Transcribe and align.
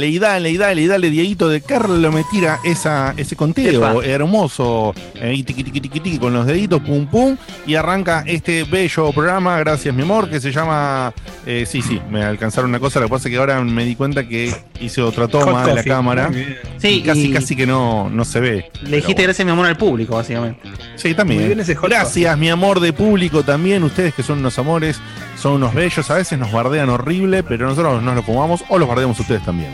Dale, 0.00 0.08
y 0.08 0.18
dale, 0.18 0.50
y 0.50 0.56
dale, 0.56 0.82
y 0.82 0.86
dale, 0.86 1.10
Dieguito 1.10 1.48
de 1.48 1.60
Carlo 1.60 2.10
me 2.12 2.24
tira 2.24 2.58
esa, 2.64 3.12
ese 3.16 3.36
conteo 3.36 4.00
Epa. 4.00 4.06
hermoso, 4.06 4.94
eh, 5.14 5.42
tiqui, 5.44 5.64
tiqui, 5.64 5.80
tiqui, 5.80 6.00
tiqui, 6.00 6.18
con 6.18 6.32
los 6.32 6.46
deditos, 6.46 6.80
pum, 6.80 7.06
pum, 7.06 7.36
y 7.66 7.74
arranca 7.74 8.24
este 8.26 8.64
bello 8.64 9.12
programa, 9.12 9.58
gracias 9.58 9.94
mi 9.94 10.02
amor, 10.02 10.30
que 10.30 10.40
se 10.40 10.52
llama, 10.52 11.12
eh, 11.46 11.64
sí, 11.66 11.82
sí, 11.82 12.00
me 12.10 12.22
alcanzaron 12.22 12.70
una 12.70 12.80
cosa, 12.80 13.00
lo 13.00 13.06
que 13.06 13.10
pasa 13.10 13.28
es 13.28 13.32
que 13.32 13.38
ahora 13.38 13.60
me 13.62 13.84
di 13.84 13.94
cuenta 13.96 14.26
que 14.26 14.54
hice 14.80 15.02
otra 15.02 15.28
toma 15.28 15.44
Hot 15.52 15.60
de 15.62 15.68
la 15.70 15.76
coffee. 15.76 15.90
cámara, 15.92 16.28
bien. 16.28 16.56
y 16.76 16.80
Sí, 16.80 17.02
casi, 17.04 17.26
y 17.26 17.32
casi 17.32 17.56
que 17.56 17.66
no, 17.66 18.08
no 18.10 18.24
se 18.24 18.40
ve. 18.40 18.70
le 18.82 18.96
dijiste 18.96 19.22
gracias 19.22 19.44
mi 19.44 19.52
amor 19.52 19.66
al 19.66 19.76
público, 19.76 20.16
básicamente. 20.16 20.60
Sí, 20.96 21.14
también. 21.14 21.40
Muy 21.40 21.48
bien 21.48 21.60
ese 21.60 21.74
hot 21.74 21.90
Gracias, 21.90 22.38
mi 22.38 22.48
amor 22.50 22.80
de 22.80 22.92
público 22.92 23.42
también. 23.42 23.82
Ustedes 23.84 24.14
que 24.14 24.22
son 24.22 24.38
unos 24.38 24.58
amores, 24.58 25.00
son 25.38 25.52
unos 25.54 25.74
bellos. 25.74 26.10
A 26.10 26.14
veces 26.14 26.38
nos 26.38 26.52
bardean 26.52 26.88
horrible, 26.90 27.42
pero 27.42 27.66
nosotros 27.66 28.02
nos 28.02 28.14
lo 28.14 28.22
fumamos 28.22 28.62
o 28.68 28.78
los 28.78 28.88
bardeamos 28.88 29.18
ustedes 29.20 29.42
también. 29.44 29.70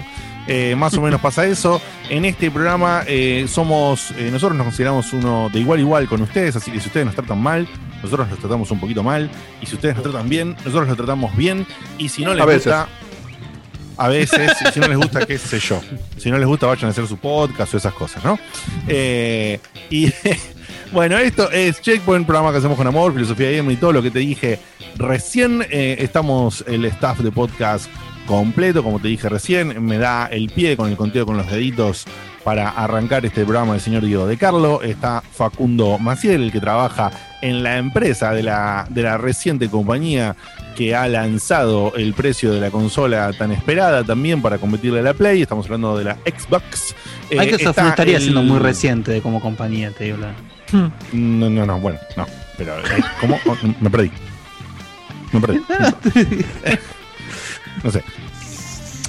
Eh, 0.47 0.75
más 0.77 0.95
o 0.95 1.01
menos 1.01 1.21
pasa 1.21 1.45
eso. 1.47 1.81
En 2.09 2.25
este 2.25 2.51
programa 2.51 3.03
eh, 3.07 3.47
somos, 3.49 4.13
eh, 4.13 4.29
nosotros 4.31 4.57
nos 4.57 4.67
consideramos 4.67 5.13
uno 5.13 5.51
de 5.53 5.61
igual 5.61 5.79
a 5.79 5.83
igual 5.83 6.09
con 6.09 6.23
ustedes, 6.23 6.57
así 6.57 6.71
que 6.71 6.81
si 6.81 6.87
ustedes 6.87 7.07
nos 7.07 7.15
tratan 7.15 7.41
mal, 7.41 7.67
nosotros 8.03 8.29
los 8.29 8.39
tratamos 8.39 8.71
un 8.71 8.81
poquito 8.81 9.03
mal. 9.03 9.31
Y 9.61 9.67
si 9.67 9.75
ustedes 9.75 9.97
nos 9.97 10.05
tratan 10.05 10.29
bien, 10.29 10.51
nosotros 10.65 10.89
los 10.89 10.97
tratamos 10.97 11.37
bien. 11.37 11.67
Y 11.99 12.09
si 12.09 12.25
no 12.25 12.35
les 12.35 12.43
A 12.43 12.47
gusta, 12.47 12.89
a 13.97 14.09
veces, 14.09 14.53
si 14.73 14.79
no 14.79 14.89
les 14.89 14.99
gusta, 14.99 15.27
qué 15.27 15.39
sé 15.39 15.59
yo. 15.59 15.81
Si 16.17 16.31
no 16.31 16.39
les 16.39 16.47
gusta, 16.47 16.67
vayan 16.67 16.87
a 16.87 16.91
hacer 16.91 17.07
su 17.07 17.17
podcast 17.17 17.75
o 17.75 17.77
esas 17.77 17.95
cosas, 17.95 18.25
¿no? 18.25 18.39
Y 19.91 20.13
bueno, 20.93 21.19
esto 21.19 21.51
es 21.51 21.81
Checkpoint, 21.81 22.27
programa 22.27 22.53
que 22.53 22.59
hacemos 22.59 22.77
con 22.77 22.87
amor, 22.87 23.13
filosofía 23.13 23.53
y 23.59 23.77
todo 23.77 23.93
lo 23.93 24.03
que 24.03 24.11
te 24.11 24.21
dije 24.21 24.61
recién. 24.97 25.67
Estamos 25.71 26.63
el 26.69 26.85
staff 26.85 27.19
de 27.19 27.33
podcast 27.33 27.91
completo, 28.27 28.83
como 28.83 28.99
te 29.01 29.09
dije 29.09 29.29
recién. 29.29 29.85
Me 29.85 29.99
da 29.99 30.27
el 30.27 30.49
pie 30.51 30.77
con 30.77 30.91
el 30.91 30.97
conteo 30.97 31.25
con 31.25 31.37
los 31.37 31.51
deditos 31.51 32.05
para 32.45 32.69
arrancar 32.69 33.25
este 33.27 33.45
programa 33.45 33.73
del 33.73 33.81
señor 33.81 34.05
Diego 34.05 34.27
de 34.27 34.37
Carlo. 34.37 34.83
Está 34.83 35.23
Facundo 35.23 35.99
Maciel, 35.99 36.43
el 36.43 36.53
que 36.53 36.61
trabaja 36.61 37.11
en 37.43 37.63
la 37.63 37.79
empresa 37.79 38.33
de 38.33 38.43
la, 38.43 38.87
de 38.91 39.03
la 39.03 39.17
reciente 39.19 39.69
compañía 39.69 40.37
que 40.77 40.95
ha 40.95 41.09
lanzado 41.09 41.95
el 41.97 42.13
precio 42.13 42.53
de 42.53 42.61
la 42.61 42.71
consola 42.71 43.33
tan 43.33 43.51
esperada 43.53 44.05
también 44.05 44.43
para 44.43 44.59
competirle 44.59 45.01
a 45.01 45.03
la 45.03 45.15
Play. 45.15 45.41
Estamos 45.43 45.65
hablando 45.67 45.97
de 45.97 46.05
la 46.05 46.17
Xbox. 46.17 46.95
Eh, 47.31 47.41
Hay 47.41 47.49
que 47.49 47.57
eso 47.57 47.71
está 47.71 47.89
estaría 47.89 48.17
el- 48.17 48.23
siendo 48.23 48.43
muy 48.43 48.59
reciente 48.59 49.11
de 49.11 49.23
como 49.23 49.41
compañía, 49.41 49.91
te 49.91 50.05
digo. 50.05 50.19
la- 50.19 50.35
No, 51.13 51.49
no, 51.51 51.65
no, 51.67 51.79
bueno, 51.81 51.99
no. 52.17 52.27
Pero, 52.59 52.77
eh, 52.79 53.03
¿cómo? 53.21 53.39
Oh, 53.47 53.57
me 53.81 53.91
perdí. 53.91 54.11
Me 55.33 55.41
perdí. 55.41 55.61
No 57.83 57.91
sé. 57.91 58.03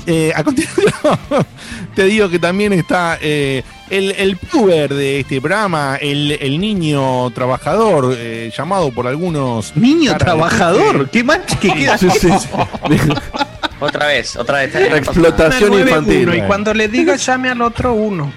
Eh, 0.09 0.31
a 0.33 0.41
continuación, 0.43 0.95
te 1.95 2.05
digo 2.05 2.29
que 2.29 2.39
también 2.39 2.71
está 2.71 3.17
eh, 3.21 3.61
el, 3.89 4.11
el 4.11 4.37
puber 4.37 4.93
de 4.93 5.19
este 5.19 5.41
programa, 5.41 5.97
el, 5.99 6.31
el 6.39 6.61
niño 6.61 7.29
trabajador, 7.31 8.15
eh, 8.17 8.49
llamado 8.57 8.89
por 8.91 9.05
algunos. 9.05 9.75
Niño 9.75 10.15
trabajador, 10.17 11.09
qué 11.09 11.25
mal 11.25 11.43
que 11.59 11.73
queda. 11.73 11.97
Sí, 11.97 12.07
sí, 12.21 12.29
sí. 12.29 12.47
Otra 13.81 14.07
vez, 14.07 14.35
otra 14.37 14.59
vez. 14.59 14.73
Explotación 14.75 15.69
Nueve, 15.71 15.89
infantil. 15.91 16.29
uno, 16.29 16.37
y 16.37 16.41
cuando 16.47 16.73
le 16.73 16.87
diga 16.87 17.15
llame 17.17 17.49
al 17.49 17.61
otro 17.61 17.93
uno. 17.93 18.31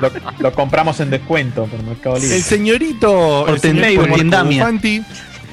Lo, 0.00 0.10
lo 0.40 0.52
compramos 0.52 0.98
en 1.00 1.10
descuento 1.10 1.66
por 1.66 1.80
Mercado 1.84 2.18
Libre. 2.18 2.36
El 2.36 2.42
señorito, 2.42 3.44
Por 3.46 3.54
el 3.54 3.60
señor 3.60 3.84
Ten- 3.84 3.94
por 3.94 4.04
Marco 4.08 4.16
Tendamia. 4.18 4.64
Bufanti, 4.64 5.02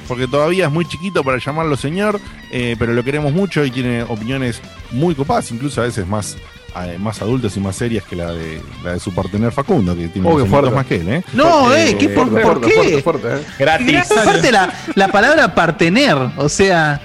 porque 0.09 0.27
todavía 0.27 0.65
es 0.65 0.71
muy 0.71 0.85
chiquito 0.85 1.23
para 1.23 1.37
llamarlo 1.37 1.77
señor, 1.77 2.19
eh, 2.51 2.75
pero 2.77 2.93
lo 2.93 3.03
queremos 3.03 3.31
mucho 3.31 3.63
y 3.63 3.69
tiene 3.71 4.01
opiniones 4.03 4.59
muy 4.91 5.13
copadas, 5.15 5.51
incluso 5.51 5.81
a 5.81 5.85
veces 5.85 6.07
más, 6.07 6.35
eh, 6.83 6.97
más 6.99 7.21
adultas 7.21 7.55
y 7.55 7.59
más 7.59 7.75
serias 7.75 8.03
que 8.03 8.15
la 8.15 8.33
de, 8.33 8.59
la 8.83 8.93
de 8.93 8.99
su 8.99 9.13
partener 9.13 9.51
Facundo, 9.51 9.95
que 9.95 10.07
tiene 10.07 10.27
Oh, 10.27 10.71
más 10.71 10.85
que 10.87 10.95
él, 10.95 11.09
¿eh? 11.09 11.23
No, 11.33 11.73
eh, 11.75 11.95
¿qué, 11.99 12.09
por, 12.09 12.27
Fuerte, 12.27 12.41
por 12.41 12.59
fuerte, 12.59 12.67
qué? 12.67 13.01
fuerte, 13.01 13.21
fuerte, 13.21 13.41
eh. 13.43 13.53
Gratis. 13.59 14.11
Aparte 14.17 14.51
la, 14.51 14.73
la 14.95 15.07
palabra 15.09 15.53
partener, 15.53 16.17
o 16.37 16.49
sea, 16.49 16.99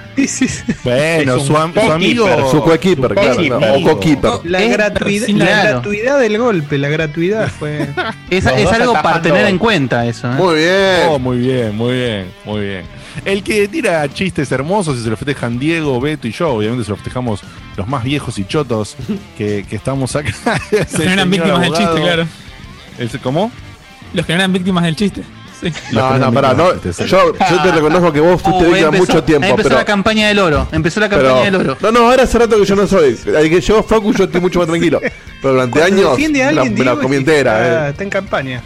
Bueno, 0.84 1.40
su, 1.40 1.56
am- 1.56 1.72
su 1.72 1.80
coequiper, 1.80 1.92
amigo. 1.92 2.50
Su 2.50 2.60
coekeeper, 2.62 3.14
claro. 3.14 3.34
coequiper. 3.34 3.60
no, 3.60 3.74
O 3.74 3.82
coekeeper. 3.82 4.30
La, 4.44 4.62
Es 4.62 4.72
gratuidad, 4.72 5.26
claro. 5.26 5.44
la 5.44 5.62
gratuidad 5.70 6.20
del 6.20 6.38
golpe, 6.38 6.78
la 6.78 6.88
gratuidad 6.88 7.48
fue. 7.48 7.88
es, 8.30 8.46
es 8.46 8.66
algo 8.72 8.92
para 8.94 9.20
tener 9.22 9.46
en 9.46 9.58
cuenta 9.58 10.06
eso. 10.06 10.28
¿eh? 10.30 10.34
Muy 10.36 10.56
bien. 10.56 11.08
Oh, 11.08 11.18
muy 11.18 11.38
bien, 11.38 11.76
muy 11.76 11.94
bien, 11.94 12.26
muy 12.44 12.60
bien. 12.60 12.84
El 13.24 13.42
que 13.42 13.68
tira 13.68 14.08
chistes 14.12 14.50
hermosos 14.50 14.98
y 14.98 15.02
se 15.04 15.10
lo 15.10 15.16
festejan 15.16 15.58
Diego, 15.58 16.00
Beto 16.00 16.26
y 16.26 16.32
yo, 16.32 16.50
obviamente 16.50 16.84
se 16.84 16.90
lo 16.90 16.96
festejamos 16.96 17.40
los 17.76 17.86
más 17.86 18.02
viejos 18.04 18.38
y 18.38 18.44
chotos 18.44 18.96
que, 19.38 19.64
que 19.68 19.76
estamos 19.76 20.14
acá. 20.16 20.32
Es 20.70 20.92
Los 20.92 21.00
que 21.00 21.06
no 21.06 21.12
eran 21.12 21.30
víctimas 21.30 21.60
del 21.60 21.72
chiste, 21.72 22.00
claro. 22.00 22.26
¿Cómo? 23.22 23.50
Los 24.12 24.26
que 24.26 24.32
no 24.32 24.38
eran 24.38 24.52
víctimas 24.52 24.84
del 24.84 24.96
chiste. 24.96 25.22
Sí. 25.72 25.72
No, 25.92 26.18
no, 26.18 26.32
pará, 26.32 26.52
no, 26.54 26.72
yo, 26.82 27.06
yo 27.06 27.62
te 27.62 27.72
reconozco 27.72 28.12
que 28.12 28.20
vos 28.20 28.42
fuiste 28.42 28.64
Oh, 28.64 28.66
víctima 28.68 28.86
empezó- 28.88 29.06
mucho 29.06 29.24
tiempo, 29.24 29.44
ahí 29.44 29.50
empezó 29.50 29.68
pero, 29.70 29.78
la 29.80 29.84
campaña 29.84 30.28
del 30.28 30.38
oro. 30.38 30.68
Empezó 30.72 31.00
la 31.00 31.08
campaña 31.08 31.34
pero 31.42 31.44
del 31.44 31.54
oro. 31.70 31.76
no, 31.80 31.90
no, 31.92 32.00
ahora 32.10 32.22
hace 32.24 32.38
rato 32.38 32.58
que 32.58 32.64
yo 32.66 32.76
no 32.76 32.86
soy. 32.86 33.18
Al 33.36 33.48
que 33.48 33.60
llegó 33.60 33.82
Facu 33.82 34.12
yo 34.12 34.24
estoy 34.24 34.40
mucho 34.40 34.58
más 34.58 34.68
tranquilo. 34.68 35.00
Pero 35.42 35.54
durante 35.54 35.78
Cuando 35.78 36.12
años 36.12 36.18
me 36.76 36.84
la, 36.84 36.94
la 36.94 37.00
comí 37.00 37.16
entera. 37.16 37.62
está, 37.66 37.86
eh. 37.86 37.90
está 37.90 38.02
en 38.04 38.10
campaña. 38.10 38.62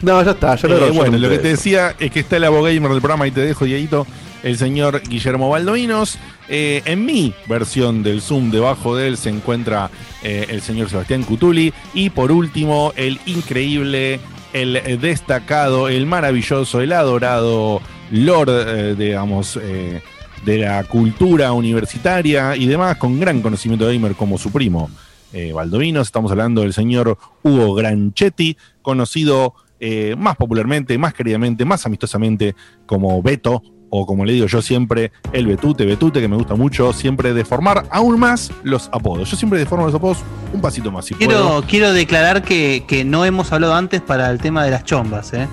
No, 0.00 0.22
ya 0.22 0.30
está, 0.30 0.54
ya 0.54 0.68
lo 0.68 0.86
Eh, 0.86 0.90
bueno, 0.90 1.16
yo 1.16 1.22
lo 1.22 1.28
que 1.28 1.38
te 1.38 1.48
decía 1.48 1.94
es 1.98 2.10
que 2.10 2.20
está 2.20 2.36
el 2.36 2.44
abogamer 2.44 2.90
del 2.90 3.00
programa 3.00 3.26
y 3.26 3.30
te 3.32 3.40
dejo, 3.40 3.64
Dieguito, 3.64 4.06
el 4.44 4.56
señor 4.56 5.02
Guillermo 5.08 5.50
Baldovinos. 5.50 6.18
Eh, 6.48 6.82
en 6.86 7.04
mi 7.04 7.34
versión 7.46 8.02
del 8.02 8.22
Zoom, 8.22 8.50
debajo 8.50 8.96
de 8.96 9.08
él 9.08 9.16
se 9.18 9.28
encuentra 9.28 9.90
eh, 10.22 10.46
el 10.48 10.62
señor 10.62 10.88
Sebastián 10.88 11.24
Cutuli. 11.24 11.74
Y 11.94 12.10
por 12.10 12.30
último, 12.30 12.92
el 12.96 13.20
increíble, 13.26 14.20
el 14.62 15.00
destacado, 15.00 15.88
el 15.88 16.06
maravilloso, 16.06 16.80
el 16.80 16.92
adorado 16.92 17.80
Lord, 18.10 18.48
eh, 18.50 18.94
digamos, 18.96 19.58
eh, 19.60 20.02
de 20.44 20.58
la 20.58 20.84
cultura 20.84 21.52
universitaria 21.52 22.56
y 22.56 22.66
demás, 22.66 22.96
con 22.96 23.18
gran 23.20 23.42
conocimiento 23.42 23.86
de 23.86 23.94
gamer 23.94 24.14
como 24.14 24.38
su 24.38 24.50
primo. 24.50 24.90
Eh, 25.32 25.52
estamos 26.00 26.30
hablando 26.30 26.62
del 26.62 26.72
señor 26.72 27.18
Hugo 27.42 27.74
Granchetti, 27.74 28.56
conocido 28.80 29.54
eh, 29.80 30.14
más 30.16 30.36
popularmente, 30.36 30.96
más 30.96 31.12
queridamente, 31.12 31.64
más 31.64 31.84
amistosamente 31.86 32.54
como 32.86 33.22
Beto, 33.22 33.62
o 33.90 34.06
como 34.06 34.24
le 34.24 34.32
digo 34.34 34.46
yo 34.46 34.60
siempre, 34.62 35.12
el 35.32 35.46
Betute, 35.46 35.84
Betute, 35.86 36.20
que 36.20 36.28
me 36.28 36.36
gusta 36.36 36.54
mucho, 36.54 36.92
siempre 36.92 37.32
deformar 37.34 37.84
aún 37.90 38.18
más 38.20 38.50
los 38.62 38.88
apodos. 38.92 39.30
Yo 39.30 39.36
siempre 39.36 39.58
deformo 39.58 39.86
los 39.86 39.94
apodos 39.94 40.18
un 40.52 40.60
pasito 40.60 40.90
más. 40.92 41.04
Si 41.06 41.14
puedo. 41.14 41.28
Quiero, 41.28 41.64
quiero 41.68 41.92
declarar 41.92 42.42
que, 42.42 42.84
que 42.86 43.04
no 43.04 43.24
hemos 43.24 43.52
hablado 43.52 43.74
antes 43.74 44.00
para 44.00 44.30
el 44.30 44.38
tema 44.38 44.64
de 44.64 44.70
las 44.72 44.84
chombas, 44.84 45.32
¿eh? 45.32 45.46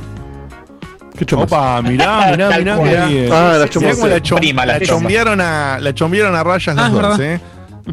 ¿Qué 1.17 1.25
chomas? 1.25 1.45
Opa, 1.45 1.81
mirá, 1.81 2.31
mirá, 2.31 2.49
mirá. 2.59 2.75
Ah, 3.31 3.57
la 3.57 3.65
Mirá 3.79 3.93
cómo 3.95 4.07
la, 4.07 4.17
chom- 4.21 4.35
Prima, 4.37 4.65
la 4.65 4.73
la 4.79 4.85
choma. 4.85 4.99
chombearon 5.01 5.39
a, 5.41 5.77
la 5.79 5.93
chombearon 5.93 6.35
a 6.35 6.43
rayas 6.43 6.75
Ah, 6.77 6.89
los 6.89 7.01
dos. 7.01 7.19
¿eh? 7.21 7.39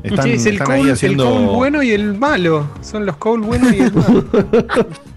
Están, 0.02 0.24
Sí, 0.24 0.30
es 0.32 0.46
el 0.46 0.54
están 0.54 0.70
ahí 0.70 0.82
el 0.82 0.92
haciendo. 0.92 1.24
Cole 1.30 1.46
bueno 1.46 1.82
y 1.82 1.90
el 1.90 2.14
malo. 2.18 2.66
Son 2.80 3.04
los 3.04 3.16
Cole 3.18 3.44
buenos 3.46 3.72
y 3.74 3.80
el 3.80 3.92
malo. 3.94 4.24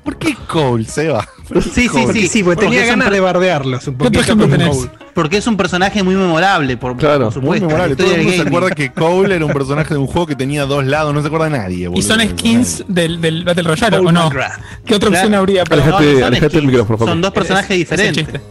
¿Por 0.04 0.18
qué 0.18 0.36
Cole, 0.48 0.84
Seba? 0.86 1.28
Sí, 1.62 1.88
sí, 1.90 2.08
sí. 2.12 2.28
sí, 2.28 2.44
porque 2.44 2.66
tenía 2.66 2.80
es 2.84 2.92
un 2.92 3.00
ganas 3.00 3.12
de 3.14 3.20
bardearlos 3.20 3.88
un 3.88 3.96
¿Qué 3.98 4.08
otro 4.08 4.20
poquito 4.20 4.22
ejemplo 4.22 4.50
tenés? 4.50 4.76
Cole. 4.76 4.90
Porque 5.14 5.38
es 5.38 5.48
un 5.48 5.56
personaje 5.56 6.04
muy 6.04 6.16
memorable, 6.16 6.76
por, 6.76 6.98
Claro, 6.98 7.30
por 7.30 7.42
Muy 7.44 7.60
supuesto. 7.60 7.66
memorable. 7.68 7.96
la 7.96 8.04
Todo 8.04 8.16
el 8.16 8.22
mundo 8.24 8.34
se 8.44 8.48
acuerda 8.48 8.70
que 8.72 8.92
Cole 8.92 9.36
era 9.36 9.46
un 9.46 9.54
personaje 9.54 9.94
de 9.94 10.00
un 10.00 10.08
juego 10.08 10.28
que 10.28 10.36
tenía 10.36 10.66
dos 10.66 10.86
lados, 10.86 11.14
no 11.14 11.22
se 11.22 11.28
acuerda 11.28 11.50
nadie. 11.50 11.84
Y 11.86 11.88
boludo. 11.88 12.02
son 12.06 12.20
skins 12.28 12.84
del, 12.90 13.22
del 13.22 13.44
Battle 13.46 13.64
Royale, 13.64 13.98
Cole 13.98 14.10
¿o 14.10 14.12
no? 14.12 14.24
McGrath. 14.26 14.60
¿Qué 14.86 14.96
otra 14.96 15.10
opción 15.10 15.28
Claro. 15.28 15.40
habría? 15.40 15.64
para- 15.64 15.84
Alejate- 15.86 16.20
No, 16.20 16.26
alejate 16.26 16.58
el 16.58 16.68
micrófono. 16.68 17.06
Son 17.06 17.22
dos 17.22 17.32
personajes 17.32 17.72
Es- 17.80 17.92
es 17.92 18.00
el 18.00 18.14
diferentes. 18.14 18.26
chiste. 18.26 18.42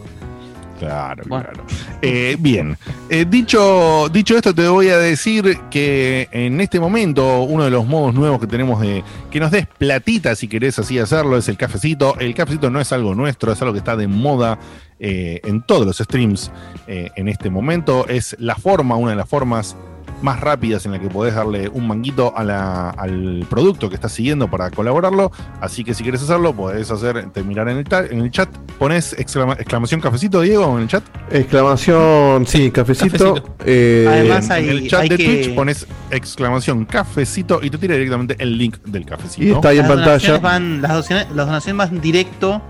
Claro, 0.79 1.23
Bueno. 1.27 1.45
claro. 1.53 1.63
Eh, 2.01 2.35
bien, 2.39 2.77
Eh, 3.09 3.25
dicho, 3.27 4.09
dicho 4.09 4.35
esto, 4.35 4.53
te 4.53 4.67
voy 4.67 4.89
a 4.89 4.97
decir 4.97 5.59
que 5.71 6.27
en 6.31 6.59
este 6.59 6.79
momento 6.79 7.43
uno 7.43 7.63
de 7.63 7.69
los 7.69 7.85
modos 7.85 8.13
nuevos 8.13 8.39
que 8.39 8.47
tenemos 8.47 8.81
de 8.81 9.03
que 9.31 9.39
nos 9.39 9.51
des 9.51 9.67
platita 9.67 10.35
si 10.35 10.47
querés 10.47 10.77
así 10.79 10.99
hacerlo 10.99 11.37
es 11.37 11.47
el 11.49 11.57
cafecito. 11.57 12.17
El 12.19 12.33
cafecito 12.35 12.69
no 12.69 12.81
es 12.81 12.91
algo 12.91 13.15
nuestro, 13.15 13.51
es 13.51 13.61
algo 13.61 13.73
que 13.73 13.79
está 13.79 13.95
de 13.95 14.07
moda 14.07 14.59
eh, 14.99 15.39
en 15.43 15.61
todos 15.61 15.85
los 15.85 15.97
streams 15.97 16.51
en 16.87 17.27
este 17.27 17.49
momento. 17.49 18.07
Es 18.07 18.35
la 18.39 18.55
forma, 18.55 18.95
una 18.95 19.11
de 19.11 19.17
las 19.17 19.29
formas 19.29 19.75
más 20.21 20.39
rápidas 20.39 20.85
en 20.85 20.93
la 20.93 20.99
que 20.99 21.07
podés 21.09 21.35
darle 21.35 21.69
un 21.69 21.87
manguito 21.87 22.35
a 22.37 22.43
la- 22.43 22.89
al 22.91 23.45
producto 23.49 23.89
que 23.89 23.95
estás 23.95 24.11
siguiendo 24.11 24.49
para 24.49 24.71
colaborarlo. 24.71 25.31
Así 25.61 25.83
que 25.83 25.93
si 25.93 26.03
quieres 26.03 26.21
hacerlo, 26.23 26.53
podés 26.53 26.89
hacer, 26.91 27.29
te 27.31 27.43
mirar 27.43 27.69
en 27.69 27.77
el, 27.77 27.85
en 28.11 28.19
el 28.21 28.31
chat. 28.31 28.49
Pones 28.79 29.13
exclama- 29.17 29.53
exclamación 29.59 30.01
cafecito, 30.01 30.41
Diego, 30.41 30.75
en 30.77 30.83
el 30.83 30.87
chat. 30.87 31.03
Exclamación, 31.31 32.45
sí, 32.45 32.71
cafecito. 32.71 33.33
Cafecito. 33.35 33.55
Eh, 33.65 34.05
Además, 34.07 34.49
en 34.51 34.69
el 34.69 34.77
hay- 34.79 34.87
chat 34.87 35.01
hay 35.01 35.09
de 35.09 35.17
que- 35.17 35.25
Twitch 35.25 35.55
pones 35.55 35.87
exclamación 36.11 36.85
cafecito 36.85 37.59
y 37.61 37.69
te 37.69 37.77
tira 37.77 37.93
directamente 37.95 38.35
el 38.39 38.57
link 38.57 38.77
del 38.85 39.01
y 39.01 39.05
cafecito. 39.05 39.55
está 39.55 39.69
ahí 39.69 39.79
en 39.79 39.87
pantalla. 39.87 40.37
van, 40.39 40.81
las 40.81 40.91
donaciones, 40.91 41.27
las 41.33 41.45
donaciones 41.47 41.77
van 41.89 42.01
directo 42.01 42.61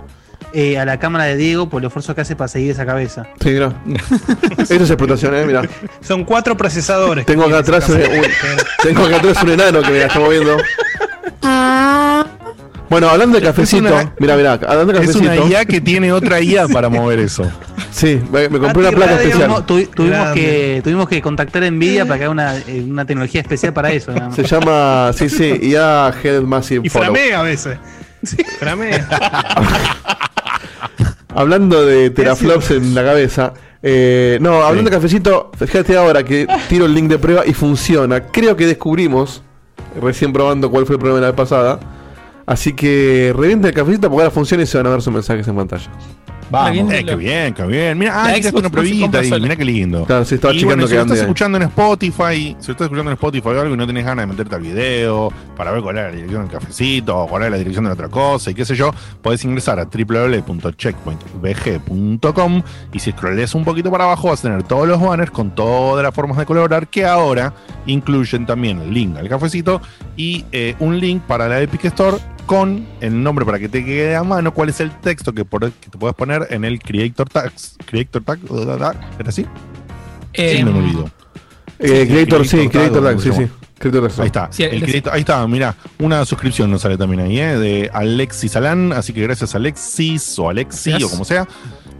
eh, 0.54 0.78
a 0.80 0.86
la 0.86 1.00
cámara 1.00 1.26
de 1.26 1.36
Diego 1.38 1.70
por 1.70 1.82
el 1.82 1.88
esfuerzo 1.88 2.16
que 2.16 2.22
hace 2.22 2.36
para 2.36 2.48
seguir 2.48 2.72
esa 2.72 2.86
cabeza. 2.86 3.28
Sí, 3.42 3.50
mira. 3.50 3.74
Eso 4.58 4.74
es 4.76 4.90
explotación, 4.90 5.36
eh, 5.36 5.44
mira. 5.46 5.62
Son 6.02 6.24
cuatro 6.26 6.56
procesadores. 6.56 7.26
Tengo 7.26 7.44
acá 7.46 7.60
atrás 7.60 7.90
un, 7.90 7.98
un- 7.98 8.02
tengo 8.84 9.04
acá 9.06 9.18
atrás 9.18 9.44
un 9.44 9.50
enano 9.52 9.82
que 9.82 9.92
me 9.92 10.00
la 10.00 10.06
está 10.08 10.20
moviendo. 10.20 10.58
Bueno, 12.88 13.10
hablando 13.10 13.40
de 13.40 13.44
cafecito, 13.46 13.88
una- 13.94 14.14
mira, 14.20 14.36
mira, 14.38 14.54
hablando 14.54 14.94
de 14.94 15.00
Es 15.00 15.08
cafecito. 15.08 15.32
una 15.44 15.50
IA 15.52 15.66
que 15.66 15.82
tiene 15.82 16.14
otra 16.14 16.40
IA 16.40 16.68
para 16.68 16.88
mover 16.88 17.20
eso. 17.20 17.44
Sí, 17.92 18.22
me, 18.32 18.48
me 18.48 18.60
compré 18.60 18.80
una 18.80 18.88
Ati 18.90 18.96
placa 18.96 19.14
especial. 19.16 19.42
Tuvimos, 19.48 19.66
tuvi- 19.66 19.90
tuvimos 19.96 20.18
Grande. 20.20 20.40
que, 20.42 20.82
tuvimos 20.84 21.10
que 21.10 21.22
contactar 21.22 21.64
a 21.64 21.72
Nvidia 21.72 22.06
para 22.06 22.18
que 22.20 22.24
haga 22.26 22.32
una, 22.32 22.58
eh, 22.58 22.86
una 22.88 23.06
tecnología 23.06 23.42
especial 23.42 23.74
para 23.74 23.92
eso. 23.92 24.12
nada 24.12 24.28
más. 24.28 24.36
Se 24.36 24.44
llama, 24.44 25.12
sí, 25.18 25.30
sí, 25.30 25.60
IA 25.64 26.14
Head 26.24 26.42
Massive 26.44 26.86
Y 26.86 26.90
Follow. 26.90 27.14
framea 27.14 27.40
a 27.40 27.44
veces. 27.44 27.78
Framea. 28.60 29.08
Hablando 31.36 31.86
de 31.86 32.10
teraflops 32.10 32.72
en 32.72 32.96
la 32.96 33.04
cabeza. 33.04 33.54
eh, 33.84 34.38
no, 34.42 34.64
hablando 34.64 34.90
de 34.90 34.96
cafecito, 34.96 35.52
fíjate 35.58 35.98
ahora 35.98 36.24
que 36.24 36.48
tiro 36.70 36.86
el 36.86 36.94
link 36.94 37.10
de 37.10 37.20
prueba 37.20 37.46
y 37.46 37.54
funciona. 37.54 38.28
Creo 38.28 38.56
que 38.56 38.66
descubrimos, 38.66 39.44
recién 40.02 40.32
probando 40.34 40.72
cuál 40.72 40.86
fue 40.86 40.96
el 40.96 41.00
problema 41.00 41.20
de 41.20 41.22
la 41.22 41.32
vez 41.32 41.38
pasada. 41.38 41.80
Así 42.46 42.74
que 42.74 43.34
revienta 43.36 43.68
el 43.68 43.74
cafecito 43.74 44.10
porque 44.10 44.24
ahora 44.24 44.32
funciona 44.32 44.64
y 44.64 44.66
se 44.66 44.78
van 44.78 44.88
a 44.88 44.92
ver 44.92 45.02
sus 45.02 45.14
mensajes 45.14 45.48
en 45.48 45.56
pantalla. 45.56 45.90
Vamos. 46.52 46.94
Eh, 46.94 47.04
qué 47.06 47.16
bien, 47.16 47.54
qué 47.54 47.64
bien. 47.64 47.98
Mira, 47.98 48.14
ah, 48.24 48.30
Xbox 48.36 48.70
una 48.72 49.22
y 49.24 49.30
sola. 49.30 49.42
mira 49.42 49.56
qué 49.56 49.66
lindo. 49.66 50.06
Claro, 50.06 50.26
sí, 50.26 50.36
estaba 50.36 50.54
y 50.54 50.58
chequeando 50.58 50.86
bueno, 50.86 50.88
si 50.88 50.94
lo 50.96 51.02
estás 51.02 51.16
ahí. 51.18 51.22
escuchando 51.22 51.58
en 51.58 51.64
Spotify, 51.64 52.56
si 52.60 52.68
lo 52.68 52.72
estás 52.74 52.86
escuchando 52.86 53.12
en 53.12 53.16
Spotify 53.16 53.48
o 53.48 53.62
algo 53.62 53.74
y 53.74 53.78
no 53.78 53.88
tenés 53.88 54.06
ganas 54.06 54.24
de 54.24 54.28
meterte 54.28 54.56
al 54.56 54.62
video 54.62 55.32
para 55.58 55.72
ver 55.72 55.82
cuál 55.82 55.98
es 55.98 56.04
la 56.04 56.12
dirección 56.12 56.42
del 56.44 56.52
cafecito 56.52 57.18
o 57.18 57.28
cuál 57.28 57.44
es 57.44 57.52
la 57.52 57.58
dirección 57.58 57.86
de 57.86 57.90
la 57.90 57.94
otra 57.94 58.10
cosa 58.10 58.52
y 58.52 58.54
qué 58.54 58.66
sé 58.66 58.76
yo, 58.76 58.92
podés 59.22 59.44
ingresar 59.46 59.80
a 59.80 59.86
www.checkpointvg.com 59.86 62.62
y 62.94 63.00
si 63.00 63.12
scrolleas 63.12 63.56
un 63.56 63.64
poquito 63.66 63.90
para 63.92 64.04
abajo 64.06 64.30
vas 64.30 64.40
a 64.40 64.44
tener 64.44 64.64
todos 64.64 64.88
los 64.88 65.00
banners 65.02 65.32
con 65.32 65.54
todas 65.56 66.04
las 66.04 66.14
formas 66.14 66.38
de 66.38 66.46
colaborar 66.46 66.88
que 66.88 67.06
ahora 67.06 67.54
incluyen 67.86 68.46
también 68.46 68.82
el 68.82 68.94
link 68.94 69.18
al 69.18 69.28
cafecito 69.30 69.82
y 70.18 70.46
eh, 70.52 70.76
un 70.80 71.00
link 71.00 71.22
para 71.24 71.48
la 71.48 71.62
Epic 71.62 71.86
Store 71.86 72.18
con 72.46 72.86
el 73.02 73.24
nombre 73.24 73.44
para 73.46 73.58
que 73.58 73.68
te 73.70 73.84
quede 73.84 74.16
a 74.16 74.24
mano 74.24 74.54
cuál 74.54 74.70
es 74.70 74.80
el 74.80 74.92
texto 74.92 75.34
que, 75.34 75.44
por- 75.46 75.72
que 75.72 75.90
te 75.90 75.98
puedes 75.98 76.16
poner 76.16 76.35
en 76.50 76.66
el 76.66 76.80
Creator 76.80 77.30
Tags. 77.30 77.78
Creator 77.86 78.24
Tag, 78.24 78.40
¿era 79.20 79.30
así? 79.30 79.46
Eh, 80.34 80.56
Sí, 80.58 80.64
me 80.64 80.72
olvido. 80.72 81.10
Eh, 81.80 82.06
Creator, 82.08 82.48
sí, 82.48 82.68
Creator 82.70 83.04
Tag, 83.04 83.20
sí, 83.20 83.30
¿cómo 83.30 83.42
se 83.42 83.48
sí. 83.48 83.52
Ahí 84.22 84.28
está. 84.28 84.48
Sí, 84.52 84.64
el 84.64 84.76
el- 84.76 84.84
Creator- 84.84 85.12
ahí 85.14 85.20
está, 85.20 85.46
mira, 85.48 85.76
una 86.00 86.24
suscripción 86.26 86.72
nos 86.72 86.82
sale 86.82 86.98
también 86.98 87.22
ahí, 87.22 87.40
¿eh? 87.40 87.58
De 87.58 87.90
Alexis 87.94 88.56
Alán, 88.56 88.94
así 88.94 89.12
que 89.14 89.22
gracias 89.22 89.54
Alexis 89.54 90.40
o 90.40 90.50
Alexi 90.50 90.92
Gracias. 90.92 91.10
o 91.10 91.12
como 91.12 91.26
sea, 91.26 91.46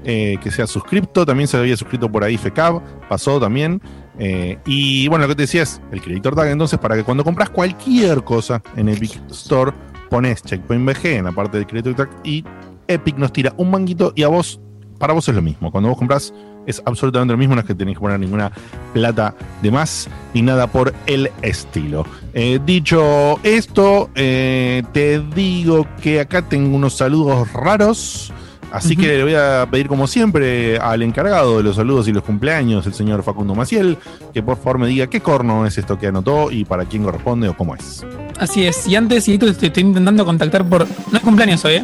eh, 0.06 0.38
que 0.42 0.52
sea 0.52 0.68
suscripto, 0.68 1.26
también 1.26 1.48
se 1.48 1.58
había 1.58 1.76
suscrito 1.76 2.10
por 2.12 2.24
ahí 2.24 2.38
FECAB, 2.38 2.82
pasó 3.10 3.40
también. 3.40 3.82
eh, 4.18 4.58
y 4.66 5.10
bueno, 5.10 5.24
lo 5.24 5.30
que 5.30 5.36
te 5.36 5.42
decía 5.42 5.64
es 5.64 5.82
el 5.92 6.02
Creator 6.02 6.36
Tag, 6.36 6.48
entonces 6.50 6.80
para 6.80 6.96
que 6.96 7.04
cuando 7.04 7.26
compras 7.26 7.50
cualquier 7.50 8.24
cosa 8.24 8.62
en 8.78 8.88
Epic 8.88 9.20
Store, 9.30 9.74
pones 10.10 10.42
Checkpoint 10.44 10.86
VG 10.88 11.18
en 11.18 11.26
la 11.26 11.34
parte 11.34 11.58
del 11.58 11.68
Creator 11.68 11.94
Tag 11.96 12.10
y 12.24 12.46
Epic 12.88 13.18
nos 13.18 13.32
tira 13.34 13.54
un 13.58 13.72
manguito 13.72 14.14
y 14.16 14.24
a 14.24 14.28
vos, 14.28 14.60
para 15.00 15.14
vos 15.14 15.28
es 15.28 15.36
lo 15.36 15.42
mismo. 15.42 15.72
Cuando 15.72 15.90
vos 15.90 15.98
compras 15.98 16.34
es 16.66 16.82
absolutamente 16.86 17.34
lo 17.34 17.38
mismo, 17.38 17.56
no 17.56 17.62
es 17.62 17.68
que 17.68 17.76
tenés 17.76 17.96
que 17.96 18.02
poner 18.02 18.20
ninguna 18.20 18.52
plata 18.94 19.36
de 19.62 19.72
más 19.72 20.10
ni 20.34 20.42
nada 20.42 20.68
por 20.68 20.94
el 21.06 21.32
estilo. 21.42 22.06
Eh, 22.34 22.60
dicho 22.66 23.40
esto, 23.44 24.10
eh, 24.16 24.84
te 24.92 25.20
digo 25.20 25.88
que 26.02 26.20
acá 26.20 26.42
tengo 26.42 26.76
unos 26.76 26.96
saludos 26.96 27.52
raros. 27.54 28.34
Así 28.76 28.98
que 28.98 29.08
le 29.08 29.24
voy 29.24 29.36
a 29.36 29.66
pedir, 29.72 29.88
como 29.88 30.06
siempre, 30.06 30.78
al 30.78 31.02
encargado 31.02 31.58
de 31.58 31.64
los 31.64 31.78
saludos 31.78 32.10
y 32.10 32.12
los 32.12 32.24
cumpleaños, 32.24 32.86
el 32.86 32.94
señor 32.94 33.24
Facundo 33.24 33.56
Maciel, 33.56 33.98
que 34.34 34.44
por 34.44 34.58
favor 34.58 34.80
me 34.80 34.88
diga 34.88 35.08
qué 35.08 35.22
corno 35.22 35.66
es 35.66 35.78
esto 35.78 35.98
que 35.98 36.08
anotó 36.08 36.52
y 36.52 36.66
para 36.66 36.84
quién 36.84 37.04
corresponde 37.04 37.48
o 37.48 37.56
cómo 37.56 37.74
es. 37.76 38.06
Así 38.38 38.66
es. 38.66 38.86
Y 38.86 38.98
antes, 38.98 39.28
y 39.30 39.38
te 39.38 39.48
estoy 39.48 39.72
intentando 39.82 40.26
contactar 40.26 40.68
por. 40.68 40.86
No 41.12 41.18
es 41.18 41.24
cumpleaños 41.24 41.64
hoy, 41.64 41.76
¿eh? 41.76 41.84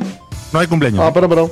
No 0.51 0.59
hay 0.59 0.67
cumpleaños. 0.67 0.99
Ah, 1.01 1.13
perdón, 1.13 1.29
perdón. 1.29 1.51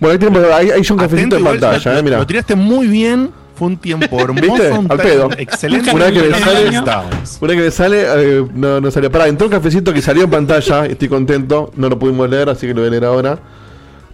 Bueno, 0.00 0.12
ahí 0.14 0.18
tenemos, 0.18 0.42
ahí, 0.52 0.70
ahí 0.70 0.80
hay 0.80 0.86
un 0.90 0.96
cafecito 0.96 1.36
Atento, 1.36 1.36
en 1.36 1.40
igual, 1.42 1.58
pantalla, 1.60 1.98
eh, 1.98 2.02
mira. 2.02 2.18
lo 2.18 2.26
tiraste 2.26 2.56
muy 2.56 2.88
bien. 2.88 3.30
Fue 3.54 3.68
un 3.68 3.76
tiempo 3.76 4.18
hermoso. 4.20 4.52
¿Viste? 4.52 4.72
un 4.72 4.90
Al 4.90 4.98
pedo. 4.98 5.28
Excelente. 5.36 5.94
Una 5.94 6.06
que 6.06 6.20
le 6.22 6.30
No 6.30 6.38
sale-. 6.38 6.82
Una 7.40 7.52
que 7.54 7.60
me 7.60 7.70
sale, 7.70 8.02
eh, 8.06 8.44
no, 8.54 8.80
no 8.80 8.90
salió. 8.90 9.12
Pará, 9.12 9.28
entró 9.28 9.46
un 9.46 9.52
cafecito 9.52 9.92
que 9.92 10.02
salió 10.02 10.24
en 10.24 10.30
pantalla, 10.30 10.86
estoy 10.86 11.08
contento, 11.08 11.70
no 11.76 11.88
lo 11.88 11.98
pudimos 11.98 12.28
leer, 12.28 12.48
así 12.48 12.66
que 12.66 12.74
lo 12.74 12.80
voy 12.80 12.88
a 12.88 12.90
leer 12.90 13.04
ahora. 13.04 13.38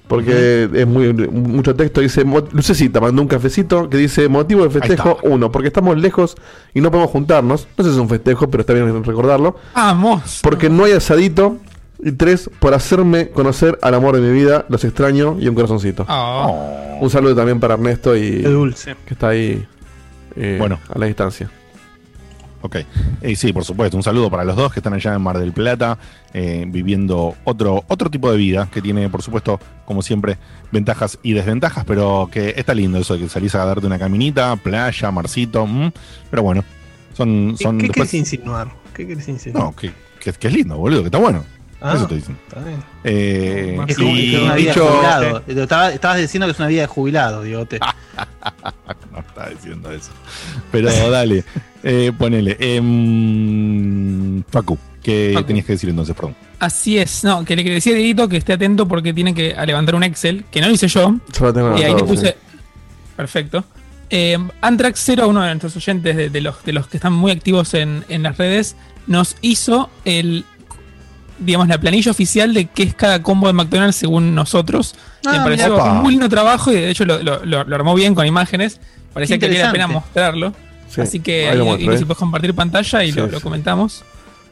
Porque 0.09 0.69
es 0.73 0.87
muy 0.87 1.13
mucho 1.13 1.75
texto. 1.75 2.01
Dice, 2.01 2.25
Lucecita 2.53 3.01
mandó 3.01 3.23
un 3.23 3.29
cafecito 3.29 3.91
que 3.91 3.97
dice, 3.97 4.29
motivo 4.29 4.63
de 4.63 4.71
festejo, 4.71 5.19
uno, 5.25 5.51
porque 5.51 5.69
estamos 5.69 5.99
lejos 5.99 6.37
y 6.75 6.81
no 6.81 6.91
podemos 6.91 7.11
juntarnos. 7.11 7.67
No 7.77 7.85
sé 7.85 7.91
si 7.91 7.97
es 7.97 8.01
un 8.01 8.09
festejo, 8.09 8.49
pero 8.49 8.61
está 8.61 8.73
bien 8.73 9.03
recordarlo. 9.05 9.57
Vamos. 9.75 10.41
Porque 10.43 10.71
no 10.71 10.85
hay 10.85 10.93
asadito. 10.93 11.57
Y 11.99 12.13
tres, 12.13 12.51
por 12.61 12.75
hacerme 12.75 13.31
conocer 13.31 13.79
al 13.81 13.95
amor 13.95 14.15
de 14.17 14.21
mi 14.21 14.31
vida, 14.31 14.67
los 14.69 14.85
extraño 14.85 15.39
y 15.41 15.49
un 15.49 15.55
corazoncito. 15.55 16.05
Oh. 16.09 16.99
Un 17.01 17.09
saludo 17.09 17.35
también 17.35 17.59
para 17.59 17.73
Ernesto 17.75 18.15
y 18.15 18.43
Qué 18.43 18.49
dulce. 18.49 18.97
que 19.07 19.15
está 19.15 19.29
ahí 19.29 19.67
eh, 20.37 20.57
Bueno. 20.59 20.79
a 20.95 20.99
la 20.99 21.07
distancia. 21.07 21.51
Ok. 22.67 22.77
Eh, 23.23 23.37
sí, 23.37 23.53
por 23.53 23.65
supuesto. 23.65 23.97
Un 23.97 24.03
saludo 24.03 24.29
para 24.31 24.45
los 24.45 24.57
dos 24.57 24.73
que 24.73 24.81
están 24.81 24.93
allá 24.93 25.15
en 25.15 25.23
Mar 25.23 25.39
del 25.39 25.53
Plata, 25.53 25.99
eh, 26.35 26.65
viviendo 26.67 27.35
otro, 27.45 27.85
otro 27.87 28.11
tipo 28.11 28.31
de 28.31 28.37
vida 28.37 28.69
que 28.73 28.83
tiene, 28.83 29.09
por 29.09 29.23
supuesto, 29.23 29.61
como 29.85 30.03
siempre, 30.03 30.37
ventajas 30.73 31.19
y 31.23 31.33
desventajas, 31.33 31.85
pero 31.85 32.29
que 32.31 32.55
está 32.57 32.75
lindo 32.75 32.99
eso 32.99 33.15
de 33.15 33.21
que 33.21 33.29
salís 33.29 33.55
a 33.55 33.65
darte 33.65 33.87
una 33.87 33.99
caminita, 33.99 34.57
playa, 34.57 35.11
marcito. 35.13 35.65
mm, 35.67 35.93
pero 36.29 36.43
bueno, 36.43 36.65
son. 37.17 37.55
¿Qué, 37.57 37.63
son 37.65 37.79
qué 37.79 37.87
después- 37.87 38.11
querés 38.11 38.15
insinuar? 38.15 38.69
¿Qué 38.95 39.07
querés 39.07 39.29
insinuar? 39.29 39.63
no, 39.65 39.77
que, 39.77 39.93
que- 40.21 40.33
que 40.33 40.49
es 40.49 40.53
lindo, 40.55 40.77
boludo, 40.77 41.01
que 41.03 41.07
está 41.07 41.19
bueno. 41.19 41.45
Ah, 41.81 41.93
Eso 41.95 42.07
te 42.07 42.15
dicen. 42.17 42.37
está 42.49 42.61
bien. 42.65 42.83
Eh, 43.05 43.79
Es, 43.87 43.97
como, 43.99 44.09
y 44.11 44.35
es 44.35 44.43
una 44.43 44.55
vida 44.55 44.73
de 44.73 44.81
jubilado. 44.81 45.43
Estaba- 45.47 45.91
estabas 45.93 46.19
diciendo 46.19 46.47
que 46.47 46.53
es 46.53 46.59
una 46.59 46.69
vida 46.69 46.81
de 46.81 46.87
jubilado, 46.89 47.43
Diegote. 47.43 47.79
No 49.13 49.19
está 49.21 49.49
diciendo 49.51 49.91
eso. 49.91 50.11
Pero 50.73 50.89
dale, 51.11 51.45
eh, 51.87 52.13
ponele. 52.19 52.57
em, 52.61 54.43
Facu, 54.51 54.79
¿qué 55.03 55.31
Facu. 55.35 55.47
tenías 55.47 55.67
que 55.67 55.73
decir 55.73 55.89
entonces, 55.91 56.15
perdón? 56.15 56.35
Así 56.59 56.99
es. 56.99 57.23
No, 57.25 57.45
que 57.45 57.55
le 57.57 57.63
decía 57.65 57.93
a 57.93 57.97
Dieguito 57.97 58.29
que 58.29 58.37
esté 58.37 58.53
atento 58.55 58.87
porque 58.89 59.13
tiene 59.13 59.35
que 59.35 59.55
levantar 59.67 59.95
un 59.95 60.03
Excel, 60.03 60.45
que 60.51 60.61
no 60.61 60.69
lo 60.69 60.75
hice 60.75 60.89
yo. 60.89 61.17
Solo 61.33 61.53
tengo 61.53 61.79
Y 61.79 61.83
ahí 61.83 61.95
le 61.95 62.03
puse. 62.05 62.27
sí. 62.29 62.35
Perfecto. 63.17 63.65
Eh, 64.11 64.39
Antrax 64.61 65.01
0, 65.05 65.29
uno 65.29 65.43
de 65.43 65.49
nuestros 65.49 65.77
oyentes, 65.77 66.17
de, 66.17 66.31
de 66.31 66.41
los, 66.41 66.63
de 66.65 66.73
los 66.73 66.87
que 66.87 66.97
están 66.99 67.13
muy 67.13 67.33
activos 67.33 67.75
en, 67.75 68.05
en 68.09 68.23
las 68.23 68.37
redes, 68.39 68.77
nos 69.07 69.37
hizo 69.43 69.91
el 70.05 70.45
digamos, 71.39 71.69
la 71.69 71.79
planilla 71.79 72.11
oficial 72.11 72.55
de 72.55 72.65
qué 72.67 72.83
es 72.85 72.95
cada 72.95 73.23
combo 73.23 73.47
de 73.47 73.53
McDonald's 73.53 73.97
según 73.97 74.35
nosotros. 74.35 74.95
Ah, 75.27 75.33
me 75.33 75.39
pareció 75.41 75.73
mirá. 75.75 75.85
un 75.85 75.97
muy 75.99 76.13
lindo 76.13 76.29
trabajo 76.31 76.73
y 76.73 76.77
de 76.77 76.89
hecho 76.91 77.05
lo, 77.05 77.23
lo- 77.23 77.45
lo- 77.45 77.65
lo 77.65 77.75
armó 77.77 77.95
bien 77.95 78.15
con 78.15 78.27
imágenes. 78.27 78.81
Parecía 79.13 79.39
que 79.39 79.47
valía 79.49 79.67
la 79.67 79.73
pena 79.73 79.87
mostrarlo. 79.87 80.55
Sí, 80.89 81.01
Así 81.01 81.21
que 81.21 81.49
ahí 81.49 81.59
ahí, 81.61 81.79
si 81.79 81.85
¿eh? 81.85 82.07
puedes 82.07 82.17
compartir 82.19 82.55
pantalla 82.55 83.05
y 83.05 83.13
Sí, 83.13 83.19
lo, 83.21 83.41
comentamos. 83.41 84.05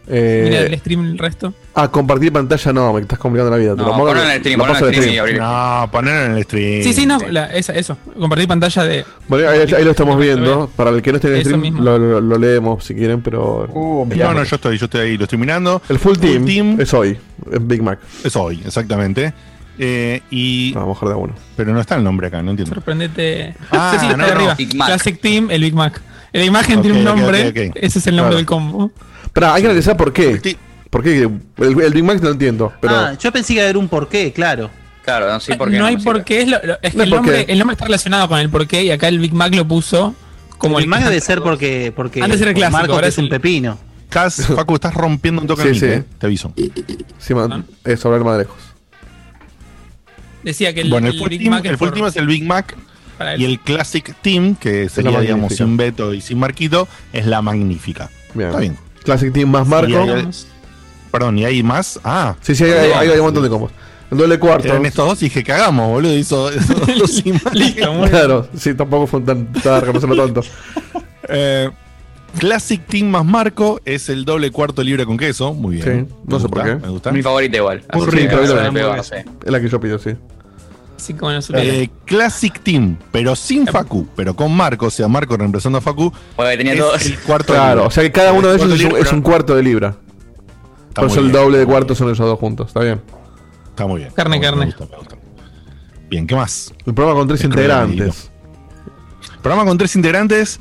Eh, 0.06 0.42
Mira 0.44 0.60
el 0.60 0.78
stream 0.78 1.00
el 1.02 1.16
resto. 1.18 1.54
ah, 1.74 1.90
compartir 1.90 2.30
pantalla 2.30 2.72
no, 2.74 2.92
me 2.92 3.00
estás 3.00 3.18
complicando 3.18 3.50
la 3.50 3.56
vida. 3.56 3.74
Te 3.74 3.80
No, 3.82 3.96
lo 3.96 4.10
en 4.22 4.30
el 4.32 4.38
stream, 4.40 4.60
ponlo 4.60 4.76
en 4.76 4.84
el 4.84 4.94
stream. 5.02 5.36
No, 5.38 5.88
poner 5.90 6.26
en 6.30 6.36
el 6.36 6.44
stream. 6.44 6.82
Sí, 6.82 6.92
sí, 6.92 7.06
no, 7.06 7.18
la- 7.30 7.46
esa- 7.46 7.72
eso. 7.72 7.96
Compartir 8.18 8.46
pantalla 8.46 8.84
de. 8.84 9.04
Bueno, 9.28 9.48
ahí, 9.48 9.60
ahí 9.60 9.82
lo 9.84 9.92
estamos 9.92 10.18
viendo. 10.18 10.70
Para 10.76 10.90
el 10.90 11.00
que 11.00 11.10
no 11.10 11.16
esté 11.16 11.28
en 11.28 11.34
el 11.36 11.44
stream, 11.44 11.82
lo, 11.82 11.98
lo- 11.98 12.20
lo 12.20 12.36
leemos 12.38 12.84
si 12.84 12.94
quieren, 12.94 13.22
pero. 13.22 13.66
Uh. 13.72 14.06
No, 14.14 14.34
no, 14.34 14.44
yo 14.44 14.56
estoy, 14.56 14.76
yo 14.76 14.84
estoy 14.84 15.00
ahí, 15.00 15.16
lo 15.16 15.24
estoy 15.24 15.38
mirando. 15.38 15.80
El 15.88 15.98
full 15.98 16.16
team, 16.18 16.44
team 16.44 16.78
es 16.80 16.92
hoy, 16.92 17.16
es 17.50 17.66
Big 17.66 17.82
Mac. 17.82 17.98
es 18.22 18.36
hoy, 18.36 18.60
exactamente. 18.66 19.32
Eh, 19.78 20.20
y, 20.30 20.70
No, 20.74 20.80
vamos 20.82 20.98
a 20.98 21.00
dejar 21.06 21.16
de 21.16 21.22
uno. 21.24 21.34
pero 21.56 21.72
no 21.72 21.80
está 21.80 21.96
el 21.96 22.04
nombre 22.04 22.26
acá, 22.28 22.42
no 22.42 22.50
entiendo. 22.50 22.74
Sorprendete. 22.74 23.54
Ah, 23.70 23.92
sí, 23.94 24.00
sí, 24.00 24.06
está 24.06 24.16
no, 24.18 24.24
ahí 24.24 24.30
no. 24.30 24.36
arriba. 24.36 24.54
Big 24.54 24.76
Mac. 24.76 24.86
Classic 24.88 25.18
Team, 25.20 25.50
el 25.50 25.62
Big 25.62 25.74
Mac. 25.74 26.00
La 26.34 26.44
imagen 26.44 26.82
tiene 26.82 26.98
un 26.98 27.04
nombre. 27.04 27.52
Ese 27.76 27.98
es 27.98 28.06
el 28.06 28.16
nombre 28.16 28.30
Claro. 28.32 28.36
del 28.36 28.46
combo. 28.46 28.90
Pero 29.32 29.52
hay 29.52 29.62
que 29.62 29.68
analizar 29.68 29.96
por 29.96 30.12
qué. 30.12 30.40
Sí. 30.42 30.56
¿Por 30.90 31.02
qué? 31.02 31.22
El, 31.22 31.80
el 31.80 31.92
Big 31.92 32.04
Mac 32.04 32.18
no 32.18 32.24
lo 32.24 32.32
entiendo, 32.32 32.72
pero. 32.80 32.94
Ah, 32.96 33.14
yo 33.18 33.32
pensé 33.32 33.48
que 33.48 33.54
iba 33.54 33.62
a 33.62 33.66
haber 33.66 33.76
un 33.78 33.88
porqué, 33.88 34.32
claro. 34.32 34.70
Claro, 35.04 35.30
no 35.32 35.38
sé 35.40 35.56
por 35.56 35.70
qué. 35.70 35.78
no 35.78 35.86
hay 35.86 35.96
por 35.96 36.22
qué. 36.24 36.42
Es, 36.42 36.48
lo- 36.48 36.60
lo- 36.62 36.78
es 36.82 36.94
que 36.94 37.02
el, 37.02 37.10
nombre, 37.10 37.44
qué. 37.46 37.52
el 37.52 37.58
nombre 37.58 37.74
está 37.74 37.84
relacionado 37.84 38.28
con 38.28 38.38
el 38.38 38.48
porqué 38.50 38.84
y 38.84 38.90
acá 38.90 39.08
el 39.08 39.18
Big 39.18 39.32
Mac 39.34 39.54
lo 39.54 39.66
puso 39.66 40.14
como 40.58 40.78
el 40.78 40.84
el 40.84 40.88
Mac 40.90 41.02
debe 41.04 41.20
ser 41.20 41.40
porque, 41.42 41.92
porque 41.94 42.22
Antes 42.22 42.40
era 42.40 42.54
clásico, 42.54 42.78
Marco 42.78 42.92
ahora 42.94 43.08
es 43.08 43.14
es 43.14 43.18
un 43.18 43.24
el- 43.24 43.30
pepino. 43.30 43.78
Cas, 44.08 44.46
Facu, 44.54 44.74
estás 44.74 44.94
rompiendo 44.94 45.40
un 45.42 45.46
toque 45.48 45.74
Sí, 45.74 45.80
sí. 45.80 45.86
eh, 45.86 46.04
te 46.18 46.26
aviso. 46.26 46.52
Sí, 47.18 47.34
man, 47.34 47.64
eso, 47.84 48.08
hablar 48.08 48.24
más 48.24 48.38
lejos. 48.38 48.56
Decía 50.42 50.74
que 50.74 50.82
el, 50.82 50.90
bueno, 50.90 51.06
el 51.08 51.14
el 51.14 51.18
full, 51.20 51.28
Big 51.28 51.40
team, 51.40 51.50
Mac 51.52 51.64
el 51.64 51.72
es 51.72 51.78
full 51.78 51.90
team 51.90 52.06
es 52.06 52.16
el 52.16 52.26
Big 52.26 52.44
Mac 52.44 52.76
y 53.38 53.44
el 53.44 53.60
Classic 53.60 54.14
Team, 54.22 54.56
que 54.56 54.88
sería, 54.88 55.20
digamos, 55.20 55.54
sin 55.54 55.76
Beto 55.76 56.12
y 56.14 56.20
sin 56.20 56.38
Marquito, 56.38 56.88
es 57.12 57.26
la 57.26 57.42
magnífica. 57.42 58.10
Bien. 58.34 58.48
Está 58.48 58.60
bien. 58.60 58.78
Classic 59.04 59.32
Team 59.32 59.50
más 59.50 59.66
Marco. 59.66 59.90
Y 59.90 59.94
hay- 59.94 60.28
Perdón, 61.10 61.38
¿y 61.38 61.44
hay 61.44 61.62
más? 61.62 62.00
Ah, 62.02 62.34
Sí, 62.40 62.54
sí, 62.54 62.64
hay, 62.64 62.70
hay- 62.72 62.92
hay- 62.92 63.08
hay 63.10 63.18
un 63.18 63.24
montón 63.26 63.42
de 63.44 63.48
combos. 63.48 63.70
El 64.10 64.18
doble 64.18 64.38
cuarto. 64.38 64.68
eran 64.68 64.84
estos 64.86 65.06
dos 65.08 65.20
dije, 65.20 65.42
cagamos, 65.42 65.88
boludo. 65.90 66.14
Hizo, 66.16 66.50
dos 66.98 67.24
imágenes. 67.24 67.74
Claro, 68.10 68.48
sí, 68.56 68.74
tampoco 68.74 69.06
fue 69.06 69.20
tan 69.20 69.52
tan 69.52 69.80
reconocerlo 69.80 70.16
tonto. 70.16 70.42
Eh, 71.28 71.70
Classic 72.38 72.84
Team 72.86 73.06
más 73.08 73.24
Marco 73.24 73.80
es 73.84 74.08
el 74.08 74.24
doble 74.24 74.50
cuarto 74.50 74.82
libre 74.82 75.06
con 75.06 75.16
queso. 75.16 75.54
Muy 75.54 75.76
bien. 75.76 76.06
Sí, 76.08 76.14
no 76.26 76.36
Me 76.36 76.42
sé 76.42 76.48
por 76.48 76.58
gusta, 76.58 76.64
qué. 76.64 76.74
Me 76.86 76.88
gusta. 76.88 77.12
Mi 77.12 77.22
favorita 77.22 77.56
igual. 77.56 77.82
Muy 77.94 78.06
rico, 78.06 78.36
no 78.36 78.72
no. 78.72 78.94
Es 78.96 79.12
la 79.46 79.60
que 79.60 79.68
yo 79.68 79.80
pido, 79.80 79.98
sí. 79.98 80.10
Eh, 81.54 81.90
Classic 82.04 82.58
Team, 82.62 82.96
pero 83.12 83.34
sin 83.36 83.66
Facu, 83.66 84.06
pero 84.16 84.34
con 84.34 84.54
Marco, 84.54 84.86
o 84.86 84.90
sea, 84.90 85.08
Marco 85.08 85.36
reemplazando 85.36 85.78
a 85.78 85.80
Facu. 85.80 86.12
Porque 86.36 86.56
tenía 86.56 86.74
es 86.74 86.78
todos. 86.78 87.06
el 87.06 87.18
cuarto 87.20 87.52
Claro, 87.52 87.86
o 87.86 87.90
sea 87.90 88.02
que 88.02 88.12
cada 88.12 88.32
uno 88.32 88.48
de 88.48 88.54
El 88.54 88.60
esos 88.60 88.68
cuarto 88.80 88.96
es 88.98 89.12
un, 89.12 89.18
es 89.18 89.24
cuarto 89.24 89.54
de 89.56 89.62
libra. 89.62 89.96
está 90.88 91.00
Por 91.02 91.10
eso 91.10 91.20
el 91.20 91.26
bien, 91.26 91.32
doble 91.36 91.56
de 91.58 91.62
está 91.62 91.66
muy 91.68 91.74
cuarto 91.74 91.94
son 91.94 92.10
esos 92.10 92.26
dos 92.26 92.38
juntos, 92.38 92.68
está 92.68 92.80
bien. 92.80 93.00
Está 93.70 93.86
muy 93.86 94.00
bien. 94.00 94.12
Carne, 94.14 94.40
carne. 94.40 94.66
gusta, 94.66 94.86
me 94.90 94.96
gusta. 94.96 95.16
Bien, 96.08 96.26
¿qué 96.26 96.34
más? 96.36 96.72
El 96.86 96.94
programa 96.94 97.18
con 97.18 97.28
tres 97.28 97.42
integrantes. 97.44 98.30
Programa 99.42 99.64
con 99.68 99.78
tres 99.78 99.94
integrantes. 99.96 100.60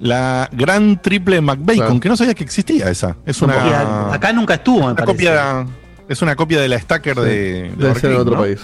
La 0.00 0.48
gran 0.52 1.00
triple 1.00 1.40
McBacon, 1.40 1.76
Claro. 1.86 2.00
que 2.00 2.08
no 2.08 2.16
sabía 2.16 2.34
que 2.34 2.42
existía 2.42 2.90
esa. 2.90 3.16
Es 3.24 3.40
una, 3.40 3.54
a- 3.54 4.14
acá 4.14 4.32
nunca 4.32 4.54
estuvo, 4.54 4.80
me 4.80 4.84
una 4.86 4.94
parece. 4.96 5.12
copia. 5.12 5.66
Es 6.08 6.20
una 6.22 6.34
copia 6.34 6.60
de 6.60 6.68
la 6.68 6.78
Stacker 6.80 7.16
de, 7.20 7.22
de 7.32 7.70
Debe 7.76 7.94
ser 7.94 8.10
en 8.10 8.16
Arcade, 8.16 8.16
otro 8.16 8.34
¿no? 8.34 8.40
país. 8.42 8.60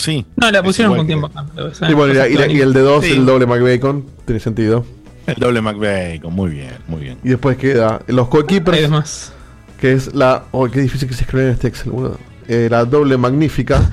Sí. 0.00 0.24
No, 0.36 0.50
la 0.50 0.62
pusieron 0.62 0.96
con 0.96 1.06
tiempo 1.06 1.30
esa 1.70 1.90
Y, 1.90 1.94
bueno, 1.94 2.12
y, 2.12 2.16
la- 2.16 2.28
y 2.28 2.34
la- 2.34 2.46
y 2.46 2.60
el 2.60 2.72
de 2.72 2.80
dos, 2.80 3.04
Sí. 3.04 3.12
el 3.12 3.26
doble 3.26 3.46
McBacon, 3.46 4.04
tiene 4.24 4.40
sentido. 4.40 4.84
El 5.26 5.34
doble 5.34 5.60
McBacon, 5.60 6.32
muy 6.32 6.50
bien, 6.50 6.72
muy 6.88 7.02
bien. 7.02 7.18
Y 7.22 7.28
después 7.28 7.56
queda 7.58 8.00
los 8.06 8.28
coequippers, 8.28 8.80
demás. 8.80 9.32
que 9.80 9.92
es 9.92 10.14
la. 10.14 10.44
Oh, 10.52 10.66
qué 10.68 10.80
difícil 10.80 11.06
que 11.08 11.14
se 11.14 11.22
escribe 11.24 11.44
en 11.46 11.50
este 11.52 11.68
Excel, 11.68 11.92
boludo. 11.92 12.18
Eh, 12.48 12.68
la 12.70 12.84
doble 12.84 13.16
magnífica. 13.16 13.90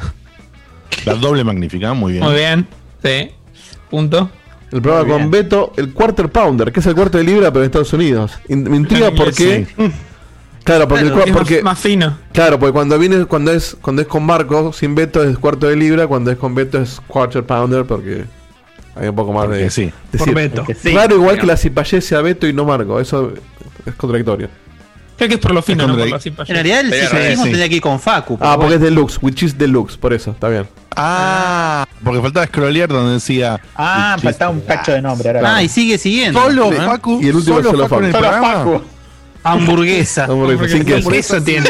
La 1.05 1.13
doble 1.15 1.43
magnífica, 1.43 1.93
muy 1.93 2.13
bien. 2.13 2.23
Muy 2.23 2.33
bien. 2.35 2.67
Sí. 3.03 3.31
Punto. 3.89 4.29
El 4.71 4.81
programa 4.81 5.03
Muy 5.03 5.11
con 5.11 5.19
bien. 5.19 5.31
Beto, 5.43 5.73
el 5.77 5.93
Quarter 5.93 6.29
Pounder, 6.29 6.71
que 6.71 6.79
es 6.79 6.85
el 6.87 6.95
cuarto 6.95 7.17
de 7.17 7.23
libra, 7.23 7.51
pero 7.51 7.63
en 7.63 7.67
Estados 7.67 7.93
Unidos. 7.93 8.31
Me 8.49 8.75
intriga 8.77 9.07
En 9.07 9.15
por 9.15 9.27
inglés, 9.29 9.67
qué. 9.77 9.91
Claro, 10.67 10.87
porque, 10.87 11.05
Claro, 11.05 11.23
Es 11.25 11.31
porque 11.31 11.55
más, 11.55 11.63
más 11.63 11.79
fino. 11.79 12.17
claro, 12.33 12.59
porque 12.59 12.73
cuando 12.73 12.99
viene, 12.99 13.25
cuando 13.25 13.51
es, 13.51 13.75
cuando 13.81 14.01
es 14.01 14.07
con 14.07 14.23
Marco, 14.25 14.71
sin 14.73 14.93
Beto 14.95 15.23
es 15.23 15.37
cuarto 15.37 15.67
de 15.67 15.75
libra, 15.75 16.07
cuando 16.07 16.29
es 16.29 16.37
con 16.37 16.53
Beto 16.53 16.79
es 16.81 17.01
Quarter 17.07 17.43
Pounder, 17.45 17.85
porque 17.85 18.25
hay 18.95 19.07
un 19.07 19.15
poco 19.15 19.31
más 19.33 19.45
Porque 19.45 19.59
de. 19.63 19.69
sí. 19.69 19.91
decir, 20.11 20.33
Beto. 20.35 20.65
Claro, 20.83 21.15
igual 21.15 21.39
que 21.39 21.45
la 21.47 21.55
Cipayé 21.57 22.01
sea 22.01 22.21
Beto 22.21 22.45
y 22.47 22.53
no 22.53 22.65
Marco, 22.65 22.99
eso 22.99 23.31
es 23.85 23.93
contradictorio. 23.95 24.49
Creo 25.17 25.29
que 25.29 25.35
es 25.35 25.41
por 25.41 25.51
lo 25.53 25.63
fino, 25.63 25.87
no 25.87 25.95
por 25.95 26.05
En 26.05 26.47
realidad 26.47 26.81
el 26.81 26.91
revés, 26.91 27.39
sí. 27.39 27.49
tenía 27.49 27.67
que 27.69 27.75
ir 27.77 27.81
con 27.81 27.99
Facu. 27.99 28.37
Ah, 28.39 28.55
porque 28.59 28.75
es 28.75 28.81
deluxe, 28.81 29.17
which 29.21 29.41
is 29.43 29.57
deluxe, 29.57 29.97
por 29.97 30.13
eso, 30.13 30.29
está 30.31 30.47
bien. 30.47 30.67
Ah, 30.95 31.87
porque 32.03 32.21
faltaba 32.21 32.45
scrollear 32.45 32.89
donde 32.89 33.13
decía. 33.13 33.59
Ah, 33.75 34.17
faltaba 34.21 34.51
un 34.51 34.61
cacho 34.61 34.91
de 34.91 35.01
nombre. 35.01 35.29
Ahora 35.29 35.55
Ah, 35.55 35.63
y 35.63 35.69
sigue 35.69 35.97
siguiendo. 35.97 36.39
Solo 36.41 36.71
¿Eh? 36.71 36.75
Facu. 36.75 37.19
Y 37.21 37.29
el 37.29 37.35
último 37.35 37.57
solo, 37.57 37.71
solo 37.71 37.87
Facu 37.87 37.99
en 38.01 38.05
el 38.07 38.11
Facu. 38.11 38.23
Solo 38.25 38.39
programa. 38.41 38.63
Facu. 38.79 38.96
Hamburguesa. 39.53 40.27
No, 40.27 40.35
porque 40.45 40.69
sin 40.69 40.85
queso. 40.85 41.11
Eso 41.11 41.41
tiene. 41.41 41.69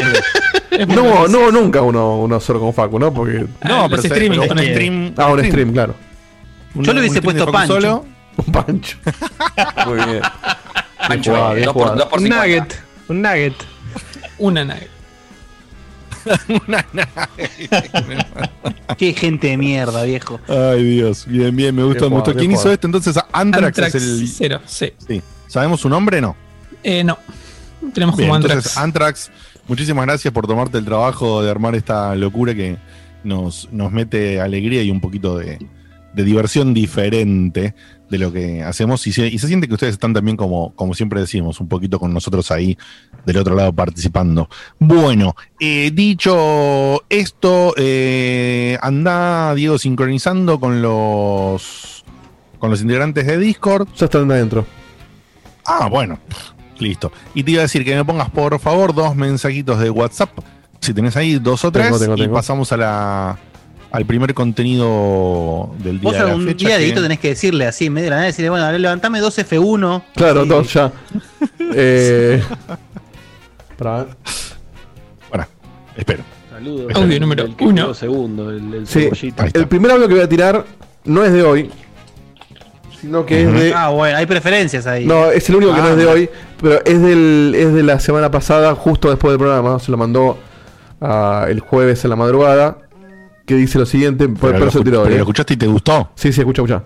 No, 0.88 1.02
hubo- 1.04 1.28
no 1.28 1.38
hubo 1.38 1.50
nunca 1.52 1.82
uno, 1.82 2.18
uno 2.20 2.38
solo 2.40 2.60
con 2.60 2.72
Facu, 2.74 2.98
¿no? 2.98 3.12
Porque. 3.12 3.46
Ah, 3.62 3.86
los 3.90 4.00
pero 4.00 4.14
streaming 4.14 4.38
un 4.38 4.58
el- 4.58 4.70
stream. 4.72 5.12
Ah, 5.16 5.28
un 5.32 5.44
stream, 5.44 5.72
claro. 5.72 5.94
Un- 6.74 6.84
Yo 6.84 6.92
le 6.92 7.00
hubiese 7.00 7.18
un 7.18 7.24
puesto 7.24 7.50
Pancho. 7.50 7.74
Solo. 7.74 8.04
Un 8.36 8.52
pancho. 8.52 8.96
Muy 9.86 9.96
bien. 9.96 10.20
Pancho, 11.08 11.32
jugado, 11.32 11.54
bien 11.54 11.64
dos 11.64 11.72
por, 11.74 11.82
jugado. 11.82 11.96
dos 11.98 12.08
por 12.08 12.20
Un 12.20 12.28
nugget. 12.28 12.80
Un 13.08 13.22
nugget. 13.22 13.54
Una 14.38 14.64
nave. 14.64 14.88
Qué 18.96 19.12
gente 19.14 19.48
de 19.48 19.56
mierda, 19.56 20.02
viejo. 20.04 20.40
Ay, 20.48 20.82
Dios. 20.84 21.24
Bien, 21.26 21.54
bien, 21.54 21.74
me 21.74 21.82
gustó, 21.84 22.00
Bien 22.06 22.10
me 22.12 22.16
gustó. 22.20 22.34
¿Quién 22.38 22.52
hizo 22.52 22.70
esto? 22.70 22.86
Entonces, 22.86 23.16
Antrax, 23.32 23.66
Antrax 23.78 23.94
es 23.94 24.02
el. 24.02 24.28
cero, 24.28 24.60
sí. 24.66 24.92
Sí. 25.06 25.22
¿Sabemos 25.46 25.80
su 25.80 25.88
nombre? 25.88 26.20
No. 26.20 26.36
Eh, 26.82 27.02
no. 27.02 27.18
Tenemos 27.92 28.16
Bien, 28.16 28.28
como 28.28 28.36
entonces, 28.36 28.76
Antrax. 28.76 29.28
Antrax, 29.28 29.30
muchísimas 29.68 30.06
gracias 30.06 30.32
por 30.32 30.46
tomarte 30.46 30.78
el 30.78 30.84
trabajo 30.84 31.42
de 31.42 31.50
armar 31.50 31.74
esta 31.74 32.14
locura 32.14 32.54
que 32.54 32.76
nos, 33.24 33.68
nos 33.72 33.92
mete 33.92 34.40
alegría 34.40 34.82
y 34.82 34.90
un 34.90 35.00
poquito 35.00 35.36
de, 35.36 35.58
de 36.14 36.24
diversión 36.24 36.74
diferente 36.74 37.74
de 38.10 38.18
lo 38.18 38.32
que 38.32 38.62
hacemos. 38.62 39.06
Y 39.06 39.12
se, 39.12 39.28
y 39.28 39.38
se 39.38 39.46
siente 39.46 39.68
que 39.68 39.74
ustedes 39.74 39.94
están 39.94 40.12
también, 40.12 40.36
como, 40.36 40.74
como 40.74 40.94
siempre 40.94 41.20
decimos, 41.20 41.60
un 41.60 41.68
poquito 41.68 41.98
con 41.98 42.12
nosotros 42.12 42.50
ahí 42.50 42.76
del 43.24 43.36
otro 43.36 43.54
lado 43.54 43.72
participando. 43.72 44.48
Bueno, 44.78 45.36
eh, 45.60 45.90
dicho 45.92 47.04
esto, 47.08 47.74
eh, 47.76 48.78
anda, 48.80 49.54
Diego, 49.54 49.78
sincronizando 49.78 50.58
con 50.58 50.82
los, 50.82 52.04
con 52.58 52.70
los 52.70 52.80
integrantes 52.80 53.26
de 53.26 53.38
Discord. 53.38 53.88
Ya 53.96 54.06
están 54.06 54.30
adentro. 54.30 54.66
Ah, 55.66 55.88
bueno, 55.90 56.18
listo. 56.78 57.12
Y 57.34 57.42
te 57.42 57.52
iba 57.52 57.60
a 57.60 57.62
decir 57.62 57.84
que 57.84 57.94
me 57.94 58.04
pongas 58.04 58.30
por 58.30 58.58
favor 58.60 58.94
dos 58.94 59.14
mensajitos 59.16 59.78
de 59.80 59.90
WhatsApp, 59.90 60.30
si 60.80 60.94
tenés 60.94 61.16
ahí 61.16 61.38
dos 61.38 61.64
o 61.64 61.72
tres, 61.72 61.86
Tengo, 61.86 61.98
tengo, 61.98 62.14
y 62.16 62.20
tengo. 62.22 62.34
pasamos 62.34 62.70
a 62.72 62.76
la 62.76 63.38
al 63.90 64.04
primer 64.04 64.34
contenido 64.34 65.74
del 65.78 65.98
día 65.98 66.02
Vos 66.10 66.12
de 66.12 66.18
la 66.18 66.26
algún 66.26 66.44
fecha. 66.46 66.66
día, 66.68 66.76
que- 66.76 66.82
Dieguito, 66.82 67.02
tenés 67.02 67.18
que 67.20 67.28
decirle 67.28 67.66
así, 67.66 67.86
en 67.86 67.94
medio 67.94 68.04
de 68.06 68.10
la 68.10 68.16
nada, 68.16 68.26
decirle, 68.26 68.50
bueno, 68.50 68.70
levantame 68.72 69.18
dos 69.20 69.38
F1. 69.38 70.02
Claro, 70.14 70.44
dos 70.44 70.72
ya. 70.74 70.92
eh, 71.74 72.42
para 73.78 74.04
ver. 74.04 74.16
Bueno, 75.30 75.46
espero. 75.96 76.22
Saludos. 76.50 76.92
Audio 76.94 77.20
número 77.20 77.44
el 77.44 77.54
uno. 77.60 77.94
segundo, 77.94 78.50
el, 78.50 78.74
el 78.74 78.86
Sí, 78.86 79.08
el 79.54 79.68
primer 79.68 79.92
audio 79.92 80.08
que 80.08 80.14
voy 80.14 80.22
a 80.22 80.28
tirar 80.28 80.64
no 81.04 81.24
es 81.24 81.32
de 81.32 81.42
hoy, 81.42 81.70
sino 83.00 83.24
que 83.26 83.42
es 83.42 83.52
de. 83.52 83.72
Ah, 83.74 83.88
bueno, 83.90 84.16
hay 84.18 84.26
preferencias 84.26 84.86
ahí. 84.86 85.06
No, 85.06 85.30
es 85.30 85.48
el 85.48 85.56
único 85.56 85.74
que 85.74 85.80
no 85.80 85.86
Ah, 85.86 85.90
es 85.90 85.96
de 85.96 86.02
mira. 86.02 86.12
hoy, 86.14 86.30
pero 86.60 86.84
es 86.84 87.00
del 87.02 87.54
es 87.56 87.72
de 87.74 87.82
la 87.82 88.00
semana 88.00 88.30
pasada, 88.30 88.74
justo 88.74 89.08
después 89.10 89.32
del 89.32 89.38
programa. 89.38 89.78
Se 89.78 89.90
lo 89.90 89.96
mandó 89.96 90.38
ah, 91.00 91.46
el 91.48 91.60
jueves 91.60 92.04
en 92.04 92.10
la 92.10 92.16
madrugada. 92.16 92.78
Que 93.46 93.54
dice 93.54 93.78
lo 93.78 93.86
siguiente, 93.86 94.28
por, 94.28 94.52
Pero, 94.52 94.66
lo, 94.66 94.70
pero 94.84 95.02
hoy, 95.02 95.08
lo 95.10 95.14
eh. 95.16 95.18
escuchaste 95.20 95.54
y 95.54 95.56
te 95.56 95.66
gustó. 95.66 96.10
Sí, 96.16 96.32
sí, 96.34 96.40
escucha, 96.40 96.60
escucha. 96.62 96.82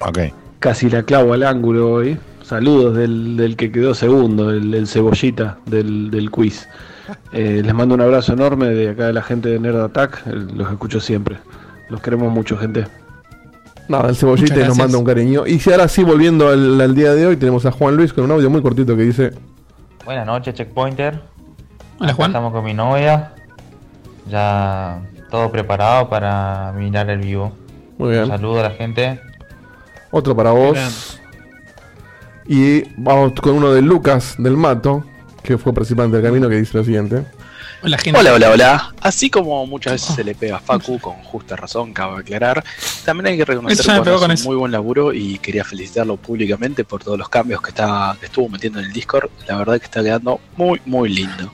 Ok. 0.00 0.18
Casi 0.60 0.88
la 0.88 1.02
clavo 1.02 1.34
al 1.34 1.42
ángulo 1.42 1.90
hoy. 1.92 2.18
Saludos 2.42 2.96
del, 2.96 3.36
del 3.36 3.56
que 3.56 3.70
quedó 3.70 3.92
segundo, 3.94 4.50
el, 4.50 4.72
el 4.72 4.86
cebollita 4.88 5.58
del, 5.66 6.10
del 6.10 6.30
quiz. 6.30 6.66
Eh, 7.32 7.60
les 7.62 7.74
mando 7.74 7.94
un 7.94 8.00
abrazo 8.00 8.32
enorme 8.32 8.68
de 8.68 8.90
acá 8.90 9.08
de 9.08 9.12
la 9.12 9.22
gente 9.22 9.50
de 9.50 9.58
Nerd 9.60 9.80
Attack. 9.80 10.22
eh, 10.26 10.46
Los 10.54 10.70
escucho 10.70 11.00
siempre. 11.00 11.36
Los 11.90 12.00
queremos 12.00 12.32
mucho, 12.32 12.56
gente. 12.56 12.86
Nada, 13.88 14.10
el 14.10 14.16
cebollita 14.16 14.66
nos 14.66 14.76
manda 14.76 14.98
un 14.98 15.04
cariño. 15.04 15.46
Y 15.46 15.58
si 15.58 15.70
ahora 15.70 15.88
sí, 15.88 16.04
volviendo 16.04 16.48
al, 16.48 16.80
al 16.80 16.94
día 16.94 17.14
de 17.14 17.26
hoy, 17.26 17.36
tenemos 17.36 17.64
a 17.64 17.72
Juan 17.72 17.96
Luis 17.96 18.12
con 18.12 18.24
un 18.24 18.30
audio 18.30 18.50
muy 18.50 18.60
cortito 18.60 18.94
que 18.96 19.02
dice: 19.02 19.32
Buenas 20.04 20.26
noches, 20.26 20.54
Checkpointer. 20.54 21.20
Hola, 21.98 22.12
Juan. 22.12 22.30
Estamos 22.30 22.52
con 22.52 22.64
mi 22.64 22.74
novia. 22.74 23.32
Ya 24.30 25.00
todo 25.30 25.50
preparado 25.50 26.08
para 26.08 26.72
mirar 26.76 27.08
el 27.08 27.20
vivo. 27.20 27.52
Muy 27.96 28.10
bien. 28.10 28.24
Un 28.24 28.28
saludo 28.28 28.60
a 28.60 28.64
la 28.64 28.70
gente. 28.70 29.20
Otro 30.10 30.36
para 30.36 30.50
vos. 30.50 30.74
Bien. 30.74 30.88
Y 32.48 32.82
vamos 32.96 33.32
con 33.40 33.54
uno 33.54 33.72
de 33.72 33.82
Lucas 33.82 34.36
del 34.38 34.56
Mato, 34.56 35.04
que 35.42 35.58
fue 35.58 35.72
participante 35.72 36.16
del 36.16 36.24
camino, 36.24 36.48
que 36.48 36.56
dice 36.56 36.78
lo 36.78 36.84
siguiente. 36.84 37.24
Hola, 37.80 37.96
Hola, 38.12 38.34
hola, 38.34 38.50
hola. 38.50 38.94
Así 39.00 39.30
como 39.30 39.64
muchas 39.64 39.92
veces 39.92 40.16
se 40.16 40.24
le 40.24 40.34
pega 40.34 40.56
a 40.56 40.60
Facu, 40.60 40.98
con 40.98 41.14
justa 41.22 41.54
razón, 41.54 41.92
cabe 41.92 42.18
aclarar, 42.18 42.64
también 43.04 43.28
hay 43.28 43.36
que 43.36 43.44
reconocer 43.44 43.86
que 43.86 44.02
con 44.02 44.24
un 44.24 44.30
eso. 44.32 44.48
muy 44.48 44.56
buen 44.56 44.72
laburo 44.72 45.12
y 45.12 45.38
quería 45.38 45.64
felicitarlo 45.64 46.16
públicamente 46.16 46.84
por 46.84 47.04
todos 47.04 47.16
los 47.16 47.28
cambios 47.28 47.62
que, 47.62 47.70
está, 47.70 48.16
que 48.18 48.26
estuvo 48.26 48.48
metiendo 48.48 48.80
en 48.80 48.86
el 48.86 48.92
Discord. 48.92 49.30
La 49.46 49.56
verdad 49.56 49.78
que 49.78 49.84
está 49.84 50.02
quedando 50.02 50.40
muy, 50.56 50.80
muy 50.86 51.08
lindo. 51.08 51.52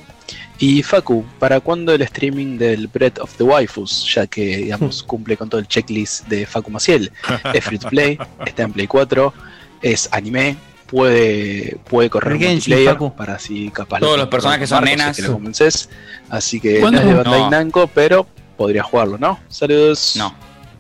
Y 0.58 0.82
Facu, 0.82 1.26
¿para 1.38 1.60
cuándo 1.60 1.92
el 1.92 2.00
streaming 2.00 2.56
del 2.56 2.86
Breath 2.86 3.18
of 3.18 3.34
the 3.36 3.44
Waifus? 3.44 4.10
Ya 4.14 4.26
que, 4.26 4.56
digamos, 4.56 5.02
cumple 5.06 5.36
con 5.36 5.50
todo 5.50 5.60
el 5.60 5.68
checklist 5.68 6.26
de 6.28 6.46
Facu 6.46 6.70
Maciel. 6.70 7.12
Es 7.52 7.64
free 7.64 7.78
to 7.78 7.88
play, 7.88 8.18
está 8.46 8.62
en 8.62 8.72
Play 8.72 8.86
4, 8.86 9.34
es 9.82 10.08
anime, 10.10 10.56
puede, 10.94 11.76
puede 11.90 12.08
correr 12.08 12.38
multiplayer 12.38 12.96
para 13.16 13.34
así 13.34 13.68
capaz 13.70 13.98
Todos 13.98 14.12
lo 14.12 14.18
los 14.18 14.28
personajes 14.28 14.68
son 14.68 14.84
nenas. 14.84 15.16
que 15.16 15.22
lo 15.22 15.32
convences. 15.32 15.88
Así 16.30 16.60
que 16.60 16.80
no 16.80 16.88
es 16.88 17.04
de 17.04 17.14
Bandai 17.14 17.40
No. 17.40 17.50
Namco, 17.50 17.88
pero 17.88 18.28
podría 18.56 18.84
jugarlo, 18.84 19.18
¿no? 19.18 19.40
Saludos. 19.48 20.14
No. 20.16 20.32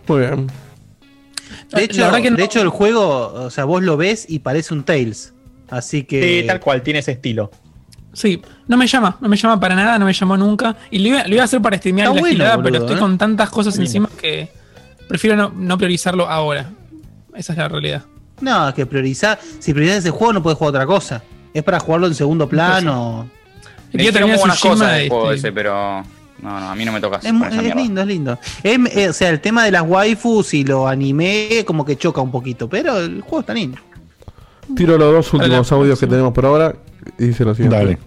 Muy 0.06 0.20
bien. 0.20 0.46
De 1.72 1.82
hecho, 1.84 2.00
La 2.00 2.06
verdad 2.06 2.22
que 2.22 2.30
no- 2.30 2.36
de 2.36 2.44
hecho, 2.44 2.62
el 2.62 2.68
juego, 2.68 3.32
o 3.34 3.50
sea, 3.50 3.64
vos 3.64 3.82
lo 3.82 3.96
ves 3.96 4.26
y 4.28 4.38
parece 4.38 4.72
un 4.72 4.84
Tails. 4.84 5.34
Así 5.68 6.04
que. 6.04 6.40
Sí, 6.42 6.46
tal 6.46 6.60
cual, 6.60 6.82
tiene 6.82 7.00
ese 7.00 7.12
estilo. 7.12 7.50
Sí, 8.12 8.40
no 8.68 8.76
me 8.76 8.86
llama, 8.86 9.16
no 9.20 9.28
me 9.28 9.36
llama 9.36 9.58
para 9.58 9.74
nada, 9.74 9.98
no 9.98 10.04
me 10.06 10.12
llamó 10.12 10.36
nunca. 10.36 10.76
Y 10.92 11.00
lo 11.00 11.08
iba, 11.08 11.24
lo 11.26 11.34
iba 11.34 11.42
a 11.42 11.46
hacer 11.46 11.60
para 11.60 11.76
streamear 11.78 12.06
Está 12.06 12.14
la 12.14 12.20
bueno, 12.20 12.32
gilada, 12.34 12.56
boludo, 12.56 12.70
pero 12.70 12.84
estoy 12.84 12.96
¿eh? 12.96 13.00
con 13.00 13.18
tantas 13.18 13.50
cosas 13.50 13.76
encima 13.80 14.08
que 14.20 14.48
prefiero 15.08 15.36
no, 15.36 15.52
no 15.56 15.76
priorizarlo 15.76 16.28
ahora. 16.28 16.70
Esa 17.34 17.52
es 17.54 17.58
la 17.58 17.68
realidad. 17.68 18.04
No, 18.40 18.72
que 18.74 18.86
priorizar. 18.86 19.38
Si 19.58 19.72
priorizas 19.72 19.98
ese 20.00 20.10
juego, 20.10 20.32
no 20.34 20.42
puedes 20.42 20.58
jugar 20.58 20.70
otra 20.74 20.86
cosa. 20.86 21.22
Es 21.52 21.62
para 21.62 21.78
jugarlo 21.80 22.06
en 22.08 22.14
segundo 22.14 22.48
plano. 22.48 23.28
Y 23.92 23.96
Me 23.96 24.02
quiero 24.02 24.12
dijeron 24.12 24.12
terminar 24.12 24.36
muy 24.36 24.40
buenas 24.40 24.60
cosas 24.60 24.92
de 24.92 24.98
del 25.00 25.08
juego 25.08 25.32
este- 25.32 25.48
ese, 25.48 25.52
pero. 25.52 26.02
No, 26.42 26.60
no, 26.60 26.68
a 26.70 26.74
mí 26.74 26.84
no 26.84 26.92
me 26.92 27.00
tocas. 27.00 27.24
Es, 27.24 27.32
es 27.32 27.74
lindo, 27.76 28.00
es 28.00 28.06
lindo. 28.06 28.38
Es- 28.62 28.78
eh, 28.96 29.08
o 29.08 29.12
sea, 29.12 29.30
el 29.30 29.40
tema 29.40 29.64
de 29.64 29.70
las 29.70 29.82
waifus 29.82 30.52
y 30.54 30.64
lo 30.64 30.86
anime 30.88 31.64
como 31.66 31.84
que 31.84 31.96
choca 31.96 32.20
un 32.20 32.30
poquito, 32.30 32.68
pero 32.68 32.98
el 32.98 33.20
juego 33.22 33.40
está 33.40 33.54
lindo. 33.54 33.78
Tiro 34.74 34.98
los 34.98 35.12
dos 35.12 35.32
últimos 35.34 35.70
audios 35.72 35.98
que 36.00 36.06
tenemos 36.06 36.32
por 36.32 36.44
ahora 36.46 36.74
y 37.18 37.26
dice 37.26 37.44
lo 37.44 37.54
siguiente. 37.54 37.76
Dale. 37.76 37.98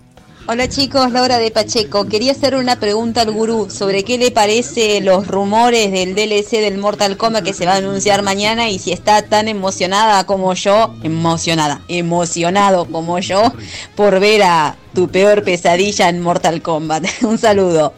Hola 0.50 0.70
chicos, 0.70 1.12
Laura 1.12 1.40
de 1.40 1.52
Pacheco. 1.52 2.06
Quería 2.06 2.32
hacer 2.32 2.56
una 2.56 2.80
pregunta 2.80 3.20
al 3.20 3.32
gurú 3.32 3.70
sobre 3.70 4.06
qué 4.06 4.18
le 4.18 4.32
parece 4.32 5.02
los 5.02 5.28
rumores 5.28 5.92
del 5.92 6.16
DLC 6.16 6.62
del 6.62 6.78
Mortal 6.78 7.18
Kombat 7.18 7.44
que 7.44 7.52
se 7.54 7.66
va 7.66 7.74
a 7.74 7.78
anunciar 7.78 8.22
mañana 8.22 8.70
y 8.70 8.80
si 8.80 8.94
está 8.94 9.24
tan 9.24 9.50
emocionada 9.50 10.26
como 10.26 10.54
yo, 10.54 10.96
emocionada, 11.04 11.82
emocionado 11.90 12.86
como 12.86 13.20
yo 13.20 13.52
por 13.98 14.22
ver 14.22 14.44
a 14.44 14.78
tu 14.94 15.10
peor 15.10 15.44
pesadilla 15.44 16.08
en 16.08 16.22
Mortal 16.22 16.62
Kombat. 16.62 17.04
Un 17.24 17.38
saludo. 17.38 17.94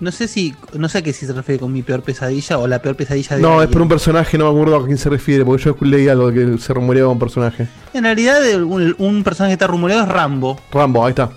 No 0.00 0.10
sé 0.10 0.26
si, 0.28 0.54
no 0.76 0.88
sé 0.88 0.98
a 0.98 1.02
qué 1.02 1.12
si 1.12 1.24
se 1.24 1.32
refiere 1.32 1.60
con 1.60 1.72
mi 1.72 1.82
peor 1.82 2.02
pesadilla 2.02 2.58
o 2.58 2.66
la 2.66 2.82
peor 2.82 2.96
pesadilla 2.96 3.36
de 3.36 3.42
No, 3.42 3.62
es 3.62 3.68
por 3.68 3.80
un 3.80 3.88
personaje, 3.88 4.36
no 4.36 4.52
me 4.52 4.58
acuerdo 4.60 4.76
a 4.82 4.86
quién 4.86 4.98
se 4.98 5.08
refiere, 5.08 5.44
porque 5.44 5.62
yo 5.64 5.76
leí 5.82 6.08
algo 6.08 6.30
de 6.30 6.52
que 6.52 6.58
se 6.58 6.74
rumoreaba 6.74 7.10
un 7.10 7.18
personaje. 7.18 7.68
En 7.92 8.02
realidad, 8.04 8.40
un, 8.62 8.94
un 8.98 9.22
personaje 9.24 9.50
que 9.52 9.54
está 9.54 9.66
rumoreado 9.68 10.02
es 10.02 10.08
Rambo. 10.08 10.60
Rambo, 10.72 11.04
ahí 11.06 11.10
está. 11.10 11.30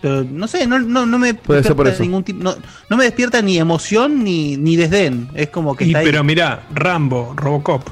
Pero 0.00 0.24
no 0.24 0.46
sé, 0.46 0.66
no, 0.66 0.78
no, 0.78 1.04
no 1.04 1.18
me 1.18 1.34
Puede 1.34 1.62
ser 1.64 1.74
por 1.74 1.88
eso. 1.88 2.02
ningún 2.02 2.22
tipo. 2.22 2.42
No, 2.44 2.54
no 2.88 2.96
me 2.96 3.04
despierta 3.04 3.42
ni 3.42 3.58
emoción 3.58 4.22
ni, 4.22 4.56
ni 4.56 4.76
desdén. 4.76 5.28
Es 5.34 5.48
como 5.48 5.74
que 5.74 5.84
Y, 5.84 5.88
está 5.88 5.98
ahí. 6.00 6.04
pero 6.06 6.22
mira, 6.22 6.62
Rambo, 6.74 7.32
Robocop, 7.34 7.82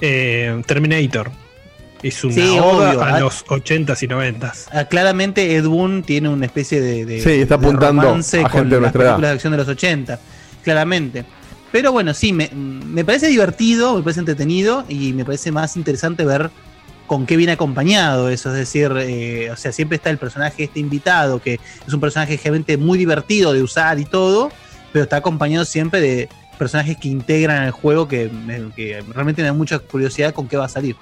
eh, 0.00 0.62
Terminator. 0.66 1.30
Es 2.02 2.22
una 2.24 2.34
Sí, 2.34 2.58
obvio, 2.60 3.02
a 3.02 3.16
ah. 3.16 3.20
los 3.20 3.44
80s 3.46 4.02
y 4.02 4.06
90s. 4.08 4.68
Ah, 4.72 4.84
claramente 4.84 5.56
Ed 5.56 5.66
Boon 5.66 6.02
tiene 6.02 6.28
una 6.28 6.46
especie 6.46 6.80
de, 6.80 7.04
de- 7.04 7.20
Sí, 7.20 7.30
está 7.30 7.56
de 7.56 7.66
apuntando 7.66 8.02
romance 8.02 8.38
a 8.40 8.42
con 8.42 8.50
gente 8.52 8.74
de 8.76 8.80
las 8.80 8.94
edad. 8.94 9.04
películas 9.04 9.30
de 9.30 9.34
acción 9.34 9.50
de 9.52 9.56
los 9.58 9.68
80, 9.68 10.20
claramente. 10.62 11.24
Pero 11.72 11.92
bueno, 11.92 12.14
sí, 12.14 12.32
me, 12.32 12.48
me 12.54 13.04
parece 13.04 13.28
divertido, 13.28 13.96
me 13.96 14.02
parece 14.02 14.20
entretenido 14.20 14.84
y 14.88 15.12
me 15.12 15.24
parece 15.24 15.50
más 15.52 15.76
interesante 15.76 16.24
ver 16.24 16.50
con 17.06 17.26
qué 17.26 17.36
viene 17.36 17.52
acompañado 17.52 18.28
eso. 18.28 18.50
Es 18.50 18.56
decir, 18.56 18.92
eh, 18.98 19.50
o 19.50 19.56
sea, 19.56 19.72
siempre 19.72 19.96
está 19.96 20.10
el 20.10 20.18
personaje 20.18 20.64
este 20.64 20.80
invitado, 20.80 21.40
que 21.40 21.60
es 21.86 21.92
un 21.92 22.00
personaje 22.00 22.38
realmente 22.42 22.76
muy 22.76 22.98
divertido 22.98 23.52
de 23.52 23.62
usar 23.62 23.98
y 23.98 24.04
todo, 24.04 24.50
pero 24.92 25.04
está 25.04 25.16
acompañado 25.16 25.64
siempre 25.64 26.00
de 26.00 26.28
personajes 26.58 26.96
que 26.96 27.08
integran 27.08 27.64
el 27.64 27.70
juego 27.70 28.08
que, 28.08 28.30
que 28.74 29.02
realmente 29.12 29.42
me 29.42 29.48
da 29.48 29.52
mucha 29.54 29.78
curiosidad 29.78 30.32
con 30.32 30.48
qué 30.48 30.56
va 30.56 30.66
a 30.66 30.70
salir. 30.70 30.96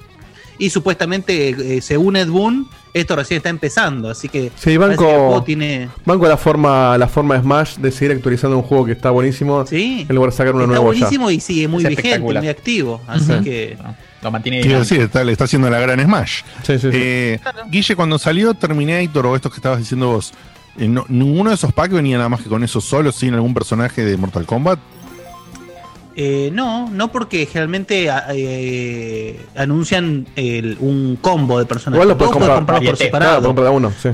Y 0.59 0.71
supuestamente, 0.71 1.77
eh, 1.77 1.81
según 1.83 2.17
Ed 2.17 2.29
Boon, 2.29 2.69
esto 2.93 3.17
recién 3.17 3.39
está 3.39 3.49
empezando, 3.49 4.09
así 4.09 4.29
que 4.29 4.53
Sí, 4.57 4.79
parece 4.79 4.99
que 4.99 5.05
el 5.05 5.11
juego 5.17 5.31
banco, 5.33 5.43
tiene. 5.45 5.89
banco 6.05 6.29
la 6.29 6.37
forma 6.37 6.97
la 6.97 7.09
forma 7.09 7.35
de 7.35 7.41
Smash 7.43 7.77
de 7.79 7.91
seguir 7.91 8.13
actualizando 8.17 8.57
un 8.57 8.63
juego 8.63 8.85
que 8.87 8.93
está 8.93 9.11
buenísimo 9.11 9.67
Sí, 9.67 10.07
en 10.09 10.15
lugar 10.15 10.31
de 10.31 10.37
sacar 10.37 10.55
uno 10.55 10.63
está 10.63 10.69
nuevo 10.75 10.85
buenísimo 10.87 11.29
y 11.31 11.41
sigue 11.41 11.67
muy 11.67 11.83
Es 11.83 11.89
vigente, 11.89 12.19
muy 12.21 12.49
activo. 12.49 13.01
Así 13.09 13.33
que. 13.43 13.77
Lo 14.23 14.31
mantiene 14.31 14.63
decir, 14.63 15.01
está, 15.03 15.23
le 15.25 15.33
está 15.33 15.45
haciendo 15.45 15.69
la 15.69 15.79
gran 15.81 16.01
Smash. 16.01 16.43
Sí, 16.63 16.79
sí, 16.79 16.79
sí. 16.79 16.89
Eh, 16.93 17.41
Guille, 17.69 17.95
cuando 17.97 18.19
salió 18.19 18.55
Terminator 18.55 19.27
o 19.27 19.37
estos 19.37 19.53
que 19.53 19.57
estabas 19.57 19.81
diciendo 19.81 20.09
vos, 20.13 20.33
eh, 20.79 20.89
no- 20.89 21.05
ninguno 21.09 21.51
de 21.51 21.57
esos 21.57 21.73
packs 21.73 21.93
venía 21.93 22.17
nada 22.17 22.29
más 22.29 22.41
que 22.43 22.49
con 22.49 22.63
eso 22.65 22.81
solo, 22.81 23.11
sin 23.13 23.35
algún 23.35 23.53
personaje 23.55 24.05
de 24.05 24.17
Mortal 24.17 24.47
Kombat. 24.47 24.79
Eh, 26.17 26.51
no, 26.53 26.89
no 26.91 27.11
porque 27.11 27.45
generalmente 27.47 28.09
a- 28.09 28.27
eh, 28.33 29.45
anuncian 29.57 30.27
el- 30.37 30.77
un 30.81 31.17
combo 31.21 31.59
de 31.59 31.67
personajes. 31.67 31.97
Igual 31.97 32.09
lo 32.09 32.19
puedes 32.19 32.33
comprar. 32.33 32.57
comprarlos 32.57 32.91
por 32.91 32.99
Billete. 32.99 33.11
Claro, 33.11 33.25
separado. 33.25 33.47
compra 33.49 33.71
uno, 33.71 33.93
sí. 34.01 34.11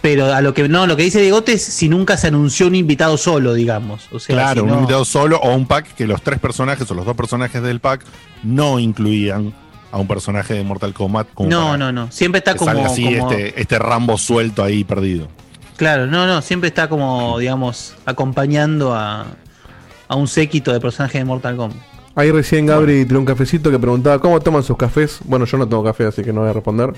pero 0.00 0.32
a 0.32 0.40
lo 0.42 0.54
que 0.54 0.68
no, 0.68 0.86
lo 0.86 0.96
que 0.96 1.02
dice 1.02 1.20
Diegote 1.20 1.52
es 1.54 1.64
si 1.64 1.88
nunca 1.88 2.16
se 2.16 2.28
anunció 2.28 2.66
un 2.68 2.74
invitado 2.76 3.16
solo, 3.16 3.52
digamos. 3.54 4.08
O 4.12 4.20
sea, 4.20 4.34
claro, 4.36 4.60
si 4.60 4.64
un 4.64 4.68
no- 4.68 4.74
invitado 4.80 5.04
solo 5.04 5.38
o 5.38 5.54
un 5.54 5.66
pack 5.66 5.94
que 5.94 6.06
los 6.06 6.22
tres 6.22 6.38
personajes 6.38 6.88
o 6.90 6.94
los 6.94 7.04
dos 7.04 7.16
personajes 7.16 7.60
del 7.62 7.80
pack 7.80 8.04
no 8.44 8.78
incluían 8.78 9.52
a 9.90 9.98
un 9.98 10.06
personaje 10.06 10.54
de 10.54 10.62
Mortal 10.62 10.92
Kombat. 10.94 11.28
como 11.34 11.48
No, 11.50 11.76
no, 11.78 11.90
no. 11.90 12.12
Siempre 12.12 12.38
está 12.38 12.52
que 12.52 12.58
como. 12.58 12.70
salga 12.72 12.86
así 12.86 13.02
como- 13.04 13.30
este, 13.32 13.60
este 13.60 13.78
Rambo 13.78 14.18
suelto 14.18 14.62
ahí 14.62 14.84
perdido. 14.84 15.28
Claro, 15.76 16.06
no, 16.06 16.26
no. 16.26 16.42
Siempre 16.42 16.68
está 16.68 16.88
como, 16.88 17.38
digamos, 17.38 17.94
acompañando 18.04 18.94
a, 18.94 19.26
a 20.08 20.16
un 20.16 20.26
séquito 20.26 20.72
de 20.72 20.80
personajes 20.80 21.20
de 21.20 21.24
Mortal 21.24 21.56
Kombat. 21.56 21.78
Ahí 22.14 22.32
recién 22.32 22.66
Gabri 22.66 23.04
tiró 23.04 23.20
un 23.20 23.26
cafecito 23.26 23.70
que 23.70 23.78
preguntaba 23.78 24.18
cómo 24.18 24.40
toman 24.40 24.64
sus 24.64 24.76
cafés. 24.76 25.20
Bueno, 25.24 25.44
yo 25.44 25.56
no 25.56 25.68
tomo 25.68 25.84
café, 25.84 26.06
así 26.06 26.22
que 26.22 26.32
no 26.32 26.40
voy 26.40 26.50
a 26.50 26.52
responder. 26.52 26.92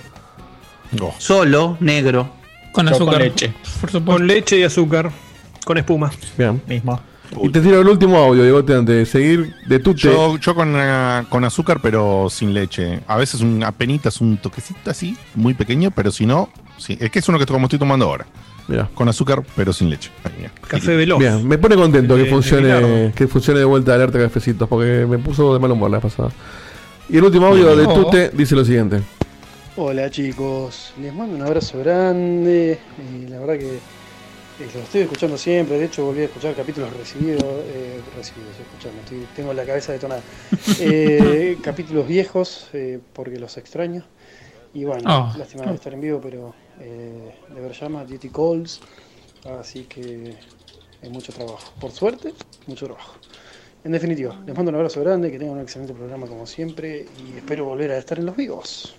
Oh. 0.98 1.14
Solo, 1.18 1.76
negro. 1.80 2.30
Con 2.72 2.86
Yo 2.86 2.94
azúcar. 2.94 3.14
con 3.14 3.22
leche. 3.22 3.52
Por 3.80 3.90
supuesto. 3.90 4.12
Con 4.12 4.26
leche 4.26 4.58
y 4.58 4.62
azúcar. 4.62 5.10
Con 5.64 5.76
espuma. 5.76 6.10
Bien. 6.38 6.62
Mismo. 6.66 6.98
Y 7.42 7.48
te 7.50 7.60
tiro 7.60 7.80
el 7.80 7.88
último 7.88 8.16
audio, 8.16 8.42
Diegote, 8.42 8.74
antes 8.74 8.96
de 8.96 9.06
seguir. 9.06 9.54
De 9.68 9.78
Tute. 9.78 10.00
Yo, 10.00 10.36
yo 10.38 10.54
con, 10.54 10.74
ah, 10.76 11.24
con 11.28 11.44
azúcar, 11.44 11.80
pero 11.82 12.28
sin 12.30 12.54
leche. 12.54 13.00
A 13.06 13.16
veces 13.16 13.40
un 13.40 13.62
apenitas, 13.62 14.20
un 14.20 14.36
toquecito 14.38 14.90
así, 14.90 15.16
muy 15.34 15.54
pequeño, 15.54 15.90
pero 15.90 16.10
si 16.10 16.26
no, 16.26 16.48
sí. 16.76 16.96
Es 17.00 17.10
que 17.10 17.20
es 17.20 17.28
uno 17.28 17.38
que 17.38 17.46
como 17.46 17.66
estoy 17.66 17.78
tomando 17.78 18.06
ahora. 18.06 18.26
Mira. 18.70 18.88
Con 18.94 19.08
azúcar, 19.08 19.42
pero 19.56 19.72
sin 19.72 19.90
leche. 19.90 20.10
Café 20.68 20.96
veloz. 20.96 21.18
Bien, 21.18 21.46
me 21.46 21.58
pone 21.58 21.74
contento 21.76 22.14
De- 22.14 22.20
que 22.22 22.24
de 22.28 22.30
funcione, 22.34 23.12
que 23.14 23.26
funcione 23.28 23.58
de 23.58 23.64
vuelta 23.66 23.94
alerta 23.94 24.18
cafecitos, 24.18 24.68
porque 24.68 25.04
me 25.08 25.18
puso 25.18 25.52
de 25.52 25.58
mal 25.60 25.72
humor 25.72 25.90
la 25.90 26.00
pasada. 26.00 26.30
Y 27.08 27.16
el 27.18 27.24
último 27.24 27.46
audio 27.46 27.74
de 27.74 27.84
Oh. 27.86 28.04
Tute 28.04 28.30
dice 28.32 28.54
lo 28.54 28.64
siguiente. 28.64 29.00
Hola 29.76 30.10
chicos, 30.10 30.92
les 31.00 31.12
mando 31.14 31.34
un 31.36 31.42
abrazo 31.42 31.78
grande 31.78 32.78
y 33.12 33.26
la 33.28 33.38
verdad 33.40 33.58
que 33.58 33.76
eh, 33.76 33.80
los 34.66 34.74
estoy 34.84 35.00
escuchando 35.02 35.38
siempre, 35.38 35.78
de 35.78 35.86
hecho 35.86 36.04
volví 36.04 36.20
a 36.20 36.24
escuchar 36.24 36.54
capítulos 36.54 36.92
recibidos, 36.96 37.42
eh, 37.42 37.98
recibidos, 38.16 38.52
escuchando, 38.60 39.00
estoy- 39.02 39.26
tengo 39.34 39.52
la 39.54 39.64
cabeza 39.64 39.92
detonada. 39.92 40.22
Eh, 40.80 41.56
capítulos 41.62 42.06
viejos 42.06 42.68
eh, 42.72 42.98
porque 43.12 43.38
los 43.38 43.56
extraño 43.56 44.04
y 44.74 44.84
bueno, 44.84 45.02
Oh. 45.34 45.38
lástima 45.38 45.64
de 45.64 45.74
estar 45.74 45.92
en 45.94 46.00
vivo, 46.00 46.20
pero 46.22 46.54
eh, 46.80 47.34
de 47.54 47.60
ver 47.60 47.72
llama, 47.72 48.04
Duty 48.04 48.28
Calls, 48.30 48.80
así 49.60 49.84
que 49.84 50.34
hay 51.02 51.10
mucho 51.10 51.32
trabajo, 51.32 51.72
por 51.80 51.90
suerte, 51.90 52.32
mucho 52.66 52.86
trabajo. 52.86 53.14
En 53.84 53.92
definitiva, 53.92 54.36
les 54.46 54.54
mando 54.54 54.70
un 54.70 54.74
abrazo 54.76 55.00
grande, 55.00 55.30
que 55.30 55.38
tengan 55.38 55.56
un 55.56 55.62
excelente 55.62 55.94
programa 55.94 56.26
como 56.26 56.46
siempre 56.46 57.06
y 57.26 57.36
espero 57.38 57.64
volver 57.64 57.90
a 57.92 57.98
estar 57.98 58.18
en 58.18 58.26
los 58.26 58.36
vivos. 58.36 58.94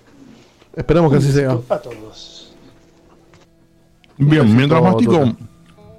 Esperamos 0.75 1.11
que 1.11 1.17
así 1.19 1.31
sea. 1.31 1.57
A 1.69 1.77
todos. 1.79 2.53
Bien, 4.17 4.29
Gracias, 4.41 4.55
mientras 4.55 4.81
mastico. 4.83 5.23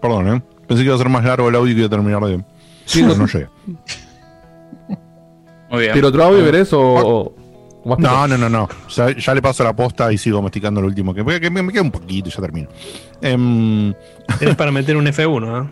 Perdón, 0.01 0.37
¿eh? 0.37 0.43
Pensé 0.67 0.83
que 0.83 0.87
iba 0.87 0.95
a 0.95 0.99
ser 0.99 1.09
más 1.09 1.25
largo 1.25 1.49
el 1.49 1.55
audio 1.55 1.71
y 1.73 1.75
que 1.75 1.79
iba 1.81 1.87
a 1.87 1.91
terminar 1.91 2.25
de. 2.25 2.45
Sí, 2.85 3.03
no- 3.03 3.15
no 3.15 3.27
llega. 3.27 3.49
Muy 5.71 5.81
bien. 5.81 5.93
¿Tiro 5.95 6.09
otro 6.09 6.25
audio, 6.25 6.45
querés? 6.45 6.73
O, 6.73 6.81
o- 6.83 7.33
Como 7.35 7.42
No, 7.85 8.29
no, 8.29 8.39
no, 8.39 8.49
no. 8.49 8.69
Ya, 8.95 9.11
ya 9.17 9.35
le 9.35 9.43
paso 9.43 9.65
la 9.65 9.75
posta 9.75 10.13
y 10.13 10.19
sigo 10.19 10.41
masticando 10.41 10.81
lo 10.81 10.87
último. 10.87 11.13
Que, 11.15 11.25
que 11.41 11.51
me, 11.51 11.63
me 11.63 11.73
queda 11.73 11.83
un 11.83 11.91
poquito 11.91 12.29
y 12.29 12.33
ya 12.33 12.41
termino. 12.41 12.69
Em, 13.21 13.93
Tienes 14.39 14.57
para 14.57 14.71
meter 14.71 14.97
un 14.97 15.07
F1, 15.07 15.65
¿eh? 15.67 15.71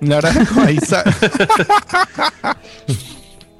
Le 0.00 0.14
agradezco 0.14 0.60
a 0.60 0.70
Isa. 0.70 1.04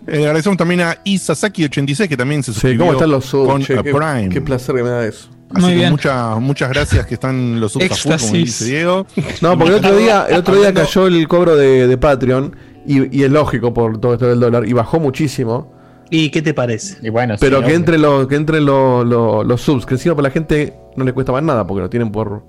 Eh, 0.08 0.18
agradecemos 0.24 0.56
también 0.56 0.82
a 0.82 1.02
Isasaki86 1.02 2.08
que 2.08 2.16
también 2.16 2.40
se 2.40 2.52
Sí, 2.52 2.60
suscribió 2.60 2.78
¿cómo 2.86 2.92
están 2.92 3.10
los 3.10 3.24
subs? 3.24 3.50
con 3.50 3.60
Che, 3.62 3.74
qué, 3.82 3.92
Prime. 3.92 4.28
qué 4.28 4.40
placer 4.40 4.76
que 4.76 4.82
me 4.84 4.88
da 4.90 5.04
eso. 5.04 5.28
Así 5.50 5.60
Muy 5.62 5.70
que 5.70 5.76
bien. 5.78 5.90
muchas 5.90 6.40
muchas 6.40 6.68
gracias 6.68 7.06
que 7.06 7.14
están 7.14 7.58
los 7.58 7.72
subs 7.72 7.86
a 7.86 7.88
full, 7.88 8.02
como 8.02 8.14
Éxtasis. 8.14 8.32
dice 8.44 8.64
Diego. 8.66 9.06
No, 9.40 9.58
porque 9.58 9.72
el 9.72 9.78
otro 9.84 9.96
día, 9.96 10.26
el 10.28 10.36
otro 10.36 10.54
día 10.54 10.72
cayó 10.72 11.08
el 11.08 11.26
cobro 11.26 11.56
de, 11.56 11.88
de 11.88 11.98
Patreon 11.98 12.54
y, 12.86 13.18
y 13.18 13.24
es 13.24 13.30
lógico 13.32 13.74
por 13.74 13.98
todo 14.00 14.12
esto 14.14 14.28
del 14.28 14.38
dólar 14.38 14.68
y 14.68 14.72
bajó 14.74 15.00
muchísimo. 15.00 15.72
¿Y 16.10 16.30
qué 16.30 16.40
te 16.42 16.54
parece? 16.54 16.96
Y 17.02 17.08
bueno, 17.10 17.34
Pero 17.40 17.60
sí, 17.60 17.66
que 17.66 17.74
entre 17.74 17.98
los 17.98 18.26
que 18.28 18.36
entren 18.36 18.64
los, 18.64 19.04
los, 19.06 19.44
los 19.46 19.60
subs, 19.60 19.86
que 19.86 19.94
encima 19.94 20.14
para 20.14 20.28
la 20.28 20.32
gente 20.32 20.74
no 20.96 21.04
le 21.04 21.12
cuesta 21.12 21.32
más 21.32 21.42
nada 21.42 21.66
porque 21.66 21.82
lo 21.82 21.90
tienen 21.90 22.10
por 22.12 22.44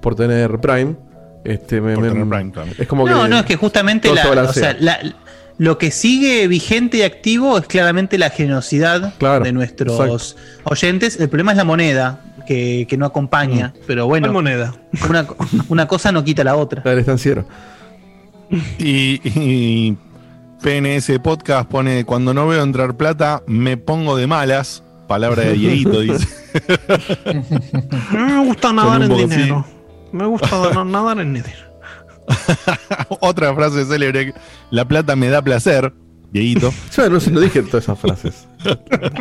por 0.00 0.14
tener 0.14 0.60
Prime. 0.60 0.96
Este, 1.44 1.80
me- 1.80 1.94
Por 1.94 2.02
me- 2.04 2.08
tener 2.10 2.28
Prime, 2.28 2.50
claro. 2.52 2.70
Es 2.78 2.86
como 2.86 3.08
No, 3.08 3.22
que 3.24 3.28
no, 3.30 3.38
es 3.38 3.44
que 3.46 3.56
justamente 3.56 4.08
todo 4.08 4.14
la, 4.16 4.22
se 4.22 4.28
o 4.28 4.30
balancea. 4.34 4.62
sea, 4.72 4.76
la- 4.80 4.98
lo 5.56 5.78
que 5.78 5.90
sigue 5.92 6.46
vigente 6.48 6.96
y 6.98 7.02
activo 7.02 7.56
es 7.58 7.66
claramente 7.66 8.18
la 8.18 8.28
generosidad 8.30 9.14
Claro, 9.18 9.44
de 9.44 9.52
nuestros 9.52 9.98
exacto. 9.98 10.42
oyentes. 10.64 11.18
El 11.20 11.28
problema 11.28 11.52
es 11.52 11.56
la 11.58 11.64
moneda, 11.64 12.20
que, 12.46 12.86
que 12.88 12.96
no 12.96 13.06
acompaña. 13.06 13.72
Pero 13.86 14.06
bueno, 14.06 14.26
¿Cuál 14.26 14.32
moneda? 14.32 14.74
una, 15.08 15.26
una 15.68 15.86
cosa 15.86 16.10
no 16.12 16.24
quita 16.24 16.42
la 16.44 16.56
otra. 16.56 16.82
la 16.84 16.90
del 16.90 17.00
estanciero. 17.00 17.46
Y, 18.78 19.20
y 19.24 19.96
PNS 20.64 21.18
Podcast 21.22 21.68
pone: 21.70 22.06
Cuando 22.06 22.32
no 22.32 22.48
veo 22.48 22.62
entrar 22.62 22.96
plata, 22.96 23.42
me 23.46 23.76
pongo 23.76 24.16
de 24.16 24.26
malas. 24.26 24.82
Palabra 25.06 25.42
de 25.42 25.52
Dieguito, 25.52 26.00
dice. 26.00 26.26
No 28.10 28.26
me 28.26 28.46
gusta 28.46 28.72
nadar 28.72 29.02
en 29.02 29.14
dinero. 29.14 29.66
Me 30.12 30.24
gusta 30.24 30.48
na- 30.72 30.84
nadar 30.84 31.18
en 31.20 31.34
dinero. 31.34 31.58
Otra 33.20 33.54
frase 33.54 33.84
célebre: 33.84 34.32
La 34.70 34.86
plata 34.86 35.14
me 35.16 35.28
da 35.28 35.42
placer. 35.42 35.92
Dieguito. 36.34 36.74
Yo 36.96 37.08
no, 37.08 37.20
sé, 37.20 37.30
no 37.30 37.38
dije 37.40 37.62
todas 37.62 37.84
esas 37.84 37.98
frases. 37.98 38.48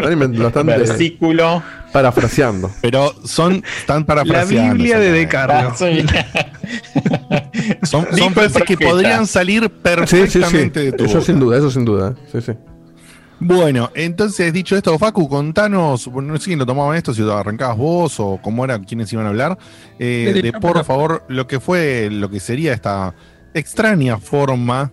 A 0.03 0.09
mí 0.09 0.15
me- 0.15 0.27
bastante 0.39 0.75
Versículo. 0.77 1.61
parafraseando. 1.91 2.71
Pero 2.81 3.13
son 3.23 3.63
tan 3.85 3.99
La 4.01 4.05
parafraseando. 4.07 4.73
Biblia 4.75 4.97
de 4.99 5.11
De 5.11 5.21
exactamente. 5.21 6.07
Carlo. 6.11 7.83
Son, 7.83 8.05
son 8.17 8.33
frases 8.33 8.63
que 8.63 8.77
podrían 8.77 9.27
salir 9.27 9.61
Sí, 9.63 9.69
sí, 9.69 9.69
sí. 9.69 10.39
perfectamente 10.39 10.79
de 10.79 10.91
tu 10.93 11.05
Eso 11.05 11.13
boca. 11.15 11.25
sin 11.25 11.39
duda, 11.39 11.57
eso 11.59 11.69
sin 11.71 11.85
duda. 11.85 12.15
Sí, 12.31 12.41
sí. 12.41 12.51
Bueno, 13.39 13.91
entonces 13.93 14.51
dicho 14.53 14.75
esto, 14.75 14.97
Facu, 14.97 15.27
contanos, 15.29 16.07
bueno, 16.07 16.33
no 16.33 16.39
sé 16.39 16.45
quién 16.45 16.59
lo 16.59 16.65
tomaban 16.65 16.95
esto, 16.95 17.13
si 17.13 17.21
lo 17.21 17.37
arrancabas 17.37 17.77
vos 17.77 18.19
o 18.19 18.39
cómo 18.41 18.63
era, 18.63 18.79
quiénes 18.81 19.11
iban 19.13 19.25
a 19.25 19.29
hablar, 19.29 19.57
eh, 19.99 20.31
de 20.33 20.51
la- 20.51 20.59
por 20.59 20.83
favor 20.85 21.23
lo 21.27 21.45
que 21.45 21.59
fue, 21.59 22.09
lo 22.09 22.29
que 22.29 22.39
sería 22.39 22.73
esta 22.73 23.13
extraña 23.53 24.17
forma 24.17 24.91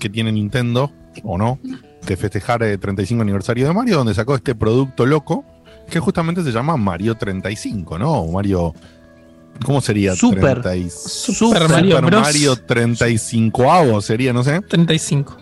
que 0.00 0.10
tiene 0.10 0.32
Nintendo, 0.32 0.92
o 1.22 1.38
no, 1.38 1.58
de 2.06 2.16
festejar 2.16 2.62
el 2.62 2.78
35 2.78 3.22
aniversario 3.22 3.66
de 3.66 3.72
Mario, 3.72 3.98
donde 3.98 4.14
sacó 4.14 4.34
este 4.34 4.54
producto 4.54 5.06
loco, 5.06 5.44
que 5.88 6.00
justamente 6.00 6.42
se 6.42 6.50
llama 6.50 6.76
Mario 6.76 7.14
35, 7.16 7.98
¿no? 7.98 8.10
O 8.12 8.32
Mario... 8.32 8.74
¿Cómo 9.64 9.80
sería? 9.80 10.16
Super. 10.16 10.62
30 10.62 10.76
y- 10.76 10.90
Super 10.90 11.68
Mario 11.68 11.96
Super 11.96 12.10
Bros. 12.10 12.22
Mario 12.22 12.56
35 12.56 14.00
sería, 14.00 14.32
no 14.32 14.42
sé. 14.42 14.60
35. 14.62 15.36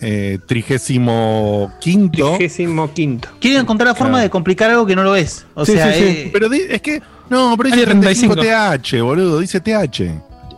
Eh, 0.00 0.38
trigésimo 0.46 1.72
quinto. 1.80 2.34
Trigésimo 2.36 2.92
quinto. 2.92 3.28
Quieren 3.40 3.60
encontrar 3.60 3.88
la 3.88 3.94
forma 3.94 4.14
Claro. 4.14 4.22
de 4.24 4.30
complicar 4.30 4.70
algo 4.70 4.84
que 4.84 4.96
no 4.96 5.04
lo 5.04 5.14
es. 5.14 5.46
O 5.54 5.64
Sí, 5.64 5.72
sea, 5.72 5.92
sí, 5.92 5.98
sí. 6.00 6.04
eh, 6.06 6.30
Pero 6.32 6.52
es 6.52 6.82
que. 6.82 7.00
No, 7.30 7.54
pero 7.56 7.68
dice 7.68 7.86
Mario 7.86 8.00
35 8.00 8.34
35. 8.34 8.78
TH, 8.98 9.02
boludo. 9.02 9.38
Dice 9.38 9.60
TH. 9.60 10.10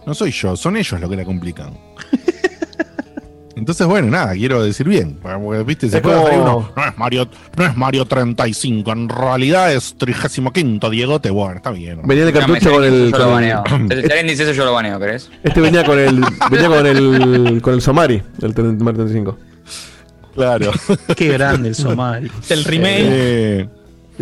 No 0.07 0.15
soy 0.15 0.31
yo, 0.33 0.57
son 0.57 0.77
ellos 0.77 0.99
los 1.01 1.11
que 1.11 1.17
la 1.17 1.25
complican. 1.25 1.77
Entonces, 3.55 3.87
bueno, 3.87 4.09
nada, 4.11 4.33
quiero 4.33 4.63
decir 4.63 4.89
bien. 4.89 5.19
Porque, 5.23 5.63
¿viste? 5.65 5.89
Se 5.91 5.97
Es 5.99 6.03
puede 6.03 6.17
como- 6.23 6.43
uno, 6.43 6.73
No 6.77 6.85
es 6.87 6.97
Mario, 6.99 7.29
no 7.57 7.67
es 7.67 7.77
Mario 7.77 8.05
35, 8.07 8.93
en 8.93 9.09
realidad 9.09 9.73
es 9.75 9.95
35 9.99 10.89
Diegote. 10.91 11.31
Bueno, 11.31 11.57
está 11.57 11.71
bien. 11.71 12.01
Venía 12.05 12.25
el 12.27 12.33
No, 12.33 12.41
cartucho 12.41 12.71
con 12.73 12.85
el. 12.85 13.13
Yo 13.13 13.19
lo 13.19 13.31
baneo. 13.31 13.63
Si 13.89 13.95
alguien 13.95 14.27
dice 14.27 14.45
eso, 14.45 14.53
yo 14.53 14.65
lo 14.65 14.73
baneo, 14.73 14.99
¿querés? 14.99 15.31
este 15.43 15.61
venía 15.61 15.85
con 15.85 15.99
el. 15.99 16.25
Venía 16.51 16.69
con 16.69 16.87
el. 16.87 17.61
Con 17.63 17.75
el 17.75 17.83
Somari, 17.83 18.23
el 18.41 18.55
30 18.55 18.83
Mario 18.85 19.05
35. 19.05 19.39
Claro. 20.35 20.71
qué 21.15 21.29
grande 21.29 21.69
el 21.69 21.75
Somali. 21.75 22.31
El 22.49 22.65
remake. 22.65 23.05
Eh, 23.05 23.69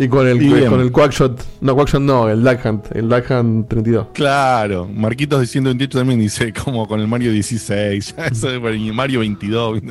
Y 0.03 0.07
con 0.07 0.27
el, 0.27 0.39
bien. 0.39 0.65
con 0.67 0.81
el 0.81 0.91
Quackshot. 0.91 1.39
No, 1.61 1.75
Quackshot 1.75 2.01
no, 2.01 2.27
el 2.29 2.43
Duck 2.43 2.65
Hunt. 2.65 2.85
El 2.95 3.07
Duck 3.07 3.29
Hunt 3.29 3.67
32. 3.69 4.07
claro. 4.13 4.87
Marquitos 4.91 5.39
de 5.41 5.45
128 5.45 5.97
también 5.99 6.19
dice 6.19 6.51
como 6.53 6.87
con 6.87 6.99
el 6.99 7.07
Mario 7.07 7.31
16. 7.31 8.15
Ya 8.17 8.25
eso 8.31 8.49
de 8.49 8.59
Mario 8.91 9.19
22. 9.19 9.81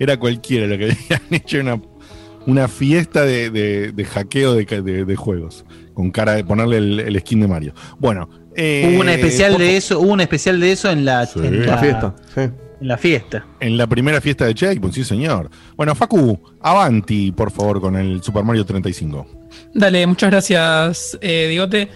Era 0.00 0.16
cualquiera 0.18 0.66
lo 0.66 0.76
que 0.76 0.84
habían 1.10 1.22
hecho 1.30 1.60
una, 1.60 1.80
una 2.46 2.66
fiesta 2.68 3.24
de, 3.24 3.50
de- 3.50 3.92
de 3.92 4.04
hackeo 4.04 4.54
de, 4.54 4.64
de- 4.64 5.04
de 5.04 5.16
juegos. 5.16 5.64
Con 5.94 6.10
cara 6.10 6.32
de 6.32 6.44
ponerle 6.44 6.78
el, 6.78 7.00
el 7.00 7.20
skin 7.20 7.40
de 7.40 7.48
Mario. 7.48 7.72
Bueno. 7.98 8.28
eh, 8.56 8.90
Hubo 8.92 9.00
una 9.02 9.14
especial 9.14 9.58
de 9.58 9.76
eso, 9.76 10.00
hubo 10.00 10.12
una 10.12 10.22
especial 10.24 10.58
de 10.58 10.72
eso 10.72 10.90
en 10.90 11.04
la, 11.04 11.26
Sí. 11.26 11.38
en 11.42 11.66
La 11.66 11.78
fiesta. 11.78 12.16
Sí. 12.34 12.40
En 12.80 12.88
la 12.88 12.96
fiesta. 12.96 13.44
En 13.60 13.76
la 13.76 13.86
primera 13.86 14.20
fiesta 14.20 14.46
de 14.46 14.54
Checkpoint, 14.54 14.94
sí, 14.94 15.04
señor. 15.04 15.50
Bueno, 15.76 15.94
Facu, 15.94 16.38
avanti, 16.60 17.30
por 17.32 17.50
favor, 17.50 17.80
con 17.80 17.96
el 17.96 18.22
Super 18.22 18.42
Mario 18.44 18.64
35. 18.64 19.26
Dale, 19.74 20.06
muchas 20.06 20.30
gracias, 20.30 21.18
eh, 21.20 21.46
Digote. 21.50 21.88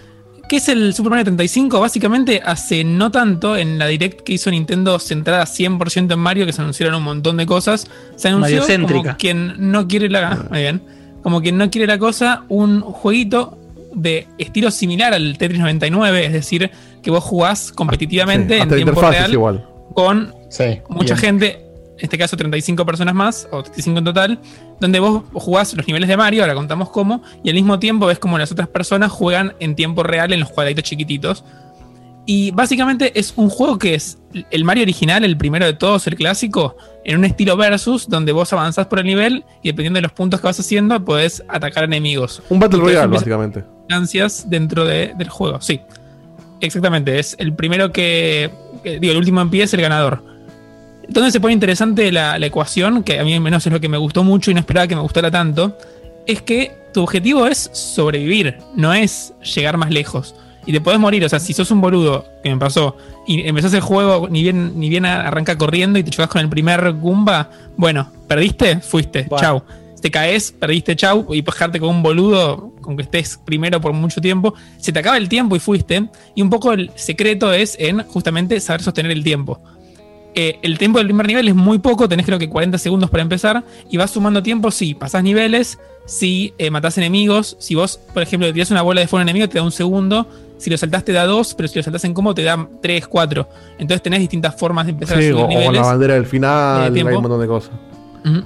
¿Qué 0.48 0.56
es 0.56 0.68
el 0.68 0.92
Super 0.92 1.10
Mario 1.10 1.24
35? 1.24 1.80
Básicamente, 1.80 2.42
hace 2.44 2.84
no 2.84 3.10
tanto, 3.10 3.56
en 3.56 3.78
la 3.78 3.86
Direct 3.86 4.20
que 4.20 4.34
hizo 4.34 4.50
Nintendo 4.50 4.98
centrada 4.98 5.44
100% 5.44 6.12
en 6.12 6.18
Mario, 6.18 6.44
que 6.44 6.52
se 6.52 6.60
anunciaron 6.60 6.94
un 6.96 7.02
montón 7.02 7.38
de 7.38 7.46
cosas, 7.46 7.86
se 8.16 8.28
anunció 8.28 8.62
como 8.66 9.16
quien 9.16 9.54
no 9.70 9.88
quiere 9.88 10.10
la... 10.10 10.46
Muy 10.50 10.60
bien. 10.60 10.82
Como 11.22 11.40
quien 11.40 11.56
no 11.56 11.70
quiere 11.70 11.86
la 11.86 11.98
cosa, 11.98 12.44
un 12.50 12.82
jueguito 12.82 13.56
de 13.94 14.26
estilo 14.36 14.70
similar 14.70 15.14
al 15.14 15.38
Tetris 15.38 15.60
99, 15.60 16.26
es 16.26 16.32
decir, 16.34 16.70
que 17.02 17.10
vos 17.10 17.24
jugás 17.24 17.72
competitivamente 17.72 18.56
Sí, 18.56 18.60
en 18.62 18.68
tiempo 18.68 19.00
real 19.00 19.32
igual. 19.32 19.66
con 19.94 20.34
Sí. 20.56 20.80
mucha 20.88 21.14
bien. 21.14 21.18
gente, 21.18 21.60
en 21.98 22.04
este 22.04 22.16
caso 22.18 22.36
35 22.36 22.84
personas 22.86 23.14
más, 23.14 23.48
o 23.50 23.62
35 23.62 23.98
en 23.98 24.04
total, 24.04 24.38
donde 24.80 25.00
vos 25.00 25.22
jugás 25.32 25.74
los 25.74 25.86
niveles 25.86 26.08
de 26.08 26.16
Mario, 26.16 26.42
ahora 26.42 26.54
contamos 26.54 26.90
cómo, 26.90 27.22
y 27.42 27.48
al 27.48 27.54
mismo 27.54 27.78
tiempo 27.78 28.06
ves 28.06 28.18
como 28.18 28.38
las 28.38 28.50
otras 28.52 28.68
personas 28.68 29.10
juegan 29.12 29.54
en 29.60 29.74
tiempo 29.74 30.02
real 30.02 30.32
en 30.32 30.40
los 30.40 30.50
cuadraditos 30.50 30.84
chiquititos. 30.84 31.44
Y 32.26 32.52
básicamente 32.52 33.18
es 33.18 33.34
un 33.36 33.50
juego 33.50 33.78
que 33.78 33.94
es 33.94 34.16
el 34.50 34.64
Mario 34.64 34.84
original, 34.84 35.24
el 35.24 35.36
primero 35.36 35.66
de 35.66 35.74
todos, 35.74 36.06
el 36.06 36.14
clásico, 36.14 36.74
en 37.04 37.18
un 37.18 37.24
estilo 37.26 37.54
versus, 37.56 38.08
donde 38.08 38.32
vos 38.32 38.50
avanzás 38.52 38.86
por 38.86 38.98
el 39.00 39.04
nivel 39.06 39.44
y 39.62 39.68
dependiendo 39.68 39.98
de 39.98 40.02
los 40.02 40.12
puntos 40.12 40.40
que 40.40 40.46
vas 40.46 40.58
haciendo, 40.58 41.04
podés 41.04 41.44
atacar 41.48 41.84
enemigos. 41.84 42.42
Un 42.48 42.60
Battle 42.60 42.80
Royale, 42.80 43.08
básicamente. 43.08 43.62
instancias 43.82 44.48
dentro 44.48 44.86
de- 44.86 45.12
del 45.18 45.28
juego. 45.28 45.60
Sí, 45.60 45.80
exactamente. 46.60 47.18
Es 47.18 47.36
el 47.38 47.52
primero 47.54 47.92
que, 47.92 48.50
que- 48.82 48.98
digo, 48.98 49.12
el 49.12 49.18
último 49.18 49.40
en 49.42 49.50
pie 49.50 49.64
es 49.64 49.74
el 49.74 49.82
ganador. 49.82 50.24
Entonces 51.06 51.32
se 51.32 51.40
pone 51.40 51.54
interesante 51.54 52.10
la, 52.10 52.38
la 52.38 52.46
ecuación, 52.46 53.02
que 53.02 53.18
a 53.18 53.24
mí 53.24 53.34
al 53.34 53.40
menos 53.40 53.66
es 53.66 53.72
lo 53.72 53.80
que 53.80 53.88
me 53.88 53.98
gustó 53.98 54.24
mucho 54.24 54.50
y 54.50 54.54
no 54.54 54.60
esperaba 54.60 54.86
que 54.86 54.96
me 54.96 55.02
gustara 55.02 55.30
tanto. 55.30 55.76
Es 56.26 56.42
que 56.42 56.72
tu 56.92 57.02
objetivo 57.02 57.46
es 57.46 57.70
sobrevivir, 57.72 58.58
no 58.74 58.94
es 58.94 59.34
llegar 59.54 59.76
más 59.76 59.90
lejos. 59.90 60.34
Y 60.66 60.72
te 60.72 60.80
podés 60.80 60.98
morir, 60.98 61.22
o 61.24 61.28
sea, 61.28 61.40
si 61.40 61.52
sos 61.52 61.70
un 61.70 61.82
boludo, 61.82 62.24
que 62.42 62.48
me 62.48 62.56
pasó, 62.56 62.96
y 63.26 63.46
empezás 63.46 63.74
el 63.74 63.82
juego, 63.82 64.28
ni 64.30 64.42
bien, 64.42 64.80
ni 64.80 64.88
bien 64.88 65.04
arranca 65.04 65.58
corriendo 65.58 65.98
y 65.98 66.02
te 66.02 66.10
chocas 66.10 66.30
con 66.30 66.40
el 66.40 66.48
primer 66.48 66.92
Goomba, 66.92 67.50
bueno, 67.76 68.10
perdiste, 68.26 68.80
fuiste, 68.80 69.26
Bueno. 69.28 69.42
chau 69.42 69.62
te 70.04 70.10
caes, 70.10 70.52
perdiste 70.52 70.96
chau, 70.96 71.32
y 71.32 71.40
dejarte 71.40 71.80
con 71.80 71.88
un 71.88 72.02
boludo, 72.02 72.74
con 72.82 72.94
que 72.94 73.04
estés 73.04 73.40
primero 73.42 73.80
por 73.80 73.94
mucho 73.94 74.20
tiempo, 74.20 74.52
se 74.76 74.92
te 74.92 74.98
acaba 74.98 75.16
el 75.16 75.30
tiempo 75.30 75.56
y 75.56 75.60
fuiste. 75.60 76.10
Y 76.34 76.42
un 76.42 76.50
poco 76.50 76.74
el 76.74 76.90
secreto 76.94 77.54
es 77.54 77.74
en 77.80 78.02
justamente 78.02 78.60
saber 78.60 78.82
sostener 78.82 79.12
el 79.12 79.24
tiempo. 79.24 79.62
Eh, 80.36 80.58
el 80.62 80.78
tiempo 80.78 80.98
del 80.98 81.06
primer 81.06 81.26
nivel 81.26 81.48
es 81.48 81.54
muy 81.54 81.78
poco, 81.78 82.08
tenés 82.08 82.26
creo 82.26 82.38
que 82.38 82.48
40 82.48 82.76
segundos 82.78 83.08
para 83.08 83.22
empezar, 83.22 83.64
y 83.88 83.96
vas 83.96 84.10
sumando 84.10 84.42
tiempo 84.42 84.70
si 84.72 84.94
pasás 84.94 85.22
niveles, 85.22 85.78
si 86.06 86.52
eh, 86.58 86.70
matás 86.70 86.98
enemigos, 86.98 87.56
si 87.60 87.76
vos, 87.76 88.00
por 88.12 88.22
ejemplo, 88.22 88.52
tirás 88.52 88.70
una 88.72 88.82
bola 88.82 89.00
de 89.00 89.06
fuego 89.06 89.20
a 89.20 89.22
un 89.22 89.28
enemigo, 89.28 89.48
te 89.48 89.58
da 89.58 89.64
un 89.64 89.70
segundo, 89.70 90.26
si 90.58 90.70
lo 90.70 90.76
saltás 90.76 91.04
te 91.04 91.12
da 91.12 91.24
dos, 91.24 91.54
pero 91.54 91.68
si 91.68 91.78
lo 91.78 91.82
saltás 91.84 92.04
en 92.04 92.14
combo 92.14 92.34
te 92.34 92.42
da 92.42 92.68
tres, 92.82 93.06
cuatro. 93.06 93.48
Entonces 93.78 94.02
tenés 94.02 94.20
distintas 94.20 94.56
formas 94.56 94.86
de 94.86 94.92
empezar 94.92 95.18
Sí, 95.18 95.28
a 95.28 95.30
subir 95.30 95.44
o, 95.44 95.48
niveles. 95.48 95.72
la 95.72 95.82
bandera 95.82 96.14
del 96.14 96.26
final, 96.26 96.92
de 96.92 97.00
hay 97.00 97.06
un 97.06 97.22
montón 97.22 97.40
de 97.40 97.46
cosas. 97.46 97.70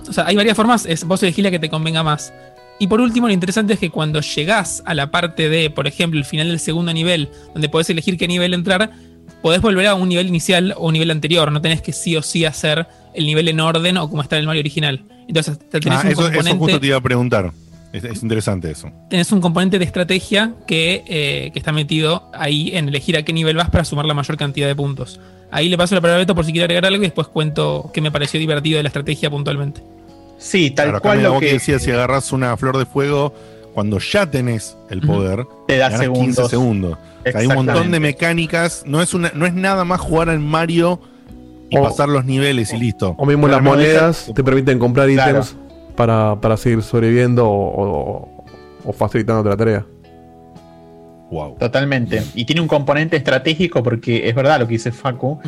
O 0.08 0.12
sea, 0.12 0.26
hay 0.26 0.36
varias 0.36 0.56
formas, 0.56 0.84
es, 0.86 1.04
vos 1.04 1.22
elegís 1.22 1.44
la 1.44 1.50
que 1.50 1.58
te 1.58 1.70
convenga 1.70 2.02
más. 2.02 2.32
Y 2.80 2.86
por 2.86 3.00
último, 3.00 3.26
lo 3.26 3.32
interesante 3.32 3.72
es 3.72 3.78
que 3.78 3.90
cuando 3.90 4.20
llegás 4.20 4.82
a 4.86 4.94
la 4.94 5.10
parte 5.10 5.48
de, 5.48 5.70
por 5.70 5.86
ejemplo, 5.86 6.18
el 6.18 6.24
final 6.24 6.48
del 6.48 6.60
segundo 6.60 6.92
nivel, 6.92 7.28
donde 7.52 7.68
podés 7.68 7.90
elegir 7.90 8.16
qué 8.16 8.28
nivel 8.28 8.54
entrar, 8.54 8.92
podés 9.42 9.60
volver 9.60 9.86
a 9.86 9.94
un 9.94 10.08
nivel 10.08 10.26
inicial 10.28 10.74
o 10.76 10.86
un 10.88 10.92
nivel 10.94 11.10
anterior. 11.10 11.50
No 11.52 11.60
tenés 11.60 11.82
que 11.82 11.92
sí 11.92 12.16
o 12.16 12.22
sí 12.22 12.44
hacer 12.44 12.86
el 13.14 13.26
nivel 13.26 13.48
en 13.48 13.60
orden 13.60 13.96
o 13.96 14.08
como 14.08 14.22
está 14.22 14.36
en 14.36 14.40
el 14.40 14.46
Mario 14.46 14.60
original. 14.60 15.02
Entonces, 15.26 15.58
te 15.58 15.80
tenés 15.80 15.98
Ah, 15.98 16.02
un 16.04 16.12
eso, 16.12 16.20
eso 16.22 16.32
componente. 16.32 16.58
justo 16.58 16.80
te 16.80 16.86
iba 16.86 16.96
a 16.96 17.00
preguntar. 17.00 17.52
Es, 17.92 18.04
es 18.04 18.22
interesante 18.22 18.70
eso. 18.70 18.90
tenés 19.08 19.32
un 19.32 19.40
componente 19.40 19.78
de 19.78 19.84
estrategia 19.86 20.52
que, 20.66 21.04
eh, 21.06 21.50
que 21.54 21.58
está 21.58 21.72
metido 21.72 22.30
ahí 22.34 22.70
en 22.76 22.88
elegir 22.88 23.16
a 23.16 23.22
qué 23.22 23.32
nivel 23.32 23.56
vas 23.56 23.70
para 23.70 23.84
sumar 23.84 24.04
la 24.04 24.12
mayor 24.12 24.36
cantidad 24.36 24.66
de 24.66 24.76
puntos. 24.76 25.18
Ahí 25.50 25.70
le 25.70 25.78
paso 25.78 25.94
la 25.94 26.02
palabra 26.02 26.16
a 26.16 26.20
Beto 26.20 26.34
por 26.34 26.44
si 26.44 26.52
quiere 26.52 26.64
agregar 26.64 26.84
algo 26.84 26.98
y 27.02 27.06
después 27.06 27.28
cuento 27.28 27.90
qué 27.94 28.02
me 28.02 28.10
pareció 28.10 28.38
divertido 28.38 28.76
de 28.76 28.82
la 28.82 28.88
estrategia 28.88 29.30
puntualmente. 29.30 29.82
Sí, 30.38 30.70
tal 30.70 30.88
Claro, 30.88 31.00
cual 31.00 31.22
lo 31.22 31.40
que 31.40 31.54
decías, 31.54 31.82
si 31.82 31.90
agarras 31.90 32.30
una 32.32 32.54
flor 32.58 32.76
de 32.76 32.84
fuego, 32.84 33.32
cuando 33.78 34.00
ya 34.00 34.28
tenés 34.28 34.76
el 34.90 35.00
poder, 35.02 35.46
Te 35.68 35.76
da 35.76 35.88
ganás 35.88 36.08
15 36.08 36.12
segundos. 36.42 36.50
segundos. 36.50 36.98
Hay 37.32 37.46
un 37.46 37.54
montón 37.54 37.92
de 37.92 38.00
mecánicas. 38.00 38.82
No 38.86 39.00
es, 39.00 39.14
una, 39.14 39.30
no 39.36 39.46
es 39.46 39.54
nada 39.54 39.84
más 39.84 40.00
jugar 40.00 40.30
en 40.30 40.44
Mario 40.44 40.98
y 41.70 41.78
O- 41.78 41.84
pasar 41.84 42.08
los 42.08 42.24
niveles 42.24 42.72
y 42.72 42.76
listo. 42.76 43.14
O 43.16 43.24
mismo 43.24 43.46
las 43.46 43.62
monedas 43.62 44.32
te 44.34 44.42
permiten 44.42 44.80
comprar 44.80 45.08
Claro. 45.08 45.30
ítems 45.30 45.56
para, 45.94 46.40
para 46.40 46.56
seguir 46.56 46.82
sobreviviendo 46.82 47.46
o, 47.48 47.82
o, 47.82 48.44
o 48.84 48.92
facilitándote 48.92 49.48
la 49.48 49.56
tarea. 49.56 49.86
Wow. 51.30 51.56
Totalmente. 51.58 52.22
Y 52.34 52.46
tiene 52.46 52.62
un 52.62 52.68
componente 52.68 53.16
estratégico 53.16 53.82
porque 53.82 54.28
es 54.28 54.34
verdad 54.34 54.58
lo 54.60 54.66
que 54.66 54.74
dice 54.74 54.92
Facu. 54.92 55.38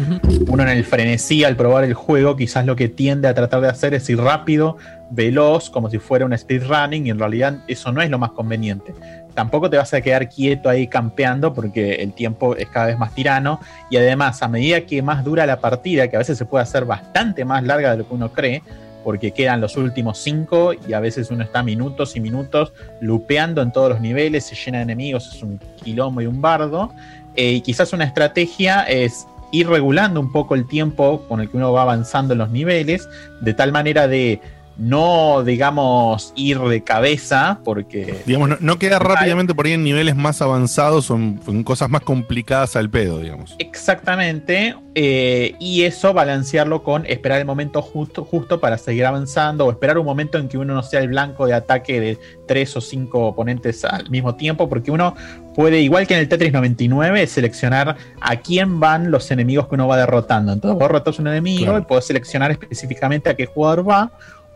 Uno 0.47 0.63
en 0.63 0.69
el 0.69 0.85
frenesí 0.85 1.43
al 1.43 1.57
probar 1.57 1.85
el 1.85 1.95
juego, 1.95 2.37
quizás 2.37 2.67
lo 2.67 2.77
que 2.77 2.89
tiende 2.89 3.29
a 3.29 3.35
tratar 3.35 3.63
de 3.63 3.69
hacer 3.69 3.95
es 3.95 4.09
ir 4.11 4.19
rápido, 4.19 4.77
veloz, 5.11 5.71
como 5.71 5.89
si 5.89 5.99
fuera 5.99 6.27
un 6.27 6.37
speedrunning, 6.37 7.07
y 7.07 7.11
en 7.11 7.19
realidad 7.19 7.59
eso 7.67 7.93
no 7.93 8.03
es 8.03 8.11
lo 8.11 8.19
más 8.19 8.33
conveniente. 8.33 8.95
Tampoco 9.35 9.71
te 9.71 9.79
vas 9.79 9.95
a 9.95 10.01
quedar 10.03 10.29
quieto 10.29 10.69
ahí 10.69 10.87
campeando 10.87 11.55
porque 11.55 11.95
el 11.95 12.13
tiempo 12.13 12.57
es 12.57 12.69
cada 12.69 12.87
vez 12.87 12.99
más 12.99 13.15
tirano. 13.15 13.61
Y 13.89 13.97
además, 13.97 14.43
a 14.43 14.49
medida 14.49 14.83
que 14.83 15.01
más 15.03 15.25
dura 15.25 15.47
la 15.47 15.61
partida, 15.61 16.09
que 16.09 16.17
a 16.17 16.19
veces 16.19 16.37
se 16.37 16.45
puede 16.45 16.63
hacer 16.63 16.85
bastante 16.85 17.45
más 17.45 17.65
larga 17.65 17.93
de 17.93 17.99
lo 17.99 18.09
que 18.09 18.15
uno 18.15 18.33
cree, 18.33 18.63
porque 19.05 19.33
quedan 19.33 19.61
los 19.61 19.77
últimos 19.77 20.19
cinco 20.19 20.73
y 20.73 20.93
a 20.93 21.01
veces 21.01 21.31
uno 21.31 21.45
está 21.45 21.63
minutos 21.63 22.17
y 22.17 22.21
minutos 22.21 22.73
lupeando 23.01 23.63
en 23.63 23.73
todos 23.73 23.91
los 23.91 24.01
niveles, 24.01 24.45
se 24.45 24.55
llena 24.55 24.79
de 24.79 24.85
enemigos, 24.85 25.35
es 25.35 25.43
un 25.43 25.59
quilombo 25.83 26.21
y 26.21 26.27
un 26.27 26.41
bardo. 26.41 26.93
Eh, 27.37 27.53
y 27.53 27.61
quizás 27.61 27.93
una 27.93 28.05
estrategia 28.05 28.83
es 28.83 29.27
ir 29.53 29.69
regulando 29.69 30.21
un 30.21 30.33
poco 30.33 30.55
el 30.55 30.67
tiempo 30.67 31.25
con 31.29 31.41
el 31.41 31.51
que 31.51 31.57
uno 31.57 31.73
va 31.73 31.83
avanzando 31.83 32.35
en 32.35 32.39
los 32.39 32.51
niveles, 32.51 33.09
de 33.41 33.55
tal 33.55 33.73
manera 33.73 34.07
de 34.07 34.41
no, 34.81 35.45
digamos, 35.45 36.33
ir 36.37 36.59
de 36.59 36.83
cabeza, 36.83 37.61
porque 37.65 38.23
Digamos, 38.27 38.49
no, 38.49 38.57
no 38.61 38.79
queda 38.79 38.99
rápidamente 38.99 39.55
por 39.55 39.67
ahí 39.67 39.73
en 39.75 39.85
niveles 39.85 40.17
más 40.17 40.41
avanzados 40.41 41.11
o 41.11 41.17
en, 41.17 41.39
en 41.47 41.63
cosas 41.65 41.91
más 41.91 42.01
complicadas 42.01 42.77
al 42.77 42.89
pedo, 42.89 43.19
digamos. 43.19 43.55
Exactamente, 43.59 44.75
eh, 44.95 45.55
y 45.61 45.83
eso 45.83 46.15
balancearlo 46.15 46.83
con 46.83 47.05
esperar 47.07 47.41
el 47.41 47.45
momento 47.45 47.83
justo, 47.83 48.25
justo 48.25 48.59
para 48.59 48.79
seguir 48.79 49.05
avanzando 49.05 49.67
o 49.67 49.71
esperar 49.71 49.99
un 49.99 50.07
momento 50.07 50.39
en 50.39 50.49
que 50.49 50.57
uno 50.57 50.75
no 50.75 50.83
sea 50.83 51.01
el 51.01 51.09
blanco 51.09 51.47
de 51.47 51.53
ataque 51.55 52.01
de 52.01 52.19
tres 52.49 52.75
o 52.77 52.81
cinco 52.81 53.27
oponentes 53.27 53.85
al 53.85 54.09
mismo 54.11 54.35
tiempo, 54.35 54.69
porque 54.69 54.91
uno 54.91 55.15
puede, 55.55 55.81
igual 55.81 56.07
que 56.07 56.15
en 56.15 56.21
el 56.21 56.29
Tetris 56.29 56.53
99, 56.53 57.27
seleccionar 57.27 57.97
a 58.21 58.37
quién 58.37 58.81
van 58.81 59.11
los 59.11 59.31
enemigos 59.31 59.69
que 59.69 59.75
uno 59.75 59.87
va 59.89 59.99
derrotando. 59.99 60.53
Entonces 60.53 60.79
vos 60.79 60.89
derrotas 60.89 61.19
un 61.19 61.27
enemigo 61.29 61.65
Claro. 61.67 61.79
y 61.81 61.83
podés 61.83 62.07
seleccionar 62.07 62.51
específicamente 62.51 63.29
a 63.29 63.35
qué 63.37 63.45
jugador 63.47 63.87
va 63.89 64.11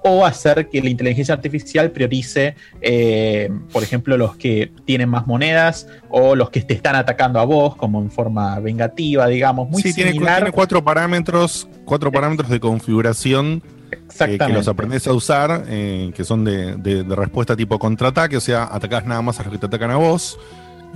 o 0.07 0.27
hacer 0.27 0.69
que 0.69 0.83
la 0.83 0.91
inteligencia 0.91 1.33
artificial 1.35 1.91
priorice, 1.91 2.55
eh, 2.83 3.51
por 3.73 3.83
ejemplo, 3.83 4.19
los 4.19 4.37
que 4.37 4.71
tienen 4.85 5.09
más 5.09 5.27
monedas 5.27 5.87
o 6.11 6.37
los 6.37 6.51
que 6.51 6.61
te 6.61 6.75
están 6.75 6.95
atacando 6.95 7.41
a 7.41 7.45
vos 7.47 7.75
como 7.75 8.03
en 8.03 8.11
forma 8.11 8.61
vengativa, 8.61 9.27
digamos, 9.29 9.71
muy 9.71 9.81
sí, 9.83 9.95
tiene, 9.95 10.13
similar. 10.13 10.37
tiene 10.43 10.53
cuatro 10.53 10.85
parámetros, 10.85 11.67
cuatro 11.87 12.13
parámetros 12.13 12.51
de 12.51 12.61
configuración 12.61 13.63
eh, 13.93 14.39
que 14.39 14.49
los 14.53 14.69
aprendes 14.69 15.07
a 15.07 15.15
usar, 15.15 15.65
eh, 15.69 16.13
que 16.15 16.23
son 16.23 16.45
de, 16.45 16.77
de- 16.77 17.03
de 17.03 17.17
respuesta 17.17 17.57
tipo 17.57 17.79
contraataque, 17.79 18.37
o 18.37 18.41
sea, 18.43 18.65
atacás 18.65 19.07
nada 19.07 19.23
más 19.23 19.41
a 19.41 19.45
los 19.45 19.53
que 19.53 19.59
te 19.59 19.67
atacan 19.67 19.91
a 19.91 19.97
vos, 19.97 20.39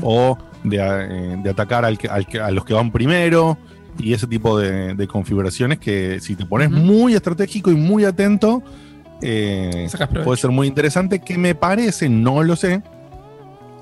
o 0.03 0.37
de, 0.65 0.77
de 1.43 1.49
atacar 1.51 1.87
al 1.87 1.99
al 2.11 2.27
a 2.43 2.51
los 2.51 2.65
que 2.67 2.75
van 2.75 2.93
primero, 2.93 3.57
y 3.99 4.13
ese 4.13 4.27
tipo 4.27 4.59
de, 4.59 4.95
de 4.95 5.07
configuraciones 5.09 5.79
que 5.79 6.21
si 6.21 6.37
te 6.37 6.45
pones 6.45 6.71
muy 6.71 7.15
estratégico 7.15 7.71
y 7.71 7.75
muy 7.75 8.05
atento, 8.05 8.63
eh, 9.23 9.89
puede 10.25 10.37
ser 10.41 10.51
muy 10.51 10.67
interesante, 10.67 11.19
que 11.21 11.37
me 11.39 11.55
parece, 11.55 12.09
no 12.09 12.43
lo 12.43 12.57
sé. 12.57 12.83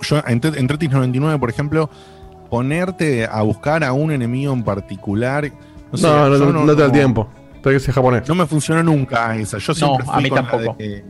Yo 0.03 0.19
en, 0.27 0.41
en 0.45 0.67
Tetris 0.67 0.91
99, 0.91 1.39
por 1.39 1.51
ejemplo, 1.51 1.89
ponerte 2.51 3.27
a 3.27 3.43
buscar 3.43 3.83
a 3.85 3.93
un 3.93 4.11
enemigo 4.13 4.53
en 4.53 4.63
particular. 4.63 5.51
No, 5.93 5.99
sé, 5.99 6.07
no, 6.07 6.29
no, 6.39 6.65
no 6.65 6.75
te 6.75 6.81
da 6.81 6.87
el 6.87 6.93
tiempo. 6.93 7.29
Tiene 7.63 7.79
que 7.79 7.85
ser 7.85 7.95
japonés. 7.95 8.29
No 8.29 8.35
me 8.35 8.47
funcionó 8.47 8.83
nunca 8.83 9.35
esa. 9.37 9.59
Yo 9.59 9.75
siempre 9.75 10.05
No, 10.07 10.13
fui 10.13 10.21
a 10.21 10.23
mí 10.23 10.29
con 10.29 10.37
la 10.45 10.51
tampoco. 10.51 10.77
de- 10.79 11.05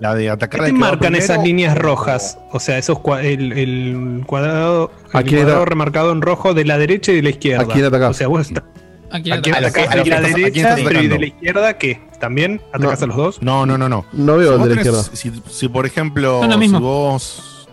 La 0.00 0.14
de, 0.14 0.28
atacar 0.28 0.60
¿Qué 0.60 0.66
te 0.66 0.72
marcan 0.72 0.98
primero. 0.98 1.24
esas 1.24 1.42
líneas 1.42 1.78
rojas? 1.78 2.38
O 2.52 2.60
sea, 2.60 2.76
esos 2.76 2.98
cua- 2.98 3.24
el, 3.24 3.52
el 3.52 4.22
cuadrado, 4.26 4.90
el 5.12 5.16
¿A 5.18 5.22
quién 5.22 5.42
cuadrado 5.42 5.64
remarcado 5.64 6.12
en 6.12 6.20
rojo 6.22 6.52
de 6.52 6.64
la 6.66 6.76
derecha 6.76 7.12
y 7.12 7.16
de 7.16 7.22
la 7.22 7.30
izquierda. 7.30 7.64
¿A 7.64 7.66
quién 7.66 7.84
atacás? 7.86 8.10
O 8.10 8.14
sea, 8.14 8.28
vos 8.28 8.40
estás. 8.48 8.64
¿A 9.10 9.16
¿A 9.16 9.20
quién 9.22 9.34
a 9.34 9.40
de 9.40 9.50
la 9.60 9.68
estás- 9.68 9.88
a 9.88 10.02
quién 10.02 10.22
derecha, 10.22 10.78
¿y 11.02 11.06
de 11.08 11.18
la 11.18 11.26
izquierda 11.26 11.78
qué? 11.78 12.00
¿También 12.20 12.60
atacás 12.72 13.02
a 13.02 13.06
los 13.06 13.16
dos? 13.16 13.42
No, 13.42 13.66
no, 13.66 13.78
no, 13.78 13.88
no. 13.88 14.04
No 14.12 14.36
veo 14.36 14.56
Si 14.56 14.62
el 14.62 14.68
de 14.68 14.74
la 14.74 14.82
tenés- 14.82 14.86
izquierda. 14.86 15.02
Si, 15.16 15.32
si, 15.60 15.68
por 15.68 15.86
ejemplo, 15.86 16.40
si 16.60 16.68
vos. 16.72 17.68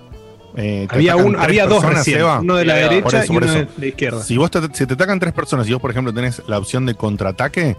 eh, 0.56 0.86
te 0.90 0.96
Había, 0.96 1.16
un, 1.16 1.36
había 1.36 1.66
dos 1.66 1.78
personas, 1.80 2.00
recién, 2.00 2.18
Seba, 2.20 2.40
uno 2.40 2.56
de 2.58 2.66
la 2.66 2.76
derecha 2.76 3.24
eso, 3.24 3.34
y 3.34 3.38
uno 3.38 3.46
de 3.52 3.68
la 3.78 3.86
izquierda. 3.88 4.22
Si 4.24 4.38
vos 4.38 4.52
te, 4.52 4.60
si 4.74 4.86
te 4.86 4.94
atacan 4.94 5.20
tres 5.20 5.34
personas 5.34 5.68
y 5.68 5.74
vos, 5.74 5.82
por 5.82 5.90
ejemplo, 5.92 6.14
tenés 6.14 6.42
la 6.48 6.60
opción 6.60 6.86
de 6.86 6.94
contraataque, 6.94 7.76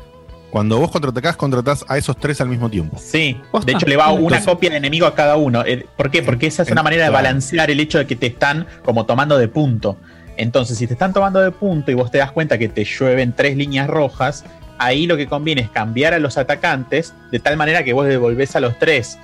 cuando 0.51 0.79
vos 0.79 0.91
contraatacás, 0.91 1.37
contratás 1.37 1.85
a 1.89 1.99
esos 1.99 2.17
tres 2.17 2.41
al 2.41 2.49
mismo 2.49 2.69
tiempo. 2.71 2.97
Sí, 3.01 3.37
de 3.65 3.73
hecho 3.73 3.87
le 3.87 3.97
va 3.97 4.11
una 4.11 4.23
Entonces- 4.37 4.47
copia 4.47 4.71
del 4.71 4.79
enemigo 4.79 5.07
a 5.07 5.15
cada 5.15 5.37
uno. 5.37 5.65
Eh, 5.65 5.87
¿Por 5.97 6.11
qué? 6.11 6.23
Porque 6.23 6.47
esa 6.47 6.63
es 6.63 6.71
una 6.71 6.81
En- 6.81 6.85
manera 6.85 7.05
de 7.05 7.11
claro. 7.11 7.25
balancear 7.25 7.71
el 7.71 7.79
hecho 7.81 7.99
de 7.99 8.07
que 8.07 8.17
te 8.17 8.27
están 8.27 8.67
como 8.85 9.05
tomando 9.07 9.37
de 9.39 9.49
punto. 9.49 9.97
Entonces, 10.37 10.79
si 10.79 10.87
te 10.87 10.95
están 10.95 11.13
tomando 11.13 11.41
de 11.41 11.51
punto 11.51 11.91
y 11.91 11.95
vos 11.95 12.11
te 12.11 12.19
das 12.19 12.33
cuenta 12.33 12.59
que 12.59 12.69
te 12.69 12.85
llueven 12.85 13.33
tres 13.33 13.57
líneas 13.57 13.89
rojas, 13.89 14.45
ahí 14.79 15.07
lo 15.07 15.17
que 15.17 15.27
conviene 15.27 15.63
es 15.63 15.71
cambiar 15.71 16.15
a 16.15 16.19
los 16.19 16.37
atacantes 16.39 17.15
de 17.31 17.39
tal 17.39 17.57
manera 17.57 17.85
que 17.85 17.93
vos 17.93 18.07
devolvés 18.07 18.57
a 18.57 18.61
los 18.61 18.79
tres. 18.79 19.19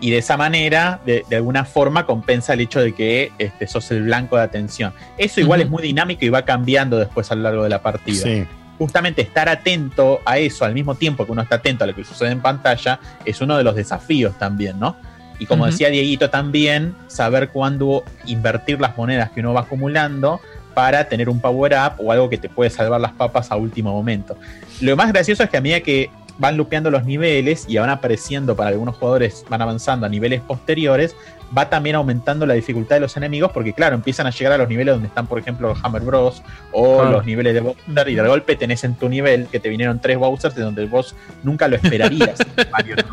Y 0.00 0.10
de 0.10 0.18
esa 0.18 0.36
manera, 0.36 1.00
de, 1.06 1.24
de 1.28 1.36
alguna 1.36 1.64
forma, 1.64 2.04
compensa 2.04 2.52
el 2.54 2.60
hecho 2.60 2.80
de 2.80 2.94
que 2.94 3.32
este, 3.38 3.66
sos 3.66 3.90
el 3.90 4.02
blanco 4.02 4.36
de 4.36 4.42
atención. 4.42 4.92
Eso 5.16 5.40
igual 5.40 5.60
es 5.60 5.70
muy 5.70 5.82
dinámico 5.82 6.24
y 6.24 6.28
va 6.30 6.44
cambiando 6.44 6.98
después 6.98 7.30
a 7.30 7.34
lo 7.34 7.42
largo 7.42 7.62
de 7.62 7.68
la 7.70 7.80
partida 7.80 8.22
Sí. 8.22 8.46
justamente 8.76 9.22
estar 9.22 9.48
atento 9.48 10.20
a 10.26 10.38
eso 10.38 10.64
al 10.64 10.74
mismo 10.74 10.96
tiempo 10.96 11.24
que 11.24 11.32
uno 11.32 11.42
está 11.42 11.56
atento 11.56 11.84
a 11.84 11.86
lo 11.86 11.94
que 11.94 12.04
sucede 12.04 12.30
en 12.32 12.40
pantalla 12.40 12.98
es 13.24 13.40
uno 13.40 13.56
de 13.56 13.62
los 13.62 13.76
desafíos 13.76 14.36
también, 14.36 14.80
¿no? 14.80 14.96
Y 15.38 15.46
como 15.46 15.66
decía 15.66 15.88
Dieguito 15.88 16.30
también, 16.30 16.94
saber 17.08 17.48
cuándo 17.48 18.04
invertir 18.26 18.80
las 18.80 18.96
monedas 18.96 19.30
que 19.30 19.40
uno 19.40 19.52
va 19.52 19.62
acumulando 19.62 20.40
para 20.74 21.08
tener 21.08 21.28
un 21.28 21.40
power 21.40 21.74
up 21.74 22.04
o 22.04 22.12
algo 22.12 22.28
que 22.28 22.38
te 22.38 22.48
puede 22.48 22.70
salvar 22.70 23.00
las 23.00 23.12
papas 23.12 23.50
a 23.50 23.56
último 23.56 23.92
momento. 23.92 24.36
Lo 24.80 24.96
más 24.96 25.12
gracioso 25.12 25.42
es 25.42 25.50
que 25.50 25.56
a 25.56 25.60
medida 25.60 25.80
que 25.80 26.10
van 26.38 26.56
lupeando 26.56 26.90
los 26.90 27.04
niveles 27.04 27.64
y 27.68 27.76
van 27.76 27.90
apareciendo 27.90 28.56
para 28.56 28.70
algunos 28.70 28.96
jugadores, 28.96 29.44
van 29.48 29.62
avanzando 29.62 30.06
a 30.06 30.08
niveles 30.08 30.40
posteriores, 30.40 31.14
va 31.56 31.68
también 31.70 31.96
aumentando 31.96 32.46
la 32.46 32.54
dificultad 32.54 32.96
de 32.96 33.00
los 33.00 33.16
enemigos 33.16 33.52
porque 33.52 33.72
claro, 33.72 33.94
empiezan 33.94 34.26
a 34.26 34.30
llegar 34.30 34.52
a 34.54 34.58
los 34.58 34.68
niveles 34.68 34.94
donde 34.94 35.08
están 35.08 35.26
por 35.26 35.38
ejemplo 35.38 35.68
los 35.68 35.78
Hammer 35.84 36.02
Bros 36.02 36.42
o 36.72 36.96
Claro. 37.00 37.12
los 37.12 37.24
niveles 37.26 37.54
de 37.54 37.60
Bowser 37.60 38.08
y 38.08 38.14
de 38.14 38.26
golpe 38.26 38.56
tenés 38.56 38.82
en 38.84 38.94
tu 38.94 39.08
nivel 39.08 39.46
que 39.46 39.60
te 39.60 39.68
vinieron 39.68 40.00
tres 40.00 40.18
Bowsers 40.18 40.54
de 40.54 40.62
donde 40.62 40.86
vos 40.86 41.14
nunca 41.42 41.68
lo 41.68 41.76
esperarías. 41.76 42.38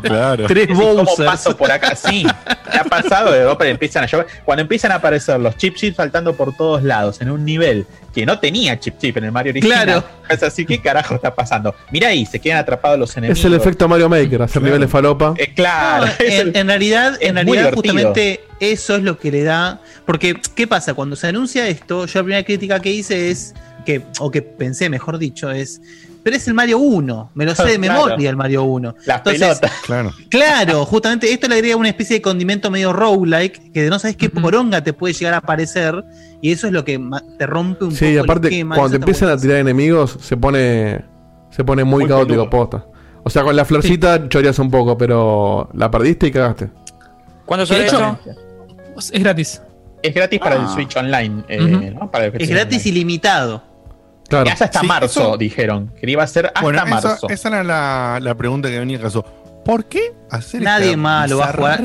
Claro. 0.02 0.46
Tres 0.46 0.68
Decís, 0.68 0.76
¿Cómo 0.78 0.94
Bowsers. 1.04 1.28
paso 1.28 1.56
por 1.56 1.70
acá? 1.70 1.94
Sí, 1.94 2.24
me 2.72 2.78
ha 2.80 2.84
pasado 2.84 3.32
de 3.32 3.44
golpe 3.44 3.68
empiezan 3.68 4.04
a 4.04 4.06
llover. 4.06 4.26
Cuando 4.44 4.62
empiezan 4.62 4.92
a 4.92 4.96
aparecer 4.96 5.38
los 5.40 5.56
chip 5.56 5.74
chips 5.76 5.96
saltando 5.96 6.34
por 6.34 6.54
todos 6.56 6.82
lados 6.82 7.20
en 7.20 7.30
un 7.30 7.44
nivel 7.44 7.86
que 8.14 8.26
no 8.26 8.38
tenía 8.38 8.78
chip 8.78 8.98
chip 8.98 9.16
en 9.16 9.24
el 9.24 9.32
Mario 9.32 9.50
original. 9.52 9.84
Claro. 9.84 10.04
Es 10.32 10.42
así, 10.42 10.64
¿qué 10.66 10.80
carajo 10.80 11.14
está 11.14 11.34
pasando? 11.34 11.74
Mira 11.90 12.08
ahí, 12.08 12.24
se 12.26 12.38
quedan 12.40 12.58
atrapados 12.58 12.98
los 12.98 13.16
enemigos. 13.16 13.38
Es 13.38 13.44
el 13.44 13.54
efecto 13.54 13.88
Mario 13.88 14.08
Maker, 14.08 14.42
hacer 14.42 14.62
niveles 14.62 14.90
falopa. 14.90 15.34
Eh, 15.38 15.52
claro. 15.54 16.06
No, 16.06 16.12
en, 16.26 16.32
el- 16.48 16.56
en 16.56 16.66
realidad, 16.66 17.18
en 17.20 17.34
realidad 17.34 17.72
justamente 17.74 18.40
eso 18.60 18.96
es 18.96 19.02
lo 19.02 19.18
que 19.18 19.30
le 19.30 19.42
da. 19.44 19.80
Porque, 20.06 20.36
¿qué 20.54 20.66
pasa? 20.66 20.94
Cuando 20.94 21.16
se 21.16 21.26
anuncia 21.28 21.66
esto, 21.68 22.06
yo 22.06 22.18
la 22.20 22.24
primera 22.24 22.42
crítica 22.44 22.80
que 22.80 22.90
hice 22.90 23.30
es 23.30 23.54
que, 23.86 24.02
o 24.20 24.30
que 24.30 24.42
pensé, 24.42 24.88
mejor 24.88 25.18
dicho, 25.18 25.50
es. 25.50 25.80
Pero 26.24 26.36
es 26.36 26.46
el 26.46 26.54
Mario 26.54 26.78
1, 26.78 27.30
me 27.34 27.44
lo 27.44 27.54
sé 27.54 27.64
de 27.64 27.78
Claro. 27.78 28.06
memoria 28.06 28.30
el 28.30 28.36
Mario 28.36 28.62
1. 28.64 28.94
Las 29.06 29.18
Entonces, 29.18 29.40
pelotas. 29.42 29.72
Claro. 29.84 30.12
Claro, 30.30 30.84
justamente 30.84 31.32
esto 31.32 31.48
le 31.48 31.56
agrega 31.56 31.76
una 31.76 31.88
especie 31.88 32.16
de 32.16 32.22
condimento 32.22 32.70
medio 32.70 32.92
roguelike, 32.92 33.72
que 33.72 33.88
no 33.88 33.98
sabes 33.98 34.16
qué 34.16 34.30
poronga 34.30 34.82
te 34.84 34.92
puede 34.92 35.14
llegar 35.14 35.34
a 35.34 35.38
aparecer, 35.38 36.04
y 36.40 36.52
eso 36.52 36.66
es 36.68 36.72
lo 36.72 36.84
que 36.84 37.00
te 37.38 37.46
rompe 37.46 37.84
un 37.84 37.92
Sí, 37.92 38.04
poco 38.04 38.10
y 38.12 38.18
aparte, 38.18 38.46
el 38.48 38.52
esquema. 38.54 38.74
cuando 38.76 38.90
te 38.90 38.96
empiezan 38.96 39.28
a 39.30 39.36
tirar 39.36 39.56
enemigos, 39.58 40.16
se 40.20 40.36
pone 40.36 41.04
se 41.50 41.64
pone 41.64 41.84
muy, 41.84 42.00
Muy 42.04 42.08
caótico 42.08 42.48
peludo. 42.48 42.50
posta. 42.50 42.86
O 43.24 43.30
sea, 43.30 43.42
con 43.42 43.54
la 43.54 43.64
florcita 43.64 44.28
choreas 44.28 44.58
un 44.58 44.70
poco, 44.70 44.96
pero 44.96 45.68
la 45.74 45.90
perdiste 45.90 46.28
y 46.28 46.30
cagaste. 46.30 46.70
¿Cuándo 47.44 47.66
sale 47.66 47.86
hecho, 47.86 48.18
es 48.96 49.10
gratis. 49.22 49.60
Es 50.02 50.14
gratis 50.14 50.40
para 50.40 50.56
el 50.56 50.62
Ah. 50.62 50.72
Switch 50.74 50.96
Online. 50.96 51.44
eh. 51.48 51.94
¿no? 51.98 52.10
Para 52.10 52.26
el 52.26 52.32
Es 52.40 52.48
gratis 52.48 52.78
Online. 52.78 52.88
ilimitado. 52.90 53.62
Claro. 54.32 54.46
Y 54.48 54.50
hasta 54.50 54.80
Sí, 54.80 54.86
marzo, 54.86 55.20
eso- 55.20 55.36
dijeron. 55.36 55.92
Que 56.00 56.10
iba 56.10 56.22
a 56.22 56.26
ser 56.26 56.46
hasta 56.46 56.60
Bueno, 56.62 56.84
marzo. 56.86 57.28
esa 57.28 57.48
era 57.48 57.62
la, 57.64 58.18
la 58.20 58.34
pregunta 58.34 58.68
que 58.68 58.78
venía 58.78 58.96
al 58.96 59.02
caso. 59.04 59.24
¿Por 59.64 59.84
qué 59.84 60.12
hacer 60.28 60.60
Nadie 60.60 60.86
esta 60.86 60.96
más 60.96 61.30
lo 61.30 61.38
va 61.38 61.50
a 61.50 61.52
jugar. 61.52 61.80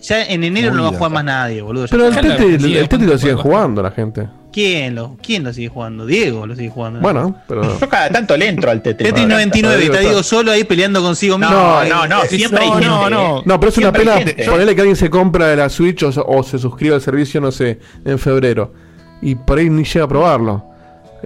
Ya 0.00 0.22
en 0.26 0.44
enero 0.44 0.70
no 0.70 0.76
lo 0.76 0.82
va 0.84 0.88
a 0.90 0.92
jugar 0.92 1.10
más 1.10 1.24
nadie, 1.24 1.60
boludo. 1.60 1.86
Pero 1.90 2.06
el 2.06 2.14
Tetris 2.88 3.02
lo 3.08 3.18
siguen 3.18 3.36
jugando 3.38 3.82
la 3.82 3.90
gente. 3.90 4.28
¿Quién 4.52 4.94
lo, 4.94 5.18
¿Quién 5.22 5.44
lo 5.44 5.52
sigue 5.52 5.68
jugando? 5.68 6.06
Diego 6.06 6.46
lo 6.46 6.54
sigue 6.56 6.70
jugando. 6.70 7.00
Bueno, 7.00 7.36
pero. 7.48 7.78
Yo 7.80 7.88
cada 7.90 8.08
tanto 8.10 8.36
le 8.38 8.48
entro 8.48 8.70
al 8.70 8.80
Tetris. 8.80 9.08
Tetris 9.10 9.26
99 9.28 9.82
y 9.82 9.86
está 9.86 9.98
Diego 9.98 10.22
solo 10.22 10.50
ahí 10.52 10.64
peleando 10.64 11.02
consigo 11.02 11.36
mismo. 11.36 11.52
No, 11.54 11.84
no, 11.84 12.06
no, 12.06 12.22
siempre 12.22 12.60
hay 12.62 12.70
gente. 12.70 12.86
no, 12.86 13.10
no. 13.10 13.42
No, 13.44 13.60
pero 13.60 13.70
es 13.70 13.78
una 13.78 13.92
pena 13.92 14.14
ponerle 14.48 14.74
que 14.74 14.80
alguien 14.82 14.96
se 14.96 15.10
compra 15.10 15.54
la 15.56 15.68
Switch 15.68 16.02
o, 16.04 16.12
se- 16.12 16.22
o 16.24 16.42
se 16.42 16.58
suscribe 16.58 16.94
al 16.94 17.00
servicio, 17.02 17.40
no 17.40 17.50
sé, 17.50 17.80
en 18.04 18.18
febrero. 18.18 18.72
Y 19.20 19.34
por 19.34 19.58
ahí 19.58 19.68
ni 19.68 19.84
llega 19.84 20.04
a 20.04 20.08
probarlo. 20.08 20.64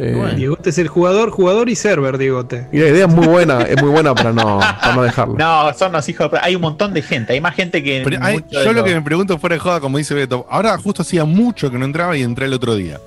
Eh, 0.03 0.15
Bueno, 0.17 0.33
Diegote 0.35 0.71
es 0.71 0.79
el 0.79 0.89
jugador, 0.89 1.31
jugador 1.31 1.69
y 1.69 1.77
server, 1.77 2.17
Diegote. 2.17 2.67
y 2.73 2.79
la 2.79 2.89
idea 2.89 3.05
es 3.07 3.13
muy 3.13 3.27
buena, 3.27 3.61
es 3.63 3.81
muy 3.83 3.91
buena 3.91 4.15
para 4.15 4.33
no, 4.33 4.59
para 4.59 4.95
no 4.97 5.03
dejarlo. 5.03 5.35
No, 5.37 5.75
son 5.75 5.93
los 5.93 6.09
hijos 6.09 6.31
de... 6.33 6.39
Hay 6.41 6.55
un 6.55 6.63
montón 6.63 6.95
de 6.95 7.03
gente, 7.03 7.35
hay 7.35 7.41
más 7.43 7.55
gente 7.55 7.83
que... 7.83 8.01
Pero 8.03 8.17
hay- 8.23 8.43
yo 8.51 8.65
lo 8.65 8.73
los- 8.73 8.85
que 8.85 8.95
me 8.95 9.03
pregunto 9.03 9.37
fuera 9.39 9.57
de 9.57 9.61
joda, 9.61 9.79
como 9.81 9.99
dice 9.99 10.15
Beto, 10.15 10.47
ahora 10.49 10.79
justo 10.79 11.03
hacía 11.03 11.25
mucho 11.27 11.71
que 11.71 11.79
no 11.79 11.85
entraba 11.85 12.17
y 12.17 12.23
entré 12.23 12.47
el 12.47 12.55
otro 12.55 12.75
día. 12.77 12.99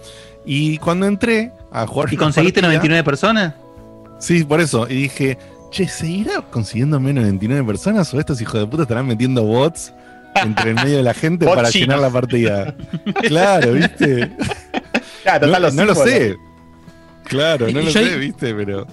Y 0.45 0.77
cuando 0.77 1.07
entré 1.07 1.51
a 1.71 1.87
jugar. 1.87 2.13
¿Y 2.13 2.17
conseguiste 2.17 2.61
partida- 2.61 2.73
99 2.79 3.03
personas? 3.03 3.53
Sí, 4.19 4.43
por 4.43 4.61
eso. 4.61 4.85
Y 4.87 4.93
dije, 4.95 5.37
che, 5.71 5.87
¿seguirá 5.87 6.41
consiguiendo 6.51 6.99
menos 6.99 7.23
99 7.23 7.63
personas 7.65 8.13
o 8.13 8.19
estos 8.19 8.39
hijos 8.39 8.59
de 8.59 8.67
puta 8.67 8.83
estarán 8.83 9.07
metiendo 9.07 9.41
bots 9.43 9.93
entre 10.35 10.69
el 10.71 10.75
medio 10.75 10.97
de 10.97 11.03
la 11.03 11.13
gente 11.13 11.45
para 11.55 11.69
chinos. 11.69 11.87
llenar 11.87 11.99
la 11.99 12.09
partida? 12.11 12.75
claro, 13.27 13.71
¿viste? 13.73 14.31
Ya, 15.25 15.39
total, 15.39 15.51
no 15.51 15.59
los 15.59 15.73
no 15.75 15.85
lo 15.85 15.95
sé. 15.95 16.35
Claro, 17.23 17.67
no 17.71 17.79
lo 17.81 17.89
yo- 17.89 17.91
sé, 17.91 18.17
¿viste? 18.17 18.53
Pero. 18.53 18.87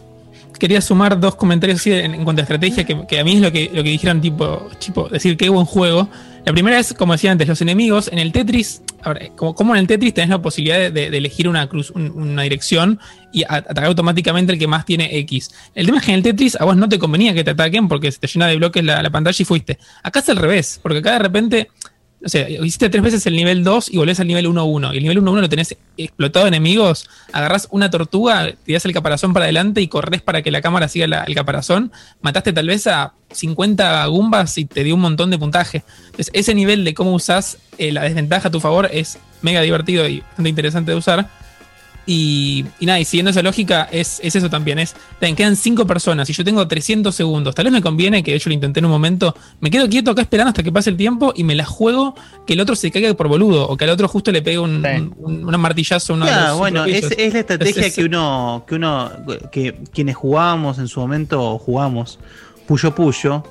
Quería 0.59 0.83
sumar 0.83 1.19
dos 1.19 1.37
comentarios 1.37 1.81
así 1.81 1.90
en, 1.90 2.14
en 2.14 2.23
cuanto 2.25 2.43
a 2.43 2.45
estrategia, 2.45 2.85
que, 2.85 3.07
que 3.07 3.19
a 3.19 3.25
mí 3.25 3.37
es 3.37 3.40
lo 3.40 3.51
que, 3.51 3.71
lo 3.73 3.83
que 3.83 3.88
dijeron, 3.88 4.21
tipo, 4.21 4.69
tipo, 4.79 5.09
decir 5.09 5.37
qué 5.38 5.49
buen 5.49 5.64
juego. 5.64 6.09
La 6.45 6.53
primera 6.53 6.79
es, 6.79 6.93
como 6.93 7.14
decía 7.14 7.33
antes, 7.33 7.49
los 7.49 7.61
enemigos 7.62 8.09
en 8.12 8.19
el 8.19 8.31
Tetris. 8.33 8.83
Ahora, 9.03 9.21
como, 9.37 9.55
como 9.55 9.75
en 9.75 9.81
el 9.81 9.87
Tetris 9.87 10.12
tenés 10.12 10.29
la 10.29 10.43
posibilidad 10.43 10.79
de, 10.79 10.90
de- 10.90 11.11
de 11.11 11.16
elegir 11.16 11.49
una 11.49 11.66
cruz, 11.66 11.90
un- 11.90 12.11
una 12.11 12.43
dirección 12.43 12.99
y 13.33 13.43
atacar 13.45 13.85
automáticamente 13.87 14.53
el 14.53 14.59
que 14.59 14.66
más 14.66 14.85
tiene 14.85 15.16
X. 15.21 15.51
El 15.75 15.87
tema 15.87 15.99
es 15.99 16.05
que 16.05 16.11
en 16.11 16.16
el 16.19 16.23
Tetris 16.23 16.57
a 16.61 16.64
vos 16.66 16.77
no 16.77 16.88
te 16.90 16.99
convenía 16.99 17.33
que 17.33 17.43
te 17.45 17.53
ataquen 17.53 17.88
porque 17.88 18.12
se 18.12 18.19
te 18.19 18.27
llena 18.27 18.47
de 18.47 18.57
bloques 18.57 18.85
la, 18.85 19.03
la 19.03 19.09
pantalla 19.11 19.37
y 19.40 19.45
fuiste. 19.47 19.79
Acá 20.03 20.21
es 20.21 20.29
al 20.29 20.37
revés, 20.37 20.79
porque 20.83 20.99
acá 20.99 21.12
de 21.12 21.19
repente 21.21 21.71
o 22.23 22.29
sea, 22.29 22.49
hiciste 22.49 22.91
tres 22.91 23.03
veces 23.03 23.27
el 23.27 23.35
nivel 23.35 23.65
2 23.65 23.91
y 23.93 23.97
volvés 23.97 24.21
al 24.21 24.27
nivel 24.27 24.47
1-1. 24.47 24.93
Y 24.93 24.99
el 24.99 25.03
nivel 25.03 25.23
1-1 25.23 25.41
lo 25.41 25.49
tenés 25.49 25.77
explotado 25.97 26.45
de 26.45 26.49
enemigos. 26.49 27.09
Agarrás 27.33 27.67
una 27.71 27.91
tortuga, 27.91 28.53
tirás 28.65 28.85
el 28.85 28.93
caparazón 28.93 29.33
para 29.33 29.47
adelante 29.47 29.81
y 29.81 29.89
corres 29.89 30.21
para 30.21 30.43
que 30.43 30.51
la 30.51 30.61
cámara 30.61 30.89
siga 30.89 31.25
el 31.27 31.35
caparazón. 31.35 31.93
Mataste 32.21 32.53
tal 32.53 32.67
vez 32.67 32.87
a 32.87 33.15
50 33.31 34.05
gumbas 34.07 34.59
y 34.59 34.67
te 34.67 34.85
dio 34.85 34.97
un 34.97 35.01
montón 35.01 35.31
de 35.31 35.39
puntaje. 35.39 35.83
Entonces, 36.07 36.31
ese 36.35 36.55
nivel 36.55 36.85
de 36.85 36.93
cómo 36.93 37.15
usás 37.15 37.59
eh, 37.79 37.91
la 37.91 38.03
desventaja 38.03 38.49
a 38.49 38.51
tu 38.51 38.61
favor 38.61 38.91
es 38.93 39.19
mega 39.41 39.63
divertido 39.63 40.07
y 40.07 40.21
bastante 40.21 40.51
interesante 40.51 40.91
de 40.91 40.99
usar. 40.99 41.31
Y, 42.07 42.65
y 42.81 42.87
nada, 42.87 42.99
y 42.99 43.05
siguiendo 43.05 43.31
esa 43.31 43.43
lógica, 43.43 43.89
es, 43.93 44.21
es 44.25 44.35
eso 44.35 44.51
también. 44.51 44.79
Es, 44.79 44.95
también 45.21 45.37
quedan 45.37 45.55
5 45.55 45.87
personas 45.87 46.29
y 46.29 46.33
yo 46.33 46.43
tengo 46.45 46.67
300 46.67 47.15
segundos. 47.15 47.55
Tal 47.55 47.65
vez 47.67 47.73
me 47.73 47.83
conviene, 47.83 48.23
que 48.25 48.33
de 48.33 48.39
hecho 48.39 48.49
lo 48.51 48.55
intenté 48.55 48.81
en 48.81 48.87
un 48.87 48.91
momento, 48.91 49.35
me 49.61 49.71
quedo 49.71 49.89
quieto 49.89 50.11
acá 50.11 50.23
esperando 50.23 50.49
hasta 50.49 50.63
que 50.63 50.73
pase 50.73 50.91
el 50.91 50.97
tiempo 50.97 51.33
y 51.37 51.45
me 51.45 51.55
la 51.55 51.65
juego 51.65 52.15
que 52.47 52.55
el 52.55 52.61
otro 52.61 52.75
se 52.75 52.91
caiga 52.91 53.13
por 53.15 53.29
boludo 53.29 53.69
o 53.69 53.77
que 53.77 53.85
al 53.85 53.91
otro 53.91 54.09
justo 54.09 54.33
le 54.33 54.43
pegue 54.43 54.59
un, 54.59 54.85
un, 55.19 55.45
un 55.55 55.61
martillazo 55.61 56.15
uno 56.15 56.27
los 56.49 56.59
bueno, 56.59 56.85
es, 56.85 57.05
es 57.17 57.33
la 57.33 57.41
estrategia 57.41 57.81
Es- 57.83 57.87
es- 57.89 57.95
que 57.95 58.05
uno, 58.05 58.65
que 58.67 58.75
uno, 58.75 59.11
que 59.53 59.75
quienes 59.93 60.17
jugábamos 60.17 60.79
en 60.79 60.89
su 60.89 60.99
momento 61.01 61.59
jugamos 61.59 62.19
Puyo 62.67 62.95
Puyo. 62.95 63.45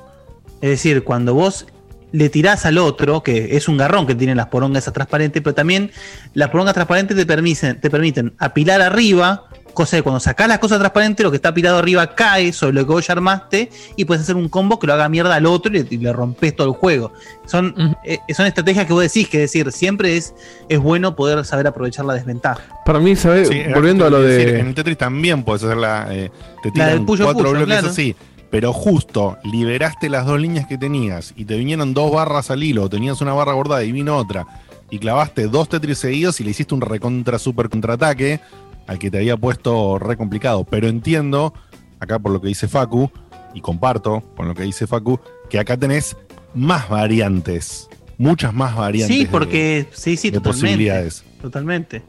Es 0.60 0.68
decir, 0.70 1.04
cuando 1.04 1.32
vos 1.34 1.64
le 2.12 2.28
tirás 2.28 2.66
al 2.66 2.78
otro, 2.78 3.22
que 3.22 3.56
es 3.56 3.68
un 3.68 3.76
garrón 3.76 4.06
que 4.06 4.14
tienen 4.14 4.36
las 4.36 4.46
porongas 4.46 4.84
esas 4.84 4.94
transparentes, 4.94 5.42
pero 5.42 5.54
también 5.54 5.90
las 6.34 6.50
porongas 6.50 6.74
transparentes 6.74 7.16
te 7.16 7.26
permiten, 7.26 7.80
te 7.80 7.90
permiten 7.90 8.34
apilar 8.38 8.80
arriba, 8.82 9.44
cosa 9.74 9.96
de 9.96 10.02
cuando 10.02 10.18
sacás 10.20 10.48
las 10.48 10.58
cosas 10.58 10.78
transparentes, 10.80 11.22
lo 11.22 11.30
que 11.30 11.36
está 11.36 11.50
apilado 11.50 11.78
arriba 11.78 12.14
cae 12.14 12.52
sobre 12.52 12.74
lo 12.74 12.86
que 12.86 12.92
vos 12.92 13.06
ya 13.06 13.12
armaste 13.12 13.70
y 13.96 14.04
puedes 14.04 14.22
hacer 14.22 14.34
un 14.34 14.48
combo 14.48 14.78
que 14.78 14.86
lo 14.86 14.92
haga 14.94 15.08
mierda 15.08 15.34
al 15.36 15.46
otro 15.46 15.72
y 15.72 15.78
le, 15.78 15.86
y 15.88 15.96
le 15.98 16.12
rompes 16.12 16.56
todo 16.56 16.66
el 16.66 16.74
juego. 16.74 17.12
Son, 17.46 17.96
eh, 18.04 18.18
son 18.34 18.46
estrategias 18.46 18.86
que 18.86 18.92
vos 18.92 19.02
decís, 19.02 19.28
que 19.28 19.44
es 19.44 19.52
decir, 19.52 19.70
siempre 19.72 20.16
es, 20.16 20.34
es 20.68 20.78
bueno 20.80 21.14
poder 21.14 21.44
saber 21.44 21.66
aprovechar 21.68 22.04
la 22.04 22.14
desventaja. 22.14 22.62
Para 22.84 22.98
mí, 22.98 23.14
¿sabes? 23.14 23.48
Sí, 23.48 23.62
Volviendo 23.72 24.04
a 24.06 24.10
lo 24.10 24.20
decir, 24.20 24.52
de. 24.52 24.60
en 24.60 24.66
el 24.68 24.74
Tetris 24.74 24.98
también 24.98 25.44
puedes 25.44 25.62
hacer 25.62 25.76
la. 25.76 26.08
eh, 26.10 26.30
te 26.62 26.72
La 26.74 26.88
del 26.88 27.04
puyo 27.04 27.24
cuatro 27.24 27.44
puyo, 27.44 27.52
bloques 27.52 27.66
claro. 27.66 27.88
así. 27.88 28.16
Pero 28.50 28.72
justo 28.72 29.38
liberaste 29.44 30.08
las 30.08 30.26
dos 30.26 30.40
líneas 30.40 30.66
que 30.66 30.76
tenías 30.76 31.32
y 31.36 31.44
te 31.44 31.56
vinieron 31.56 31.94
dos 31.94 32.10
barras 32.12 32.50
al 32.50 32.62
hilo, 32.64 32.88
tenías 32.88 33.20
una 33.20 33.32
barra 33.32 33.52
bordada 33.52 33.84
y 33.84 33.92
vino 33.92 34.16
otra, 34.16 34.46
y 34.90 34.98
clavaste 34.98 35.46
dos 35.46 35.68
Tetris 35.68 35.98
seguidos 35.98 36.40
y 36.40 36.44
le 36.44 36.50
hiciste 36.50 36.74
un 36.74 36.80
recontra 36.80 37.38
super 37.38 37.68
contraataque 37.68 38.40
al 38.88 38.98
que 38.98 39.08
te 39.10 39.18
había 39.18 39.36
puesto 39.36 40.00
re 40.00 40.16
complicado. 40.16 40.64
Pero 40.64 40.88
entiendo, 40.88 41.54
acá 42.00 42.18
por 42.18 42.32
lo 42.32 42.40
que 42.40 42.48
dice 42.48 42.66
Facu, 42.66 43.08
y 43.54 43.60
comparto 43.60 44.22
con 44.36 44.48
lo 44.48 44.54
que 44.54 44.64
dice 44.64 44.86
Facu, 44.88 45.20
que 45.48 45.60
acá 45.60 45.76
tenés 45.76 46.16
más 46.54 46.88
variantes, 46.88 47.88
muchas 48.18 48.52
más 48.52 48.74
variantes. 48.74 49.16
Sí, 49.16 49.24
de- 49.26 49.30
porque 49.30 49.86
sí, 49.92 50.16
sí, 50.16 50.30
de 50.30 50.38
totalmente. 50.38 50.62
posibilidades. 50.66 51.24
Totalmente. 51.40 52.02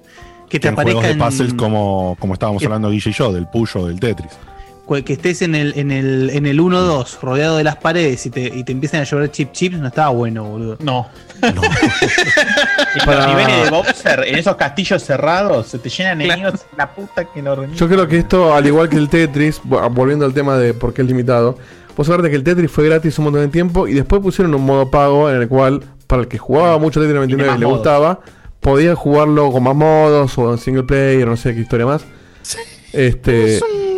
Que 0.50 0.60
que 0.60 0.60
te 0.60 0.68
en 0.70 0.76
juegos 0.76 0.94
de 0.94 1.00
aparezcan 1.10 1.30
puzzles 1.30 1.54
como, 1.54 2.18
como 2.20 2.34
estábamos 2.34 2.60
que- 2.62 2.66
hablando 2.66 2.90
Guille 2.90 3.12
y 3.12 3.14
yo, 3.14 3.32
del 3.32 3.48
Puyo, 3.48 3.86
del 3.86 4.00
Tetris. 4.00 4.32
Que 5.04 5.14
estés 5.14 5.42
en 5.42 5.56
el, 5.56 5.74
en 5.78 5.92
el, 5.92 6.30
en 6.32 6.46
el 6.46 6.60
1-2, 6.60 7.20
rodeado 7.22 7.58
de 7.58 7.64
las 7.64 7.78
paredes 7.78 8.26
y 8.26 8.30
te, 8.30 8.42
y 8.44 8.64
te 8.64 8.72
empiezan 8.72 9.02
a 9.02 9.04
llover 9.06 9.32
chip 9.32 9.52
chips, 9.52 9.78
no 9.80 9.88
estaba 9.88 10.10
bueno, 10.10 10.44
boludo. 10.44 10.78
No. 10.82 11.08
Y 12.96 13.06
Para- 13.06 13.20
los 13.20 13.28
niveles 13.28 13.64
de 13.64 13.70
Bowser 13.72 14.24
en 14.28 14.36
esos 14.38 14.56
castillos 14.56 15.02
cerrados 15.04 15.68
se 15.68 15.80
te 15.80 15.90
llenan 15.90 16.18
de 16.20 16.26
enemigos 16.26 16.66
la 16.78 16.94
puta 16.94 17.26
que 17.26 17.42
lo. 17.42 17.66
Yo 17.74 17.88
creo 17.88 18.08
que 18.08 18.18
esto, 18.18 18.54
al 18.54 18.68
igual 18.68 18.90
que 18.90 18.98
el 18.98 19.08
Tetris, 19.10 19.62
vo- 19.64 19.90
volviendo 19.94 20.26
al 20.26 20.34
tema 20.34 20.58
de 20.58 20.74
por 20.74 20.94
qué 20.94 21.02
es 21.02 21.08
limitado, 21.08 21.58
vos 21.96 22.08
sabés 22.08 22.30
que 22.30 22.36
el 22.36 22.44
Tetris 22.44 22.70
fue 22.70 22.86
gratis 22.88 23.18
un 23.20 23.26
montón 23.26 23.42
de 23.44 23.48
tiempo 23.48 23.88
y 23.88 23.94
después 23.94 24.22
pusieron 24.22 24.54
un 24.54 24.66
modo 24.66 24.92
pago 24.92 25.30
en 25.32 25.42
el 25.42 25.48
cual, 25.48 25.82
para 26.08 26.24
el 26.24 26.28
que 26.28 26.38
jugaba 26.38 26.78
mucho 26.80 27.00
Tetris 27.00 27.16
99 27.16 27.50
más 27.50 27.58
y 27.58 27.60
le 27.62 27.66
modos. 27.66 27.80
gustaba, 27.80 28.20
podía 28.60 28.94
jugarlo 28.96 29.52
con 29.52 29.64
más 29.64 29.76
modos 29.76 30.38
o 30.38 30.52
en 30.52 30.58
single 30.58 30.84
player, 30.84 31.26
no 31.28 31.38
sé 31.38 31.54
qué 31.56 31.62
historia 31.62 31.86
más. 31.86 32.04
Este. 32.94 33.56
Es 33.56 33.62
un, 33.62 33.91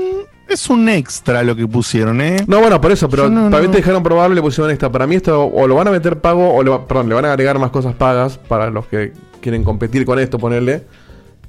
es 0.47 0.69
un 0.69 0.87
extra 0.89 1.41
lo 1.43 1.55
que 1.55 1.67
pusieron, 1.67 2.21
¿eh? 2.21 2.37
No, 2.47 2.59
bueno, 2.59 2.79
por 2.79 2.91
eso, 2.91 3.09
pero 3.09 3.29
no- 3.29 3.49
no- 3.49 3.71
te 3.71 3.77
dejaron 3.77 4.03
probarlo 4.03 4.33
y 4.33 4.35
le 4.35 4.41
pusieron 4.41 4.69
esta. 4.71 4.91
Para 4.91 5.07
mí 5.07 5.15
esto 5.15 5.45
o 5.45 5.67
lo 5.67 5.75
van 5.75 5.87
a 5.87 5.91
meter 5.91 6.19
pago 6.19 6.53
o 6.53 6.61
le, 6.63 6.69
va- 6.69 6.87
perdón, 6.87 7.09
le 7.09 7.15
van 7.15 7.25
a 7.25 7.31
agregar 7.31 7.57
más 7.59 7.71
cosas 7.71 7.93
pagas 7.95 8.37
para 8.37 8.69
los 8.69 8.85
que 8.87 9.13
quieren 9.41 9.63
competir 9.63 10.05
con 10.05 10.19
esto, 10.19 10.37
ponerle. 10.37 10.83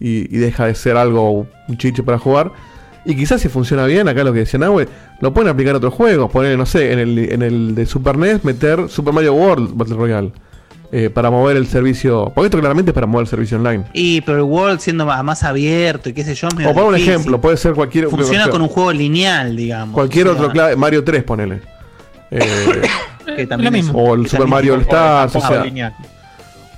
Y, 0.01 0.35
y 0.35 0.39
deja 0.39 0.67
de 0.67 0.75
ser 0.75 0.97
algo, 0.97 1.47
un 1.69 1.79
chiche 1.79 2.03
para 2.03 2.19
jugar. 2.19 2.53
Y 3.05 3.15
quizás 3.15 3.41
si 3.41 3.49
funciona 3.49 3.85
bien, 3.85 4.09
acá 4.09 4.25
lo 4.25 4.33
que 4.33 4.41
decía 4.41 4.59
Nahue, 4.59 4.89
lo 5.21 5.35
pueden 5.35 5.51
aplicar 5.51 5.75
a 5.75 5.79
otros 5.79 5.93
juegos. 5.95 6.31
Poner, 6.31 6.57
no 6.57 6.65
sé, 6.67 6.91
en 6.93 6.99
el, 6.99 7.19
en 7.19 7.43
el 7.43 7.75
de 7.75 7.85
Super 7.87 8.17
NES, 8.17 8.45
meter 8.45 8.89
Super 8.89 9.13
Mario 9.13 9.35
World 9.35 9.77
Battle 9.77 9.95
Royale. 9.97 10.33
Eh, 10.97 11.11
para 11.11 11.29
mover 11.29 11.57
el 11.57 11.67
servicio. 11.67 12.31
Porque 12.33 12.47
esto 12.47 12.59
claramente 12.61 12.91
es 12.93 12.95
para 12.95 13.09
mover 13.09 13.23
el 13.25 13.29
servicio 13.29 13.57
online. 13.57 13.83
Y 13.95 14.21
pero 14.21 14.39
el 14.39 14.45
World 14.45 14.79
siendo 14.79 15.05
más, 15.05 15.25
más 15.25 15.43
abierto 15.43 16.09
y 16.09 16.13
qué 16.13 16.23
sé 16.23 16.35
yo, 16.37 16.47
es 16.49 16.67
O 16.67 16.73
para 16.73 16.87
un 16.87 16.95
ejemplo, 16.95 17.41
puede 17.41 17.57
ser 17.57 17.75
cualquier. 17.75 18.09
Funciona 18.09 18.49
con 18.49 18.63
un 18.63 18.69
juego 18.69 18.93
lineal, 18.93 19.57
digamos. 19.57 19.93
Cualquier 19.93 20.29
O 20.29 20.33
sea, 20.35 20.41
otro 20.41 20.53
clave, 20.53 20.77
Mario 20.77 21.03
3, 21.03 21.25
ponele. 21.25 21.63
Eh, 22.31 22.41
que 23.37 23.47
también 23.49 23.73
Lo 23.73 23.79
es- 23.79 23.85
mismo. 23.85 23.99
o 24.05 24.15
el 24.15 24.23
que 24.23 24.29
Super 24.29 24.47
Mario 24.47 24.77
Stars, 24.77 25.35
o 25.35 25.41
sea, 25.41 25.65
lineal. 25.65 25.95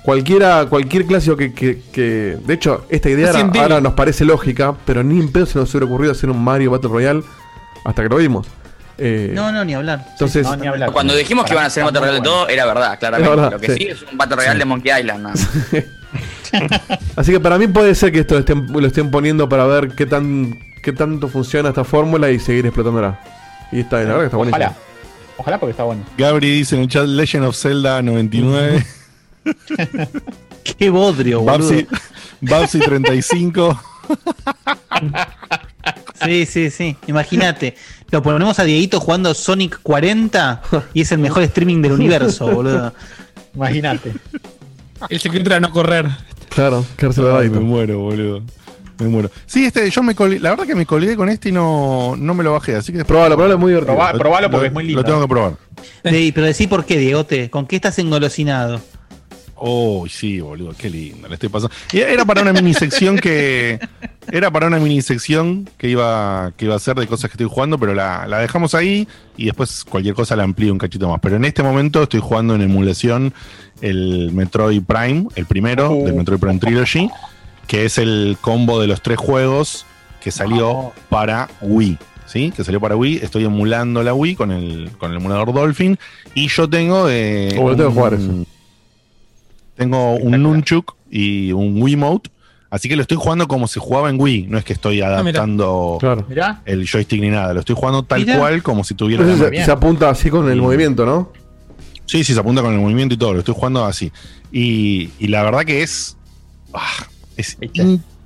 cualquiera, 0.03 0.65
cualquier 0.67 1.05
clásico 1.05 1.35
que, 1.37 1.53
que- 1.53 1.81
que- 1.91 2.37
de 2.43 2.53
hecho, 2.53 2.85
esta 2.89 3.09
idea 3.09 3.29
ahora, 3.31 3.61
ahora 3.61 3.81
nos 3.81 3.93
parece 3.93 4.25
lógica, 4.25 4.73
pero 4.85 5.03
ni 5.03 5.19
en 5.19 5.31
pedo 5.31 5.45
se 5.45 5.59
nos 5.59 5.69
hubiera 5.73 5.85
ocurrido 5.85 6.11
hacer 6.11 6.29
un 6.29 6.43
Mario 6.43 6.71
Battle 6.71 6.89
Royale 6.89 7.21
hasta 7.85 8.03
que 8.03 8.09
lo 8.09 8.17
vimos. 8.17 8.47
Eh, 8.97 9.31
No, 9.33 9.51
no, 9.51 9.63
ni 9.63 9.73
hablar. 9.73 10.05
entonces, 10.11 10.43
No, 10.43 10.55
ni 10.55 10.67
hablar. 10.67 10.91
Cuando 10.91 11.15
dijimos 11.15 11.45
que 11.45 11.53
iban 11.53 11.63
a 11.65 11.67
hacer 11.67 11.83
un 11.83 11.87
Battle 11.87 12.01
Royale 12.01 12.19
de 12.19 12.23
todo, 12.23 12.47
era 12.49 12.65
verdad, 12.65 12.97
claramente. 12.99 13.35
Verdad, 13.35 13.51
Lo 13.51 13.59
que 13.59 13.67
sí. 13.67 13.77
sí. 13.77 13.87
es 13.87 14.01
un 14.03 14.17
Battle 14.17 14.35
Royale 14.37 14.59
de 14.59 14.65
Monkey 14.65 14.99
Island. 14.99 15.27
así 17.15 17.31
que 17.31 17.39
para 17.39 17.57
mí 17.57 17.67
puede 17.67 17.93
ser 17.95 18.11
que 18.11 18.19
esto 18.19 18.35
lo 18.35 18.39
estén, 18.39 18.67
lo 18.71 18.87
estén 18.87 19.11
poniendo 19.11 19.47
para 19.49 19.65
ver 19.65 19.89
qué 19.89 20.05
tan 20.05 20.57
qué 20.81 20.93
tanto 20.93 21.27
funciona 21.27 21.69
esta 21.69 21.83
fórmula 21.83 22.31
y 22.31 22.39
seguir 22.39 22.65
explotándola. 22.65 23.19
Y 23.71 23.81
está, 23.81 23.97
la 23.97 24.03
verdad 24.05 24.19
que 24.19 24.25
está 24.25 24.37
buenísimo. 24.37 24.63
Ojalá. 24.65 24.77
Ojalá 25.37 25.59
porque 25.59 25.71
está 25.71 25.83
bueno. 25.83 26.03
Gabri 26.17 26.49
dice 26.49 26.75
en 26.75 26.83
el 26.83 26.87
chat 26.87 27.05
Legend 27.05 27.45
of 27.45 27.55
Zelda 27.57 28.01
99. 28.01 28.85
Qué 30.77 30.89
bodrio, 30.89 31.41
boludo. 31.41 31.69
Babsy, 31.69 31.87
Babsy 32.41 32.79
35. 32.79 33.79
Sí, 36.23 36.45
sí, 36.45 36.69
sí. 36.71 36.95
Imagínate. 37.07 37.75
Lo 38.11 38.21
ponemos 38.23 38.57
a 38.59 38.63
Dieguito 38.63 38.99
jugando 38.99 39.33
Sonic 39.33 39.79
40 39.83 40.61
y 40.93 41.01
es 41.01 41.11
el 41.11 41.19
mejor 41.19 41.43
streaming 41.43 41.81
del 41.81 41.91
universo, 41.93 42.47
boludo. 42.47 42.93
Imagínate. 43.55 44.13
El 45.09 45.19
secreto 45.19 45.49
era 45.49 45.59
no 45.59 45.71
correr. 45.71 46.07
Claro, 46.49 46.85
quedarse 46.97 47.21
la 47.21 47.39
Ay, 47.39 47.49
me 47.49 47.59
muero, 47.59 47.99
boludo. 47.99 48.41
Me 48.99 49.07
muero. 49.07 49.29
Sí, 49.45 49.65
este, 49.65 49.87
yo 49.91 50.01
me 50.01 50.15
colgué- 50.15 50.39
la 50.39 50.49
verdad 50.51 50.65
que 50.65 50.73
me 50.73 50.85
colgué 50.87 51.15
con 51.15 51.29
este 51.29 51.49
y 51.49 51.51
no, 51.51 52.15
no 52.17 52.33
me 52.33 52.43
lo 52.43 52.53
bajé, 52.53 52.75
así 52.77 52.91
que 52.91 53.05
Probalo, 53.05 53.35
probalo, 53.35 53.53
es 53.53 53.59
muy 53.59 53.71
divertido. 53.73 53.95
Probá- 53.95 54.17
probalo 54.17 54.49
porque 54.49 54.61
lo, 54.63 54.67
es 54.67 54.73
muy 54.73 54.83
lindo. 54.85 55.01
Lo 55.01 55.05
tengo 55.05 55.21
que 55.21 55.27
probar. 55.27 55.53
De- 56.03 56.31
pero 56.33 56.47
decí 56.47 56.65
por 56.65 56.83
qué, 56.85 56.97
Diegote. 56.97 57.51
¿Con 57.51 57.67
qué 57.67 57.75
estás 57.75 57.99
engolosinado? 57.99 58.81
Oh, 59.59 60.05
sí, 60.07 60.39
boludo, 60.39 60.73
qué 60.77 60.89
lindo, 60.89 61.27
le 61.27 61.33
estoy 61.33 61.49
pasando. 61.49 61.75
Y 61.91 61.99
era 61.99 62.23
para 62.25 62.43
una 62.43 62.53
mini 62.53 62.73
sección 62.73 63.17
que. 63.17 63.79
Era 64.29 64.51
para 64.51 64.67
una 64.67 64.77
mini 64.77 65.01
sección 65.01 65.69
que 65.77 65.89
iba, 65.89 66.51
que 66.57 66.65
iba 66.65 66.75
a 66.75 66.79
ser 66.79 66.95
de 66.95 67.07
cosas 67.07 67.31
que 67.31 67.35
estoy 67.35 67.47
jugando, 67.47 67.79
pero 67.79 67.93
la, 67.93 68.27
la 68.27 68.39
dejamos 68.39 68.75
ahí 68.75 69.07
y 69.37 69.45
después 69.45 69.85
cualquier 69.85 70.15
cosa 70.15 70.35
la 70.35 70.43
amplío 70.43 70.73
un 70.73 70.77
cachito 70.77 71.07
más. 71.09 71.19
Pero 71.21 71.37
en 71.37 71.45
este 71.45 71.63
momento 71.63 72.03
estoy 72.03 72.19
jugando 72.19 72.53
en 72.53 72.61
emulación 72.61 73.33
el 73.81 74.31
Metroid 74.33 74.83
Prime, 74.83 75.27
el 75.35 75.45
primero 75.45 75.89
del 76.03 76.13
Metroid 76.13 76.39
Prime 76.39 76.59
Trilogy, 76.59 77.09
que 77.67 77.85
es 77.85 77.97
el 77.97 78.37
combo 78.41 78.81
de 78.81 78.87
los 78.87 79.01
tres 79.01 79.17
juegos 79.17 79.85
que 80.21 80.29
salió 80.29 80.91
para 81.09 81.49
Wii. 81.61 81.97
¿Sí? 82.25 82.51
Que 82.51 82.65
salió 82.65 82.81
para 82.81 82.97
Wii. 82.97 83.21
Estoy 83.23 83.45
emulando 83.45 84.03
la 84.03 84.13
Wii 84.13 84.35
con 84.35 84.51
el, 84.51 84.91
con 84.97 85.11
el 85.11 85.17
emulador 85.17 85.53
Dolphin. 85.53 85.97
Y 86.35 86.49
yo 86.49 86.69
tengo 86.69 87.07
de. 87.07 87.57
Oh, 87.57 87.73
tengo 87.73 87.91
jugar 87.91 88.17
tengo 89.77 90.15
un 90.15 90.41
Nunchuk 90.41 90.95
y 91.09 91.51
un 91.53 91.81
Wiimote. 91.81 92.29
Así 92.69 92.89
que 92.89 92.97
lo 92.97 93.01
estoy 93.01 93.15
jugando 93.15 93.47
como 93.47 93.65
se 93.67 93.79
jugaba 93.79 94.09
en 94.09 94.19
Wii. 94.19 94.47
No 94.49 94.57
es 94.57 94.65
que 94.65 94.73
estoy 94.73 95.01
Ah, 95.01 95.07
adaptando 95.19 95.97
Mirá. 96.27 96.61
el 96.65 96.85
joystick 96.85 97.21
ni 97.21 97.29
nada. 97.29 97.53
Lo 97.53 97.61
estoy 97.61 97.75
jugando 97.77 98.03
tal 98.03 98.25
Mira. 98.25 98.37
cual 98.39 98.61
como 98.61 98.83
si 98.83 98.93
tuviera 98.93 99.23
Entonces 99.23 99.57
se, 99.59 99.65
se 99.65 99.71
apunta 99.71 100.09
así 100.09 100.29
con 100.29 100.49
el 100.51 100.61
movimiento, 100.61 101.05
¿no? 101.05 101.31
Sí, 102.05 102.23
sí, 102.25 102.33
se 102.33 102.39
apunta 102.39 102.61
con 102.61 102.73
el 102.73 102.79
movimiento 102.79 103.15
y 103.15 103.17
todo. 103.17 103.33
Lo 103.33 103.39
estoy 103.39 103.53
jugando 103.55 103.85
así. 103.85 104.11
Y, 104.51 105.11
y 105.19 105.27
la 105.27 105.43
verdad 105.43 105.63
que 105.63 105.81
es. 105.83 106.17
ah, 106.73 107.05
es 107.37 107.57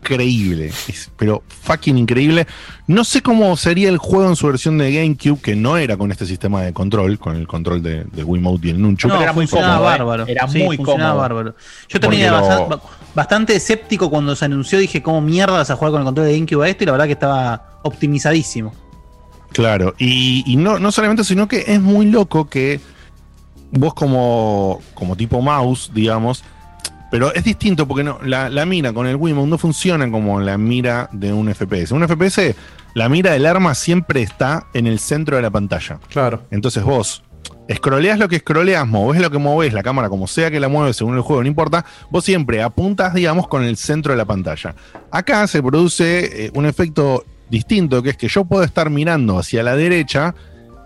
increíble. 0.02 0.68
Es- 0.88 1.10
pero 1.18 1.44
fucking 1.64 1.98
increíble. 1.98 2.48
No 2.88 3.04
sé 3.04 3.22
cómo 3.22 3.56
sería 3.56 3.90
el 3.90 3.98
juego 3.98 4.30
en 4.30 4.36
su 4.36 4.48
versión 4.48 4.78
de 4.78 4.92
GameCube, 4.94 5.40
que 5.42 5.56
no 5.56 5.78
era 5.78 5.96
con 5.98 6.12
este 6.12 6.26
sistema 6.26 6.62
de 6.64 6.74
control, 6.74 7.18
con 7.20 7.36
el 7.36 7.48
control 7.48 7.82
de, 7.82 8.04
de 8.06 8.24
Wiimote 8.24 8.68
y 8.68 8.70
el 8.72 8.82
Nunchuk. 8.82 9.12
No, 9.12 9.34
funcionaba 9.34 9.78
¿eh? 9.80 9.98
bárbaro. 10.00 10.26
Era 10.28 10.48
Sí, 10.48 10.64
muy 10.64 10.78
cómodo. 10.78 11.16
bárbaro. 11.18 11.56
Yo 11.88 12.00
también 12.00 12.24
era 12.24 12.42
lo- 12.42 12.48
bastante, 12.48 12.76
bastante 13.16 13.56
escéptico 13.56 14.10
cuando 14.10 14.36
se 14.36 14.46
anunció. 14.46 14.80
Dije, 14.80 15.02
¿cómo 15.02 15.22
mierda 15.22 15.54
vas 15.54 15.70
a 15.70 15.76
jugar 15.76 15.92
con 15.92 16.02
el 16.02 16.06
control 16.06 16.28
de 16.28 16.34
GameCube 16.34 16.66
a 16.66 16.70
esto? 16.70 16.84
Y 16.84 16.88
la 16.88 16.92
verdad 16.94 17.06
que 17.06 17.14
estaba 17.14 17.80
optimizadísimo. 17.84 18.74
Claro, 19.54 19.96
y, 19.98 20.44
y 20.46 20.56
no, 20.56 20.80
no 20.80 20.92
solamente, 20.94 21.24
sino 21.26 21.48
que 21.48 21.66
es 21.68 21.82
muy 21.82 22.06
loco 22.06 22.48
que 22.50 22.80
vos 23.72 23.94
como, 23.94 24.82
como 24.94 25.16
tipo 25.18 25.42
mouse, 25.42 25.92
digamos, 25.94 26.44
pero 27.12 27.34
es 27.34 27.44
distinto 27.44 27.88
porque 27.88 28.04
no, 28.04 28.20
la, 28.24 28.50
la 28.50 28.66
mira 28.66 28.94
con 28.94 29.06
el 29.06 29.18
Wiimote 29.18 29.50
no 29.50 29.58
funciona 29.58 30.10
como 30.10 30.40
la 30.40 30.58
mira 30.58 31.10
de 31.12 31.34
un 31.34 31.54
FPS. 31.54 31.92
Un 31.92 32.08
FPS, 32.08 32.56
la 32.96 33.10
mira 33.10 33.34
del 33.34 33.46
arma 33.46 33.76
siempre 33.76 34.22
está 34.22 34.68
en 34.74 34.88
el 34.88 34.98
centro 34.98 35.36
de 35.36 35.44
la 35.44 35.52
pantalla. 35.52 36.00
Claro. 36.10 36.44
Entonces 36.50 36.84
vos 36.84 37.24
scrolleas 37.72 38.18
lo 38.18 38.30
que 38.30 38.40
scrolleas, 38.40 38.88
movés 38.88 39.22
lo 39.22 39.30
que 39.30 39.38
movés, 39.38 39.74
la 39.74 39.84
cámara 39.84 40.10
como 40.10 40.28
sea 40.28 40.50
que 40.50 40.60
la 40.60 40.70
mueves 40.70 40.98
según 40.98 41.16
el 41.16 41.22
juego, 41.22 41.42
no 41.42 41.48
importa, 41.48 41.86
vos 42.10 42.24
siempre 42.24 42.62
apuntas, 42.64 43.14
digamos, 43.14 43.48
con 43.48 43.64
el 43.64 43.78
centro 43.78 44.14
de 44.14 44.18
la 44.18 44.26
pantalla. 44.26 44.76
Acá 45.12 45.46
se 45.48 45.62
produce 45.62 46.46
eh, 46.46 46.52
un 46.54 46.66
efecto 46.66 47.26
distinto, 47.50 48.02
que 48.02 48.12
es 48.12 48.18
que 48.18 48.30
yo 48.30 48.46
puedo 48.46 48.64
estar 48.64 48.90
mirando 48.90 49.38
hacia 49.38 49.64
la 49.64 49.76
derecha 49.76 50.34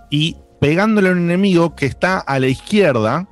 y 0.10 0.38
pegándole 0.60 1.10
a 1.10 1.12
un 1.12 1.20
enemigo 1.20 1.76
que 1.76 1.86
está 1.86 2.18
a 2.18 2.40
la 2.40 2.48
izquierda 2.48 3.28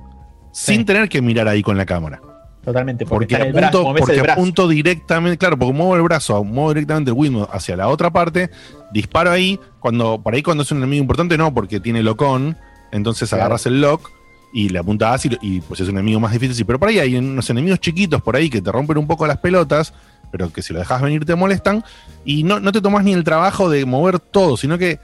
sin 0.52 0.84
tener 0.84 1.08
que 1.08 1.20
mirar 1.20 1.48
ahí 1.48 1.62
con 1.62 1.76
la 1.76 1.84
cámara. 1.86 2.20
Totalmente, 2.64 3.04
porque, 3.04 3.36
brazo, 3.52 3.90
apunto, 3.90 4.62
porque 4.62 4.74
directamente, 4.74 5.36
claro, 5.36 5.58
porque 5.58 5.74
muevo 5.74 5.96
el 5.96 6.02
brazo, 6.02 6.42
muevo 6.44 6.72
directamente 6.72 7.10
el 7.10 7.16
Windows 7.16 7.48
hacia 7.52 7.76
la 7.76 7.88
otra 7.88 8.10
parte, 8.10 8.50
disparo 8.92 9.30
ahí, 9.30 9.60
cuando, 9.80 10.20
por 10.22 10.34
ahí 10.34 10.42
cuando 10.42 10.62
es 10.62 10.72
un 10.72 10.78
enemigo 10.78 11.02
importante 11.02 11.36
no, 11.36 11.52
porque 11.52 11.78
tiene 11.80 12.02
lock-on, 12.02 12.56
entonces 12.90 13.28
Claro. 13.28 13.42
agarras 13.44 13.66
el 13.66 13.80
lock 13.80 14.10
y 14.52 14.68
le 14.70 14.78
apuntas 14.78 15.26
y, 15.42 15.60
pues 15.60 15.80
es 15.80 15.88
un 15.88 15.96
enemigo 15.96 16.20
más 16.20 16.32
difícil, 16.32 16.54
sí, 16.54 16.64
pero 16.64 16.78
por 16.78 16.88
ahí 16.88 17.00
hay 17.00 17.16
unos 17.16 17.50
enemigos 17.50 17.80
chiquitos 17.80 18.22
por 18.22 18.36
ahí 18.36 18.48
que 18.48 18.62
te 18.62 18.72
rompen 18.72 18.96
un 18.96 19.06
poco 19.06 19.26
las 19.26 19.38
pelotas, 19.38 19.92
pero 20.30 20.50
que 20.52 20.62
si 20.62 20.72
lo 20.72 20.78
dejas 20.78 21.02
venir 21.02 21.24
te 21.24 21.34
molestan, 21.34 21.84
y 22.24 22.44
no, 22.44 22.60
no 22.60 22.72
te 22.72 22.80
tomas 22.80 23.04
ni 23.04 23.12
el 23.12 23.24
trabajo 23.24 23.68
de 23.68 23.84
mover 23.84 24.20
todo, 24.20 24.56
sino 24.56 24.78
que 24.78 25.00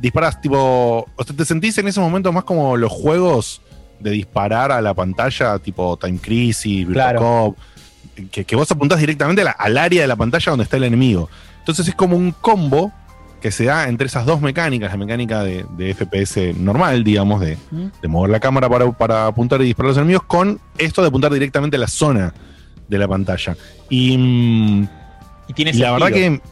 disparas 0.00 0.40
tipo, 0.40 1.06
o 1.14 1.24
sea, 1.24 1.36
te 1.36 1.44
sentís 1.44 1.78
en 1.78 1.88
ese 1.88 2.00
momento 2.00 2.32
más 2.32 2.44
como 2.44 2.76
los 2.76 2.90
juegos 2.90 3.60
de 4.00 4.10
disparar 4.10 4.70
a 4.72 4.80
la 4.80 4.94
pantalla, 4.94 5.58
tipo 5.58 5.96
Time 5.96 6.18
Crisis, 6.18 6.86
Claro. 6.86 7.20
Cop, 7.20 7.56
que, 8.30 8.44
que 8.44 8.56
vos 8.56 8.70
apuntás 8.70 8.98
directamente 9.00 9.44
la- 9.44 9.50
al 9.52 9.76
área 9.78 10.02
de 10.02 10.08
la 10.08 10.16
pantalla 10.16 10.50
donde 10.50 10.64
está 10.64 10.76
el 10.76 10.84
enemigo. 10.84 11.28
Entonces 11.60 11.86
es 11.88 11.94
como 11.94 12.16
un 12.16 12.32
combo 12.32 12.92
que 13.40 13.52
se 13.52 13.64
da 13.66 13.88
entre 13.88 14.08
esas 14.08 14.26
dos 14.26 14.40
mecánicas, 14.40 14.90
la 14.90 14.96
mecánica 14.96 15.44
de, 15.44 15.64
de 15.76 15.94
FPS 15.94 16.54
normal, 16.58 17.04
digamos, 17.04 17.40
de, 17.40 17.56
de 18.02 18.08
mover 18.08 18.30
la 18.30 18.40
cámara 18.40 18.68
para, 18.68 18.90
para 18.90 19.26
apuntar 19.28 19.60
y 19.60 19.64
disparar 19.66 19.88
a 19.88 19.90
los 19.90 19.98
enemigos, 19.98 20.24
con 20.24 20.60
esto 20.76 21.02
de 21.02 21.08
apuntar 21.08 21.32
directamente 21.32 21.76
a 21.76 21.80
la 21.80 21.86
zona 21.86 22.34
de 22.88 22.98
la 22.98 23.06
pantalla. 23.06 23.56
Y, 23.88 24.16
mm, 24.18 24.88
Y 25.48 25.52
tiene 25.54 25.70
y 25.70 25.74
la 25.74 25.92
verdad 25.92 26.06
sentido. 26.08 26.32
que 26.40 26.42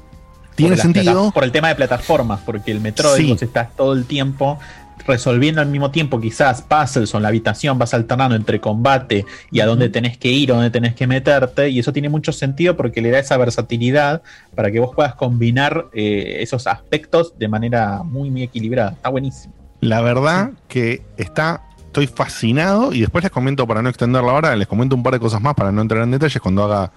tiene 0.55 0.77
Por 0.77 0.83
sentido. 0.83 1.31
Por 1.33 1.43
el 1.45 1.51
tema 1.53 1.69
de 1.69 1.75
plataformas, 1.75 2.41
porque 2.47 2.71
el 2.71 2.81
Metroid 2.81 3.17
Sí. 3.25 3.31
vos 3.31 3.43
estás 3.43 3.75
todo 3.75 3.93
el 3.93 4.05
tiempo 4.05 4.59
resolviendo 5.07 5.61
al 5.61 5.69
mismo 5.69 5.91
tiempo 5.91 6.21
quizás 6.21 6.63
puzzles 6.63 7.15
o 7.15 7.19
en 7.19 7.23
la 7.23 7.29
habitación, 7.29 7.79
vas 7.79 7.95
alternando 7.95 8.35
entre 8.35 8.61
combate 8.61 9.27
y 9.51 9.61
a 9.61 9.67
dónde 9.67 9.89
tenés 9.89 10.19
que 10.19 10.29
ir 10.29 10.51
o 10.51 10.55
dónde 10.55 10.71
tenés 10.71 10.95
que 10.95 11.07
meterte, 11.07 11.69
y 11.71 11.79
eso 11.79 11.93
tiene 11.93 12.09
mucho 12.09 12.33
sentido 12.33 12.77
porque 12.77 13.01
le 13.01 13.11
da 13.11 13.19
esa 13.19 13.37
versatilidad 13.37 14.23
para 14.55 14.71
que 14.71 14.81
vos 14.81 14.95
puedas 14.95 15.15
combinar 15.15 15.87
eh, 15.93 16.39
esos 16.41 16.67
aspectos 16.67 17.39
de 17.39 17.49
manera 17.49 18.03
muy, 18.03 18.31
muy 18.31 18.43
equilibrada. 18.43 18.93
Está 18.93 19.09
buenísimo. 19.09 19.55
La 19.81 20.01
verdad 20.01 20.53
que 20.69 21.03
está. 21.17 21.63
Estoy 21.87 22.09
fascinado 22.09 22.93
y 22.93 23.01
después 23.01 23.25
les 23.25 23.31
comento 23.31 23.67
para 23.67 23.81
no 23.81 23.89
extenderla 23.89 24.31
ahora, 24.31 24.55
les 24.55 24.67
comento 24.67 24.95
un 24.95 25.03
par 25.03 25.15
de 25.15 25.19
cosas 25.19 25.41
más 25.41 25.55
para 25.55 25.73
no 25.73 25.81
entrar 25.81 26.03
en 26.03 26.11
detalles 26.11 26.43
cuando 26.43 26.63
haga, 26.63 26.93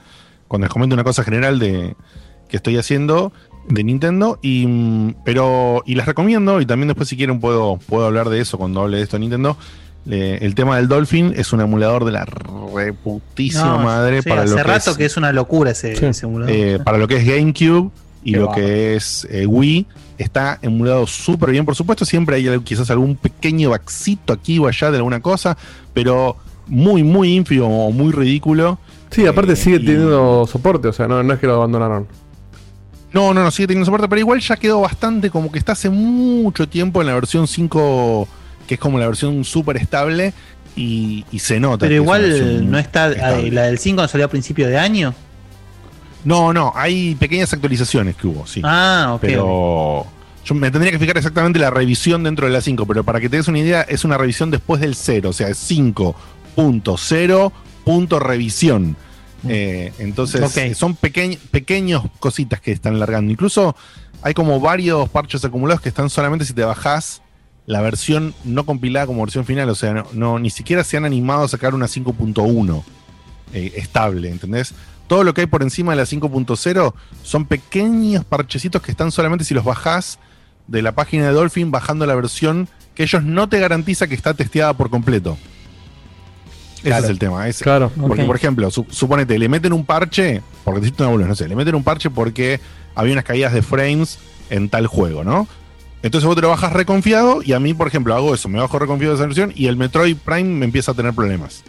cuando 0.50 0.66
les 0.66 0.74
comento 0.74 0.94
una 0.94 1.06
cosa 1.06 1.24
general 1.24 1.58
de 1.58 1.96
que 2.50 2.58
estoy 2.58 2.76
haciendo 2.76 3.32
de 3.68 3.84
Nintendo 3.84 4.40
y 4.42 4.66
mm, 4.68 5.16
pero 5.26 5.84
y 5.86 5.96
les 5.96 6.06
recomiendo 6.06 6.60
y 6.62 6.66
también 6.66 6.88
después 6.88 7.08
si 7.10 7.16
quieren 7.18 7.40
puedo 7.40 7.78
puedo 7.88 8.06
hablar 8.06 8.30
de 8.30 8.40
eso 8.42 8.58
cuando 8.58 8.82
hable 8.82 8.98
de 8.98 9.04
esto 9.04 9.18
de 9.18 9.22
Nintendo. 9.22 9.58
Eh, 10.10 10.40
el 10.42 10.56
tema 10.56 10.78
del 10.78 10.88
Dolphin 10.88 11.34
es 11.36 11.52
un 11.54 11.62
emulador 11.62 12.06
de 12.06 12.14
la 12.14 12.26
reputísima 12.74 13.66
No, 13.78 13.80
madre 13.84 14.22
sí, 14.22 14.30
para 14.30 14.44
hace 14.44 14.52
lo 14.52 14.58
que 14.58 14.64
rato 14.64 14.92
es, 14.92 14.98
que 14.98 15.06
es 15.06 15.18
una 15.18 15.32
locura 15.32 15.72
ese, 15.72 15.94
ese 15.94 16.26
emulador. 16.26 16.54
eh, 16.56 16.80
para 16.84 16.98
lo 16.98 17.08
que 17.08 17.18
es 17.18 17.26
GameCube 17.26 17.92
y 18.24 18.34
Qué 18.34 18.38
lo 18.40 18.52
que 18.52 18.96
es 18.96 19.28
eh, 19.30 19.46
Wii, 19.46 19.86
está 20.18 20.60
emulado 20.62 21.06
súper 21.08 21.52
bien. 21.52 21.64
Por 21.66 21.76
supuesto, 21.76 22.04
siempre 22.06 22.36
hay 22.38 22.60
quizás 22.62 22.90
algún 22.92 23.16
pequeño 23.16 23.70
baxito 23.70 24.34
aquí 24.34 24.60
o 24.60 24.68
allá 24.68 24.90
de 24.92 24.98
alguna 24.98 25.22
cosa, 25.22 25.58
pero 25.94 26.36
muy, 26.68 27.02
muy 27.04 27.34
ínfimo 27.36 27.88
o 27.88 27.92
muy 27.92 28.12
ridículo. 28.12 28.78
Sí, 29.12 29.26
aparte 29.26 29.54
Eh, 29.54 29.56
sigue 29.56 29.78
y- 29.78 29.86
teniendo 29.86 30.46
soporte, 30.48 30.88
o 30.90 30.94
sea, 30.94 31.08
no, 31.08 31.24
no 31.24 31.34
es 31.34 31.40
que 31.40 31.48
lo 31.48 31.56
abandonaron. 31.56 32.08
No, 33.12 33.34
no, 33.34 33.44
no, 33.44 33.52
sigue 33.52 33.68
teniendo 33.68 33.86
soporte, 33.86 34.08
pero 34.08 34.20
igual 34.20 34.40
ya 34.40 34.56
quedó 34.56 34.82
bastante 34.82 35.30
como 35.30 35.52
que 35.52 35.58
está 35.58 35.72
hace 35.72 35.90
mucho 35.90 36.70
tiempo 36.70 37.02
en 37.02 37.08
la 37.08 37.16
versión 37.16 37.48
5, 37.48 38.28
que 38.68 38.76
es 38.76 38.80
como 38.80 39.00
la 39.00 39.08
versión 39.08 39.44
súper 39.44 39.78
estable, 39.78 40.34
y, 40.76 41.26
y 41.32 41.40
se 41.40 41.60
nota. 41.60 41.86
Pero 41.86 41.96
igual 41.96 42.70
no 42.70 42.78
está. 42.78 43.12
estable. 43.12 43.52
La 43.52 43.64
del 43.64 43.80
5 43.80 44.02
no 44.02 44.08
salió 44.08 44.26
a 44.26 44.30
principio 44.30 44.68
de 44.68 44.78
año. 44.78 45.14
No, 46.24 46.54
no, 46.54 46.72
hay 46.76 47.16
pequeñas 47.16 47.52
actualizaciones 47.54 48.16
que 48.16 48.28
hubo, 48.28 48.46
sí. 48.46 48.62
Ah, 48.64 49.14
ok. 49.16 49.22
Pero 49.22 50.06
yo 50.46 50.56
me 50.56 50.70
tendría 50.72 50.92
que 50.92 51.00
fijar 51.00 51.18
exactamente 51.18 51.60
la 51.60 51.70
revisión 51.70 52.24
dentro 52.24 52.48
de 52.48 52.54
la 52.54 52.62
5, 52.62 52.86
pero 52.86 53.04
para 53.04 53.20
que 53.20 53.30
te 53.30 53.38
des 53.38 53.48
una 53.48 53.60
idea, 53.60 53.82
es 53.84 54.04
una 54.04 54.18
revisión 54.18 54.52
después 54.52 54.82
del 54.82 54.96
0, 54.96 55.30
o 55.30 55.34
sea, 55.34 55.48
es 55.48 55.72
5.0 55.72 57.52
punto 57.86 58.20
revisión. 58.20 58.98
Eh, 59.48 59.94
entonces, 60.00 60.42
Ok. 60.42 60.74
son 60.76 60.96
pequeños 60.96 61.40
pequeños 61.52 62.04
cositas 62.20 62.60
que 62.62 62.72
están 62.72 63.00
largando. 63.00 63.32
Incluso 63.32 63.76
hay 64.22 64.34
como 64.34 64.60
varios 64.60 65.08
parches 65.10 65.46
acumulados 65.46 65.82
que 65.82 65.90
están 65.90 66.10
solamente 66.10 66.46
si 66.46 66.54
te 66.54 66.64
bajás 66.64 67.22
la 67.66 67.82
versión 67.82 68.34
no 68.44 68.66
compilada 68.66 69.06
como 69.06 69.22
versión 69.22 69.46
final. 69.46 69.70
O 69.70 69.76
sea, 69.76 69.94
no, 69.94 70.08
no- 70.14 70.40
ni 70.40 70.50
siquiera 70.50 70.84
se 70.84 70.98
han 70.98 71.06
animado 71.06 71.44
a 71.44 71.48
sacar 71.48 71.74
una 71.76 71.88
5.1 71.88 72.84
eh, 73.54 73.74
estable, 73.78 74.30
¿entendés? 74.30 74.74
Todo 75.08 75.24
lo 75.24 75.34
que 75.34 75.42
hay 75.42 75.48
por 75.48 75.64
encima 75.64 75.94
de 75.94 75.98
la 75.98 76.06
5.0 76.06 76.94
son 77.24 77.46
pequeños 77.46 78.24
parchecitos 78.26 78.82
que 78.82 78.92
están 78.92 79.12
solamente 79.12 79.46
si 79.46 79.54
los 79.54 79.64
bajás 79.64 80.20
de 80.68 80.82
la 80.84 80.92
página 80.92 81.26
de 81.28 81.32
Dolphin 81.34 81.72
bajando 81.72 82.06
la 82.06 82.14
versión 82.16 82.68
que 82.94 83.04
ellos 83.04 83.24
no 83.24 83.48
te 83.50 83.60
garantiza 83.60 84.08
que 84.08 84.14
está 84.16 84.34
testeada 84.34 84.74
por 84.74 84.90
completo. 84.90 85.38
Ese 86.80 86.88
Claro. 86.90 87.04
es 87.06 87.10
el 87.10 87.20
tema. 87.20 87.48
es- 87.48 87.60
Claro. 87.60 87.92
Porque, 88.00 88.24
por 88.24 88.36
ejemplo, 88.36 88.70
su- 88.72 88.86
suponete, 88.90 89.38
le 89.38 89.50
meten 89.50 89.74
un 89.74 89.86
parche, 89.86 90.42
porque 90.64 90.80
necesito 90.82 91.10
una 91.10 91.28
no 91.28 91.36
sé, 91.36 91.48
le 91.48 91.56
meten 91.56 91.76
un 91.76 91.84
parche 91.84 92.10
porque 92.10 92.60
había 92.96 93.14
unas 93.14 93.26
caídas 93.26 93.54
de 93.54 93.62
frames 93.62 94.18
en 94.50 94.70
tal 94.70 94.88
juego, 94.88 95.24
¿no? 95.24 95.48
Entonces 96.02 96.26
vos 96.26 96.36
te 96.36 96.42
lo 96.42 96.50
bajas 96.50 96.72
reconfiado 96.74 97.42
y 97.44 97.52
a 97.54 97.60
mí, 97.60 97.74
por 97.74 97.88
ejemplo, 97.88 98.16
hago 98.16 98.34
eso, 98.34 98.48
me 98.48 98.60
bajo 98.60 98.80
reconfiado 98.80 99.14
de 99.14 99.18
esa 99.20 99.26
versión 99.28 99.52
y 99.56 99.68
el 99.68 99.76
Metroid 99.76 100.16
Prime 100.16 100.44
me 100.46 100.66
empieza 100.66 100.92
a 100.92 100.96
tener 100.96 101.14
problemas. 101.14 101.64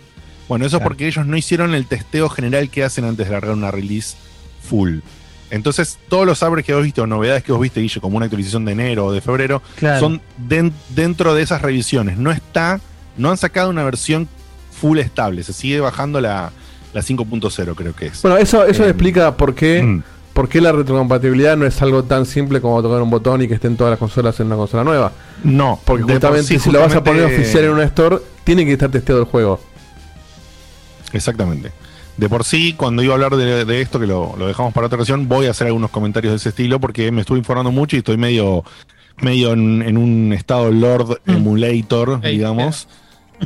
Bueno, 0.49 0.65
eso 0.67 0.77
es 0.79 0.83
porque 0.83 1.07
ellos 1.09 1.27
no 1.27 1.37
hicieron 1.37 1.75
el 1.75 1.87
testeo 1.87 2.29
general 2.29 2.71
que 2.71 2.85
hacen 2.85 3.05
antes 3.05 3.27
de 3.27 3.33
largar 3.33 3.53
una 3.55 3.71
release 3.71 4.17
full. 4.69 4.99
Entonces, 5.51 5.99
todos 6.09 6.27
los 6.27 6.43
upgrades 6.43 6.65
que 6.65 6.75
vos 6.75 6.85
viste 6.85 7.01
o 7.01 7.07
novedades 7.09 7.43
que 7.43 7.51
vos 7.51 7.61
viste, 7.61 7.81
Guille, 7.81 8.01
como 8.01 8.17
una 8.17 8.27
actualización 8.27 8.65
de 8.65 8.73
enero 8.73 9.07
o 9.07 9.13
de 9.13 9.21
febrero, 9.21 9.63
Claro. 9.77 9.99
son 9.99 10.21
den- 10.39 10.73
dentro 10.91 11.35
de 11.35 11.43
esas 11.43 11.61
revisiones. 11.61 12.17
No 12.19 12.31
está, 12.31 12.81
no 13.17 13.31
han 13.33 13.37
sacado 13.37 13.69
una 13.71 13.83
versión 13.83 14.29
full 14.81 14.99
estable, 14.99 15.43
se 15.43 15.53
sigue 15.53 15.81
bajando 15.81 16.20
la, 16.20 16.51
la 16.93 17.01
5.0, 17.01 17.74
creo 17.74 17.95
que 17.95 18.07
es. 18.07 18.22
Bueno, 18.22 18.37
eso, 18.39 18.64
eso 18.64 18.85
Eh, 18.85 18.89
explica 18.89 19.37
por 19.37 19.55
qué, 19.55 19.83
mm. 19.83 20.03
por 20.33 20.49
qué 20.49 20.61
la 20.61 20.72
retrocompatibilidad 20.72 21.57
no 21.57 21.66
es 21.66 21.81
algo 21.83 22.05
tan 22.05 22.26
simple 22.26 22.61
como 22.61 22.83
tocar 22.83 23.03
un 23.03 23.11
botón 23.11 23.43
y 23.43 23.49
que 23.49 23.55
estén 23.55 23.76
todas 23.76 23.91
las 23.91 23.99
consolas 23.99 24.39
en 24.41 24.47
una 24.47 24.57
consola 24.57 24.85
nueva. 24.85 25.12
No, 25.45 25.81
Porque 25.85 26.05
justamente 26.05 26.59
si 26.59 26.70
lo 26.70 26.81
vas 26.81 26.95
a 26.95 27.05
poner 27.05 27.24
oficial 27.24 27.64
en 27.64 27.70
una 27.70 27.85
store, 27.85 28.18
tiene 28.45 28.64
que 28.64 28.72
estar 28.72 28.91
testeado 28.91 29.20
el 29.20 29.26
juego. 29.26 29.61
Exactamente. 31.12 31.72
De 32.16 32.28
por 32.28 32.45
sí, 32.45 32.74
cuando 32.74 33.03
iba 33.03 33.12
a 33.12 33.16
hablar 33.16 33.37
de, 33.37 33.64
de 33.64 33.81
esto, 33.81 33.99
que 33.99 34.07
lo, 34.07 34.35
lo 34.37 34.47
dejamos 34.47 34.74
para 34.74 34.87
otra 34.87 34.97
ocasión, 34.97 35.26
voy 35.28 35.47
a 35.47 35.53
hacer 35.53 35.66
algunos 35.68 35.91
comentarios 35.91 36.33
de 36.33 36.37
ese 36.37 36.51
estilo 36.51 36.78
porque 36.78 37.11
me 37.11 37.22
estuve 37.22 37.39
informando 37.39 37.70
mucho 37.72 37.97
y 37.97 38.01
estoy 38.01 38.18
medio, 38.18 38.62
medio 39.22 39.53
en, 39.53 39.83
en 39.83 39.97
un 39.97 40.33
estado 40.33 40.70
Lord 40.70 41.20
Emulator, 41.26 42.20
Ey, 42.22 42.37
digamos. 42.37 42.89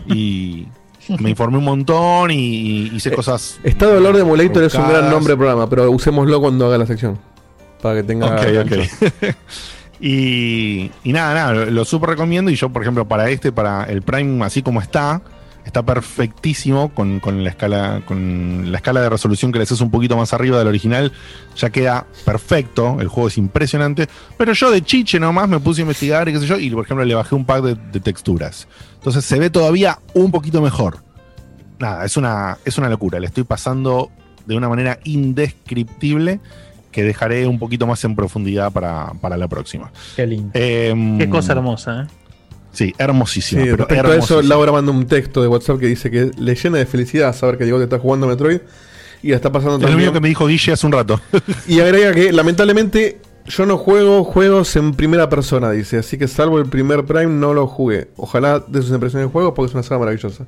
Y 0.07 0.67
me 1.21 1.31
informé 1.31 1.59
un 1.59 1.65
montón 1.65 2.31
y, 2.31 2.37
y 2.37 2.91
hice 2.95 3.13
cosas. 3.13 3.59
Estado 3.63 3.95
Dolor 3.95 4.15
de 4.15 4.23
Emulator 4.23 4.63
es 4.65 4.75
un 4.75 4.89
gran 4.89 5.11
nombre 5.11 5.33
de 5.33 5.37
programa, 5.37 5.69
pero 5.69 5.91
usémoslo 5.91 6.41
cuando 6.41 6.67
haga 6.67 6.79
la 6.79 6.87
sección. 6.87 7.19
Para 7.83 7.97
que 7.97 8.03
tenga. 8.03 8.27
Ok, 8.27 8.43
gancho. 8.53 8.77
ok. 8.81 9.35
y, 10.01 10.91
y 11.03 11.13
nada, 11.13 11.35
nada, 11.35 11.53
lo, 11.53 11.67
lo 11.67 11.85
súper 11.85 12.11
recomiendo. 12.11 12.51
Y 12.51 12.57
yo, 12.57 12.71
por 12.71 12.83
ejemplo, 12.83 13.07
para 13.07 13.29
este, 13.31 13.53
para 13.53 13.85
el 13.85 14.03
Prime, 14.03 14.45
así 14.45 14.63
como 14.63 14.81
está, 14.81 15.21
está 15.65 15.83
perfectísimo 15.83 16.91
con, 16.91 17.21
con 17.21 17.43
la 17.43 17.51
escala, 17.51 18.03
con 18.07 18.71
la 18.71 18.79
escala 18.79 19.01
de 19.01 19.09
resolución 19.09 19.53
que 19.53 19.59
le 19.59 19.65
haces 19.65 19.81
un 19.81 19.91
poquito 19.91 20.17
más 20.17 20.33
arriba 20.33 20.59
del 20.59 20.69
original. 20.69 21.13
Ya 21.57 21.71
queda 21.71 22.07
perfecto. 22.25 22.99
El 23.01 23.09
juego 23.09 23.29
es 23.29 23.39
impresionante. 23.39 24.09
Pero 24.37 24.53
yo 24.53 24.71
de 24.71 24.83
chiche 24.83 25.19
nomás 25.19 25.49
me 25.49 25.59
puse 25.61 25.81
a 25.81 25.83
investigar 25.83 26.29
y 26.29 26.33
qué 26.33 26.41
sé 26.41 26.47
yo. 26.47 26.59
Y 26.59 26.71
por 26.71 26.85
ejemplo, 26.85 27.05
le 27.05 27.15
bajé 27.15 27.35
un 27.35 27.45
pack 27.45 27.63
de, 27.63 27.75
de 27.93 28.01
texturas. 28.01 28.69
Entonces 28.95 29.25
se 29.25 29.39
ve 29.39 29.51
todavía 29.51 29.99
un 30.15 30.31
poquito 30.31 30.61
mejor. 30.61 30.99
Nada, 31.79 32.05
es 32.05 32.17
una, 32.17 32.59
es 32.65 32.79
una 32.79 32.89
locura. 32.89 33.19
Le 33.19 33.27
estoy 33.27 33.45
pasando 33.45 34.11
de 34.47 34.57
una 34.57 34.69
manera 34.69 34.99
indescriptible 35.05 36.41
que 36.93 37.03
dejaré 37.03 37.47
un 37.49 37.59
poquito 37.59 37.87
más 37.87 38.05
en 38.05 38.15
profundidad 38.15 38.71
para, 38.73 39.13
para 39.21 39.37
la 39.37 39.49
próxima. 39.49 39.91
Qué 40.15 40.27
lindo. 40.27 40.51
Em, 40.55 41.19
Qué 41.19 41.29
cosa 41.29 41.53
hermosa, 41.53 42.03
¿eh? 42.03 42.24
Sí, 42.75 42.93
hermosísima. 42.99 43.63
Sí, 43.63 43.69
pero 43.71 43.87
respecto 43.87 44.11
a 44.13 44.17
eso. 44.17 44.43
Laura 44.43 44.73
manda 44.73 44.93
un 44.93 45.07
texto 45.07 45.41
de 45.41 45.49
WhatsApp 45.49 45.79
que 45.81 45.87
dice 45.87 46.11
que 46.11 46.31
le 46.37 46.55
llena 46.55 46.79
de 46.79 46.87
felicidad 46.87 47.35
saber 47.35 47.57
que 47.57 47.65
Diego 47.65 47.79
te 47.79 47.85
está 47.85 47.99
jugando 47.99 48.27
Metroid 48.27 48.59
y 49.23 49.31
la 49.31 49.37
está 49.37 49.51
pasando 49.51 49.77
Es 49.77 49.81
lo 49.83 49.87
también. 49.89 49.99
mismo 50.01 50.13
que 50.13 50.21
me 50.21 50.29
dijo 50.29 50.47
Guille 50.47 50.73
hace 50.73 50.85
un 50.87 50.93
rato. 50.93 51.21
Y 51.69 51.81
agrega 51.81 52.13
que 52.13 52.33
lamentablemente 52.33 53.19
yo 53.47 53.65
no 53.67 53.77
juego 53.79 54.25
juegos 54.25 54.75
en 54.77 54.95
primera 54.95 55.29
persona, 55.29 55.71
dice. 55.71 55.99
Así 55.99 56.19
que 56.19 56.29
salvo 56.29 56.59
el 56.59 56.67
primer 56.67 57.05
Prime 57.05 57.27
no 57.27 57.55
lo 57.55 57.67
jugué. 57.67 58.09
Ojalá 58.17 58.59
de 58.67 58.83
sus 58.83 58.91
impresiones 58.91 59.29
de 59.29 59.33
juego 59.33 59.55
porque 59.55 59.69
es 59.71 59.75
una 59.75 59.83
saga 59.83 60.01
maravillosa. 60.01 60.45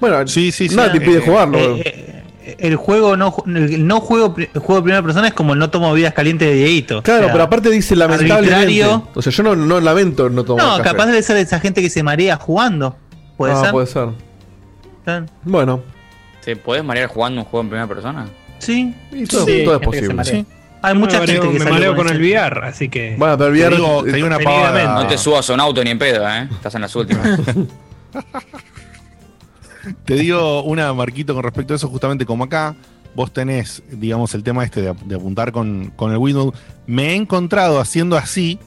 Bueno, 0.00 0.26
sí, 0.26 0.50
sí, 0.50 0.68
nada 0.70 0.90
te 0.92 0.98
Eh, 0.98 1.00
impide 1.02 1.20
jugarlo. 1.20 1.58
eh, 1.58 1.82
eh, 1.84 2.19
el 2.58 2.76
juego 2.76 3.16
no 3.16 3.34
el 3.46 3.86
no 3.86 4.00
juego 4.00 4.34
el 4.38 4.48
juego 4.60 4.76
de 4.76 4.82
primera 4.82 5.02
persona 5.02 5.28
es 5.28 5.34
como 5.34 5.52
el 5.52 5.58
no 5.58 5.70
tomo 5.70 5.92
vidas 5.92 6.14
calientes 6.14 6.48
de 6.48 6.54
Dieguito. 6.54 7.02
claro, 7.02 7.20
O 7.20 7.24
sea, 7.24 7.32
pero 7.32 7.44
aparte 7.44 7.70
dice 7.70 7.94
lamentablemente. 7.96 8.54
arbitrario. 8.54 9.08
O 9.14 9.22
sea, 9.22 9.32
yo 9.32 9.42
no, 9.42 9.54
no 9.56 9.80
lamento 9.80 10.30
no 10.30 10.42
tomar 10.44 10.64
No, 10.64 10.76
café. 10.78 10.90
capaz 10.90 11.06
debe 11.06 11.22
ser 11.22 11.36
esa 11.36 11.60
gente 11.60 11.82
que 11.82 11.90
se 11.90 12.02
marea 12.02 12.36
jugando. 12.36 12.96
Puede 13.36 13.52
Ah, 13.54 13.60
ser. 13.62 13.70
puede 13.72 13.86
ser. 13.86 14.08
Bueno, 15.44 15.82
¿Te 16.44 16.56
podés 16.56 16.82
marear 16.84 17.08
jugando 17.08 17.40
un 17.40 17.44
juego 17.46 17.62
en 17.62 17.68
primera 17.68 17.86
persona? 17.86 18.26
Sí. 18.58 18.94
y 19.12 19.24
todo, 19.26 19.44
Sí, 19.46 19.62
todo 19.64 19.74
es 19.76 19.80
gente 19.80 19.86
posible. 19.86 20.24
Sí. 20.24 20.46
Hay 20.82 20.94
mucha 20.94 21.20
me 21.20 21.26
gente 21.26 21.46
mareo- 21.46 21.52
que 21.52 21.58
me 21.64 21.70
mareo 21.70 21.94
con 21.96 22.08
el 22.08 22.18
VR, 22.20 22.66
así 22.66 22.88
que. 22.88 23.14
Bueno, 23.18 23.36
pero 23.36 23.52
Te 23.52 23.58
VR 23.60 23.76
digo, 23.76 24.02
te 24.04 24.12
digo 24.12 24.26
una 24.26 24.38
pavada. 24.38 24.94
No 24.94 25.06
te 25.06 25.18
subas 25.18 25.48
a 25.50 25.54
un 25.54 25.60
auto 25.60 25.84
ni 25.84 25.90
en 25.90 25.98
pedo, 25.98 26.26
¿eh? 26.28 26.48
Estás 26.50 26.74
en 26.76 26.80
las 26.82 26.96
últimas. 26.96 27.38
Te 30.04 30.14
digo 30.14 30.62
una 30.64 30.92
marquito 30.94 31.34
con 31.34 31.42
respecto 31.42 31.72
a 31.72 31.76
eso, 31.76 31.88
justamente 31.88 32.26
como 32.26 32.44
acá, 32.44 32.74
vos 33.14 33.32
tenés, 33.32 33.82
digamos, 33.90 34.34
el 34.34 34.42
tema 34.42 34.64
este 34.64 34.82
de, 34.82 34.88
ap- 34.90 35.00
de 35.02 35.14
apuntar 35.16 35.52
con, 35.52 35.92
con 35.96 36.12
el 36.12 36.18
Windows. 36.18 36.54
Me 36.86 37.10
he 37.10 37.14
encontrado 37.14 37.80
haciendo 37.80 38.16
así, 38.16 38.58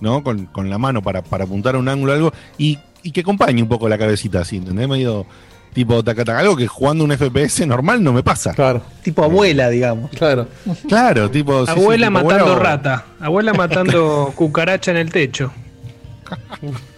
¿no? 0.00 0.22
Con, 0.22 0.46
con 0.46 0.68
la 0.70 0.78
mano 0.78 1.02
para, 1.02 1.22
para 1.22 1.44
apuntar 1.44 1.74
a 1.74 1.78
un 1.78 1.88
ángulo 1.88 2.12
o 2.12 2.14
algo, 2.16 2.32
y, 2.58 2.78
y 3.02 3.12
que 3.12 3.20
acompañe 3.20 3.62
un 3.62 3.68
poco 3.68 3.88
la 3.88 3.96
cabecita 3.98 4.40
así, 4.40 4.56
¿entendés? 4.56 4.88
Medio 4.88 5.26
tipo 5.72 6.02
taca, 6.02 6.24
taca, 6.24 6.40
algo 6.40 6.56
que 6.56 6.66
jugando 6.66 7.04
un 7.04 7.12
FPS 7.16 7.64
normal 7.66 8.02
no 8.02 8.12
me 8.12 8.22
pasa. 8.24 8.52
Claro, 8.54 8.82
Tipo 9.04 9.22
abuela, 9.22 9.68
digamos. 9.68 10.10
claro. 10.10 10.48
Claro, 10.88 11.30
tipo. 11.30 11.64
sí, 11.64 11.72
sí, 11.74 11.80
Abuela 11.80 12.08
tipo, 12.08 12.20
matando 12.24 12.58
rata. 12.58 13.04
Abuela 13.20 13.52
matando 13.54 14.32
cucaracha 14.36 14.90
en 14.90 14.96
el 14.96 15.12
techo. 15.12 15.52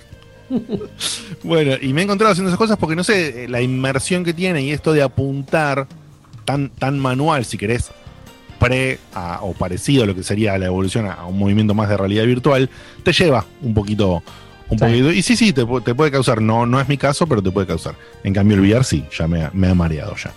Bueno, 1.42 1.72
y 1.80 1.92
me 1.92 2.02
he 2.02 2.04
encontrado 2.04 2.32
haciendo 2.32 2.50
esas 2.50 2.58
cosas 2.58 2.76
porque 2.78 2.96
no 2.96 3.04
sé, 3.04 3.44
eh, 3.44 3.48
la 3.48 3.60
inmersión 3.60 4.24
que 4.24 4.34
tiene 4.34 4.62
y 4.62 4.70
esto 4.70 4.92
de 4.92 5.02
apuntar 5.02 5.86
tan, 6.44 6.70
tan 6.70 6.98
manual, 6.98 7.44
si 7.44 7.58
querés, 7.58 7.90
pre 8.58 8.98
o 9.40 9.54
parecido 9.54 10.04
a 10.04 10.06
lo 10.06 10.14
que 10.14 10.22
sería 10.22 10.56
la 10.58 10.66
evolución 10.66 11.06
a 11.06 11.26
un 11.26 11.38
movimiento 11.38 11.74
más 11.74 11.88
de 11.88 11.96
realidad 11.96 12.24
virtual, 12.24 12.70
te 13.02 13.12
lleva 13.12 13.44
un 13.60 13.74
poquito. 13.74 14.22
Un 14.72 14.78
Sí. 14.78 14.84
poquito 14.84 15.12
y 15.12 15.22
sí, 15.22 15.36
sí, 15.36 15.52
te, 15.52 15.64
te 15.84 15.94
puede 15.94 16.10
causar. 16.10 16.40
No, 16.40 16.64
no 16.66 16.80
es 16.80 16.88
mi 16.88 16.96
caso, 16.96 17.26
pero 17.26 17.42
te 17.42 17.50
puede 17.50 17.66
causar. 17.66 17.94
En 18.24 18.32
cambio, 18.32 18.56
el 18.56 18.62
VR 18.62 18.82
sí, 18.84 19.04
ya 19.16 19.28
me, 19.28 19.42
ha- 19.44 19.50
me 19.52 19.68
ha 19.68 19.74
mareado 19.74 20.14
ya. 20.16 20.32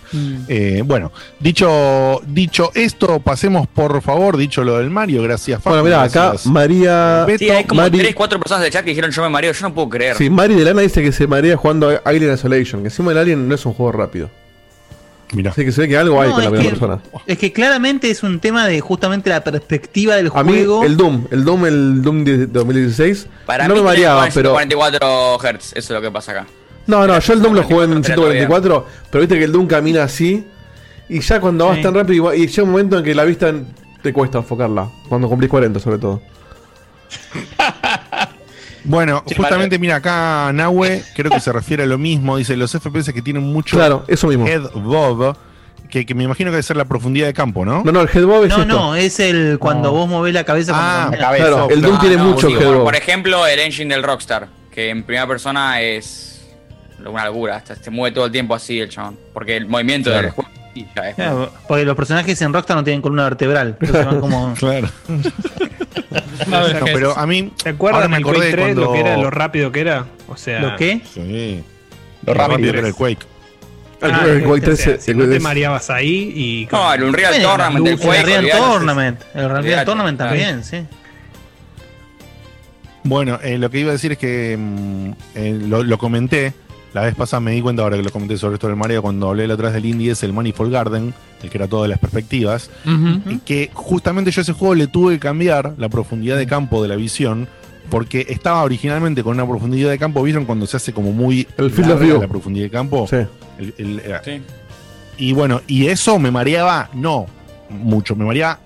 Eh, 0.48 0.82
bueno, 0.84 1.10
dicho, 1.40 2.20
dicho 2.26 2.70
esto, 2.74 3.18
pasemos 3.20 3.66
por 3.66 4.02
favor, 4.02 4.36
dicho 4.36 4.62
lo 4.62 4.78
del 4.78 4.90
Mario, 4.90 5.22
gracias 5.22 5.62
Bueno, 5.64 5.78
Facu, 5.78 5.84
mira, 5.86 6.02
acá 6.02 6.28
gracias. 6.30 6.46
María. 6.46 7.24
Beto, 7.26 7.38
Sí, 7.38 7.50
hay 7.50 7.64
como 7.64 7.80
Mari- 7.82 7.98
tres, 7.98 8.14
cuatro 8.14 8.38
personas 8.38 8.62
del 8.64 8.72
chat 8.72 8.84
que 8.84 8.90
dijeron 8.90 9.10
yo 9.10 9.22
me 9.22 9.28
mareo, 9.30 9.52
yo 9.52 9.68
no 9.68 9.74
puedo 9.74 9.88
creer. 9.88 10.16
Sí, 10.16 10.28
Mari 10.28 10.54
de 10.54 10.64
Lana 10.64 10.82
dice 10.82 11.02
que 11.02 11.12
se 11.12 11.26
marea 11.26 11.56
jugando 11.56 11.88
a 11.90 12.02
Alien 12.04 12.34
Isolation. 12.34 12.82
Que 12.82 12.88
encima 12.88 13.12
el 13.12 13.18
Alien 13.18 13.48
no 13.48 13.54
es 13.54 13.64
un 13.64 13.72
juego 13.72 13.92
rápido. 13.92 14.28
Mirá. 15.32 15.50
Así 15.50 15.64
que 15.64 15.72
se 15.72 15.80
ve 15.82 15.88
que 15.88 15.96
algo 15.98 16.20
hay 16.20 16.28
No, 16.28 16.34
con 16.36 16.44
la 16.44 16.48
es 16.50 16.52
primera 16.52 16.74
que- 16.74 16.78
persona. 16.78 17.00
Es 17.26 17.38
que 17.38 17.52
claramente 17.52 18.10
es 18.10 18.22
un 18.22 18.38
tema 18.38 18.66
de 18.66 18.80
justamente 18.80 19.28
la 19.30 19.42
perspectiva 19.42 20.14
del 20.16 20.30
A 20.34 20.42
mí, 20.44 20.52
juego. 20.52 20.84
el 20.84 20.96
Doom, 20.96 21.26
el 21.30 21.44
Doom, 21.44 21.66
el 21.66 22.02
Doom 22.02 22.24
de 22.24 22.46
2016, 22.46 23.26
Para 23.44 23.66
no 23.68 23.74
mí 23.74 23.80
me 23.82 23.90
tenés 23.94 24.34
pero. 24.34 24.50
144 24.56 25.38
Hz, 25.38 25.72
eso 25.72 25.78
es 25.78 25.90
lo 25.90 26.00
que 26.00 26.10
pasa 26.10 26.32
acá. 26.32 26.46
No, 26.86 27.04
no, 27.06 27.18
yo 27.18 27.32
el 27.32 27.42
Doom 27.42 27.54
lo 27.54 27.62
jugué 27.64 27.84
en 27.86 27.92
Espera 27.94 28.14
todavía. 28.14 28.40
144, 28.46 28.86
pero 29.10 29.20
viste 29.22 29.38
que 29.38 29.44
el 29.44 29.52
Doom 29.52 29.66
camina 29.66 30.04
así. 30.04 30.46
Y 31.08 31.20
ya 31.20 31.40
cuando 31.40 31.66
vas 31.66 31.76
Sí. 31.78 31.82
tan 31.82 31.94
rápido, 31.94 32.32
y 32.34 32.46
llega 32.46 32.62
un 32.62 32.70
momento 32.70 32.98
en 32.98 33.04
que 33.04 33.14
la 33.14 33.24
vista 33.24 33.52
te 34.02 34.12
cuesta 34.12 34.38
enfocarla. 34.38 34.88
Cuando 35.08 35.28
cumplís 35.28 35.50
40, 35.50 35.80
sobre 35.80 35.98
todo. 35.98 36.20
Bueno, 38.86 39.22
Sí, 39.26 39.34
justamente 39.34 39.78
mira 39.78 39.96
acá 39.96 40.50
Nahue, 40.52 41.02
creo 41.14 41.30
que 41.30 41.40
se 41.40 41.52
refiere 41.52 41.82
a 41.82 41.86
lo 41.86 41.98
mismo, 41.98 42.36
dice 42.36 42.56
los 42.56 42.70
FPS 42.72 43.12
que 43.12 43.22
tienen 43.22 43.42
mucho 43.42 43.76
Claro, 43.76 44.04
eso 44.08 44.28
mismo. 44.28 44.46
head 44.46 44.62
bob, 44.74 45.36
que, 45.90 46.04
que 46.06 46.14
me 46.14 46.24
imagino 46.24 46.48
que 46.48 46.52
debe 46.52 46.62
ser 46.62 46.76
la 46.76 46.84
profundidad 46.84 47.26
de 47.26 47.34
campo, 47.34 47.64
¿no? 47.64 47.82
No, 47.84 47.92
no, 47.92 48.00
el 48.00 48.08
headbob 48.12 48.44
es 48.44 48.50
no, 48.50 48.62
esto. 48.62 48.66
no, 48.66 48.94
es 48.96 49.20
el 49.20 49.58
cuando 49.58 49.88
No. 49.90 49.94
vos 49.98 50.08
movés 50.08 50.34
la 50.34 50.44
cabeza 50.44 50.72
Ah, 50.74 51.06
cuando 51.08 51.16
la 51.18 51.22
cabeza. 51.26 51.46
Claro, 51.46 51.68
el 51.70 51.80
Doom 51.82 51.98
tiene 52.00 52.16
no, 52.16 52.24
mucho 52.24 52.48
sí, 52.48 52.54
por, 52.54 52.62
headbob. 52.62 52.84
por 52.84 52.94
ejemplo, 52.96 53.46
el 53.46 53.58
engine 53.60 53.94
del 53.94 54.02
Rockstar, 54.02 54.48
que 54.72 54.90
en 54.90 55.02
primera 55.04 55.26
persona 55.26 55.80
es 55.80 56.44
una 57.04 57.24
locura, 57.26 57.56
hasta 57.56 57.76
se 57.76 57.90
mueve 57.90 58.14
todo 58.14 58.26
el 58.26 58.32
tiempo 58.32 58.54
así 58.54 58.80
el 58.80 58.88
chabón. 58.88 59.16
Porque 59.32 59.56
el 59.56 59.66
movimiento 59.66 60.10
Claro. 60.10 60.22
del 60.22 60.30
juego 60.32 60.50
ya 60.94 61.08
es. 61.08 61.14
Claro, 61.14 61.52
porque 61.68 61.84
los 61.84 61.96
personajes 61.96 62.40
en 62.42 62.52
Rockstar 62.52 62.76
no 62.76 62.84
tienen 62.84 63.00
columna 63.00 63.24
vertebral. 63.24 63.76
entonces 63.80 64.06
van 64.06 64.20
como- 64.20 64.54
Claro. 64.58 64.88
A 66.52 66.60
ver, 66.62 66.78
No, 66.78 66.84
¿qué 66.86 66.92
pero 66.92 67.16
a 67.18 67.26
mí 67.26 67.52
¿Te 67.62 67.70
acuerdas 67.70 67.96
ahora 68.02 68.08
me 68.08 68.16
acordé 68.18 68.38
Quake 68.38 68.50
3? 68.52 68.64
cuando 68.64 68.80
Lo 68.82 68.92
que 68.92 69.00
era, 69.00 69.16
lo 69.16 69.30
rápido 69.30 69.72
que 69.72 69.80
era. 69.80 70.06
O 70.28 70.36
sea. 70.36 70.60
¿Lo 70.60 70.76
qué? 70.76 71.00
Sí. 71.12 71.62
Lo 72.24 72.34
Lo 72.34 72.38
rápido 72.38 72.72
que 72.72 72.78
era 72.78 72.88
el. 72.88 72.94
Quake. 72.94 73.26
El- 74.02 74.10
Ah, 74.12 74.24
el 74.26 74.42
Quake 74.44 74.60
o 74.62 74.64
3 74.64 74.78
sea, 74.78 74.94
se- 74.96 75.00
si 75.00 75.10
el 75.12 75.16
no 75.18 75.24
te 75.24 75.30
Quake- 75.30 75.40
mareabas 75.42 75.88
ahí 75.90 76.32
y. 76.34 76.68
No, 76.70 76.92
el 76.92 77.02
Unreal 77.04 77.32
Bueno, 77.32 77.48
Tournament 77.48 77.86
el 77.86 77.96
juego. 77.96 78.20
Unreal 78.20 78.50
Tournament. 78.58 79.20
El 79.34 79.46
Unreal. 79.46 79.84
Tournament 79.86 80.18
también, 80.18 80.64
sí. 80.64 80.84
Bueno, 83.04 83.38
eh, 83.42 83.56
lo 83.58 83.70
que 83.70 83.78
iba 83.78 83.90
a 83.90 83.92
decir 83.92 84.12
es 84.12 84.18
que 84.18 84.56
mm, 84.58 85.10
eh, 85.36 85.58
lo, 85.68 85.82
lo 85.84 85.96
comenté 85.98 86.52
la 86.96 87.02
vez 87.02 87.14
pasada, 87.14 87.40
me 87.40 87.52
di 87.52 87.60
cuenta 87.60 87.82
ahora 87.82 87.96
que 87.96 88.02
lo 88.02 88.10
comenté 88.10 88.36
sobre 88.36 88.54
esto 88.54 88.66
del 88.66 88.76
Mario 88.76 89.02
cuando 89.02 89.28
hablé 89.28 89.46
la 89.46 89.54
otra 89.54 89.66
vez 89.66 89.74
del 89.74 89.86
indie, 89.86 90.10
es 90.12 90.22
el 90.22 90.32
Manifold 90.32 90.72
Garden, 90.72 91.14
el 91.42 91.50
que 91.50 91.58
era 91.58 91.68
todo 91.68 91.82
de 91.82 91.88
las 91.88 91.98
perspectivas. 91.98 92.70
Y 93.30 93.38
que 93.38 93.70
justamente 93.72 94.30
yo 94.30 94.40
a 94.40 94.42
ese 94.42 94.52
juego 94.52 94.74
le 94.74 94.86
tuve 94.86 95.14
que 95.14 95.20
cambiar 95.20 95.74
la 95.78 95.88
profundidad 95.88 96.36
de 96.36 96.46
campo 96.46 96.82
de 96.82 96.88
la 96.88 96.96
visión. 96.96 97.46
Porque 97.90 98.26
estaba 98.30 98.64
originalmente 98.64 99.22
con 99.22 99.34
una 99.34 99.46
profundidad 99.48 99.90
de 99.90 99.98
campo, 99.98 100.20
¿vieron? 100.24 100.44
Cuando 100.44 100.66
se 100.66 100.76
hace 100.76 100.92
como 100.92 101.12
muy 101.12 101.46
El 101.56 101.70
field 101.70 101.92
of 101.92 102.00
larga 102.00 102.18
la 102.18 102.26
profundidad 102.28 102.64
de 102.64 102.70
campo. 102.70 103.06
Sí. 103.08 103.16
El- 103.58 103.74
el- 103.78 104.00
eh, 104.00 104.18
Sí. 104.24 104.42
Y 105.18 105.32
bueno, 105.32 105.60
y 105.68 105.86
eso 105.86 106.18
me 106.18 106.32
mareaba, 106.32 106.90
no 106.94 107.26
mucho, 107.70 108.16
me 108.16 108.24
mareaba 108.24 108.58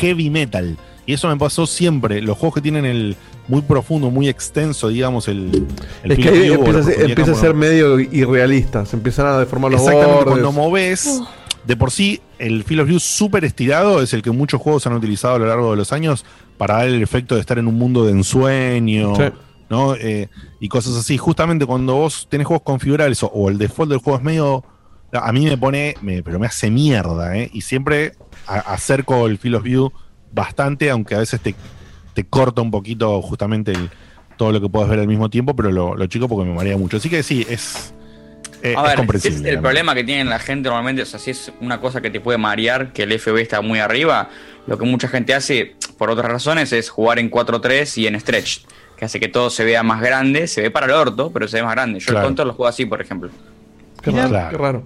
heavy 0.00 0.30
metal. 0.30 0.76
Y 1.06 1.14
eso 1.14 1.26
me 1.28 1.36
pasó 1.36 1.66
siempre. 1.66 2.20
Los 2.22 2.38
juegos 2.38 2.54
que 2.54 2.60
tienen 2.60 2.84
el 2.84 3.16
muy 3.48 3.62
profundo, 3.62 4.10
muy 4.10 4.28
extenso, 4.28 4.88
digamos, 4.88 5.26
el. 5.28 5.66
el 6.04 6.12
Es 6.12 6.18
que 6.18 6.28
ahí 6.28 6.52
empieza, 6.52 7.32
a 7.32 7.34
ser, 7.34 7.54
medio 7.54 7.98
irrealista. 7.98 8.84
Se 8.86 8.94
empiezan 8.96 9.26
a 9.26 9.38
deformar 9.38 9.72
los 9.72 9.80
Exactamente, 9.80 10.14
bordes. 10.24 10.30
cuando 10.42 10.52
moves, 10.52 11.20
de 11.64 11.76
por 11.76 11.90
sí, 11.90 12.20
el 12.38 12.62
Field 12.64 12.82
of 12.82 12.88
View 12.88 13.00
súper 13.00 13.44
estirado 13.44 14.02
es 14.02 14.12
el 14.14 14.22
que 14.22 14.30
muchos 14.30 14.60
juegos 14.60 14.86
han 14.86 14.92
utilizado 14.92 15.34
a 15.34 15.38
lo 15.38 15.46
largo 15.46 15.70
de 15.72 15.76
los 15.78 15.92
años 15.92 16.24
para 16.58 16.74
dar 16.76 16.86
el 16.88 17.02
efecto 17.02 17.34
de 17.34 17.40
estar 17.40 17.58
en 17.58 17.66
un 17.68 17.74
mundo 17.76 18.04
de 18.04 18.12
ensueño, 18.12 19.16
Sí. 19.16 19.22
¿no? 19.70 19.94
Eh, 19.94 20.28
y 20.60 20.68
cosas 20.68 20.96
así. 20.96 21.16
Justamente 21.18 21.66
cuando 21.66 21.94
vos 21.94 22.26
tenés 22.30 22.46
juegos 22.46 22.62
configurables 22.64 23.22
o, 23.22 23.26
o 23.28 23.48
el 23.48 23.58
default 23.58 23.90
del 23.90 24.00
juego 24.00 24.18
es 24.18 24.24
medio. 24.24 24.64
A 25.12 25.32
mí 25.32 25.46
me 25.46 25.56
pone. 25.56 25.94
me- 26.02 26.22
pero 26.22 26.38
me 26.38 26.46
hace 26.46 26.70
mierda, 26.70 27.34
¿eh? 27.36 27.48
Y 27.52 27.62
siempre 27.62 28.12
a- 28.46 28.58
acerco 28.74 29.26
el 29.26 29.38
Field 29.38 29.56
of 29.56 29.62
View 29.62 29.90
bastante, 30.32 30.90
aunque 30.90 31.14
a 31.14 31.18
veces 31.20 31.40
te, 31.40 31.54
te 32.18 32.24
corta 32.24 32.60
un 32.62 32.72
poquito 32.72 33.22
justamente 33.22 33.70
el- 33.70 33.90
todo 34.36 34.50
lo 34.50 34.60
que 34.60 34.68
puedes 34.68 34.88
ver 34.90 34.98
al 34.98 35.06
mismo 35.06 35.30
tiempo, 35.30 35.54
pero 35.54 35.70
lo, 35.70 35.94
lo 35.94 36.06
chico 36.06 36.26
porque 36.28 36.48
me 36.48 36.52
marea 36.52 36.76
mucho. 36.76 36.96
Así 36.96 37.08
que 37.08 37.22
sí, 37.22 37.46
es. 37.48 37.94
eh, 38.60 38.74
A 38.76 38.82
es 38.82 38.88
ver, 38.88 38.96
comprensible. 38.96 39.48
es 39.48 39.54
el 39.54 39.60
problema 39.60 39.94
que 39.94 40.02
tiene 40.02 40.24
la 40.24 40.40
gente 40.40 40.68
normalmente, 40.68 41.02
o 41.02 41.06
sea, 41.06 41.20
si 41.20 41.30
es 41.30 41.52
una 41.60 41.80
cosa 41.80 42.00
que 42.00 42.10
te 42.10 42.18
puede 42.20 42.36
marear, 42.36 42.92
que 42.92 43.04
el 43.04 43.12
FB 43.12 43.36
está 43.40 43.60
muy 43.60 43.78
arriba, 43.78 44.30
lo 44.66 44.76
que 44.76 44.84
mucha 44.84 45.06
gente 45.06 45.32
hace, 45.32 45.76
por 45.96 46.10
otras 46.10 46.28
razones, 46.28 46.72
es 46.72 46.90
jugar 46.90 47.20
en 47.20 47.30
4-3 47.30 47.96
y 47.98 48.08
en 48.08 48.18
stretch, 48.18 48.64
que 48.96 49.04
hace 49.04 49.20
que 49.20 49.28
todo 49.28 49.48
se 49.48 49.64
vea 49.64 49.84
más 49.84 50.00
grande, 50.00 50.48
se 50.48 50.60
ve 50.60 50.72
para 50.72 50.86
el 50.86 50.92
orto, 50.92 51.30
pero 51.32 51.46
se 51.46 51.58
ve 51.58 51.62
más 51.62 51.72
grande. 51.76 52.00
Yo 52.00 52.06
Claro. 52.06 52.18
el 52.18 52.24
Counter 52.26 52.46
lo 52.46 52.54
juego 52.54 52.66
así, 52.68 52.84
por 52.84 53.00
ejemplo. 53.00 53.30
Qué 54.02 54.10
raro, 54.10 54.28
Claro. 54.28 54.50
qué 54.50 54.56
raro. 54.60 54.82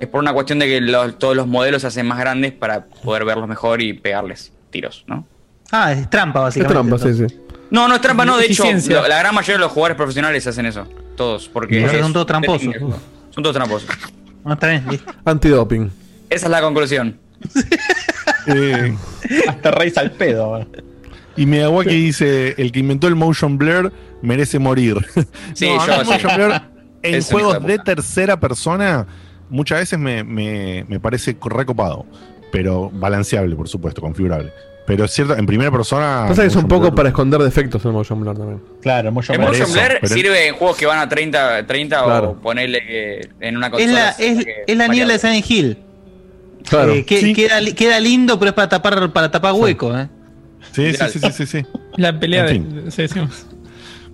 Es 0.00 0.08
por 0.08 0.20
una 0.20 0.32
cuestión 0.32 0.58
de 0.58 0.66
que 0.68 0.80
los- 0.80 1.18
todos 1.18 1.36
los 1.36 1.46
modelos 1.46 1.82
se 1.82 1.88
hacen 1.88 2.06
más 2.06 2.18
grandes 2.18 2.52
para 2.52 2.86
poder 2.86 3.26
verlos 3.26 3.46
mejor 3.46 3.82
y 3.82 3.92
pegarles 3.92 4.52
tiros, 4.70 5.04
¿no? 5.06 5.26
Ah, 5.72 5.92
es 5.92 6.08
trampa, 6.10 6.40
Es 6.40 6.44
básicamente. 6.56 6.74
trampa, 6.74 6.98
sí, 6.98 7.28
sí. 7.28 7.36
No, 7.70 7.88
no 7.88 7.94
es 7.96 8.00
trampa, 8.00 8.24
no, 8.24 8.36
de 8.38 8.46
hecho, 8.46 8.64
la 9.08 9.18
gran 9.18 9.34
mayoría 9.34 9.54
de 9.54 9.60
los 9.60 9.72
jugadores 9.72 9.96
profesionales 9.96 10.46
hacen 10.46 10.66
eso, 10.66 10.86
todos, 11.16 11.48
porque... 11.48 11.84
Es- 11.84 11.92
son 12.00 12.12
todos 12.12 12.26
tramposos. 12.26 12.74
Son 13.30 13.42
todos 13.42 13.54
tramposos. 13.56 13.88
No, 14.44 14.52
está 14.52 14.68
bien, 14.68 14.84
listo. 14.88 15.12
Antidoping. 15.24 15.90
Esa 16.30 16.46
es 16.46 16.50
la 16.50 16.60
conclusión. 16.60 17.18
Eh, 18.48 18.94
Hasta 19.48 19.70
Reyes 19.72 19.98
al 19.98 20.12
pedo. 20.12 20.64
Y 21.36 21.46
Miyawaki 21.46 21.90
dice, 21.96 22.54
el 22.58 22.70
que 22.70 22.78
inventó 22.78 23.08
el 23.08 23.16
motion 23.16 23.58
blur 23.58 23.92
merece 24.22 24.58
morir. 24.60 25.04
Sí, 25.52 25.66
No, 25.68 25.84
yo 25.84 25.94
el 25.94 26.06
sí. 26.06 26.12
motion 26.12 26.36
blur 26.36 26.52
en 27.02 27.14
Es 27.16 27.28
juegos 27.30 27.60
de 27.62 27.72
de 27.72 27.78
tercera 27.80 28.38
persona 28.38 29.06
muchas 29.50 29.80
veces 29.80 29.98
me, 29.98 30.22
me- 30.24 30.84
me 30.88 31.00
parece 31.00 31.36
recopado, 31.44 32.06
pero 32.52 32.88
balanceable, 32.90 33.54
por 33.56 33.68
supuesto, 33.68 34.00
configurable. 34.00 34.52
Pero 34.86 35.04
es 35.04 35.10
cierto, 35.10 35.36
en 35.36 35.44
primera 35.46 35.70
persona... 35.72 36.26
Pasa 36.28 36.42
que 36.42 36.48
es 36.48 36.54
un 36.54 36.62
motion 36.62 36.68
poco 36.80 36.92
blur- 36.92 36.94
para 36.96 37.08
esconder 37.08 37.40
defectos 37.42 37.84
el 37.84 37.92
motion 37.92 38.20
blur 38.20 38.36
también. 38.38 38.62
Claro, 38.80 39.10
mucho 39.10 39.32
El 39.32 39.40
motion 39.40 39.62
eso, 39.62 39.72
blur 39.72 39.98
pero- 40.00 40.14
sirve 40.14 40.46
en 40.48 40.54
juegos 40.54 40.76
que 40.76 40.86
van 40.86 40.98
a 41.00 41.08
30, 41.08 41.66
30 41.66 42.04
Claro. 42.04 42.30
o 42.30 42.34
ponerle 42.36 42.86
que 42.86 43.28
en 43.40 43.56
una 43.56 43.66
Es 43.66 43.72
consola. 43.72 43.92
la, 43.92 44.10
es, 44.10 44.46
es 44.66 44.76
la 44.76 44.86
niebla 44.88 45.14
de. 45.14 45.18
Silent 45.18 45.50
Hill. 45.50 45.78
Claro. 46.68 46.92
Eh, 46.92 47.04
que- 47.04 47.20
Sí. 47.20 47.32
queda, 47.34 47.60
queda 47.74 47.98
lindo, 48.00 48.38
pero 48.38 48.50
es 48.50 48.54
para 48.54 48.68
tapar, 48.68 49.12
para 49.12 49.30
tapar 49.30 49.52
hueco, 49.54 49.96
¿eh? 49.98 50.08
Sí, 50.72 50.92
sí, 50.94 51.04
sí, 51.12 51.18
sí, 51.20 51.32
sí, 51.32 51.46
sí. 51.46 51.66
La 51.96 52.18
pelea 52.18 52.48
En 52.48 52.84
de. 52.84 52.90
sí, 52.90 53.02
decimos. 53.02 53.46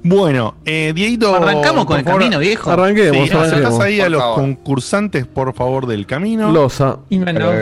Bueno, 0.04 0.56
eh, 0.64 0.92
Dieguito... 0.94 1.34
Arrancamos 1.34 1.84
con 1.84 1.98
el 1.98 2.04
favor, 2.04 2.20
camino, 2.20 2.38
viejo. 2.40 2.70
Arranquemos, 2.70 3.28
Sí, 3.28 3.36
arranquemos. 3.36 3.80
ahí 3.80 4.00
a 4.00 4.04
Por 4.04 4.10
los 4.12 4.20
favor. 4.20 4.36
concursantes, 4.40 5.26
por 5.26 5.54
favor, 5.54 5.86
del 5.86 6.06
camino. 6.06 6.50
Losa. 6.50 6.98
Y 7.08 7.18
bueno, 7.18 7.52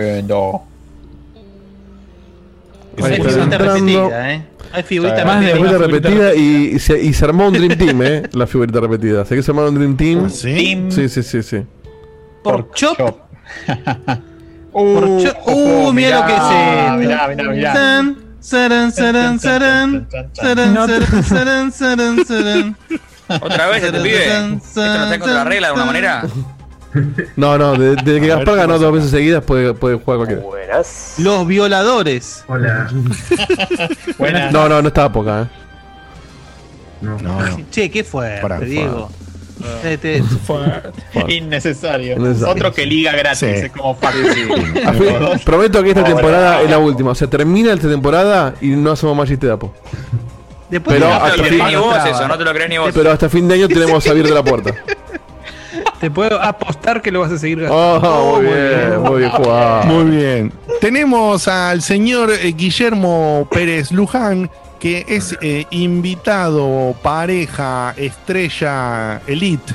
Ahí 3.03 3.12
Hay 3.12 3.16
figurita 3.20 3.42
entrando. 3.44 3.74
repetida, 3.74 4.32
¿eh? 4.34 4.42
Hay 4.72 4.82
figurita 4.82 5.24
Más 5.24 5.40
de 5.40 5.46
repetida. 5.46 5.55
Figurita 5.55 5.76
una 5.76 5.86
figurita 5.86 6.09
repetida 6.11 6.34
y, 6.34 6.74
y 6.74 6.78
se, 6.78 7.03
y 7.03 7.12
se 7.12 7.24
armó 7.24 7.48
un 7.48 7.53
Dream 7.55 7.76
Team, 7.78 8.03
¿eh? 8.03 8.22
La 8.32 8.46
figurita 8.46 8.80
repetida. 8.80 9.24
Sé 9.24 9.34
que 9.36 9.42
se 9.42 9.51
armó 9.51 9.66
un 9.66 9.74
Dream 9.74 9.96
Team. 9.96 10.24
¿Ah, 10.26 10.30
¿Sí? 10.30 10.55
Team 10.55 10.90
Sí, 10.90 11.09
sí, 11.09 11.22
sí, 11.22 11.42
sí. 11.42 11.62
Por 12.44 12.70
chop. 12.72 12.96
Chop. 12.96 13.18
Por 14.72 15.05
Uh, 15.05 15.20
cho- 15.24 15.36
ojo, 15.46 15.88
uh, 15.88 15.92
mirá 15.92 16.20
lo 16.20 16.26
que 16.26 16.32
es. 16.32 17.09
Mirá, 17.09 17.26
mirá, 17.28 17.51
mirá. 17.51 17.72
Saran, 18.38 18.92
saran, 18.92 18.92
saran, 19.40 20.07
saran, 20.32 20.78
saran, 21.72 22.24
saran. 22.24 22.76
Otra 23.40 23.66
vez 23.68 23.82
este 23.82 24.01
pibe. 24.01 24.24
¿Esto 24.26 24.40
no 24.46 25.03
está 25.03 25.14
en 25.14 25.20
contra 25.20 25.28
de 25.28 25.34
la 25.34 25.44
regla 25.44 25.66
de 25.66 25.70
alguna 25.72 25.84
manera? 25.86 26.22
No, 27.36 27.57
no, 27.57 27.74
de- 27.76 27.97
desde 27.97 28.05
que 28.05 28.11
A 28.11 28.20
ver, 28.20 28.28
Gaspar 28.38 28.55
¿qué 28.55 28.61
ganó 28.61 28.78
dos 28.78 28.93
veces 28.93 29.11
seguidas 29.11 29.45
puede, 29.45 29.74
puede 29.74 29.97
jugar 29.97 30.16
cualquiera. 30.18 30.43
Buenas. 30.43 31.14
Los 31.18 31.47
violadores. 31.47 32.45
Hola. 32.49 32.88
Buena. 34.18 34.51
No, 34.51 34.68
no, 34.68 34.82
no 34.82 34.88
estaba 34.88 35.12
poca, 35.12 35.43
¿eh? 35.43 35.47
No, 37.01 37.16
no. 37.18 37.38
Che, 37.70 37.91
¿qué 37.91 38.05
fue, 38.05 38.41
Diego? 38.64 39.11
Este- 39.84 40.22
fuerte. 40.22 40.91
Innecesario. 41.28 42.16
Innecesario. 42.16 42.49
Otro 42.53 42.72
que 42.72 42.86
liga 42.86 43.12
gratis, 43.12 43.38
Sí. 43.41 43.47
es 43.47 43.70
como 43.72 43.95
fin- 43.99 45.41
prometo 45.45 45.82
que 45.82 45.91
esta 45.91 46.03
temporada 46.05 46.62
es 46.62 46.70
la 46.70 46.78
última. 46.78 47.11
O 47.11 47.14
sea, 47.14 47.28
termina 47.28 47.72
esta 47.72 47.88
temporada 47.88 48.55
y 48.61 48.68
no 48.68 48.91
hacemos 48.93 49.14
más 49.16 49.28
chiste 49.28 49.47
de 49.47 49.53
Apo. 49.53 49.72
Después 50.70 50.97
Pero 50.99 51.09
de- 51.09 51.12
No 51.12 51.18
te 51.18 51.24
hasta 51.24 51.36
lo 51.36 51.45
fin- 51.45 51.59
crees 51.59 51.70
ni 51.70 51.76
vos 51.76 51.97
eso, 52.07 52.28
no 52.28 52.38
te 52.38 52.45
lo 52.45 52.53
crees 52.55 52.70
ni 52.70 52.78
vos. 52.78 52.91
Pero 52.95 53.11
hasta 53.12 53.28
fin 53.28 53.49
de 53.49 53.55
año 53.55 53.68
tenemos 53.68 54.07
a 54.07 54.11
abierta 54.11 54.34
la 54.34 54.43
puerta. 54.45 54.74
Te 56.01 56.11
puedo 56.11 56.40
apostar 56.40 57.03
que 57.03 57.11
lo 57.11 57.20
vas 57.20 57.30
a 57.30 57.38
seguir 57.38 57.61
gastando. 57.61 58.09
Oh, 58.09 58.36
muy 58.36 58.46
bien, 58.46 59.01
muy 59.03 59.18
bien 59.18 59.30
jugado. 59.30 59.84
Muy 59.84 60.16
bien. 60.16 60.53
Tenemos 60.80 61.46
al 61.46 61.82
señor 61.82 62.30
eh, 62.30 62.53
Guillermo 62.57 63.46
Pérez 63.51 63.92
Luján, 63.92 64.51
que 64.78 65.05
es 65.07 65.36
eh, 65.42 65.66
invitado, 65.70 66.94
pareja, 67.03 67.92
estrella, 67.98 69.20
elite, 69.26 69.74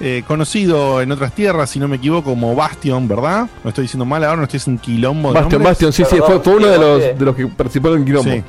eh, 0.00 0.24
conocido 0.26 1.02
en 1.02 1.12
otras 1.12 1.32
tierras, 1.34 1.70
si 1.70 1.78
no 1.78 1.86
me 1.86 1.96
equivoco, 1.96 2.30
como 2.30 2.56
Bastion, 2.56 3.06
¿verdad? 3.06 3.46
No 3.62 3.68
estoy 3.68 3.82
diciendo 3.82 4.04
mal 4.04 4.24
ahora, 4.24 4.38
no 4.38 4.44
estoy 4.44 4.60
en 4.66 4.78
quilombo. 4.78 5.28
de 5.28 5.34
Bastion, 5.34 5.62
nombres. 5.62 5.70
Bastion, 5.70 5.92
sí, 5.92 6.04
sí, 6.04 6.16
fue, 6.18 6.40
fue 6.40 6.56
uno 6.56 6.66
de 6.66 6.78
los, 6.78 7.00
de 7.18 7.24
los 7.24 7.36
que 7.36 7.46
participó 7.46 7.94
en 7.94 8.04
Quilombo. 8.04 8.32
Sí. 8.32 8.42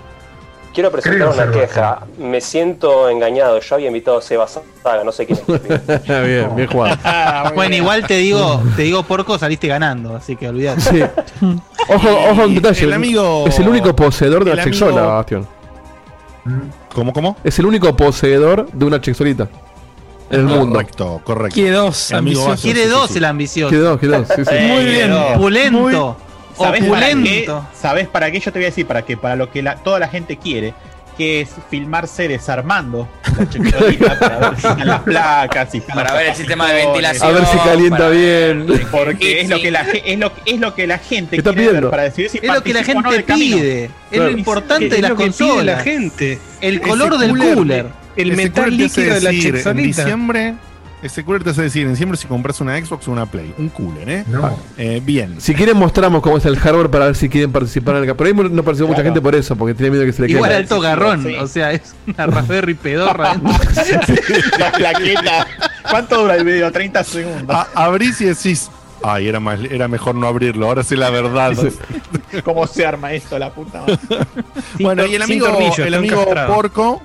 Quiero 0.74 0.90
presentar 0.92 1.28
una 1.30 1.52
queja. 1.52 2.00
Me 2.18 2.40
siento 2.40 3.10
engañado. 3.10 3.60
Yo 3.60 3.76
había 3.76 3.88
invitado 3.88 4.20
a 4.20 4.22
Seba 4.22 4.48
Saga, 4.48 5.04
no 5.04 5.12
sé 5.12 5.26
quién 5.26 5.38
es. 5.40 6.08
bien, 6.08 6.56
bien 6.56 6.68
jugado. 6.68 6.98
Bueno, 7.56 7.76
igual 7.76 8.06
te 8.08 8.16
digo, 8.18 8.62
te 8.76 8.84
digo 8.84 9.04
porco, 9.04 9.38
saliste 9.38 9.68
ganando, 9.68 10.16
así 10.16 10.36
que 10.38 10.48
olvidate. 10.48 10.82
Sí. 10.82 11.02
Ojo, 11.90 12.10
ojo, 12.30 12.44
un 12.44 12.56
detalle. 12.56 12.86
El 12.86 12.94
amigo- 12.94 13.46
es 13.48 13.60
el 13.60 13.68
único 13.68 13.94
poseedor 13.96 14.46
de 14.46 14.52
una 14.54 14.64
chexola, 14.64 14.92
amigo- 15.02 15.08
Bastion. 15.18 15.48
¿Cómo, 16.94 17.14
cómo? 17.14 17.38
Es 17.44 17.60
el 17.60 17.66
único 17.66 17.96
poseedor 17.96 18.68
de 18.72 18.86
una 18.86 19.00
chexolita 19.02 19.48
en 20.30 20.40
el 20.40 20.46
mundo. 20.46 20.74
Correcto, 20.76 21.22
correcto. 21.24 21.54
Quiere 21.54 21.72
dos, 21.72 22.12
amigo 22.14 22.56
Quiere 22.62 22.88
dos 22.88 23.08
sí, 23.08 23.14
sí. 23.14 23.18
el 23.20 23.26
ambicioso. 23.26 23.70
Quedó, 23.72 24.00
quedó. 24.00 24.26
Sí, 24.26 24.44
sí. 24.46 24.56
Muy 24.68 24.86
bien, 24.86 25.12
opulento. 25.14 26.18
¿Sabes 26.64 26.84
para 26.86 27.08
qué? 27.08 27.14
Opulento. 27.14 27.68
¿Sabes 27.80 28.08
para 28.08 28.32
qué? 28.32 28.40
Yo 28.40 28.52
te 28.52 28.60
voy 28.60 28.66
a 28.66 28.70
decir 28.70 28.86
para 28.88 29.02
qué. 29.04 29.18
Para 29.18 29.36
lo 29.36 29.52
que 29.52 29.62
la- 29.62 29.76
toda 29.76 30.00
la 30.00 30.08
gente 30.08 30.38
quiere, 30.38 30.74
que 31.18 31.42
es 31.42 31.50
filmarse 31.70 32.28
desarmando 32.28 33.08
la 33.38 33.46
para 34.20 34.40
ver 34.40 34.60
si 34.60 34.68
están 34.68 34.88
las 34.88 35.00
placas, 35.02 35.72
si 35.72 35.78
están 35.80 35.96
Para 35.96 36.14
ver 36.14 36.28
el 36.28 36.36
sistema 36.36 36.72
de 36.72 36.86
ventilación. 36.86 37.28
A 37.30 37.32
ver 37.32 37.46
si 37.46 37.58
calienta 37.58 37.98
para- 37.98 38.10
bien. 38.10 38.68
Porque 38.92 39.42
es 39.42 39.50
lo 39.50 39.60
que 39.62 39.72
la 39.72 39.82
es 39.82 40.20
lo, 40.20 40.32
es 40.46 40.60
lo 40.60 40.74
que 40.76 40.88
la 40.88 40.98
gente 41.00 41.36
Está 41.38 41.50
quiere 41.52 41.62
ver 41.64 41.70
pidiendo. 41.72 41.90
para 41.92 42.04
decidir 42.04 42.30
si 42.32 42.38
Es 42.38 42.44
lo 42.54 42.64
que 42.64 42.74
la 42.74 42.82
no 42.82 42.86
gente 43.04 43.24
camino. 43.26 43.58
pide. 43.58 43.84
Es 43.86 43.92
Claro. 44.12 44.32
lo 44.32 44.38
importante 44.38 44.86
Es 44.86 44.92
de 44.92 45.02
las 45.02 45.12
que 45.12 45.18
consolas. 45.18 45.66
la 45.78 45.84
gente. 45.84 46.40
El 46.62 46.82
color 46.82 47.14
Ese 47.14 47.22
del 47.24 47.32
cooler- 47.38 47.54
cooler. 47.56 47.86
El 48.16 48.36
metal 48.36 48.76
líquido 48.78 49.14
de 49.14 49.22
la 49.22 49.30
En 49.72 49.78
diciembre, 49.78 50.56
ese 51.02 51.24
cooler 51.26 51.44
te 51.44 51.50
hace 51.50 51.64
decir 51.64 51.84
en 51.84 51.92
diciembre 51.92 52.18
si 52.18 52.28
compras 52.28 52.62
una 52.62 52.78
Xbox 52.84 53.08
o 53.08 53.12
una 53.12 53.26
Play. 53.26 53.54
Un 53.58 53.70
cooler, 53.70 54.10
¿eh? 54.10 54.24
No. 54.28 54.56
Eh, 54.78 55.02
bien. 55.04 55.42
Si 55.42 55.54
quieren 55.56 55.78
mostramos 55.78 56.22
cómo 56.22 56.38
es 56.38 56.46
el 56.46 56.58
hardware 56.58 56.90
para 56.90 57.06
ver 57.06 57.16
si 57.16 57.28
quieren 57.30 57.52
participar 57.52 57.96
en 57.98 58.04
el 58.10 58.16
Pero 58.16 58.28
ahí 58.28 58.34
no 58.52 58.64
participó 58.64 58.88
mucha 58.90 59.02
Claro. 59.02 59.04
gente 59.16 59.22
por 59.22 59.36
eso, 59.36 59.56
porque 59.56 59.74
tiene 59.74 59.92
miedo 59.92 60.06
que 60.06 60.14
se 60.14 60.22
le 60.24 60.30
Igual 60.32 60.50
caiga. 60.50 60.60
alto 60.60 60.80
garrón, 60.80 61.24
sí. 61.24 61.36
o 61.36 61.48
sea, 61.48 61.72
es 61.72 61.96
una 62.08 62.28
Raspberry 62.28 62.74
pedorra. 62.76 63.36
La 64.60 64.72
plaqueta. 64.72 65.48
¿Cuánto 65.90 66.22
dura 66.22 66.36
el 66.36 66.46
video? 66.46 66.72
30 66.72 67.04
segundos. 67.04 67.56
A- 67.56 67.68
abrís 67.74 68.22
y 68.22 68.26
decís, 68.26 68.70
ay, 69.04 69.28
era, 69.28 69.40
más, 69.40 69.60
era 69.70 69.88
mejor 69.88 70.16
no 70.16 70.28
abrirlo, 70.28 70.68
ahora 70.68 70.84
sé 70.84 70.96
la 70.96 71.10
verdad. 71.10 71.54
¿Cómo 72.44 72.68
se 72.68 72.86
arma 72.86 73.12
esto, 73.14 73.38
la 73.40 73.52
puta 73.52 73.82
madre? 73.82 73.98
bueno, 74.80 75.06
y 75.06 75.16
el 75.16 75.22
amigo, 75.24 75.48
el 75.78 75.94
amigo. 75.96 76.26
Porco, 76.48 77.02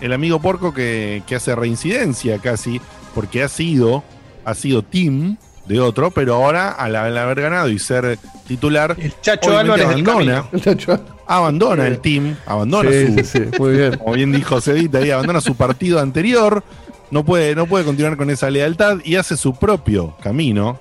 el 0.00 0.12
amigo 0.12 0.40
Porco 0.40 0.72
que, 0.74 1.22
que 1.26 1.34
hace 1.36 1.54
reincidencia 1.54 2.38
casi, 2.38 2.80
porque 3.14 3.42
ha 3.42 3.48
sido, 3.48 4.02
ha 4.44 4.54
sido 4.54 4.82
team 4.82 5.36
de 5.66 5.80
otro, 5.80 6.10
pero 6.10 6.34
ahora 6.34 6.70
al, 6.70 6.96
al 6.96 7.16
haber 7.16 7.42
ganado 7.42 7.68
y 7.68 7.78
ser 7.78 8.18
titular, 8.46 8.96
El 8.98 9.14
Chacho 9.20 9.56
Álvarez 9.56 9.86
abandona, 9.86 10.44
camino. 10.52 11.00
abandona 11.26 11.86
el 11.86 11.98
team, 12.00 12.36
abandona 12.46 12.90
Sí, 12.90 13.06
su, 13.06 13.14
sí, 13.14 13.24
sí, 13.24 13.40
muy 13.58 13.72
bien. 13.76 13.96
como 13.98 14.14
bien 14.14 14.32
dijo 14.32 14.60
Cedita 14.60 14.98
ahí, 14.98 15.10
abandona 15.10 15.40
su 15.40 15.54
partido 15.54 16.00
anterior, 16.00 16.64
no 17.12 17.24
puede, 17.24 17.54
no 17.54 17.66
puede 17.66 17.84
continuar 17.84 18.16
con 18.16 18.30
esa 18.30 18.50
lealtad 18.50 18.98
y 19.04 19.16
hace 19.16 19.36
su 19.36 19.54
propio 19.54 20.16
camino. 20.22 20.78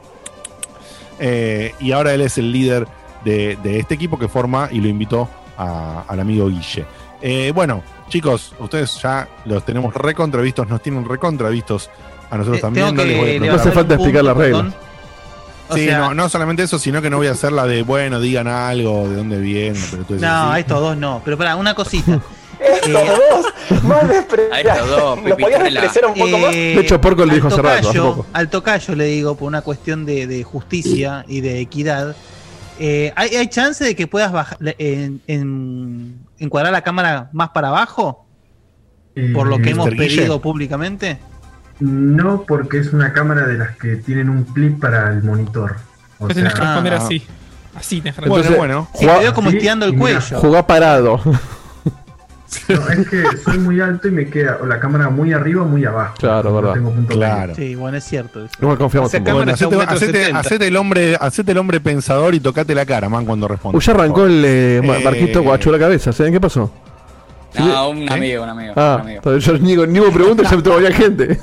Eh, 1.19 1.73
y 1.79 1.91
ahora 1.91 2.13
él 2.13 2.21
es 2.21 2.37
el 2.37 2.51
líder 2.51 2.87
de, 3.25 3.57
de 3.61 3.79
este 3.79 3.95
equipo 3.95 4.17
que 4.17 4.27
forma 4.27 4.69
y 4.71 4.79
lo 4.79 4.87
invitó 4.87 5.27
a- 5.57 6.03
al 6.07 6.19
amigo 6.19 6.47
Guille. 6.47 6.85
Eh, 7.21 7.51
bueno, 7.53 7.83
chicos, 8.07 8.53
ustedes 8.59 8.99
ya 9.01 9.27
los 9.45 9.65
tenemos 9.65 9.93
recontravistos, 9.93 10.67
nos 10.69 10.81
tienen 10.81 11.07
recontravistos 11.07 11.89
a 12.29 12.37
nosotros 12.37 12.57
Eh, 12.57 12.61
también. 12.61 12.95
no 12.95 13.03
les 13.03 13.17
voy 13.17 13.35
a. 13.35 13.39
No 13.39 13.53
hace 13.53 13.71
falta 13.71 13.95
explicar 13.95 14.23
las 14.23 14.37
reglas. 14.37 14.73
O 15.69 15.75
sí, 15.75 15.85
sea- 15.85 15.99
no, 15.99 16.13
no 16.15 16.29
solamente 16.29 16.63
eso, 16.63 16.79
sino 16.79 17.01
que 17.01 17.09
no 17.11 17.17
voy 17.17 17.27
a 17.27 17.31
hacer 17.31 17.51
la 17.51 17.65
de, 17.67 17.83
bueno, 17.83 18.19
digan 18.19 18.47
algo, 18.47 19.07
de 19.07 19.15
dónde 19.15 19.39
vienen, 19.39 19.81
pero 19.91 20.03
tú 20.03 20.15
No, 20.15 20.51
a 20.51 20.59
estos 20.59 20.79
dos 20.79 20.97
no. 20.97 21.21
Pero 21.23 21.37
para 21.37 21.55
una 21.55 21.73
cosita. 21.75 22.19
Estos 22.59 22.91
dos, 23.71 23.83
más 23.83 24.05
despreciados. 24.09 24.53
A 24.53 24.59
estos 24.59 24.89
dos, 24.89 25.23
¿Nos 25.23 25.37
podías 25.39 25.63
despreciar 25.63 26.05
un 26.07 26.13
poco 26.15 26.37
más? 26.39 26.53
Eh, 26.53 26.73
De 26.75 26.81
hecho, 26.81 26.99
Porco 26.99 27.23
lo 27.23 27.29
al 27.31 27.35
dijo 27.35 27.47
hace 27.47 27.61
rato, 27.61 27.89
hace 27.89 27.97
tocayo- 27.99 28.15
poco. 28.15 28.25
Al 28.33 28.49
tocayo 28.49 28.95
le 28.95 29.05
digo, 29.05 29.35
por 29.37 29.47
una 29.47 29.61
cuestión 29.61 30.05
de, 30.05 30.27
de 30.27 30.43
justicia 30.43 31.23
y 31.29 31.39
de 31.39 31.59
equidad, 31.61 32.17
eh, 32.79 33.13
¿hay, 33.15 33.35
hay 33.35 33.47
chance 33.47 33.83
de 33.85 33.95
que 33.95 34.07
puedas 34.07 34.31
bajar, 34.33 34.57
en, 34.77 35.21
en- 35.27 36.19
encuadrar 36.37 36.73
la 36.73 36.81
cámara 36.81 37.29
más 37.31 37.49
para 37.51 37.69
abajo? 37.69 38.25
Por 39.33 39.47
lo 39.47 39.57
que 39.59 39.69
Eh, 39.69 39.71
hemos 39.71 39.89
pedido 39.89 40.41
públicamente. 40.41 41.17
No, 41.79 42.43
porque 42.47 42.79
es 42.79 42.91
una 42.93 43.13
cámara 43.13 43.45
de 43.47 43.57
las 43.57 43.75
que 43.77 43.95
tienen 43.97 44.29
un 44.29 44.43
clip 44.43 44.79
para 44.79 45.09
el 45.11 45.23
monitor. 45.23 45.75
O 46.19 46.25
Vos 46.25 46.33
tenés 46.35 46.53
que 46.53 46.57
sea, 46.59 46.65
responder 46.67 46.93
ah. 46.93 46.97
así. 46.97 47.25
Así 47.75 48.01
tenés 48.01 48.15
que 48.15 48.21
Bueno, 48.27 48.35
responder. 48.43 48.57
bueno. 48.57 48.87
Sí, 48.93 49.05
Jugá- 49.05 49.13
te 49.17 49.23
veo 49.23 49.33
como 49.33 49.49
Sí, 49.51 49.55
estirando 49.57 49.85
el 49.85 49.93
y 49.93 49.95
mira, 49.95 50.19
cuello. 50.19 50.39
Jugá 50.39 50.67
parado. 50.67 51.21
no, 52.67 52.89
es 52.89 53.07
que 53.09 53.23
soy 53.45 53.59
muy 53.59 53.79
alto 53.79 54.07
y 54.07 54.11
me 54.11 54.25
queda 54.29 54.57
o 54.61 54.65
la 54.65 54.79
cámara 54.79 55.09
muy 55.09 55.31
arriba 55.33 55.61
o 55.61 55.65
muy 55.65 55.85
abajo. 55.85 56.15
Claro, 56.17 56.53
verdad. 56.55 56.73
tengo 56.73 56.91
punto 56.91 57.13
Claro. 57.13 57.55
Sí, 57.55 57.75
bueno, 57.75 57.97
es 57.97 58.03
cierto. 58.03 58.43
eso. 58.45 58.53
No 58.59 58.77
confiamos 58.77 59.13
en. 59.13 59.23
Bueno, 59.23 59.53
hacete, 59.53 59.75
un 59.77 59.81
hacete- 59.83 60.31
hacete 60.33 60.67
el 60.67 60.75
hombre, 60.75 61.15
hacete 61.19 61.51
el 61.51 61.57
hombre 61.59 61.79
pensador 61.79 62.33
y 62.35 62.39
tocate 62.39 62.73
la 62.75 62.85
cara, 62.85 63.07
man, 63.07 63.23
cuando 63.25 63.47
responde. 63.47 63.77
Uy, 63.77 63.83
ya 63.83 63.93
arrancó 63.93 64.25
el 64.25 64.43
eh, 64.43 64.77
Eh, 64.83 65.01
Marquito 65.03 65.43
Guacho 65.43 65.71
la 65.71 65.79
cabeza. 65.79 66.11
¿Saben 66.11 66.33
qué 66.33 66.41
pasó? 66.41 66.71
No, 67.57 67.89
un 67.89 68.05
¿Qué? 68.05 68.13
amigo, 68.13 68.43
un 68.43 68.49
amigo. 68.49 68.73
Ah, 68.75 68.95
un 68.95 69.01
amigo. 69.01 69.17
entonces 69.23 69.43
yo 69.45 69.57
ni, 69.57 69.75
ni 69.75 69.99
me 69.99 70.11
pregunto, 70.11 70.43
ya 70.43 70.57
me 70.57 70.91
gente. 70.93 71.39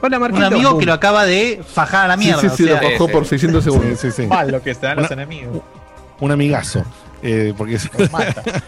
Hola, 0.00 0.18
Un 0.18 0.42
amigo 0.44 0.78
que 0.78 0.86
lo 0.86 0.92
acaba 0.92 1.24
de 1.26 1.60
fajar 1.66 2.04
a 2.04 2.08
la 2.08 2.16
mierda. 2.16 2.40
sí, 2.40 2.48
sí, 2.50 2.56
sí, 2.58 2.64
o 2.64 2.66
sea, 2.78 2.82
lo 2.82 2.90
bajó 2.92 3.08
por 3.08 3.24
sí. 3.24 3.30
600 3.30 3.64
Sí, 3.64 3.70
segundos. 3.70 3.98
sí, 4.00 4.10
sí. 4.12 4.26
Mal 4.26 4.50
lo 4.50 4.62
que 4.62 4.70
están 4.70 4.96
los 4.96 5.10
Una- 5.10 5.22
enemigos. 5.22 5.60
Un 6.20 6.30
amigazo. 6.32 6.84
Eh, 7.22 7.52
porque 7.56 7.74
es- 7.74 7.90
mata. 8.12 8.42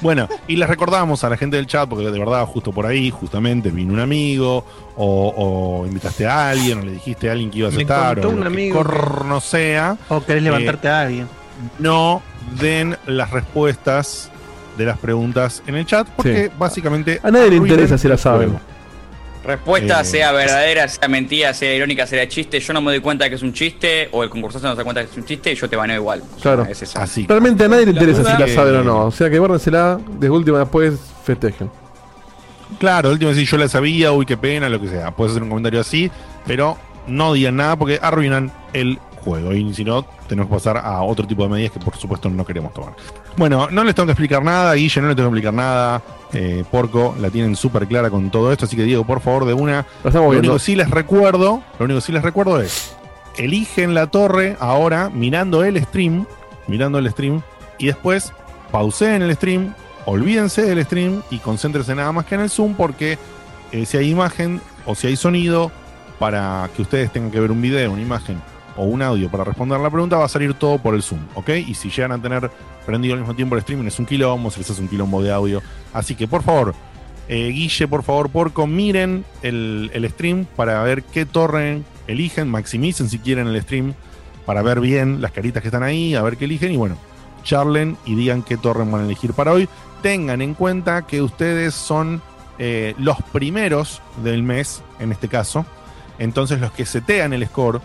Bueno, 0.00 0.28
y 0.48 0.56
les 0.56 0.68
recordamos 0.68 1.24
a 1.24 1.30
la 1.30 1.36
gente 1.36 1.56
del 1.56 1.66
chat, 1.66 1.88
porque 1.88 2.04
de 2.10 2.18
verdad, 2.18 2.44
justo 2.46 2.72
por 2.72 2.84
ahí, 2.84 3.10
justamente 3.10 3.70
vino 3.70 3.92
un 3.94 4.00
amigo, 4.00 4.64
o, 4.96 5.34
o 5.82 5.86
invitaste 5.86 6.26
a 6.26 6.50
alguien, 6.50 6.78
o 6.80 6.82
le 6.82 6.92
dijiste 6.92 7.28
a 7.28 7.32
alguien 7.32 7.50
que 7.50 7.58
ibas 7.60 7.72
a 7.72 7.76
Me 7.76 7.82
estar, 7.82 8.14
contó 8.20 8.28
o 8.28 8.32
un 8.32 8.46
amigo 8.46 8.76
corno 8.76 9.40
sea, 9.40 9.96
o 10.08 10.20
querés 10.22 10.42
levantarte 10.42 10.88
a 10.88 11.00
alguien. 11.02 11.28
no 11.78 12.22
den 12.60 12.96
las 13.06 13.30
respuestas 13.30 14.30
de 14.76 14.84
las 14.84 14.98
preguntas 14.98 15.62
en 15.66 15.76
el 15.76 15.86
chat, 15.86 16.06
porque 16.08 16.50
básicamente. 16.58 17.20
A 17.22 17.30
nadie 17.30 17.50
le 17.50 17.56
interesa 17.56 17.96
si 17.96 18.06
la 18.08 18.18
saben. 18.18 18.58
Respuesta, 19.44 20.00
Eh, 20.00 20.04
sea 20.04 20.32
verdadera, 20.32 20.88
sea 20.88 21.08
mentira, 21.08 21.52
sea 21.54 21.74
irónica, 21.74 22.06
sea 22.06 22.26
chiste. 22.28 22.58
Yo 22.60 22.72
no 22.72 22.80
me 22.80 22.92
doy 22.92 23.00
cuenta 23.00 23.28
que 23.28 23.34
es 23.34 23.42
un 23.42 23.52
chiste, 23.52 24.08
o 24.12 24.22
el 24.24 24.30
concursante 24.30 24.66
no 24.66 24.72
se 24.74 24.78
da 24.78 24.84
cuenta 24.84 25.04
que 25.04 25.10
es 25.10 25.16
un 25.16 25.24
chiste, 25.24 25.52
y 25.52 25.54
yo 25.54 25.68
te 25.68 25.76
baneo 25.76 25.96
igual. 25.96 26.20
O 26.22 26.40
sea, 26.40 26.54
Claro. 26.54 26.66
Es 26.70 26.82
eso. 26.82 26.98
Así. 26.98 27.26
Realmente 27.28 27.64
a 27.64 27.68
nadie 27.68 27.84
le 27.86 27.92
interesa 27.92 28.24
si 28.24 28.30
la 28.40 28.46
que- 28.46 28.54
saben 28.54 28.76
o 28.76 28.82
no. 28.82 29.04
O 29.06 29.10
sea 29.10 29.28
que 29.28 29.38
guárdensela, 29.38 29.98
de 30.18 30.30
última 30.30 30.58
después 30.60 30.94
festejen. 31.24 31.70
Claro, 32.78 33.08
el 33.08 33.12
último 33.14 33.30
decir 33.30 33.46
yo 33.46 33.56
la 33.58 33.68
sabía, 33.68 34.12
uy, 34.12 34.26
qué 34.26 34.36
pena, 34.36 34.68
lo 34.68 34.80
que 34.80 34.88
sea. 34.88 35.10
Puedes 35.12 35.32
hacer 35.32 35.42
un 35.42 35.48
comentario 35.50 35.80
así, 35.80 36.10
pero 36.46 36.76
no 37.06 37.32
digan 37.34 37.56
nada 37.56 37.76
porque 37.76 37.98
arruinan 38.02 38.50
el 38.72 38.98
juego. 39.24 39.52
Y 39.52 39.72
si 39.74 39.84
no, 39.84 40.04
tenemos 40.28 40.48
que 40.48 40.54
pasar 40.54 40.76
a 40.76 41.02
otro 41.02 41.26
tipo 41.26 41.42
de 41.44 41.48
medidas 41.48 41.72
que 41.72 41.80
por 41.80 41.96
supuesto 41.96 42.28
no 42.28 42.44
queremos 42.44 42.72
tomar. 42.74 42.94
Bueno, 43.36 43.68
no 43.70 43.82
les 43.84 43.94
tengo 43.94 44.06
que 44.06 44.12
explicar 44.12 44.42
nada, 44.42 44.74
Guille, 44.74 45.00
no 45.00 45.08
les 45.08 45.16
tengo 45.16 45.30
que 45.30 45.36
explicar 45.38 45.54
nada. 45.54 46.02
eh, 46.32 46.64
Porco, 46.70 47.14
la 47.20 47.30
tienen 47.30 47.56
súper 47.56 47.86
clara 47.86 48.10
con 48.10 48.30
todo 48.30 48.52
esto, 48.52 48.66
así 48.66 48.76
que 48.76 48.82
Diego, 48.82 49.04
por 49.04 49.20
favor, 49.20 49.44
de 49.44 49.54
una. 49.54 49.86
Lo 50.04 50.38
único 50.38 50.54
que 50.54 50.60
sí 50.60 50.76
les 50.76 50.90
recuerdo, 50.90 51.62
lo 51.78 51.84
único 51.84 52.00
que 52.00 52.06
sí 52.06 52.12
les 52.12 52.22
recuerdo 52.22 52.60
es, 52.60 52.94
eligen 53.36 53.94
la 53.94 54.08
torre 54.08 54.56
ahora 54.60 55.10
mirando 55.12 55.64
el 55.64 55.82
stream, 55.84 56.26
mirando 56.66 56.98
el 56.98 57.10
stream, 57.10 57.42
y 57.78 57.86
después 57.86 58.32
pauseen 58.70 59.22
el 59.22 59.34
stream, 59.34 59.74
olvídense 60.06 60.62
del 60.62 60.84
stream 60.84 61.22
y 61.30 61.38
concéntrense 61.38 61.94
nada 61.94 62.12
más 62.12 62.26
que 62.26 62.34
en 62.34 62.42
el 62.42 62.50
Zoom, 62.50 62.74
porque 62.74 63.18
eh, 63.72 63.86
si 63.86 63.96
hay 63.96 64.10
imagen 64.10 64.60
o 64.86 64.94
si 64.94 65.06
hay 65.06 65.16
sonido, 65.16 65.70
para 66.18 66.68
que 66.76 66.82
ustedes 66.82 67.12
tengan 67.12 67.30
que 67.30 67.40
ver 67.40 67.50
un 67.50 67.60
video, 67.60 67.92
una 67.92 68.02
imagen 68.02 68.40
o 68.76 68.84
un 68.84 69.02
audio 69.02 69.30
para 69.30 69.44
responder 69.44 69.80
la 69.80 69.90
pregunta, 69.90 70.16
va 70.16 70.24
a 70.24 70.28
salir 70.28 70.54
todo 70.54 70.78
por 70.78 70.94
el 70.94 71.02
Zoom, 71.02 71.20
¿ok? 71.34 71.50
Y 71.66 71.74
si 71.74 71.90
llegan 71.90 72.12
a 72.12 72.20
tener 72.20 72.50
prendido 72.86 73.14
al 73.14 73.20
mismo 73.20 73.34
tiempo 73.34 73.54
el 73.54 73.60
streaming, 73.60 73.86
es 73.86 73.98
un 73.98 74.06
quilombo, 74.06 74.50
se 74.50 74.58
les 74.58 74.70
hace 74.70 74.80
un 74.80 74.88
quilombo 74.88 75.22
de 75.22 75.32
audio. 75.32 75.62
Así 75.92 76.14
que, 76.14 76.26
por 76.26 76.42
favor, 76.42 76.74
eh, 77.28 77.48
Guille, 77.48 77.88
por 77.88 78.02
favor, 78.02 78.28
Porco, 78.30 78.66
miren 78.66 79.24
el, 79.42 79.90
el 79.94 80.08
stream 80.10 80.46
para 80.56 80.82
ver 80.82 81.02
qué 81.02 81.24
torre 81.24 81.82
eligen, 82.06 82.48
maximicen 82.50 83.08
si 83.08 83.18
quieren 83.18 83.46
el 83.46 83.62
stream 83.62 83.94
para 84.44 84.62
ver 84.62 84.80
bien 84.80 85.22
las 85.22 85.32
caritas 85.32 85.62
que 85.62 85.68
están 85.68 85.82
ahí, 85.82 86.14
a 86.14 86.22
ver 86.22 86.36
qué 86.36 86.44
eligen 86.44 86.72
y 86.72 86.76
bueno, 86.76 86.96
charlen 87.42 87.96
y 88.04 88.14
digan 88.14 88.42
qué 88.42 88.56
torre 88.56 88.84
van 88.84 89.02
a 89.02 89.04
elegir 89.04 89.32
para 89.32 89.52
hoy. 89.52 89.68
Tengan 90.02 90.42
en 90.42 90.54
cuenta 90.54 91.06
que 91.06 91.22
ustedes 91.22 91.74
son 91.74 92.20
eh, 92.58 92.94
los 92.98 93.16
primeros 93.32 94.02
del 94.22 94.42
mes, 94.42 94.82
en 94.98 95.12
este 95.12 95.28
caso, 95.28 95.64
entonces 96.18 96.60
los 96.60 96.72
que 96.72 96.84
setean 96.84 97.32
el 97.32 97.46
score 97.46 97.80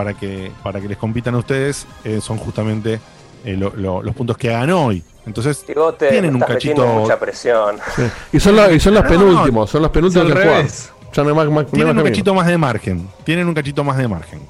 para 0.00 0.14
que, 0.14 0.50
para 0.62 0.80
que 0.80 0.88
les 0.88 0.96
compitan 0.96 1.34
a 1.34 1.38
ustedes 1.38 1.86
eh, 2.04 2.20
son 2.22 2.38
justamente 2.38 2.98
eh, 3.44 3.54
lo- 3.54 3.74
lo- 3.76 4.02
los 4.02 4.14
puntos 4.14 4.38
que 4.38 4.48
hagan 4.54 4.70
hoy. 4.70 5.04
Entonces, 5.26 5.62
Tigote, 5.66 6.08
tienen 6.08 6.34
un 6.36 6.40
cachito. 6.40 6.86
mucha 6.86 7.18
presión. 7.18 7.76
Sí. 7.94 8.02
Y 8.32 8.40
son, 8.40 8.56
la- 8.56 8.72
y 8.72 8.80
son 8.80 8.94
los 8.94 9.02
No, 9.04 9.10
penúltimos, 9.10 9.68
son 9.68 9.82
los 9.82 9.90
penúltimos 9.90 10.26
que 10.28 10.32
juegan. 10.32 10.66
no 11.16 11.34
más, 11.34 11.48
más- 11.50 11.66
Tienen 11.66 11.66
más 11.66 11.66
un 11.66 11.72
camino. 11.86 12.04
cachito 12.04 12.34
más 12.34 12.46
de 12.46 12.56
margen. 12.56 13.08
Tienen 13.24 13.46
un 13.46 13.52
cachito 13.52 13.84
más 13.84 13.98
de 13.98 14.08
margen. 14.08 14.40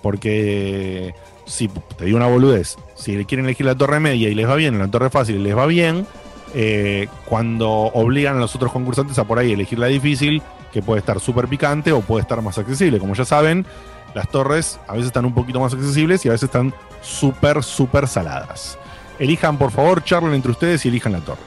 Porque 0.00 1.14
si 1.44 1.68
te 1.98 2.06
digo 2.06 2.16
una 2.16 2.26
boludez, 2.28 2.76
si 2.94 3.22
quieren 3.26 3.44
elegir 3.44 3.66
la 3.66 3.74
torre 3.74 4.00
media 4.00 4.30
y 4.30 4.34
les 4.34 4.48
va 4.48 4.54
bien, 4.54 4.78
la 4.78 4.88
torre 4.90 5.10
fácil 5.10 5.36
y 5.36 5.40
les 5.42 5.54
va 5.54 5.66
bien, 5.66 6.06
eh, 6.54 7.06
cuando 7.26 7.68
obligan 7.70 8.36
a 8.38 8.40
los 8.40 8.54
otros 8.56 8.72
concursantes 8.72 9.18
a 9.18 9.24
por 9.24 9.38
ahí 9.38 9.52
elegir 9.52 9.78
la 9.78 9.88
difícil, 9.88 10.42
que 10.72 10.80
puede 10.82 11.00
estar 11.00 11.20
súper 11.20 11.48
picante 11.48 11.92
o 11.92 12.00
puede 12.00 12.22
estar 12.22 12.40
más 12.40 12.56
accesible. 12.56 12.98
Como 12.98 13.14
ya 13.14 13.24
saben, 13.26 13.66
las 14.14 14.28
torres 14.28 14.78
a 14.86 14.92
veces 14.92 15.06
están 15.06 15.24
un 15.24 15.34
poquito 15.34 15.60
más 15.60 15.72
accesibles 15.72 16.24
y 16.24 16.28
a 16.28 16.32
veces 16.32 16.44
están 16.44 16.74
súper, 17.02 17.62
súper 17.62 18.08
saladas. 18.08 18.78
Elijan, 19.18 19.58
por 19.58 19.70
favor, 19.70 20.02
charlen 20.02 20.34
entre 20.34 20.50
ustedes 20.50 20.84
y 20.86 20.88
elijan 20.88 21.12
la 21.12 21.20
torre. 21.20 21.40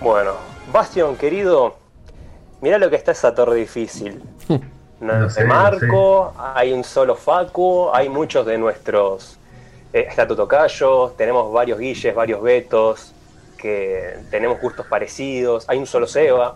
Bueno, 0.00 0.32
Bastion, 0.72 1.16
querido, 1.16 1.76
mira 2.60 2.78
lo 2.78 2.90
que 2.90 2.96
está 2.96 3.12
esa 3.12 3.34
torre 3.34 3.56
difícil. 3.56 4.22
No, 5.02 5.28
sé, 5.28 5.44
Marco, 5.44 6.32
hay 6.54 6.72
un 6.72 6.84
solo 6.84 7.16
Facu, 7.16 7.90
hay 7.92 8.08
muchos 8.08 8.46
de 8.46 8.56
nuestros. 8.56 9.36
eh, 9.92 10.06
está 10.08 10.28
tenemos 11.16 11.52
varios 11.52 11.80
Guilles, 11.80 12.14
varios 12.14 12.40
Betos, 12.40 13.12
que 13.58 14.18
tenemos 14.30 14.60
gustos 14.60 14.86
parecidos, 14.86 15.68
hay 15.68 15.78
un 15.78 15.86
solo 15.86 16.06
Seba. 16.06 16.54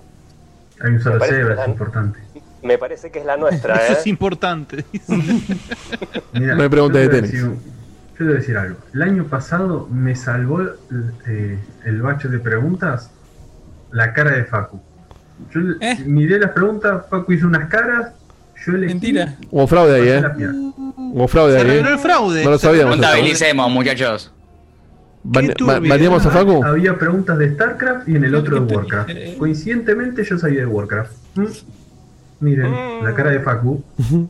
Hay 0.81 0.93
un 0.93 1.01
solo 1.03 1.25
Seba, 1.25 1.61
es 1.61 1.69
importante. 1.69 2.21
Me 2.67 2.79
parece 2.79 3.11
que 3.11 3.21
es 3.21 3.25
la 3.27 3.37
nuestra, 3.45 3.77
Eso 3.77 3.93
¿eh? 3.93 3.97
es 4.01 4.07
importante. 4.07 4.85
Mira, 6.33 6.55
No 6.55 6.63
hay 6.63 6.69
pregunta 6.69 6.99
yo 7.03 7.09
de 7.09 7.09
tenis. 7.09 7.33
decir- 7.33 7.51
Yo 7.51 8.17
te 8.19 8.25
voy 8.25 8.33
a 8.33 8.37
decir 8.37 8.57
algo. 8.57 8.77
El 8.95 9.03
año 9.03 9.25
pasado 9.25 9.89
me 9.91 10.15
salvó 10.17 10.63
eh, 11.27 11.59
el 11.85 12.03
bache 12.03 12.29
de 12.29 12.39
preguntas 12.39 13.11
la 13.93 14.13
cara 14.13 14.33
de 14.33 14.45
Facu. 14.45 14.81
Yo 15.55 15.61
le- 15.61 15.77
¿Eh? 15.81 15.99
miré 16.07 16.39
las 16.39 16.51
preguntas, 16.53 17.05
Facu 17.11 17.33
hizo 17.33 17.47
unas 17.47 17.69
caras, 17.69 18.13
yo 18.65 18.73
elegí. 18.73 18.95
Mentira. 18.95 19.37
Hubo 19.51 19.67
fraude 19.67 19.95
ahí, 19.97 20.09
eh. 20.09 20.23
Hubo 20.97 21.29
fraude 21.29 21.53
Se 21.53 21.59
ahí, 21.61 21.65
reveló 21.67 21.89
eh. 21.89 21.93
el 21.93 21.99
fraude. 21.99 22.45
No 22.45 22.51
lo 22.51 22.59
Se 22.59 22.67
sabíamos. 22.67 22.95
¿eh? 22.95 22.99
Contabilicemos, 23.01 23.71
muchachos. 23.71 24.33
¿Baneamos 25.23 26.25
a 26.25 26.31
Facu? 26.31 26.65
Había 26.65 26.97
preguntas 26.99 27.37
de 27.39 27.53
StarCraft 27.53 28.09
y 28.09 28.17
en 28.17 28.25
el 28.25 28.35
otro 28.35 28.61
de 28.61 28.73
Eh, 28.73 28.77
Warcraft. 28.77 29.11
eh. 29.11 29.35
Coincidentemente 29.39 30.25
yo 30.25 30.39
sabía 30.39 30.61
de 30.61 30.67
Warcraft. 30.67 31.13
¿Mm? 31.35 31.45
Miren, 32.41 33.05
la 33.05 33.15
cara 33.15 33.31
de 33.31 33.41
Facu. 33.41 33.83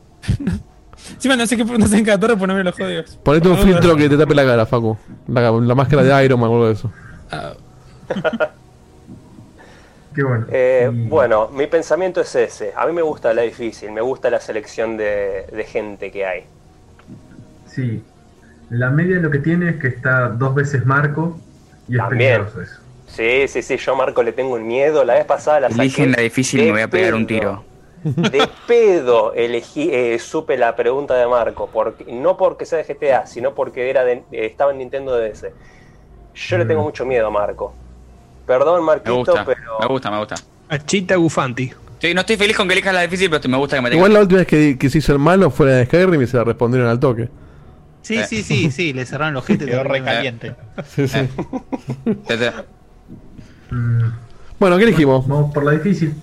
Encima 1.14 1.36
no 1.36 1.46
sé 1.46 1.57
qué 1.57 1.64
preguntas 1.64 1.92
en 1.92 2.04
cada 2.04 2.18
torre, 2.18 2.36
miro 2.36 2.62
los 2.62 2.74
códigos. 2.76 3.16
Ponete 3.22 3.48
un 3.48 3.59
filtro 3.59 3.94
que 3.96 4.09
te 4.09 4.16
tape 4.16 4.34
la 4.34 4.44
cara, 4.44 4.66
Facu. 4.66 4.96
La, 5.28 5.50
la 5.50 5.74
máscara 5.74 6.02
de 6.02 6.24
Iron 6.24 6.40
Man 6.40 6.50
o 6.50 6.52
algo 6.54 6.66
de 6.68 6.72
eso. 6.72 6.90
Ah, 7.30 7.52
Qué 10.14 10.22
bueno. 10.22 10.46
Eh, 10.50 10.90
Y- 10.92 11.09
bueno, 11.09 11.48
mi 11.48 11.66
pensamiento 11.66 12.20
es 12.22 12.34
ese. 12.34 12.72
A 12.74 12.86
mí 12.86 12.92
me 12.92 13.02
gusta 13.02 13.34
la 13.34 13.42
difícil, 13.42 13.92
me 13.92 14.00
gusta 14.00 14.30
la 14.30 14.40
selección 14.40 14.96
de, 14.96 15.46
de 15.52 15.64
gente 15.64 16.11
que 16.11 16.24
hay. 16.24 16.44
Sí. 17.66 18.02
La 18.70 18.90
media 18.90 19.18
lo 19.20 19.30
que 19.30 19.38
tiene 19.40 19.70
es 19.70 19.76
que 19.76 19.88
está 19.88 20.28
dos 20.28 20.54
veces 20.54 20.86
Marco 20.86 21.38
y 21.88 21.96
es 21.96 21.98
También. 21.98 22.32
peligroso 22.44 22.62
eso. 22.62 22.80
Sí, 23.09 23.46
sí, 23.48 23.62
sí, 23.62 23.76
yo 23.76 23.92
a 23.92 23.96
Marco 23.96 24.22
le 24.22 24.32
tengo 24.32 24.54
un 24.54 24.66
miedo. 24.66 25.04
La 25.04 25.14
vez 25.14 25.24
pasada 25.26 25.61
la 25.61 25.68
saqué. 25.70 25.82
Eligen 25.82 26.12
la 26.12 26.22
difícil 26.22 26.61
y 26.61 26.64
me 26.66 26.72
voy 26.72 26.80
a 26.80 26.88
pegar 26.88 27.14
un 27.14 27.26
tiro. 27.26 27.62
De 28.05 28.49
pedo 28.68 29.32
elegí, 29.34 29.90
eh, 29.92 30.18
supe 30.18 30.57
la 30.57 30.76
pregunta 30.76 31.14
de 31.14 31.26
Marco. 31.26 31.68
Porque, 31.72 32.05
no 32.12 32.36
porque 32.36 32.64
sea 32.66 32.78
de 32.78 32.84
GTA, 32.84 33.26
sino 33.26 33.55
porque 33.55 33.90
era 33.90 34.05
de, 34.05 34.12
eh, 34.32 34.47
estaba 34.47 34.70
en 34.72 34.78
Nintendo 34.78 35.16
DS. 35.18 35.53
Yo 36.34 36.59
le 36.59 36.64
tengo 36.66 36.82
Mm. 36.82 36.84
mucho 36.84 37.05
miedo 37.07 37.26
a 37.26 37.30
Marco. 37.30 37.74
Perdón, 38.47 38.80
Me 38.80 38.86
Marquito, 38.86 39.16
gusta, 39.16 39.44
pero. 39.44 39.61
me 39.80 39.86
gusta, 39.86 40.11
me 40.11 40.18
gusta. 40.18 40.34
Achita 40.68 41.16
Gufanti. 41.16 41.72
Sí, 41.99 42.12
no 42.14 42.20
estoy 42.20 42.36
feliz 42.36 42.57
con 42.57 42.68
que 42.68 42.74
elijas 42.74 42.92
la 42.94 43.01
difícil, 43.03 43.30
pero 43.30 43.49
me 43.49 43.57
gusta 43.57 43.76
que 43.76 43.82
me 43.82 43.88
tengas. 43.90 43.99
Igual 43.99 44.12
la 44.12 44.20
última 44.20 44.38
vez 44.40 44.47
que, 44.47 44.76
que 44.78 44.90
se 44.90 44.99
hizo 44.99 45.12
el 45.12 45.18
malo 45.18 45.51
fue 45.51 45.66
la 45.66 45.72
de 45.76 45.86
Skyrim 45.86 46.20
y 46.22 46.26
se 46.26 46.36
la 46.36 46.44
respondieron 46.44 46.88
al 46.88 47.01
toque. 47.01 47.28
Sí, 48.03 48.22
sí, 48.24 48.42
sí, 48.44 48.70
sí, 48.70 48.92
le 48.92 49.05
cerraron 49.07 49.34
los 49.34 49.44
jetes. 49.44 49.66
Quedó 49.70 49.82
recaliente. 49.82 50.55
Sí, 50.94 51.09
sí. 51.09 51.26
Este, 52.28 52.53
Bueno, 54.59 54.76
¿qué 54.78 54.84
elegimos? 54.84 55.26
Vamos 55.26 55.53
por 55.53 55.64
la 55.64 55.72
difícil. 55.72 56.14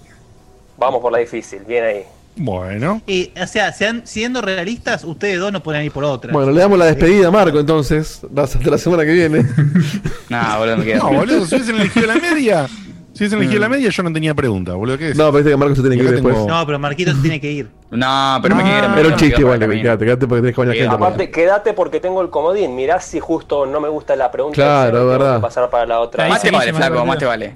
Vamos 0.78 1.01
por 1.01 1.11
la 1.11 1.19
difícil, 1.19 1.59
bien 1.67 1.84
ahí. 1.84 2.03
Bueno. 2.36 3.01
Y, 3.05 3.32
o 3.39 3.45
sea, 3.45 3.71
sean, 3.74 4.01
siendo 4.05 4.41
realistas, 4.41 5.03
ustedes 5.03 5.39
dos 5.39 5.51
no 5.51 5.61
pueden 5.61 5.84
ir 5.84 5.91
por 5.91 6.03
otra. 6.03 6.34
Bueno, 6.34 6.51
le 6.51 6.61
damos 6.61 6.80
la 6.80 6.86
despedida 6.86 7.28
a 7.28 7.32
Marco 7.32 7.59
entonces. 7.59 8.21
Hasta 8.36 8.59
la 8.69 8.78
semana 8.78 9.03
que 9.05 9.11
viene. 9.13 9.45
Nah, 10.30 10.57
boludo, 10.57 10.78
me 10.78 10.86
quedo. 10.86 11.03
No, 11.11 11.19
boludo, 11.19 11.45
si 11.45 11.55
hubiesen 11.55 11.76
elegido 11.76 12.07
la 12.07 12.15
media. 12.15 12.67
Si 13.13 13.19
hubiesen 13.19 13.38
elegido 13.38 13.59
la 13.61 13.69
media, 13.69 13.89
yo 13.89 14.01
no 14.01 14.11
tenía 14.11 14.34
pregunta, 14.34 14.74
boludo. 14.74 14.97
¿Qué 14.97 15.09
es? 15.09 15.15
No, 15.15 15.26
pero 15.26 15.34
viste 15.38 15.51
que 15.51 15.57
Marco 15.57 15.76
se 15.76 15.82
tiene 15.82 15.95
que 15.97 16.03
ir 16.05 16.11
después. 16.11 16.34
tengo- 16.34 16.47
No, 16.47 16.65
pero 16.65 16.80
Marquito 16.80 17.13
se 17.13 17.21
tiene 17.21 17.39
que 17.39 17.51
ir. 17.51 17.69
No, 17.91 18.39
pero 18.41 18.55
me 18.55 18.63
Ah, 18.63 18.65
quiero. 18.65 18.97
Era 18.99 19.09
un 19.09 19.15
chiste 19.15 19.41
igual, 19.41 19.59
quédate, 19.59 20.03
quédate 20.05 20.28
porque 20.28 20.41
tenés 20.41 20.55
que 20.55 20.61
bañar 20.61 20.76
gente. 20.76 20.95
Aparte, 20.95 21.30
quédate 21.30 21.74
porque 21.74 21.99
tengo 21.99 22.19
el 22.24 22.32
comodín. 22.32 22.76
Mirá 22.76 22.99
si 22.99 23.19
justo 23.19 23.67
no 23.67 23.80
me 23.80 23.89
gusta 23.89 24.15
la 24.15 24.32
pregunta. 24.32 24.55
Claro, 24.55 25.01
que 25.01 25.05
verdad. 25.05 25.39
pasar 25.39 25.69
para 25.69 25.86
la 25.86 25.99
otra. 25.99 26.28
Más 26.28 26.41
te 26.41 26.49
vale, 26.49 26.74
flaco, 26.74 27.05
más 27.05 27.19
te 27.19 27.26
vale. 27.26 27.55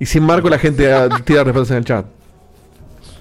Y 0.00 0.06
sin 0.06 0.24
Marco 0.24 0.48
la 0.48 0.58
gente 0.58 0.92
ah, 0.92 1.08
tira 1.24 1.44
respuestas 1.44 1.70
en 1.70 1.76
el 1.78 1.84
chat. 1.84 2.06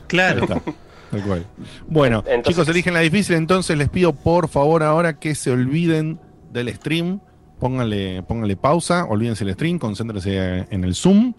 Claro. 0.07 0.45
Tal 1.11 1.21
cual. 1.23 1.45
Bueno, 1.87 2.19
Entonces- 2.27 2.43
chicos, 2.53 2.67
eligen 2.67 2.93
la 2.93 2.99
difícil, 3.01 3.35
entonces 3.35 3.77
les 3.77 3.89
pido 3.89 4.13
por 4.13 4.47
favor 4.49 4.83
ahora 4.83 5.19
que 5.19 5.35
se 5.35 5.51
olviden 5.51 6.19
del 6.51 6.73
stream. 6.73 7.19
Pónganle, 7.59 8.21
pónganle 8.23 8.57
pausa, 8.57 9.05
olvídense 9.05 9.45
del 9.45 9.53
stream, 9.53 9.79
concéntrense 9.79 10.65
en 10.69 10.83
el 10.83 10.93
Zoom. 10.93 11.33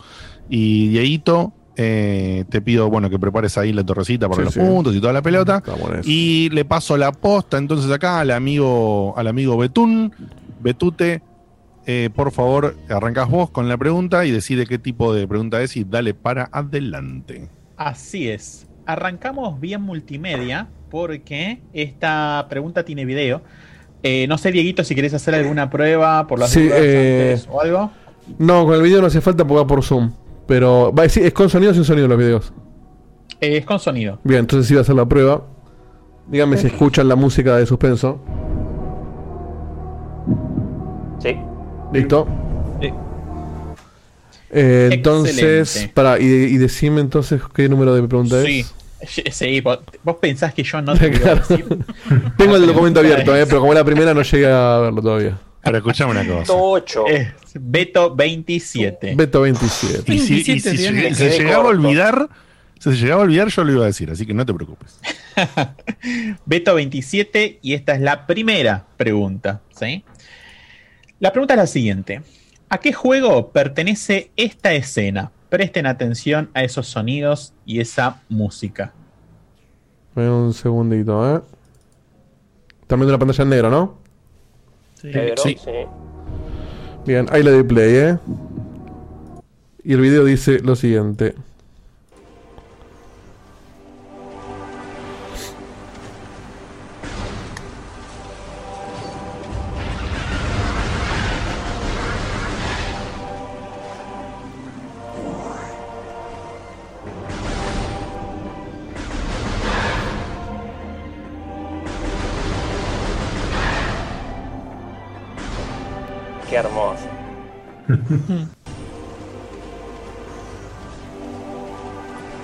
Y 0.48 0.88
Dieguito, 0.88 1.52
eh, 1.76 2.44
te 2.48 2.62
pido 2.62 2.88
bueno 2.88 3.10
que 3.10 3.18
prepares 3.18 3.58
ahí 3.58 3.72
la 3.74 3.84
torrecita 3.84 4.26
para 4.28 4.38
Sí, 4.40 4.44
los 4.44 4.54
sí. 4.54 4.60
puntos 4.60 4.94
y 4.94 5.00
toda 5.00 5.12
la 5.12 5.20
pelota. 5.20 5.62
Y 6.04 6.48
le 6.50 6.64
paso 6.64 6.96
la 6.96 7.12
posta 7.12 7.58
entonces 7.58 7.90
acá 7.90 8.20
al 8.20 8.30
amigo, 8.30 9.12
al 9.18 9.26
amigo 9.26 9.58
Betún. 9.58 10.10
Betute, 10.60 11.20
eh, 11.84 12.08
por 12.14 12.32
favor, 12.32 12.76
arrancás 12.88 13.28
vos 13.28 13.50
con 13.50 13.68
la 13.68 13.76
pregunta 13.76 14.24
y 14.24 14.30
decide 14.30 14.66
qué 14.66 14.78
tipo 14.78 15.12
de 15.12 15.28
pregunta 15.28 15.60
es 15.60 15.76
y 15.76 15.84
dale 15.84 16.14
para 16.14 16.48
adelante. 16.50 17.48
Así 17.76 18.28
es. 18.28 18.66
Arrancamos 18.86 19.60
bien 19.60 19.82
multimedia 19.82 20.68
porque 20.90 21.60
esta 21.72 22.46
pregunta 22.48 22.84
tiene 22.84 23.04
video. 23.04 23.42
Eh, 24.02 24.26
no 24.28 24.38
sé, 24.38 24.52
Dieguito, 24.52 24.84
si 24.84 24.94
querés 24.94 25.14
hacer 25.14 25.34
alguna 25.34 25.68
prueba 25.68 26.26
por 26.26 26.38
las 26.38 26.50
Sí, 26.50 26.64
dudas 26.64 26.78
eh, 26.80 27.30
antes 27.32 27.48
o 27.50 27.60
algo. 27.60 27.90
No, 28.38 28.64
con 28.64 28.74
el 28.74 28.82
video 28.82 29.00
no 29.00 29.08
hace 29.08 29.20
falta 29.20 29.44
porque 29.44 29.62
va 29.62 29.66
por 29.66 29.82
Zoom. 29.82 30.12
Pero 30.46 30.92
va 30.92 31.02
a 31.02 31.04
decir, 31.04 31.24
es 31.24 31.32
con 31.32 31.50
sonido 31.50 31.72
o 31.72 31.74
sin 31.74 31.84
sonido 31.84 32.06
los 32.06 32.18
videos. 32.18 32.52
Eh, 33.40 33.56
es 33.56 33.66
con 33.66 33.78
sonido. 33.80 34.20
Bien, 34.22 34.40
entonces 34.40 34.68
sí 34.68 34.74
va 34.74 34.80
a 34.80 34.82
hacer 34.82 34.94
la 34.94 35.06
prueba. 35.06 35.44
Díganme 36.28 36.56
si 36.56 36.68
escuchan 36.68 37.08
la 37.08 37.16
música 37.16 37.56
de 37.56 37.66
suspenso. 37.66 38.20
Sí. 41.18 41.36
Listo. 41.92 42.26
Eh, 44.50 44.90
entonces, 44.92 45.90
para, 45.94 46.20
y, 46.20 46.24
y 46.24 46.56
decime 46.58 47.00
entonces 47.00 47.40
qué 47.54 47.68
número 47.68 47.94
de 47.94 48.02
pregunta 48.06 48.42
Sí. 48.44 48.60
es. 48.60 48.74
Sí, 49.36 49.60
vos, 49.60 49.80
vos 50.02 50.16
pensás 50.20 50.54
que 50.54 50.62
yo 50.62 50.80
no 50.80 50.94
te 50.98 51.08
voy 51.08 51.16
a 51.16 51.20
Claro. 51.20 51.42
decir. 51.48 51.66
Tengo 52.38 52.56
el 52.56 52.66
documento 52.66 53.00
abierto, 53.00 53.36
eh, 53.36 53.44
pero 53.46 53.60
como 53.60 53.74
la 53.74 53.84
primera 53.84 54.14
no 54.14 54.22
llegué 54.22 54.46
a 54.46 54.78
verlo 54.78 55.02
todavía. 55.02 55.38
Pero 55.62 55.78
escuchame 55.78 56.12
una 56.12 56.24
cosa. 56.26 56.52
8. 56.54 57.04
Es 57.08 57.28
Beto 57.54 58.14
27. 58.14 59.14
Beto 59.16 59.40
27. 59.42 60.14
Y 60.14 60.18
si, 60.20 60.32
y 60.40 60.44
27 60.44 60.70
si 60.70 60.76
tiene. 60.76 61.10
lleg- 61.10 61.14
se 61.14 61.30
llegaba 61.38 61.64
a 61.64 61.68
olvidar, 61.68 62.28
si 62.78 62.90
se 62.92 62.96
llegaba 62.96 63.22
a 63.22 63.24
olvidar, 63.24 63.48
yo 63.48 63.64
lo 63.64 63.72
iba 63.72 63.82
a 63.82 63.86
decir, 63.86 64.08
así 64.10 64.24
que 64.26 64.32
no 64.34 64.46
te 64.46 64.54
preocupes. 64.54 64.98
Beto 66.44 66.74
27 66.74 67.58
y 67.62 67.74
esta 67.74 67.94
es 67.94 68.00
la 68.00 68.26
primera 68.26 68.86
pregunta. 68.96 69.60
¿sí? 69.78 70.04
La 71.18 71.32
pregunta 71.32 71.54
es 71.54 71.58
la 71.58 71.66
siguiente. 71.66 72.22
¿A 72.68 72.78
qué 72.78 72.92
juego 72.92 73.50
pertenece 73.50 74.30
esta 74.36 74.72
escena? 74.72 75.30
Presten 75.48 75.86
atención 75.86 76.50
a 76.54 76.64
esos 76.64 76.88
sonidos 76.88 77.52
y 77.64 77.80
esa 77.80 78.22
música. 78.28 78.92
Un 80.16 80.52
segundito, 80.52 81.36
eh. 81.36 81.40
Están 82.82 82.98
viendo 82.98 83.12
la 83.12 83.18
pantalla 83.18 83.42
en 83.42 83.50
negro, 83.50 83.70
¿no? 83.70 83.98
Negro, 85.02 85.42
Sí. 85.42 85.56
sí. 85.62 85.70
Bien, 87.06 87.26
ahí 87.30 87.42
le 87.42 87.52
doy 87.52 87.62
play, 87.62 87.94
eh. 87.94 88.18
Y 89.84 89.92
el 89.92 90.00
video 90.00 90.24
dice 90.24 90.58
lo 90.60 90.74
siguiente. 90.74 91.34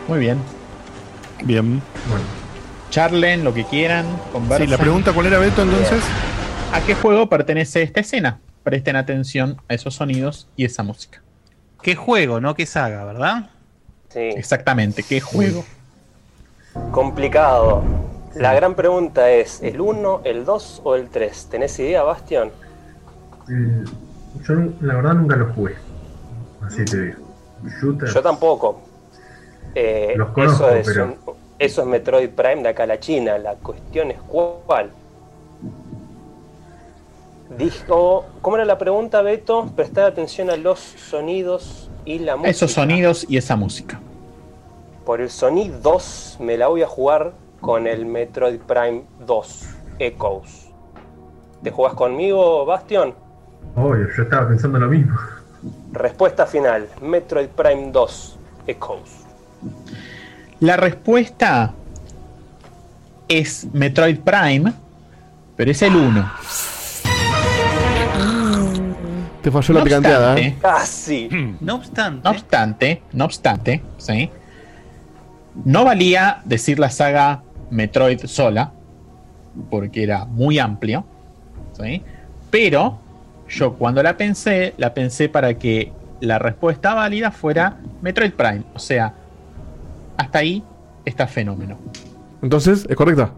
Muy 0.09 0.19
bien. 0.19 0.39
Bien. 1.45 1.83
Bueno, 2.09 2.25
Charlen 2.91 3.45
lo 3.45 3.55
que 3.55 3.65
quieran, 3.65 4.05
conversen. 4.33 4.67
Sí, 4.67 4.71
la 4.71 4.79
pregunta 4.79 5.13
cuál 5.13 5.27
era, 5.27 5.39
Beto, 5.39 5.63
entonces. 5.63 6.03
¿A 6.73 6.81
qué 6.81 6.95
juego 6.95 7.29
pertenece 7.29 7.83
esta 7.83 8.01
escena? 8.01 8.41
Presten 8.63 8.97
atención 8.97 9.57
a 9.69 9.75
esos 9.75 9.95
sonidos 9.95 10.49
y 10.57 10.65
esa 10.65 10.83
música. 10.83 11.23
¿Qué 11.83 11.97
juego, 11.97 12.41
no 12.41 12.55
qué 12.55 12.65
saga, 12.67 13.05
verdad? 13.05 13.51
Sí. 14.09 14.21
Exactamente, 14.21 15.03
¿qué 15.03 15.21
juego? 15.21 15.65
Complicado. 16.91 17.83
La 18.35 18.55
gran 18.55 18.75
pregunta 18.75 19.31
es, 19.31 19.61
¿el 19.63 19.81
1, 19.81 20.23
el 20.25 20.45
2 20.45 20.81
o 20.85 20.95
el 20.95 21.09
3? 21.09 21.49
¿Tenés 21.51 21.79
idea, 21.79 22.03
Bastión? 22.03 22.51
el- 23.49 23.85
yo 24.47 24.55
la 24.81 24.95
verdad 24.95 25.15
nunca 25.15 25.37
lo 25.37 25.53
jugué. 25.53 25.75
Así 26.67 26.85
te 26.85 27.03
digo. 27.03 27.19
Yo 28.13 28.23
tampoco. 28.23 28.81
Eh, 29.75 30.15
Los 30.17 30.31
conozco, 30.31 30.69
eso, 30.69 30.75
es 30.77 30.87
pero- 30.87 31.05
un- 31.05 31.17
eso 31.59 31.83
es 31.83 31.87
Metroid 31.89 32.31
Prime 32.31 32.63
de 32.63 32.69
acá 32.71 32.83
a 32.83 32.87
la 32.87 32.99
China. 33.01 33.39
La 33.39 33.55
cuestión 33.55 34.11
es 34.11 34.19
cuál. 34.23 34.91
Dijo, 37.57 38.25
¿cómo 38.41 38.57
era 38.57 38.65
la 38.65 38.79
pregunta, 38.79 39.21
Beto? 39.23 39.67
Prestar 39.77 40.05
atención 40.07 40.49
a 40.51 40.57
los 40.57 40.79
sonidos 40.81 41.91
y 42.05 42.19
la 42.19 42.37
música. 42.37 42.51
Esos 42.51 42.73
sonidos 42.73 43.27
y 43.29 43.37
esa 43.37 43.57
música. 43.57 44.01
Por 45.05 45.21
el 45.21 45.31
Sonic 45.31 45.73
2 45.83 46.39
me 46.41 46.57
la 46.57 46.69
voy 46.69 46.83
a 46.83 46.87
jugar 46.87 47.33
con 47.61 47.87
el 47.87 48.07
Metroid 48.07 48.59
Prime 48.61 49.03
2 49.27 49.67
Echoes. 49.99 50.69
¿Te 51.63 51.71
jugás 51.71 51.95
conmigo, 51.95 52.65
Bastion? 52.65 53.15
Obvio, 53.75 54.09
yo 54.17 54.23
estaba 54.23 54.49
pensando 54.49 54.79
lo 54.79 54.89
mismo. 54.89 55.19
Respuesta 55.93 56.47
final, 56.47 56.89
Metroid 57.01 57.49
Prime 57.49 57.91
2 57.93 58.39
Echoes. 58.67 59.25
La 60.61 60.77
respuesta 60.77 61.73
es 63.29 63.67
Metroid 63.73 64.19
Prime, 64.21 64.73
pero 65.57 65.71
es 65.71 65.83
el 65.83 65.97
1. 65.97 66.33
Te 69.43 69.51
falló 69.51 69.75
la 69.75 69.81
No 69.81 69.85
picanteada, 69.85 70.33
obstante, 70.33 70.47
eh. 70.49 70.59
Casi. 70.61 71.57
No 71.61 71.75
obstante, 71.77 72.21
No 72.23 72.31
obstante, 72.31 73.03
no 73.13 73.25
obstante, 73.25 73.83
¿sí? 73.99 74.31
No 75.65 75.85
valía 75.85 76.41
decir 76.45 76.79
la 76.79 76.91
saga 76.91 77.43
Metroid 77.71 78.25
sola, 78.27 78.73
porque 79.71 80.05
era 80.05 80.25
muy 80.27 80.59
amplio, 80.59 81.05
¿sí? 81.73 82.03
Pero 82.51 82.99
yo 83.53 83.75
cuando 83.75 84.03
la 84.03 84.17
pensé, 84.17 84.75
la 84.79 84.95
pensé 84.95 85.29
para 85.29 85.55
que 85.55 85.93
la 86.21 86.39
respuesta 86.39 86.95
válida 86.95 87.31
fuera 87.31 87.79
Metroid 88.01 88.33
Prime. 88.33 88.63
O 88.75 88.79
sea, 88.79 89.15
hasta 90.17 90.39
ahí 90.39 90.63
está 91.05 91.27
fenómeno. 91.27 91.79
Entonces, 92.43 92.87
¿es 92.89 92.97
correcta? 92.97 93.33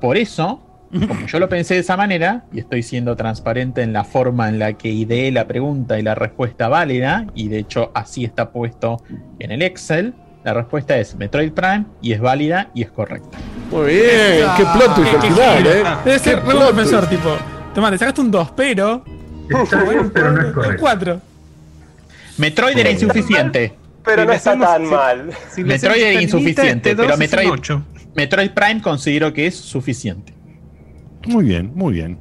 Por 0.00 0.16
eso, 0.16 0.60
como 0.90 1.26
yo 1.26 1.38
lo 1.38 1.48
pensé 1.48 1.74
de 1.74 1.80
esa 1.80 1.96
manera, 1.96 2.44
y 2.52 2.60
estoy 2.60 2.82
siendo 2.82 3.16
transparente 3.16 3.82
en 3.82 3.92
la 3.92 4.04
forma 4.04 4.48
en 4.48 4.58
la 4.58 4.74
que 4.74 4.88
ideé 4.88 5.30
la 5.30 5.46
pregunta 5.46 5.98
y 5.98 6.02
la 6.02 6.14
respuesta 6.14 6.68
válida, 6.68 7.26
y 7.34 7.48
de 7.48 7.58
hecho 7.58 7.90
así 7.94 8.24
está 8.24 8.50
puesto 8.50 9.02
en 9.38 9.52
el 9.52 9.62
Excel, 9.62 10.14
la 10.44 10.54
respuesta 10.54 10.96
es 10.96 11.16
Metroid 11.16 11.52
Prime 11.52 11.86
y 12.00 12.12
es 12.12 12.20
válida 12.20 12.70
y 12.74 12.82
es 12.82 12.90
correcta. 12.90 13.38
Muy 13.70 13.86
bien, 13.86 14.46
qué 14.56 14.64
plot 14.64 14.94
twist 14.94 15.14
al 15.14 15.22
final, 15.22 15.66
eh. 15.66 15.84
Debe 16.04 16.18
ser 16.18 16.44
re 16.44 16.54
profesor, 16.54 17.06
twist. 17.06 17.22
tipo. 17.22 17.55
Toma, 17.76 17.90
te 17.90 17.98
sacaste 17.98 18.22
un 18.22 18.30
2, 18.30 18.52
pero. 18.56 19.04
Está 19.62 19.82
bien, 19.84 20.08
pero 20.10 20.32
no 20.32 20.40
es 20.40 20.46
Un 20.46 20.52
correcto. 20.54 20.80
4. 20.80 21.20
Metroid 22.38 22.78
era 22.78 22.90
insuficiente. 22.90 23.74
Pero 24.02 24.22
Si 24.22 24.26
no 24.28 24.32
está 24.32 24.50
hacemos- 24.52 24.66
tan 24.68 24.84
si- 24.86 24.90
mal. 24.90 25.30
si 25.54 25.62
le 25.62 25.68
Metroid 25.68 26.02
es 26.02 26.22
insuficiente, 26.22 26.96
pero 26.96 27.16
Metroid, 27.18 27.50
Metroid 28.14 28.50
Prime 28.52 28.80
considero 28.80 29.30
que 29.34 29.46
es 29.46 29.56
suficiente. 29.56 30.32
Muy 31.26 31.44
bien, 31.44 31.70
muy 31.74 31.92
bien. 31.92 32.18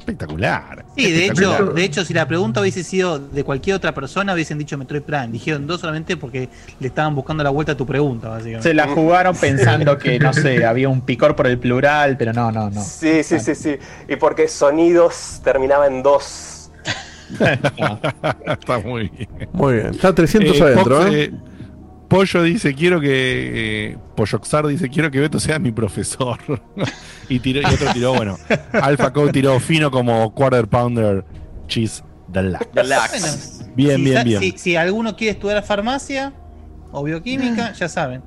Espectacular. 0.00 0.84
Sí, 0.96 1.10
de 1.12 1.26
hecho, 1.26 1.66
de 1.72 1.84
hecho, 1.84 2.04
si 2.04 2.14
la 2.14 2.26
pregunta 2.26 2.60
hubiese 2.60 2.82
sido 2.82 3.18
de 3.18 3.44
cualquier 3.44 3.76
otra 3.76 3.94
persona, 3.94 4.32
hubiesen 4.34 4.58
dicho 4.58 4.76
Metroid 4.76 5.02
Prime. 5.02 5.28
Dijeron 5.28 5.66
dos 5.66 5.80
solamente 5.80 6.16
porque 6.16 6.48
le 6.80 6.86
estaban 6.88 7.14
buscando 7.14 7.44
la 7.44 7.50
vuelta 7.50 7.72
a 7.72 7.76
tu 7.76 7.86
pregunta, 7.86 8.28
básicamente. 8.28 8.68
Se 8.68 8.74
la 8.74 8.88
jugaron 8.88 9.36
pensando 9.36 9.98
que, 9.98 10.18
no 10.18 10.32
sé, 10.32 10.64
había 10.64 10.88
un 10.88 11.02
picor 11.02 11.36
por 11.36 11.46
el 11.46 11.58
plural, 11.58 12.16
pero 12.16 12.32
no, 12.32 12.50
no, 12.50 12.70
no. 12.70 12.82
Sí, 12.82 13.22
sí, 13.22 13.38
sí, 13.38 13.54
sí. 13.54 13.76
Y 14.08 14.16
porque 14.16 14.48
sonidos 14.48 15.40
terminaba 15.44 15.86
en 15.86 16.02
dos. 16.02 16.70
Está 18.46 18.78
muy 18.78 19.08
bien. 19.08 19.28
Muy 19.52 19.74
bien. 19.74 19.86
Está 19.88 20.14
300 20.14 20.56
Eh, 20.56 20.62
adentro, 20.62 20.96
Fox, 20.96 21.10
¿eh? 21.14 21.24
eh, 21.24 21.32
Pollo 22.10 22.42
dice, 22.42 22.74
quiero 22.74 23.00
que. 23.00 23.92
Eh, 23.92 23.98
Polloxar 24.16 24.66
dice, 24.66 24.90
quiero 24.90 25.12
que 25.12 25.20
Beto 25.20 25.38
sea 25.38 25.60
mi 25.60 25.70
profesor. 25.70 26.38
y, 27.28 27.38
tiró, 27.38 27.62
y 27.62 27.72
otro 27.72 27.92
tiró, 27.92 28.14
bueno. 28.14 28.36
Alpha 28.72 29.12
Code 29.12 29.30
tiró 29.30 29.58
fino 29.60 29.92
como 29.92 30.34
Quarter 30.34 30.66
Pounder 30.66 31.24
Cheese 31.68 32.02
Deluxe. 32.26 32.68
Bueno, 32.74 33.76
Bien, 33.76 33.96
si 33.96 34.02
bien, 34.02 34.24
bien. 34.24 34.40
Si, 34.40 34.58
si 34.58 34.76
alguno 34.76 35.14
quiere 35.14 35.30
estudiar 35.32 35.62
farmacia 35.62 36.32
o 36.90 37.04
bioquímica, 37.04 37.72
ya 37.74 37.88
saben. 37.88 38.22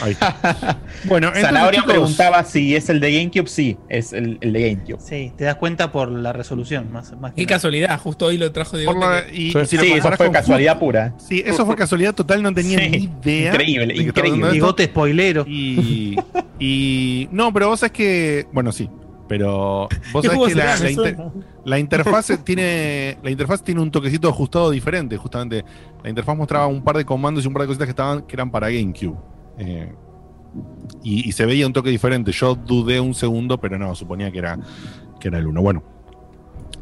Ahí 0.00 0.12
está. 0.12 0.78
Bueno, 1.04 1.26
entonces, 1.28 1.42
Zanahoria 1.48 1.80
chicos- 1.80 1.92
preguntaba 1.92 2.44
si 2.44 2.74
es 2.74 2.88
el 2.88 3.00
de 3.00 3.12
GameCube. 3.18 3.46
Sí, 3.48 3.76
es 3.90 4.12
el, 4.14 4.38
el 4.40 4.52
de 4.54 4.70
GameCube. 4.74 4.98
Sí, 5.00 5.32
te 5.36 5.44
das 5.44 5.56
cuenta 5.56 5.92
por 5.92 6.10
la 6.10 6.32
resolución, 6.32 6.90
más, 6.90 7.12
más 7.20 7.32
que 7.32 7.36
Qué 7.36 7.42
nada. 7.46 7.56
casualidad, 7.56 8.00
justo 8.00 8.26
hoy 8.26 8.38
lo 8.38 8.50
trajo 8.52 8.76
de 8.78 8.84
la- 8.84 9.24
y, 9.32 9.48
y 9.48 9.66
si 9.66 9.76
lo 9.76 9.82
Sí, 9.82 9.92
eso 9.92 10.12
fue 10.12 10.30
casualidad 10.30 10.78
pura. 10.78 11.14
Sí, 11.18 11.42
eso 11.44 11.66
fue 11.66 11.76
casualidad 11.76 12.14
total, 12.14 12.42
no 12.42 12.54
tenía 12.54 12.78
Sí, 12.78 12.88
ni 12.88 12.96
idea. 13.30 13.50
increíble, 13.52 13.94
increíble. 13.94 14.50
Bigote 14.52 14.84
spoilero. 14.86 15.44
Y, 15.46 16.16
y. 16.58 17.28
No, 17.32 17.52
pero 17.52 17.68
vos 17.68 17.80
sabés 17.80 17.92
que. 17.92 18.46
Bueno, 18.52 18.72
sí. 18.72 18.88
Pero 19.28 19.88
vos 20.12 20.22
¿Qué 20.22 20.28
sabés 20.28 20.48
que 20.48 20.54
la, 20.54 20.90
inter- 20.90 21.16
la 21.64 21.78
interfaz 21.78 22.30
tiene. 22.44 23.16
La 23.22 23.30
interfaz 23.30 23.62
tiene 23.62 23.80
un 23.80 23.90
toquecito 23.90 24.28
ajustado 24.28 24.70
diferente. 24.70 25.16
Justamente. 25.16 25.64
La 26.02 26.10
interfaz 26.10 26.36
mostraba 26.36 26.66
un 26.66 26.82
par 26.84 26.96
de 26.96 27.04
comandos 27.04 27.44
y 27.44 27.48
un 27.48 27.54
par 27.54 27.62
de 27.62 27.66
cositas 27.68 27.86
que 27.86 27.90
estaban 27.90 28.22
que 28.22 28.36
eran 28.36 28.50
para 28.50 28.68
GameCube. 28.70 29.16
Eh, 29.58 29.92
y, 31.02 31.28
y 31.28 31.32
se 31.32 31.46
veía 31.46 31.66
un 31.66 31.72
toque 31.72 31.90
diferente. 31.90 32.32
Yo 32.32 32.54
dudé 32.54 33.00
un 33.00 33.14
segundo, 33.14 33.58
pero 33.58 33.78
no, 33.78 33.94
suponía 33.94 34.30
que 34.30 34.38
era, 34.38 34.58
que 35.20 35.28
era 35.28 35.38
el 35.38 35.46
1. 35.46 35.62
Bueno. 35.62 35.82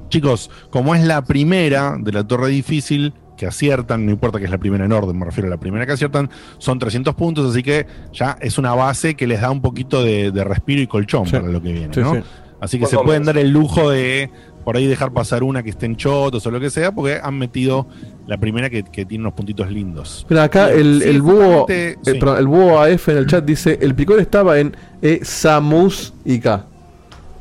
Chicos, 0.09 0.51
como 0.71 0.95
es 0.95 1.03
la 1.05 1.23
primera 1.25 1.97
de 1.99 2.13
la 2.13 2.27
torre 2.27 2.49
difícil 2.49 3.15
que 3.37 3.47
aciertan, 3.47 4.05
no 4.05 4.13
importa 4.13 4.39
que 4.39 4.45
es 4.45 4.51
la 4.51 4.59
primera 4.59 4.85
en 4.85 4.93
orden, 4.93 5.19
me 5.19 5.25
refiero 5.25 5.47
a 5.49 5.51
la 5.51 5.57
primera 5.59 5.87
que 5.87 5.93
aciertan, 5.93 6.29
son 6.59 6.79
300 6.79 7.15
puntos, 7.15 7.51
así 7.51 7.63
que 7.63 7.87
ya 8.13 8.37
es 8.43 8.59
una 8.59 8.75
base 8.75 9.15
que 9.15 9.27
les 9.27 9.41
da 9.41 9.51
un 9.51 9.63
poquito 9.63 10.03
de, 10.05 10.31
de 10.31 10.45
respiro 10.45 10.83
y 10.83 10.87
colchón 10.87 11.25
Sí. 11.27 11.33
para 11.33 11.49
lo 11.49 11.63
que 11.63 11.73
viene, 11.73 11.95
Sí, 11.95 12.01
¿no? 12.01 12.15
sí. 12.15 12.21
Así 12.61 12.79
que 12.79 12.87
se 12.87 12.97
pueden 12.99 13.25
dar 13.25 13.39
el 13.39 13.51
lujo 13.51 13.91
de 13.91 14.31
por 14.65 14.77
ahí 14.77 14.87
dejar 14.87 15.13
pasar 15.13 15.43
una 15.43 15.63
que 15.63 15.71
esté 15.71 15.87
en 15.87 15.97
chotos 15.97 16.47
o 16.47 16.51
lo 16.51 16.61
que 16.61 16.71
sea, 16.71 16.93
porque 16.93 17.19
han 17.23 17.39
metido 17.39 17.87
la 18.27 18.37
primera 18.39 18.71
que, 18.71 18.83
que 18.85 19.05
tiene 19.05 19.23
unos 19.23 19.35
puntitos 19.35 19.71
lindos. 19.71 20.27
Mira, 20.29 20.45
acá 20.45 20.71
el, 20.71 21.01
sí, 21.03 21.09
el 21.09 21.23
búho, 21.23 21.61
justamente, 21.61 21.91
eh, 21.91 21.97
sí. 22.03 22.15
perdón, 22.19 22.39
el 22.39 22.47
búho 22.47 22.81
AF 22.81 23.09
en 23.09 23.17
el 23.19 23.27
chat 23.27 23.45
dice, 23.45 23.79
el 23.81 23.95
picor 23.95 24.21
estaba 24.21 24.59
en 24.59 24.77
E 25.01 25.21
Samus 25.25 26.15
IK. 26.25 26.47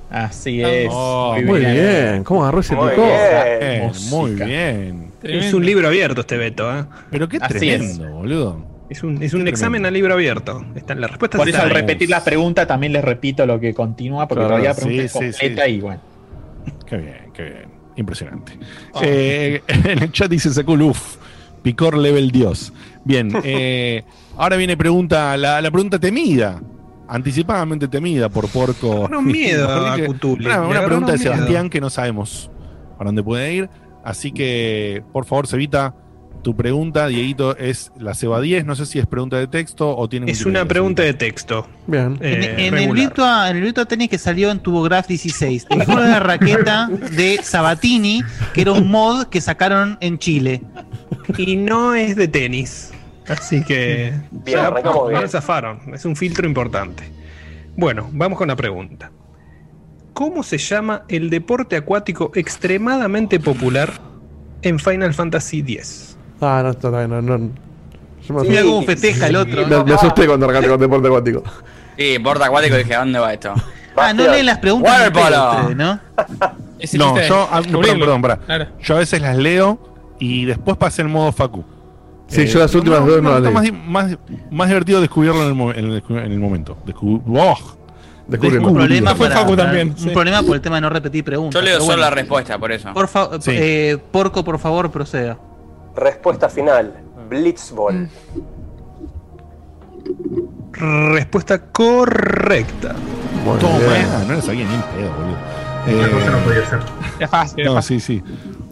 Así 0.10 0.62
es. 0.62 0.90
Oh, 0.92 1.38
Muy 1.46 1.60
bien, 1.62 2.24
¿cómo 2.26 2.44
agarró 2.44 2.60
ese 2.60 2.76
Muy 2.76 2.90
picor? 2.90 3.06
bien. 3.06 3.60
Bien, 3.60 3.88
música. 3.88 4.16
muy 4.16 4.32
bien. 4.36 5.12
Es 5.24 5.54
un 5.54 5.66
libro 5.66 5.88
abierto 5.88 6.22
este 6.22 6.38
Beto, 6.38 6.70
¿eh? 6.80 6.84
Pero 7.12 7.30
qué 7.30 7.38
Así 7.40 7.60
tremendo, 7.60 8.10
boludo. 8.12 8.72
Es 8.90 9.04
un, 9.04 9.24
es 9.24 9.34
un 9.34 9.48
examen 9.48 9.86
a 9.86 9.92
libro 9.92 10.14
abierto. 10.14 10.66
Está, 10.76 10.96
la 10.96 11.08
respuesta 11.08 11.38
Por 11.38 11.48
eso 11.48 11.62
al 11.62 11.70
repetir 11.70 12.10
la 12.10 12.22
pregunta 12.22 12.68
también 12.68 12.92
les 12.92 13.06
repito 13.06 13.46
lo 13.46 13.58
que 13.58 13.74
continúa, 13.74 14.28
porque 14.28 14.42
Claro, 14.42 14.50
todavía 14.50 14.70
la 14.72 14.76
sí, 14.76 14.82
pregunta 14.82 15.06
es 15.06 15.12
sí, 15.14 15.18
completa 15.20 15.66
sí. 15.66 15.72
y 15.72 15.80
bueno. 15.80 16.02
Qué 16.92 16.98
bien, 16.98 17.32
qué 17.34 17.44
bien. 17.44 17.72
Impresionante. 17.96 18.60
Eh, 19.02 19.62
en 19.66 20.04
el 20.04 20.12
chat 20.12 20.30
dice 20.30 20.50
Sekul, 20.54 20.82
uff, 20.82 21.16
picor 21.64 21.98
level 21.98 22.32
Dios. 22.32 22.74
Bien, 23.06 23.32
eh, 23.46 24.04
ahora 24.36 24.58
viene 24.58 24.76
pregunta, 24.76 25.38
la, 25.38 25.62
la 25.62 25.72
pregunta 25.72 26.00
temida, 26.00 26.62
anticipadamente 27.08 27.88
temida 27.88 28.28
por 28.28 28.50
Porco. 28.50 29.08
un 29.10 29.26
miedo 29.26 29.70
a 29.72 29.96
Una, 29.96 30.62
una 30.64 30.84
pregunta 30.86 31.14
de 31.14 31.18
miedo. 31.18 31.34
Sebastián 31.34 31.70
que 31.70 31.80
no 31.80 31.90
sabemos 31.90 32.52
para 32.98 33.08
dónde 33.08 33.24
puede 33.24 33.54
ir. 33.54 33.70
Así 34.04 34.34
que, 34.34 35.02
por 35.14 35.24
favor, 35.24 35.48
Cevita, 35.48 35.96
tu 36.42 36.56
pregunta, 36.56 37.08
Dieguito, 37.08 37.56
es 37.58 37.92
la 37.98 38.14
Seba 38.14 38.42
10. 38.42 38.66
No 38.66 38.76
sé 38.76 38.86
si 38.86 39.00
es 39.00 39.06
pregunta 39.06 39.38
de 39.38 39.48
texto 39.48 39.96
o 39.96 40.10
tiene 40.10 40.32
Es 40.32 40.46
una 40.46 40.66
pregunta 40.66 41.04
de 41.04 41.14
texto. 41.14 41.68
Bien. 41.88 42.18
En, 42.22 42.44
eh, 42.44 42.68
en 42.68 42.78
el. 42.78 42.92
Virtua, 42.92 43.50
en 43.50 43.58
el 43.58 43.64
Virtua 43.64 43.86
Tennis 43.86 44.10
que 44.10 44.18
salió 44.18 44.52
en 44.52 44.60
TurboGrafx 44.60 45.08
16, 45.08 45.68
te 45.68 45.76
dijeron 45.76 46.06
una 46.06 46.20
raqueta 46.20 46.90
de 47.12 47.40
Sabatini, 47.44 48.24
que 48.54 48.62
era 48.62 48.74
un 48.74 48.90
mod 48.90 49.28
que 49.28 49.42
sacaron 49.42 49.98
en 50.02 50.18
Chile. 50.18 50.62
Y 51.38 51.56
no 51.56 51.94
es 51.94 52.16
de 52.16 52.28
tenis. 52.28 52.92
Así 53.28 53.64
que. 53.64 54.14
Bien, 54.32 54.58
ya, 54.58 54.68
arrancamos 54.68 55.10
bien. 55.10 55.22
no 55.22 55.28
zafaron. 55.28 55.80
Es 55.94 56.06
un 56.06 56.16
filtro 56.16 56.48
importante. 56.48 57.04
Bueno, 57.76 58.10
vamos 58.12 58.38
con 58.38 58.48
la 58.48 58.56
pregunta. 58.56 59.12
¿Cómo 60.14 60.44
se 60.44 60.58
llama 60.58 61.06
el 61.08 61.30
deporte 61.30 61.76
acuático 61.76 62.32
extremadamente 62.36 63.40
popular 63.40 63.92
en 64.62 64.78
Final 64.78 65.14
Fantasy 65.14 65.60
X? 65.60 66.11
Ah, 66.42 66.62
no, 66.64 66.70
está 66.72 66.90
bien, 66.90 67.10
no, 67.10 67.22
no. 67.22 67.50
Yo 68.28 68.34
me, 68.34 68.42
Mira 68.48 68.62
cómo 68.64 68.82
festeja 68.84 69.28
el 69.28 69.36
otro. 69.36 69.68
me- 69.68 69.84
me 69.84 69.94
asusté 69.94 70.26
cuando 70.28 70.46
arrancaste 70.46 70.70
con 70.70 70.80
deporte 70.80 71.08
acuático. 71.08 71.44
Sí, 71.98 72.20
porta 72.20 72.46
acuático, 72.46 72.76
dije, 72.78 72.96
¿a 72.96 73.00
dónde 73.00 73.20
va 73.20 73.34
esto? 73.34 73.54
Ah, 73.96 74.14
no 74.14 74.24
leen 74.28 74.46
las 74.46 74.58
preguntas 74.60 74.92
Water 74.92 75.12
polo. 75.14 75.76
¿no? 75.76 76.00
No, 76.94 77.22
yo, 77.22 77.48
ah, 77.52 77.62
no, 77.70 77.80
perdón, 77.82 78.00
perdón, 78.00 78.22
pará. 78.22 78.38
Claro. 78.38 78.68
Yo 78.82 78.96
a 78.96 79.00
veces 79.00 79.22
las 79.22 79.38
leo 79.38 79.80
y 80.20 80.46
después 80.46 80.78
pasé 80.78 81.02
en 81.04 81.12
modo 81.12 81.32
Facu. 81.32 81.64
Sí, 82.28 82.48
yo 82.48 82.60
las 82.60 82.74
últimas 82.74 83.06
dos 83.06 83.22
no 83.22 83.38
las 83.40 83.42
leí. 83.42 83.72
más, 83.72 83.86
más, 84.08 84.18
más 84.50 84.68
divertido 84.70 85.02
descubrirlo 85.02 85.42
en 85.44 85.48
el, 85.50 85.54
mo- 85.54 85.72
en 85.74 85.86
el, 85.92 86.04
en 86.10 86.32
el 86.32 86.40
momento. 86.40 86.78
Descu- 86.86 87.22
¡Oh! 87.28 87.58
Descubrimos. 88.28 88.72
Un 88.72 88.78
problema, 88.78 89.14
Fue 89.16 89.28
para- 89.28 89.42
Facu 89.42 89.56
también, 89.58 89.90
un 89.90 89.98
sí. 89.98 90.10
problema 90.10 90.42
por 90.42 90.56
el 90.56 90.62
tema 90.62 90.76
de 90.78 90.82
no 90.82 90.90
repetir 90.90 91.24
preguntas. 91.26 91.60
Yo 91.60 91.66
leo 91.66 91.76
solo 91.76 91.88
bueno. 91.88 92.02
la 92.04 92.10
respuesta, 92.12 92.58
por 92.58 92.72
eso. 92.72 92.94
Por 92.94 93.08
fa- 93.10 93.30
Sí. 93.42 93.52
eh, 93.54 93.98
Porco, 94.12 94.44
por 94.46 94.58
favor, 94.58 94.90
proceda. 94.90 95.38
Respuesta 95.96 96.50
final: 96.50 96.94
Blitzball. 97.30 98.10
Respuesta 100.74 101.60
correcta. 101.72 102.96
Muy 103.46 103.58
Toma, 103.60 103.78
bien. 103.80 104.06
ah, 104.10 104.24
no 104.28 104.34
le 104.36 104.42
sabía 104.42 104.66
ni 104.66 104.74
en 104.76 104.82
pedo, 104.82 105.12
boludo. 105.16 105.38
Eh, 105.88 106.12
cosa 106.12 106.32
no 106.32 106.38
podía 106.40 106.66
ser. 106.70 106.80
Era 107.18 107.28
fácil, 107.28 107.66
no, 107.66 107.82
sí, 107.82 108.00
sí. 108.00 108.24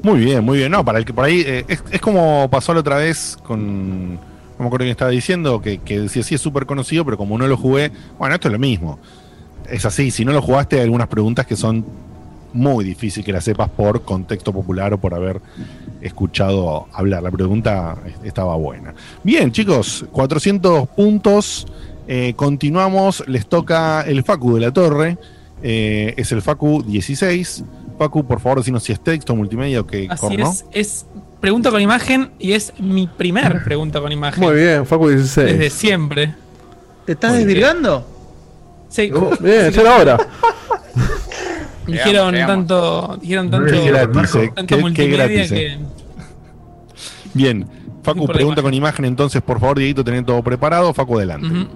Muy 0.03 0.20
bien, 0.20 0.43
muy 0.43 0.59
bien. 0.59 0.72
No, 0.72 0.86
para 0.86 0.99
el 0.99 1.05
que 1.05 1.13
por 1.13 1.26
ahí. 1.26 1.43
eh, 1.45 1.65
es, 1.67 1.84
es 1.91 2.01
como 2.01 2.47
pasó 2.49 2.74
la 2.74 2.80
otra 2.82 2.97
vez 2.97 3.38
con. 3.43 4.13
No 4.15 4.63
me 4.63 4.65
acuerdo 4.67 4.84
quién 4.84 4.91
estaba 4.91 5.11
diciendo, 5.11 5.61
que, 5.61 5.80
que 5.80 6.01
decía 6.01 6.22
sí 6.22 6.36
es 6.36 6.41
súper 6.41 6.65
conocido, 6.65 7.05
pero 7.05 7.17
como 7.17 7.38
no 7.38 7.47
lo 7.47 7.57
jugué. 7.57 7.91
Bueno, 8.17 8.36
esto 8.36 8.47
es 8.47 8.51
lo 8.51 8.59
mismo. 8.59 8.99
Es 9.70 9.86
así, 9.86 10.11
si 10.11 10.26
no 10.26 10.32
lo 10.34 10.41
jugaste, 10.41 10.78
hay 10.78 10.84
algunas 10.84 11.07
preguntas 11.07 11.45
que 11.45 11.55
son 11.55 11.86
muy 12.54 12.84
difíciles 12.84 13.26
que 13.26 13.32
las 13.32 13.43
sepas 13.43 13.70
por 13.70 14.04
contexto 14.04 14.52
popular 14.54 14.93
o 14.93 14.97
por 14.97 15.14
haber 15.14 15.41
escuchado 16.02 16.88
hablar. 16.93 17.24
La 17.24 17.32
pregunta 17.32 17.97
estaba 18.24 18.56
buena. 18.56 18.93
Bien, 19.24 19.52
chicos, 19.52 20.06
400 20.12 20.88
puntos. 20.89 21.68
Eh, 22.08 22.34
continuamos. 22.36 23.24
Les 23.28 23.47
toca 23.47 24.02
el 24.02 24.24
Facu 24.24 24.56
de 24.56 24.62
la 24.62 24.72
Torre. 24.72 25.18
Eh, 25.62 26.14
es 26.18 26.32
el 26.32 26.41
Facu 26.41 26.84
16. 26.84 27.64
Facu, 27.97 28.26
por 28.26 28.39
favor, 28.39 28.60
decinos 28.60 28.84
si 28.84 28.93
es 28.93 29.00
texto, 29.02 29.36
multimedia 29.36 29.82
o 29.82 29.86
qué 29.86 30.08
Así 30.10 30.22
corno. 30.22 30.50
es, 30.50 30.66
es 30.72 31.06
pregunta 31.41 31.70
con 31.70 31.82
imagen 31.82 32.32
y 32.39 32.54
es 32.54 32.74
mi 32.80 33.08
primer 33.08 33.64
pregunta 33.66 34.00
con 34.02 34.12
imagen. 34.12 34.43
Muy 34.43 34.56
bien, 34.56 34.86
Facu 34.86 35.10
16. 35.10 35.52
Desde 35.52 35.70
siempre. 35.70 36.34
¿Te 37.06 37.14
estás 37.14 37.34
desvirgando? 37.34 38.06
Sí, 38.88 39.12
Bien, 39.39 39.72
ya 39.72 39.82
era 39.82 39.95
hora. 39.97 40.18
dijeron 41.92 42.36
tanto, 42.36 43.18
dijeron 43.22 43.50
tanto, 43.52 43.72
Qué 43.72 43.92
gratis, 43.92 44.36
eh. 44.36 44.52
tanto 44.56 44.62
Qué- 44.68 44.76
qué 44.76 44.82
multimedia 44.82 45.18
gratis, 45.28 45.50
que 45.52 45.66
eh. 45.74 45.80
Bien. 47.34 47.68
Facu, 48.02 48.26
pregunta 48.28 48.62
imagen. 48.62 48.64
con 48.64 48.74
imagen, 48.74 49.06
entonces, 49.06 49.42
por 49.42 49.60
favor, 49.60 49.78
Dieguito, 49.78 50.04
tener 50.04 50.24
todo 50.26 50.42
preparado. 50.42 50.94
Facu, 50.94 51.18
adelante. 51.18 51.68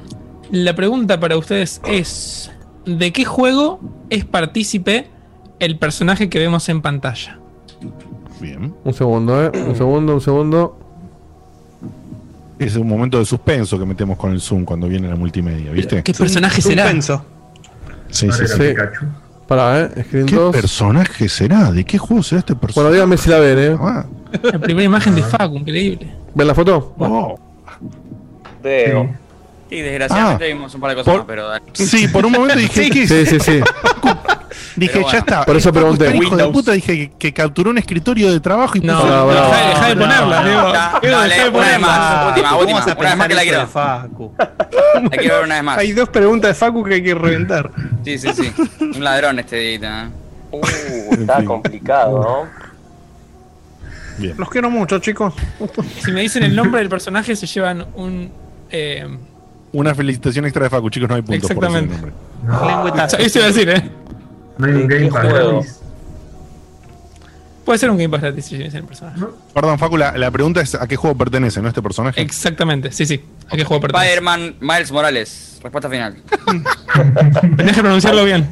La 0.51 0.75
pregunta 0.75 1.19
para 1.19 1.37
ustedes 1.37 1.81
es: 1.85 2.51
¿de 2.85 3.11
qué 3.11 3.25
juego 3.25 3.79
es 4.09 4.25
partícipe 4.25 5.07
el 5.59 5.77
personaje 5.77 6.29
que 6.29 6.39
vemos 6.39 6.67
en 6.69 6.81
pantalla? 6.81 7.39
Bien. 8.41 8.73
Un 8.83 8.93
segundo, 8.93 9.45
eh. 9.45 9.51
Un 9.67 9.75
segundo, 9.75 10.13
un 10.15 10.21
segundo. 10.21 10.79
Es 12.59 12.75
un 12.77 12.87
momento 12.87 13.19
de 13.19 13.25
suspenso 13.25 13.77
que 13.77 13.85
metemos 13.85 14.17
con 14.17 14.31
el 14.31 14.39
Zoom 14.39 14.63
cuando 14.63 14.87
viene 14.87 15.09
la 15.09 15.15
multimedia, 15.15 15.71
¿viste? 15.71 16.01
¿Qué 16.03 16.13
personaje 16.13 16.61
será? 16.61 16.83
Suspenso. 16.83 17.25
Sí, 18.09 18.31
sí, 18.31 18.47
sí. 18.47 18.63
Pará, 19.55 19.81
eh. 19.95 20.03
Screen 20.07 20.25
¿Qué 20.25 20.35
2. 20.35 20.51
personaje 20.55 21.29
será? 21.29 21.71
¿De 21.71 21.83
qué 21.83 21.99
juego 21.99 22.23
será 22.23 22.39
este 22.39 22.53
Bueno, 22.53 22.61
personaje? 22.61 22.93
díganme 22.95 23.17
si 23.17 23.29
la 23.29 23.37
ven, 23.37 23.59
eh. 23.59 23.77
Ah, 23.79 24.05
La 24.41 24.57
primera 24.57 24.83
imagen 24.85 25.13
de 25.13 25.21
Facu, 25.21 25.57
increíble. 25.57 26.11
¿Ven 26.33 26.47
la 26.47 26.55
foto? 26.55 26.95
Veo. 28.63 29.09
Sí, 29.73 29.81
desgraciadamente 29.81 30.45
Ah, 30.45 30.47
vimos 30.53 30.75
un 30.75 30.81
par 30.81 30.89
de 30.91 30.95
cosas 30.97 31.11
por- 31.11 31.19
más, 31.21 31.27
pero 31.27 31.47
dale. 31.47 31.65
Sí, 31.73 32.07
por 32.09 32.25
un 32.27 32.31
momento 32.33 32.55
dije, 32.55 32.89
¿qué 32.91 33.03
es? 33.03 33.09
Sí, 33.09 33.25
sí, 33.25 33.39
sí. 33.39 33.59
Dije, 34.75 34.91
Pero 34.93 35.05
ya 35.05 35.11
bueno. 35.11 35.17
está. 35.19 35.45
Por 35.45 35.55
eso 35.57 35.71
pregunté. 35.73 36.05
Hijo 36.09 36.13
de 36.35 36.43
Windows. 36.43 36.51
puta, 36.51 36.71
dije 36.73 37.09
que, 37.09 37.17
que 37.17 37.33
capturó 37.33 37.71
un 37.71 37.77
escritorio 37.79 38.31
de 38.31 38.39
trabajo 38.39 38.77
y 38.77 38.81
No, 38.81 39.01
puso- 39.01 39.07
No, 39.07 39.27
dejá, 39.29 39.67
dejá 39.69 39.87
de 39.87 39.95
ponerla, 39.95 40.41
No, 40.41 40.47
digo. 40.47 40.61
no, 40.61 40.67
no, 40.67 40.71
dejá 40.73 40.99
de 40.99 41.09
dale, 41.09 41.35
una 41.35 41.43
vez 41.43 41.51
ponerla. 41.51 41.79
más. 41.87 42.27
Última, 42.27 42.49
¿Cómo 42.49 42.61
última. 42.61 42.83
Una 42.85 42.95
vez 43.09 43.17
más 43.17 43.27
que 43.27 43.33
la 43.33 43.41
quiero. 43.41 43.59
de 43.61 43.67
Facu? 43.67 44.35
La 44.37 45.09
quiero 45.17 45.35
ver 45.37 45.43
una 45.45 45.55
vez 45.55 45.63
más. 45.63 45.77
Hay 45.79 45.91
dos 45.93 46.09
preguntas 46.09 46.49
de 46.49 46.53
Facu 46.53 46.83
que 46.83 46.93
hay 46.93 47.03
que 47.03 47.15
reventar. 47.15 47.71
Sí, 48.05 48.17
sí, 48.19 48.29
sí. 48.33 48.53
Un 48.79 49.03
ladrón 49.03 49.39
este 49.39 49.55
día. 49.55 50.11
Uh, 50.51 50.61
está 51.13 51.43
complicado, 51.45 52.21
¿no? 52.21 52.63
Bien. 54.19 54.35
Los 54.37 54.49
quiero 54.49 54.69
mucho, 54.69 54.99
chicos. 54.99 55.33
Si 56.03 56.11
me 56.11 56.21
dicen 56.21 56.43
el 56.43 56.55
nombre 56.55 56.79
del 56.79 56.89
personaje, 56.89 57.35
se 57.35 57.47
llevan 57.47 57.87
un. 57.95 58.31
Eh, 58.69 59.07
Una 59.73 59.93
felicitación 59.95 60.45
extra 60.45 60.63
de 60.63 60.69
Facu, 60.69 60.89
chicos, 60.89 61.09
no 61.09 61.15
hay 61.15 61.21
puntos 61.23 61.51
por 61.51 61.65
Exactamente. 61.65 61.95
nombre. 61.95 62.67
lengüetazo. 62.67 63.17
Eso 63.17 63.39
iba 63.39 63.45
a 63.47 63.51
decir, 63.51 63.69
¿eh? 63.69 63.89
No 64.57 64.67
hay 64.67 64.73
un 64.73 64.87
¿Qué 64.87 64.95
Game 64.99 65.11
Pass 65.11 65.23
gratis. 65.25 65.79
Puede 67.65 67.79
ser 67.79 67.89
un 67.89 67.97
Game 67.97 68.09
Pass 68.09 68.21
gratis 68.21 68.45
si 68.45 68.57
dicen 68.57 68.81
el 68.81 68.85
personaje. 68.85 69.19
Perdón, 69.53 69.79
Facu, 69.79 69.97
la, 69.97 70.15
la 70.17 70.29
pregunta 70.31 70.61
es 70.61 70.75
a 70.75 70.85
qué 70.87 70.95
juego 70.95 71.17
pertenece, 71.17 71.61
¿no? 71.61 71.67
Este 71.69 71.81
personaje. 71.81 72.21
Exactamente, 72.21 72.91
sí, 72.91 73.05
sí. 73.05 73.23
¿A 73.49 73.55
qué 73.57 73.63
juego 73.63 73.81
pertenece? 73.81 74.13
Spider-Man 74.13 74.55
Miles 74.59 74.91
Morales. 74.91 75.59
Respuesta 75.63 75.89
final. 75.89 76.17
Tenés 77.57 77.75
que 77.75 77.81
pronunciarlo 77.81 78.25
bien. 78.25 78.47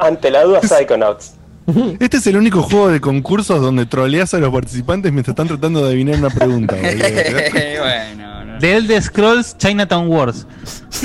Ante 0.00 0.30
la 0.30 0.42
duda, 0.42 0.60
Psychonauts. 0.62 1.34
Este 2.00 2.18
es 2.18 2.26
el 2.28 2.36
único 2.36 2.62
juego 2.62 2.88
de 2.90 3.00
concursos 3.00 3.60
donde 3.60 3.86
troleas 3.86 4.32
a 4.34 4.38
los 4.38 4.52
participantes 4.52 5.12
mientras 5.12 5.32
están 5.32 5.48
tratando 5.48 5.80
de 5.84 5.88
adivinar 5.88 6.16
una 6.16 6.30
pregunta. 6.30 6.76
bueno, 6.80 8.14
no. 8.16 8.35
The 8.60 8.76
Elder 8.76 9.02
Scrolls 9.02 9.56
Chinatown 9.58 10.08
Wars. 10.08 10.46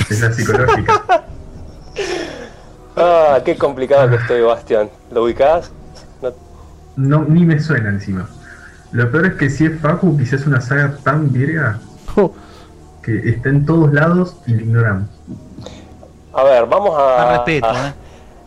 Es 0.09 0.21
la 0.21 0.31
psicológica. 0.31 1.25
Ah, 2.95 3.39
qué 3.45 3.55
complicado 3.57 4.09
que 4.09 4.17
estoy, 4.17 4.41
Bastión. 4.41 4.89
¿Lo 5.11 5.23
ubicás? 5.23 5.71
No- 6.21 6.33
No, 6.97 7.23
ni 7.23 7.45
me 7.45 7.59
suena 7.59 7.89
encima. 7.89 8.27
Lo 8.91 9.09
peor 9.09 9.27
es 9.27 9.33
que 9.35 9.49
si 9.49 9.65
es 9.65 9.79
Facu, 9.79 10.17
quizás 10.17 10.41
es 10.41 10.47
una 10.47 10.59
saga 10.59 10.97
tan 11.03 11.31
virga 11.31 11.79
Oh, 12.17 12.33
que 13.01 13.29
está 13.29 13.47
en 13.49 13.65
todos 13.65 13.93
lados 13.93 14.35
y 14.45 14.53
la 14.55 14.61
ignoramos. 14.61 15.07
A 16.33 16.43
ver, 16.43 16.65
vamos 16.65 16.93
a. 16.97 17.17
Más 17.25 17.37
respeto, 17.37 17.67
a- 17.67 17.87
¿eh? 17.87 17.93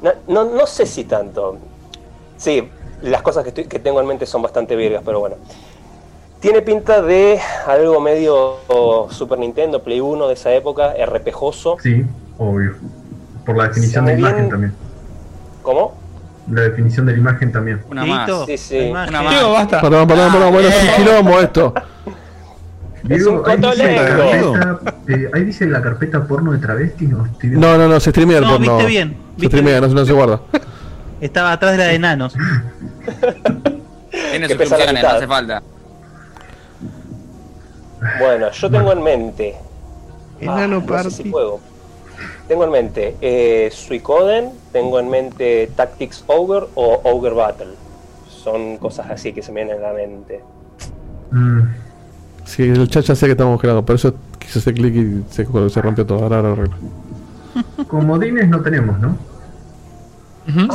No, 0.02 0.12
no, 0.44 0.54
no 0.56 0.66
sé 0.66 0.84
si 0.84 1.04
tanto. 1.04 1.56
Sí, 2.36 2.68
las 3.02 3.22
cosas 3.22 3.42
que, 3.44 3.48
estoy- 3.48 3.64
que 3.66 3.78
tengo 3.78 4.00
en 4.02 4.06
mente 4.06 4.26
son 4.26 4.42
bastante 4.42 4.76
virgas, 4.76 5.02
pero 5.04 5.20
bueno. 5.20 5.36
Tiene 6.44 6.60
pinta 6.60 7.00
de 7.00 7.40
algo 7.66 8.02
medio 8.02 8.56
Super 9.08 9.38
Nintendo, 9.38 9.82
Play 9.82 10.00
1 10.00 10.28
de 10.28 10.34
esa 10.34 10.52
época, 10.52 10.92
RPGoso. 11.02 11.78
Sí, 11.82 12.04
obvio. 12.36 12.74
Por 13.46 13.56
la 13.56 13.68
definición 13.68 14.04
Se 14.04 14.10
de 14.14 14.20
la 14.20 14.28
imagen 14.28 14.50
también. 14.50 14.74
¿Cómo? 15.62 15.94
La 16.52 16.60
definición 16.60 17.06
de 17.06 17.12
la 17.12 17.18
imagen 17.18 17.50
también. 17.50 17.80
Una 17.90 18.04
más. 18.04 18.30
Sí, 18.44 18.58
sí. 18.58 18.78
Una 18.90 19.06
más. 19.22 19.30
Diego, 19.30 19.52
basta. 19.52 19.80
Perdón, 19.80 20.06
perdón, 20.06 20.32
perdón. 20.32 20.52
Bueno, 20.52 20.68
es 20.68 20.82
un 20.82 20.88
quilombo 20.96 21.40
esto. 21.40 21.72
Es 23.08 23.26
un 23.26 23.42
ahí 23.46 23.56
dice, 23.56 23.86
la 23.94 24.06
carpeta, 24.06 24.80
eh, 25.08 25.30
ahí 25.32 25.44
dice 25.44 25.66
la 25.66 25.80
carpeta 25.82 26.24
porno 26.26 26.52
de 26.52 26.58
travesti. 26.58 27.06
¿no? 27.06 27.26
No, 27.42 27.78
no, 27.78 27.88
no, 27.88 28.00
se 28.00 28.10
streamea 28.10 28.38
el 28.38 28.44
No, 28.44 28.50
porno. 28.50 28.76
viste 28.76 28.86
bien, 28.90 29.08
Se 29.12 29.40
viste 29.40 29.46
streamea, 29.46 29.80
no, 29.80 29.88
se- 29.88 29.94
no 29.94 30.04
se 30.04 30.12
guarda. 30.12 30.40
Estaba 31.22 31.52
atrás 31.52 31.72
de 31.72 31.78
la 31.78 31.84
de 31.84 31.94
enanos. 31.94 32.34
Tiene 34.10 34.48
funciones, 34.48 35.02
no 35.02 35.08
hace 35.08 35.26
falta. 35.26 35.62
Bueno, 38.18 38.50
yo 38.50 38.70
tengo 38.70 38.92
en 38.92 39.02
mente. 39.02 39.54
Enano 40.40 40.80
no 40.80 41.02
sé 41.02 41.10
si 41.10 41.16
Party. 41.22 41.30
puedo. 41.30 41.60
Tengo 42.48 42.64
en 42.64 42.70
mente 42.70 43.16
eh, 43.20 43.70
Suicoden, 43.72 44.50
tengo 44.72 44.98
en 45.00 45.08
mente 45.08 45.70
Tactics 45.74 46.24
Ogre 46.26 46.66
o 46.74 47.00
Ogre 47.04 47.34
Battle. 47.34 47.74
Son 48.28 48.76
cosas 48.78 49.10
así 49.10 49.32
que 49.32 49.42
se 49.42 49.50
me 49.52 49.64
vienen 49.64 49.82
a 49.82 49.88
la 49.88 49.94
mente. 49.94 50.40
Mm, 51.30 51.60
Sí, 52.44 52.62
el 52.64 52.88
chat 52.90 53.02
ya 53.04 53.14
sé 53.14 53.24
que 53.24 53.32
estamos 53.32 53.58
creando, 53.58 53.82
por 53.86 53.94
eso 53.96 54.12
quise 54.38 54.58
hacer 54.58 54.74
clic 54.74 54.94
y 54.94 55.24
se, 55.32 55.46
se 55.70 55.80
rompió 55.80 56.04
todo. 56.04 56.22
Ahora, 56.24 56.54
comodines 57.88 58.48
no 58.48 58.60
tenemos, 58.60 58.98
¿no? 59.00 59.16
Ujú, 60.46 60.74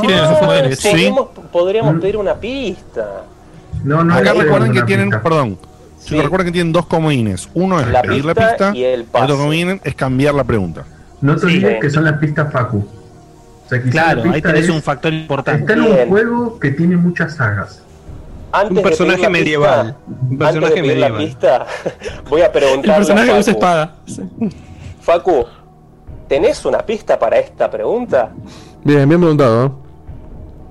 sí, 0.76 1.12
podríamos, 1.52 1.94
Mm. 1.94 2.00
pedir 2.00 2.16
una 2.16 2.34
pista. 2.34 3.22
No, 3.84 4.02
no 4.02 4.14
Acá 4.14 4.32
recuerden 4.32 4.72
que 4.72 4.82
tienen, 4.82 5.10
pista. 5.10 5.22
Perdón, 6.00 6.08
chicos, 6.08 6.24
recuerden 6.24 6.46
que 6.46 6.52
tienen 6.52 6.72
dos 6.72 6.86
comodines. 6.86 7.48
Uno 7.54 7.80
es 7.80 7.86
La 7.88 8.02
pedir 8.02 8.24
la 8.24 8.34
pista 8.34 8.72
y 8.74 8.84
el 8.84 9.00
el 9.00 9.06
otro 9.22 9.36
comodín 9.38 9.80
es 9.84 9.94
cambiar 9.94 10.34
la 10.34 10.44
pregunta. 10.44 10.84
No 11.20 11.34
te 11.34 11.40
Sí. 11.40 11.46
olvides 11.46 11.80
que 11.80 11.90
son 11.90 12.04
las 12.04 12.18
pistas 12.18 12.52
Facu. 12.52 12.78
O 12.78 13.68
sea, 13.68 13.78
quizás 13.78 13.92
Claro, 13.92 14.24
la 14.24 14.32
ahí 14.32 14.42
tenés 14.42 14.64
es- 14.64 14.70
un 14.70 14.82
factor 14.82 15.12
importante. 15.12 15.60
Está 15.60 15.72
en 15.74 15.80
un 15.82 16.08
juego 16.08 16.58
que 16.58 16.70
tiene 16.70 16.96
muchas 16.96 17.36
sagas. 17.36 17.82
Antes 18.52 18.78
Un 18.78 18.82
personaje 18.82 19.28
medieval. 19.30 19.94
pista- 19.94 20.00
Un 20.08 20.16
antes 20.32 20.38
personaje 20.38 20.74
de 20.74 20.80
pedir 20.82 20.96
la 20.98 21.08
medieval. 21.10 21.26
pista, 21.26 21.66
voy 22.28 22.40
a 22.40 22.46
El 22.46 22.50
preguntarle 22.52 22.94
personaje 22.96 23.30
a 23.30 23.34
que 23.34 23.40
usa 23.40 23.52
Facu. 23.52 23.58
espada. 23.58 23.94
Sí. 24.06 24.22
Facu, 25.00 25.44
¿tenés 26.28 26.64
una 26.64 26.78
pista 26.78 27.16
para 27.18 27.38
esta 27.38 27.70
pregunta? 27.70 28.30
Bien, 28.82 29.08
bien 29.08 29.20
preguntado, 29.20 29.62
¿no? 29.68 29.80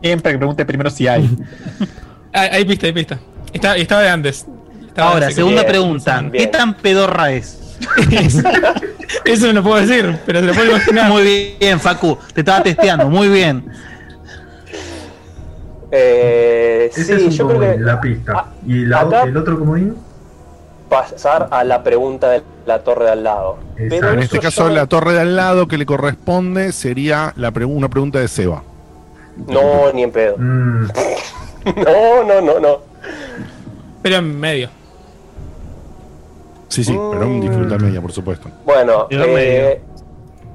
Siempre 0.03 0.31
que 0.33 0.37
pregunte 0.37 0.65
primero 0.65 0.89
si 0.89 1.07
hay. 1.07 1.29
Ah, 2.33 2.41
hay 2.51 2.63
pista, 2.65 2.85
hay 2.85 2.93
pista. 2.93 3.17
Está, 3.51 3.75
estaba 3.75 4.01
de 4.03 4.09
antes. 4.09 4.45
Estaba 4.89 5.11
Ahora, 5.13 5.31
segunda 5.31 5.61
Bien, 5.61 5.71
pregunta. 5.71 6.23
¿Qué 6.31 6.47
tan 6.47 6.73
pedorra 6.75 7.31
es? 7.31 7.57
Eso 9.25 9.47
no 9.47 9.53
lo 9.53 9.63
puedo 9.63 9.77
decir, 9.85 10.17
pero 10.25 10.39
se 10.41 10.45
lo 10.47 10.53
puedo 10.53 10.69
imaginar. 10.71 11.09
Muy 11.09 11.55
bien, 11.59 11.79
Facu. 11.79 12.17
Te 12.33 12.41
estaba 12.41 12.61
testeando. 12.61 13.07
Muy 13.09 13.29
bien. 13.29 13.65
Eh, 15.91 16.89
Ese 16.91 17.03
sí, 17.03 17.13
es 17.13 17.21
un 17.23 17.29
yo 17.31 17.47
creo 17.47 17.59
que 17.61 17.77
la 17.79 18.01
pista. 18.01 18.45
Y 18.67 18.85
la, 18.85 18.99
acá- 19.01 19.23
el 19.23 19.37
otro 19.37 19.57
comodín, 19.57 19.95
pasar 20.89 21.47
a 21.51 21.63
la 21.63 21.83
pregunta 21.83 22.29
de 22.29 22.43
la 22.65 22.79
torre 22.83 23.05
de 23.05 23.11
al 23.11 23.23
lado. 23.23 23.57
Pero 23.75 24.11
En 24.13 24.19
este 24.19 24.39
caso, 24.39 24.67
yo- 24.67 24.75
la 24.75 24.85
torre 24.87 25.13
de 25.13 25.21
al 25.21 25.35
lado 25.35 25.67
que 25.67 25.77
le 25.77 25.85
corresponde 25.85 26.71
sería 26.71 27.33
la 27.37 27.51
una 27.65 27.89
pregunta 27.89 28.19
de 28.19 28.27
Seba. 28.27 28.63
No, 29.47 29.91
ni 29.93 30.03
en 30.03 30.11
pedo. 30.11 30.35
mm, 30.37 30.87
No, 31.75 32.23
no, 32.23 32.41
no, 32.41 32.59
no. 32.59 32.77
Pero 34.01 34.15
en 34.17 34.39
medio. 34.39 34.69
Sí, 36.69 36.83
sí, 36.83 36.99
pero 37.09 37.25
en 37.25 37.39
dificultad 37.41 37.79
media, 37.79 38.01
por 38.01 38.11
supuesto. 38.11 38.49
Bueno, 38.63 39.09
eh, 39.17 39.81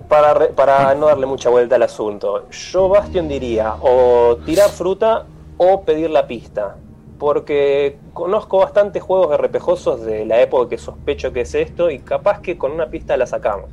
para, 0.08 0.34
re- 0.34 0.48
para 0.54 0.94
no 0.94 1.06
darle 1.06 1.26
mucha 1.26 1.50
vuelta 1.50 1.76
al 1.76 1.82
asunto, 1.84 2.48
yo 2.50 2.88
Bastion 2.88 3.28
diría 3.28 3.76
o 3.80 4.38
tirar 4.44 4.72
fruta 4.72 5.28
o 5.56 5.84
pedir 5.84 6.10
la 6.10 6.26
pista. 6.26 6.78
Porque 7.18 8.02
conozco 8.12 8.58
bastantes 8.58 9.02
juegos 9.02 9.34
RPGosos 9.38 10.02
de 10.02 10.26
la 10.26 10.40
época 10.42 10.70
que 10.70 10.78
sospecho 10.78 11.32
que 11.32 11.42
es 11.42 11.54
esto 11.54 11.90
y 11.90 12.00
capaz 12.00 12.40
que 12.40 12.58
con 12.58 12.72
una 12.72 12.90
pista 12.90 13.16
la 13.16 13.26
sacamos. 13.26 13.70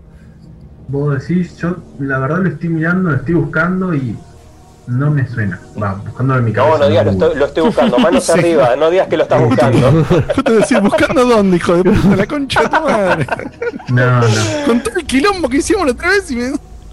vos 0.87 1.19
decís, 1.27 1.57
yo 1.57 1.85
la 1.99 2.19
verdad 2.19 2.39
lo 2.43 2.49
estoy 2.49 2.69
mirando, 2.69 3.09
lo 3.11 3.15
estoy 3.17 3.33
buscando 3.35 3.93
y 3.95 4.23
no 4.91 5.09
me 5.11 5.27
suena. 5.27 5.59
Va, 5.81 5.93
buscando 5.93 6.37
en 6.37 6.43
mi 6.45 6.51
cabeza. 6.53 6.77
No, 6.77 6.83
no 6.83 6.89
digas, 6.89 7.05
lo 7.05 7.11
estoy, 7.11 7.35
lo 7.37 7.45
estoy 7.45 7.63
buscando, 7.63 7.97
manos 7.99 8.23
Sí. 8.25 8.31
arriba, 8.33 8.75
no 8.75 8.89
digas 8.89 9.07
que 9.07 9.17
lo 9.17 9.23
estás 9.23 9.41
buscando. 9.43 10.05
Yo 10.35 10.43
te 10.43 10.51
decía, 10.53 10.79
¿buscando 10.79 11.25
dónde, 11.25 11.57
hijo 11.57 11.75
de 11.75 11.83
puta? 11.91 12.15
La 12.15 12.25
concha 12.27 12.61
de 12.61 12.69
tu 12.69 12.81
madre. 12.81 13.27
No, 13.89 14.21
no. 14.21 14.27
Con 14.65 14.81
todo 14.83 14.95
el 14.99 15.05
quilombo 15.05 15.49
que 15.49 15.57
hicimos 15.57 15.85
la 15.85 15.91
otra 15.93 16.09
vez 16.09 16.29
y 16.31 16.35
me. 16.35 16.51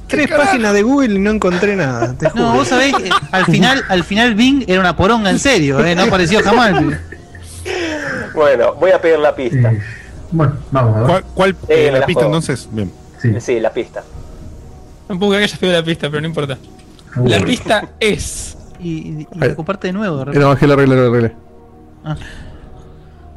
Tres 0.09 0.29
páginas 0.31 0.73
de 0.73 0.83
Google 0.83 1.15
y 1.17 1.19
no 1.19 1.31
encontré 1.33 1.77
nada. 1.77 2.15
Te 2.15 2.31
juro. 2.31 2.45
No, 2.45 2.55
vos 2.55 2.67
sabés 2.69 2.95
que 2.95 3.11
al 3.31 3.45
final, 3.45 3.85
al 3.89 4.03
final 4.05 4.35
Bing 4.35 4.65
era 4.67 4.81
una 4.81 4.97
poronga 4.97 5.29
en 5.31 5.39
serio, 5.39 5.85
¿eh? 5.85 5.95
No 5.95 6.05
apareció 6.05 6.43
jamás. 6.43 6.83
Bueno, 8.35 8.75
voy 8.75 8.91
a 8.91 9.01
pedir 9.01 9.19
la 9.19 9.35
pista. 9.35 9.71
Eh, 9.73 9.81
bueno, 10.31 10.55
vamos 10.71 10.97
a 10.97 11.01
ver. 11.01 11.07
¿Cuál, 11.09 11.25
cuál 11.35 11.51
Eh, 11.69 11.89
eh, 11.89 11.93
la 11.93 11.99
la 12.01 12.07
pista 12.07 12.21
juego. 12.23 12.37
entonces? 12.37 12.69
Bien. 12.73 12.91
Sí. 13.21 13.35
Sí, 13.41 13.61
la 13.61 13.71
pista. 13.73 14.03
Creer 15.09 15.21
que 15.31 15.37
hayas 15.37 15.59
pedido 15.59 15.77
la 15.79 15.85
pista, 15.85 16.09
pero 16.09 16.21
no 16.21 16.27
importa. 16.29 16.57
La 17.25 17.41
pista 17.41 17.89
es 18.01 18.57
Y, 18.81 18.89
y, 18.91 19.27
y 19.33 19.55
comparte 19.55 19.89
de 19.89 19.93
nuevo. 19.93 20.25
de 20.25 20.39
bajé 20.49 20.67
la 20.67 20.77
regla, 20.77 20.95
la 20.97 21.11
regla. 21.11 21.33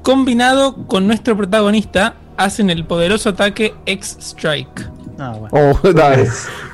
combinado 0.03 0.75
con 0.87 1.07
nuestro 1.07 1.35
protagonista, 1.37 2.15
hacen 2.37 2.69
el 2.69 2.85
poderoso 2.85 3.29
ataque 3.29 3.73
X-Strike. 3.85 4.89
Ah, 5.19 5.35
bueno. 5.37 5.49
Oh, 5.51 5.73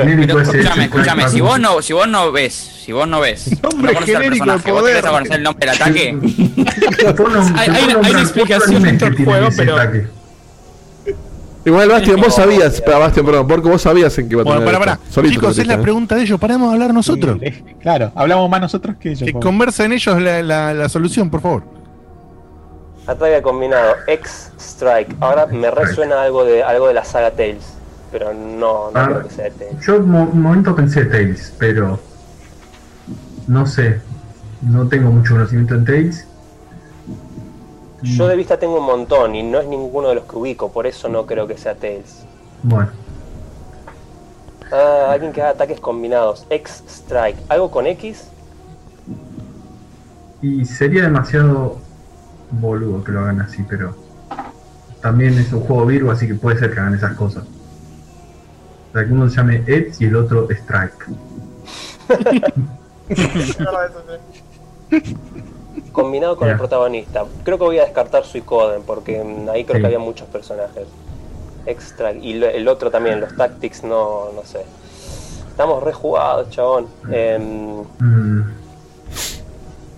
genérico 0.00 0.26
Pero 0.38 0.40
escúchame, 0.40 0.84
escúchame, 0.84 1.22
Facu. 1.22 1.34
si 1.34 1.40
vos 1.40 1.60
no, 1.60 1.82
si 1.82 1.92
vos 1.92 2.08
no 2.08 2.32
ves, 2.32 2.54
si 2.54 2.92
vos 2.92 3.06
no 3.06 3.20
ves, 3.20 3.50
no 3.62 3.68
Nombre 3.70 3.94
conoces 3.94 4.16
al 4.16 4.22
genérico 4.22 4.44
de 4.46 4.52
personaje, 4.52 4.72
vos 4.72 4.80
poder. 4.80 4.94
querés 4.96 5.10
conocer 5.10 5.36
el 5.36 5.42
nombre 5.42 5.66
del 5.66 5.74
ataque, 5.80 6.08
Hay- 7.56 7.68
hay 7.70 7.84
una- 7.94 8.06
hay 8.06 8.10
una 8.12 8.20
explicación 8.22 8.82
dentro 8.82 9.10
del 9.10 9.24
juego, 9.24 9.48
pero- 9.56 9.76
ataque. 9.76 10.06
Igual, 11.64 11.88
Bastian, 11.88 12.20
vos 12.20 12.34
sabías. 12.34 12.80
Pero, 12.84 12.98
Bastian, 12.98 13.24
perdón, 13.26 13.46
porque 13.46 13.68
vos 13.68 13.80
sabías 13.82 14.16
en 14.18 14.28
qué 14.28 14.34
iba 14.34 14.42
a 14.42 14.44
Bueno, 14.44 14.60
tener 14.60 14.74
para, 14.80 14.92
esto. 14.92 15.02
para. 15.02 15.12
Solito 15.14 15.34
Chicos, 15.34 15.58
es 15.58 15.66
la 15.66 15.80
pregunta 15.80 16.14
de 16.16 16.22
ellos. 16.22 16.40
Paramos 16.40 16.68
de 16.70 16.74
hablar 16.74 16.92
nosotros. 16.94 17.38
Claro, 17.80 18.10
hablamos 18.14 18.50
más 18.50 18.60
nosotros 18.60 18.96
que 18.98 19.10
ellos. 19.10 19.22
Que 19.26 19.32
por- 19.32 19.42
conversen 19.42 19.92
ellos 19.92 20.20
la, 20.20 20.42
la, 20.42 20.74
la 20.74 20.88
solución, 20.88 21.30
por 21.30 21.40
favor. 21.40 21.62
Ataque 23.06 23.42
combinado, 23.42 23.94
X 24.06 24.50
Strike. 24.58 25.16
Ahora 25.20 25.46
me 25.46 25.70
resuena 25.70 26.22
algo 26.22 26.44
de 26.44 26.62
algo 26.62 26.88
de 26.88 26.94
la 26.94 27.04
saga 27.04 27.30
Tales, 27.32 27.64
pero 28.12 28.32
no, 28.32 28.90
no 28.90 29.00
Ah. 29.00 29.06
creo 29.06 29.22
que 29.28 29.30
sea 29.34 29.44
de 29.44 29.50
Tales. 29.50 29.86
Yo 29.86 30.00
mo- 30.00 30.28
un 30.32 30.40
momento 30.40 30.74
pensé 30.74 31.04
Tails, 31.06 31.52
pero 31.58 31.98
no 33.48 33.66
sé. 33.66 34.00
No 34.62 34.86
tengo 34.88 35.10
mucho 35.10 35.34
conocimiento 35.34 35.74
en 35.74 35.84
Tails. 35.84 36.26
Yo 38.02 38.26
de 38.26 38.36
vista 38.36 38.58
tengo 38.58 38.78
un 38.78 38.84
montón 38.84 39.34
y 39.34 39.42
no 39.42 39.60
es 39.60 39.66
ninguno 39.66 40.08
de 40.08 40.16
los 40.16 40.24
que 40.24 40.36
ubico, 40.36 40.72
por 40.72 40.86
eso 40.86 41.08
no 41.08 41.24
creo 41.24 41.46
que 41.46 41.56
sea 41.56 41.76
Tales. 41.76 42.26
Bueno, 42.62 42.90
Ah, 44.72 45.10
alguien 45.12 45.32
que 45.34 45.42
haga 45.42 45.50
ataques 45.50 45.78
combinados, 45.80 46.46
X 46.48 46.82
Strike. 46.88 47.36
¿Algo 47.48 47.70
con 47.70 47.86
X? 47.86 48.28
y 50.44 50.64
sería 50.64 51.04
demasiado 51.04 51.78
boludo 52.50 53.04
que 53.04 53.12
lo 53.12 53.20
hagan 53.20 53.40
así, 53.42 53.64
pero 53.68 53.94
también 55.00 55.38
es 55.38 55.52
un 55.52 55.60
juego 55.60 55.86
Virgo, 55.86 56.10
así 56.10 56.26
que 56.26 56.34
puede 56.34 56.58
ser 56.58 56.74
que 56.74 56.80
hagan 56.80 56.94
esas 56.94 57.14
cosas. 57.14 57.44
O 57.44 58.92
sea, 58.92 59.06
que 59.06 59.12
uno 59.12 59.28
se 59.28 59.36
llame 59.36 59.62
Ed 59.66 59.94
y 60.00 60.06
el 60.06 60.16
otro 60.16 60.48
Strike. 60.50 61.06
Combinado 65.92 66.36
con 66.36 66.48
el 66.48 66.56
protagonista. 66.56 67.24
Creo 67.44 67.58
que 67.58 67.64
voy 67.64 67.78
a 67.78 67.84
descartar 67.84 68.24
Suicoden 68.24 68.82
porque 68.82 69.22
mm, 69.22 69.48
ahí 69.50 69.64
creo 69.64 69.76
Sí. 69.76 69.80
que 69.82 69.86
había 69.86 69.98
muchos 69.98 70.26
personajes. 70.28 70.86
Extra. 71.66 72.12
Y 72.12 72.34
lo- 72.34 72.48
el 72.48 72.66
otro 72.68 72.90
también, 72.90 73.20
los 73.20 73.36
Tactics, 73.36 73.84
no, 73.84 74.30
no 74.34 74.42
sé. 74.44 74.64
Estamos 75.48 75.82
rejugados, 75.82 76.50
chabón. 76.50 76.86
Em, 77.10 77.82
Mm, 77.98 78.42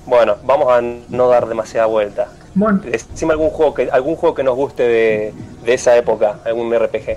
bueno, 0.07 0.37
vamos 0.45 0.71
a 0.73 0.81
no 1.09 1.29
dar 1.29 1.47
demasiada 1.47 1.87
vuelta. 1.87 2.29
Bueno. 2.55 2.81
Decime 2.85 3.33
algún 3.33 3.51
juego 3.51 3.73
que, 3.75 3.89
algún 3.91 4.17
juego 4.17 4.35
que 4.35 4.43
nos 4.45 4.55
guste 4.55 4.83
de, 4.83 5.35
de 5.65 5.75
esa 5.75 5.97
época, 5.97 6.39
algún 6.45 6.73
RPG. 6.75 7.17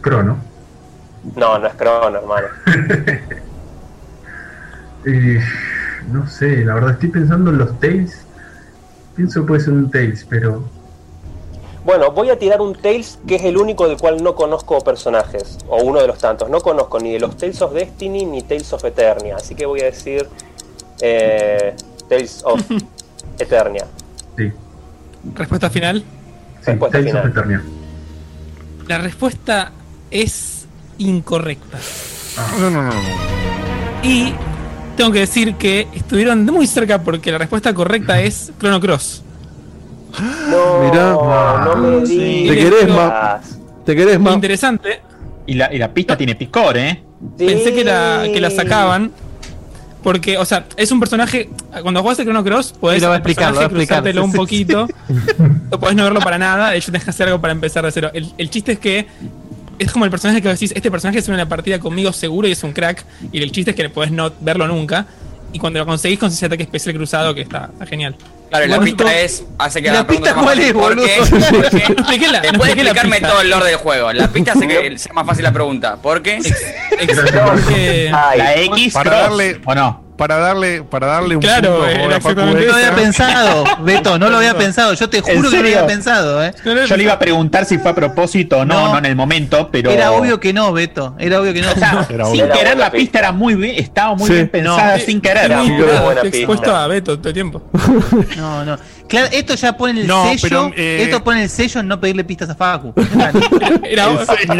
Crono. 0.00 0.36
No, 1.36 1.58
no 1.58 1.66
es 1.66 1.76
Chrono, 1.76 2.18
hermano. 2.18 2.48
Eh, 5.06 5.40
no 6.12 6.26
sé, 6.28 6.64
la 6.64 6.74
verdad 6.74 6.92
estoy 6.92 7.08
pensando 7.10 7.50
en 7.50 7.58
los 7.58 7.78
Tails. 7.80 8.12
Pienso 9.16 9.40
que 9.42 9.46
puede 9.48 9.60
ser 9.60 9.72
un 9.74 9.90
Tails, 9.90 10.24
pero 10.28 10.62
Bueno, 11.84 12.10
voy 12.12 12.30
a 12.30 12.38
tirar 12.38 12.60
un 12.60 12.74
Tales 12.74 13.18
que 13.26 13.36
es 13.36 13.44
el 13.44 13.56
único 13.56 13.88
del 13.88 13.96
cual 13.96 14.22
no 14.22 14.34
conozco 14.34 14.78
personajes, 14.80 15.58
o 15.68 15.82
uno 15.82 16.00
de 16.00 16.06
los 16.06 16.18
tantos. 16.18 16.48
No 16.50 16.60
conozco 16.60 16.98
ni 17.00 17.12
de 17.12 17.20
los 17.20 17.36
Tales 17.36 17.60
of 17.62 17.72
Destiny 17.72 18.24
ni 18.26 18.42
Tales 18.42 18.72
of 18.72 18.84
Eternia, 18.84 19.36
así 19.36 19.54
que 19.54 19.66
voy 19.66 19.80
a 19.80 19.84
decir 19.86 20.28
eh, 21.00 21.74
Tales 22.08 22.42
of 22.44 22.60
Eternia. 23.38 23.86
sí. 24.36 24.52
Respuesta 25.34 25.68
final. 25.68 26.04
Respuesta 26.64 26.98
Tales 26.98 27.14
of 27.14 27.20
final. 27.20 27.32
Eternia. 27.32 27.62
La 28.86 28.98
respuesta 28.98 29.72
es 30.10 30.66
incorrecta. 30.98 31.78
No, 32.60 32.70
no, 32.70 32.82
no. 32.82 32.92
no. 32.92 32.92
Y 34.02 34.32
tengo 34.98 35.12
que 35.12 35.20
decir 35.20 35.54
que 35.54 35.86
estuvieron 35.94 36.44
muy 36.44 36.66
cerca 36.66 37.00
porque 37.02 37.30
la 37.32 37.38
respuesta 37.38 37.72
correcta 37.72 38.20
es 38.20 38.52
Chrono 38.60 38.80
Cross. 38.80 39.22
No, 40.50 40.82
Mirá. 40.82 41.12
no 41.64 41.76
me 41.76 42.06
Sí. 42.06 42.46
¿Te 42.48 42.56
querés 42.56 42.88
más? 42.88 43.58
¿Te 43.86 43.96
querés 43.96 44.18
más? 44.20 44.34
Interesante. 44.34 45.00
Y 45.46 45.54
la, 45.54 45.72
y 45.72 45.78
la 45.78 45.94
pista 45.94 46.16
tiene 46.16 46.34
picor, 46.34 46.76
¿eh? 46.76 47.00
Pensé 47.38 47.72
que 47.72 47.84
la, 47.84 48.24
que 48.32 48.40
la 48.40 48.50
sacaban. 48.50 49.12
Porque, 50.02 50.36
o 50.36 50.44
sea, 50.44 50.64
es 50.76 50.90
un 50.90 50.98
personaje. 51.00 51.48
Cuando 51.82 52.02
juegas 52.02 52.18
el 52.18 52.24
Chrono 52.24 52.42
Cross, 52.44 52.74
podés 52.80 52.96
Sí, 52.98 53.02
lo 53.02 53.08
va 53.08 53.14
a 53.14 53.16
al 53.16 53.20
explicar, 53.20 53.52
lo 53.52 53.60
va 53.60 53.66
a 53.66 53.68
personaje 53.68 53.82
explicar. 53.84 54.02
cruzártelo 54.02 54.24
un 54.24 54.32
poquito. 54.32 54.88
No 55.70 55.78
podés 55.78 55.96
no 55.96 56.04
verlo 56.04 56.20
para 56.20 56.38
nada. 56.38 56.70
De 56.70 56.78
hecho, 56.78 56.90
tenés 56.90 57.04
que 57.04 57.10
hacer 57.10 57.28
algo 57.28 57.40
para 57.40 57.52
empezar 57.52 57.84
de 57.84 57.92
cero. 57.92 58.10
El, 58.14 58.32
el 58.36 58.50
chiste 58.50 58.72
es 58.72 58.78
que 58.78 59.06
es 59.78 59.90
como 59.92 60.04
el 60.04 60.10
personaje 60.10 60.40
que 60.42 60.48
decís, 60.48 60.72
este 60.74 60.90
personaje 60.90 61.18
es 61.18 61.28
una 61.28 61.48
partida 61.48 61.78
conmigo 61.78 62.12
seguro 62.12 62.48
y 62.48 62.52
es 62.52 62.62
un 62.62 62.72
crack. 62.72 63.04
Y 63.32 63.42
el 63.42 63.50
chiste 63.52 63.70
es 63.72 63.76
que 63.76 63.88
podés 63.88 64.10
no 64.10 64.32
verlo 64.40 64.66
nunca. 64.66 65.06
Y 65.52 65.58
cuando 65.58 65.78
lo 65.78 65.86
conseguís, 65.86 66.18
consiste 66.18 66.46
ataque 66.46 66.64
especial 66.64 66.94
cruzado, 66.94 67.34
que 67.34 67.40
está, 67.40 67.70
está 67.72 67.86
genial. 67.86 68.14
Claro, 68.50 68.64
y 68.64 68.68
la 68.68 68.80
pista 68.80 69.04
todo- 69.04 69.12
es. 69.12 69.44
Hace 69.58 69.82
que 69.82 69.90
¿La 69.90 70.06
pregunta 70.06 70.30
pista 70.34 70.42
cuál 70.42 70.58
es, 70.58 70.66
fácil. 70.66 70.80
¿Por 70.80 70.94
boludo? 70.94 71.06
qué? 71.06 71.18
No 71.38 71.58
Porque 71.60 71.76
expliqué 71.92 72.28
la- 72.28 72.38
no 72.38 72.42
Después 72.42 72.42
de 72.42 72.48
expliqué 72.48 72.84
la 72.84 72.90
explicarme 72.90 73.20
todo 73.20 73.40
el 73.42 73.50
lore 73.50 73.66
del 73.66 73.76
juego, 73.76 74.12
la 74.12 74.28
pista 74.28 74.52
hace 74.52 74.68
que 74.68 74.98
sea 74.98 75.12
más 75.12 75.26
fácil 75.26 75.42
la 75.44 75.52
pregunta. 75.52 75.96
¿Por 75.96 76.22
qué? 76.22 76.38
Porque- 77.44 78.10
Ay, 78.14 78.38
La 78.38 78.56
X 78.62 78.94
Para 78.94 79.28
darle- 79.28 79.60
¿o 79.64 79.74
no? 79.74 80.07
Para 80.18 80.36
darle, 80.38 80.82
para 80.82 81.06
darle 81.06 81.36
un 81.36 81.40
Claro, 81.40 81.76
punto 81.76 81.86
era 81.86 82.16
exactamente 82.16 82.60
No 82.66 82.66
lo 82.66 82.74
había 82.74 82.94
pensado, 82.94 83.64
Beto, 83.84 84.18
no 84.18 84.28
lo 84.28 84.36
había 84.38 84.54
pensado. 84.58 84.92
Yo 84.94 85.08
te 85.08 85.18
¿En 85.18 85.22
juro 85.24 85.48
que 85.48 85.56
no 85.56 85.62
lo 85.62 85.68
había 85.68 85.86
pensado, 85.86 86.44
¿eh? 86.44 86.52
Yo 86.64 86.96
le 86.96 87.02
iba 87.04 87.12
a 87.12 87.18
preguntar 87.20 87.64
si 87.64 87.78
fue 87.78 87.92
a 87.92 87.94
propósito 87.94 88.58
o 88.58 88.64
no, 88.64 88.74
No. 88.74 88.92
no, 88.92 88.98
en 88.98 89.06
el 89.06 89.14
momento, 89.14 89.68
pero. 89.70 89.90
Era 89.92 90.10
obvio 90.10 90.40
que 90.40 90.52
no, 90.52 90.72
Beto. 90.72 91.14
Era 91.20 91.40
obvio 91.40 91.54
que 91.54 91.62
no. 91.62 91.70
O 91.70 91.74
sea, 91.76 92.04
Era 92.10 92.24
sin 92.26 92.42
obvio. 92.42 92.48
querer 92.52 92.66
Era 92.66 92.74
la 92.74 92.90
pista 92.90 93.20
era 93.20 93.30
muy 93.30 93.54
bien, 93.54 93.76
estaba 93.76 94.16
muy 94.16 94.26
Sí. 94.26 94.32
bien 94.34 94.48
pensada 94.48 94.98
Sí, 94.98 95.04
sin 95.06 95.20
querer. 95.20 95.50
Muy 95.56 95.70
buena 95.70 96.22
pista. 96.22 96.36
expuesto 96.36 96.74
a 96.74 96.86
Beto 96.88 97.16
todo 97.16 97.28
el 97.28 97.34
tiempo. 97.34 97.62
No, 98.36 98.64
no. 98.64 98.76
Claro, 99.08 99.28
esto 99.32 99.54
ya 99.54 99.76
pone 99.76 100.02
el 100.02 100.06
No, 100.06 100.24
sello. 100.24 100.40
pero, 100.42 100.70
eh, 100.76 101.02
Esto 101.04 101.24
pone 101.24 101.42
el 101.44 101.48
sello 101.48 101.80
en 101.80 101.88
no 101.88 101.98
pedirle 101.98 102.24
pistas 102.24 102.50
a 102.50 102.54
Facu. 102.54 102.92
Mira. 103.82 104.06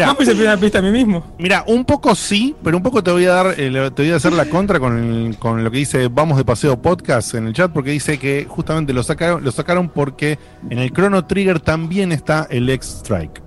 no 0.07 0.15
me 0.15 0.23
hice 0.23 0.33
una 0.33 0.57
pista 0.57 0.79
a 0.79 0.81
mí 0.81 0.91
mismo. 0.91 1.23
Mira, 1.37 1.63
un 1.67 1.85
poco 1.85 2.15
sí, 2.15 2.55
pero 2.63 2.75
un 2.77 2.83
poco 2.83 3.03
te 3.03 3.11
voy 3.11 3.25
a 3.25 3.31
dar, 3.31 3.55
eh, 3.57 3.91
te 3.95 4.01
voy 4.03 4.11
a 4.11 4.15
hacer 4.15 4.33
la 4.33 4.45
contra 4.45 4.79
con, 4.79 4.97
el- 5.27 5.37
con 5.37 5.63
lo 5.63 5.69
que 5.71 5.77
dice 5.77 6.07
Vamos 6.07 6.37
de 6.37 6.45
Paseo 6.45 6.81
Podcast 6.81 7.35
en 7.35 7.47
el 7.47 7.53
chat, 7.53 7.71
porque 7.71 7.91
dice 7.91 8.17
que 8.17 8.45
justamente 8.49 8.91
lo 8.93 9.03
sacaron, 9.03 9.43
lo 9.43 9.51
sacaron 9.51 9.89
porque 9.89 10.39
en 10.69 10.79
el 10.79 10.91
Chrono 10.91 11.25
Trigger 11.25 11.59
también 11.59 12.11
está 12.11 12.47
el 12.49 12.69
X 12.69 12.89
Strike. 13.01 13.41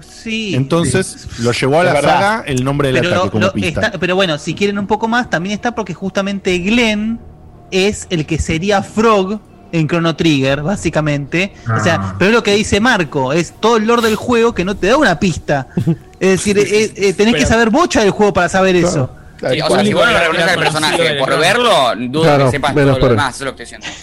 Sí. 0.00 0.54
Entonces 0.54 1.28
lo 1.40 1.52
llevó 1.52 1.80
a 1.80 1.84
la 1.84 2.00
saga 2.02 2.44
el 2.46 2.62
nombre 2.64 2.92
del 2.92 3.00
pero, 3.02 3.14
ataque 3.14 3.30
como 3.30 3.46
lo- 3.46 3.52
pista. 3.52 3.86
está- 3.86 3.98
pero 3.98 4.14
bueno, 4.16 4.36
si 4.38 4.54
quieren 4.54 4.78
un 4.78 4.86
poco 4.86 5.08
más, 5.08 5.30
también 5.30 5.54
está 5.54 5.74
porque 5.74 5.94
justamente 5.94 6.58
Glenn 6.58 7.18
es 7.70 8.06
el 8.10 8.26
que 8.26 8.38
sería 8.38 8.82
Frog 8.82 9.40
en 9.72 9.88
Chrono 9.88 10.14
Trigger, 10.16 10.62
básicamente. 10.62 11.52
O 11.76 11.82
sea, 11.82 11.94
Ah. 12.00 12.14
pero 12.18 12.30
es 12.30 12.34
lo 12.36 12.42
que 12.42 12.54
dice 12.54 12.80
Marco, 12.80 13.32
es 13.32 13.54
todo 13.60 13.76
el 13.76 13.86
lore 13.86 14.02
del 14.02 14.16
juego 14.16 14.54
que 14.54 14.64
no 14.64 14.76
te 14.76 14.86
da 14.88 14.96
una 14.96 15.18
pista. 15.18 15.68
Es 16.20 16.30
decir, 16.30 16.58
eh, 16.58 16.92
eh, 16.96 17.12
tenés 17.12 17.34
que 17.34 17.40
Pero- 17.40 17.48
saber 17.48 17.70
bocha 17.70 18.00
del 18.00 18.10
juego 18.10 18.32
para 18.32 18.48
saber 18.48 18.76
eso. 18.76 19.10
Sí, 19.38 19.60
o 19.60 19.68
sea, 19.68 19.84
si 19.84 19.92
vos 19.92 20.06
no 20.06 20.18
reconoces 20.18 20.48
al 20.50 20.58
personaje 20.58 21.14
por 21.18 21.38
verlo, 21.38 21.92
dudo 22.08 22.22
Claro, 22.22 22.44
que 22.46 22.50
sepas 22.52 22.74
todo 22.74 22.84
lo 22.86 22.96
eso. 22.96 23.08
demás, 23.10 23.34
eso 23.34 23.44
es 23.44 23.50
lo 23.50 23.56
que 23.56 23.62
estoy 23.64 23.78
diciendo. 23.78 23.98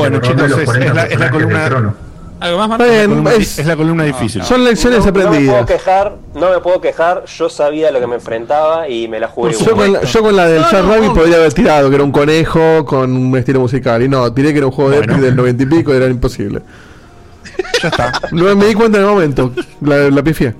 Bueno, 0.00 0.20
chicos, 0.20 0.50
es, 0.58 0.64
40 0.64 0.86
es 0.88 0.94
la, 0.94 1.02
es 1.04 1.18
la 1.20 1.30
columna, 1.30 1.68
Crono. 1.68 1.94
¿Algo 2.38 2.68
más, 2.68 2.78
bien, 2.78 3.26
es- 3.28 3.58
es 3.58 3.66
la 3.66 3.76
columna 3.76 4.04
difícil. 4.04 4.42
son 4.42 4.62
lecciones 4.62 4.98
no, 5.00 5.06
no 5.06 5.12
me 5.12 5.12
puedo 5.12 5.28
aprendidas. 5.28 5.66
quejar, 5.66 6.16
no 6.34 6.50
me 6.50 6.58
puedo 6.60 6.80
quejar. 6.82 7.24
Yo 7.24 7.48
sabía 7.48 7.90
lo 7.90 7.98
que 7.98 8.06
me 8.06 8.16
enfrentaba 8.16 8.88
y 8.90 9.08
me 9.08 9.18
la 9.18 9.28
jugué 9.28 9.52
Yo 9.52 9.60
igual. 9.60 9.74
con, 9.76 9.92
la, 9.94 10.02
yo 10.02 10.22
con 10.22 10.36
la 10.36 10.46
del 10.46 10.60
no, 10.62 10.82
Rabbit 10.94 11.12
podría 11.14 11.36
haber 11.36 11.52
tirado, 11.54 11.88
que 11.88 11.94
era 11.94 12.04
un 12.04 12.12
conejo 12.12 12.84
con 12.84 13.16
un 13.16 13.36
estilo 13.38 13.60
musical. 13.60 14.02
Y 14.02 14.08
no, 14.08 14.30
tiré 14.34 14.52
que 14.52 14.58
era 14.58 14.66
un 14.66 14.72
juego 14.72 14.90
de 14.90 14.98
Bueno. 14.98 15.12
Epic 15.14 15.24
del 15.24 15.36
90 15.36 15.62
y 15.62 15.66
pico 15.66 15.92
y 15.94 15.96
era 15.96 16.06
imposible. 16.08 16.60
Ya 17.82 17.88
está. 17.88 18.12
No 18.32 18.54
me 18.56 18.66
di 18.66 18.74
cuenta 18.74 18.98
en 18.98 19.04
el 19.04 19.10
momento. 19.10 19.52
La, 19.80 20.10
la 20.10 20.22
pifié. 20.22 20.54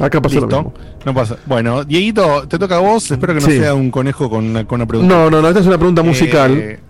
Acá 0.00 0.20
pasó 0.20 0.36
lo 0.36 0.40
Listo. 0.42 0.56
mismo. 0.62 0.74
No 1.04 1.14
pasa. 1.14 1.36
Bueno, 1.46 1.84
Dieguito, 1.84 2.46
te 2.48 2.58
toca 2.58 2.76
a 2.76 2.80
vos. 2.80 3.10
Espero 3.10 3.34
que 3.34 3.40
no 3.40 3.46
Sí. 3.46 3.58
sea 3.58 3.74
un 3.74 3.90
conejo 3.90 4.28
con 4.30 4.44
una, 4.44 4.66
con 4.66 4.76
una 4.80 4.86
pregunta. 4.86 5.14
No, 5.14 5.30
no, 5.30 5.40
no, 5.42 5.48
esta 5.48 5.60
es 5.60 5.66
una 5.66 5.76
pregunta 5.78 6.02
musical. 6.02 6.52
Eh, 6.56 6.80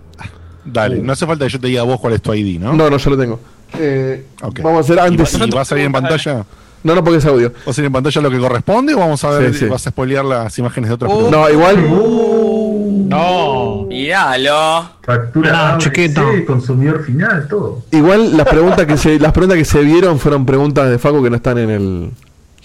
dale, 0.64 0.98
no 0.98 1.12
hace 1.12 1.26
falta 1.26 1.44
que 1.44 1.50
yo 1.52 1.60
te 1.60 1.66
diga 1.68 1.82
a 1.82 1.84
vos 1.84 1.98
cuál 2.00 2.14
es 2.14 2.22
tu 2.22 2.32
ID, 2.34 2.60
¿no? 2.60 2.72
No, 2.74 2.88
no, 2.90 2.96
yo 2.98 3.10
lo 3.10 3.16
tengo. 3.18 3.40
Eh, 3.78 4.26
Ok. 4.42 4.60
Vamos 4.62 4.78
a 4.78 4.80
hacer 4.80 4.96
¿Y 4.96 5.00
antes. 5.08 5.40
va, 5.40 5.46
y 5.46 5.50
va 5.50 5.60
a 5.60 5.64
salir 5.64 5.84
en 5.84 5.92
pantalla? 5.92 6.44
No, 6.84 6.94
no, 6.96 7.04
porque 7.04 7.18
es 7.18 7.26
audio. 7.26 7.52
¿Va 7.66 7.70
a 7.70 7.72
salir 7.72 7.86
en 7.86 7.92
pantalla 7.92 8.20
lo 8.22 8.30
que 8.30 8.38
corresponde 8.38 8.94
o 8.94 8.98
vamos 8.98 9.22
a 9.24 9.30
ver, 9.30 9.52
Sí, 9.52 9.60
sí. 9.60 9.64
vas 9.66 9.86
a 9.86 9.90
spoilear 9.90 10.24
las 10.24 10.58
imágenes 10.58 10.88
de 10.90 10.94
otras 10.94 11.10
Oh. 11.12 11.14
preguntas? 11.28 11.40
No, 11.40 11.50
igual. 11.50 13.08
No. 13.08 13.84
Míralo. 13.88 14.90
Factura 15.02 15.74
Ah, 15.74 15.78
chiquito. 15.78 16.22
Consumidor 16.46 17.04
final, 17.04 17.46
todo. 17.48 17.82
Igual 17.90 18.36
las 18.36 18.48
preguntas 18.48 18.86
que 18.86 18.96
se 18.96 19.18
las 19.18 19.32
preguntas 19.32 19.58
que 19.58 19.64
se 19.64 19.80
vieron 19.82 20.18
fueron 20.18 20.44
preguntas 20.46 20.88
de 20.90 20.98
Facu 20.98 21.22
que 21.22 21.30
no 21.30 21.36
están 21.36 21.58
en 21.58 21.70
el. 21.70 22.10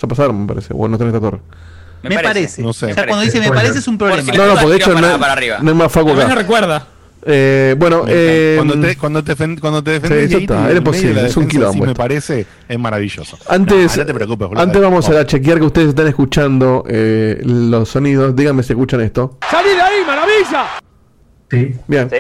Ya 0.02 0.08
pasaron, 0.08 0.42
me 0.42 0.48
parece. 0.48 0.74
O 0.76 0.88
no 0.88 0.96
están 0.96 1.10
en 1.10 1.16
esta 1.16 1.26
torre. 1.30 1.42
Me, 2.04 2.10
Me 2.16 2.20
parece. 2.24 2.62
No 2.62 2.74
sé. 2.74 2.92
O 2.92 2.94
sea, 2.94 3.06
cuando 3.08 3.26
dice 3.26 3.40
me 3.40 3.50
parece 3.52 3.80
es 3.80 3.88
un 3.88 3.98
problema. 3.98 4.22
si 4.22 4.38
No, 4.38 4.46
no, 4.46 4.54
porque 4.54 4.68
de 4.70 4.76
hecho 4.78 4.94
no, 4.94 5.02
no 5.02 5.70
hay 5.70 5.76
más 5.76 5.92
Facu 5.92 6.12
acá. 6.12 6.36
recuerda. 6.36 6.88
Eh, 7.30 7.76
bueno, 7.78 8.06
eh, 8.08 8.54
cuando 8.56 8.80
te, 8.80 8.96
cuando 8.96 9.24
te, 9.24 9.36
cuando 9.60 9.84
te 9.84 9.92
defendés, 9.92 10.30
sí, 10.30 10.38
está, 10.38 10.66
era 10.66 10.74
de 10.76 10.82
posible, 10.82 11.26
es 11.26 11.36
un 11.36 11.46
quilombo 11.48 11.84
sí 11.84 11.90
me 11.90 11.94
parece, 11.94 12.46
es 12.70 12.80
maravilloso. 12.80 13.38
Antes, 13.50 13.92
Nah, 13.98 14.04
no 14.04 14.06
te 14.06 14.14
preocupes, 14.14 14.48
boludo. 14.48 14.64
antes 14.64 14.82
vamos 14.82 15.10
a 15.10 15.26
chequear 15.26 15.60
que 15.60 15.66
ustedes 15.66 15.90
están 15.90 16.08
escuchando 16.08 16.86
eh, 16.88 17.42
los 17.44 17.90
sonidos. 17.90 18.34
Díganme 18.36 18.64
si 18.64 18.72
escuchan 18.74 19.02
esto. 19.02 19.38
¡Salí 19.52 19.70
de 19.70 19.82
ahí, 19.82 20.06
maravilla! 20.06 20.66
Sí. 21.52 21.76
Bien. 21.88 22.10
Sí. 22.10 22.18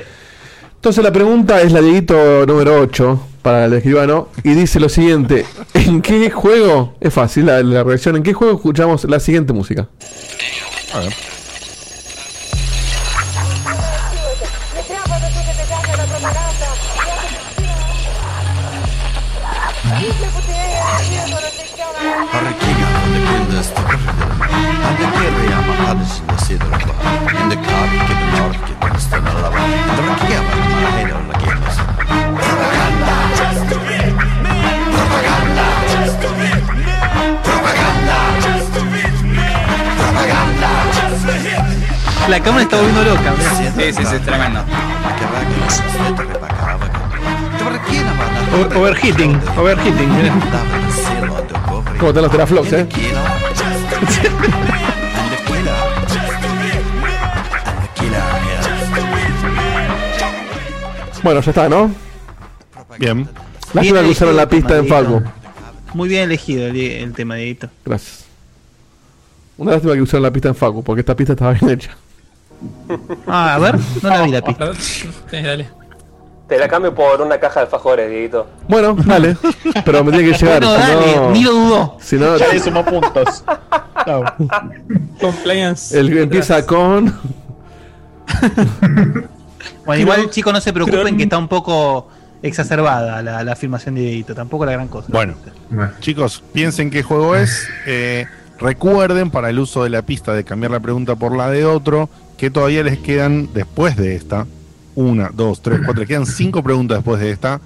Entonces 0.76 1.04
la 1.04 1.12
pregunta 1.12 1.62
es 1.62 1.72
la 1.72 1.82
Dieguito 1.82 2.46
número 2.46 2.80
8 2.82 3.28
para 3.42 3.66
el 3.66 3.74
escribano 3.74 4.28
y 4.44 4.50
dice 4.56 4.80
lo 4.80 4.90
siguiente. 4.90 5.46
¿En 5.74 6.02
qué 6.02 6.30
juego? 6.30 6.96
Es 7.00 7.14
fácil 7.14 7.46
la, 7.46 7.64
la 7.64 7.84
reacción. 7.84 8.18
¿En 8.18 8.24
qué 8.24 8.34
juego 8.34 8.56
escuchamos 8.56 9.06
la 9.06 9.20
siguiente 9.22 9.54
música? 9.54 9.88
A 10.94 11.00
ver. 11.00 11.14
On 22.34 22.44
the 22.44 22.50
And 22.50 23.48
the 23.48 23.60
In 27.40 27.50
the 27.50 27.56
the 27.56 28.16
norki 28.36 28.74
the 28.94 29.00
stanalava 29.00 29.60
Propaganda 32.38 33.16
Just 33.38 33.64
to 33.70 33.78
hit 33.88 34.14
me 34.14 34.56
Propaganda 34.94 35.66
Just 35.88 36.20
to 36.22 36.30
hit 36.42 36.66
me 36.76 36.86
Propaganda 37.44 38.18
Just 38.44 38.70
to 38.74 38.82
hit 38.92 39.18
me 39.24 39.46
Propaganda 39.98 40.70
Just 40.98 41.22
to 41.28 41.34
hit 41.46 41.64
me 41.64 42.30
La 42.30 42.40
cámara 42.42 42.64
está 42.64 42.76
volviendo 42.76 43.04
loca. 43.06 43.32
Sí, 43.78 43.94
sí, 43.94 44.04
sí, 44.06 44.20
tremendo. 44.20 44.60
O- 48.54 48.80
overheating, 48.80 49.40
overheating. 49.58 50.10
¿Cómo 52.00 52.10
están 52.10 52.24
los 52.24 52.32
teraflops, 52.32 52.74
eh? 52.74 52.88
Bueno, 61.24 61.42
ya 61.42 61.52
está, 61.52 61.68
¿no? 61.68 61.92
Bien. 63.00 63.28
Lástima 63.74 64.02
que 64.02 64.08
usaron 64.10 64.36
la 64.36 64.48
pista 64.48 64.78
en. 64.78 64.86
Dieguito. 64.86 65.24
Muy 65.94 66.10
bien 66.10 66.24
elegido 66.24 66.68
el, 66.68 66.76
el 66.78 67.14
tema, 67.14 67.36
Dieguito. 67.36 67.70
Gracias. 67.86 68.26
Una 69.58 69.72
lástima 69.72 69.94
que 69.94 70.02
usaron 70.02 70.24
la 70.24 70.32
pista 70.32 70.50
en 70.50 70.56
Facu, 70.56 70.84
porque 70.84 71.02
esta 71.02 71.16
pista 71.16 71.34
estaba 71.34 71.54
bien 71.54 71.72
hecha. 71.72 71.98
Ah, 73.26 73.56
a 73.56 73.60
ver, 73.60 73.76
no 74.02 74.10
la 74.10 74.22
vi 74.22 74.32
la 74.32 74.42
pista. 74.46 74.74
Sí, 74.76 75.08
dale. 75.32 75.70
Te 76.48 76.58
la 76.58 76.68
cambio 76.70 76.96
por 76.96 77.20
una 77.22 77.38
caja 77.40 77.60
de 77.60 77.66
alfajores, 77.66 78.10
Dieguito. 78.10 78.48
Bueno, 78.70 78.96
dale. 79.06 79.36
Pero 79.84 80.04
me 80.04 80.12
tiene 80.14 80.32
que 80.32 80.38
llegar. 80.38 80.64
Bueno, 80.64 80.76
si 80.76 80.82
dale, 80.92 81.16
no- 81.18 81.32
ni 81.32 81.44
lo 81.44 81.52
dudó. 81.52 81.98
Si 82.00 82.16
no, 82.16 82.38
Ya 82.38 82.48
le 82.54 82.60
sumó 82.60 82.86
puntos. 82.86 83.44
Compliance. 85.20 85.98
el 86.00 86.10
que 86.10 86.22
empieza 86.24 86.66
con. 86.66 87.14
Bueno, 89.86 90.02
igual, 90.02 90.30
chicos, 90.30 90.54
no 90.54 90.62
se 90.62 90.72
preocupen 90.74 91.18
que 91.18 91.24
está 91.24 91.38
un 91.38 91.48
poco 91.48 92.08
exacerbada 92.42 93.22
la, 93.22 93.44
la 93.44 93.56
filmación 93.56 93.96
de 93.96 94.02
Dieguito. 94.02 94.36
Tampoco 94.36 94.66
la 94.66 94.72
gran 94.74 94.88
cosa. 94.88 95.08
Bueno, 95.12 95.34
chicos, 96.00 96.44
piensen 96.54 96.90
qué 96.90 97.04
juego 97.04 97.36
es. 97.36 97.68
eh, 97.86 98.26
recuerden 98.60 99.32
para 99.32 99.50
el 99.50 99.60
uso 99.60 99.84
de 99.84 99.90
la 99.90 100.02
pista 100.02 100.34
de 100.34 100.44
cambiar 100.44 100.72
la 100.72 100.80
pregunta 100.80 101.16
por 101.16 101.36
la 101.36 101.50
de 101.50 101.66
otro, 101.66 102.10
que 102.38 102.50
todavía 102.50 102.84
les 102.84 103.00
quedan 103.00 103.50
después 103.54 103.98
de 103.98 104.16
esta. 104.16 104.46
Una, 105.00 105.30
dos, 105.32 105.62
tres, 105.62 105.80
cuatro. 105.86 106.06
Quedan 106.08 106.26
cinco 106.26 106.64
preguntas 106.64 106.98
después 106.98 107.20
de 107.22 107.30
esta. 107.32 107.62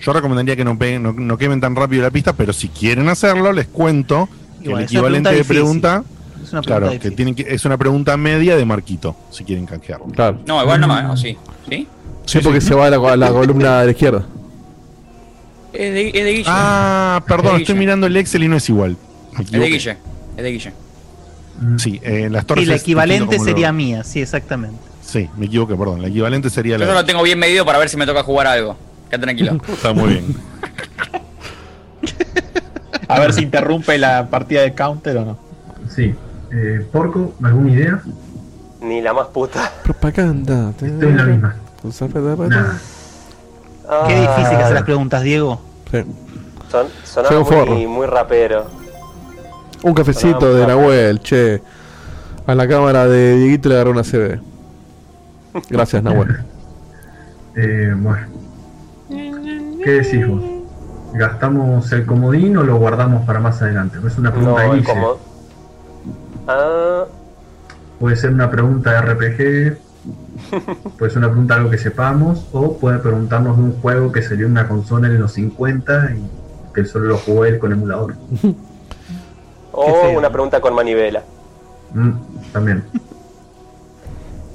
Yo 0.00 0.12
recomendaría 0.12 0.54
que 0.56 0.64
no, 0.64 0.78
peguen- 0.78 1.00
no, 1.00 1.12
no 1.14 1.38
quemen 1.38 1.60
tan 1.60 1.74
rápido 1.74 2.02
la 2.02 2.10
pista, 2.10 2.34
pero 2.34 2.52
si 2.52 2.68
quieren 2.68 3.08
hacerlo, 3.08 3.50
les 3.52 3.66
cuento 3.66 4.28
que 4.60 4.66
Igual, 4.68 4.82
el 4.82 4.84
equivalente 4.84 5.32
de 5.34 5.44
pregunta. 5.44 6.04
Es 6.42 6.52
una 6.52 6.60
pregunta 6.60 6.88
Claro, 6.90 7.00
que 7.00 7.10
tienen 7.12 7.34
que, 7.34 7.46
es 7.48 7.64
una 7.64 7.78
pregunta 7.78 8.14
media 8.18 8.54
de 8.56 8.64
Marquito, 8.66 9.16
si 9.30 9.44
quieren 9.44 9.64
canjearlo. 9.64 10.06
Claro. 10.08 10.40
No, 10.46 10.60
igual 10.62 10.80
no 10.82 10.88
más, 10.88 11.10
¿o 11.10 11.16
sí? 11.16 11.38
¿Sí? 11.70 11.88
Sí, 12.26 12.38
porque 12.42 12.60
se 12.60 12.74
va 12.74 12.86
a 12.86 12.90
la, 12.90 12.96
a 13.12 13.16
la 13.16 13.30
columna 13.30 13.80
de 13.80 13.84
la 13.86 13.90
izquierda. 13.92 14.26
Es 15.72 15.92
de, 15.94 16.08
es 16.08 16.12
de 16.24 16.32
Guille. 16.32 16.44
Ah, 16.48 17.22
perdón, 17.26 17.56
Es 17.56 17.62
estoy 17.62 17.74
mirando 17.76 18.06
el 18.06 18.16
Excel 18.18 18.44
y 18.44 18.48
no 18.48 18.56
es 18.56 18.68
igual. 18.68 18.96
Es 19.40 19.50
de. 19.50 19.58
Guille. 19.58 19.96
Es 20.36 20.42
de 20.42 20.50
Guille. 20.52 20.72
Sí, 21.78 22.00
eh, 22.02 22.28
las 22.30 22.44
torres. 22.46 22.64
Y 22.64 22.66
la 22.66 22.76
equivalente 22.76 23.38
lo- 23.38 23.44
sería 23.44 23.72
mía, 23.72 24.04
sí, 24.04 24.20
exactamente. 24.20 24.78
Sí, 25.04 25.28
me 25.36 25.46
equivoqué, 25.46 25.74
perdón. 25.76 26.02
La 26.02 26.08
equivalente 26.08 26.50
sería 26.50 26.76
Yo 26.78 26.84
la. 26.86 26.94
lo 26.94 27.04
tengo 27.04 27.22
bien 27.22 27.38
medido 27.38 27.64
para 27.64 27.78
ver 27.78 27.88
si 27.88 27.96
me 27.96 28.06
toca 28.06 28.22
jugar 28.22 28.46
algo. 28.46 28.76
Quédate 29.10 29.24
tranquilo. 29.24 29.52
Está 29.68 29.92
muy 29.92 30.08
bien. 30.10 30.36
A 33.08 33.20
ver 33.20 33.32
si 33.32 33.42
interrumpe 33.42 33.98
la 33.98 34.28
partida 34.30 34.62
de 34.62 34.74
counter 34.74 35.16
o 35.18 35.24
no. 35.24 35.38
Sí. 35.94 36.14
Eh, 36.52 36.86
Porco, 36.90 37.34
¿alguna 37.42 37.70
idea? 37.72 38.02
Ni 38.80 39.00
la 39.02 39.12
más 39.12 39.26
puta. 39.28 39.70
Propaganda. 39.82 40.70
Estoy 40.70 40.88
en 40.88 41.16
la 41.16 41.24
misma. 41.24 41.56
Nada. 42.48 42.78
Qué 44.08 44.14
difícil 44.14 44.48
que 44.48 44.54
Ah, 44.56 44.60
hacer 44.64 44.74
las 44.74 44.82
preguntas, 44.84 45.22
Diego. 45.22 45.60
Sí. 45.90 45.98
Son, 46.70 46.86
sonaba 47.04 47.64
muy, 47.66 47.86
muy 47.86 48.06
rapero. 48.06 48.64
Un 49.82 49.92
cafecito 49.94 50.54
de 50.54 50.66
Nahuel, 50.66 51.20
che. 51.20 51.62
A 52.46 52.54
la 52.54 52.66
cámara 52.66 53.06
de 53.06 53.36
Dieguito 53.36 53.68
le 53.68 53.74
agarró 53.76 53.90
una 53.90 54.02
CB. 54.02 54.40
Gracias, 55.70 56.02
Nahuel. 56.02 56.38
Eh, 57.56 57.94
bueno. 57.96 58.26
¿Qué 59.08 59.90
decís 59.90 60.26
vos? 60.26 60.42
¿Gastamos 61.12 61.92
el 61.92 62.04
comodín 62.04 62.56
o 62.56 62.64
lo 62.64 62.78
guardamos 62.78 63.24
para 63.24 63.38
más 63.38 63.62
adelante? 63.62 63.98
Es 64.04 64.18
una 64.18 64.32
pregunta 64.32 64.62
de 64.62 64.76
No, 64.80 64.84
como. 64.84 65.18
Ah, 66.48 67.04
Puede 68.00 68.16
ser 68.16 68.32
una 68.32 68.50
pregunta 68.50 68.90
de 68.90 69.00
RPG, 69.00 69.78
puede 70.98 71.10
ser 71.10 71.18
una 71.18 71.28
pregunta 71.28 71.54
de 71.54 71.60
algo 71.60 71.70
que 71.70 71.78
sepamos, 71.78 72.46
o 72.52 72.76
puede 72.76 72.98
preguntarnos 72.98 73.56
de 73.56 73.62
un 73.62 73.80
juego 73.80 74.10
que 74.10 74.20
salió 74.20 74.46
en 74.46 74.52
una 74.52 74.68
consola 74.68 75.06
en 75.06 75.20
los 75.20 75.32
50 75.32 76.10
y 76.16 76.28
que 76.74 76.84
solo 76.84 77.06
lo 77.06 77.18
jugó 77.18 77.44
él 77.44 77.58
con 77.58 77.72
emulador. 77.72 78.14
o 79.72 80.08
una 80.10 80.30
pregunta 80.30 80.60
con 80.60 80.74
manivela. 80.74 81.22
Mm, 81.94 82.10
también. 82.52 82.82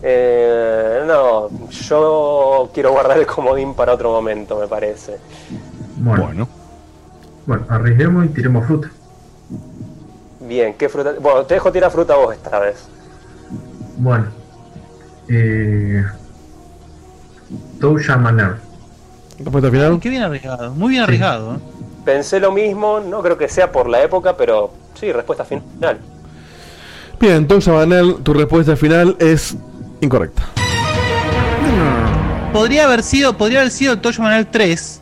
Eh, 0.01 1.03
no, 1.05 1.49
yo 1.69 2.69
quiero 2.73 2.91
guardar 2.91 3.17
el 3.17 3.26
comodín 3.26 3.73
para 3.73 3.93
otro 3.93 4.11
momento, 4.11 4.57
me 4.59 4.67
parece. 4.67 5.17
Bueno. 5.97 6.47
Bueno, 7.45 7.65
arriesguemos 7.69 8.26
y 8.26 8.30
tiremos 8.30 8.65
fruta. 8.65 8.89
Bien, 10.41 10.76
¿qué 10.76 10.88
fruta? 10.88 11.13
Bueno, 11.19 11.43
te 11.45 11.55
dejo 11.55 11.71
tirar 11.71 11.91
fruta 11.91 12.15
vos 12.15 12.34
esta 12.34 12.59
vez. 12.59 12.88
Bueno. 13.97 14.27
Eh, 15.27 16.03
Touya 17.80 18.17
Manner. 18.17 18.55
¿Respuesta 19.38 19.71
final? 19.71 19.99
Qué 19.99 20.09
bien 20.09 20.21
arriesgado, 20.21 20.71
muy 20.73 20.91
bien 20.91 21.03
arriesgado. 21.03 21.55
¿eh? 21.55 21.59
Pensé 22.03 22.39
lo 22.39 22.51
mismo, 22.51 22.99
no 22.99 23.21
creo 23.21 23.38
que 23.38 23.47
sea 23.47 23.71
por 23.71 23.88
la 23.88 24.01
época, 24.01 24.35
pero 24.35 24.71
sí, 24.95 25.11
respuesta 25.11 25.45
final. 25.45 25.99
Bien, 27.19 27.35
entonces, 27.35 27.73
Manel, 27.73 28.17
tu 28.23 28.34
respuesta 28.34 28.76
final 28.76 29.15
es 29.19 29.55
incorrecta. 30.01 30.43
Podría 32.53 32.85
haber 32.85 33.03
sido, 33.03 33.38
podría 33.38 33.59
haber 33.59 33.71
sido 33.71 33.93
el 33.93 33.99
Toyo 33.99 34.23
Manuel 34.23 34.47
3. 34.47 35.01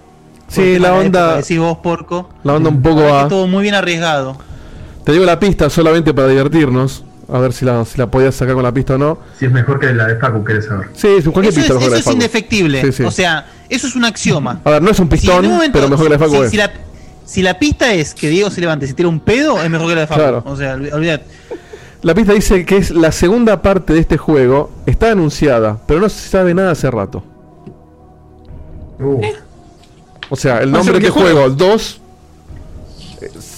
Sí, 0.50 0.80
la 0.80 0.94
onda- 0.94 1.38
Decís 1.38 1.60
vos, 1.60 1.78
porco. 1.80 2.30
La 2.44 2.54
onda 2.56 2.70
un 2.70 2.82
poco 2.82 3.02
va. 3.04 3.24
Estuvo 3.24 3.48
muy 3.48 3.64
bien 3.64 3.76
arriesgado. 3.76 4.38
Te 5.04 5.12
digo 5.14 5.26
la 5.26 5.40
pista 5.40 5.70
solamente 5.70 6.14
para 6.14 6.28
divertirnos. 6.28 7.04
A 7.32 7.40
ver 7.40 7.52
si 7.52 7.66
la, 7.66 7.84
si 7.84 7.98
la 7.98 8.08
podías 8.10 8.36
sacar 8.36 8.54
con 8.56 8.64
la 8.64 8.74
pista 8.74 8.96
o 8.96 8.98
no. 8.98 9.18
Si 9.38 9.46
es 9.46 9.52
mejor 9.52 9.80
que 9.82 9.94
la 9.94 10.08
de 10.08 10.16
Facu, 10.18 10.44
querés 10.46 10.66
saber. 10.66 10.88
Sí, 10.94 11.08
es 11.08 11.24
cualquier 11.26 11.48
Eso 11.48 11.56
pista 11.56 11.62
es, 11.62 11.70
mejor 11.74 11.84
que 11.84 11.90
la 11.90 11.98
eso 12.00 12.10
es 12.10 12.14
indefectible. 12.14 12.82
Sí, 12.82 12.92
sí. 12.94 13.04
O 13.04 13.12
sea, 13.12 13.46
eso 13.68 13.88
es 13.88 13.96
un 13.98 14.06
axioma. 14.06 14.62
A 14.64 14.70
ver, 14.72 14.82
no 14.82 14.92
es 14.92 15.00
un 15.00 15.10
pistón, 15.10 15.46
momento- 15.46 15.74
pero 15.78 15.90
mejor 15.90 16.06
que 16.06 16.10
la 16.12 16.18
de 16.18 16.24
Facu 16.26 16.36
si, 16.38 16.42
es. 16.44 16.52
si 16.52 16.58
la, 16.58 16.72
si 17.26 17.42
la 17.42 17.60
pista 17.60 17.94
es 17.94 18.14
que 18.14 18.30
Diego 18.30 18.50
se 18.50 18.62
levante 18.62 18.86
y 18.86 18.88
se 18.88 18.94
tira 18.94 19.10
un 19.10 19.20
pedo, 19.20 19.62
es 19.62 19.70
mejor 19.70 19.90
que 19.90 19.96
la 19.96 20.02
de 20.02 20.08
Facu. 20.08 20.22
Claro. 20.22 20.44
O 20.46 20.56
sea, 20.56 20.74
olvidate. 20.76 21.26
La 22.08 22.16
pista 22.16 22.32
dice 22.32 22.66
que 22.66 22.78
es 22.78 22.92
la 22.92 23.12
segunda 23.12 23.62
parte 23.62 23.92
de 23.92 24.00
este 24.00 24.16
juego. 24.16 24.70
Está 24.86 25.12
anunciada, 25.12 25.78
pero 25.86 26.00
no 26.00 26.08
se 26.08 26.30
sabe 26.30 26.54
nada 26.54 26.72
hace 26.72 26.90
rato. 26.90 27.22
Uh. 28.98 29.22
O 30.30 30.38
sea, 30.38 30.62
el 30.62 30.72
nombre 30.72 30.94
de 30.94 31.02
qué 31.02 31.08
este 31.08 31.20
juego. 31.20 31.42
juego, 31.42 31.56
2, 31.56 32.02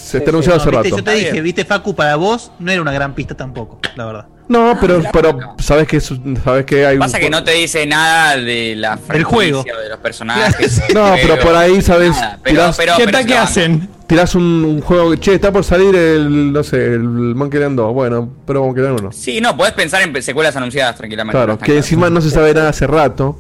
se 0.10 0.18
está 0.20 0.32
anunciado 0.32 0.58
No, 0.58 0.62
hace 0.64 0.72
rato. 0.72 0.90
Yo 0.98 1.04
te 1.04 1.16
dije, 1.16 1.42
viste, 1.42 1.66
Facu, 1.66 1.96
para 1.96 2.16
vos 2.16 2.52
no 2.60 2.72
era 2.72 2.82
una 2.82 2.92
gran 2.92 3.14
pista 3.14 3.36
tampoco, 3.36 3.80
la 3.96 4.06
verdad. 4.06 4.26
No, 4.48 4.76
pero, 4.82 5.02
pero 5.14 5.38
sabes 5.60 5.88
que 5.88 5.98
es- 5.98 6.12
sabes 6.44 6.66
que 6.66 6.84
hay 6.86 6.96
un 6.96 7.02
Pasa 7.02 7.20
que 7.20 7.30
no 7.30 7.44
te 7.44 7.52
dice 7.52 7.86
nada 7.86 8.36
de 8.36 8.76
la 8.76 8.98
franquicia 8.98 9.26
juego. 9.30 9.64
de 9.64 9.90
los 9.90 10.00
personajes. 10.00 10.82
No, 10.94 11.12
del 11.12 11.22
pero 11.22 11.40
por 11.40 11.56
ahí 11.56 11.82
sabes. 11.84 12.12
Nada, 12.16 12.40
pero- 12.44 12.56
tirás- 12.56 12.78
pero- 12.78 12.94
pero 12.98 13.06
se 13.12 13.28
la 13.30 13.42
banca. 13.46 13.88
Tirás 14.08 14.34
un, 14.34 14.42
un 14.66 14.82
juego 14.82 15.12
que, 15.12 15.20
che, 15.20 15.36
está 15.36 15.52
por 15.52 15.64
salir 15.64 15.96
el, 15.96 16.52
no 16.52 16.64
sé, 16.64 16.78
el 16.84 17.00
Monkey 17.04 17.60
Island 17.60 17.78
2. 17.78 17.94
Bueno, 17.94 18.28
pero 18.48 18.64
Monkey 18.66 18.82
Island 18.84 19.02
1. 19.02 19.12
Sí, 19.12 19.40
no, 19.40 19.56
podés 19.56 19.74
pensar 19.74 20.02
en 20.02 20.20
secuelas 20.24 20.56
anunciadas 20.56 20.96
tranquilamente. 20.96 21.38
Claro, 21.38 21.60
que 21.60 21.78
encima 21.78 22.10
no 22.10 22.20
se 22.20 22.32
sabe 22.32 22.56
nada 22.56 22.70
hace 22.70 22.88
rato. 22.88 23.38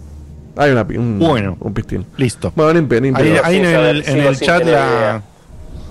Hay 0.56 0.70
una, 0.72 0.84
un, 0.84 1.18
Bueno. 1.18 1.58
un 1.60 1.74
pistín. 1.74 2.06
Listo. 2.18 2.52
Bueno, 2.56 2.88
pe- 2.88 3.02
ni 3.02 3.08
Ahí, 3.16 3.36
ahí 3.44 3.56
en 3.58 3.66
el, 3.66 4.04
en 4.08 4.18
el 4.20 4.40
chat 4.40 4.64
la. 4.64 5.24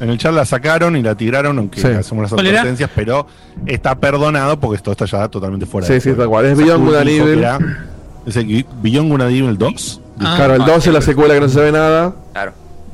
En 0.01 0.11
el 0.11 0.19
chat 0.19 0.33
la 0.33 0.45
sacaron 0.45 0.95
y 0.97 1.03
la 1.03 1.15
tiraron, 1.17 1.59
aunque 1.59 1.81
Sí. 1.81 1.89
hacemos 1.89 2.23
las 2.23 2.33
advertencias, 2.33 2.89
pero 2.95 3.27
está 3.67 3.95
perdonado 3.97 4.59
porque 4.61 4.77
esto 4.77 4.93
está 4.93 5.07
ya 5.07 5.29
totalmente 5.29 5.67
fuera 5.67 5.87
Sí, 5.87 5.95
de 5.95 6.01
sí, 6.01 6.09
juego. 6.11 6.23
tal 6.23 6.29
cual. 6.29 6.47
Es 6.47 6.57
Beyond 6.59 6.85
Good 6.87 6.95
and 6.97 7.09
Evil. 7.09 7.39
era- 7.39 7.59
Es 8.27 8.37
el 8.37 8.67
Beyond 8.83 9.11
Good 9.11 9.21
and 9.23 9.31
Evil 9.35 9.59
2. 9.59 10.01
Ah. 10.21 10.35
claro, 10.37 10.55
el 10.55 10.65
2 10.65 10.87
es 10.87 10.93
la 10.93 11.01
secuela 11.01 11.35
que 11.35 11.41
no 11.41 11.49
se 11.49 11.55
sabe 11.55 11.73
nada. 11.73 12.13
Claro. 12.33 12.53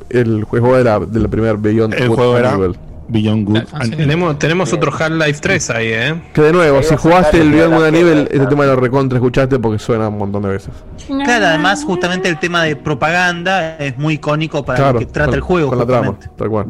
El 0.09 0.43
juego 0.45 0.77
era 0.77 0.99
de 0.99 1.19
la 1.19 1.27
primera 1.27 1.53
Beyond 1.53 1.93
El 1.95 2.07
Good 2.09 2.15
juego 2.15 2.35
and 2.37 2.45
era 2.45 2.53
Evil. 2.55 2.75
Beyond 3.07 3.45
Good 3.47 3.57
Ah, 3.71 3.81
Tenemos, 3.89 4.39
tenemos 4.39 4.73
otro 4.73 4.91
Half-Life 4.91 5.39
3 5.41 5.69
ahí, 5.69 5.87
¿eh? 5.89 6.21
Que 6.33 6.41
de 6.41 6.51
nuevo, 6.53 6.81
si 6.81 6.93
a 6.93 6.97
jugaste 6.97 7.39
el 7.41 7.51
Beyond 7.51 7.71
de 7.73 7.77
Good 7.77 7.85
Evil, 7.87 8.03
piedra, 8.27 8.29
este 8.33 8.47
tema 8.47 8.65
lo 8.65 8.75
recontra 8.77 9.17
escuchaste 9.19 9.59
porque 9.59 9.77
suena 9.79 10.07
un 10.09 10.17
montón 10.17 10.41
de 10.43 10.49
veces. 10.49 10.69
Claro, 11.07 11.45
además, 11.45 11.83
justamente 11.83 12.27
el 12.29 12.39
tema 12.39 12.63
de 12.63 12.75
propaganda 12.75 13.77
es 13.77 13.97
muy 13.97 14.15
icónico 14.15 14.65
para 14.65 14.77
Claro, 14.77 14.93
lo 14.93 14.99
que 14.99 15.05
trata 15.05 15.27
con- 15.27 15.35
el 15.35 15.41
juego. 15.41 15.69
Con 15.69 15.77
la 15.79 15.85
trama, 15.85 16.15
tal 16.35 16.49
cual. 16.49 16.67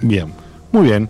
Bien. 0.00 0.26
Muy 0.72 0.84
bien. 0.86 1.08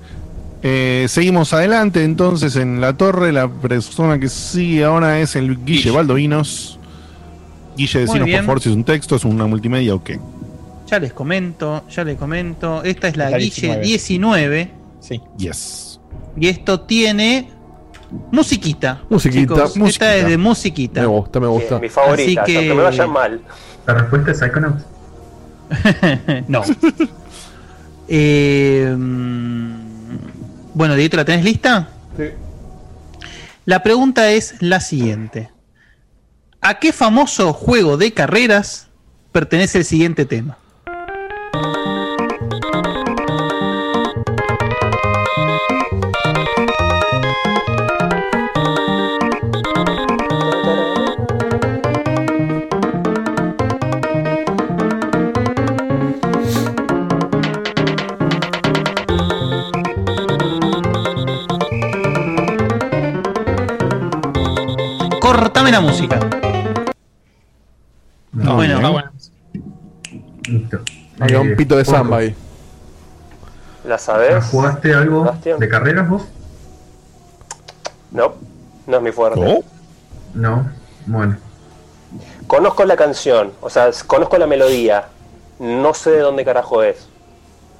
Eh, 0.65 1.07
seguimos 1.09 1.53
adelante 1.55 2.05
entonces 2.05 2.55
en 2.57 2.81
la 2.81 2.93
torre. 2.97 3.33
La 3.33 3.49
persona 3.49 4.19
que 4.19 4.29
sigue 4.29 4.85
ahora 4.85 5.19
es 5.21 5.35
el 5.35 5.65
Guille 5.65 5.91
Baldovinos. 5.91 6.79
Guille, 7.77 8.01
decinos 8.01 8.29
por 8.29 8.45
favor 8.45 8.61
si 8.61 8.69
es 8.69 8.77
un 8.77 8.85
texto, 8.85 9.17
es 9.17 9.25
una 9.25 9.47
multimedia 9.47 9.95
o 9.95 10.05
qué. 10.05 10.21
Ya 10.93 10.99
les 10.99 11.15
comento, 11.15 11.85
ya 11.89 12.05
les 12.05 12.19
comento. 12.19 12.83
Esta 12.85 13.09
es 13.09 13.17
la 13.17 13.31
La 13.31 13.39
Guille 13.39 13.79
19. 13.79 13.83
19. 13.83 14.71
Sí. 15.01 15.23
Yes. 15.39 15.99
Y 16.37 16.49
esto 16.49 16.81
tiene 16.83 17.49
musiquita. 18.31 19.01
Musiquita. 19.09 19.55
Chicos, 19.55 19.77
Musiquita. 19.79 20.05
Esta 20.15 20.17
es 20.19 20.29
de 20.29 20.37
musiquita. 20.37 21.01
Me 21.01 21.07
gusta, 21.07 21.41
me 21.41 21.47
gusta. 21.47 21.79
Mi 21.79 21.89
favorita, 21.89 22.43
Así 22.43 22.53
que- 22.53 22.59
aunque 22.59 22.75
me 22.75 22.83
vayan 22.83 23.11
mal. 23.11 23.41
La 23.87 23.95
respuesta 23.95 24.33
es 24.33 24.39
Psychonauts. 24.39 24.85
no. 26.49 26.63
Eh, 28.15 28.95
bueno, 30.75 30.95
Dieguito, 30.95 31.17
¿la 31.17 31.25
tenés 31.25 31.45
lista? 31.47 31.89
Sí. 32.19 32.25
La 33.65 33.83
pregunta 33.83 34.31
es 34.33 34.57
la 34.61 34.81
siguiente. 34.81 35.51
¿A 36.61 36.79
qué 36.79 36.93
famoso 36.93 37.55
juego 37.55 37.97
de 37.97 38.13
carreras 38.13 38.89
pertenece 39.31 39.79
el 39.79 39.85
siguiente 39.87 40.27
tema? 40.27 40.59
Música. 65.93 66.19
No, 68.33 68.55
bueno, 68.55 68.75
bien. 68.77 68.87
ah, 68.87 68.91
bueno. 68.91 69.11
Listo. 70.49 70.79
Había 71.21 71.41
un 71.41 71.49
Eh, 71.49 71.57
pito 71.57 71.77
de 71.77 71.85
samba 71.85 72.19
ahí. 72.19 72.35
¿La 73.85 73.99
sabes? 73.99 74.43
¿Jugaste 74.47 74.95
algo 74.95 75.31
de 75.59 75.69
carreras 75.69 76.09
vos? 76.09 76.23
No, 78.11 78.35
no 78.87 78.97
es 78.97 79.03
mi 79.03 79.13
fuerte. 79.13 79.63
No. 80.35 80.71
Bueno. 81.07 81.37
Conozco 82.47 82.85
la 82.85 82.97
canción, 82.97 83.53
o 83.61 83.69
sea, 83.71 83.91
conozco 84.07 84.39
la 84.39 84.47
melodía. 84.47 85.09
No 85.59 85.95
sé 85.95 86.11
de 86.11 86.21
dónde 86.21 86.45
carajo 86.45 86.83
es. 86.83 87.07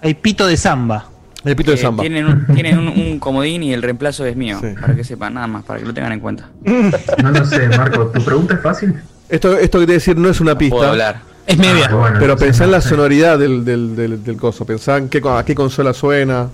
Hay 0.03 0.15
pito 0.15 0.47
de 0.47 0.57
samba. 0.57 1.07
El 1.45 1.57
pito 1.57 1.71
de 1.73 1.77
Eh, 1.77 1.81
samba. 1.81 2.03
Tienen, 2.03 2.27
un, 2.27 2.47
tienen 2.55 2.79
un, 2.79 2.89
un 2.89 3.19
comodín 3.19 3.63
y 3.63 3.73
el 3.73 3.83
reemplazo 3.83 4.25
es 4.25 4.37
mío. 4.37 4.61
Para 4.81 4.95
que 4.95 5.05
sepan, 5.05 5.35
nada 5.35 5.47
más, 5.47 5.65
para 5.65 5.81
que 5.81 5.87
lo 5.87 5.93
tengan 5.95 6.13
en 6.13 6.21
cuenta. 6.21 6.49
No 6.65 7.31
lo 7.31 7.45
sé, 7.45 7.69
Marco. 7.69 8.07
¿Tu 8.09 8.25
pregunta 8.25 8.55
es 8.55 8.61
fácil? 8.63 8.95
Esto, 9.29 9.57
esto 9.59 9.79
que 9.79 9.87
te 9.87 9.93
voy 9.93 9.95
a 9.95 9.99
decir 9.99 10.17
no 10.17 10.29
es 10.29 10.41
una 10.41 10.57
pista. 10.57 10.77
puedo 10.77 10.91
hablar. 10.91 11.21
Es 11.47 11.59
media. 11.59 11.89
Ah, 11.91 11.95
bueno, 11.95 12.17
pero 12.21 12.37
pensá 12.37 12.65
en 12.65 12.71
no 12.71 12.77
la 12.77 12.81
sonoridad 12.83 13.39
del, 13.39 13.65
del, 13.65 13.97
del, 13.97 14.23
del 14.23 14.37
coso. 14.37 14.65
Pensá 14.65 14.99
en 14.99 15.09
qué, 15.09 15.21
a 15.27 15.45
qué 15.45 15.55
consola 15.55 15.93
suena. 15.93 16.49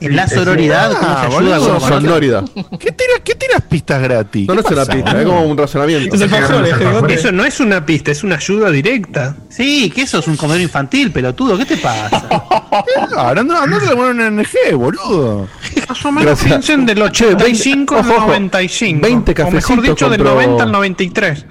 En 0.00 0.14
la 0.16 0.28
sororidad. 0.28 0.92
¿cómo 0.92 1.00
se 1.02 1.06
Ah, 1.08 1.22
ayuda 1.26 1.58
boludo, 1.58 1.66
con 1.66 1.76
otro? 1.82 1.88
Sonoridad. 2.00 2.44
¿Qué 2.78 2.92
tiras, 2.92 3.20
qué 3.24 3.34
tiras 3.34 3.62
pistas 3.68 4.02
gratis? 4.02 4.46
No, 4.48 4.54
no 4.54 4.62
¿Qué 4.62 4.68
es 4.68 4.72
una 4.80 4.86
pista, 4.94 5.18
es 5.20 5.26
como 5.26 5.42
un 5.44 5.58
razonamiento. 5.58 6.14
Es 6.16 6.30
Gregote. 6.78 7.14
Eso 7.14 7.32
no 7.32 7.44
es 7.44 7.60
una 7.60 7.84
pista, 7.84 8.10
es 8.12 8.22
una 8.22 8.36
ayuda 8.36 8.70
directa. 8.70 9.36
Sí, 9.48 9.90
que 9.94 10.02
eso 10.02 10.18
es 10.20 10.28
un 10.28 10.36
comedor 10.36 10.60
infantil, 10.60 11.10
pelotudo. 11.10 11.58
¿Qué 11.58 11.64
te 11.64 11.76
pasa? 11.78 12.28
Ahora 13.16 13.42
no, 13.42 13.66
no 13.66 13.78
te 13.78 13.86
lo 13.86 13.96
ponen 13.96 14.20
en 14.20 14.36
NG, 14.36 14.74
boludo. 14.76 15.48
Más 15.88 16.04
o 16.04 16.12
menos 16.12 16.42
piensen 16.42 16.86
del 16.86 16.98
Che, 17.10 17.26
85 17.34 17.94
al 17.96 18.00
ojo, 18.00 18.14
ojo. 18.18 18.26
95. 18.28 19.00
20 19.02 19.32
o 19.32 19.34
mejor 19.34 19.52
cafecitos 19.52 19.82
dicho, 19.82 20.10
del 20.10 20.20
compró- 20.20 20.34
90 20.34 20.62
al 20.64 20.72
93. 20.72 21.46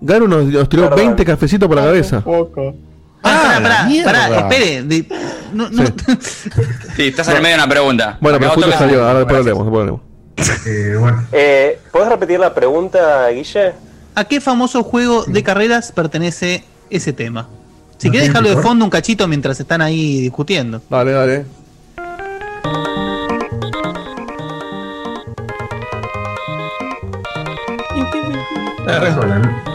Garo 0.00 0.28
nos, 0.28 0.44
nos 0.44 0.68
tiró 0.68 0.84
Perdón. 0.84 0.98
20 0.98 1.24
cafecitos 1.24 1.66
por 1.68 1.76
la 1.76 1.84
cabeza. 1.84 2.20
Poco. 2.20 2.74
Pará, 3.22 3.60
la 3.60 3.62
pará, 3.62 3.88
pará, 4.04 4.38
espere. 4.40 4.82
de- 4.82 5.06
no, 5.52 5.68
no- 5.70 5.84
Sí, 6.96 7.08
estás 7.08 7.28
en 7.28 7.36
el 7.36 7.42
medio 7.42 7.56
de 7.56 7.62
una 7.62 7.68
pregunta. 7.70 8.18
Bueno, 8.20 8.38
pero 8.38 8.52
justo 8.52 8.72
salió. 8.72 9.04
Ahora 9.06 9.20
después 9.20 9.44
después 9.44 9.68
hablemos. 9.68 10.00
Eh, 10.66 10.94
bueno. 10.98 11.26
Eh, 11.32 11.80
¿Puedes 11.90 12.08
repetir 12.08 12.38
la 12.38 12.54
pregunta, 12.54 13.28
Guille? 13.30 13.72
¿A 14.14 14.24
qué 14.24 14.40
famoso 14.40 14.84
juego 14.84 15.24
de 15.24 15.42
carreras 15.42 15.90
pertenece 15.90 16.62
ese 16.90 17.12
tema? 17.12 17.48
Si 17.96 18.06
¿No 18.06 18.12
querés 18.12 18.26
tiene 18.28 18.38
dejarlo 18.40 18.48
de 18.50 18.62
fondo 18.62 18.84
un 18.84 18.90
cachito 18.90 19.26
mientras 19.26 19.58
están 19.58 19.82
ahí 19.82 20.20
discutiendo. 20.20 20.80
Dale, 20.88 21.10
dale. 21.10 21.44
Está 28.86 29.67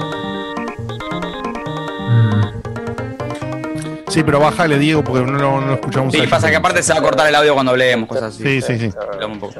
Sí, 4.13 4.23
pero 4.23 4.39
bájale, 4.39 4.77
Diego, 4.77 5.03
porque 5.03 5.25
no 5.25 5.31
lo, 5.37 5.59
no 5.61 5.67
lo 5.67 5.73
escuchamos. 5.73 6.13
Sí, 6.13 6.21
pasa 6.27 6.49
que 6.49 6.55
aparte 6.55 6.83
se 6.83 6.93
va 6.93 6.99
a 6.99 7.01
cortar 7.01 7.27
el 7.27 7.35
audio 7.35 7.53
cuando 7.53 7.71
hablemos, 7.71 8.07
cosas 8.07 8.35
así. 8.35 8.43
Sí, 8.43 8.61
sí, 8.61 8.79
sí. 8.79 8.93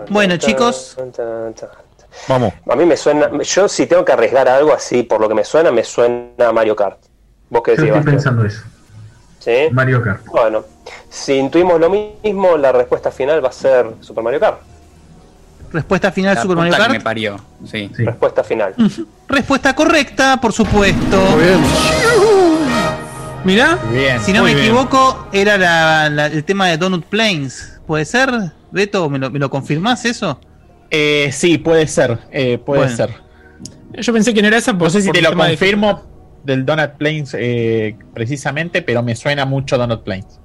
Bueno, 0.09 0.37
chicos, 0.37 0.95
Vamos. 2.27 2.53
A 2.69 2.75
mí 2.75 2.85
me 2.85 2.95
suena. 2.95 3.31
Yo, 3.41 3.67
si 3.67 3.87
tengo 3.87 4.05
que 4.05 4.11
arriesgar 4.11 4.47
algo 4.47 4.71
así, 4.71 5.01
por 5.01 5.19
lo 5.19 5.27
que 5.27 5.33
me 5.33 5.43
suena, 5.43 5.71
me 5.71 5.83
suena 5.83 6.47
a 6.47 6.51
Mario 6.53 6.75
Kart. 6.75 6.99
¿Vos 7.49 7.63
qué 7.63 7.75
Yo 7.75 7.83
decís, 7.83 7.95
estoy 7.97 8.13
Bastián? 8.13 8.15
pensando 8.15 8.45
eso. 8.45 8.61
¿Sí? 9.39 9.73
Mario 9.73 10.01
Kart. 10.03 10.23
Bueno, 10.27 10.63
si 11.09 11.33
intuimos 11.33 11.79
lo 11.79 11.89
mismo, 11.89 12.55
la 12.57 12.71
respuesta 12.71 13.09
final 13.11 13.43
va 13.43 13.49
a 13.49 13.51
ser 13.51 13.87
Super 14.01 14.23
Mario 14.23 14.39
Kart. 14.39 14.59
respuesta 15.71 16.11
final 16.11 16.35
La 16.35 16.41
Super 16.43 16.57
Mario 16.57 16.73
Kart. 16.77 16.91
me 16.91 17.01
parió. 17.01 17.37
Sí. 17.65 17.89
Sí. 17.97 18.05
Respuesta 18.05 18.43
final. 18.43 18.75
Respuesta 19.27 19.73
correcta, 19.75 20.39
por 20.39 20.53
supuesto. 20.53 21.17
Muy 21.31 21.43
bien. 21.43 21.59
Mirá. 23.45 23.77
Bien. 23.91 24.21
Si 24.21 24.31
no 24.31 24.43
me 24.43 24.53
bien. 24.53 24.65
equivoco, 24.67 25.27
era 25.33 25.57
la- 25.57 26.09
la- 26.09 26.27
el 26.27 26.43
tema 26.43 26.67
de 26.67 26.77
Donut 26.77 27.03
Plains. 27.05 27.79
¿Puede 27.85 28.05
ser? 28.05 28.29
Beto, 28.71 29.09
¿me 29.09 29.19
lo, 29.19 29.29
me 29.29 29.39
lo 29.39 29.49
confirmás 29.49 30.05
eso? 30.05 30.39
Eh, 30.89 31.29
sí, 31.33 31.57
puede 31.57 31.87
ser. 31.87 32.19
eh, 32.31 32.57
puede 32.57 32.81
Bueno. 32.83 32.95
ser. 32.95 33.09
Yo 33.99 34.13
pensé 34.13 34.33
que 34.33 34.41
no 34.41 34.47
era 34.47 34.57
esa. 34.57 34.73
No 34.73 34.89
sé 34.89 35.01
si 35.01 35.11
te 35.11 35.21
lo 35.21 35.31
de- 35.31 35.35
confirmo 35.35 36.03
del 36.43 36.65
Donut 36.65 36.91
Plains 36.97 37.35
eh, 37.37 37.95
precisamente, 38.13 38.81
pero 38.81 39.03
me 39.03 39.15
suena 39.15 39.45
mucho 39.45 39.77
Donut 39.77 40.03
Plains. 40.03 40.39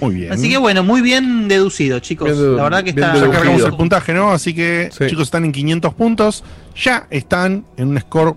Muy 0.00 0.14
bien. 0.14 0.32
Así 0.32 0.50
que 0.50 0.56
bueno, 0.58 0.82
muy 0.82 1.02
bien 1.02 1.46
deducido, 1.46 2.00
chicos. 2.00 2.30
Bien 2.36 2.56
la 2.56 2.64
verdad 2.64 2.78
que 2.82 2.92
bien 2.92 3.06
está. 3.08 3.20
Ya 3.26 3.30
cargamos 3.30 3.62
el 3.62 3.76
puntaje, 3.76 4.12
¿no? 4.12 4.32
Así 4.32 4.52
que, 4.54 4.88
Sí. 4.92 5.06
chicos, 5.06 5.24
están 5.24 5.44
en 5.44 5.52
500 5.52 5.94
puntos. 5.94 6.42
Ya 6.74 7.06
están 7.10 7.64
en 7.76 7.88
un 7.88 8.00
score 8.00 8.34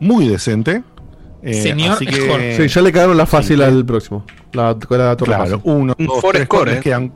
muy 0.00 0.26
decente. 0.26 0.82
Eh, 1.42 1.54
Señor 1.54 1.92
así 1.92 2.06
score. 2.06 2.38
que, 2.38 2.56
Sí, 2.56 2.74
ya 2.74 2.80
le 2.82 2.92
cagaron 2.92 3.16
la 3.16 3.26
fácil 3.26 3.58
Sí. 3.58 3.62
al 3.62 3.84
próximo. 3.86 4.24
La, 4.52 4.64
la 4.90 5.16
torre 5.16 5.16
Claro, 5.16 5.44
fácil. 5.44 5.60
uno, 5.64 5.94
Un 5.98 6.06
dos, 6.06 6.24
tres, 6.32 6.44
score, 6.44 6.68
eh. 6.68 6.72
Les 6.74 6.82
quedan, 6.82 7.12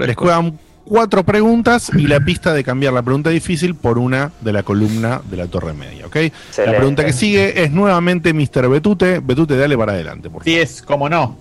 les 0.00 0.08
eso. 0.10 0.20
quedan 0.22 0.58
cuatro 0.84 1.22
preguntas 1.22 1.90
y 1.94 2.06
la 2.06 2.18
pista 2.20 2.54
de 2.54 2.64
cambiar 2.64 2.94
la 2.94 3.02
pregunta 3.02 3.28
difícil 3.28 3.74
por 3.74 3.98
una 3.98 4.32
de 4.40 4.52
la 4.54 4.62
columna 4.62 5.20
de 5.30 5.36
la 5.36 5.46
torre 5.46 5.74
media, 5.74 6.06
¿ok? 6.06 6.16
La 6.64 6.76
pregunta 6.76 7.04
que 7.04 7.12
sigue 7.12 7.62
es 7.62 7.70
nuevamente 7.72 8.32
Mr. 8.32 8.68
Betute. 8.70 9.20
Betute, 9.20 9.56
dale 9.58 9.76
para 9.76 9.92
adelante, 9.92 10.30
por 10.30 10.42
favor. 10.42 10.44
Sí, 10.44 10.54
es 10.56 10.80
como 10.80 11.08
no. 11.10 11.36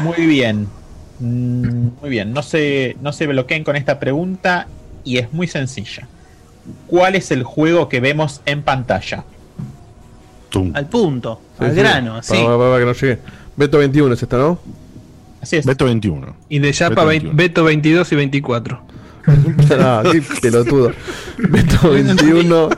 Muy 0.00 0.26
bien. 0.26 0.68
Mm, 1.20 1.88
Muy 2.00 2.10
bien. 2.10 2.32
No 2.34 2.42
se, 2.42 2.96
no 3.00 3.12
se 3.12 3.26
bloqueen 3.26 3.64
con 3.64 3.76
esta 3.76 3.98
pregunta 3.98 4.66
y 5.04 5.16
es 5.18 5.32
muy 5.32 5.46
sencilla. 5.48 6.06
¿Cuál 6.86 7.14
es 7.14 7.30
el 7.30 7.44
juego 7.44 7.88
que 7.88 8.00
vemos 8.00 8.42
en 8.44 8.62
pantalla? 8.62 9.24
Tum. 10.48 10.72
Al 10.74 10.86
punto, 10.88 11.40
Sí, 11.58 11.64
al 11.64 11.70
sí. 11.72 11.76
grano, 11.78 12.10
Para, 12.12 12.22
sí. 12.22 12.34
para- 12.44 12.58
para 12.58 12.78
que 12.78 12.84
no 12.86 12.92
llegue. 12.92 13.18
Beto 13.56 13.78
21 13.78 14.14
es 14.14 14.22
esta, 14.22 14.36
¿no? 14.38 14.58
Así 15.42 15.56
es. 15.56 15.66
Beto 15.66 15.84
21. 15.84 16.34
Y 16.48 16.58
de 16.58 16.72
Yapa 16.72 17.04
Beto 17.04 17.06
ve- 17.06 17.12
21. 17.12 17.36
Beto 17.36 17.64
22 17.64 18.12
y 18.12 18.16
24. 18.16 18.80
Ah, 19.78 20.02
qué 20.10 20.22
pelotudo. 20.40 20.92
Beto 21.36 21.90
21. 21.90 22.70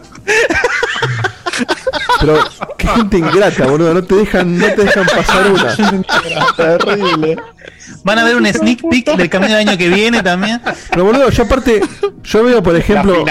Pero 2.20 2.38
qué 2.76 2.86
gente 2.88 3.18
ingrata, 3.18 3.66
boludo. 3.66 3.94
No 3.94 4.02
te 4.02 4.14
dejan, 4.16 4.58
no 4.58 4.66
te 4.66 4.84
dejan 4.84 5.06
pasar 5.06 5.50
una. 5.50 5.76
Terrible. 6.56 7.36
Van 8.02 8.18
a 8.18 8.24
ver 8.24 8.36
un 8.36 8.46
sneak 8.46 8.80
peek 8.88 9.16
del 9.16 9.28
camino 9.28 9.56
del 9.56 9.68
año 9.68 9.78
que 9.78 9.88
viene 9.88 10.22
también. 10.22 10.60
Pero 10.90 11.04
boludo, 11.04 11.30
yo 11.30 11.42
aparte, 11.42 11.80
yo 12.22 12.44
veo, 12.44 12.62
por 12.62 12.76
ejemplo, 12.76 13.24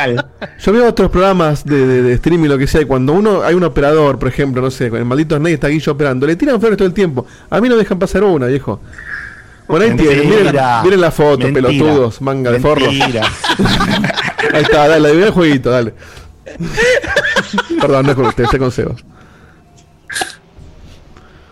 yo 0.60 0.72
veo 0.72 0.88
otros 0.88 1.10
programas 1.10 1.66
de, 1.66 1.88
de, 1.88 2.02
de 2.04 2.14
streaming, 2.14 2.50
lo 2.50 2.58
que 2.58 2.68
sea, 2.68 2.82
y 2.82 2.86
cuando 2.86 3.14
uno 3.14 3.42
hay 3.44 3.56
un 3.56 3.64
operador, 3.64 4.20
por 4.20 4.28
ejemplo, 4.28 4.62
no 4.62 4.72
sé, 4.72 4.90
con 4.90 5.00
el 5.00 5.06
maldito 5.06 5.38
Snake 5.38 5.54
está 5.56 5.68
Guillo 5.68 5.94
operando, 5.94 6.28
le 6.28 6.36
tiran 6.36 6.60
flores 6.60 6.78
todo 6.78 6.88
el 6.88 6.94
tiempo. 6.94 7.26
A 7.50 7.60
mí 7.60 7.70
no 7.70 7.78
dejan 7.78 7.98
pasar 7.98 8.24
una, 8.24 8.46
viejo. 8.48 8.80
Bueno, 9.68 9.86
ahí 9.86 9.96
tienen, 9.96 10.28
miren, 10.28 10.56
miren 10.84 11.02
la 11.02 11.12
foto, 11.12 11.46
Mentira. 11.46 11.68
pelotudos, 11.68 12.22
manga 12.22 12.52
de 12.52 12.60
forro. 12.60 12.88
Ahí 14.54 14.64
está, 14.64 14.88
dale, 14.88 15.08
adivina 15.08 15.28
el 15.28 15.32
jueguito, 15.34 15.70
dale. 15.70 15.94
Perdón, 17.80 18.06
no 18.06 18.12
es 18.12 18.16
con 18.16 18.26
usted, 18.26 18.46
estoy 18.46 18.60
con 18.60 18.72
Seba. 18.72 18.96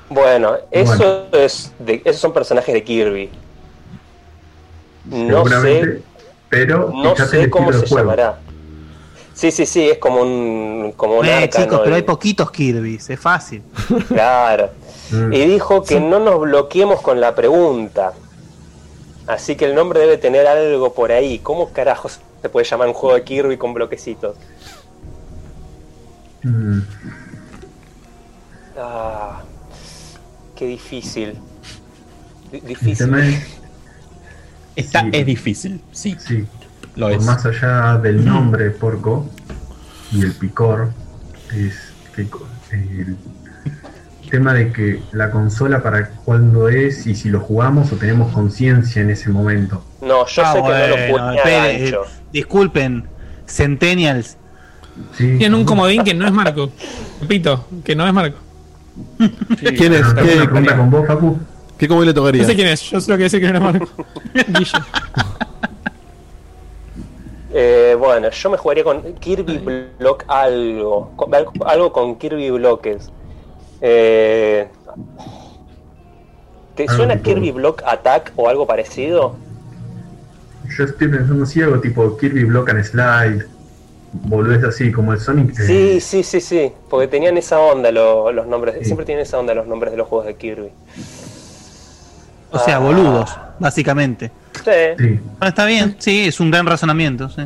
Bueno, 0.10 0.56
eso 0.72 0.96
Bueno. 0.98 1.26
es 1.34 1.74
de, 1.80 2.02
esos 2.06 2.22
son 2.22 2.34
personajes 2.34 2.74
de 2.74 2.84
Kirby. 2.84 3.30
No 5.06 5.46
sé, 5.48 6.02
pero 6.50 6.92
no 6.94 7.16
sé 7.16 7.50
cómo 7.50 7.72
se 7.74 7.80
juego. 7.88 7.98
llamará. 7.98 8.40
Sí, 9.34 9.52
sí, 9.52 9.66
sí, 9.66 9.90
es 9.90 9.98
como 10.00 10.22
un, 10.22 10.94
como 10.98 11.20
un 11.20 11.26
Eh, 11.26 11.50
chicos, 11.50 11.82
pero 11.84 11.96
hay 11.96 12.02
poquitos 12.02 12.50
Kirby's, 12.52 13.10
es 13.10 13.20
fácil. 13.20 13.62
Claro. 14.08 14.70
Mm. 15.12 15.32
Y 15.34 15.46
dijo 15.46 15.84
que 15.84 16.00
no 16.00 16.20
nos 16.20 16.40
bloqueemos 16.42 17.02
con 17.02 17.22
la 17.22 17.36
pregunta. 17.36 18.14
Así 19.28 19.56
que 19.56 19.66
el 19.66 19.76
nombre 19.76 20.00
debe 20.00 20.18
tener 20.18 20.48
algo 20.48 20.94
por 20.94 21.12
ahí. 21.12 21.40
¿Cómo 21.40 21.70
carajos 21.72 22.20
se 22.42 22.50
puede 22.50 22.66
llamar 22.66 22.88
un 22.88 22.94
juego 22.94 23.16
de 23.16 23.24
Kirby 23.24 23.58
con 23.58 23.74
bloquecitos? 23.74 24.36
Mm, 26.44 26.80
Ah, 28.80 29.42
qué 30.58 30.66
difícil. 30.66 31.34
Difícil. 32.52 32.98
tema 32.98 33.26
es, 33.26 33.44
Esta 34.76 35.02
Sí. 35.02 35.10
es 35.12 35.26
difícil, 35.26 35.82
sí. 35.92 36.16
sí, 36.20 36.46
Lo 36.96 37.08
por 37.08 37.16
es. 37.18 37.24
más 37.26 37.46
allá 37.46 37.98
del 37.98 38.24
nombre 38.24 38.70
Porco 38.72 39.28
y 40.12 40.22
el 40.22 40.34
picor, 40.34 40.92
es 41.56 41.74
que 42.16 42.28
el 42.72 43.18
tema 44.30 44.54
de 44.54 44.72
que 44.72 45.02
la 45.14 45.32
consola 45.32 45.82
para 45.82 46.10
cuándo 46.10 46.70
es 46.70 47.08
y 47.08 47.16
si 47.16 47.30
lo 47.30 47.40
jugamos 47.40 47.92
o 47.92 47.96
tenemos 47.96 48.32
conciencia 48.34 49.02
en 49.02 49.10
ese 49.10 49.30
momento. 49.30 49.84
No, 50.02 50.26
yo 50.28 50.42
Ah, 50.46 50.54
sé 50.54 50.62
que 50.62 51.12
no 51.12 51.18
lo 51.18 51.26
gancho. 51.26 51.42
eh, 51.48 51.96
disculpen, 52.32 53.06
Centennials. 53.48 54.38
Sí. 55.18 55.36
Tiene 55.38 55.56
un 55.56 55.66
comodín 55.66 56.04
que 56.04 56.14
no 56.14 56.26
es 56.26 56.32
Marco. 56.34 56.72
Repito, 57.22 57.68
que 57.84 57.96
no 57.96 58.06
es 58.08 58.14
Marco. 58.14 58.38
¿Quién 59.60 59.94
es? 59.94 60.16
¿Tengo 60.16 60.28
¿Qué, 60.28 60.36
una 60.36 60.46
pregunta 60.46 60.78
con 60.78 60.90
vos, 60.92 61.08
Facu? 61.08 61.38
qué 61.78 61.88
comodín 61.88 62.08
le 62.08 62.14
tocaría? 62.14 62.42
No 62.42 62.48
sé 62.48 62.56
quién 62.56 62.68
es, 62.68 62.82
yo 62.82 63.00
solo 63.02 63.18
quiero 63.18 63.24
decir 63.32 63.40
que 63.42 63.48
es 63.48 63.62
Marco. 63.62 63.88
Eh, 67.54 67.96
bueno, 67.98 68.30
yo 68.30 68.50
me 68.50 68.58
jugaría 68.58 68.84
con 68.84 69.02
Kirby 69.16 69.90
Block 69.98 70.26
algo. 70.28 71.12
con- 71.16 71.34
algo- 71.34 71.54
algo 71.66 71.92
con 71.94 72.16
Kirby 72.18 72.52
Bloques. 72.52 73.10
Eh, 73.82 74.68
¿Te 76.76 76.84
Algo 76.84 76.96
suena 76.96 77.16
tipo- 77.16 77.24
Kirby 77.30 77.52
Block 77.52 77.82
Attack 77.86 78.34
o 78.36 78.50
algo 78.50 78.68
parecido? 78.68 79.36
Yo 80.78 80.84
estoy 80.84 81.08
pensando 81.08 81.46
si 81.46 81.62
algo 81.62 81.80
tipo 81.80 82.18
Kirby 82.18 82.44
Block 82.44 82.70
and 82.70 82.84
Slide, 82.84 83.48
volvés 84.14 84.64
así 84.64 84.92
como 84.92 85.14
el 85.14 85.20
Sonic. 85.20 85.58
eh, 85.60 85.64
Sí, 85.66 86.02
sí, 86.02 86.24
sí, 86.24 86.42
sí. 86.42 86.72
Porque 86.90 87.08
tenían 87.08 87.38
esa 87.38 87.60
onda 87.60 87.92
lo- 87.92 88.32
los 88.32 88.48
nombres. 88.48 88.76
Siempre 88.86 89.06
tienen 89.06 89.24
esa 89.24 89.38
onda 89.40 89.54
los 89.54 89.68
nombres 89.68 89.92
de 89.92 89.98
los 89.98 90.08
juegos 90.08 90.28
de 90.28 90.36
Kirby. 90.36 90.70
O 92.52 92.60
sea, 92.60 92.78
Ah. 92.78 92.80
boludos, 92.80 93.38
básicamente. 93.60 94.32
Sí. 94.64 94.72
sí. 94.98 95.08
Bueno, 95.08 95.48
está 95.50 95.66
bien, 95.66 95.96
sí, 96.00 96.28
es 96.28 96.40
un 96.40 96.50
gran 96.52 96.66
razonamiento. 96.66 97.30
sí. 97.30 97.44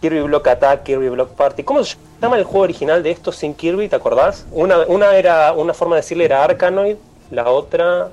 Kirby 0.00 0.20
Block 0.22 0.48
Attack, 0.48 0.82
Kirby 0.82 1.08
Block 1.10 1.30
Party. 1.34 1.62
¿Cómo 1.62 1.84
se 1.84 1.96
llama 2.20 2.36
el 2.36 2.42
juego 2.44 2.64
original 2.64 3.02
de 3.04 3.12
estos 3.12 3.36
sin 3.36 3.54
Kirby? 3.54 3.88
¿Te 3.88 3.94
acordás? 3.96 4.44
Una, 4.50 4.78
una 4.88 5.14
era 5.14 5.52
una 5.52 5.74
forma 5.74 5.94
de 5.94 6.02
decirle 6.02 6.24
era 6.24 6.42
Arkanoid, 6.42 6.96
la 7.30 7.48
otra. 7.48 8.08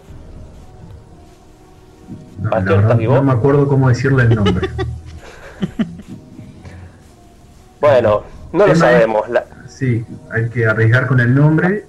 No 2.41 3.23
me 3.23 3.31
acuerdo 3.31 3.67
cómo 3.67 3.89
decirle 3.89 4.23
el 4.23 4.35
nombre. 4.35 4.69
Bueno, 7.81 8.23
no 8.51 8.67
lo 8.67 8.75
sabemos. 8.75 9.29
la- 9.29 9.45
sí, 9.67 10.05
hay 10.31 10.49
que 10.49 10.65
arriesgar 10.65 11.07
con 11.07 11.19
el 11.19 11.33
nombre, 11.33 11.85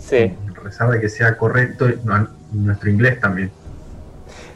Sí, 0.00 0.32
rezar 0.62 0.90
de 0.90 1.00
que 1.00 1.08
sea 1.08 1.36
correcto 1.36 1.88
no- 2.04 2.28
nuestro 2.52 2.88
inglés 2.90 3.20
también. 3.20 3.50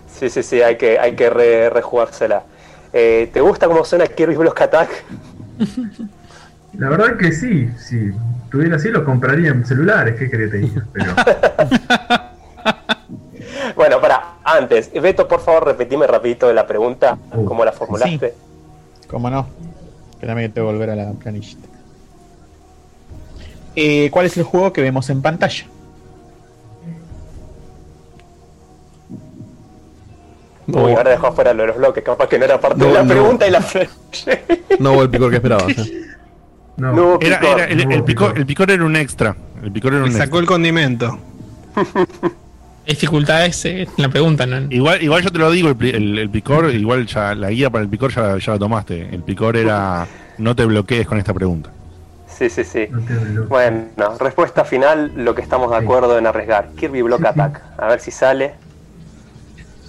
sí, 0.06 0.30
sí, 0.30 0.42
sí, 0.42 0.62
hay 0.62 0.76
que, 0.76 0.98
hay 0.98 1.14
que 1.16 1.28
re- 1.28 1.70
rejugársela. 1.70 2.44
Eh, 2.92 3.28
¿Te 3.32 3.40
gusta 3.40 3.66
cómo 3.66 3.84
suena 3.84 4.06
Kirby 4.06 4.36
Block 4.36 4.60
Attack? 4.60 4.88
La 6.78 6.88
verdad 6.88 7.16
que 7.18 7.32
sí, 7.32 7.68
si 7.76 8.10
tuviera 8.50 8.76
así 8.76 8.88
lo 8.88 9.04
compraría 9.04 9.50
en 9.50 9.66
celulares, 9.66 10.16
¿qué 10.18 10.30
querés 10.30 10.50
que 10.50 10.58
te 10.58 10.66
diga? 10.66 10.86
Pero 10.92 11.14
Bueno, 13.76 14.00
para, 14.00 14.34
antes, 14.44 14.90
Beto, 15.00 15.28
por 15.28 15.40
favor, 15.40 15.64
repetime 15.66 16.06
rapidito 16.06 16.52
la 16.52 16.66
pregunta, 16.66 17.18
Uh, 17.32 17.44
cómo 17.44 17.64
la 17.64 17.72
formulaste. 17.72 18.34
¿Cómo 19.10 19.28
no? 19.30 19.46
Espérame 20.12 20.38
que 20.42 20.48
tengo 20.50 20.68
que 20.68 20.72
volver 20.74 20.90
a 20.90 20.96
la 20.96 21.12
planillita. 21.12 21.66
Eh, 23.76 24.08
¿Cuál 24.10 24.26
es 24.26 24.36
el 24.36 24.44
juego 24.44 24.72
que 24.72 24.82
vemos 24.82 25.08
en 25.10 25.22
pantalla? 25.22 25.64
Uy, 30.66 30.92
ahora 30.92 31.10
dejó 31.10 31.26
afuera 31.28 31.52
lo 31.52 31.62
de 31.62 31.68
los 31.68 31.76
bloques, 31.78 32.04
capaz 32.04 32.28
que 32.28 32.38
no 32.38 32.44
era 32.44 32.60
parte 32.60 32.78
No, 32.78 32.86
de 32.86 32.92
la 32.92 33.02
no. 33.02 33.08
pregunta 33.08 33.48
y 33.48 33.50
la 33.50 33.64
No 34.78 34.92
hubo 34.92 35.02
el 35.02 35.10
picor 35.10 35.30
que 35.30 35.36
esperabas. 35.36 35.68
eh. 35.78 36.02
no, 36.76 36.92
No, 36.92 37.18
Era, 37.20 37.40
picor. 37.40 37.60
era- 37.60 37.64
el, 37.66 37.78
picor, 37.78 38.04
picor. 38.04 38.38
el 38.38 38.46
picor 38.46 38.70
era 38.70 38.84
un 38.84 38.94
extra. 38.96 39.36
El 39.62 39.72
picor 39.72 39.94
era 39.94 40.04
un 40.04 40.10
Me 40.10 40.14
sacó 40.14 40.38
extra. 40.38 40.40
el 40.40 40.46
condimento. 40.46 41.18
Dificultades 42.90 43.64
eh, 43.64 43.82
en 43.82 43.88
la 44.02 44.08
pregunta, 44.08 44.46
¿no? 44.46 44.66
Igual, 44.70 45.02
igual 45.02 45.22
yo 45.22 45.30
te 45.30 45.38
lo 45.38 45.50
digo, 45.50 45.68
el, 45.68 45.76
pi- 45.76 45.90
el- 45.90 46.18
el 46.18 46.28
picor, 46.30 46.74
igual 46.74 47.06
ya 47.06 47.34
la 47.34 47.50
guía 47.50 47.70
para 47.70 47.82
el 47.84 47.88
picor 47.88 48.12
ya, 48.12 48.36
ya 48.38 48.52
la 48.52 48.58
tomaste. 48.58 49.08
El 49.14 49.22
picor 49.22 49.56
era 49.56 50.06
no 50.38 50.54
te 50.56 50.64
bloquees 50.64 51.06
con 51.06 51.18
esta 51.18 51.32
pregunta. 51.32 51.70
Sí, 52.26 52.48
sí, 52.50 52.64
sí. 52.64 52.86
no 52.90 53.44
Bueno, 53.44 53.84
respuesta 54.18 54.64
final, 54.64 55.12
lo 55.16 55.34
que 55.34 55.42
estamos 55.42 55.70
de 55.70 55.76
acuerdo 55.76 56.16
en 56.18 56.26
arriesgar. 56.26 56.70
Kirby 56.76 57.02
Block 57.02 57.24
Attack. 57.26 57.60
A 57.78 57.86
ver 57.88 58.00
si 58.00 58.10
sale. 58.10 58.52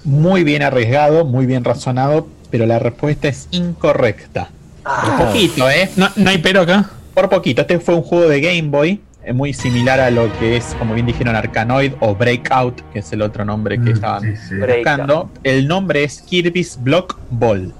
Muy 0.04 0.44
bien 0.44 0.64
arriesgado, 0.64 1.26
muy 1.26 1.46
bien 1.46 1.64
razonado, 1.64 2.28
pero 2.50 2.66
la 2.66 2.80
respuesta 2.80 3.28
es 3.28 3.48
incorrecta. 3.52 4.50
Por 4.84 5.28
poquito, 5.28 5.70
¿eh? 5.70 5.90
No, 5.96 6.10
no 6.16 6.30
hay 6.30 6.40
pero 6.40 6.62
acá. 6.62 6.90
Por 7.14 7.30
poquito. 7.30 7.62
Este 7.62 7.80
fue 7.80 7.96
un 7.96 8.02
juego 8.02 8.28
de 8.28 8.42
Game 8.42 8.64
Boy, 8.70 8.90
eh, 8.92 9.00
muy 9.34 9.54
similar 9.54 10.00
a 10.00 10.10
lo 10.12 10.32
que 10.40 10.58
es, 10.58 10.76
como 10.80 10.94
bien 10.94 11.06
dijeron, 11.06 11.36
Arkanoid 11.36 11.94
o 12.00 12.16
Breakout, 12.16 12.82
que 12.92 13.00
es 13.00 13.12
el 13.14 13.22
otro 13.22 13.46
nombre 13.46 13.76
que 13.78 13.92
Mm, 13.92 13.94
estaban 13.94 14.22
sí, 14.24 14.36
sí. 14.50 14.56
buscando. 14.56 15.30
El 15.44 15.68
nombre 15.68 16.04
es 16.04 16.22
Kirby's 16.22 16.78
Block 16.82 17.18
Ball. 17.30 17.74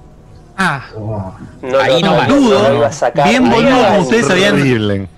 Ah, 0.56 0.84
Oh, 0.96 1.32
No 1.62 1.78
Ahí 1.80 2.02
no 2.02 2.14
Boludo, 2.14 2.76
iba 2.76 2.86
a 2.86 2.92
sacar. 2.92 3.28
bien 3.28 3.48
boludo, 3.50 3.86
como 3.88 4.00
ustedes 4.02 4.26
sabían. 4.26 5.08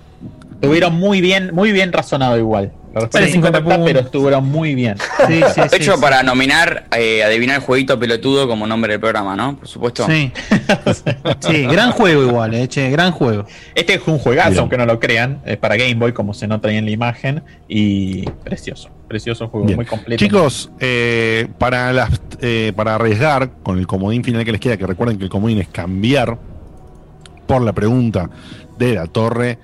Estuvieron 0.61 0.95
muy 0.95 1.21
bien, 1.21 1.51
muy 1.53 1.73
bien 1.73 1.93
razonado 1.93 2.39
igual. 2.39 2.73
Es 2.95 3.33
50 3.33 3.37
incorrecta, 3.37 3.61
puntos. 3.63 3.85
pero 3.87 4.01
estuvieron 4.01 4.49
muy 4.49 4.75
bien. 4.75 4.97
Sí, 5.27 5.41
sí, 5.55 5.61
De 5.61 5.69
sí, 5.69 5.77
hecho, 5.77 5.95
sí. 5.97 6.01
para 6.01 6.23
nominar, 6.23 6.85
eh, 6.97 7.23
adivinar 7.25 7.57
el 7.57 7.63
jueguito 7.63 7.99
pelotudo 7.99 8.47
como 8.47 8.67
nombre 8.67 8.93
del 8.93 9.01
programa, 9.01 9.35
¿no? 9.37 9.57
Por 9.57 9.69
supuesto. 9.69 10.07
Sí. 10.07 10.33
Sí, 11.41 11.63
gran 11.67 11.93
juego 11.93 12.23
igual, 12.23 12.55
eh, 12.55 12.69
che, 12.69 12.91
gran 12.91 13.13
juego. 13.13 13.45
Este 13.75 13.95
es 13.95 14.01
un 14.07 14.19
juegazo, 14.19 14.51
Bien. 14.51 14.61
aunque 14.61 14.79
no 14.79 14.87
lo 14.87 14.99
crean. 15.01 15.41
Es 15.45 15.57
para 15.57 15.77
Game 15.77 15.95
Boy, 15.95 16.13
como 16.13 16.33
se 16.35 16.47
nota 16.47 16.69
ahí 16.69 16.77
en 16.77 16.85
la 16.87 16.91
imagen. 16.91 17.43
Y 17.69 18.25
precioso. 18.45 18.91
Precioso 19.09 19.49
juego, 19.49 19.67
Bien. 19.67 19.77
muy 19.77 19.85
completo. 19.87 20.25
Chicos, 20.25 20.71
eh, 20.81 21.49
para, 21.59 21.93
las, 21.93 22.21
eh, 22.41 22.73
para 22.75 22.95
arriesgar 22.95 23.51
con 23.63 23.79
el 23.79 23.87
comodín 23.87 24.25
final 24.25 24.45
que 24.45 24.53
les 24.53 24.61
queda, 24.61 24.77
que 24.77 24.87
recuerden 24.87 25.19
que 25.19 25.25
el 25.25 25.31
comodín 25.31 25.59
es 25.59 25.69
cambiar 25.69 26.39
por 27.47 27.63
la 27.63 27.73
pregunta 27.73 28.31
de 28.79 28.95
la 28.95 29.07
torre 29.07 29.59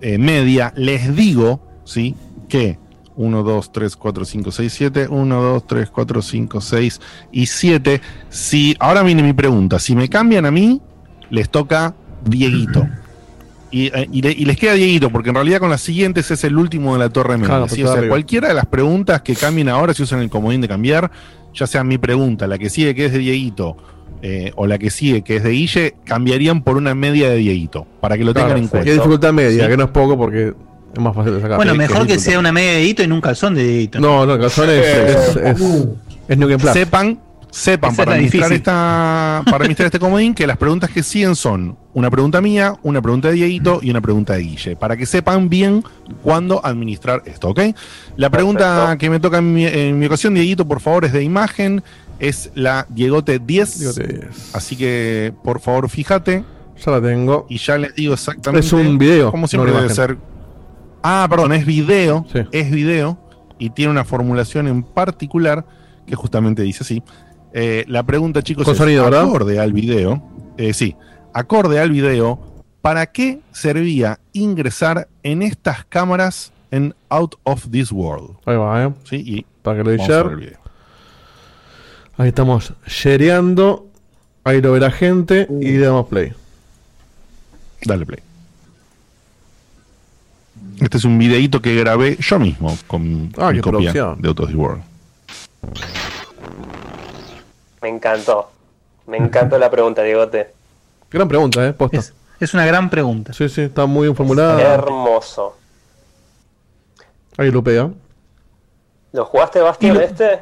eh, 0.00 0.18
media, 0.18 0.72
les 0.76 1.14
digo, 1.14 1.60
¿sí? 1.84 2.14
Que 2.50 2.78
1, 3.16 3.42
2, 3.42 3.72
3, 3.72 3.96
4, 3.96 4.24
5, 4.24 4.50
6, 4.52 4.72
7, 4.72 5.08
1, 5.08 5.42
2, 5.42 5.66
3, 5.66 5.90
4, 5.90 6.22
5, 6.22 6.60
6 6.60 7.00
y 7.32 7.46
7. 7.46 8.00
Si, 8.28 8.76
ahora 8.78 9.02
viene 9.02 9.22
mi 9.22 9.32
pregunta, 9.32 9.78
si 9.78 9.94
me 9.96 10.08
cambian 10.08 10.44
a 10.46 10.50
mí, 10.50 10.80
les 11.30 11.48
toca 11.48 11.94
Dieguito. 12.24 12.86
Y, 13.72 13.86
eh, 13.86 14.08
y 14.10 14.20
le- 14.20 14.32
y 14.32 14.46
les 14.46 14.56
queda 14.56 14.72
Dieguito, 14.74 15.10
porque 15.10 15.28
en 15.28 15.36
realidad 15.36 15.60
con 15.60 15.70
las 15.70 15.80
siguientes 15.80 16.28
es 16.32 16.42
el 16.42 16.56
último 16.58 16.94
de 16.94 16.98
la 16.98 17.08
torre 17.08 17.36
media. 17.36 17.46
Claro, 17.50 17.68
¿sí? 17.68 17.76
pues 17.76 17.84
O 17.84 17.92
sea, 17.92 17.98
arriba. 18.00 18.14
cualquiera 18.14 18.48
de 18.48 18.54
las 18.54 18.66
preguntas 18.66 19.22
que 19.22 19.36
cambien 19.36 19.68
ahora, 19.68 19.94
si 19.94 20.02
usan 20.02 20.18
el 20.18 20.28
comodín 20.28 20.60
de 20.60 20.66
cambiar, 20.66 21.08
ya 21.54 21.68
sea 21.68 21.84
mi 21.84 21.96
pregunta, 21.96 22.48
la 22.48 22.58
que 22.58 22.68
sigue 22.68 22.96
que 22.96 23.04
es 23.04 23.12
de 23.12 23.18
Dieguito, 23.20 23.76
eh, 24.22 24.50
o 24.56 24.66
la 24.66 24.76
que 24.76 24.90
sigue 24.90 25.22
que 25.22 25.36
es 25.36 25.44
de 25.44 25.50
Guille, 25.50 25.94
cambiarían 26.04 26.64
por 26.64 26.76
una 26.78 26.96
media 26.96 27.30
de 27.30 27.36
Dieguito, 27.36 27.86
para 28.00 28.18
que 28.18 28.24
lo 28.24 28.32
Claro, 28.32 28.48
tengan 28.48 28.58
en 28.64 28.68
que 28.68 28.70
cuenta. 28.72 28.90
dificultad 28.90 29.32
media, 29.34 29.62
Sí. 29.66 29.70
que 29.70 29.76
no 29.76 29.84
es 29.84 29.90
poco 29.90 30.18
porque 30.18 30.52
es 30.94 31.00
más 31.00 31.14
fácil 31.14 31.34
de 31.34 31.40
sacar. 31.40 31.56
Bueno, 31.56 31.74
mejor 31.74 32.06
que 32.06 32.18
sea 32.18 32.38
una 32.38 32.52
media 32.52 32.72
dedito 32.72 33.02
y 33.02 33.06
no 33.06 33.14
un 33.16 33.20
calzón 33.20 33.54
de 33.54 33.64
dedito. 33.64 34.00
No, 34.00 34.26
no, 34.26 34.34
el 34.34 34.40
calzón 34.40 34.70
es, 34.70 34.86
es, 34.86 35.36
es, 35.36 35.60
es 36.28 36.38
Game 36.38 36.58
Plus. 36.58 36.72
Sepan, 36.72 37.20
sepan 37.50 37.90
Esa 37.92 38.02
es 38.02 38.06
para 38.06 38.12
administrar, 38.12 38.48
difícil. 38.48 38.56
esta, 38.56 39.42
para 39.44 39.56
administrar 39.58 39.86
este 39.86 39.98
comodín 39.98 40.34
que 40.34 40.46
las 40.46 40.56
preguntas 40.56 40.90
que 40.90 41.02
siguen 41.02 41.34
son 41.36 41.76
una 41.94 42.10
pregunta 42.10 42.40
mía, 42.40 42.74
una 42.82 43.02
pregunta 43.02 43.28
de 43.28 43.34
Dieguito 43.34 43.80
y 43.82 43.90
una 43.90 44.00
pregunta 44.00 44.34
de 44.34 44.42
Guille. 44.42 44.76
Para 44.76 44.96
que 44.96 45.06
sepan 45.06 45.48
bien 45.48 45.82
cuándo 46.22 46.64
administrar 46.64 47.22
esto, 47.26 47.48
¿ok? 47.48 47.60
La 48.16 48.30
pregunta 48.30 48.76
Perfecto. 48.76 48.98
que 48.98 49.10
me 49.10 49.20
toca 49.20 49.38
en 49.38 49.52
mi, 49.52 49.66
en 49.66 49.98
mi 49.98 50.06
ocasión, 50.06 50.34
Dieguito, 50.34 50.66
por 50.66 50.80
favor, 50.80 51.04
es 51.04 51.12
de 51.12 51.22
imagen. 51.22 51.82
Es 52.20 52.50
la 52.54 52.86
Diegote 52.90 53.38
10. 53.38 53.78
Diegote 53.78 54.06
10. 54.06 54.54
Así 54.54 54.76
que, 54.76 55.32
por 55.42 55.58
favor, 55.60 55.88
fíjate. 55.88 56.44
Ya 56.84 56.92
la 56.92 57.00
tengo. 57.00 57.46
Y 57.48 57.58
ya 57.58 57.76
les 57.78 57.94
digo 57.94 58.14
exactamente. 58.14 58.66
Es 58.66 58.72
un 58.72 58.96
video, 58.98 59.30
Como 59.30 59.48
siempre 59.48 59.70
no 59.70 59.78
debe 59.78 59.86
imagen. 59.92 59.96
ser. 59.96 60.29
Ah, 61.02 61.26
perdón, 61.30 61.52
es 61.52 61.64
video. 61.66 62.26
Sí. 62.32 62.40
Es 62.52 62.70
video. 62.70 63.18
Y 63.58 63.70
tiene 63.70 63.90
una 63.90 64.04
formulación 64.04 64.68
en 64.68 64.82
particular 64.82 65.64
que 66.06 66.14
justamente 66.16 66.62
dice 66.62 66.82
así. 66.82 67.02
Eh, 67.52 67.84
la 67.88 68.02
pregunta, 68.02 68.42
chicos, 68.42 68.64
Con 68.64 68.72
es 68.72 68.78
sonido, 68.78 69.04
¿verdad? 69.04 69.24
acorde 69.24 69.58
al 69.58 69.72
video. 69.72 70.22
eh, 70.56 70.72
sí, 70.72 70.96
acorde 71.34 71.78
al 71.80 71.90
video, 71.90 72.38
¿para 72.80 73.06
qué 73.06 73.40
servía 73.52 74.18
ingresar 74.32 75.08
en 75.22 75.42
estas 75.42 75.84
cámaras 75.84 76.52
en 76.70 76.94
Out 77.08 77.36
of 77.42 77.68
This 77.70 77.90
World? 77.92 78.36
Ahí 78.46 78.56
va, 78.56 78.84
¿eh? 78.84 78.92
Sí, 79.04 79.16
y 79.16 79.46
Para 79.62 79.82
que 79.82 79.90
lo 79.90 79.96
share. 79.96 80.58
Ahí 82.16 82.28
estamos 82.28 82.72
shareando. 82.86 83.86
Ahí 84.44 84.60
lo 84.62 84.72
ve 84.72 84.80
la 84.80 84.90
gente 84.90 85.46
y 85.60 85.72
le 85.72 85.86
damos 85.86 86.06
play. 86.06 86.32
Dale 87.84 88.06
play. 88.06 88.20
Este 90.80 90.96
es 90.96 91.04
un 91.04 91.18
videíto 91.18 91.60
que 91.60 91.74
grabé 91.74 92.16
yo 92.20 92.38
mismo 92.38 92.76
con 92.86 93.30
Ah, 93.36 93.50
mi 93.52 93.60
copia 93.60 93.92
producción. 93.92 94.20
de 94.22 94.28
Out 94.28 94.40
of 94.40 94.46
This 94.48 94.56
World. 94.56 94.82
Me 97.82 97.88
encantó. 97.88 98.50
Me 99.06 99.16
encantó 99.18 99.58
la 99.58 99.70
pregunta, 99.70 100.02
Diegote. 100.02 100.52
Gran 101.10 101.28
pregunta, 101.28 101.66
¿eh? 101.66 101.72
Posta. 101.72 102.00
Es 102.38 102.54
una 102.54 102.64
gran 102.64 102.88
pregunta. 102.88 103.32
Sí, 103.32 103.48
sí, 103.48 103.62
está 103.62 103.84
muy 103.86 104.06
bien 104.06 104.16
formulada. 104.16 104.60
Hermoso. 104.74 105.56
Ahí 107.36 107.50
lo 107.50 107.62
pega. 107.62 107.90
¿Lo 109.12 109.24
jugaste, 109.24 109.60
Bastian, 109.60 110.00
este? 110.00 110.40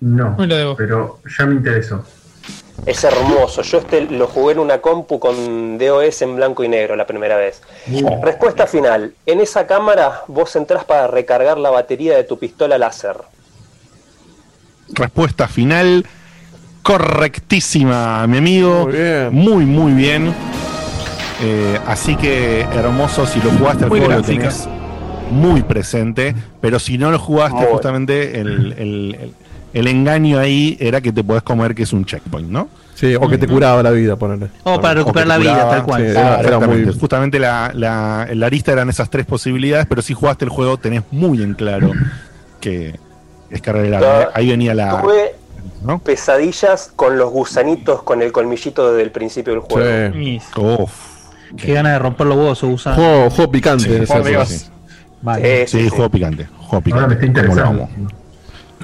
No, 0.00 0.36
Me 0.38 0.46
lo 0.46 0.56
debo. 0.56 0.76
pero 0.76 1.18
ya 1.38 1.46
me 1.46 1.54
interesó. 1.56 2.04
Es 2.86 3.02
hermoso. 3.04 3.62
Yo 3.62 3.78
este 3.78 4.02
lo 4.02 4.26
jugué 4.26 4.52
en 4.54 4.58
una 4.58 4.78
compu 4.78 5.18
con 5.18 5.78
DOS 5.78 6.22
en 6.22 6.36
blanco 6.36 6.64
y 6.64 6.68
negro 6.68 6.96
la 6.96 7.06
primera 7.06 7.36
vez. 7.36 7.62
Respuesta 8.22 8.66
final. 8.66 9.14
En 9.26 9.40
esa 9.40 9.66
cámara 9.66 10.22
vos 10.26 10.54
entrás 10.56 10.84
para 10.84 11.06
recargar 11.06 11.56
la 11.58 11.70
batería 11.70 12.16
de 12.16 12.24
tu 12.24 12.38
pistola 12.38 12.76
láser. 12.76 13.16
Respuesta 14.92 15.48
final 15.48 16.04
correctísima, 16.82 18.26
mi 18.26 18.38
amigo. 18.38 18.84
Muy 18.84 18.92
bien. 18.92 19.28
Muy, 19.32 19.64
muy 19.64 19.92
bien. 19.92 20.34
Eh, 21.42 21.78
así 21.86 22.16
que 22.16 22.60
hermoso, 22.62 23.26
si 23.26 23.40
lo 23.40 23.50
jugaste 23.50 23.84
al 23.84 23.90
Muy 23.90 24.00
juego 24.00 24.14
lo 24.14 24.22
tenés 24.22 24.68
muy 25.30 25.62
presente, 25.62 26.34
pero 26.60 26.78
si 26.78 26.98
no 26.98 27.10
lo 27.10 27.18
jugaste, 27.18 27.56
Muy. 27.60 27.66
justamente 27.72 28.38
el, 28.40 28.72
el- 28.78 29.14
el- 29.14 29.34
el 29.74 29.86
engaño 29.88 30.38
ahí 30.38 30.78
era 30.80 31.02
que 31.02 31.12
te 31.12 31.22
podés 31.22 31.42
comer 31.42 31.74
que 31.74 31.82
es 31.82 31.92
un 31.92 32.06
checkpoint, 32.06 32.48
¿no? 32.48 32.68
Sí, 32.94 33.14
o 33.16 33.28
que 33.28 33.36
te 33.36 33.46
curaba 33.48 33.82
la 33.82 33.90
vida, 33.90 34.16
ponerle. 34.16 34.48
O 34.62 34.80
para 34.80 34.94
recuperar 34.94 35.26
la 35.26 35.38
vida, 35.38 35.68
tal 35.68 35.82
cual. 35.82 36.02
Sí, 36.02 36.08
era, 36.10 36.20
era 36.20 36.40
exactamente. 36.42 36.86
muy. 36.86 36.98
Justamente 36.98 37.38
la, 37.40 37.72
la, 37.74 38.28
la 38.32 38.48
lista 38.48 38.72
eran 38.72 38.88
esas 38.88 39.10
tres 39.10 39.26
posibilidades, 39.26 39.86
pero 39.86 40.00
si 40.00 40.14
jugaste 40.14 40.44
el 40.44 40.50
juego 40.50 40.78
tenés 40.78 41.02
muy 41.10 41.42
en 41.42 41.54
claro 41.54 41.90
que 42.60 42.98
es 43.50 43.60
cargar 43.60 43.84
el 43.84 43.94
arma. 43.94 44.22
¿eh? 44.22 44.28
Ahí 44.32 44.48
venía 44.48 44.74
la... 44.74 45.00
Tuve 45.02 45.34
¿no? 45.82 45.98
pesadillas 45.98 46.92
con 46.94 47.18
los 47.18 47.30
gusanitos 47.30 48.02
con 48.04 48.22
el 48.22 48.30
colmillito 48.30 48.92
desde 48.92 49.02
el 49.02 49.10
principio 49.10 49.54
del 49.54 49.62
juego. 49.62 50.14
Sí. 50.14 50.40
Uf. 50.56 50.92
Qué 51.56 51.74
ganas 51.74 51.92
de 51.92 51.98
romper 51.98 52.26
los 52.28 52.36
huevos 52.36 52.62
o 52.62 52.68
usar. 52.68 52.94
Juego, 52.94 53.30
juego 53.30 53.50
picante. 53.50 54.06
Sí, 54.06 54.12
sí. 54.46 54.66
Vale. 55.20 55.66
Sí, 55.66 55.88
juego 55.88 56.10
picante. 56.10 56.46
Juego 56.58 56.82
Ahora 56.94 57.06
me 57.08 57.16
picante. 57.16 57.40
está 57.40 57.56
¿Cómo 57.56 57.56
lo 57.56 57.82
interesando. 57.84 58.14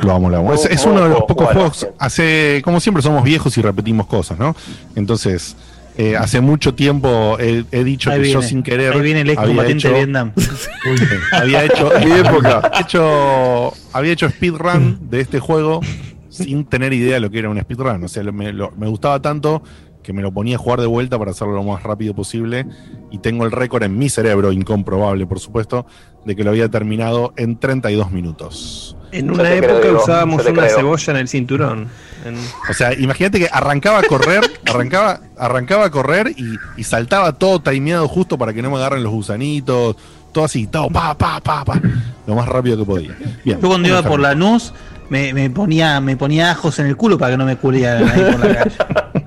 Lo 0.02 0.12
amo, 0.12 0.31
lo 0.31 0.39
amo. 0.39 0.52
Es, 0.55 0.85
uno 0.85 0.94
de 0.97 1.01
los 1.01 1.09
juego, 1.10 1.27
pocos 1.27 1.44
jugar, 1.48 1.56
juegos. 1.56 1.89
Hace, 1.98 2.60
como 2.64 2.81
siempre, 2.81 3.02
somos 3.02 3.22
viejos 3.24 3.56
y 3.59 3.62
repetimos 3.62 4.06
cosas, 4.06 4.39
¿no? 4.39 4.55
Entonces, 4.97 5.56
eh, 5.98 6.16
hace 6.16 6.40
mucho 6.40 6.74
tiempo 6.74 7.36
he, 7.39 7.64
he 7.72 7.85
dicho 7.85 8.10
Ahí 8.10 8.22
que 8.22 8.31
yo 8.32 8.40
sin 8.43 8.62
querer. 8.62 8.93
Ahí 8.94 9.01
viene 9.01 9.20
el 9.20 9.28
había 9.31 9.40
excombatiente 9.43 9.89
hecho- 9.89 9.94
de 9.94 9.94
Vietnam. 10.05 10.32
había 11.32 11.64
hecho 11.64 11.90
Mi 12.05 12.12
época. 12.12 12.70
hecho 12.81 13.72
había 13.93 14.12
hecho 14.12 14.28
speedrun 14.31 14.98
de 15.10 15.20
este 15.20 15.40
juego 15.40 15.81
sin 16.28 16.64
tener 16.64 16.93
idea 16.93 17.14
de 17.14 17.20
lo 17.20 17.31
que 17.31 17.40
era 17.40 17.48
un 17.51 17.60
speedrun 17.60 18.05
o 18.05 18.09
sea 18.09 18.22
lo- 18.22 18.32
me, 18.32 18.52
lo- 18.52 18.70
me 18.78 18.86
gustaba 18.86 19.20
tanto 19.20 19.62
que 20.10 20.16
me 20.16 20.22
lo 20.22 20.32
ponía 20.32 20.56
a 20.56 20.58
jugar 20.58 20.80
de 20.80 20.88
vuelta 20.88 21.16
para 21.20 21.30
hacerlo 21.30 21.54
lo 21.54 21.62
más 21.62 21.84
rápido 21.84 22.14
posible 22.14 22.66
y 23.12 23.18
tengo 23.18 23.44
el 23.44 23.52
récord 23.52 23.84
en 23.84 23.96
mi 23.96 24.08
cerebro 24.08 24.50
incomprobable 24.50 25.24
por 25.24 25.38
supuesto 25.38 25.86
de 26.24 26.34
que 26.34 26.42
lo 26.42 26.50
había 26.50 26.68
terminado 26.68 27.32
en 27.36 27.56
32 27.60 28.10
minutos 28.10 28.96
En 29.12 29.30
una 29.30 29.44
creo, 29.44 29.78
época 29.78 30.02
usábamos 30.02 30.44
una 30.44 30.62
creo. 30.64 30.76
cebolla 30.76 31.12
en 31.12 31.16
el 31.16 31.28
cinturón. 31.28 31.86
En- 32.26 32.36
o 32.68 32.74
sea 32.74 32.92
imagínate 32.98 33.38
que 33.38 33.48
arrancaba 33.52 34.00
a 34.00 34.02
correr 34.02 34.42
arrancaba 34.66 35.20
arrancaba 35.38 35.84
a 35.84 35.90
correr 35.90 36.34
y, 36.36 36.56
y 36.76 36.82
saltaba 36.82 37.32
todo 37.34 37.60
timeado 37.60 38.08
justo 38.08 38.36
para 38.36 38.52
que 38.52 38.62
no 38.62 38.70
me 38.70 38.76
agarren 38.78 39.04
los 39.04 39.12
gusanitos 39.12 39.94
todo 40.32 40.44
así 40.44 40.66
todo 40.66 40.88
pa 40.90 41.16
pa 41.16 41.40
pa 41.40 41.64
pa 41.64 41.80
lo 42.26 42.34
más 42.34 42.48
rápido 42.48 42.76
que 42.78 42.84
podía 42.84 43.16
bien 43.44 43.60
Yo 43.60 43.68
cuando 43.68 43.86
iba 43.88 44.02
por 44.02 44.18
la 44.18 44.34
NUS 44.34 44.72
me, 45.08 45.32
me 45.34 45.50
ponía 45.50 46.00
me 46.00 46.16
ponía 46.16 46.50
ajos 46.52 46.78
en 46.80 46.86
el 46.86 46.96
culo 46.96 47.16
para 47.18 47.32
que 47.32 47.36
no 47.38 47.44
me 47.44 47.56
culieran 47.56 48.08
ahí 48.08 48.32
por 48.32 48.44
la 48.46 48.54
calle. 48.54 48.76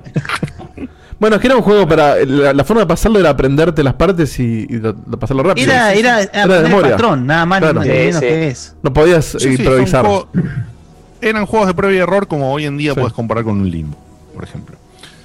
Bueno, 1.24 1.38
es 1.38 1.42
que 1.42 1.48
era 1.48 1.56
un 1.56 1.62
juego 1.62 1.88
para. 1.88 2.18
La, 2.26 2.52
la 2.52 2.64
forma 2.66 2.82
de 2.82 2.88
pasarlo 2.88 3.18
era 3.18 3.30
aprenderte 3.30 3.82
las 3.82 3.94
partes 3.94 4.38
y, 4.42 4.66
y 4.70 4.76
de- 4.76 4.92
de 4.92 5.18
pasarlo 5.18 5.42
rápido. 5.42 5.72
Era, 5.72 5.94
era, 5.94 6.18
de 6.18 6.58
el 6.58 6.64
memoria. 6.64 6.92
patrón, 6.92 7.26
nada 7.26 7.46
más 7.46 7.60
Claro. 7.62 7.80
ni 7.80 7.86
Sí, 7.88 7.94
menos 7.94 8.16
sí. 8.16 8.20
que 8.26 8.48
es. 8.50 8.76
No 8.84 8.92
podías 8.92 9.26
Sí, 9.26 9.38
sí, 9.40 9.48
improvisar. 9.56 10.06
eran 11.22 11.46
juegos 11.46 11.70
de 11.70 11.74
prueba 11.76 11.96
y 11.96 12.00
error 12.00 12.28
como 12.28 12.52
hoy 12.52 12.66
en 12.66 12.76
día 12.76 12.92
Sí. 12.94 13.00
puedes 13.00 13.14
comparar 13.14 13.46
con 13.46 13.58
un 13.62 13.72
limbo, 13.72 13.98
por 14.36 14.44
ejemplo. 14.44 14.76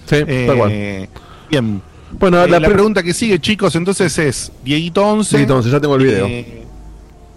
Sí, 0.06 0.16
Eh, 0.24 0.44
tal 0.46 0.56
cual. 0.56 1.08
Bien. 1.50 1.82
Bueno, 2.12 2.44
Eh, 2.44 2.48
la, 2.48 2.60
la, 2.60 2.66
pre- 2.68 2.74
pregunta 2.76 3.02
que 3.02 3.12
sigue, 3.12 3.40
chicos, 3.40 3.74
entonces 3.74 4.16
es 4.20 4.52
Dieguito 4.64 5.04
11. 5.04 5.36
Sí, 5.36 5.42
entonces 5.42 5.72
ya 5.72 5.80
tengo 5.80 5.96
el 5.96 6.04
video. 6.04 6.26
eh, 6.28 6.62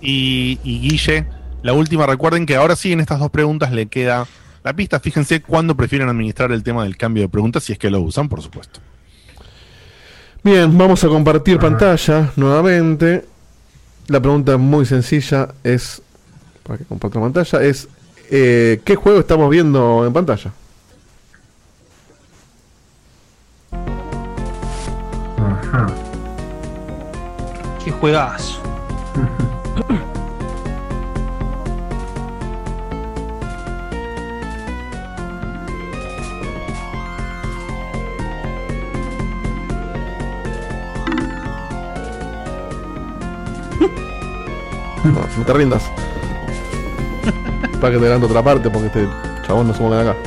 y, 0.01 0.59
y 0.63 0.79
Guille, 0.87 1.25
la 1.63 1.73
última, 1.73 2.05
recuerden 2.05 2.45
que 2.45 2.55
ahora 2.57 2.75
sí 2.75 2.91
en 2.93 2.99
estas 2.99 3.17
dos 3.19 3.31
preguntas 3.31 3.71
le 3.71 3.87
queda 3.87 4.27
la 4.63 4.73
pista. 4.73 4.99
Fíjense 4.99 5.41
cuándo 5.41 5.75
prefieren 5.75 6.09
administrar 6.09 6.51
el 6.51 6.63
tema 6.63 6.83
del 6.83 6.97
cambio 6.97 7.23
de 7.23 7.29
preguntas, 7.29 7.63
si 7.63 7.73
es 7.73 7.79
que 7.79 7.89
lo 7.89 8.01
usan, 8.01 8.29
por 8.29 8.41
supuesto. 8.41 8.79
Bien, 10.43 10.75
vamos 10.77 11.03
a 11.03 11.07
compartir 11.07 11.59
pantalla 11.59 12.31
nuevamente. 12.35 13.25
La 14.07 14.19
pregunta 14.19 14.53
es 14.53 14.59
muy 14.59 14.85
sencilla, 14.85 15.49
es 15.63 16.01
para 16.63 16.77
que 16.77 16.85
comparta 16.85 17.19
pantalla, 17.19 17.61
es 17.61 17.87
eh, 18.29 18.81
¿qué 18.85 18.95
juego 18.95 19.19
estamos 19.19 19.49
viendo 19.49 20.05
en 20.05 20.13
pantalla? 20.13 20.51
Ajá. 25.41 25.87
Qué 27.83 27.91
juegazo. 27.91 28.60
No, 45.03 45.21
no 45.37 45.45
te 45.45 45.53
rindas. 45.53 45.83
para 47.79 47.93
que 47.93 47.97
te 47.99 48.05
adelanto 48.05 48.27
otra 48.27 48.43
parte 48.43 48.69
porque 48.69 48.87
este 48.87 49.07
chabón 49.47 49.67
no 49.67 49.73
se 49.73 49.81
mueve 49.81 50.03
de 50.03 50.09
acá. 50.11 50.19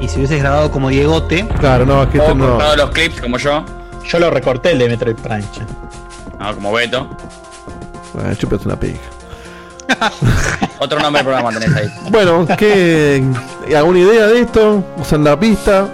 Y 0.00 0.08
si 0.08 0.16
hubieses 0.18 0.38
grabado 0.40 0.70
como 0.70 0.88
Diegote, 0.88 1.46
Claro, 1.58 1.84
no, 1.84 2.02
es 2.04 2.08
que 2.08 2.18
este 2.18 2.34
no. 2.34 2.50
cortado 2.50 2.76
los 2.76 2.90
clips 2.90 3.20
como 3.20 3.36
yo. 3.38 3.64
Yo 4.06 4.18
lo 4.18 4.30
recorté 4.30 4.72
el 4.72 4.78
de 4.78 4.88
Metroid 4.88 5.16
Prime. 5.16 5.44
che. 5.52 5.60
No, 6.38 6.54
como 6.54 6.72
Beto. 6.72 7.06
Bueno, 8.14 8.34
chupas 8.34 8.64
una 8.64 8.78
pija. 8.78 8.98
Otro 10.78 11.00
nombre 11.00 11.22
del 11.22 11.32
programa 11.32 11.58
tenés 11.58 11.76
ahí. 11.76 11.90
Bueno, 12.10 12.46
¿qué, 12.56 13.22
¿alguna 13.76 13.98
idea 13.98 14.26
de 14.28 14.40
esto? 14.40 14.82
¿Usan 14.96 15.22
la 15.24 15.38
pista? 15.38 15.86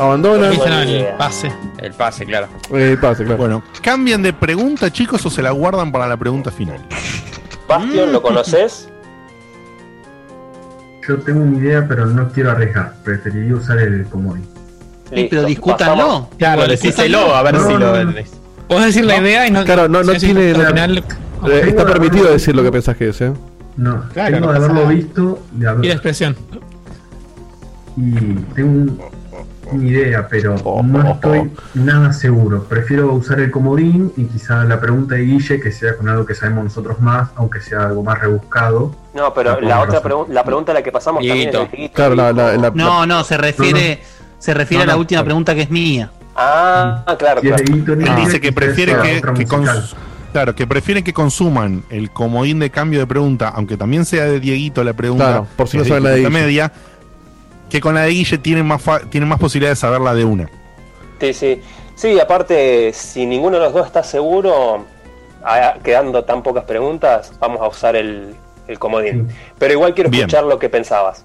¿Abandonan? 0.00 0.52
El 0.52 1.06
pase. 1.18 1.52
El 1.78 1.92
pase, 1.92 2.24
claro. 2.24 2.48
Eh, 2.72 2.96
pase, 3.00 3.24
claro. 3.24 3.36
Bueno, 3.38 3.62
¿cambian 3.82 4.22
de 4.22 4.32
pregunta, 4.32 4.90
chicos, 4.90 5.24
o 5.26 5.30
se 5.30 5.42
la 5.42 5.50
guardan 5.50 5.92
para 5.92 6.06
la 6.06 6.16
pregunta 6.16 6.50
final? 6.50 6.78
Bastion, 7.68 8.10
¿lo 8.12 8.22
conoces? 8.22 8.88
Yo 11.06 11.16
tengo 11.18 11.40
una 11.42 11.58
idea, 11.58 11.86
pero 11.88 12.06
no 12.06 12.28
quiero 12.30 12.50
arriesgar. 12.50 12.94
Preferiría 13.04 13.54
usar 13.56 13.78
el 13.78 14.04
comodín. 14.06 14.46
Sí, 15.12 15.26
pero 15.28 15.44
discútanlo. 15.44 16.28
Claro, 16.38 16.66
decíselo 16.66 17.34
a 17.34 17.42
ver 17.42 17.54
No, 17.54 17.66
si 17.66 17.72
no, 17.74 17.78
lo. 17.78 18.04
no. 18.04 18.12
Podés 18.68 18.86
decir 18.86 19.04
la 19.04 19.16
idea 19.18 19.46
y 19.46 19.50
no. 19.50 19.64
Claro, 19.64 19.88
no- 19.88 20.02
no 20.02 20.12
tiene- 20.14 20.50
Eh, 20.52 21.62
está 21.66 21.84
permitido 21.86 22.30
decir 22.30 22.54
lo 22.54 22.62
que 22.62 22.70
pensás 22.70 22.96
que 22.96 23.08
es, 23.08 23.20
¿eh? 23.20 23.32
No, 23.76 24.04
Claro, 24.12 24.34
tengo 24.34 24.46
no 24.46 24.52
de 24.52 24.58
haberlo 24.58 24.74
nada. 24.82 24.88
visto 24.88 25.42
de 25.52 25.66
Y 25.82 25.88
la 25.88 25.92
expresión. 25.94 26.36
y 27.96 28.10
tengo 28.54 28.70
un- 28.70 29.00
una 29.72 29.86
idea, 29.88 30.26
pero 30.28 30.56
no 30.82 31.10
estoy 31.12 31.50
nada 31.74 32.12
seguro. 32.12 32.64
Prefiero 32.64 33.12
usar 33.12 33.40
el 33.40 33.50
comodín 33.50 34.12
y 34.16 34.24
quizá 34.24 34.64
la 34.64 34.80
pregunta 34.80 35.14
de 35.14 35.22
Guille 35.22 35.60
que 35.60 35.72
sea 35.72 35.96
con 35.96 36.08
algo 36.08 36.24
que 36.26 36.34
sabemos 36.34 36.64
nosotros 36.64 37.00
más, 37.00 37.28
aunque 37.36 37.60
sea 37.60 37.86
algo 37.86 38.02
más 38.02 38.18
rebuscado. 38.20 38.94
No, 39.14 39.32
pero 39.34 39.60
la 39.60 39.80
otra 39.80 40.00
pregunta, 40.02 40.32
la 40.32 40.44
pregunta 40.44 40.72
a 40.72 40.74
la 40.76 40.82
que 40.82 40.92
pasamos 40.92 41.22
Dieguito. 41.22 41.50
también 41.52 41.64
es 41.64 41.70
de 41.70 41.76
Dieguito. 41.76 41.94
Claro, 41.94 42.14
la, 42.14 42.32
la, 42.32 42.56
la- 42.56 42.70
No, 42.70 43.06
no, 43.06 43.24
se 43.24 43.36
refiere, 43.36 44.02
se 44.38 44.54
refiere 44.54 44.84
No, 44.84 44.90
a 44.90 44.94
la 44.94 44.98
última 44.98 45.24
pregunta 45.24 45.54
que 45.54 45.62
es 45.62 45.70
mía. 45.70 46.10
Ah, 46.36 47.04
claro, 47.18 47.40
claro. 47.40 47.62
Él 47.62 47.84
no, 47.98 48.16
dice 48.16 48.40
que 48.40 48.52
prefiere 48.52 48.94
que. 49.02 49.20
Claro, 50.32 50.54
que 50.54 50.64
prefieren 50.66 51.02
que 51.02 51.12
consuman 51.12 51.82
el 51.90 52.12
comodín 52.12 52.60
de 52.60 52.70
cambio 52.70 53.00
de 53.00 53.06
pregunta, 53.06 53.48
aunque 53.48 53.76
también 53.76 54.04
sea 54.04 54.24
de 54.26 54.38
Dieguito 54.38 54.84
la 54.84 54.92
pregunta, 54.92 55.24
Claro, 55.26 55.46
por 55.56 55.66
si 55.68 55.76
no 55.76 55.82
es 55.82 55.88
saben 55.88 56.04
la 56.04 56.10
de 56.10 56.30
media, 56.30 56.72
que 57.70 57.80
con 57.80 57.94
la 57.94 58.02
de 58.02 58.10
Guille 58.10 58.36
tienen 58.38 58.66
más, 58.66 58.82
fa- 58.82 59.00
tienen 59.00 59.28
más 59.28 59.38
posibilidad 59.38 59.70
de 59.72 59.76
saberla 59.76 60.14
de 60.14 60.24
una. 60.24 60.48
Sí, 61.20 61.32
sí. 61.32 61.62
Sí, 61.94 62.18
aparte, 62.18 62.92
si 62.92 63.26
ninguno 63.26 63.58
de 63.58 63.64
los 63.64 63.72
dos 63.72 63.86
está 63.86 64.02
seguro, 64.02 64.84
a- 65.44 65.74
quedando 65.82 66.24
tan 66.24 66.42
pocas 66.42 66.64
preguntas, 66.64 67.32
vamos 67.40 67.60
a 67.60 67.68
usar 67.68 67.94
el, 67.96 68.34
el 68.66 68.78
comodín. 68.78 69.28
Pero 69.58 69.72
igual 69.74 69.94
quiero 69.94 70.10
Bien. 70.10 70.22
escuchar 70.22 70.44
lo 70.44 70.58
que 70.58 70.68
pensabas. 70.68 71.24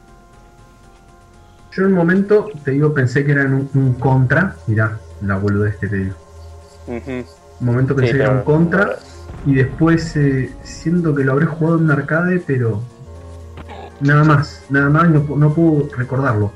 Yo 1.72 1.82
en 1.84 1.88
un 1.90 1.94
momento, 1.96 2.48
te 2.64 2.72
digo, 2.72 2.94
pensé 2.94 3.26
que 3.26 3.32
eran 3.34 3.54
un, 3.54 3.70
un 3.74 3.94
contra. 3.96 4.56
Mirá, 4.68 4.98
la 5.22 5.38
boludez 5.38 5.76
que 5.78 5.88
te 5.88 5.96
digo. 5.98 6.16
Un 6.88 7.26
momento 7.60 7.94
Sí, 7.96 8.00
pensé 8.02 8.14
que 8.18 8.22
era 8.24 8.32
un 8.32 8.42
contra. 8.44 8.98
Y 9.46 9.56
después 9.56 10.16
eh, 10.16 10.52
siento 10.64 11.14
que 11.16 11.24
lo 11.24 11.34
habré 11.34 11.46
jugado 11.48 11.78
en 11.78 11.84
un 11.86 11.92
arcade, 11.92 12.42
pero. 12.46 12.82
Nada 14.02 14.24
más, 14.24 14.64
nada 14.70 14.90
más, 14.90 15.10
no, 15.10 15.24
no 15.36 15.54
puedo 15.54 15.90
recordarlo. 15.96 16.52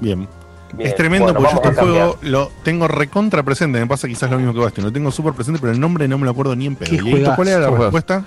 Bien. 0.00 0.28
Bien, 0.72 0.88
Es 0.88 0.96
tremendo 0.96 1.32
bueno, 1.32 1.40
porque 1.40 1.62
yo 1.62 1.70
este 1.70 1.80
juego 1.82 2.18
lo 2.22 2.50
tengo 2.64 2.88
recontra 2.88 3.42
presente. 3.42 3.78
Me 3.78 3.86
pasa 3.86 4.08
quizás 4.08 4.30
lo 4.30 4.38
mismo 4.38 4.52
que 4.52 4.58
Bastian. 4.60 4.86
Lo 4.86 4.92
tengo 4.92 5.12
súper 5.12 5.32
presente, 5.32 5.60
pero 5.60 5.72
el 5.72 5.78
nombre 5.78 6.08
no 6.08 6.18
me 6.18 6.24
lo 6.24 6.32
acuerdo 6.32 6.56
ni 6.56 6.66
en 6.66 6.74
pedo. 6.74 6.90
Qué 6.90 7.00
Dieguito, 7.00 7.32
¿Cuál 7.36 7.48
era 7.48 7.70
la 7.70 7.70
respuesta? 7.70 8.24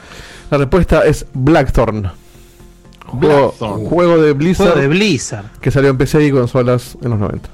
La 0.49 0.57
respuesta 0.57 1.05
es 1.05 1.25
Blackthorn. 1.33 2.09
Juego, 3.05 3.47
Blackthorn. 3.59 3.85
juego 3.85 4.17
de 4.21 4.33
Blizzard. 4.33 4.67
Juego 4.67 4.81
de 4.81 4.87
Blizzard. 4.87 5.45
Que 5.59 5.71
salió 5.71 5.89
en 5.89 5.97
PC 5.97 6.25
y 6.25 6.31
consolas 6.31 6.97
en 7.01 7.09
los 7.09 7.19
90. 7.19 7.49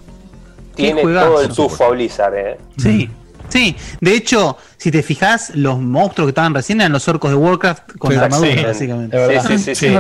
Tiene 0.75 1.01
todo 1.01 1.41
el 1.41 1.49
tufo 1.49 1.85
a 1.85 1.89
Blizzard, 1.89 2.35
eh. 2.35 2.57
Sí. 2.77 3.09
Sí, 3.53 3.75
de 4.01 4.15
hecho, 4.15 4.57
si 4.77 4.89
te 4.91 5.03
fijas, 5.03 5.51
los 5.55 5.80
monstruos 5.80 6.25
que 6.27 6.30
estaban 6.31 6.53
recién 6.55 6.81
eran 6.81 6.91
los 6.91 7.07
orcos 7.07 7.30
de 7.30 7.38
Warcraft 7.38 7.97
con 7.99 8.11
Sí, 8.11 8.17
la 8.17 8.23
armadura, 8.25 8.51
sí. 8.55 8.63
básicamente. 8.63 9.17
Sí, 9.41 9.47
sí, 9.47 9.57
sí, 9.59 9.75
sí. 9.75 9.95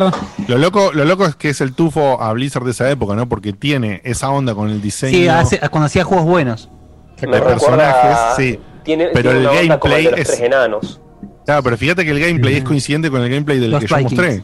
Lo 0.47 0.57
loco, 0.57 0.91
lo 0.93 1.05
loco 1.05 1.25
es 1.27 1.35
que 1.35 1.49
es 1.49 1.61
el 1.61 1.73
tufo 1.73 2.21
a 2.21 2.33
Blizzard 2.33 2.63
de 2.65 2.71
esa 2.71 2.89
época, 2.89 3.13
¿no? 3.15 3.29
Porque 3.29 3.53
tiene 3.53 4.01
esa 4.03 4.29
onda 4.31 4.55
con 4.55 4.69
el 4.69 4.81
diseño. 4.81 5.15
Sí, 5.17 5.27
hace- 5.27 5.59
cuando 5.69 5.85
hacía 5.85 6.03
juegos 6.03 6.25
buenos. 6.25 6.69
de 7.21 7.27
Me 7.27 7.39
personajes, 7.41 8.17
sí. 8.35 8.59
Tiene, 8.83 9.07
pero 9.13 9.29
tiene 9.31 9.47
el 9.61 9.67
gameplay 9.69 10.03
de 10.05 10.11
los 10.11 10.19
es. 10.19 10.27
tres 10.27 10.39
enanos. 10.41 10.99
Claro, 11.45 11.63
pero 11.63 11.77
fíjate 11.77 12.03
que 12.03 12.11
el 12.11 12.19
gameplay 12.19 12.55
es 12.55 12.63
coincidente 12.63 13.09
con 13.11 13.21
el 13.21 13.29
gameplay 13.29 13.59
del 13.59 13.71
Los 13.71 13.81
que 13.81 13.87
yo 13.87 13.95
Vikings. 13.97 14.11
mostré. 14.17 14.43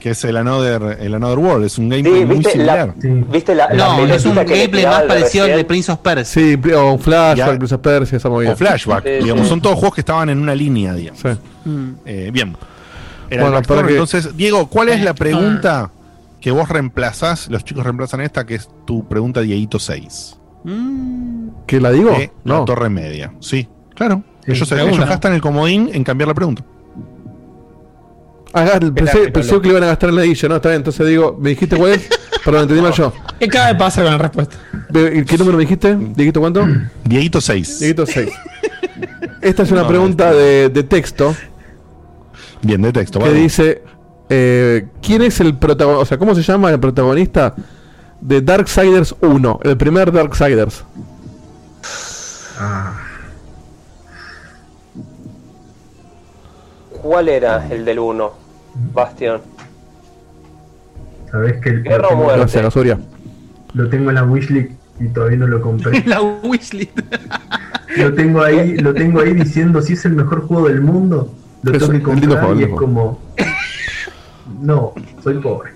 Que 0.00 0.10
es 0.10 0.24
el 0.24 0.36
Another, 0.38 0.96
el 1.00 1.14
Another 1.14 1.38
World. 1.38 1.66
Es 1.66 1.78
un 1.78 1.88
gameplay 1.90 2.20
Sí, 2.20 2.24
muy 2.26 2.42
la, 2.42 2.50
similar. 2.50 2.94
¿viste 2.96 3.54
la, 3.54 3.68
la 3.72 3.74
No, 3.98 4.06
es 4.06 4.24
un 4.24 4.34
gameplay 4.34 4.86
más 4.86 5.02
parecido 5.02 5.44
al 5.44 5.56
de? 5.56 5.64
Prince 5.64 5.92
of 5.92 5.98
Persia. 6.00 6.42
Sí, 6.42 6.58
o 6.72 6.98
flashback. 6.98 7.56
Prince 7.58 7.74
of 7.74 7.80
Persia, 7.82 8.16
esa 8.16 8.28
movida. 8.30 8.52
O 8.52 8.56
flashback, 8.56 9.04
Sí, 9.04 9.10
digamos. 9.22 9.42
sí. 9.44 9.48
Son 9.50 9.60
todos 9.60 9.76
juegos 9.76 9.94
que 9.94 10.00
estaban 10.00 10.28
en 10.30 10.38
una 10.40 10.54
línea, 10.54 10.94
digamos. 10.94 11.22
Mm. 11.64 11.90
Eh, 12.06 12.30
bien. 12.32 12.56
Era 13.28 13.42
Bueno, 13.48 13.62
que- 13.62 13.92
Entonces, 13.92 14.36
Diego, 14.36 14.66
¿cuál 14.68 14.88
es 14.88 15.02
la 15.04 15.14
pregunta 15.14 15.90
que 16.40 16.50
vos 16.50 16.68
reemplazás? 16.68 17.48
Los 17.50 17.64
chicos 17.64 17.84
reemplazan 17.84 18.22
esta, 18.22 18.44
que 18.46 18.56
es 18.56 18.68
tu 18.86 19.06
pregunta 19.06 19.42
Dieguito 19.42 19.78
6. 19.78 20.36
¿Que 21.66 21.80
la 21.80 21.90
digo? 21.90 22.16
No. 22.44 22.60
La 22.60 22.64
torre 22.64 22.88
media. 22.88 23.32
Sí, 23.40 23.68
claro. 23.94 24.22
ellos, 24.46 24.70
ellos 24.72 24.98
gastan 24.98 25.34
el 25.34 25.40
comodín 25.40 25.90
en 25.92 26.02
cambiar 26.04 26.28
la 26.28 26.34
pregunta. 26.34 26.64
Ah, 28.52 28.66
ah, 28.74 28.80
pensé, 28.94 29.32
que 29.60 29.68
le 29.68 29.74
iban 29.74 29.84
a 29.84 29.88
gastar 29.88 30.10
en 30.10 30.16
la 30.16 30.22
no, 30.48 30.56
está 30.56 30.68
bien. 30.70 30.78
Entonces 30.80 31.06
digo, 31.06 31.36
¿me 31.40 31.50
dijiste 31.50 31.76
cuál 31.76 31.92
es? 31.92 32.08
Perdón, 32.44 32.62
entendí 32.62 32.82
mal 32.82 32.92
yo. 32.92 33.12
¿Qué 33.38 33.44
acaba 33.46 33.66
de 33.68 33.74
pasar 33.76 34.04
con 34.04 34.12
la 34.12 34.18
respuesta? 34.18 34.56
¿Qué 34.92 35.36
número 35.38 35.56
me 35.56 35.62
dijiste? 35.64 35.96
¿Dieguito 35.96 36.40
cuánto? 36.40 36.66
Dieguito 37.04 37.40
6. 37.40 37.78
Dieguito 37.80 38.06
6. 38.06 38.28
Esta 39.40 39.62
es 39.62 39.70
una 39.70 39.82
No, 39.82 39.88
pregunta 39.88 40.32
de, 40.32 40.68
de 40.68 40.82
texto 40.82 41.34
Bien, 42.62 42.82
de 42.82 42.92
texto. 42.92 43.18
que 43.20 43.26
vale. 43.26 43.38
dice: 43.40 43.82
eh, 44.28 44.86
¿Quién 45.00 45.22
es 45.22 45.40
el 45.40 45.56
protagonista? 45.56 46.02
O 46.02 46.04
sea, 46.06 46.18
¿cómo 46.18 46.34
se 46.34 46.42
llama 46.42 46.70
el 46.70 46.80
protagonista 46.80 47.54
de 48.20 48.40
Darksiders 48.42 49.14
1? 49.20 49.60
El 49.62 49.76
primer 49.76 50.12
Darksiders. 50.12 50.84
Ah, 52.58 52.92
¿Cuál 57.02 57.28
era 57.28 57.66
el 57.70 57.84
del 57.84 57.98
1? 57.98 58.30
Bastión. 58.92 59.40
sabés 61.30 61.60
que 61.60 61.70
el, 61.70 61.82
Guerra 61.82 61.98
lo, 61.98 62.04
o 62.04 62.08
tengo, 62.10 62.22
muerte. 62.22 62.40
Gracias, 62.40 62.62
Gasuria. 62.64 62.98
lo 63.74 63.88
tengo 63.88 64.10
en 64.10 64.14
la 64.16 64.24
wishlist 64.24 64.72
y 65.00 65.08
todavía 65.08 65.38
no 65.38 65.46
lo 65.46 65.60
compré. 65.60 66.02
la 66.06 66.20
wishlist. 66.20 66.98
lo 67.96 68.14
tengo 68.14 68.42
ahí, 68.42 68.76
lo 68.78 68.94
tengo 68.94 69.20
ahí 69.20 69.32
diciendo 69.32 69.80
si 69.82 69.94
es 69.94 70.04
el 70.04 70.12
mejor 70.12 70.46
juego 70.46 70.68
del 70.68 70.80
mundo. 70.80 71.32
Lo 71.62 71.72
tengo 71.72 71.90
que 71.90 72.02
comprar 72.02 72.56
y 72.56 72.62
es 72.64 72.70
como. 72.70 73.18
No, 74.60 74.92
soy 75.22 75.38
pobre. 75.38 75.72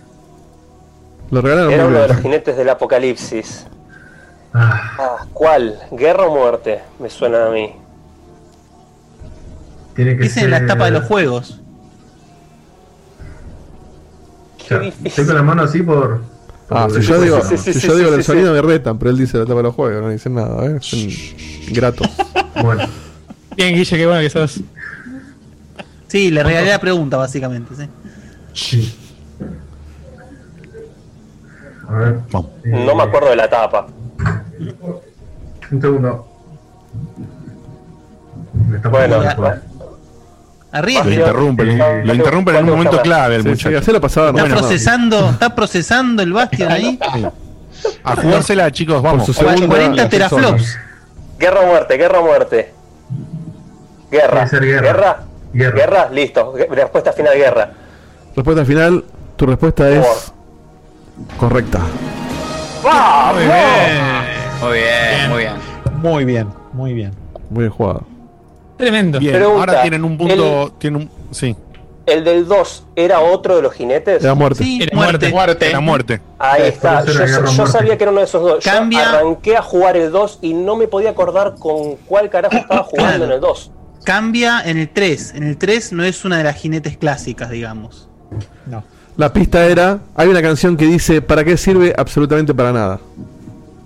Lo 1.31 1.41
regalaron 1.41 1.73
Era 1.73 1.87
uno 1.87 1.99
de 2.01 2.09
los 2.09 2.17
jinetes 2.19 2.57
del 2.57 2.69
apocalipsis. 2.69 3.67
Ah, 4.53 4.93
Ah, 4.99 5.27
¿cuál? 5.33 5.79
¿Guerra 5.91 6.25
o 6.27 6.35
muerte? 6.35 6.81
Me 6.99 7.11
suena 7.11 7.47
a 7.47 7.51
mí. 7.51 7.75
Tiene 9.95 10.17
que 10.17 10.25
Dice 10.25 10.35
ser. 10.41 10.45
en 10.45 10.51
la 10.51 10.67
tapa 10.67 10.87
de 10.87 10.91
los 10.93 11.05
juegos. 11.05 11.61
O 14.63 14.67
sea, 14.67 14.81
estoy 15.05 15.27
con 15.27 15.35
la 15.35 15.43
mano 15.43 15.63
así 15.63 15.83
por. 15.83 16.23
por- 16.69 16.79
Ah, 16.79 16.89
si 16.91 17.01
yo 17.03 17.21
digo, 17.21 17.41
Sí, 17.43 17.57
sí, 17.59 17.73
si 17.75 17.81
sí, 17.81 17.87
yo 17.87 17.93
sí, 17.93 17.99
digo 17.99 18.09
sí, 18.11 18.15
el 18.17 18.23
sí. 18.23 18.27
sonido 18.33 18.53
me 18.55 18.63
retan, 18.63 18.99
pero 18.99 19.11
él 19.11 19.19
dice 19.19 19.37
la 19.39 19.45
tapa 19.45 19.57
de 19.59 19.63
los 19.65 19.75
juegos, 19.75 20.03
no 20.03 20.09
dicen 20.11 20.35
nada, 20.35 20.65
¿eh? 20.67 20.79
Son 20.81 21.01
gratos. 21.73 22.09
Bueno, 22.63 22.85
Bien, 23.57 23.75
Guille, 23.75 23.97
qué 23.97 24.07
bueno 24.07 24.21
que 24.21 24.31
sos. 24.31 24.61
Sí, 26.07 26.31
le 26.31 26.43
regalé 26.45 26.69
la 26.71 26.79
pregunta, 26.79 27.17
básicamente. 27.17 27.75
¿sí? 27.75 27.89
sí. 28.53 28.95
A 31.89 31.93
ver. 31.97 32.21
eh, 32.65 32.85
No 32.87 32.95
me 32.95 33.03
acuerdo 33.03 33.31
de 33.31 33.37
la 33.37 33.51
tapa. 33.51 33.89
Un 35.73 35.81
segundo. 35.81 36.27
Me 38.69 38.77
está 38.77 38.89
Bueno, 38.89 39.23
Arriba. 40.75 41.05
Lo 41.05 41.13
interrumpen, 41.13 41.79
lo 42.05 42.15
interrumpen 42.15 42.57
en 42.57 42.65
un 42.65 42.71
¿cuándo 42.71 42.77
momento 42.77 43.03
clave 43.03 43.37
el 43.37 43.43
Sí, 43.43 43.49
sí, 43.49 43.69
muchacho. 43.69 44.07
Está 44.07 44.33
bueno, 44.33 44.57
procesando, 44.57 45.31
está 45.31 45.55
procesando 45.55 46.21
el 46.21 46.33
Bastion 46.33 46.73
ahí. 46.73 46.99
A 48.03 48.17
jugársela, 48.17 48.73
chicos, 48.73 49.01
vamos. 49.01 49.25
Su 49.25 49.33
segunda 49.33 49.69
40 49.69 50.09
teraflops. 50.09 50.77
Guerra 51.39 51.61
o 51.61 51.67
muerte, 51.67 51.97
guerra 51.97 52.19
o 52.19 52.25
muerte. 52.25 52.75
Guerra. 54.11 54.47
Guerra. 54.47 54.81
¿Guerra? 54.81 55.17
Guerra. 55.53 55.77
Guerra, 55.77 56.09
listo. 56.11 56.55
Respuesta 56.71 57.13
final, 57.13 57.37
guerra. 57.37 57.71
Respuesta 58.35 58.65
final, 58.65 59.05
tu 59.37 59.47
respuesta 59.47 59.89
es 59.89 60.33
correcta. 61.39 61.79
¡Vamos! 62.83 63.43
Muy 64.61 64.73
bien, 64.73 65.31
muy 65.31 65.39
bien. 65.39 65.55
Muy 66.03 66.25
bien, 66.25 66.49
muy 66.73 66.95
bien. 66.95 67.13
Muy 67.49 67.63
bien 67.63 67.71
jugado. 67.71 68.14
Tremendo. 68.85 69.19
Bien, 69.19 69.35
Pregunta, 69.35 69.61
ahora 69.61 69.83
tienen 69.83 70.05
un 70.05 70.19
punto. 70.19 70.73
Tienen 70.79 71.03
un, 71.03 71.11
sí, 71.35 71.57
¿El 72.07 72.23
del 72.23 72.47
2 72.47 72.87
era 72.97 73.21
otro 73.21 73.57
de 73.57 73.63
los 73.63 73.73
jinetes? 73.73 74.23
Era 74.23 74.35
muerte. 74.35 74.63
Sí, 74.63 74.79
Era 74.83 74.95
muerte. 74.95 75.31
muerte. 75.31 75.69
era 75.71 75.81
muerte. 75.81 76.21
Ahí 76.39 76.65
está. 76.65 77.03
Yo, 77.05 77.15
muerte. 77.15 77.67
sabía 77.73 77.97
que 77.97 78.05
era 78.05 78.11
uno 78.11 78.21
de 78.21 78.27
esos 78.27 78.43
dos. 78.43 78.63
Cambia. 78.63 79.05
Yo 79.05 79.09
arranqué 79.19 79.57
a 79.57 79.63
jugar 79.63 79.97
el 79.97 80.11
2 80.13 80.41
y 80.43 80.53
no 80.53 80.77
me 80.77 80.87
podía 80.87 81.11
acordar 81.11 81.55
con 81.59 81.97
cuál 82.07 82.29
carajo 82.29 82.57
estaba 82.57 82.83
jugando 82.91 83.11
Claro. 83.17 83.25
en 83.25 83.33
el 83.33 83.41
2. 83.41 83.71
Cambia 84.05 84.61
en 84.67 84.77
el 84.77 84.91
3. 84.91 85.33
En 85.35 85.45
el 85.45 85.57
3 85.57 85.93
no 85.95 86.05
es 86.05 86.27
una 86.27 86.37
de 86.37 86.45
las 86.45 86.57
jinetes 86.57 86.99
clásicas, 86.99 87.49
digamos. 87.49 88.11
No. 88.67 88.85
La 89.17 89.33
pista 89.33 89.65
era, 89.65 90.01
hay 90.15 90.29
una 90.29 90.43
canción 90.43 90.77
que 90.77 90.85
dice, 90.85 91.23
¿para 91.23 91.43
qué 91.43 91.57
sirve? 91.57 91.95
Absolutamente 91.97 92.53
para 92.53 92.71
nada. 92.73 93.01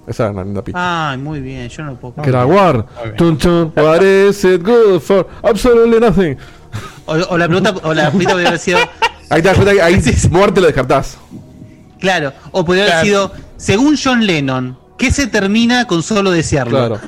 Esa 0.09 0.25
era 0.25 0.33
la 0.33 0.45
linda 0.45 0.63
pista. 0.63 1.11
Ay, 1.11 1.19
muy 1.19 1.41
bien, 1.41 1.69
yo 1.69 1.83
no 1.85 1.91
lo 1.93 1.97
puedo 2.01 2.15
que 2.23 2.31
era 2.31 2.47
War. 2.47 2.87
bien. 3.05 3.17
Tun, 3.17 3.37
tun, 3.39 3.73
what 3.77 4.01
is 4.03 4.43
it 4.45 4.63
good 4.63 5.01
for? 5.01 5.29
Absolutely 5.43 6.01
nothing. 6.01 6.37
O, 7.07 7.13
o 7.15 7.39
la 7.39 7.47
pregunta, 7.47 7.75
o 7.83 7.93
la 7.95 8.05
pregunta 8.11 8.31
podría 8.33 8.49
haber 8.49 8.61
sido, 8.61 8.79
Ahí 9.31 9.43
te 9.43 9.49
das 9.49 9.57
cuenta 9.57 9.75
que 9.75 9.83
ahí 9.83 10.03
muerte 10.31 10.61
lo 10.61 10.67
descartás. 10.67 11.19
claro, 12.01 12.33
o 12.53 12.65
podría 12.65 12.85
haber 12.85 12.93
Claro. 12.95 13.07
sido, 13.07 13.33
según 13.59 13.97
John 14.03 14.25
Lennon, 14.27 14.79
¿qué 14.97 15.11
se 15.11 15.27
termina 15.27 15.87
con 15.87 16.03
solo 16.03 16.31
desearlo? 16.31 16.79
Claro. 16.79 17.01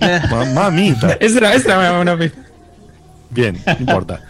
Ma- 0.30 0.44
Mamita. 0.46 1.12
Esa 1.20 1.38
era, 1.38 1.54
esa 1.54 1.72
era 1.88 2.00
una 2.00 2.16
pista. 2.18 2.38
Bien, 3.30 3.60
no 3.64 3.76
importa. 3.78 4.20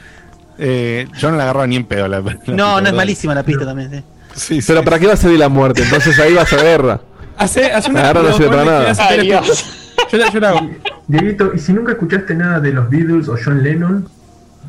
Eh, 0.59 1.07
yo 1.19 1.31
no 1.31 1.37
la 1.37 1.45
agarro 1.45 1.67
ni 1.67 1.77
en 1.77 1.85
pedo. 1.85 2.09
La, 2.09 2.21
la 2.21 2.31
pista, 2.31 2.53
No, 2.53 2.73
no 2.73 2.77
es 2.79 2.85
¿verdad? 2.85 2.97
malísima 2.97 3.35
la 3.35 3.43
pista 3.43 3.65
también. 3.65 3.91
sí. 3.91 4.03
Sí, 4.35 4.61
sí. 4.61 4.67
Pero 4.67 4.85
¿para 4.85 4.99
qué 4.99 5.07
va 5.07 5.15
a 5.15 5.17
servir 5.17 5.39
la 5.39 5.49
muerte? 5.49 5.83
Entonces 5.83 6.19
ahí 6.19 6.35
vas 6.35 6.53
a 6.53 6.57
guerra. 6.57 7.01
Hace, 7.39 7.67
hace 7.73 7.91
una 7.91 8.07
Ahora 8.09 8.23
no 8.23 8.33
sirve 8.33 8.49
para 8.49 8.65
nada. 8.65 8.91
hace 8.91 9.03
Ay, 9.03 9.21
Dios. 9.27 9.67
Yo 10.11 10.19
la, 10.19 10.31
yo 10.33 10.41
la 10.41 10.49
hago. 10.51 10.71
Dieguito, 11.09 11.53
¿y 11.55 11.59
si 11.59 11.73
nunca 11.73 11.93
escuchaste 11.93 12.35
nada 12.35 12.61
de 12.61 12.73
los 12.73 12.89
Beatles 12.91 13.29
o 13.29 13.37
John 13.43 13.63
Lennon? 13.63 14.09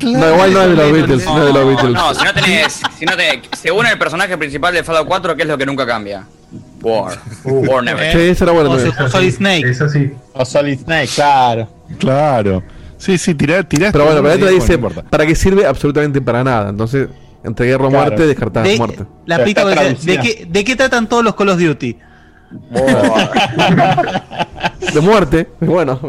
No, 0.02 0.32
igual 0.32 0.52
no 0.52 0.62
es 0.62 0.68
de 0.70 0.76
los 0.76 0.92
Beatles, 0.92 1.24
no 1.26 1.38
es 1.40 1.46
de 1.46 1.52
los 1.52 1.66
Beatles. 1.66 1.92
No, 1.94 2.14
si 2.14 2.24
no 2.24 2.32
tenés, 2.32 2.80
si 2.98 3.04
no 3.04 3.16
te, 3.16 3.42
según 3.56 3.86
el 3.86 3.98
personaje 3.98 4.36
principal 4.38 4.72
de 4.72 4.84
Fallout 4.84 5.06
4, 5.08 5.36
¿qué 5.36 5.42
es 5.42 5.48
lo 5.48 5.58
que 5.58 5.66
nunca 5.66 5.86
cambia? 5.86 6.24
War. 6.80 7.18
Uh. 7.44 7.66
War 7.66 7.82
never. 7.82 8.12
Sí, 8.12 8.18
esa 8.20 8.44
era 8.44 8.52
buena 8.52 8.70
O, 8.70 8.74
o 8.74 9.08
Solid 9.08 9.32
Snake. 9.34 9.68
Es 9.68 9.80
así. 9.80 10.12
O 10.32 10.44
Solid 10.44 10.78
Snake, 10.78 11.10
claro. 11.14 11.68
Claro. 11.98 12.62
Sí, 12.96 13.18
sí, 13.18 13.34
tirá, 13.34 13.62
tiraste. 13.62 13.92
Pero 13.92 14.04
bueno, 14.04 14.22
pero 14.22 14.34
y 14.36 14.40
la 14.40 14.50
dijo, 14.50 14.60
dice, 14.62 14.78
no 14.78 14.88
importa. 14.88 15.10
¿para 15.10 15.26
qué 15.26 15.34
sirve? 15.34 15.66
Absolutamente 15.66 16.20
para 16.20 16.44
nada. 16.44 16.70
Entonces, 16.70 17.08
entre 17.44 17.66
guerra 17.66 17.86
o 17.86 17.90
Claro. 17.90 18.04
muerte, 18.06 18.26
descartás 18.26 18.64
De- 18.64 18.76
muerte. 18.76 19.04
La 19.26 19.42
pista 19.44 19.64
que 19.74 19.88
dice, 19.90 20.10
¿de 20.12 20.18
qué, 20.20 20.46
¿De 20.48 20.64
qué 20.64 20.76
tratan 20.76 21.08
todos 21.08 21.24
los 21.24 21.34
Call 21.34 21.48
of 21.50 21.58
Duty? 21.60 21.96
De 24.92 25.00
muerte, 25.00 25.48
bueno. 25.60 26.00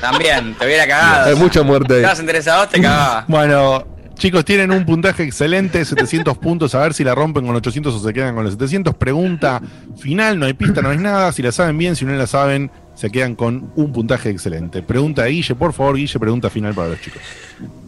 También, 0.00 0.54
te 0.54 0.66
hubiera 0.66 0.86
cagado. 0.86 1.30
Hay 1.30 1.36
mucha 1.36 1.62
muerte 1.62 1.94
ahí. 1.94 2.00
Estabas 2.00 2.20
interesado, 2.20 2.68
te 2.68 2.80
cagaba. 2.80 3.24
Bueno, 3.28 3.86
chicos, 4.14 4.44
tienen 4.44 4.70
un 4.70 4.84
puntaje 4.84 5.22
excelente, 5.22 5.84
700 5.84 6.36
puntos. 6.38 6.74
A 6.74 6.80
ver 6.80 6.94
si 6.94 7.02
la 7.04 7.14
rompen 7.14 7.46
con 7.46 7.56
800 7.56 7.94
o 7.94 7.98
se 7.98 8.12
quedan 8.12 8.34
con 8.34 8.44
los 8.44 8.52
700. 8.54 8.94
Pregunta 8.94 9.60
final, 9.98 10.38
no 10.38 10.46
hay 10.46 10.54
pista, 10.54 10.82
no 10.82 10.90
hay 10.90 10.98
nada. 10.98 11.32
Si 11.32 11.42
la 11.42 11.52
saben 11.52 11.78
bien, 11.78 11.96
si 11.96 12.04
no 12.04 12.12
la 12.12 12.26
saben, 12.26 12.70
se 12.94 13.10
quedan 13.10 13.34
con 13.34 13.72
un 13.76 13.92
puntaje 13.92 14.30
excelente. 14.30 14.82
Pregunta 14.82 15.22
de 15.22 15.30
Guille, 15.30 15.54
por 15.54 15.72
favor, 15.72 15.96
Guille, 15.96 16.18
pregunta 16.18 16.50
final 16.50 16.74
para 16.74 16.88
los 16.88 17.00
chicos. 17.00 17.22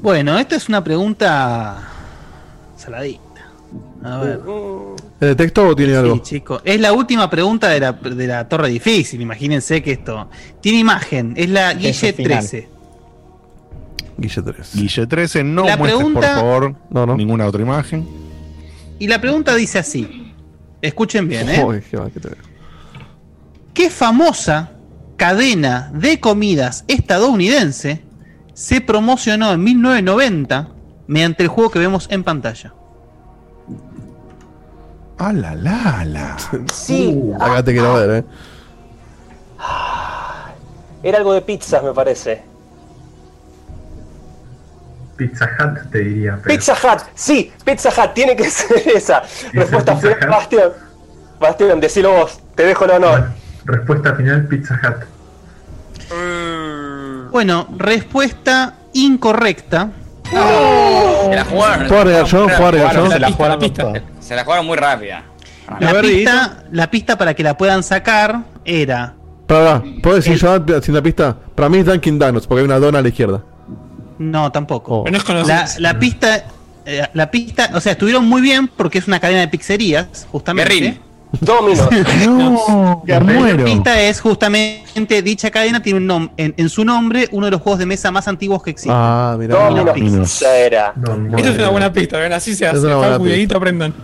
Bueno, 0.01 0.39
esta 0.39 0.57
es 0.57 0.69
una 0.69 0.83
pregunta 0.83 1.77
saladita. 2.77 3.21
A 4.05 4.19
ver. 4.19 4.41
¿Es 5.21 5.27
de 5.29 5.35
texto 5.35 5.67
o 5.67 5.75
tiene 5.75 5.97
algo? 5.97 6.15
Sí, 6.17 6.21
chico. 6.23 6.61
Es 6.65 6.81
la 6.81 6.93
última 6.93 7.29
pregunta 7.29 7.69
de 7.69 7.81
la, 7.81 7.93
de 7.93 8.27
la 8.27 8.49
torre 8.49 8.69
difícil. 8.69 9.21
Imagínense 9.21 9.83
que 9.83 9.93
esto 9.93 10.31
tiene 10.61 10.79
imagen. 10.79 11.35
Es 11.37 11.49
la 11.51 11.75
Guille 11.75 11.89
Ese 11.91 12.13
final. 12.13 12.39
13. 12.39 12.69
Guille 14.17 14.43
3. 14.43 14.71
Guille 14.77 15.07
13, 15.07 15.45
no 15.45 15.65
La 15.65 15.77
muestres, 15.77 15.97
pregunta- 16.05 16.35
por 16.35 16.75
favor, 16.91 17.17
ninguna 17.17 17.47
otra 17.47 17.63
imagen. 17.63 18.07
Y 18.99 19.07
la 19.09 19.21
pregunta 19.21 19.55
dice 19.55 19.79
así. 19.79 20.33
Escuchen 20.83 21.29
bien, 21.29 21.49
¿eh? 21.51 21.65
Uy, 21.65 21.83
qué 21.89 21.97
va, 21.97 22.09
qué 22.11 22.21
te 22.21 22.29
veo. 22.29 22.39
¿Qué 23.75 23.91
famosa 23.91 24.73
cadena 25.17 25.91
de 25.95 26.21
comidas 26.21 26.85
estadounidense 26.89 28.03
se 28.55 28.81
promocionó 28.81 29.53
en 29.53 29.63
1990 29.63 30.69
mediante 31.09 31.43
el 31.45 31.49
juego 31.49 31.71
que 31.71 31.79
vemos 31.81 32.07
en 32.11 32.23
pantalla? 32.25 32.75
¡Ah, 35.19 35.33
la, 35.33 35.55
la, 35.55 36.05
la! 36.05 36.37
Sí. 36.73 37.13
Uh, 37.15 37.35
acá 37.43 37.63
te 37.65 37.73
quiero 37.73 37.95
ver, 37.95 38.11
eh. 38.11 38.25
Era 41.03 41.19
algo 41.19 41.33
de 41.33 41.43
pizzas, 41.43 41.83
me 41.83 41.93
parece. 41.93 42.43
Pizza 45.17 45.47
Hut 45.59 45.91
te 45.91 45.99
diría. 45.99 46.39
pero- 46.43 46.55
Pizza 46.55 46.75
Hut, 46.75 47.03
sí, 47.15 47.53
Pizza 47.65 47.89
Hut, 47.91 48.15
tiene 48.15 48.37
que 48.37 48.49
ser 48.51 48.89
esa. 48.89 49.23
Respuesta 49.53 49.97
final? 49.97 50.29
Bastión. 50.29 50.73
Bastión, 51.41 51.81
decilo 51.81 52.13
vos, 52.13 52.41
te 52.55 52.65
dejo 52.65 52.85
el 52.85 52.91
honor. 52.93 53.29
Respuesta 53.65 54.15
final, 54.15 54.47
Pizza 54.47 54.75
Hut. 54.83 55.05
Bueno, 57.33 57.67
respuesta 57.77 58.75
incorrecta. 58.93 59.91
Se 60.31 61.35
la 61.35 61.45
jugaron. 61.45 61.89
Se 61.89 63.19
la 63.19 63.31
jugaron, 63.33 63.61
Se 64.21 64.35
la 64.37 64.45
jugaron 64.45 64.67
muy 64.67 64.77
rápida. 64.77 65.25
La 65.81 66.01
pista, 66.01 66.65
la 66.73 66.91
pista 66.91 67.19
para 67.19 67.35
que 67.35 67.43
la 67.43 67.57
puedan 67.57 67.83
sacar 67.83 68.41
era 68.65 69.15
Para, 69.47 69.83
¿puedo 70.03 70.17
decir 70.17 70.37
yo 70.37 70.83
sin 70.83 70.95
la 70.95 71.03
pista? 71.03 71.37
Para 71.55 71.69
mí 71.69 71.79
es 71.79 71.87
Dunkin' 71.87 72.19
Donuts, 72.19 72.47
porque 72.47 72.61
hay 72.61 72.65
una 72.65 72.79
dona 72.79 73.01
a 73.01 73.03
la 73.03 73.09
izquierda. 73.09 73.43
No, 74.19 74.51
tampoco. 74.51 75.01
Oh. 75.01 75.05
Pero 75.05 75.13
no 75.13 75.19
es 75.19 75.25
conocido. 75.25 75.55
la, 75.55 75.69
la 75.79 75.99
pista, 75.99 76.45
eh, 76.87 77.07
la 77.13 77.31
pista, 77.31 77.71
o 77.75 77.81
sea, 77.81 77.93
estuvieron 77.93 78.27
muy 78.27 78.41
bien 78.41 78.69
porque 78.69 78.99
es 78.99 79.07
una 79.07 79.21
cadena 79.21 79.41
de 79.41 79.49
pizzerías, 79.49 80.27
justamente. 80.31 80.73
Guerrín. 80.73 81.01
Domino. 81.41 81.89
No, 82.27 83.03
La 83.07 83.21
muero. 83.21 83.65
pista 83.65 84.01
es 84.01 84.21
justamente 84.21 85.21
dicha 85.23 85.51
cadena 85.51 85.83
tiene 85.83 85.99
un 85.99 86.09
nom- 86.09 86.31
en, 86.39 86.55
en 86.57 86.69
su 86.71 86.85
nombre 86.85 87.29
uno 87.33 87.45
de 87.47 87.51
los 87.53 87.61
juegos 87.61 87.79
de 87.79 87.87
mesa 87.87 88.11
más 88.11 88.27
antiguos 88.29 88.63
que 88.63 88.71
existen. 88.71 88.95
Ah, 88.97 89.37
mira. 89.39 89.55
Domino 89.55 89.93
Pizza 89.93 90.57
era. 90.57 90.95
Esto 91.37 91.51
es 91.51 91.59
una 91.59 91.69
buena 91.69 91.93
pista, 91.93 92.19
¿ven? 92.19 92.33
Así 92.33 92.55
se 92.55 92.65
Es 92.65 92.73
hace. 92.75 92.87
una 92.87 92.97
buena 92.97 93.13
Facu, 93.13 93.25
pista. 93.25 93.57
Aprendan. 93.57 93.95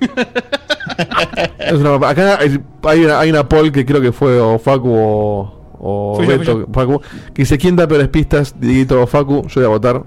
Es 1.58 1.72
una- 1.74 2.08
acá 2.08 2.38
hay, 2.40 2.60
hay 2.82 3.04
una, 3.04 3.20
hay 3.20 3.30
una 3.30 3.48
poll 3.48 3.70
que 3.72 3.84
creo 3.86 4.00
que 4.00 4.12
fue 4.12 4.38
o 4.40 4.58
Facu 4.58 4.90
o, 4.92 5.60
o 5.78 6.14
Fui 6.16 6.26
yo, 6.26 6.38
Beto, 6.38 6.52
fui 6.52 6.60
yo. 6.62 6.66
Facu, 6.72 7.00
que 7.32 7.42
dice 7.42 7.56
quién 7.58 7.76
da 7.76 7.86
peores 7.86 8.08
pistas, 8.08 8.54
Dieguito 8.58 9.00
o 9.00 9.06
Facu. 9.06 9.42
Yo 9.48 9.54
voy 9.56 9.64
a 9.64 9.68
votar 9.68 10.02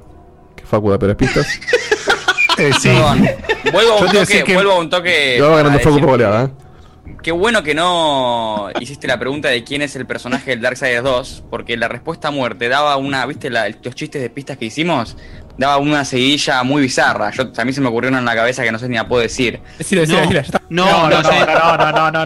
que 0.56 0.64
Facu 0.66 0.90
da 0.92 1.00
peores 1.00 1.16
pistas. 1.18 1.48
Eh, 2.57 2.72
sí. 2.80 2.90
Vuelvo 3.72 3.94
a 3.94 4.02
un 4.02 4.07
toque, 4.11 4.44
que- 4.44 4.53
vuelvo 4.53 4.72
a 4.73 4.80
un 4.80 4.90
toque. 4.90 5.38
Lo 5.40 5.49
va 5.52 5.57
ganando 5.57 5.77
decir- 5.80 5.91
por 5.99 6.10
goleada, 6.11 6.44
¿eh? 6.45 6.49
Qué 7.22 7.32
bueno 7.32 7.64
que 7.64 7.73
no 7.73 8.68
hiciste 8.80 9.07
la 9.07 9.18
pregunta 9.19 9.48
de 9.49 9.64
quién 9.64 9.82
es 9.82 9.95
el 9.95 10.06
personaje 10.06 10.52
del 10.52 10.61
Darksiders 10.61 11.03
2, 11.03 11.44
porque 11.49 11.76
la 11.76 11.88
respuesta 11.88 12.27
a 12.27 12.32
muerte 12.32 12.68
daba 12.69 12.98
una, 12.98 13.26
¿viste 13.26 13.49
la- 13.49 13.68
los 13.69 13.95
chistes 13.95 14.22
de 14.22 14.30
pistas 14.30 14.57
que 14.57 14.65
hicimos? 14.65 15.18
Daba 15.57 15.77
una 15.77 16.03
seguidilla 16.06 16.61
muy 16.64 16.82
bizarra. 16.84 17.32
Yo, 17.32 17.45
a 17.57 17.65
mí 17.65 17.73
se 17.73 17.82
me 17.82 17.88
ocurrió 17.88 18.10
una 18.10 18.19
en 18.19 18.26
la 18.26 18.36
cabeza 18.36 18.61
que 18.64 18.72
no 18.72 18.77
sé 18.80 18.90
ni 18.90 18.95
la 18.95 19.07
puedo 19.07 19.22
decir. 19.22 19.60
Decila, 19.77 20.02
decila, 20.02 20.22
decila. 20.22 20.41
ya 20.41 20.45
está. 20.45 20.61
No, 20.69 21.10
no, 21.10 21.22
no, 21.22 21.32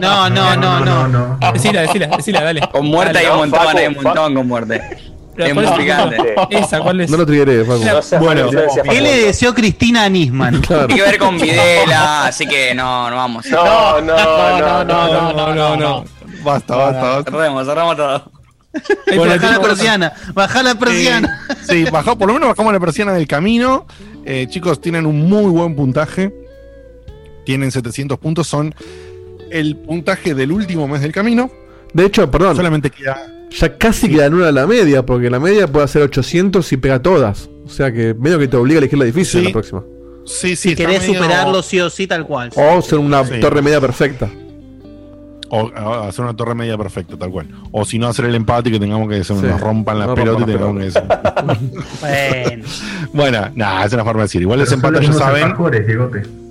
no, 0.00 0.30
no, 0.30 0.56
no, 0.56 0.84
no, 0.84 1.08
no. 1.08 1.38
Decila, 1.52 1.80
decila, 1.82 2.06
decila, 2.08 2.42
dale. 2.42 2.60
Con 2.72 2.86
muerte 2.86 3.14
Dale. 3.14 3.26
hay 3.26 3.32
un 3.32 3.38
montón, 3.38 3.76
hay 3.78 3.86
un 3.86 3.94
montón 4.02 4.34
con 4.34 4.48
muerte. 4.48 4.82
Pero 5.36 5.48
Es 5.48 5.54
¿cuál 5.54 5.66
muy 5.66 5.74
es- 5.74 5.80
picante. 5.80 6.34
Esa, 6.50 6.80
¿cuál 6.80 7.00
es? 7.00 7.10
No 7.10 7.16
lo 7.16 7.26
triggeré, 7.26 7.64
Facu. 7.64 7.84
No 7.84 8.02
seas 8.02 8.22
Bueno. 8.22 8.50
¿Qué 8.84 9.00
le 9.00 9.24
deseó 9.26 9.54
Cristina 9.54 10.04
a 10.04 10.08
Nisman? 10.08 10.60
Claro. 10.66 10.86
Tiene 10.88 11.02
que 11.02 11.10
ver 11.10 11.18
con 11.18 11.38
Videla, 11.40 12.26
así 12.26 12.46
que 12.46 12.74
no, 12.74 13.08
no 13.10 13.16
vamos. 13.16 13.46
No, 13.46 14.00
no, 14.00 14.16
no, 14.16 14.84
no, 14.84 14.84
No, 14.84 15.32
no, 15.32 15.54
no, 15.54 15.76
no. 15.76 16.04
Basta, 16.42 16.74
basta, 16.76 17.02
basta. 17.02 17.30
Cerremos, 17.30 17.66
cerramos 17.66 17.96
todo. 17.96 18.32
Bueno, 19.16 19.34
Bajá 19.34 19.50
la 19.50 19.60
persiana, 19.60 20.12
bajá 20.32 20.62
la 20.62 20.74
persiana. 20.76 21.44
Eh, 21.50 21.54
sí, 21.68 21.84
bajó, 21.90 22.16
por 22.16 22.28
lo 22.28 22.34
menos 22.34 22.48
bajamos 22.50 22.72
la 22.72 22.80
persiana 22.80 23.12
del 23.12 23.26
camino. 23.26 23.86
Eh, 24.24 24.46
chicos, 24.48 24.80
tienen 24.80 25.06
un 25.06 25.28
muy 25.28 25.50
buen 25.50 25.74
puntaje. 25.74 26.32
Tienen 27.44 27.70
700 27.72 28.18
puntos. 28.18 28.46
Son 28.46 28.74
el 29.50 29.76
puntaje 29.76 30.34
del 30.34 30.52
último 30.52 30.86
mes 30.86 31.00
del 31.00 31.12
camino. 31.12 31.50
De 31.92 32.06
hecho, 32.06 32.30
perdón, 32.30 32.54
Solamente 32.56 32.90
queda. 32.90 33.26
Ya 33.50 33.76
casi 33.76 34.08
queda 34.08 34.26
en 34.26 34.34
una 34.34 34.52
la 34.52 34.66
media, 34.66 35.04
porque 35.04 35.28
la 35.30 35.40
media 35.40 35.66
puede 35.66 35.84
hacer 35.84 36.02
800 36.02 36.72
y 36.72 36.76
pega 36.76 37.00
todas. 37.02 37.48
O 37.64 37.68
sea 37.68 37.92
que 37.92 38.14
medio 38.14 38.38
que 38.38 38.48
te 38.48 38.56
obliga 38.56 38.78
a 38.78 38.80
elegir 38.80 38.98
la 38.98 39.04
difícil 39.04 39.40
Sí. 39.40 39.46
la 39.46 39.52
próxima. 39.52 39.82
Sí, 40.26 40.54
sí, 40.56 40.70
Si 40.70 40.74
querés 40.76 41.00
medio- 41.02 41.14
superarlo 41.22 41.62
sí 41.62 41.80
o 41.80 41.90
sí, 41.90 42.06
tal 42.06 42.26
cual. 42.26 42.50
O 42.54 42.82
ser 42.82 42.98
una 42.98 43.24
Sí. 43.24 43.40
torre 43.40 43.62
media 43.62 43.80
perfecta. 43.80 44.28
O 45.52 45.68
hacer 46.06 46.24
una 46.24 46.36
torre 46.36 46.54
media 46.54 46.78
perfecta, 46.78 47.16
tal 47.16 47.30
cual. 47.30 47.48
O 47.72 47.84
si 47.84 47.98
no, 47.98 48.06
hacer 48.06 48.26
el 48.26 48.36
empate 48.36 48.68
y 48.68 48.72
que 48.72 48.78
tengamos 48.78 49.08
que 49.08 49.24
se 49.24 49.34
Sí. 49.34 49.40
nos 49.42 49.60
rompan 49.60 49.98
las 49.98 50.06
No 50.08 50.14
pelotas 50.14 50.42
y 50.48 50.52
tengamos 50.52 50.94
que. 50.94 51.00
Bueno. 52.00 52.64
bueno, 53.12 53.50
nada, 53.56 53.84
es 53.84 53.92
una 53.92 54.04
forma 54.04 54.20
de 54.20 54.24
decir. 54.26 54.42
Igual 54.42 54.60
ese 54.60 54.74
empate 54.74 55.04
ya 55.04 55.12
saben. 55.12 55.42
alfajores. 55.44 55.86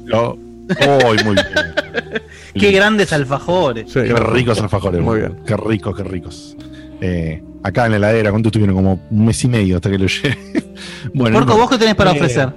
Lo... 0.06 0.32
Oh, 0.32 1.14
muy 1.24 1.34
bien. 1.36 1.46
Qué 2.54 2.72
grandes 2.72 3.14
alfajores. 3.14 3.86
Sí, 3.88 4.02
Qué 4.02 4.14
ricos 4.16 4.60
alfajores. 4.60 5.02
Muy 5.02 5.20
bien. 5.20 5.38
Qué 5.46 5.56
ricos, 5.56 5.96
qué 5.96 6.04
ricos. 6.04 6.58
Eh, 7.02 7.42
acá 7.64 7.86
en 7.86 7.92
la 7.92 7.98
heladera, 7.98 8.30
¿cuánto 8.32 8.50
estuvieron? 8.50 8.76
Como 8.76 9.00
un 9.10 9.26
mes 9.26 9.44
y 9.44 9.48
medio 9.48 9.76
hasta 9.78 9.90
que 9.90 9.98
lo 9.98 10.08
llevé. 10.08 10.38
bueno, 11.14 11.38
Porco, 11.40 11.54
no- 11.54 11.60
¿vos 11.60 11.70
qué 11.70 11.78
tenés 11.78 11.96
para 11.96 12.12
Eh, 12.12 12.16
ofrecer? 12.16 12.50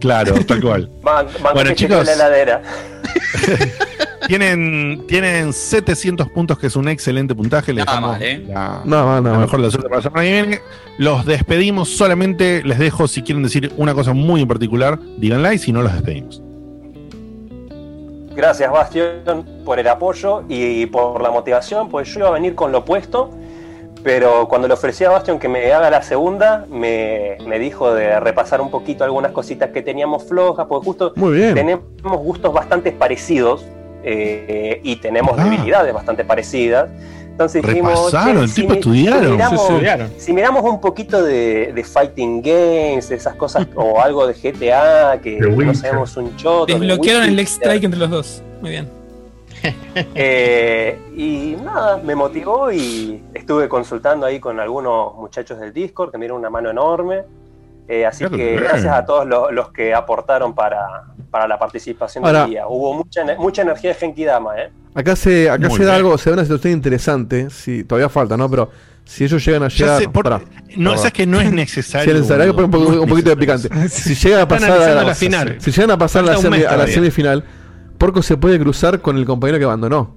Claro, 0.00 0.34
tal 0.46 0.60
cual. 0.60 0.90
Ban- 1.02 1.26
banco 1.26 1.54
Bueno, 1.54 1.72
chicos. 1.74 2.04
la 2.06 2.12
heladera. 2.14 2.62
Tienen, 4.28 5.04
tienen 5.08 5.52
700 5.52 6.28
puntos, 6.30 6.56
que 6.58 6.68
es 6.68 6.76
un 6.76 6.88
excelente 6.88 7.34
puntaje. 7.34 7.72
Les 7.72 7.84
Nada 7.84 8.00
mal, 8.00 8.22
¿eh? 8.22 8.44
la, 8.46 8.80
No, 8.84 9.20
no, 9.20 9.28
la 9.30 9.34
no. 9.34 9.40
mejor 9.40 9.58
de 9.60 9.66
la 9.66 9.70
suerte 9.72 9.88
para 9.88 9.98
la 9.98 10.02
semana 10.02 10.22
que 10.22 10.30
viene. 10.42 10.60
Los 10.96 11.26
despedimos. 11.26 11.88
Solamente 11.88 12.62
les 12.64 12.78
dejo, 12.78 13.08
si 13.08 13.22
quieren 13.22 13.42
decir 13.42 13.72
una 13.76 13.94
cosa 13.94 14.12
muy 14.12 14.40
en 14.40 14.48
particular, 14.48 14.98
díganla 15.18 15.54
y 15.54 15.58
si 15.58 15.72
no, 15.72 15.82
los 15.82 15.92
despedimos. 15.92 16.40
Gracias, 18.34 18.70
Bastión, 18.70 19.46
por 19.64 19.78
el 19.78 19.88
apoyo 19.88 20.42
y 20.48 20.86
por 20.86 21.20
la 21.20 21.30
motivación, 21.30 21.88
pues 21.88 22.08
yo 22.12 22.20
iba 22.20 22.28
a 22.28 22.32
venir 22.32 22.54
con 22.54 22.72
lo 22.72 22.78
opuesto, 22.78 23.30
pero 24.02 24.48
cuando 24.48 24.66
le 24.68 24.74
ofrecí 24.74 25.04
a 25.04 25.10
Bastión 25.10 25.38
que 25.38 25.48
me 25.48 25.72
haga 25.72 25.90
la 25.90 26.02
segunda, 26.02 26.64
me, 26.70 27.36
me 27.46 27.58
dijo 27.58 27.92
de 27.94 28.18
repasar 28.20 28.60
un 28.60 28.70
poquito 28.70 29.04
algunas 29.04 29.32
cositas 29.32 29.70
que 29.70 29.82
teníamos 29.82 30.24
flojas, 30.24 30.66
porque 30.66 30.84
justo 30.86 31.12
Muy 31.16 31.34
bien. 31.34 31.54
tenemos 31.54 31.84
gustos 32.02 32.52
bastante 32.52 32.90
parecidos 32.92 33.64
eh, 34.02 34.80
y 34.82 34.96
tenemos 34.96 35.38
Ah. 35.38 35.44
debilidades 35.44 35.92
bastante 35.94 36.24
parecidas. 36.24 36.88
Entonces 37.32 37.62
dijimos, 37.62 38.12
Repasaron, 38.12 38.36
che, 38.36 38.44
el 38.44 38.54
tipo 38.54 38.68
mi- 38.70 38.78
estudiaron. 38.78 39.32
miramos- 39.32 39.60
Sí, 39.66 39.72
estudiaron. 39.72 40.10
si 40.18 40.32
miramos 40.32 40.62
un 40.64 40.80
poquito 40.80 41.22
de, 41.22 41.72
de 41.72 41.84
fighting 41.84 42.42
games, 42.42 43.10
esas 43.10 43.34
cosas, 43.36 43.66
o 43.74 44.00
algo 44.00 44.26
de 44.26 44.34
GTA, 44.34 45.18
que, 45.20 45.38
The 45.40 45.48
no 45.48 45.56
Witcher. 45.56 45.76
sabemos 45.76 46.16
un 46.16 46.36
choto. 46.36 46.66
de 46.66 46.74
Desbloquearon 46.78 47.24
el. 47.24 47.36
Lex 47.36 47.52
Strike 47.52 47.84
entre 47.84 47.98
los 48.00 48.10
dos. 48.10 48.42
Muy 48.60 48.70
bien. 48.70 48.88
Eh, 50.14 50.98
y 51.16 51.56
nada, 51.62 51.96
me 51.98 52.14
motivó 52.14 52.72
y 52.72 53.22
estuve 53.34 53.68
consultando 53.68 54.26
ahí 54.26 54.40
con 54.40 54.58
algunos 54.58 55.14
muchachos 55.14 55.58
del 55.60 55.72
Discord 55.72 56.10
que 56.10 56.18
me 56.18 56.24
dieron 56.24 56.38
una 56.38 56.50
mano 56.50 56.70
enorme. 56.70 57.22
Eh, 57.88 58.06
así 58.06 58.24
que 58.26 58.56
gracias 58.56 58.92
a 58.94 59.04
todos 59.04 59.26
los, 59.26 59.52
los 59.52 59.70
que 59.72 59.92
aportaron 59.92 60.54
para, 60.54 60.78
para 61.30 61.46
la 61.48 61.58
participación 61.58 62.24
Ahora- 62.24 62.42
del 62.42 62.50
día. 62.50 62.66
Hubo 62.68 62.94
mucha, 62.94 63.22
mucha 63.38 63.62
energía 63.62 63.90
de 63.90 63.96
Genki 63.96 64.24
Dama, 64.24 64.56
¿eh? 64.58 64.70
Acá 64.94 65.16
se, 65.16 65.48
acá 65.50 65.68
Muy 65.68 65.76
se 65.78 65.84
da 65.84 65.92
bien. 65.92 66.04
algo, 66.06 66.18
se 66.18 66.30
da 66.30 66.34
una 66.34 66.44
situación 66.44 66.74
interesante. 66.74 67.50
Sí, 67.50 67.84
todavía 67.84 68.08
falta, 68.08 68.36
¿no? 68.36 68.48
Pero 68.48 68.70
Si 69.04 69.24
ellos 69.24 69.44
llegan 69.44 69.64
a 69.64 69.68
llegar. 69.68 70.00
sé, 70.00 70.08
por- 70.08 70.22
pará, 70.24 70.40
no, 70.76 70.96
sabes 70.96 71.12
que 71.12 71.26
no 71.26 71.40
es 71.40 71.50
necesario, 71.52 72.14
necesario. 72.14 72.44
Hay 72.44 72.50
que 72.50 72.54
poner 72.54 72.66
un, 72.66 72.70
poco- 72.70 73.02
un 73.02 73.08
poquito 73.08 73.30
de 73.30 73.36
picante. 73.36 73.88
Si 73.88 74.14
llegan 74.14 74.40
a 74.42 74.48
pasar 74.48 74.70
a 74.80 75.02
la 75.04 75.14
final. 75.14 75.56
Si 75.60 75.70
llegan 75.72 75.90
a 75.90 75.98
pasar 75.98 76.24
la, 76.24 76.36
semi- 76.36 76.64
a 76.64 76.76
la 76.76 76.86
semifinal, 76.86 77.44
Porco 77.98 78.22
se 78.22 78.36
puede 78.36 78.58
cruzar 78.60 79.00
con 79.00 79.16
el 79.16 79.24
compañero 79.24 79.58
que 79.58 79.64
abandonó. 79.64 80.14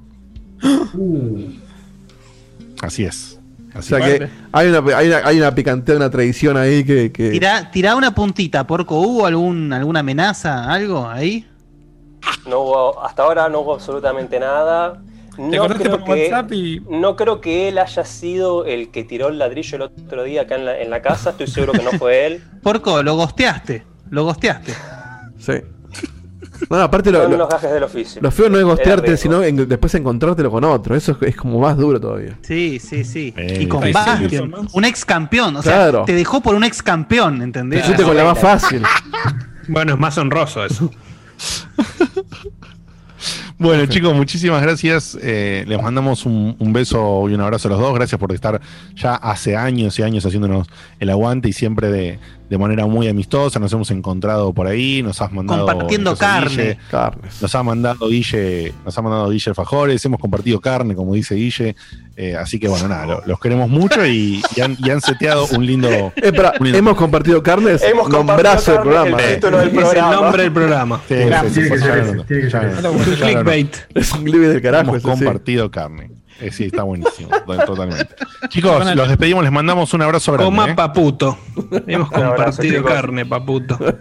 Así 2.82 3.06
es. 3.06 3.40
O 3.78 3.82
sea 3.82 4.00
que 4.00 4.30
hay 4.52 4.68
una, 4.70 4.98
hay 4.98 5.08
una, 5.08 5.18
hay 5.26 5.38
una 5.38 5.54
picantea, 5.54 5.96
una 5.96 6.10
tradición 6.10 6.56
ahí 6.58 6.84
que. 6.84 7.12
que- 7.12 7.30
Tirá, 7.30 7.70
tirá 7.72 7.96
una 7.96 8.16
puntita, 8.16 8.66
Porco. 8.66 9.00
¿Hubo 9.00 9.26
algún, 9.26 9.72
alguna 9.74 10.00
amenaza, 10.00 10.72
algo 10.72 11.08
ahí? 11.08 11.46
No 12.48 12.62
hubo, 12.62 13.04
hasta 13.04 13.24
ahora 13.24 13.50
no 13.50 13.60
hubo 13.60 13.74
absolutamente 13.76 14.40
nada. 14.40 15.02
No 15.38 15.48
acordaste 15.64 15.84
creo, 15.84 16.00
por 16.06 16.16
que, 16.16 16.30
WhatsApp 16.32 16.52
y- 16.54 16.82
no 16.90 17.16
creo 17.18 17.42
que 17.42 17.68
él 17.68 17.78
haya 17.78 18.06
sido 18.06 18.64
el 18.66 18.90
que 18.90 19.04
tiró 19.04 19.28
el 19.28 19.38
ladrillo 19.38 19.76
el 19.76 19.82
otro 19.82 20.24
día 20.24 20.44
acá 20.44 20.56
en 20.56 20.66
la, 20.66 20.80
en 20.80 20.90
la 20.90 21.02
casa. 21.02 21.32
Estoy 21.32 21.48
seguro 21.48 21.74
que 21.74 21.84
no 21.84 21.92
fue 21.92 22.26
él. 22.26 22.44
Porco, 22.64 23.04
lo 23.04 23.16
gosteaste. 23.16 23.84
Lo 24.10 24.24
gosteaste. 24.24 24.74
Sí. 25.38 25.54
No, 26.70 26.78
aparte 26.78 27.12
lo, 27.12 27.22
Son 27.22 27.30
lo- 27.32 27.36
unos 27.38 27.50
gajes 27.50 27.72
del 27.72 27.84
oficio. 27.84 28.22
lo 28.22 28.32
feo 28.32 28.50
no 28.50 28.58
es 28.58 28.64
gostearte, 28.64 29.18
sino 29.18 29.44
en- 29.44 29.68
después 29.68 29.94
encontrártelo 29.96 30.50
con 30.52 30.64
otro. 30.64 30.96
Eso 30.96 31.18
es, 31.22 31.30
es 31.30 31.36
como 31.36 31.60
más 31.60 31.78
duro 31.78 32.00
todavía. 32.00 32.38
Sí, 32.42 32.80
sí, 32.80 33.04
sí. 33.04 33.34
Eh, 33.38 33.60
y 33.62 33.68
con 33.68 33.92
Bastion, 33.92 34.54
un 34.74 34.86
ex 34.86 35.06
campeón. 35.06 35.56
O 35.58 35.62
sea, 35.62 36.04
te 36.06 36.14
dejó 36.14 36.42
por 36.42 36.56
un 36.56 36.64
ex 36.64 36.82
campeón, 36.84 37.42
¿entendés? 37.42 37.96
Te 37.96 38.04
con 38.04 38.16
la 38.16 38.24
más 38.24 38.40
fácil. 38.40 38.82
Bueno, 39.68 39.94
es 39.94 40.00
más 40.00 40.16
honroso 40.20 40.64
eso. 40.64 40.92
Bueno, 43.58 43.86
chicos, 43.86 44.14
muchísimas 44.14 44.62
gracias. 44.62 45.18
Eh, 45.22 45.64
les 45.66 45.82
mandamos 45.82 46.26
un, 46.26 46.58
un 46.60 46.74
beso 46.74 47.30
y 47.30 47.34
un 47.34 47.40
abrazo 47.42 47.70
a 47.70 47.72
los 47.72 47.80
dos. 47.80 47.96
Gracias 47.96 48.20
por 48.20 48.34
estar 48.34 48.60
ya 48.96 49.16
hace 49.16 49.56
años 49.56 49.98
y 49.98 50.04
años 50.04 50.26
haciéndonos 50.26 50.68
el 51.00 51.10
aguante 51.10 51.48
y 51.48 51.54
siempre 51.54 51.90
de, 51.90 52.20
de 52.50 52.58
manera 52.58 52.86
muy 52.86 53.08
amistosa. 53.08 53.60
Nos 53.60 53.72
hemos 53.74 53.90
encontrado 53.92 54.54
por 54.54 54.68
ahí, 54.68 55.02
nos 55.04 55.22
has 55.22 55.32
mandado. 55.32 55.66
Compartiendo 55.66 56.16
carne. 56.16 56.78
Guille, 56.92 57.34
nos 57.42 57.56
ha 57.56 57.64
mandado 57.64 58.08
Guille, 58.10 58.74
nos 58.86 58.98
ha 58.98 59.02
mandado 59.02 59.30
Guille 59.30 59.54
Fajores, 59.54 60.06
hemos 60.06 60.20
compartido 60.20 60.60
carne, 60.62 60.96
como 60.96 61.14
dice 61.16 61.36
Guille. 61.36 61.76
Eh, 62.18 62.36
así 62.36 62.60
que 62.60 62.68
bueno, 62.70 62.88
nada, 62.88 63.06
lo- 63.06 63.22
los 63.26 63.40
queremos 63.42 63.68
mucho 63.70 64.06
y, 64.06 64.42
y 64.56 64.62
han, 64.62 64.78
y 64.82 64.90
han 64.90 65.02
seteado 65.02 65.48
un 65.48 65.66
lindo. 65.66 65.90
Eh, 65.90 66.12
un 66.60 66.66
lindo- 66.66 66.78
hemos 66.78 66.96
compartido 66.96 67.44
carnes. 67.44 67.82
Hemos 67.84 68.10
nombrazo 68.10 68.72
del 68.74 68.82
programa. 68.82 69.22
el 69.22 69.36
título 69.36 69.58
del 69.58 69.68
Es 69.70 69.74
el 69.74 69.80
programa. 69.82 70.16
nombre 70.16 70.44
del 70.44 70.52
programa. 70.54 71.02
Sí, 71.08 71.16
sí, 71.16 71.22
sí, 71.50 71.62
Tiene 72.28 72.44
que 72.44 72.50
ser 72.52 72.82
lo- 72.84 72.94
Clickbait. 72.94 73.76
Es 73.94 74.12
un 74.14 74.24
clip 74.24 74.42
del 74.42 74.62
carajo. 74.62 74.92
Hemos 74.92 75.02
compartido 75.04 75.70
carne. 75.72 76.12
Eh, 76.42 76.52
sí, 76.52 76.66
está 76.66 76.84
buenísimo, 76.84 77.30
totalmente. 77.66 78.08
Chicos, 78.50 78.96
los 78.96 79.08
despedimos, 79.08 79.44
les 79.44 79.52
mandamos 79.52 79.94
un 79.94 80.02
abrazo 80.02 80.34
grande. 80.34 80.46
Coma 80.46 80.72
¿eh? 80.72 80.76
paputo. 80.76 81.38
Hemos 81.88 82.12
abrazo, 82.12 82.36
compartido 82.36 82.84
carne, 82.84 83.26
paputo. 83.26 83.78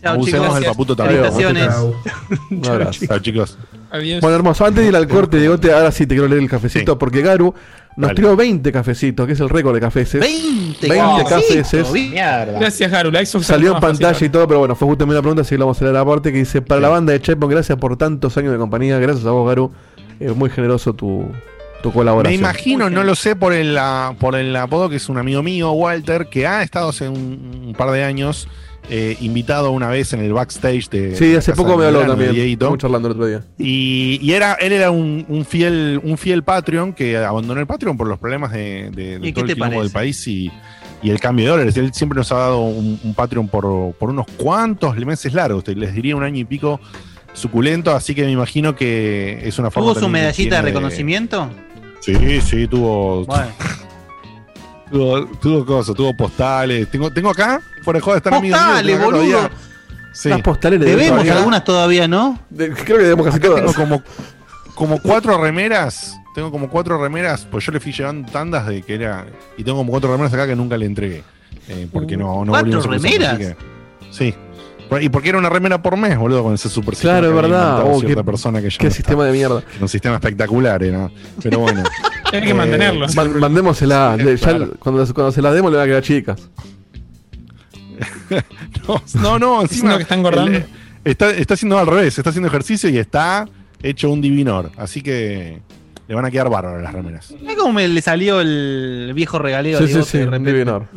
Chao, 0.00 0.14
Abusemos 0.14 0.46
chicos. 0.46 0.60
del 0.60 0.64
paputo 0.70 0.96
también. 0.96 1.20
Felicitaciones. 1.24 1.74
Un 2.50 2.66
abrazo. 2.66 3.06
Chao, 3.06 3.18
chicos. 3.18 3.58
Adiós. 3.90 4.20
Bueno, 4.20 4.36
hermoso. 4.36 4.64
Antes 4.64 4.84
de 4.84 4.90
ir 4.90 4.96
al 4.96 5.08
corte, 5.08 5.38
Diegote, 5.38 5.72
ahora 5.72 5.90
sí 5.90 6.06
te 6.06 6.14
quiero 6.14 6.28
leer 6.28 6.42
el 6.42 6.48
cafecito 6.48 6.96
porque 6.96 7.20
Garu 7.20 7.52
nos 7.96 8.14
tiró 8.14 8.36
20 8.36 8.70
cafecitos, 8.70 9.26
que 9.26 9.32
es 9.32 9.40
el 9.40 9.48
récord 9.48 9.74
de 9.74 9.80
cafés. 9.80 10.12
20, 10.12 10.88
20 10.88 11.24
cafecitos, 11.24 11.70
cafés. 11.70 11.92
Mierda. 11.92 12.60
Gracias, 12.60 12.92
Xbox 12.92 13.46
Salió 13.46 13.74
en 13.74 13.80
pantalla 13.80 14.10
fácil. 14.10 14.28
y 14.28 14.30
todo, 14.30 14.46
pero 14.46 14.60
bueno, 14.60 14.76
fue 14.76 14.86
justamente 14.86 15.16
una 15.16 15.22
pregunta, 15.22 15.42
así 15.42 15.50
que 15.50 15.58
lo 15.58 15.66
vamos 15.66 15.82
a 15.82 15.84
leer 15.84 15.96
aparte, 15.96 16.32
que 16.32 16.38
dice, 16.38 16.62
para 16.62 16.80
la 16.80 16.90
banda 16.90 17.12
de 17.12 17.20
Checkpoint, 17.20 17.52
gracias 17.52 17.76
por 17.76 17.96
tantos 17.96 18.36
años 18.36 18.52
de 18.52 18.58
compañía, 18.58 19.00
gracias 19.00 19.26
a 19.26 19.32
vos, 19.32 19.48
Garu. 19.48 19.72
Es 20.20 20.34
muy 20.34 20.48
generoso 20.48 20.92
tu, 20.92 21.28
tu 21.82 21.92
Me 21.92 22.34
imagino, 22.34 22.90
no 22.90 23.04
lo 23.04 23.14
sé 23.14 23.36
por 23.36 23.52
el, 23.52 23.78
por 24.18 24.34
el 24.36 24.54
apodo 24.56 24.88
que 24.88 24.96
es 24.96 25.08
un 25.08 25.18
amigo 25.18 25.42
mío, 25.42 25.70
Walter, 25.72 26.26
que 26.28 26.46
ha 26.46 26.62
estado 26.62 26.88
hace 26.88 27.08
un, 27.08 27.64
un 27.68 27.74
par 27.74 27.90
de 27.90 28.02
años 28.04 28.48
eh, 28.90 29.16
invitado 29.20 29.70
una 29.70 29.88
vez 29.88 30.12
en 30.14 30.20
el 30.20 30.32
backstage 30.32 30.88
de. 30.88 31.14
Sí, 31.14 31.34
hace 31.36 31.52
poco 31.52 31.76
me 31.76 31.84
habló 31.86 32.00
también. 32.06 32.30
Estuvimos 32.34 32.78
charlando 32.78 33.08
el 33.08 33.12
otro 33.12 33.26
día. 33.26 33.42
Y, 33.58 34.18
y 34.22 34.32
era, 34.32 34.54
él 34.54 34.72
era 34.72 34.90
un, 34.90 35.24
un 35.28 35.44
fiel, 35.44 36.00
un 36.02 36.16
fiel 36.16 36.42
Patreon 36.42 36.94
que 36.94 37.16
abandonó 37.18 37.60
el 37.60 37.66
Patreon 37.66 37.96
por 37.96 38.06
los 38.08 38.18
problemas 38.18 38.50
de, 38.52 38.90
de- 38.90 39.18
de 39.18 39.28
¿Y 39.28 39.32
todo 39.32 39.44
el 39.44 39.54
quilombo 39.54 39.82
del 39.82 39.90
país 39.92 40.26
y, 40.26 40.50
y 41.02 41.10
el 41.10 41.20
cambio 41.20 41.44
de 41.44 41.50
dólares. 41.50 41.76
Él 41.76 41.92
siempre 41.92 42.16
nos 42.16 42.32
ha 42.32 42.36
dado 42.36 42.60
un, 42.60 42.98
un 43.04 43.14
Patreon 43.14 43.48
por, 43.48 43.92
por 43.94 44.08
unos 44.10 44.26
cuantos 44.38 44.96
meses 44.96 45.34
largos, 45.34 45.68
les 45.68 45.92
diría 45.94 46.16
un 46.16 46.24
año 46.24 46.38
y 46.40 46.44
pico 46.44 46.80
suculento, 47.34 47.94
así 47.94 48.14
que 48.14 48.24
me 48.24 48.32
imagino 48.32 48.74
que 48.74 49.40
es 49.46 49.58
una 49.58 49.70
forma 49.70 49.92
¿Tuvo 49.92 50.00
su 50.00 50.08
medallita 50.08 50.56
de 50.56 50.62
reconocimiento? 50.62 51.48
Sí, 52.00 52.40
sí, 52.40 52.66
tuvo, 52.66 53.24
Bueno, 53.26 53.48
tuvo, 54.90 55.26
tuvo 55.40 55.66
cosas, 55.66 55.94
tuvo 55.94 56.16
postales. 56.16 56.90
Tengo, 56.90 57.10
tengo 57.12 57.30
acá, 57.30 57.60
fuera 57.82 57.98
de 57.98 58.04
joda, 58.04 58.16
están 58.18 58.34
amigos 58.34 58.58
Postales, 58.58 58.98
boludo. 59.04 59.20
todavía. 59.32 59.50
Sí. 60.12 60.28
Las 60.30 60.40
postales 60.42 60.80
de 60.80 60.86
debemos 60.86 61.10
todavía. 61.10 61.36
algunas 61.36 61.64
todavía, 61.64 62.08
¿no? 62.08 62.38
De- 62.50 62.70
creo 62.72 62.96
que 62.98 63.04
debemos 63.04 63.26
casi 63.26 63.38
Acá 63.38 63.46
tengo 63.48 63.60
todas. 63.60 63.76
como, 63.76 64.02
como 64.74 65.00
cuatro 65.02 65.38
remeras. 65.42 66.14
Tengo 66.34 66.50
como 66.50 66.68
cuatro 66.68 67.00
remeras, 67.02 67.46
pues 67.50 67.64
yo 67.66 67.72
le 67.72 67.80
fui 67.80 67.92
llevando 67.92 68.30
tandas 68.30 68.66
de 68.66 68.82
que 68.82 68.94
era. 68.94 69.26
Y 69.56 69.64
tengo 69.64 69.78
como 69.78 69.90
cuatro 69.90 70.10
remeras 70.12 70.32
acá 70.32 70.46
que 70.46 70.56
nunca 70.56 70.76
le 70.76 70.86
entregué. 70.86 71.22
eh, 71.68 71.86
porque 71.92 72.16
no, 72.16 72.44
no 72.44 72.52
¿Cuatro 72.52 72.80
remeras? 72.82 73.34
así 73.34 73.38
que- 73.42 73.56
sí. 74.10 74.34
Por- 74.88 75.02
Y 75.02 75.08
porque 75.08 75.28
era 75.30 75.38
una 75.38 75.48
remera 75.50 75.82
por 75.82 75.96
mes, 75.96 76.16
boludo, 76.18 76.42
con 76.44 76.54
ese 76.54 76.68
super 76.68 76.94
Claro, 76.96 77.26
es 77.26 77.32
sistema 77.32 77.40
que 77.40 77.46
había 77.54 77.58
verdad. 77.58 77.82
Oh, 77.86 78.00
qué- 78.00 78.24
persona 78.24 78.60
que 78.62 78.70
ya 78.70 78.78
Qué 78.78 78.86
no 78.88 78.90
sistema 78.94 79.24
de 79.24 79.32
mierda. 79.32 79.62
Un 79.80 79.88
sistema 79.88 80.14
espectacular, 80.16 80.82
era. 80.82 81.10
Pero 81.42 81.58
bueno. 81.60 81.82
Hay 82.32 82.42
que 82.42 82.50
Eh, 82.50 82.54
mantenerlo. 82.54 83.06
Man- 83.14 83.38
mandémosela. 83.40 84.14
Sí, 84.18 84.24
le- 84.24 84.36
ya 84.36 84.48
claro. 84.48 84.72
cuando, 84.78 85.14
cuando 85.14 85.32
se 85.32 85.40
las 85.42 85.54
demos 85.54 85.70
le 85.70 85.78
van 85.78 85.84
a 85.86 85.88
quedar 85.88 86.02
chicas. 86.02 86.40
No, 88.86 89.02
no, 89.20 89.38
no, 89.38 89.62
encima. 89.62 89.96
Que 89.96 90.02
está 90.02 90.14
engordando. 90.14 90.52
el- 90.56 90.64
está, 91.04 91.30
está 91.30 91.54
haciendo 91.54 91.78
al 91.78 91.86
revés, 91.86 92.16
está 92.18 92.30
haciendo 92.30 92.48
ejercicio 92.48 92.88
y 92.90 92.98
está 92.98 93.48
hecho 93.82 94.10
un 94.10 94.20
divinor. 94.20 94.70
Así 94.76 95.02
que 95.02 95.60
le 96.06 96.14
van 96.14 96.24
a 96.24 96.30
quedar 96.30 96.48
bárbaras 96.48 96.82
las 96.82 96.92
remeras. 96.92 97.30
Es 97.46 97.56
como 97.56 97.72
me 97.72 97.88
le 97.88 98.00
salió 98.02 98.40
el 98.40 99.12
viejo 99.14 99.38
regaleo 99.38 99.78
Sí, 99.78 99.86
de 99.86 100.02
sí, 100.02 100.10
sí. 100.10 100.18
de 100.18 100.24
un 100.24 100.30
repente. 100.30 100.52
divinor. 100.52 100.86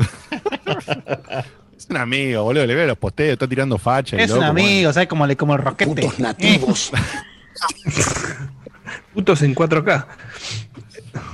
Es 1.92 1.96
un 1.96 2.02
amigo, 2.02 2.44
boludo, 2.44 2.66
le 2.66 2.74
veo 2.74 2.88
los 2.88 2.98
posteos, 2.98 3.34
está 3.34 3.48
tirando 3.50 3.78
facha. 3.78 4.16
y 4.16 4.22
Es 4.22 4.32
un 4.32 4.38
loco, 4.38 4.50
amigo, 4.52 4.94
¿sabes? 4.94 5.10
Como, 5.10 5.28
le, 5.28 5.36
como 5.36 5.56
el 5.56 5.62
roquete. 5.62 6.10
nativos. 6.20 6.90
Putos 9.14 9.42
en 9.42 9.54
4K. 9.54 10.06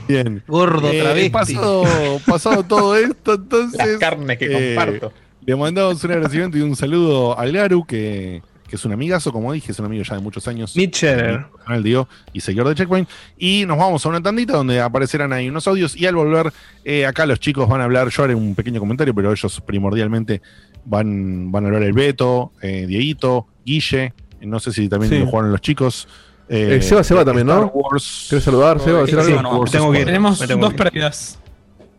Bien. 0.08 0.44
Gordo 0.48 0.90
Eh, 0.92 1.00
travesti. 1.02 1.30
pasado, 1.30 1.84
pasado 2.26 2.64
todo 2.64 2.96
esto, 2.98 3.36
entonces. 3.36 3.78
Las 3.78 3.98
carnes 4.00 4.40
que 4.40 4.46
eh, 4.46 4.74
comparto. 4.76 5.14
Le 5.46 5.56
mandamos 5.56 6.04
un 6.04 6.12
agradecimiento 6.12 6.58
y 6.58 6.62
un 6.62 6.76
saludo 6.76 7.38
al 7.38 7.52
Garu, 7.52 7.86
que, 7.86 8.42
que 8.68 8.76
es 8.76 8.86
un 8.86 8.92
amigazo, 8.92 9.32
como 9.32 9.54
dije, 9.54 9.72
es 9.72 9.80
un 9.80 9.86
amigo 9.86 10.04
ya 10.04 10.16
de 10.16 10.22
muchos 10.22 10.48
años. 10.48 10.76
Mitchell. 10.76 11.46
Canal 11.66 11.84
Dio 11.84 12.08
y 12.34 12.42
seguidor 12.42 12.68
de 12.70 12.76
Checkpoint. 12.76 13.10
Y 13.38 13.66
nos 13.66 13.78
vamos 13.78 14.06
a 14.06 14.10
una 14.10 14.22
tandita 14.22 14.54
donde 14.54 14.82
aparecerán 14.82 15.32
ahí 15.34 15.50
unos 15.50 15.68
audios. 15.68 15.96
Y 15.96 16.06
al 16.06 16.16
volver, 16.16 16.52
eh, 16.84 17.06
acá 17.06 17.26
los 17.26 17.40
chicos 17.40 17.68
van 17.70 17.82
a 17.82 17.86
hablar. 17.86 18.10
Yo 18.10 18.24
haré 18.24 18.36
un 18.36 18.54
pequeño 18.56 18.80
comentario, 18.80 19.16
pero 19.16 19.32
ellos 19.32 19.62
primordialmente 19.66 20.42
van, 20.86 21.52
van 21.52 21.64
a 21.64 21.68
hablar 21.68 21.84
el 21.84 21.94
Beto, 21.94 22.52
eh, 22.62 22.86
Dieguito, 22.88 23.48
Guille. 23.66 24.14
eh, 24.40 24.46
No 24.46 24.60
sé 24.60 24.72
si 24.72 24.88
también 24.90 25.12
Sí. 25.12 25.20
lo 25.20 25.28
jugaron 25.28 25.52
los 25.52 25.62
chicos. 25.62 26.08
Eh, 26.50 26.82
Seba 26.82 27.04
se 27.04 27.14
va 27.14 27.26
también, 27.26 27.48
¿no? 27.48 27.56
Star 27.66 27.72
Wars. 27.74 28.26
¿Quieres 28.30 28.44
saludar, 28.46 28.80
Seba? 28.80 29.06
Tenemos 29.06 30.40
dos 30.60 30.74
pérdidas. 30.74 31.40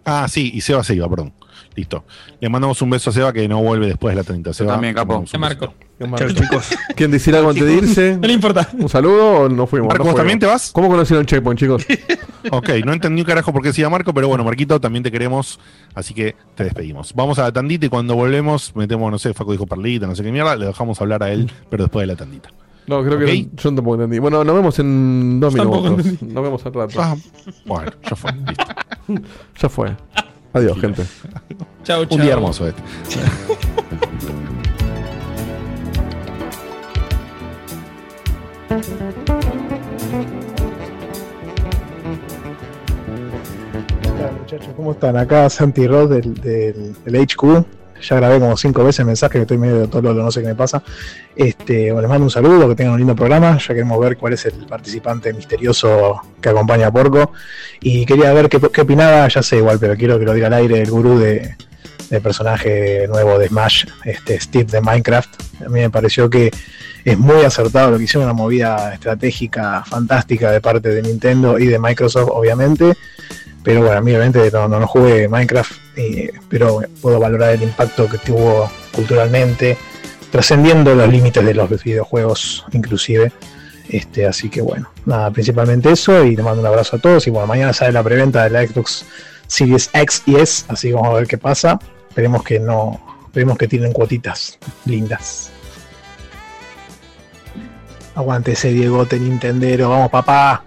Ah, 0.05 0.27
sí, 0.29 0.51
y 0.55 0.61
Seba 0.63 0.83
se 0.83 0.95
iba, 0.95 1.09
perdón. 1.09 1.35
Listo. 1.79 2.05
Le 2.41 2.49
mandamos 2.49 2.83
un 2.83 2.91
beso 2.91 3.11
a 3.11 3.13
Seba 3.13 3.33
que 3.33 3.47
no 3.47 3.63
vuelve 3.63 3.87
después 3.87 4.13
de 4.13 4.17
la 4.21 4.25
30. 4.25 4.53
Seba, 4.53 4.73
también, 4.73 4.95
capo. 4.95 5.25
Te 5.31 5.39
marco. 5.39 5.73
Chao, 6.17 6.29
chicos. 6.31 6.71
¿Quieren 6.97 7.13
decir 7.13 7.37
algo 7.37 7.51
antes 7.51 7.65
de 7.65 7.73
irse? 7.75 8.17
No 8.21 8.27
le 8.27 8.33
importa. 8.33 8.69
¿Un 8.77 8.89
saludo 8.89 9.43
o 9.43 9.49
no 9.49 9.65
fuimos? 9.69 9.87
Marco, 9.89 10.03
No 10.03 10.11
¿vos 10.11 10.11
fuimos. 10.13 10.17
también 10.17 10.39
te 10.41 10.47
vas? 10.47 10.73
¿Cómo 10.73 10.89
conocieron 10.89 11.25
Checkpoint, 11.25 11.59
chicos? 11.61 11.87
Ok, 12.51 12.69
no 12.85 12.93
entendí 12.93 13.21
un 13.21 13.27
carajo 13.27 13.53
por 13.53 13.63
qué 13.63 13.69
decía 13.69 13.89
Marco, 13.91 14.15
pero 14.15 14.27
bueno, 14.29 14.43
Marquito, 14.43 14.81
también 14.81 15.03
te 15.03 15.11
queremos, 15.13 15.59
así 15.95 16.15
que 16.15 16.35
te 16.55 16.65
despedimos. 16.65 17.13
Vamos 17.15 17.39
a 17.39 17.43
la 17.43 17.53
tandita 17.53 17.87
y 17.87 17.89
cuando 17.89 18.15
volvemos 18.15 18.75
metemos, 18.77 19.11
no 19.11 19.19
sé, 19.19 19.35
Faco 19.35 19.53
dijo 19.53 19.67
Perlita, 19.67 20.07
no 20.07 20.15
sé 20.17 20.23
qué 20.23 20.33
mierda, 20.33 20.55
le 20.57 20.67
dejamos 20.67 21.01
hablar 21.01 21.23
a 21.25 21.31
él, 21.31 21.51
pero 21.69 21.85
después 21.85 22.03
de 22.05 22.07
la 22.07 22.17
tandita. 22.17 22.51
No, 22.87 23.03
creo 23.05 23.19
que 23.19 23.25
Ok. 23.25 23.31
no- 23.31 23.57
yo 23.63 23.75
tampoco 23.75 23.95
entendí. 23.97 24.19
Bueno, 24.19 24.45
nos 24.45 24.55
vemos 24.55 24.79
en 24.79 25.41
dos 25.41 25.53
minutos. 25.53 26.23
Nos 26.23 26.43
vemos 26.43 26.65
al 26.65 26.73
rato. 26.75 27.03
Ah, 27.03 27.17
bueno, 27.67 27.91
ya 28.09 28.17
fue, 28.17 28.33
listo. 28.33 28.65
Ya 29.61 29.69
fue. 29.69 29.97
Adiós, 30.53 30.81
gente. 30.81 31.03
Chau, 31.85 32.05
chau. 32.07 32.19
Un 32.19 32.23
día 32.23 32.33
hermoso 32.33 32.67
este. 32.67 32.83
Hola 44.15 44.33
muchachos, 44.39 44.69
¿cómo 44.77 44.93
están? 44.93 45.17
Acá 45.17 45.49
Santi 45.49 45.87
Ross 45.87 46.11
del, 46.11 46.35
del, 46.35 46.95
del 47.05 47.17
HQ. 47.17 47.78
Ya 48.01 48.17
grabé 48.17 48.39
como 48.39 48.57
cinco 48.57 48.85
veces 48.85 49.05
mensajes 49.05 49.35
que 49.35 49.43
estoy 49.43 49.59
medio 49.59 49.81
de 49.81 49.89
todo 49.89 50.15
no 50.15 50.31
sé 50.31 50.41
qué 50.41 50.49
me 50.49 50.55
pasa. 50.55 50.83
Este, 51.37 51.93
bueno, 51.93 52.03
les 52.03 52.09
mando 52.09 52.25
un 52.25 52.31
saludo, 52.31 52.69
que 52.69 52.75
tengan 52.75 52.95
un 52.95 52.99
lindo 52.99 53.15
programa. 53.15 53.59
Ya 53.59 53.69
queremos 53.69 54.01
ver 54.01 54.17
cuál 54.17 54.33
es 54.33 54.47
el 54.47 54.67
participante 54.67 55.33
misterioso 55.33 56.21
que 56.41 56.49
acompaña 56.49 56.89
a 56.89 56.93
Porco. 56.93 57.33
Y 57.81 58.05
quería 58.07 58.33
ver 58.33 58.49
qué, 58.49 58.61
qué 58.61 58.81
opinaba, 58.81 59.29
ya 59.29 59.43
sé 59.43 59.59
igual, 59.59 59.79
pero 59.79 59.97
quiero 59.97 60.19
que 60.19 60.25
lo 60.25 60.35
diga 60.35 60.49
al 60.49 60.55
aire 60.55 60.83
el 60.83 60.91
gurú 60.91 61.19
de, 61.19 61.57
del 62.11 62.23
personaje 62.23 63.07
nuevo 63.09 63.39
de 63.39 63.49
Smash, 63.49 63.85
este 64.05 64.41
Steve 64.41 64.65
de 64.65 64.81
Minecraft. 64.81 65.31
A 65.65 65.69
mí 65.69 65.81
me 65.81 65.91
pareció 65.91 66.29
que 66.31 66.51
es 67.05 67.19
muy 67.19 67.45
acertado 67.45 67.93
lo 67.93 67.99
que 67.99 68.05
hicieron, 68.05 68.25
una 68.25 68.35
movida 68.35 68.93
estratégica 68.95 69.85
fantástica 69.85 70.51
de 70.51 70.61
parte 70.61 70.89
de 70.89 71.03
Nintendo 71.03 71.59
y 71.59 71.67
de 71.67 71.79
Microsoft, 71.79 72.31
obviamente. 72.33 72.95
Pero 73.63 73.81
bueno, 73.83 73.99
a 73.99 74.01
mí 74.01 74.13
obviamente 74.13 74.51
no, 74.51 74.69
no, 74.69 74.81
no 74.81 74.87
jugué 74.87 75.29
Minecraft, 75.29 75.73
eh, 75.99 76.33
pero 76.49 76.81
puedo 77.03 77.19
valorar 77.19 77.55
el 77.55 77.63
impacto 77.65 78.09
que 78.09 78.19
tuvo 78.19 78.71
culturalmente, 78.93 79.77
trascendiendo 80.31 80.95
los 80.95 81.09
límites 81.09 81.45
de 81.45 81.55
los 81.55 81.69
videojuegos 81.83 82.65
inclusive. 82.73 83.33
Este, 83.89 84.27
así 84.27 84.49
que 84.49 84.61
bueno, 84.61 84.91
nada, 85.07 85.31
principalmente 85.33 85.91
eso 85.91 86.23
y 86.25 86.37
les 86.37 86.45
mando 86.45 86.61
un 86.61 86.67
abrazo 86.67 86.97
a 86.97 86.99
todos 87.01 87.27
y 87.27 87.31
bueno, 87.31 87.49
mañana 87.49 87.73
sale 87.73 87.91
la 87.91 88.05
preventa 88.05 88.45
de 88.45 88.51
la 88.51 88.65
Xbox 88.65 89.05
Series 89.49 89.91
X 89.93 90.23
y 90.27 90.37
S, 90.37 90.67
así 90.69 90.89
que 90.89 90.95
vamos 90.95 91.11
a 91.11 91.15
ver 91.15 91.27
qué 91.27 91.39
pasa. 91.39 91.81
Esperemos 92.09 92.45
que 92.45 92.61
no, 92.61 93.01
esperemos 93.27 93.59
que 93.59 93.67
tienen 93.67 93.93
cuotitas 93.93 94.57
lindas. 94.85 95.51
Aguante 98.15 98.53
ese 98.53 98.71
Diegote 98.71 99.19
Nintendero, 99.19 99.91
vamos 99.91 100.11
papá. 100.11 100.63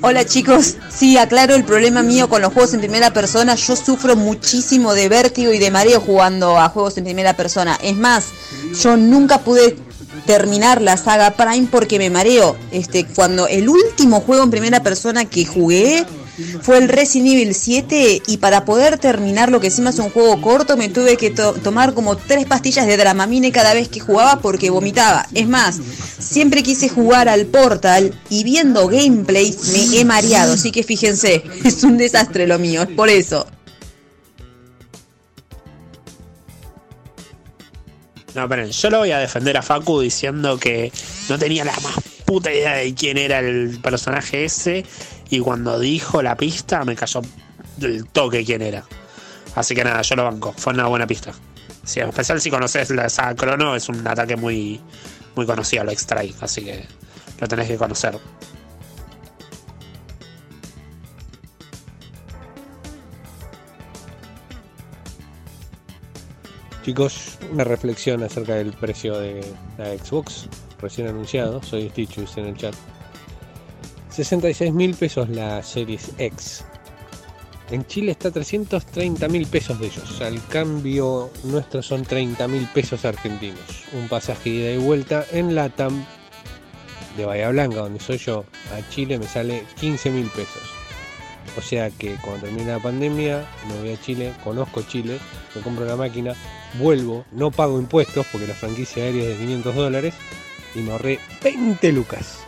Hola 0.00 0.24
chicos, 0.24 0.76
sí, 0.90 1.18
aclaro 1.18 1.54
el 1.54 1.64
problema 1.64 2.02
mío 2.02 2.28
con 2.28 2.40
los 2.40 2.52
juegos 2.52 2.72
en 2.74 2.80
primera 2.80 3.12
persona. 3.12 3.56
Yo 3.56 3.74
sufro 3.74 4.14
muchísimo 4.14 4.94
de 4.94 5.08
vértigo 5.08 5.52
y 5.52 5.58
de 5.58 5.70
mareo 5.70 6.00
jugando 6.00 6.58
a 6.58 6.68
juegos 6.68 6.96
en 6.98 7.04
primera 7.04 7.34
persona. 7.34 7.76
Es 7.82 7.96
más, 7.96 8.26
yo 8.80 8.96
nunca 8.96 9.40
pude 9.40 9.76
terminar 10.24 10.82
la 10.82 10.96
saga 10.96 11.32
Prime 11.32 11.68
porque 11.70 11.98
me 11.98 12.10
mareo. 12.10 12.56
Este, 12.70 13.06
cuando 13.06 13.48
el 13.48 13.68
último 13.68 14.20
juego 14.20 14.44
en 14.44 14.50
primera 14.50 14.82
persona 14.82 15.24
que 15.24 15.44
jugué 15.44 16.06
fue 16.62 16.78
el 16.78 16.88
Resident 16.88 17.28
Evil 17.32 17.54
7 17.54 18.22
y 18.26 18.36
para 18.38 18.64
poder 18.64 18.98
terminar 18.98 19.50
lo 19.50 19.60
que 19.60 19.66
encima 19.68 19.90
es 19.90 19.98
un 19.98 20.10
juego 20.10 20.40
corto 20.40 20.76
me 20.76 20.88
tuve 20.88 21.16
que 21.16 21.30
to- 21.30 21.54
tomar 21.54 21.94
como 21.94 22.16
tres 22.16 22.46
pastillas 22.46 22.86
de 22.86 22.96
Dramamine 22.96 23.50
cada 23.52 23.74
vez 23.74 23.88
que 23.88 24.00
jugaba 24.00 24.40
porque 24.40 24.70
vomitaba. 24.70 25.26
Es 25.34 25.48
más, 25.48 25.78
siempre 26.18 26.62
quise 26.62 26.88
jugar 26.88 27.28
al 27.28 27.46
Portal 27.46 28.12
y 28.30 28.44
viendo 28.44 28.88
gameplay 28.88 29.56
me 29.72 29.98
he 29.98 30.04
mareado, 30.04 30.52
así 30.54 30.70
que 30.70 30.82
fíjense, 30.82 31.42
es 31.64 31.82
un 31.84 31.96
desastre 31.98 32.46
lo 32.46 32.58
mío, 32.58 32.82
es 32.82 32.88
por 32.88 33.08
eso. 33.08 33.46
No, 38.34 38.42
esperen, 38.42 38.70
yo 38.70 38.90
lo 38.90 38.98
voy 38.98 39.10
a 39.10 39.18
defender 39.18 39.56
a 39.56 39.62
Facu 39.62 40.00
diciendo 40.00 40.58
que 40.58 40.92
no 41.28 41.38
tenía 41.38 41.64
la 41.64 41.72
más 41.80 41.94
puta 42.24 42.52
idea 42.52 42.74
de 42.74 42.94
quién 42.94 43.16
era 43.16 43.38
el 43.40 43.78
personaje 43.82 44.44
ese 44.44 44.84
y 45.30 45.40
cuando 45.40 45.78
dijo 45.78 46.22
la 46.22 46.36
pista 46.36 46.84
me 46.84 46.96
cayó 46.96 47.22
del 47.76 48.06
toque 48.06 48.44
quién 48.44 48.62
era. 48.62 48.84
Así 49.54 49.74
que 49.74 49.84
nada, 49.84 50.02
yo 50.02 50.16
lo 50.16 50.24
banco, 50.24 50.54
fue 50.56 50.72
una 50.72 50.86
buena 50.86 51.06
pista. 51.06 51.32
Sí, 51.84 52.00
en 52.00 52.08
especial 52.08 52.40
si 52.40 52.50
conoces 52.50 52.90
la 52.90 53.08
saga 53.08 53.34
Crono, 53.34 53.74
es 53.74 53.88
un 53.88 54.06
ataque 54.06 54.36
muy, 54.36 54.80
muy 55.34 55.46
conocido, 55.46 55.84
lo 55.84 55.90
extrae, 55.90 56.34
así 56.40 56.62
que 56.64 56.86
lo 57.40 57.48
tenés 57.48 57.68
que 57.68 57.76
conocer. 57.76 58.18
Chicos, 66.84 67.38
una 67.52 67.64
reflexión 67.64 68.22
acerca 68.22 68.54
del 68.54 68.72
precio 68.72 69.18
de 69.18 69.44
la 69.76 69.96
Xbox 69.98 70.48
recién 70.80 71.06
anunciado. 71.06 71.62
Soy 71.62 71.90
Stitch, 71.90 72.16
dice 72.16 72.40
en 72.40 72.46
el 72.46 72.56
chat. 72.56 72.74
66 74.24 74.72
mil 74.72 74.96
pesos 74.96 75.28
la 75.28 75.62
Series 75.62 76.10
X. 76.18 76.64
En 77.70 77.86
Chile 77.86 78.10
está 78.10 78.32
330 78.32 79.28
mil 79.28 79.46
pesos 79.46 79.78
de 79.78 79.86
ellos. 79.86 80.20
Al 80.20 80.44
cambio 80.48 81.30
nuestro 81.44 81.82
son 81.82 82.02
30 82.02 82.48
mil 82.48 82.66
pesos 82.74 83.04
argentinos. 83.04 83.84
Un 83.92 84.08
pasaje 84.08 84.50
ida 84.50 84.72
y 84.72 84.78
vuelta 84.78 85.24
en 85.30 85.54
LATAM 85.54 86.04
de 87.16 87.26
Bahía 87.26 87.50
Blanca, 87.50 87.76
donde 87.76 88.00
soy 88.00 88.18
yo, 88.18 88.44
a 88.76 88.90
Chile 88.90 89.20
me 89.20 89.28
sale 89.28 89.62
15 89.78 90.10
mil 90.10 90.26
pesos. 90.30 90.62
O 91.56 91.62
sea 91.62 91.88
que 91.90 92.16
cuando 92.16 92.46
termine 92.46 92.72
la 92.72 92.80
pandemia, 92.80 93.48
me 93.68 93.78
voy 93.78 93.92
a 93.92 94.00
Chile, 94.00 94.32
conozco 94.42 94.82
Chile, 94.82 95.20
me 95.54 95.60
compro 95.62 95.84
la 95.84 95.94
máquina, 95.94 96.34
vuelvo, 96.80 97.24
no 97.30 97.52
pago 97.52 97.78
impuestos 97.78 98.26
porque 98.32 98.48
la 98.48 98.54
franquicia 98.54 99.04
aérea 99.04 99.22
es 99.22 99.38
de 99.38 99.44
500 99.44 99.74
dólares 99.76 100.14
y 100.74 100.80
me 100.80 100.90
ahorré 100.90 101.20
20 101.44 101.92
lucas. 101.92 102.47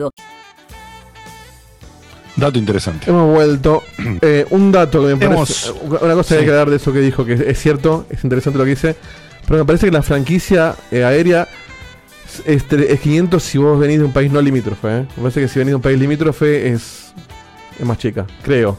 Dato 2.35 2.57
interesante. 2.57 3.09
Hemos 3.09 3.33
vuelto. 3.33 3.83
Eh, 4.23 4.45
un 4.51 4.71
dato 4.71 5.01
que 5.05 5.15
me 5.15 5.25
Hemos- 5.25 5.63
parece. 5.69 6.03
Una 6.05 6.13
cosa 6.15 6.29
que 6.29 6.35
hay 6.35 6.39
Sí. 6.41 6.45
que 6.45 6.51
dar 6.51 6.69
de 6.69 6.75
eso 6.77 6.93
que 6.93 6.99
dijo, 6.99 7.25
que 7.25 7.33
es 7.33 7.59
cierto, 7.59 8.05
es 8.09 8.23
interesante 8.23 8.57
lo 8.59 8.63
que 8.65 8.71
dice. 8.71 8.95
Pero 9.47 9.59
me 9.59 9.65
parece 9.65 9.87
que 9.87 9.91
la 9.91 10.01
franquicia 10.03 10.75
eh, 10.91 11.03
aérea 11.03 11.47
es, 12.45 12.63
es 12.71 12.99
500 12.99 13.41
si 13.43 13.57
vos 13.57 13.79
venís 13.79 13.99
de 13.99 14.05
un 14.05 14.13
país 14.13 14.31
no 14.31 14.41
limítrofe. 14.41 14.87
¿eh? 14.99 15.05
Me 15.17 15.23
parece 15.23 15.41
que 15.41 15.47
si 15.47 15.59
venís 15.59 15.71
de 15.71 15.75
un 15.75 15.81
país 15.81 15.99
limítrofe 15.99 16.71
es, 16.71 17.13
es 17.79 17.85
más 17.85 17.97
chica, 17.97 18.25
creo. 18.43 18.77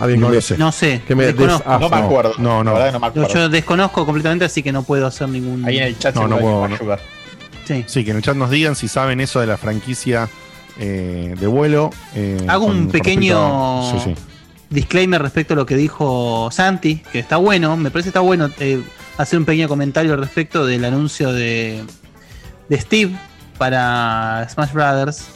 Alguien 0.00 0.20
No 0.20 0.28
que 0.28 0.32
lo 0.34 0.36
me- 0.38 0.42
sé. 0.42 0.56
No 0.56 0.72
sé, 0.72 1.02
Que 1.06 1.14
me 1.14 1.24
desconozco. 1.26 1.58
des- 1.58 1.90
ah, 1.92 2.32
No, 2.38 2.64
no. 2.64 3.12
Yo, 3.14 3.28
yo 3.28 3.48
desconozco 3.50 4.06
completamente, 4.06 4.44
así 4.46 4.62
que 4.62 4.72
no 4.72 4.82
puedo 4.82 5.06
hacer 5.06 5.28
ningún. 5.28 5.64
Ahí 5.66 5.76
en 5.78 5.84
el 5.84 5.98
chat 5.98 6.14
No, 6.14 6.26
no 6.26 6.38
puedo. 6.38 6.68
no. 6.68 6.76
Sí. 7.86 8.04
que 8.04 8.10
en 8.10 8.16
el 8.18 8.22
chat 8.22 8.36
nos 8.36 8.50
digan 8.50 8.74
si 8.74 8.88
saben 8.88 9.20
eso 9.20 9.40
de 9.40 9.46
la 9.46 9.56
franquicia 9.56 10.28
eh, 10.78 11.34
de 11.38 11.46
vuelo. 11.46 11.90
eh, 12.14 12.44
Hago 12.48 12.66
un 12.66 12.88
pequeño 12.88 13.80
respecto 13.82 13.98
a- 13.98 14.04
Sí, 14.04 14.14
sí. 14.14 14.22
disclaimer 14.70 15.20
respecto 15.20 15.54
a 15.54 15.56
lo 15.56 15.66
que 15.66 15.76
dijo 15.76 16.48
Santi, 16.52 17.02
que 17.12 17.18
está 17.18 17.36
bueno, 17.36 17.76
me 17.76 17.90
parece 17.90 18.06
que 18.06 18.10
está 18.10 18.20
bueno 18.20 18.48
eh, 18.60 18.80
hacer 19.18 19.38
un 19.38 19.44
pequeño 19.44 19.68
comentario 19.68 20.12
al 20.14 20.20
respecto 20.20 20.64
del 20.64 20.84
anuncio 20.84 21.32
de, 21.32 21.82
de 22.68 22.80
Steve 22.80 23.12
para 23.58 24.46
Smash 24.50 24.72
Brothers. 24.72 25.26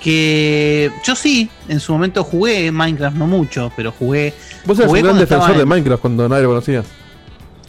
Que 0.00 0.90
yo 1.04 1.14
sí, 1.14 1.48
en 1.68 1.78
su 1.78 1.92
momento 1.92 2.24
jugué 2.24 2.72
Minecraft, 2.72 3.16
no 3.16 3.26
mucho, 3.28 3.70
pero 3.76 3.92
jugué. 3.92 4.34
Vos 4.64 4.76
eras 4.78 4.88
jugué 4.88 5.00
un 5.02 5.06
gran 5.08 5.18
defensor 5.18 5.56
de 5.56 5.64
Minecraft 5.64 6.00
cuando 6.00 6.28
nadie 6.28 6.42
lo 6.42 6.48
conocía. 6.48 6.82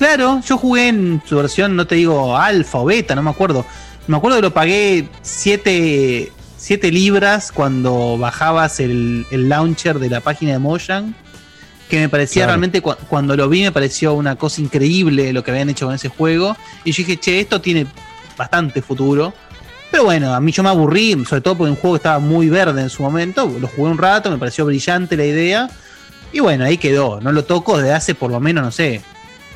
Claro, 0.03 0.41
yo 0.45 0.57
jugué 0.57 0.89
en 0.89 1.21
su 1.25 1.37
versión, 1.37 1.77
no 1.77 1.87
te 1.87 1.95
digo 1.95 2.35
alfa 2.35 2.79
o 2.79 2.83
beta, 2.83 3.15
no 3.15 3.23
me 3.23 3.29
acuerdo. 3.29 3.65
Me 4.07 4.17
acuerdo 4.17 4.35
que 4.35 4.41
lo 4.41 4.53
pagué 4.53 5.07
7 5.21 6.29
libras 6.91 7.53
cuando 7.53 8.17
bajabas 8.17 8.81
el, 8.81 9.25
el 9.31 9.47
launcher 9.47 9.99
de 9.99 10.09
la 10.09 10.19
página 10.19 10.51
de 10.51 10.59
Mojang. 10.59 11.15
Que 11.89 12.01
me 12.01 12.09
parecía 12.09 12.41
Claro. 12.41 12.49
realmente, 12.51 12.81
cu- 12.81 12.95
cuando 13.07 13.37
lo 13.37 13.47
vi, 13.47 13.61
me 13.61 13.71
pareció 13.71 14.13
una 14.13 14.35
cosa 14.35 14.59
increíble 14.59 15.31
lo 15.31 15.41
que 15.41 15.51
habían 15.51 15.69
hecho 15.69 15.85
con 15.85 15.95
ese 15.95 16.09
juego. 16.09 16.57
Y 16.83 16.91
yo 16.91 16.97
dije, 16.97 17.15
che, 17.17 17.39
esto 17.39 17.61
tiene 17.61 17.87
bastante 18.37 18.81
futuro. 18.81 19.33
Pero 19.89 20.03
bueno, 20.03 20.33
a 20.33 20.41
mí 20.41 20.51
yo 20.51 20.63
me 20.63 20.69
aburrí, 20.69 21.23
sobre 21.23 21.39
todo 21.39 21.55
porque 21.57 21.71
un 21.71 21.77
juego 21.77 21.95
que 21.95 21.99
estaba 21.99 22.19
muy 22.19 22.49
verde 22.49 22.81
en 22.81 22.89
su 22.89 23.03
momento. 23.03 23.45
Lo 23.57 23.69
jugué 23.69 23.89
un 23.89 23.97
rato, 23.97 24.29
me 24.29 24.37
pareció 24.37 24.65
brillante 24.65 25.15
la 25.15 25.23
idea. 25.25 25.69
Y 26.33 26.41
bueno, 26.41 26.65
ahí 26.65 26.77
quedó. 26.77 27.21
No 27.21 27.31
lo 27.31 27.45
toco 27.45 27.77
desde 27.77 27.93
hace 27.93 28.15
por 28.15 28.31
lo 28.31 28.41
menos, 28.41 28.65
no 28.65 28.71
sé, 28.71 29.01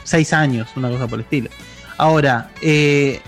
seis 0.07 0.31
años, 0.31 0.69
una 0.77 0.89
cosa 0.89 1.05
por 1.07 1.19
el 1.19 1.23
estilo. 1.25 1.49
Ahora, 1.97 2.49
eh, 2.61 3.19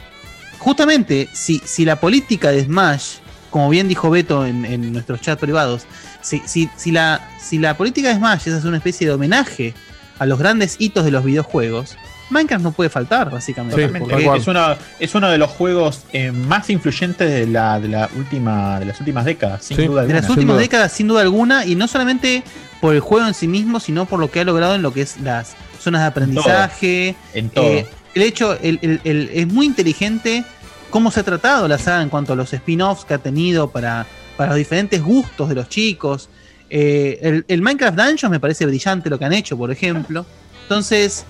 justamente, 0.57 1.27
si, 1.33 1.61
si 1.65 1.83
la 1.85 1.99
política 1.99 2.51
de 2.51 2.63
Smash, 2.63 3.15
como 3.49 3.69
bien 3.69 3.87
dijo 3.87 4.09
Beto 4.09 4.45
en, 4.45 4.63
en 4.65 4.93
nuestros 4.93 5.19
chats 5.21 5.41
privados, 5.41 5.83
si, 6.21 6.41
si, 6.45 6.69
si, 6.77 6.91
la, 6.91 7.29
si 7.41 7.57
la 7.59 7.75
política 7.75 8.09
de 8.09 8.15
Smash 8.15 8.47
es 8.47 8.53
hacer 8.53 8.67
una 8.67 8.77
especie 8.77 9.05
de 9.07 9.13
homenaje 9.13 9.73
a 10.19 10.25
los 10.25 10.39
grandes 10.39 10.75
hitos 10.79 11.03
de 11.03 11.11
los 11.11 11.23
videojuegos, 11.23 11.97
Minecraft 12.29 12.63
no 12.63 12.71
puede 12.71 12.89
faltar, 12.91 13.31
básicamente. 13.31 13.87
Porque- 13.87 14.29
es, 14.37 14.47
uno, 14.47 14.75
es 14.99 15.15
uno 15.15 15.29
de 15.29 15.37
los 15.39 15.49
juegos 15.49 16.03
eh, 16.13 16.31
más 16.31 16.69
influyentes 16.69 17.29
de 17.29 17.47
la, 17.47 17.79
de 17.79 17.87
la 17.87 18.07
última 18.15 18.79
de 18.79 18.85
las 18.85 18.99
últimas 18.99 19.25
décadas, 19.25 19.63
sin 19.65 19.77
duda 19.77 19.87
de 19.87 19.99
alguna. 20.01 20.21
las 20.21 20.29
últimas 20.29 20.57
décadas, 20.59 20.91
sin 20.93 21.07
duda 21.07 21.21
alguna, 21.21 21.65
y 21.65 21.73
no 21.75 21.87
solamente 21.87 22.43
por 22.81 22.93
el 22.93 22.99
juego 23.01 23.27
en 23.27 23.33
sí 23.33 23.47
mismo, 23.47 23.79
sino 23.79 24.05
por 24.05 24.19
lo 24.19 24.29
que 24.29 24.41
ha 24.41 24.43
logrado 24.43 24.75
en 24.75 24.83
lo 24.83 24.93
que 24.93 25.01
es 25.01 25.19
las 25.21 25.55
zonas 25.79 26.01
de 26.01 26.07
aprendizaje. 26.07 27.15
En 27.33 27.49
todo. 27.49 27.65
Eh, 27.65 27.87
el 28.15 28.21
hecho, 28.23 28.53
el- 28.61 28.79
el- 28.81 29.01
el- 29.03 29.29
es 29.33 29.47
muy 29.47 29.65
inteligente 29.65 30.43
cómo 30.89 31.11
se 31.11 31.19
ha 31.19 31.23
tratado 31.23 31.67
la 31.67 31.77
saga 31.77 32.01
en 32.01 32.09
cuanto 32.09 32.33
a 32.33 32.35
los 32.35 32.51
spin-offs 32.53 33.05
que 33.05 33.13
ha 33.13 33.17
tenido 33.19 33.69
para, 33.69 34.05
para 34.37 34.49
los 34.49 34.57
diferentes 34.57 35.01
gustos 35.01 35.49
de 35.49 35.55
los 35.55 35.69
chicos. 35.69 36.29
Eh, 36.69 37.19
el, 37.21 37.45
el 37.47 37.61
Minecraft 37.61 37.97
Dungeons 37.97 38.29
me 38.31 38.39
parece 38.39 38.65
brillante 38.65 39.09
lo 39.09 39.17
que 39.19 39.25
han 39.25 39.33
hecho, 39.33 39.57
por 39.57 39.71
ejemplo. 39.71 40.25
Entonces, 40.63 41.25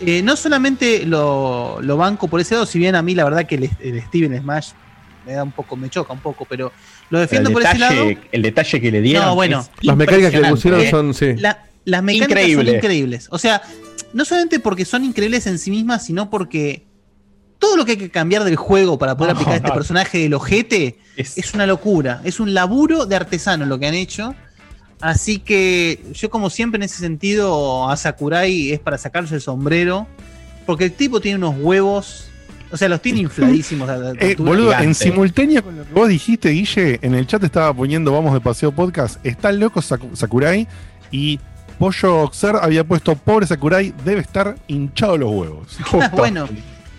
eh, 0.00 0.22
no 0.22 0.36
solamente 0.36 1.04
lo, 1.06 1.78
lo 1.82 1.96
banco 1.96 2.28
por 2.28 2.40
ese 2.40 2.54
lado, 2.54 2.66
si 2.66 2.78
bien 2.78 2.94
a 2.94 3.02
mí 3.02 3.14
la 3.14 3.24
verdad 3.24 3.46
que 3.46 3.56
el, 3.56 3.70
el 3.80 4.02
Steven 4.02 4.40
Smash 4.40 4.70
me 5.26 5.34
da 5.34 5.42
un 5.44 5.52
poco, 5.52 5.76
me 5.76 5.88
choca 5.90 6.12
un 6.12 6.20
poco, 6.20 6.44
pero 6.48 6.72
lo 7.10 7.18
defiendo 7.20 7.50
por 7.52 7.62
ese 7.62 7.78
lado. 7.78 8.04
el 8.32 8.42
detalle 8.42 8.80
que 8.80 8.90
le 8.90 9.00
dieron. 9.00 9.26
No, 9.26 9.34
bueno. 9.34 9.60
es 9.60 9.70
Las 9.84 9.96
mecánicas 9.96 10.30
que 10.32 10.40
le 10.40 10.48
pusieron 10.50 10.80
impresionante. 10.80 11.14
son, 11.18 11.36
sí. 11.36 11.40
La- 11.42 11.66
las 11.84 12.02
mecánicas 12.02 12.30
Increíble. 12.30 12.64
son 12.66 12.76
increíbles. 12.76 13.28
O 13.30 13.38
sea, 13.38 13.62
no 14.12 14.24
solamente 14.24 14.60
porque 14.60 14.84
son 14.84 15.04
increíbles 15.04 15.46
en 15.46 15.58
sí 15.58 15.70
mismas, 15.70 16.04
sino 16.04 16.30
porque 16.30 16.86
todo 17.58 17.76
lo 17.76 17.84
que 17.84 17.92
hay 17.92 17.96
que 17.98 18.10
cambiar 18.10 18.44
del 18.44 18.56
juego 18.56 18.98
para 18.98 19.16
poder 19.16 19.34
No, 19.34 19.40
aplicar 19.40 19.54
a 19.54 19.56
este 19.56 19.68
no. 19.68 19.74
personaje 19.80 20.18
del 20.18 20.34
ojete 20.34 20.98
es... 21.16 21.54
una 21.54 21.66
locura. 21.66 22.20
Es 22.24 22.40
un 22.40 22.54
laburo 22.54 23.06
de 23.06 23.16
artesano 23.16 23.66
lo 23.66 23.78
que 23.78 23.86
han 23.86 23.94
hecho. 23.94 24.34
Así 25.00 25.38
que 25.38 26.02
yo, 26.12 26.28
como 26.30 26.50
siempre, 26.50 26.76
en 26.76 26.82
ese 26.82 26.98
sentido, 26.98 27.88
a 27.88 27.96
Sakurai 27.96 28.72
es 28.72 28.80
para 28.80 28.98
sacarse 28.98 29.34
el 29.34 29.40
sombrero. 29.40 30.06
Porque 30.66 30.84
el 30.84 30.92
tipo 30.92 31.20
tiene 31.20 31.38
unos 31.38 31.56
huevos. 31.58 32.26
O 32.70 32.76
sea, 32.76 32.88
los 32.88 33.00
tiene 33.02 33.20
infladísimos. 33.22 33.88
Eh, 34.20 34.36
boludo, 34.38 34.72
en 34.74 34.94
simultánea 34.94 35.62
con 35.62 35.76
lo 35.76 35.84
que 35.84 35.92
vos 35.92 36.08
dijiste, 36.08 36.50
Guille, 36.50 36.98
en 37.02 37.14
el 37.14 37.26
chat 37.26 37.42
estaba 37.42 37.72
poniendo 37.74 38.12
Vamos 38.12 38.32
de 38.34 38.40
Paseo 38.40 38.72
Podcast. 38.72 39.24
Está 39.24 39.50
loco 39.52 39.80
Saku- 39.80 40.14
Sakurai 40.14 40.68
y 41.10 41.40
Pollo 41.80 42.24
Oxer 42.24 42.56
había 42.60 42.84
puesto 42.84 43.16
Pobre 43.16 43.46
Sakurai, 43.46 43.92
debe 44.04 44.20
estar 44.20 44.54
hinchado 44.68 45.16
los 45.16 45.30
huevos. 45.32 45.78
bueno. 46.12 46.46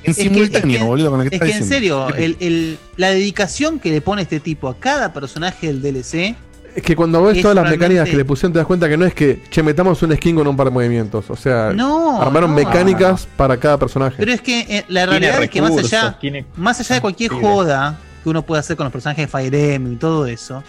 En 0.03 0.09
Es 0.09 0.17
que- 0.17 0.23
simultáneo, 0.23 0.71
es 0.71 0.77
que- 0.79 0.83
boludo, 0.83 1.09
con 1.11 1.23
lo 1.23 1.29
que 1.29 1.35
Es 1.35 1.41
que 1.43 1.51
en 1.51 1.63
serio, 1.63 2.09
el- 2.15 2.35
el- 2.39 2.79
la 2.97 3.11
dedicación 3.11 3.79
que 3.79 3.91
le 3.91 4.01
pone 4.01 4.23
este 4.23 4.39
tipo 4.39 4.67
a 4.67 4.75
cada 4.75 5.13
personaje 5.13 5.67
del 5.67 5.79
DLC. 5.83 6.35
Es 6.75 6.81
que 6.81 6.95
cuando 6.95 7.21
ves 7.21 7.35
Es 7.37 7.43
todas 7.43 7.53
las 7.55 7.69
mecánicas 7.69 8.09
que 8.09 8.15
le 8.17 8.25
pusieron, 8.25 8.51
te 8.53 8.57
das 8.57 8.65
cuenta 8.65 8.89
que 8.89 8.97
no 8.97 9.05
es 9.05 9.13
que, 9.13 9.43
che, 9.51 9.61
metamos 9.61 10.01
un 10.01 10.15
skin 10.15 10.35
con 10.37 10.47
un 10.47 10.57
par 10.57 10.65
de 10.67 10.71
movimientos. 10.71 11.29
O 11.29 11.35
sea, 11.35 11.71
No, 11.75 12.19
armaron 12.19 12.49
no. 12.49 12.55
mecánicas 12.55 13.27
para 13.37 13.57
cada 13.57 13.77
personaje. 13.77 14.15
Pero 14.17 14.31
es 14.33 14.41
que 14.41 14.61
eh, 14.61 14.85
la 14.87 15.05
realidad 15.05 15.43
es 15.43 15.49
que 15.51 15.61
más 15.61 15.77
allá, 15.77 16.17
tiene- 16.19 16.45
más 16.55 16.79
allá 16.79 16.95
de 16.95 17.01
cualquier 17.01 17.29
joda 17.31 17.99
que 18.23 18.29
uno 18.29 18.41
pueda 18.41 18.61
hacer 18.61 18.75
con 18.77 18.85
los 18.85 18.91
personajes 18.91 19.25
de 19.25 19.27
Fire 19.27 19.53
Emblem 19.53 19.93
y 19.93 19.97
todo 19.97 20.25
eso, 20.25 20.63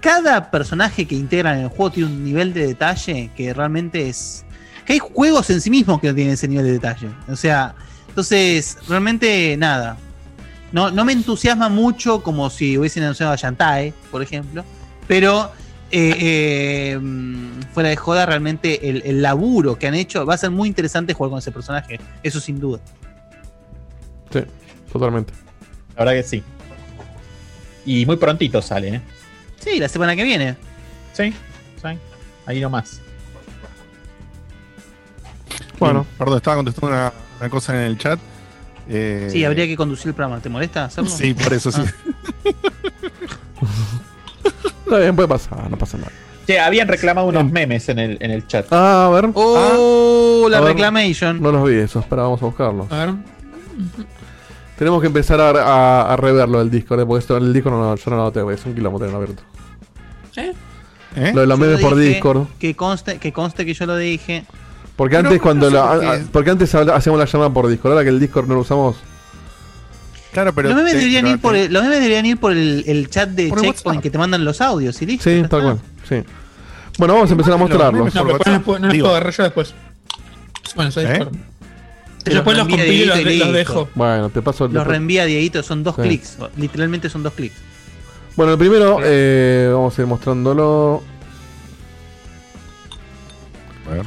cada 0.00 0.50
personaje 0.50 1.06
que 1.06 1.14
integran 1.14 1.58
en 1.58 1.64
el 1.64 1.68
juego 1.68 1.90
tiene 1.90 2.10
un 2.10 2.24
nivel 2.24 2.52
de 2.52 2.66
detalle 2.66 3.30
que 3.36 3.52
realmente 3.52 4.08
es. 4.08 4.44
que 4.86 4.94
hay 4.94 4.98
juegos 4.98 5.50
en 5.50 5.60
sí 5.60 5.70
mismos 5.70 6.00
que 6.00 6.08
no 6.08 6.14
tienen 6.14 6.34
ese 6.34 6.48
nivel 6.48 6.66
de 6.66 6.72
detalle. 6.72 7.08
O 7.28 7.36
sea, 7.36 7.74
entonces, 8.08 8.78
realmente 8.88 9.56
nada. 9.56 9.96
No, 10.72 10.90
no 10.90 11.04
me 11.04 11.12
entusiasma 11.12 11.68
mucho 11.68 12.22
como 12.22 12.50
si 12.50 12.76
hubiesen 12.76 13.02
anunciado 13.02 13.32
a 13.32 13.36
Yantae, 13.36 13.94
por 14.10 14.22
ejemplo. 14.22 14.64
Pero 15.06 15.50
eh, 15.90 16.16
eh, 16.20 16.98
mm, 17.00 17.62
fuera 17.72 17.88
de 17.88 17.96
joda, 17.96 18.26
realmente 18.26 18.90
el, 18.90 19.02
el 19.04 19.22
laburo 19.22 19.78
que 19.78 19.86
han 19.86 19.94
hecho 19.94 20.26
va 20.26 20.34
a 20.34 20.38
ser 20.38 20.50
muy 20.50 20.68
interesante 20.68 21.14
jugar 21.14 21.30
con 21.30 21.38
ese 21.38 21.52
personaje. 21.52 21.98
Eso 22.22 22.40
sin 22.40 22.60
duda. 22.60 22.80
Sí, 24.30 24.40
totalmente. 24.92 25.32
La 25.96 26.04
verdad 26.04 26.22
que 26.22 26.28
sí. 26.28 26.42
Y 27.86 28.04
muy 28.04 28.16
prontito 28.16 28.60
sale, 28.60 28.96
¿eh? 28.96 29.02
Sí, 29.70 29.78
la 29.78 29.88
semana 29.88 30.14
que 30.16 30.24
viene. 30.24 30.56
Sí, 31.12 31.32
sí. 31.82 31.88
Ahí 32.46 32.60
nomás. 32.60 33.00
Bueno, 35.78 36.06
perdón, 36.16 36.36
estaba 36.38 36.56
contestando 36.56 36.88
una, 36.96 37.12
una 37.40 37.50
cosa 37.50 37.74
en 37.74 37.82
el 37.82 37.98
chat. 37.98 38.18
Eh, 38.88 39.28
Sí, 39.30 39.44
habría 39.44 39.66
que 39.66 39.76
conducir 39.76 40.08
el 40.08 40.14
programa. 40.14 40.40
¿Te 40.40 40.48
molesta 40.48 40.86
hacerlo? 40.86 41.10
Sí, 41.10 41.34
por 41.34 41.52
eso 41.52 41.70
sí. 41.70 41.82
Está 44.84 44.98
bien, 44.98 45.14
puede 45.14 45.28
pasar, 45.28 45.70
no 45.70 45.76
pasa 45.76 45.98
nada. 45.98 46.10
Che, 46.46 46.58
habían 46.58 46.88
reclamado 46.88 47.26
unos 47.26 47.44
memes 47.50 47.88
en 47.90 47.98
el, 47.98 48.16
en 48.20 48.30
el 48.30 48.46
chat. 48.46 48.66
Ah, 48.70 49.06
a 49.06 49.10
ver. 49.10 49.30
Oh, 49.34 50.48
la 50.50 50.60
ver. 50.60 50.70
reclamation. 50.72 51.42
No 51.42 51.52
los 51.52 51.68
vi 51.68 51.74
esos, 51.76 52.02
espera, 52.02 52.22
vamos 52.22 52.40
a 52.42 52.46
buscarlos. 52.46 52.90
A 52.90 53.04
ver. 53.06 53.14
Tenemos 54.78 55.00
que 55.02 55.08
empezar 55.08 55.40
a, 55.40 55.50
a, 55.50 56.12
a 56.12 56.16
reverlo 56.16 56.60
el 56.62 56.70
Discord, 56.70 57.00
eh, 57.00 57.06
porque 57.06 57.20
esto 57.20 57.36
en 57.36 57.44
el 57.44 57.52
Discord 57.52 57.74
no, 57.74 57.94
yo 57.96 58.10
no 58.10 58.16
lo 58.16 58.32
tengo, 58.32 58.50
es 58.50 58.64
un 58.64 58.74
kilómetro 58.74 59.06
tenerlo 59.06 59.18
abierto. 59.22 59.42
¿Eh? 60.38 61.32
Lo 61.34 61.40
de 61.40 61.46
los 61.46 61.58
Yo 61.58 61.64
memes 61.66 61.80
por 61.80 61.96
dije 61.96 62.14
Discord. 62.14 62.46
Que 62.58 62.74
conste, 62.76 63.18
que 63.18 63.32
conste 63.32 63.64
que 63.66 63.74
yo 63.74 63.86
lo 63.86 63.96
dije. 63.96 64.44
Porque 64.96 65.16
Pero 65.16 65.28
antes 65.28 65.40
cuando 65.42 65.70
no 65.70 65.70
sé 65.70 65.76
la- 65.76 65.88
por 65.92 66.00
qué. 66.00 66.06
a- 66.06 66.12
a- 66.12 66.20
porque 66.32 66.50
antes 66.50 66.74
hacíamos 66.74 67.18
la 67.18 67.24
llamada 67.26 67.50
por 67.52 67.68
Discord, 67.68 67.92
ahora 67.92 68.04
que 68.04 68.10
el 68.10 68.20
Discord 68.20 68.46
no 68.48 68.54
lo 68.54 68.60
usamos. 68.60 68.96
Claro, 70.32 70.52
los 70.54 70.74
memes 70.74 70.92
te- 70.92 70.98
deberían 70.98 71.22
pero 71.24 71.34
ir 71.34 71.40
por 71.40 71.56
el, 71.56 71.72
los 71.72 71.82
memes 71.82 71.98
deberían 72.00 72.26
ir 72.26 72.36
por 72.38 72.52
el, 72.52 72.84
el 72.86 73.08
chat 73.08 73.30
de 73.30 73.48
Por 73.48 73.62
Checkpoint 73.62 74.02
que 74.02 74.10
te 74.10 74.18
mandan 74.18 74.44
los 74.44 74.60
audios 74.60 75.00
y 75.02 75.06
listo. 75.06 75.28
Sí, 75.30 75.42
tal 75.48 75.62
cual. 75.62 75.78
Sí. 76.08 76.16
Bueno, 76.98 77.14
vamos 77.14 77.30
a 77.30 77.32
empezar 77.32 77.54
a 77.54 77.56
mostrarlos. 77.56 78.14
No, 78.14 78.22
pero 78.24 78.34
después 78.34 78.54
no 78.58 78.62
puedo- 78.62 78.78
no 78.80 78.86
los 78.86 78.92
Digo. 78.92 79.04
puedo 79.06 79.16
agarrar 79.16 79.32
yo 79.34 79.42
después. 79.44 79.74
Bueno, 80.76 80.90
soy 80.90 81.04
¿Eh? 81.06 81.18
Yo 82.26 82.34
después 82.34 82.56
los 82.58 82.68
compilo 82.68 83.16
y 83.16 83.36
los, 83.38 83.52
dejo. 83.54 83.88
Bueno, 83.94 84.28
te 84.28 84.42
paso 84.42 84.66
el 84.66 84.72
Los 84.74 84.86
reenvía 84.86 85.24
Dieguito, 85.24 85.62
son 85.62 85.82
dos 85.82 85.94
Sí. 85.96 86.02
clics. 86.02 86.36
Literalmente 86.56 87.08
son 87.08 87.22
dos 87.22 87.32
clics. 87.32 87.56
Bueno, 88.38 88.52
el 88.52 88.58
primero, 88.58 88.98
eh, 89.02 89.68
vamos 89.72 89.98
a 89.98 90.00
ir 90.02 90.06
mostrándolo. 90.06 91.02
A 93.90 93.94
ver. 93.94 94.06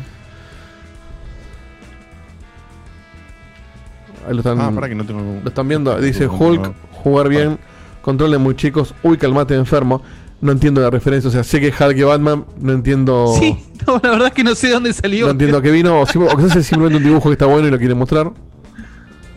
Ahí 4.26 4.32
lo 4.34 4.38
están, 4.38 4.62
Ah, 4.62 4.72
pará 4.74 4.88
que 4.88 4.96
no 4.96 5.04
tengo- 5.06 5.42
lo 5.44 5.50
están 5.50 5.68
viendo. 5.68 5.94
Dice 6.00 6.28
Hulk, 6.28 6.72
jugar 7.04 7.28
bien, 7.28 7.60
control 8.02 8.32
de 8.32 8.38
muy 8.38 8.56
chicos. 8.56 8.96
Uy, 9.04 9.18
calmate 9.18 9.54
enfermo. 9.56 10.02
No 10.40 10.54
entiendo 10.54 10.80
la 10.80 10.90
referencia. 10.90 11.28
O 11.28 11.32
sea, 11.34 11.44
sé 11.44 11.60
que 11.60 11.68
es 11.68 11.78
Hulk 11.82 11.98
y 11.98 12.04
Batman. 12.04 12.46
No 12.58 12.72
entiendo. 12.72 13.34
Sí, 13.38 13.58
no, 13.86 14.00
la 14.02 14.12
verdad 14.12 14.28
es 14.28 14.34
que 14.34 14.46
no 14.46 14.56
sé 14.56 14.70
dónde 14.70 14.94
salió. 14.94 15.26
No 15.26 15.32
entiendo 15.34 15.58
a 15.58 15.62
qué 15.62 15.72
vino. 15.72 16.00
O, 16.00 16.06
si- 16.06 16.18
o 16.20 16.38
quizás 16.38 16.56
es 16.56 16.68
simplemente 16.68 17.00
un 17.00 17.04
dibujo 17.04 17.28
que 17.28 17.34
está 17.34 17.48
bueno 17.48 17.68
y 17.68 17.72
lo 17.72 17.78
quieren 17.78 17.98
mostrar. 17.98 18.32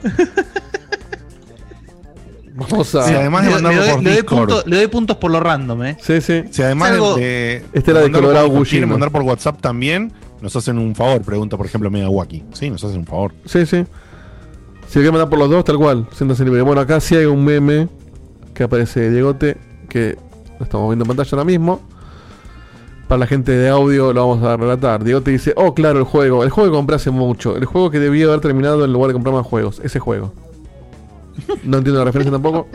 Vamos 2.56 2.94
a. 2.94 3.02
Sí, 3.08 3.14
además 3.14 3.42
de 3.44 3.48
Le- 3.48 3.54
mandarlo 3.56 3.80
le, 3.80 3.86
doy- 3.86 3.94
por 3.94 4.02
le 4.04 4.10
doy 4.10 4.16
Discord. 4.22 4.48
punto- 4.48 4.62
le 4.66 4.76
doy 4.76 4.86
puntos 4.86 5.16
por 5.16 5.30
lo 5.32 5.40
random, 5.40 5.82
eh. 5.84 5.96
Sí, 6.00 6.20
sí. 6.20 6.44
Si 6.50 6.62
además 6.62 6.90
algo- 6.92 7.16
de. 7.16 7.64
Este 7.72 7.90
era 7.90 8.00
de 8.00 8.12
Colorado 8.12 8.52
por- 8.52 8.66
quieren 8.66 8.88
mandar 8.88 9.10
por 9.10 9.22
WhatsApp 9.22 9.60
también, 9.60 10.12
nos 10.40 10.54
hacen 10.54 10.78
un 10.78 10.94
favor. 10.94 11.20
Pregunta, 11.22 11.56
por 11.56 11.66
ejemplo, 11.66 11.90
Megawaki. 11.90 12.44
Sí, 12.52 12.70
nos 12.70 12.84
hacen 12.84 12.98
un 13.00 13.06
favor. 13.06 13.32
Sí, 13.44 13.66
sí. 13.66 13.84
Si 14.86 14.98
lo 14.98 15.02
quieren 15.02 15.12
mandar 15.12 15.28
por 15.30 15.38
los 15.40 15.50
dos, 15.50 15.64
tal 15.64 15.78
cual. 15.78 16.06
Siéntanse 16.12 16.44
libre. 16.44 16.62
Bueno, 16.62 16.80
acá 16.80 17.00
sí 17.00 17.16
hay 17.16 17.24
un 17.24 17.44
meme 17.44 17.88
que 18.54 18.62
aparece 18.62 19.10
Diegote, 19.10 19.56
que 19.88 20.16
lo 20.60 20.64
estamos 20.64 20.88
viendo 20.88 21.02
en 21.04 21.08
pantalla 21.08 21.28
ahora 21.32 21.44
mismo. 21.44 21.80
Para 23.08 23.18
la 23.18 23.26
gente 23.26 23.50
de 23.52 23.68
audio 23.68 24.12
lo 24.12 24.28
vamos 24.28 24.44
a 24.44 24.56
relatar. 24.56 25.02
Diegote 25.02 25.30
dice, 25.32 25.52
oh 25.56 25.74
claro, 25.74 25.98
el 25.98 26.04
juego. 26.04 26.44
El 26.44 26.50
juego 26.50 26.70
que 26.70 26.76
compré 26.76 26.96
hace 26.96 27.10
mucho. 27.10 27.56
El 27.56 27.64
juego 27.64 27.90
que 27.90 27.98
debía 27.98 28.26
haber 28.26 28.40
terminado 28.40 28.84
en 28.84 28.92
lugar 28.92 29.08
de 29.08 29.14
comprar 29.14 29.34
más 29.34 29.44
juegos. 29.44 29.80
Ese 29.82 29.98
juego. 29.98 30.32
No 31.64 31.78
entiendo 31.78 31.98
la 32.00 32.04
referencia 32.04 32.32
tampoco. 32.32 32.68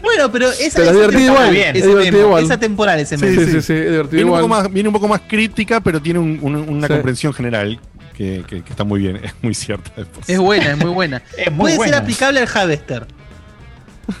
Bueno, 0.00 0.30
pero 0.32 0.48
esa, 0.50 0.78
Pero 0.78 0.90
es 0.90 0.94
divertido 0.94 1.20
temporal, 1.34 1.54
igual, 1.54 1.56
ese 1.56 1.78
es 1.78 1.86
divertido 1.86 2.20
igual. 2.26 2.44
Esa 2.44 2.56
temporal 2.58 3.00
ese 3.00 3.18
Sí, 3.18 3.24
meme. 3.24 3.44
sí, 3.44 3.50
sí, 3.62 3.72
es 3.74 3.90
divertido 3.90 4.08
Viene 4.10 4.30
un, 4.30 4.36
poco 4.36 4.48
más, 4.48 4.72
viene 4.72 4.88
un 4.88 4.92
poco 4.94 5.08
más 5.08 5.20
crítica, 5.28 5.80
pero 5.80 6.00
tiene 6.00 6.18
un- 6.18 6.38
un- 6.40 6.56
una 6.56 6.86
Sí. 6.86 6.92
comprensión 6.94 7.32
general 7.34 7.78
que, 8.16 8.42
que- 8.46 8.62
que 8.62 8.70
está 8.70 8.84
muy 8.84 9.00
bien. 9.00 9.16
Es 9.16 9.34
muy 9.42 9.54
cierta. 9.54 9.90
Es 10.26 10.38
buena, 10.38 10.72
es 10.72 10.78
muy 10.78 10.90
buena. 10.92 11.22
Es 11.36 11.50
muy 11.50 11.58
Puede 11.62 11.76
buena. 11.76 11.92
ser 11.94 12.02
aplicable 12.02 12.40
al 12.40 12.48
Harvester. 12.54 13.06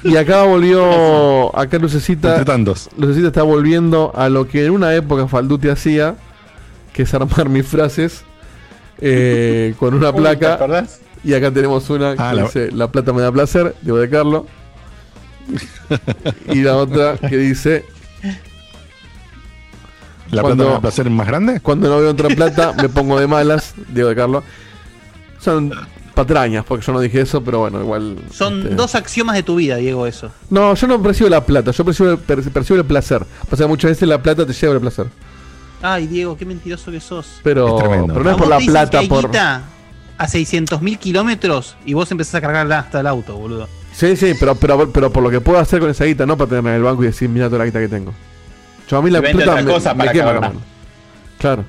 Y 0.04 0.16
acá 0.16 0.42
volvió. 0.44 1.56
Acá 1.58 1.78
Lucecita. 1.78 2.30
Entre 2.30 2.44
tantos. 2.44 2.88
Lucecita 2.98 3.28
está 3.28 3.42
volviendo 3.42 4.12
a 4.14 4.28
lo 4.28 4.46
que 4.48 4.64
en 4.66 4.72
una 4.72 4.94
época 4.94 5.26
Falduti 5.28 5.68
hacía, 5.68 6.16
que 6.92 7.02
es 7.02 7.14
armar 7.14 7.48
mis 7.48 7.66
frases 7.66 8.24
eh, 9.04 9.74
con 9.78 9.94
una 9.94 10.10
Uy, 10.10 10.14
¿te 10.14 10.20
placa. 10.20 10.54
acordás? 10.54 11.00
Y 11.24 11.34
acá 11.34 11.50
tenemos 11.50 11.88
una 11.90 12.14
que 12.16 12.22
Ah, 12.22 12.32
la- 12.32 12.42
dice: 12.44 12.70
La 12.72 12.90
plata 12.90 13.12
me 13.12 13.20
da 13.22 13.30
placer, 13.32 13.74
debo 13.82 13.98
de 13.98 14.08
Carlos. 14.08 14.44
y 16.48 16.62
la 16.62 16.76
otra 16.76 17.16
que 17.18 17.36
dice: 17.36 17.84
¿La 20.30 20.40
Cuando- 20.42 20.64
plata 20.64 20.70
va 20.72 20.78
a 20.78 20.80
placer 20.80 21.10
más 21.10 21.26
grande? 21.26 21.60
Cuando 21.60 21.88
no 21.88 21.98
veo 22.00 22.10
otra 22.10 22.28
plata, 22.28 22.72
me 22.80 22.88
pongo 22.88 23.18
de 23.20 23.26
malas, 23.26 23.74
Diego 23.88 24.08
de 24.08 24.16
Carlos. 24.16 24.44
Son 25.40 25.72
patrañas, 26.14 26.64
porque 26.64 26.84
yo 26.86 26.92
no 26.92 27.00
dije 27.00 27.20
eso, 27.20 27.42
pero 27.42 27.58
bueno, 27.60 27.80
igual. 27.82 28.16
Son 28.30 28.62
este, 28.62 28.74
dos 28.74 28.94
axiomas 28.94 29.34
de 29.36 29.42
tu 29.42 29.56
vida, 29.56 29.76
Diego, 29.76 30.06
eso. 30.06 30.30
No, 30.50 30.74
yo 30.74 30.86
no 30.86 31.02
percibo 31.02 31.28
la 31.28 31.44
plata, 31.44 31.70
yo 31.72 31.84
percibo, 31.84 32.16
per- 32.16 32.42
percibo 32.50 32.78
el 32.78 32.84
placer. 32.86 33.24
Pasa 33.50 33.64
que 33.64 33.68
muchas 33.68 33.90
veces 33.90 34.08
la 34.08 34.22
plata 34.22 34.46
te 34.46 34.52
lleva 34.52 34.74
el 34.74 34.80
placer. 34.80 35.06
Ay, 35.82 36.06
Diego, 36.06 36.36
qué 36.36 36.44
mentiroso 36.46 36.90
que 36.92 37.00
sos. 37.00 37.40
Pero, 37.42 37.76
Es 37.76 37.82
tremendo. 37.84 38.14
pero 38.14 38.24
no 38.24 38.30
es 38.30 38.36
¿A 38.36 38.38
por 38.38 38.48
la 38.48 38.58
plata, 38.58 39.00
por. 39.08 39.26
guita 39.26 39.62
a 40.16 40.26
600.000 40.28 40.98
kilómetros 40.98 41.76
y 41.84 41.94
vos 41.94 42.10
empezás 42.12 42.36
a 42.36 42.40
cargar 42.40 42.70
hasta 42.72 43.00
el 43.00 43.06
auto, 43.08 43.36
boludo. 43.36 43.68
Sí, 43.92 44.16
sí, 44.16 44.34
pero, 44.38 44.54
pero, 44.54 44.90
pero 44.92 45.12
por 45.12 45.22
lo 45.22 45.30
que 45.30 45.40
puedo 45.40 45.58
hacer 45.58 45.80
con 45.80 45.90
esa 45.90 46.04
guita, 46.04 46.24
no 46.24 46.36
para 46.36 46.48
tenerla 46.50 46.70
en 46.70 46.76
el 46.76 46.82
banco 46.82 47.02
y 47.02 47.06
decir, 47.06 47.28
mira 47.28 47.46
toda 47.46 47.58
la 47.58 47.64
guita 47.66 47.80
que 47.80 47.88
tengo. 47.88 48.12
Yo 48.88 48.98
a 48.98 49.02
mí 49.02 49.10
la 49.10 49.20
plata 49.20 49.56
me, 49.56 49.64
cosa 49.72 49.92
me 49.94 49.98
para 49.98 50.12
quema 50.12 50.24
la 50.26 50.32
cagarla. 50.34 50.48
mano. 50.48 50.60
Claro. 51.38 51.64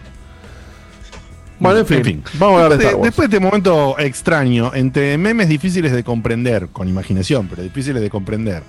Bueno, 1.60 1.80
en 1.80 1.86
fin, 1.86 2.24
vamos 2.34 2.60
a 2.60 2.64
hablar 2.66 2.78
de 2.78 2.86
Después- 2.86 2.86
Star 2.88 2.96
Wars. 2.96 3.04
Después 3.08 3.30
de 3.30 3.38
este 3.38 3.46
momento 3.46 3.96
extraño, 4.00 4.72
entre 4.76 5.18
memes 5.18 5.48
difíciles 5.48 5.92
de 5.94 6.04
comprender, 6.04 6.68
con 6.74 6.88
imaginación, 6.90 7.48
pero 7.48 7.64
difíciles 7.64 8.02
de 8.02 8.10
comprender, 8.10 8.64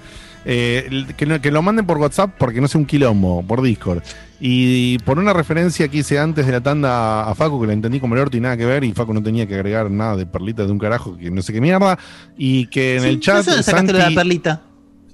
eh, 0.45 1.07
que, 1.17 1.27
no- 1.27 1.41
que 1.41 1.51
lo 1.51 1.63
manden 1.63 1.87
por 1.87 1.99
WhatsApp 1.99 2.31
porque 2.39 2.61
no 2.61 2.69
sé 2.69 2.79
un 2.79 2.85
quilombo, 2.87 3.43
por 3.47 3.63
Discord. 3.63 4.03
Y 4.41 4.99
por 5.01 5.19
una 5.19 5.33
referencia 5.33 5.89
que 5.89 5.99
hice 5.99 6.19
antes 6.19 6.45
de 6.45 6.53
la 6.53 6.61
tanda 6.61 7.23
a 7.29 7.35
Facu, 7.35 7.61
que 7.61 7.67
la 7.67 7.73
entendí 7.73 8.01
como 8.01 8.15
el 8.15 8.21
orto 8.21 8.37
y 8.37 8.41
nada 8.41 8.57
que 8.57 8.67
ver, 8.67 8.85
y 8.85 8.93
Facu 8.93 9.15
no 9.15 9.23
tenía 9.23 9.47
que 9.47 9.55
agregar 9.55 9.91
nada 9.91 10.17
de 10.17 10.27
perlita 10.27 10.67
de 10.67 10.73
un 10.73 10.79
carajo, 10.79 11.17
que 11.17 11.31
no 11.31 11.41
sé 11.41 11.53
qué 11.53 11.61
mierda, 11.61 11.99
y 12.37 12.67
que 12.67 12.97
en 12.97 13.03
Sí, 13.03 13.09
el 13.09 13.21
chat... 13.21 13.47
no 13.47 13.63
sacaste 13.63 13.93
la 13.93 14.11
perlita. 14.11 14.63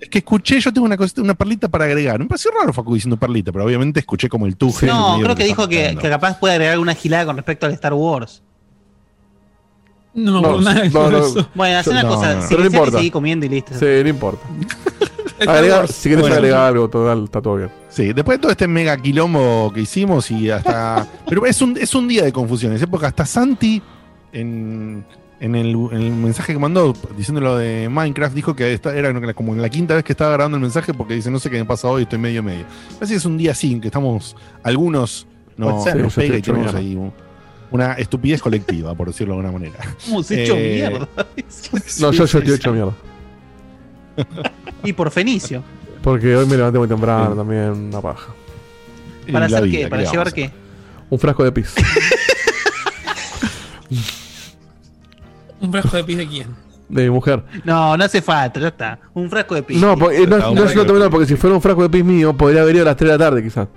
Es 0.00 0.08
que 0.08 0.18
escuché, 0.18 0.58
yo 0.58 0.72
tengo 0.72 0.86
una, 0.86 0.96
cosita- 0.96 1.20
una 1.20 1.34
perlita 1.34 1.68
para 1.68 1.84
agregar. 1.84 2.18
Me 2.18 2.24
pareció 2.26 2.50
raro 2.58 2.72
Facu 2.72 2.94
diciendo 2.94 3.18
perlita, 3.18 3.52
pero 3.52 3.66
obviamente 3.66 4.00
escuché 4.00 4.28
como 4.30 4.46
el 4.46 4.56
tuje. 4.56 4.86
No, 4.86 5.18
creo 5.22 5.36
que 5.36 5.44
dijo 5.44 5.68
que, 5.68 5.94
que 6.00 6.08
capaz 6.08 6.38
puede 6.40 6.54
agregar 6.54 6.72
alguna 6.72 6.94
gilada 6.94 7.26
con 7.26 7.36
respecto 7.36 7.66
al 7.66 7.72
Star 7.74 7.92
Wars. 7.92 8.42
No 10.14 10.32
me 10.32 10.38
acuerdo 10.38 10.60
nada 10.62 10.80
de 10.80 10.86
eso. 10.88 11.48
Bueno, 11.54 11.78
haz 11.78 11.86
una 11.86 12.02
no, 12.02 12.08
cosa, 12.08 12.34
no, 12.34 12.42
si 12.42 12.48
pero 12.48 12.64
no 12.64 12.70
que 12.70 12.76
importa. 12.76 12.96
seguí 12.98 13.10
comiendo 13.10 13.46
y 13.46 13.48
listo. 13.48 13.72
Sí, 13.78 13.86
no 14.02 14.08
importa. 14.08 14.46
Agregar, 15.46 15.88
si 15.88 16.08
quieres 16.10 16.20
Bueno. 16.22 16.36
agregar 16.36 16.66
algo, 16.68 16.90
total, 16.90 17.24
está 17.24 17.40
todo 17.40 17.56
bien. 17.56 17.70
Sí, 17.88 18.12
después 18.12 18.36
de 18.38 18.42
todo 18.42 18.52
este 18.52 18.68
mega 18.68 18.96
quilombo 18.98 19.72
que 19.72 19.80
hicimos 19.80 20.30
y 20.30 20.50
hasta. 20.50 21.06
pero 21.28 21.46
es 21.46 21.62
un, 21.62 21.76
es 21.78 21.94
un 21.94 22.08
día 22.08 22.24
de 22.24 22.32
confusiones, 22.32 22.82
¿eh? 22.82 22.86
porque 22.86 23.06
hasta 23.06 23.24
Santi, 23.24 23.80
en, 24.32 25.02
en, 25.40 25.54
el, 25.54 25.68
en 25.70 25.92
el 26.02 26.12
mensaje 26.12 26.52
que 26.52 26.58
mandó 26.58 26.92
diciendo 27.16 27.40
lo 27.40 27.56
de 27.56 27.88
Minecraft, 27.88 28.34
dijo 28.34 28.54
que 28.54 28.74
esta- 28.74 28.94
era 28.94 29.14
como 29.32 29.54
la 29.54 29.70
quinta 29.70 29.94
vez 29.94 30.04
que 30.04 30.12
estaba 30.12 30.32
grabando 30.32 30.56
el 30.58 30.62
mensaje 30.62 30.92
porque 30.92 31.14
dice: 31.14 31.30
No 31.30 31.38
sé 31.38 31.48
qué 31.48 31.56
me 31.58 31.64
pasa 31.64 31.88
hoy, 31.88 32.02
estoy 32.02 32.18
medio 32.18 32.42
medio. 32.42 32.66
Así 33.00 33.14
es 33.14 33.24
un 33.24 33.38
día 33.38 33.52
así, 33.52 33.72
en 33.72 33.80
que 33.80 33.88
estamos. 33.88 34.36
Algunos 34.62 35.26
no, 35.56 35.70
Puede 35.78 35.82
ser. 35.84 35.96
nos 36.02 36.12
Sí, 36.12 36.20
yo 36.20 36.26
pega 36.26 36.34
y 36.34 36.38
estoy 36.38 36.38
hecho 36.38 36.52
tenemos 36.52 36.74
mierda. 36.74 36.78
ahí 36.90 36.96
un- 36.96 37.29
una 37.70 37.92
estupidez 37.94 38.40
colectiva, 38.42 38.94
por 38.94 39.08
decirlo 39.08 39.34
de 39.34 39.40
alguna 39.40 39.58
manera. 39.58 39.78
¿Cómo 40.06 40.22
se 40.22 40.44
hecho 40.44 40.54
Eh, 40.56 40.88
mierda? 40.88 41.08
No, 42.00 42.12
yo, 42.12 42.24
yo 42.24 42.38
estoy 42.38 42.54
hecho 42.54 42.72
mierda. 42.72 42.92
Y 44.82 44.92
por 44.92 45.10
Fenicio. 45.10 45.62
Porque 46.02 46.34
hoy 46.34 46.46
me 46.46 46.56
levanté 46.56 46.78
muy 46.78 46.88
temprano 46.88 47.34
también, 47.36 47.70
una 47.70 48.00
paja. 48.00 48.28
¿Para 49.30 49.46
hacer 49.46 49.62
vida, 49.64 49.72
qué? 49.72 49.82
¿qué 49.84 49.88
¿Para 49.88 50.10
llevar 50.10 50.32
qué? 50.32 50.50
Un 51.10 51.18
frasco 51.18 51.44
de 51.44 51.52
pis. 51.52 51.74
¿Un 55.60 55.70
frasco 55.70 55.96
de 55.96 56.04
pis 56.04 56.16
de 56.16 56.26
quién? 56.26 56.48
De 56.88 57.04
mi 57.04 57.10
mujer. 57.10 57.44
No, 57.64 57.96
no 57.96 58.04
hace 58.04 58.22
falta, 58.22 58.58
ya 58.58 58.68
está. 58.68 58.98
Un 59.12 59.28
frasco 59.28 59.54
de 59.54 59.62
pis. 59.62 59.80
No, 59.80 59.96
porque, 59.96 60.26
no, 60.26 60.54
no 60.54 60.64
es 60.64 60.74
lo 60.74 60.86
terminal, 60.86 61.10
porque 61.10 61.26
si 61.26 61.36
fuera 61.36 61.54
un 61.54 61.62
frasco 61.62 61.82
de 61.82 61.90
pis 61.90 62.04
mío, 62.04 62.36
podría 62.36 62.62
haber 62.62 62.76
ido 62.76 62.84
a 62.84 62.86
las 62.86 62.96
3 62.96 63.12
de 63.12 63.18
la 63.18 63.24
tarde, 63.24 63.42
quizás. 63.42 63.68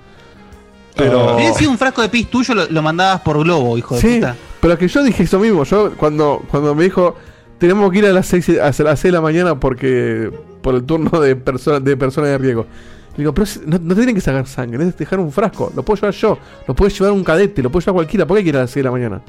Pero. 0.95 1.35
Hubiera 1.35 1.53
sido 1.53 1.71
un 1.71 1.77
frasco 1.77 2.01
de 2.01 2.09
pis 2.09 2.29
tuyo, 2.29 2.53
lo, 2.53 2.65
lo 2.69 2.81
mandabas 2.81 3.21
por 3.21 3.39
globo, 3.43 3.77
hijo 3.77 3.95
de 3.95 4.01
Sí, 4.01 4.15
puta. 4.15 4.35
pero 4.61 4.77
que 4.77 4.87
yo 4.87 5.03
dije 5.03 5.23
eso 5.23 5.39
mismo. 5.39 5.63
Yo, 5.63 5.91
cuando, 5.97 6.43
cuando 6.49 6.75
me 6.75 6.83
dijo, 6.83 7.15
tenemos 7.57 7.91
que 7.91 7.99
ir 7.99 8.05
a 8.05 8.13
las 8.13 8.27
6, 8.27 8.49
a 8.61 8.65
las 8.65 8.75
6 8.99 9.01
de 9.03 9.11
la 9.11 9.21
mañana 9.21 9.59
porque 9.59 10.31
por 10.61 10.75
el 10.75 10.83
turno 10.83 11.19
de, 11.19 11.35
persona, 11.35 11.79
de 11.79 11.97
personas 11.97 12.29
de 12.29 12.37
riesgo. 12.37 12.65
Digo, 13.17 13.33
pero 13.33 13.45
no, 13.65 13.77
no 13.79 13.95
tienen 13.95 14.15
que 14.15 14.21
sacar 14.21 14.47
sangre, 14.47 14.87
es 14.87 14.97
dejar 14.97 15.19
un 15.19 15.31
frasco. 15.31 15.71
Lo 15.75 15.83
puedo 15.83 16.01
llevar 16.01 16.13
yo, 16.15 16.37
lo 16.67 16.75
puede 16.75 16.91
llevar 16.91 17.11
un 17.11 17.23
cadete, 17.23 17.61
lo 17.61 17.71
puede 17.71 17.83
llevar 17.85 17.95
cualquiera. 17.95 18.25
¿Por 18.25 18.35
qué 18.35 18.39
hay 18.39 18.43
que 18.43 18.49
ir 18.49 18.57
a 18.57 18.61
las 18.61 18.71
6 18.71 18.75
de 18.75 18.83
la 18.83 18.91
mañana? 18.91 19.21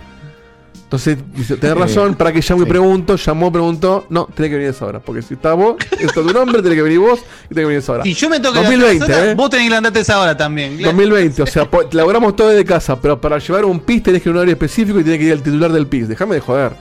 Entonces, 0.95 1.19
dice, 1.35 1.57
tenés 1.57 1.77
razón, 1.77 2.15
para 2.15 2.33
que 2.33 2.41
llamo 2.41 2.63
y 2.63 2.67
pregunto, 2.67 3.17
llamó, 3.17 3.51
preguntó, 3.51 4.07
no, 4.11 4.27
tenés 4.27 4.51
que 4.51 4.55
venir 4.57 4.69
a 4.69 4.71
esa 4.71 4.87
hora. 4.87 5.01
Porque 5.01 5.23
si 5.23 5.35
está 5.35 5.53
vos, 5.55 5.77
esto 5.99 6.21
es 6.21 6.27
tu 6.29 6.33
nombre, 6.33 6.63
tenés 6.63 6.77
que 6.77 6.83
venir 6.83 7.01
vos 7.01 7.19
y 7.47 7.55
tenés 7.55 7.63
que 7.63 7.65
venir 7.65 7.77
a 7.77 7.79
esa 7.81 7.93
hora. 7.95 8.05
Si 8.05 8.15
yo 8.15 8.31
me 8.31 8.39
toco 8.39 8.55
2020, 8.61 9.09
la 9.09 9.31
¿eh? 9.31 9.35
vos 9.35 9.51
tenés 9.51 9.69
que 9.69 9.75
andarte 9.75 10.01
esa 10.01 10.21
hora 10.21 10.37
también. 10.37 10.77
claro. 10.77 10.93
2020, 10.93 11.43
o 11.43 11.47
sea, 11.47 11.69
laburamos 11.93 12.37
todo 12.37 12.49
desde 12.51 12.65
casa, 12.65 13.01
pero 13.01 13.21
para 13.21 13.39
llevar 13.39 13.65
un 13.65 13.81
PIS 13.81 14.03
tenés 14.05 14.23
que 14.23 14.29
ir 14.29 14.31
a 14.31 14.33
un 14.33 14.37
horario 14.39 14.53
específico 14.53 15.01
y 15.01 15.03
tenés 15.05 15.19
que 15.19 15.25
ir 15.25 15.33
al 15.33 15.43
titular 15.43 15.73
del 15.73 15.87
PIS. 15.89 16.07
Déjame 16.09 16.37
de 16.37 16.41
joder. 16.43 16.73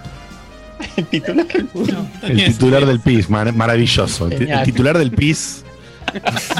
El 2.21 2.45
titular 2.45 2.85
del 2.85 2.99
PIS, 2.99 3.29
mar- 3.29 3.53
maravilloso. 3.53 4.25
El, 4.25 4.29
ti- 4.31 4.35
el 4.35 4.39
Genial. 4.41 4.63
titular 4.65 4.97
del 4.97 5.11
PIS, 5.11 5.63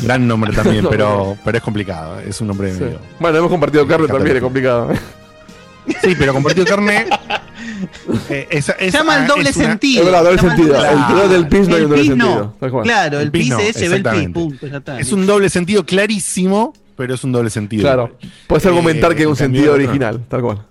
gran 0.01 0.27
nombre 0.27 0.51
también, 0.53 0.87
pero, 0.89 1.37
pero 1.43 1.57
es 1.57 1.63
complicado. 1.63 2.19
Es 2.19 2.39
un 2.41 2.47
nombre 2.47 2.73
Sí. 2.73 2.83
medio. 2.83 2.99
Bueno, 3.19 3.37
hemos 3.37 3.49
compartido 3.51 3.85
carne 3.87 4.07
también, 4.07 4.37
es 4.37 4.41
complicado. 4.41 4.89
Sí, 6.01 6.15
pero 6.17 6.33
compartido 6.33 6.65
carne. 6.65 7.05
eh, 8.29 8.47
esa- 8.51 8.73
esa- 8.73 8.99
Llama 8.99 9.17
el 9.17 9.27
doble 9.27 9.49
es 9.49 9.55
una- 9.57 9.65
sentido. 9.67 9.99
Es 10.01 10.05
verdad, 10.05 10.23
doble 10.23 10.37
Llama 10.37 10.55
sentido. 10.55 10.73
doble 10.77 10.89
El 10.91 10.97
titular 11.05 11.29
del 11.29 11.47
PIS 11.47 11.67
no 11.67 11.75
hay 11.75 11.81
un 11.83 11.89
doble 11.89 12.01
PIS 12.01 12.09
sentido. 12.11 12.55
tal 12.59 12.71
cual. 12.71 12.83
Claro, 12.83 13.19
el, 13.19 13.31
PIS 13.31 13.49
no, 13.49 13.59
es 13.59 13.63
ve 13.63 13.67
el 13.67 13.73
PIS, 13.73 13.81
exactamente. 13.83 14.39
punto, 14.39 14.67
ya 14.67 14.77
está. 14.77 14.99
Es 14.99 15.11
un 15.11 15.25
doble 15.25 15.49
sentido 15.49 15.85
clarísimo, 15.85 16.73
pero 16.95 17.13
es 17.15 17.23
un 17.23 17.31
doble 17.31 17.49
sentido. 17.49 17.81
Claro. 17.83 18.17
Puedes 18.47 18.65
Eh, 18.65 18.69
argumentar 18.69 19.15
que 19.15 19.21
es 19.23 19.27
un 19.27 19.35
cambio, 19.35 19.45
sentido 19.61 19.73
otro- 19.73 19.83
original, 19.85 20.21
tal 20.29 20.41
cual. 20.41 20.65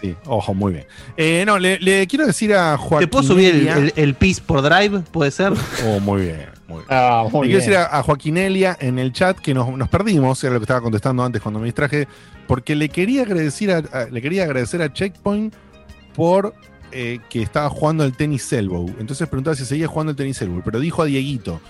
Sí, 0.00 0.14
ojo, 0.26 0.52
muy 0.54 0.72
bien. 0.74 0.86
Eh, 1.16 1.44
no, 1.46 1.58
le, 1.58 1.78
le 1.80 2.06
quiero 2.06 2.26
decir 2.26 2.54
a 2.54 2.76
Joaquín. 2.76 3.08
¿Te 3.08 3.10
puedo 3.10 3.24
subir 3.24 3.54
el, 3.54 3.68
el, 3.68 3.92
el 3.96 4.14
PIS 4.14 4.40
por 4.40 4.62
Drive? 4.62 5.00
¿Puede 5.10 5.30
ser? 5.30 5.52
Oh, 5.86 6.00
muy 6.00 6.22
bien, 6.22 6.46
muy 6.68 6.76
bien. 6.78 6.86
Ah, 6.90 7.24
quiero 7.30 7.40
bien. 7.42 7.56
decir 7.58 7.76
a, 7.76 7.98
a 7.98 8.02
Joaquín 8.02 8.36
Elia 8.36 8.76
en 8.80 8.98
el 8.98 9.12
chat 9.12 9.38
que 9.38 9.54
nos, 9.54 9.68
nos 9.76 9.88
perdimos, 9.88 10.42
era 10.44 10.54
lo 10.54 10.60
que 10.60 10.64
estaba 10.64 10.80
contestando 10.80 11.24
antes 11.24 11.40
cuando 11.42 11.60
me 11.60 11.66
distraje, 11.66 12.08
porque 12.46 12.74
le 12.74 12.88
quería 12.88 13.22
agradecer 13.22 13.70
a, 13.70 13.78
a- 13.78 14.04
le 14.10 14.20
quería 14.22 14.44
agradecer 14.44 14.82
a 14.82 14.92
Checkpoint 14.92 15.54
por 16.14 16.54
eh, 16.92 17.18
que 17.28 17.42
estaba 17.42 17.68
jugando 17.68 18.04
el 18.04 18.16
tenis 18.16 18.52
elbow. 18.52 18.86
Entonces 18.98 19.28
preguntaba 19.28 19.54
si 19.56 19.64
seguía 19.64 19.86
jugando 19.86 20.10
el 20.10 20.16
tenis 20.16 20.40
elbow, 20.42 20.62
pero 20.64 20.80
dijo 20.80 21.02
a 21.02 21.04
Dieguito. 21.06 21.60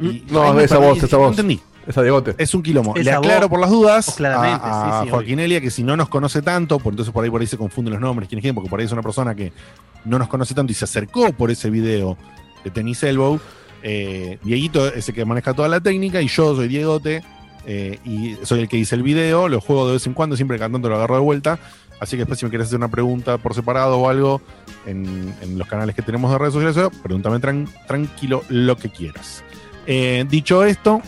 Y 0.00 0.06
ahí 0.08 0.24
No, 0.30 0.58
esa 0.60 0.76
perdí, 0.76 0.88
voz, 0.88 1.02
esa 1.02 1.16
no 1.16 1.22
voz. 1.22 1.30
entendí. 1.30 1.60
Esa 1.86 2.00
Diegote. 2.02 2.34
Es 2.38 2.54
un 2.54 2.62
quilombo. 2.62 2.94
Esa 2.94 3.02
Le 3.04 3.12
aclaro 3.16 3.40
voz, 3.40 3.48
por 3.50 3.60
las 3.60 3.70
dudas 3.70 4.14
claramente, 4.16 4.60
a, 4.64 4.98
a 4.98 5.00
sí, 5.00 5.06
sí, 5.06 5.10
Joaquín 5.10 5.40
Elia 5.40 5.60
que 5.60 5.70
si 5.70 5.82
no 5.82 5.96
nos 5.96 6.08
conoce 6.08 6.40
tanto, 6.40 6.78
por 6.78 6.92
entonces 6.92 7.12
por 7.12 7.24
ahí 7.24 7.30
por 7.30 7.40
ahí 7.40 7.46
se 7.46 7.56
confunden 7.58 7.92
los 7.94 8.00
nombres, 8.00 8.28
quién 8.28 8.38
es 8.38 8.42
quién, 8.42 8.54
porque 8.54 8.70
por 8.70 8.78
ahí 8.78 8.86
es 8.86 8.92
una 8.92 9.02
persona 9.02 9.34
que 9.34 9.52
no 10.04 10.18
nos 10.18 10.28
conoce 10.28 10.54
tanto 10.54 10.70
y 10.72 10.74
se 10.76 10.84
acercó 10.84 11.32
por 11.32 11.50
ese 11.50 11.70
video 11.70 12.16
de 12.64 12.70
Tenis 12.70 13.02
Elbow. 13.02 13.40
Eh, 13.82 14.38
Dieguito 14.42 14.86
es 14.86 15.08
el 15.08 15.14
que 15.14 15.24
maneja 15.24 15.54
toda 15.54 15.68
la 15.68 15.80
técnica 15.80 16.22
y 16.22 16.28
yo 16.28 16.54
soy 16.54 16.68
Diegote 16.68 17.22
eh, 17.66 17.98
y 18.04 18.36
soy 18.44 18.60
el 18.60 18.68
que 18.68 18.76
hice 18.76 18.94
el 18.94 19.02
video, 19.02 19.48
lo 19.48 19.60
juego 19.60 19.86
de 19.86 19.94
vez 19.94 20.06
en 20.06 20.14
cuando, 20.14 20.36
siempre 20.36 20.58
cantando 20.58 20.88
lo 20.88 20.96
agarro 20.96 21.16
de 21.16 21.20
vuelta. 21.22 21.58
Así 22.00 22.16
que 22.16 22.22
después 22.22 22.38
si 22.40 22.44
me 22.44 22.50
quieres 22.50 22.66
hacer 22.66 22.78
una 22.78 22.88
pregunta 22.88 23.38
por 23.38 23.54
separado 23.54 23.98
o 23.98 24.08
algo 24.08 24.40
en, 24.86 25.32
los 25.56 25.68
canales 25.68 25.94
que 25.94 26.02
tenemos 26.02 26.32
de 26.32 26.38
redes 26.38 26.54
sociales, 26.54 26.90
pregúntame 27.02 27.38
tran- 27.38 27.68
tranquilo 27.86 28.42
lo 28.48 28.76
que 28.76 28.90
quieras. 28.90 29.44
Eh, 29.86 30.24
dicho 30.28 30.64
esto, 30.64 31.00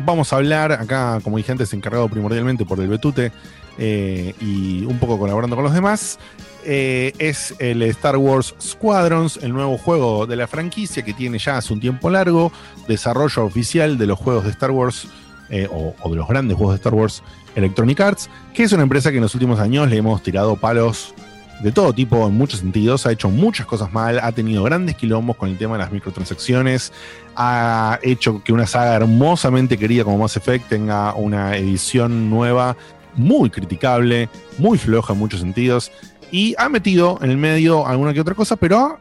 vamos 0.00 0.32
a 0.32 0.36
hablar 0.36 0.72
acá, 0.72 1.20
como 1.22 1.36
dije 1.36 1.52
antes, 1.52 1.72
encargado 1.72 2.08
primordialmente 2.08 2.64
por 2.64 2.80
el 2.80 2.88
Betute 2.88 3.30
eh, 3.78 4.34
y 4.40 4.84
un 4.84 4.98
poco 4.98 5.18
colaborando 5.18 5.54
con 5.54 5.64
los 5.64 5.74
demás. 5.74 6.18
Eh, 6.64 7.12
es 7.18 7.54
el 7.58 7.82
Star 7.82 8.16
Wars 8.16 8.54
Squadrons, 8.60 9.38
el 9.42 9.52
nuevo 9.52 9.78
juego 9.78 10.26
de 10.26 10.36
la 10.36 10.46
franquicia 10.46 11.04
que 11.04 11.12
tiene 11.12 11.38
ya 11.38 11.58
hace 11.58 11.72
un 11.72 11.80
tiempo 11.80 12.10
largo 12.10 12.52
desarrollo 12.88 13.44
oficial 13.44 13.98
de 13.98 14.06
los 14.06 14.18
juegos 14.18 14.44
de 14.44 14.50
Star 14.50 14.70
Wars 14.70 15.08
eh, 15.50 15.68
o, 15.70 15.94
o 16.00 16.10
de 16.10 16.16
los 16.16 16.28
grandes 16.28 16.56
juegos 16.56 16.74
de 16.74 16.78
Star 16.78 16.94
Wars 16.94 17.22
Electronic 17.54 18.00
Arts, 18.00 18.30
que 18.52 18.64
es 18.64 18.72
una 18.72 18.82
empresa 18.82 19.10
que 19.10 19.16
en 19.18 19.22
los 19.22 19.34
últimos 19.34 19.60
años 19.60 19.88
le 19.88 19.96
hemos 19.96 20.22
tirado 20.22 20.56
palos 20.56 21.14
de 21.60 21.72
todo 21.72 21.92
tipo 21.92 22.26
en 22.26 22.36
muchos 22.36 22.60
sentidos, 22.60 23.06
ha 23.06 23.12
hecho 23.12 23.30
muchas 23.30 23.66
cosas 23.66 23.92
mal, 23.92 24.18
ha 24.18 24.32
tenido 24.32 24.62
grandes 24.64 24.96
quilombos 24.96 25.36
con 25.36 25.48
el 25.48 25.58
tema 25.58 25.74
de 25.74 25.84
las 25.84 25.92
microtransacciones, 25.92 26.92
ha 27.36 27.98
hecho 28.02 28.42
que 28.42 28.52
una 28.52 28.66
saga 28.66 28.94
hermosamente 28.94 29.78
querida 29.78 30.04
como 30.04 30.18
Mass 30.18 30.36
Effect 30.36 30.68
tenga 30.68 31.14
una 31.14 31.56
edición 31.56 32.28
nueva 32.28 32.76
muy 33.16 33.50
criticable, 33.50 34.28
muy 34.58 34.76
floja 34.78 35.12
en 35.12 35.18
muchos 35.20 35.40
sentidos, 35.40 35.92
y 36.34 36.52
ha 36.58 36.68
metido 36.68 37.16
en 37.22 37.30
el 37.30 37.36
medio 37.36 37.86
alguna 37.86 38.12
que 38.12 38.20
otra 38.20 38.34
cosa, 38.34 38.56
pero 38.56 38.98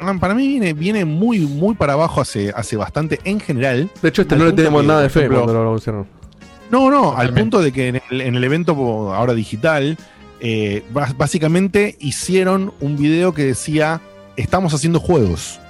ah, 0.00 0.14
para 0.18 0.34
mí 0.34 0.48
viene, 0.48 0.72
viene 0.72 1.04
muy, 1.04 1.38
muy 1.38 1.76
para 1.76 1.92
abajo 1.92 2.20
hace, 2.20 2.50
hace 2.50 2.76
bastante 2.76 3.20
en 3.22 3.38
general. 3.38 3.88
De 4.02 4.08
hecho, 4.08 4.22
este 4.22 4.34
no 4.34 4.46
le 4.46 4.54
tenemos 4.54 4.82
que, 4.82 4.88
nada 4.88 5.02
de 5.02 5.08
fe 5.08 5.20
ejemplo, 5.20 5.44
cuando 5.44 5.62
lo 5.62 5.68
anunciaron. 5.68 6.08
no, 6.72 6.90
no, 6.90 7.16
al 7.16 7.32
punto 7.32 7.62
de 7.62 7.70
que 7.70 7.86
en 7.86 8.02
el, 8.10 8.20
en 8.22 8.34
el 8.34 8.42
evento 8.42 8.74
ahora 9.14 9.34
digital, 9.34 9.96
eh, 10.40 10.82
básicamente 11.16 11.96
hicieron 12.00 12.72
un 12.80 12.96
video 12.96 13.32
que 13.32 13.44
decía, 13.44 14.00
estamos 14.36 14.74
haciendo 14.74 14.98
juegos, 14.98 15.60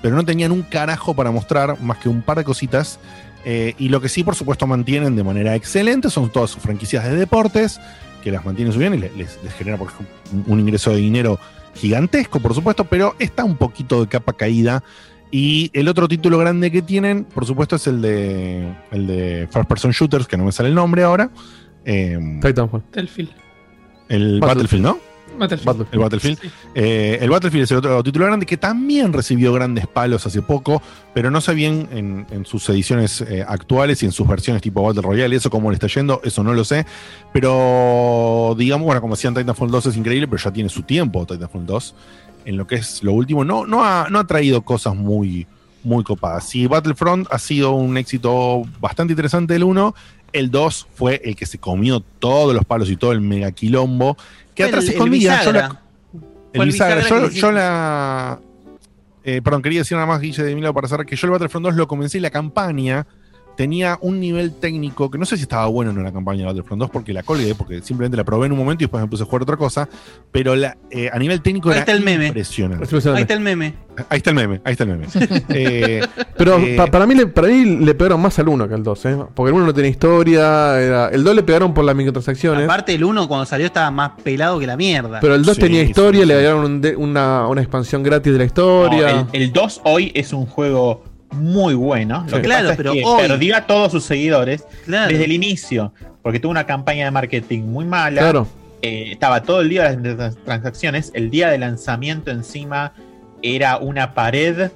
pero 0.00 0.16
no 0.16 0.24
tenían 0.24 0.50
un 0.50 0.62
carajo 0.62 1.12
para 1.12 1.30
mostrar 1.30 1.78
más 1.82 1.98
que 1.98 2.08
un 2.08 2.22
par 2.22 2.38
de 2.38 2.44
cositas. 2.44 2.98
eh, 3.44 3.74
y 3.78 3.90
lo 3.90 4.00
que 4.00 4.08
sí, 4.08 4.24
por 4.24 4.34
supuesto, 4.34 4.66
mantienen 4.66 5.14
de 5.14 5.24
manera 5.24 5.54
excelente 5.56 6.08
son 6.08 6.30
todas 6.30 6.48
sus 6.48 6.62
franquicias 6.62 7.04
de 7.04 7.16
deportes, 7.16 7.78
que 8.24 8.32
las 8.32 8.44
mantienen 8.44 8.72
su 8.72 8.78
bien 8.80 8.94
y 8.94 8.98
les, 8.98 9.14
les- 9.16 9.38
les 9.44 9.52
genera 9.54 9.76
por 9.76 9.88
ejemplo, 9.88 10.08
un, 10.46 10.58
ingreso 10.58 10.90
de 10.90 10.96
dinero 10.96 11.38
gigantesco, 11.74 12.40
por 12.40 12.54
supuesto, 12.54 12.84
pero 12.84 13.14
está 13.18 13.44
un 13.44 13.56
poquito 13.56 14.00
de 14.00 14.08
capa 14.08 14.32
caída. 14.32 14.82
Y 15.30 15.70
el 15.74 15.88
otro 15.88 16.08
título 16.08 16.38
grande 16.38 16.70
que 16.70 16.80
tienen, 16.80 17.24
por 17.24 17.44
supuesto, 17.44 17.76
es 17.76 17.86
el 17.86 18.00
de, 18.00 18.72
el 18.92 19.06
de 19.06 19.48
First 19.52 19.68
Person 19.68 19.90
Shooters, 19.90 20.26
que 20.26 20.36
no 20.36 20.44
me 20.44 20.52
sale 20.52 20.70
el 20.70 20.74
nombre 20.74 21.02
ahora, 21.02 21.30
Eh, 21.84 22.18
Titanfall. 22.40 22.82
Battlefield. 22.90 23.30
El 24.08 24.40
Battlefield, 24.40 24.82
¿no? 24.84 24.98
Battlefield. 25.38 25.86
El 25.92 25.98
Battlefield. 25.98 26.38
Eh, 26.74 27.18
el 27.20 27.30
Battlefield 27.30 27.64
es 27.64 27.70
el 27.70 27.76
otro 27.78 28.02
título 28.02 28.26
grande 28.26 28.46
que 28.46 28.56
también 28.56 29.12
recibió 29.12 29.52
grandes 29.52 29.86
palos 29.86 30.26
hace 30.26 30.42
poco, 30.42 30.82
pero 31.12 31.30
no 31.30 31.40
sé 31.40 31.54
bien 31.54 31.88
en, 31.92 32.26
en 32.30 32.44
sus 32.46 32.68
ediciones 32.68 33.20
eh, 33.22 33.44
actuales 33.46 34.02
y 34.02 34.06
en 34.06 34.12
sus 34.12 34.26
versiones 34.26 34.62
tipo 34.62 34.82
Battle 34.82 35.02
Royale 35.02 35.34
y 35.34 35.38
eso 35.38 35.50
cómo 35.50 35.70
le 35.70 35.74
está 35.74 35.86
yendo, 35.86 36.20
eso 36.24 36.42
no 36.42 36.54
lo 36.54 36.64
sé. 36.64 36.86
Pero 37.32 38.54
digamos, 38.58 38.86
bueno, 38.86 39.00
como 39.00 39.14
decían, 39.14 39.34
Titanfall 39.34 39.70
2 39.70 39.86
es 39.86 39.96
increíble, 39.96 40.28
pero 40.28 40.42
ya 40.42 40.52
tiene 40.52 40.68
su 40.68 40.82
tiempo 40.82 41.26
Titanfall 41.26 41.66
2. 41.66 41.94
En 42.46 42.56
lo 42.56 42.66
que 42.66 42.76
es 42.76 43.02
lo 43.02 43.12
último, 43.12 43.44
no, 43.44 43.66
no, 43.66 43.84
ha, 43.84 44.08
no 44.10 44.18
ha 44.18 44.26
traído 44.26 44.62
cosas 44.62 44.94
muy, 44.94 45.46
muy 45.82 46.04
copadas. 46.04 46.48
Si 46.48 46.66
Battlefront 46.66 47.26
ha 47.30 47.38
sido 47.38 47.72
un 47.72 47.96
éxito 47.96 48.62
bastante 48.80 49.12
interesante 49.12 49.54
el 49.56 49.64
1, 49.64 49.94
el 50.34 50.50
2 50.50 50.88
fue 50.94 51.22
el 51.24 51.36
que 51.36 51.46
se 51.46 51.58
comió 51.58 52.00
todos 52.00 52.54
los 52.54 52.64
palos 52.64 52.90
y 52.90 52.96
todo 52.96 53.12
el 53.12 53.20
mega 53.20 53.52
quilombo. 53.52 54.16
Se 54.56 54.68
el 54.70 54.78
escondía. 54.88 55.42
Yo 55.42 55.52
bisagra. 55.52 55.68
la- 55.68 55.80
el 56.52 56.66
bisagra. 56.66 57.08
Yo, 57.08 57.28
yo 57.30 57.52
la. 57.52 58.40
eh, 59.24 59.40
perdón, 59.42 59.62
quería 59.62 59.80
decir 59.80 59.96
nada 59.96 60.06
más, 60.06 60.20
Guille 60.20 60.42
de 60.42 60.54
Milo, 60.54 60.72
para 60.72 60.86
saber 60.88 61.06
que 61.06 61.16
yo 61.16 61.26
el 61.26 61.32
Battlefront 61.32 61.64
2 61.66 61.74
lo 61.76 61.88
comencé 61.88 62.18
y 62.18 62.20
la 62.20 62.30
campaña 62.30 63.06
tenía 63.56 63.98
un 64.00 64.20
nivel 64.20 64.52
técnico 64.54 65.10
que 65.10 65.18
no 65.18 65.24
sé 65.24 65.36
si 65.36 65.42
estaba 65.42 65.66
bueno 65.66 65.92
no 65.92 66.02
la 66.02 66.12
campaña 66.12 66.40
de 66.40 66.46
Battlefront 66.46 66.80
2 66.80 66.90
porque 66.90 67.12
la 67.12 67.22
colgué, 67.22 67.54
porque 67.54 67.80
simplemente 67.82 68.16
la 68.16 68.24
probé 68.24 68.46
en 68.46 68.52
un 68.52 68.58
momento 68.58 68.82
y 68.82 68.86
después 68.86 69.02
me 69.02 69.08
puse 69.08 69.22
a 69.22 69.26
jugar 69.26 69.42
otra 69.42 69.56
cosa. 69.56 69.88
Pero 70.32 70.54
la, 70.56 70.76
eh, 70.90 71.10
a 71.12 71.18
nivel 71.18 71.40
técnico 71.42 71.68
Ahí 71.68 71.74
era 71.74 71.80
está 71.80 71.92
el 71.92 72.02
meme. 72.02 72.26
impresionante. 72.28 72.86
Ahí 73.14 73.22
está 73.22 73.34
el 73.34 73.40
meme. 73.40 73.74
Ahí 74.08 74.16
está 74.18 74.30
el 74.30 74.36
meme, 74.36 74.60
ahí 74.64 74.72
está 74.72 74.84
el 74.84 74.90
meme. 74.90 75.06
Eh, 75.50 76.00
Pero 76.36 76.58
eh, 76.58 76.74
pa- 76.76 76.86
para, 76.86 77.06
mí, 77.06 77.14
le- 77.14 77.28
para 77.28 77.46
mí 77.48 77.64
le 77.64 77.94
pegaron 77.94 78.20
más 78.20 78.36
al 78.40 78.48
1 78.48 78.66
que 78.68 78.74
al 78.74 78.82
2, 78.82 79.04
¿eh? 79.06 79.16
Porque 79.34 79.50
el 79.50 79.54
1 79.56 79.66
no 79.66 79.72
tenía 79.74 79.90
historia, 79.90 80.80
era- 80.80 81.08
el 81.10 81.22
2 81.22 81.34
le 81.36 81.42
pegaron 81.44 81.72
por 81.72 81.84
las 81.84 81.94
microtransacciones. 81.94 82.64
Aparte, 82.64 82.94
el 82.94 83.04
1 83.04 83.28
cuando 83.28 83.46
salió 83.46 83.66
estaba 83.66 83.90
más 83.92 84.12
pelado 84.24 84.58
que 84.58 84.66
la 84.66 84.76
mierda. 84.76 85.20
Pero 85.20 85.34
el 85.36 85.44
2 85.44 85.58
tenía 85.58 85.82
historia, 85.82 86.26
le 86.26 86.38
dieron 86.40 86.64
un 86.64 86.82
una, 86.96 87.46
una 87.46 87.60
expansión 87.60 88.02
gratis 88.02 88.32
de 88.32 88.38
la 88.38 88.44
historia. 88.44 89.12
No, 89.14 89.28
el, 89.32 89.42
el 89.42 89.52
2 89.52 89.80
hoy 89.84 90.10
es 90.14 90.32
un 90.32 90.46
juego 90.46 91.04
muy 91.34 91.74
bueno. 91.74 92.24
Lo 92.28 92.36
que 92.38 92.42
Claro, 92.42 92.68
pasa 92.68 92.76
pero 92.76 92.92
es 92.92 92.98
que 92.98 93.04
hoy- 93.04 93.28
perdió 93.28 93.56
a 93.56 93.66
todos 93.66 93.92
sus 93.92 94.04
seguidores 94.04 94.64
Claro. 94.84 95.10
desde 95.10 95.24
el 95.24 95.32
inicio, 95.32 95.92
porque 96.22 96.40
tuvo 96.40 96.50
una 96.52 96.64
campaña 96.66 97.04
de 97.04 97.10
marketing 97.10 97.62
muy 97.62 97.84
mala. 97.84 98.20
Claro. 98.20 98.46
Eh, 98.82 99.12
estaba 99.12 99.42
todo 99.42 99.60
el 99.62 99.68
día 99.68 99.94
de 99.96 100.14
las 100.14 100.36
transacciones. 100.36 101.10
El 101.14 101.30
día 101.30 101.48
de 101.50 101.58
lanzamiento 101.58 102.30
encima 102.30 102.92
era 103.42 103.78
una 103.78 104.14
pared 104.14 104.70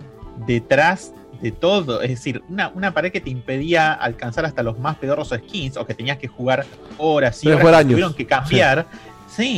detrás 0.47 1.12
de 1.43 1.52
todo. 1.52 2.02
Es 2.02 2.10
decir, 2.10 2.43
una, 2.48 2.68
una 2.74 2.93
pared 2.94 3.12
que 3.12 3.20
te 3.20 3.30
impedía 3.30 3.93
alcanzar 3.93 4.44
hasta 4.44 4.62
los 4.62 4.78
más 4.78 4.97
pedorros 4.97 5.28
skins 5.36 5.76
o 5.76 5.86
que 5.86 5.94
tenías 5.94 6.18
que 6.18 6.26
jugar 6.26 6.64
horas 6.97 7.43
y 7.44 7.48
horas. 7.48 7.85
que. 7.85 7.90
Tuvieron 7.90 8.14
que 8.14 8.26
cambiar. 8.26 8.86
Sí. 8.90 8.98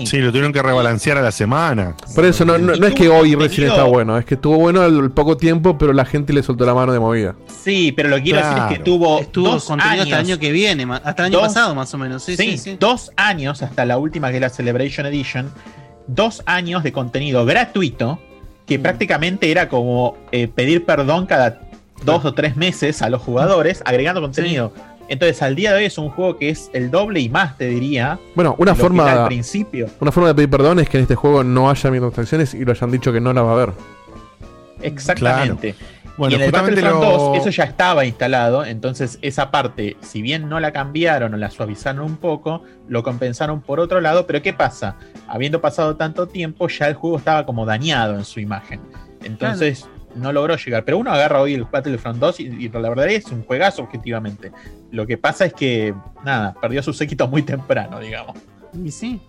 Sí, 0.07 0.19
lo 0.19 0.29
tuvieron 0.31 0.53
que 0.53 0.63
rebalancear 0.63 1.17
a 1.19 1.23
la 1.23 1.33
semana. 1.33 1.95
Por 2.15 2.25
eso 2.27 2.45
no, 2.45 2.59
no, 2.59 2.77
no 2.77 2.87
es 2.87 2.95
que 2.95 3.09
hoy 3.09 3.35
recién 3.35 3.69
está 3.69 3.85
bueno, 3.85 4.19
es 4.19 4.25
que 4.27 4.35
estuvo 4.35 4.57
bueno 4.59 4.83
al 4.83 5.11
poco 5.11 5.37
tiempo, 5.37 5.79
pero 5.79 5.93
la 5.93 6.05
gente 6.05 6.33
le 6.33 6.43
soltó 6.43 6.67
la 6.67 6.75
mano 6.75 6.93
de 6.93 7.01
movida. 7.01 7.35
Sí, 7.49 7.91
pero 7.93 8.09
lo 8.11 8.17
que 8.17 8.23
quiero 8.25 8.39
decir 8.41 8.53
es 8.59 8.63
que 8.65 8.69
Claro. 8.77 8.85
tuvo 8.85 9.21
Estuvo 9.21 9.49
dos 9.53 9.65
contenido 9.65 10.03
hasta 10.03 10.09
el 10.09 10.15
años 10.15 10.29
año 10.29 10.39
que 10.39 10.53
viene, 10.53 10.87
hasta 11.03 11.23
el 11.23 11.27
año 11.33 11.39
Dos- 11.39 11.49
pasado 11.49 11.75
más 11.75 11.93
o 11.95 11.99
menos. 11.99 12.23
Sí, 12.23 12.37
sí, 12.37 12.53
Sí, 12.53 12.59
sí. 12.59 12.77
dos 12.79 13.11
años 13.17 13.63
hasta 13.63 13.85
la 13.87 13.97
última 13.99 14.29
que 14.31 14.37
es 14.37 14.41
la 14.43 14.51
Celebration 14.51 15.07
Edition. 15.07 15.51
Dos 16.07 16.43
años 16.47 16.83
de 16.83 16.93
contenido 16.93 17.45
gratuito 17.47 18.21
que 18.67 18.79
Mm. 18.79 18.83
prácticamente 18.83 19.51
era 19.51 19.69
como 19.69 20.17
eh, 20.33 20.47
pedir 20.49 20.85
perdón 20.85 21.27
cada 21.27 21.61
dos 22.05 22.25
o 22.25 22.35
tres 22.35 22.57
meses 22.57 23.03
a 23.03 23.09
los 23.11 23.21
jugadores 23.23 23.83
agregando 23.85 24.21
contenido. 24.21 24.73
Entonces, 25.11 25.43
al 25.43 25.57
día 25.57 25.73
de 25.73 25.79
hoy 25.79 25.85
es 25.87 25.99
un 25.99 26.09
juego 26.09 26.39
que 26.39 26.51
es 26.51 26.71
el 26.73 26.91
doble 26.91 27.19
y 27.21 27.29
más, 27.29 27.59
te 27.59 27.67
diría. 27.67 28.19
Bueno, 28.37 28.55
una 28.59 28.77
forma, 28.77 29.11
al 29.11 29.27
principio. 29.27 29.89
una 30.01 30.13
forma 30.13 30.29
de 30.29 30.35
pedir 30.37 30.49
perdón 30.49 30.79
es 30.79 30.89
que 30.89 30.99
en 30.99 31.03
este 31.03 31.17
juego 31.17 31.43
no 31.43 31.69
haya 31.69 31.91
microtransacciones 31.91 32.55
y 32.55 32.65
lo 32.65 32.71
hayan 32.71 32.93
dicho 32.93 33.13
que 33.13 33.21
no 33.21 33.33
la 33.33 33.43
va 33.43 33.51
a 33.51 33.55
haber. 33.55 33.73
Exactamente. 34.83 35.75
Bueno, 36.17 36.33
y 36.33 36.35
en 36.37 36.43
el 36.43 36.51
justamente 36.51 36.83
Battlefront 36.83 37.05
lo- 37.19 37.31
2 37.33 37.39
eso 37.39 37.51
ya 37.51 37.65
estaba 37.65 38.05
instalado, 38.05 38.65
entonces 38.65 39.19
esa 39.23 39.51
parte, 39.51 39.97
si 40.01 40.21
bien 40.23 40.49
no 40.49 40.61
la 40.61 40.71
cambiaron 40.73 41.33
o 41.33 41.37
la 41.37 41.51
suavizaron 41.51 42.05
un 42.05 42.17
poco, 42.17 42.63
lo 42.89 43.03
compensaron 43.03 43.63
por 43.63 43.81
otro 43.81 44.01
lado, 44.01 44.27
pero 44.27 44.43
¿qué 44.43 44.53
pasa? 44.53 44.97
Habiendo 45.29 45.61
pasado 45.61 45.97
tanto 45.97 46.29
tiempo, 46.29 46.69
ya 46.69 46.89
el 46.89 46.95
juego 46.95 47.17
estaba 47.17 47.47
como 47.47 47.65
dañado 47.65 48.17
en 48.17 48.25
su 48.25 48.39
imagen. 48.39 48.81
Entonces 49.25 49.89
no 50.15 50.33
logró 50.33 50.57
llegar. 50.57 50.85
Pero 50.85 50.99
uno 50.99 51.11
agarra 51.13 51.41
hoy 51.41 51.55
el 51.55 51.65
Battlefront 51.65 52.19
2 52.19 52.41
y, 52.41 52.43
y 52.45 52.69
la 52.69 52.89
verdad 52.89 53.09
es 53.09 53.27
un 53.27 53.45
juegazo 53.45 53.83
objetivamente. 53.83 54.53
Lo 54.91 55.07
que 55.07 55.17
pasa 55.17 55.47
es 55.47 55.55
que, 55.55 55.95
nada, 56.25 56.55
perdió 56.61 56.83
su 56.83 56.93
séquito 56.93 57.29
muy 57.29 57.43
temprano, 57.43 58.01
digamos. 58.01 58.37
Y 58.85 58.91
sí. 58.91 59.21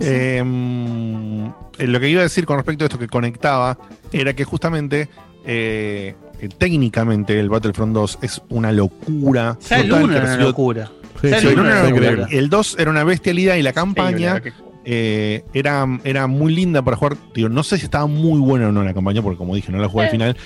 Eh, 0.00 0.42
mm, 0.44 1.46
eh, 1.78 1.86
lo 1.86 2.00
que 2.00 2.08
iba 2.08 2.20
a 2.20 2.24
decir 2.24 2.44
con 2.44 2.56
respecto 2.56 2.84
a 2.84 2.86
esto 2.86 2.98
que 2.98 3.06
conectaba 3.06 3.78
era 4.12 4.32
que 4.34 4.44
justamente 4.44 5.08
eh, 5.44 6.14
eh, 6.40 6.48
técnicamente 6.58 7.38
el 7.38 7.48
Battlefront 7.48 7.94
2 7.94 8.18
es 8.22 8.42
una 8.48 8.72
locura. 8.72 9.56
Total, 9.62 9.92
una 9.92 10.36
locura. 10.36 10.90
Sí, 11.20 11.28
el 11.28 11.40
sí, 11.40 11.46
el 11.46 11.52
uno 11.54 11.62
uno 11.62 11.70
era 11.70 11.80
era 11.80 11.88
una 11.88 12.10
locura. 12.10 12.28
El 12.30 12.50
2 12.50 12.76
era 12.78 12.90
una 12.90 13.04
bestialidad 13.04 13.56
y 13.56 13.62
la 13.62 13.72
campaña 13.72 14.42
eh, 14.86 15.44
era, 15.52 15.84
era 16.04 16.26
muy 16.26 16.54
linda 16.54 16.80
para 16.82 16.96
jugar. 16.96 17.16
Digo, 17.34 17.48
no 17.50 17.62
sé 17.62 17.76
si 17.76 17.84
estaba 17.84 18.06
muy 18.06 18.38
buena 18.40 18.68
o 18.68 18.72
no 18.72 18.82
la 18.84 18.94
campaña, 18.94 19.20
porque 19.20 19.36
como 19.36 19.54
dije, 19.54 19.70
no 19.72 19.78
la 19.78 19.88
jugué 19.88 20.04
al 20.04 20.08
Eh, 20.08 20.12
final. 20.12 20.36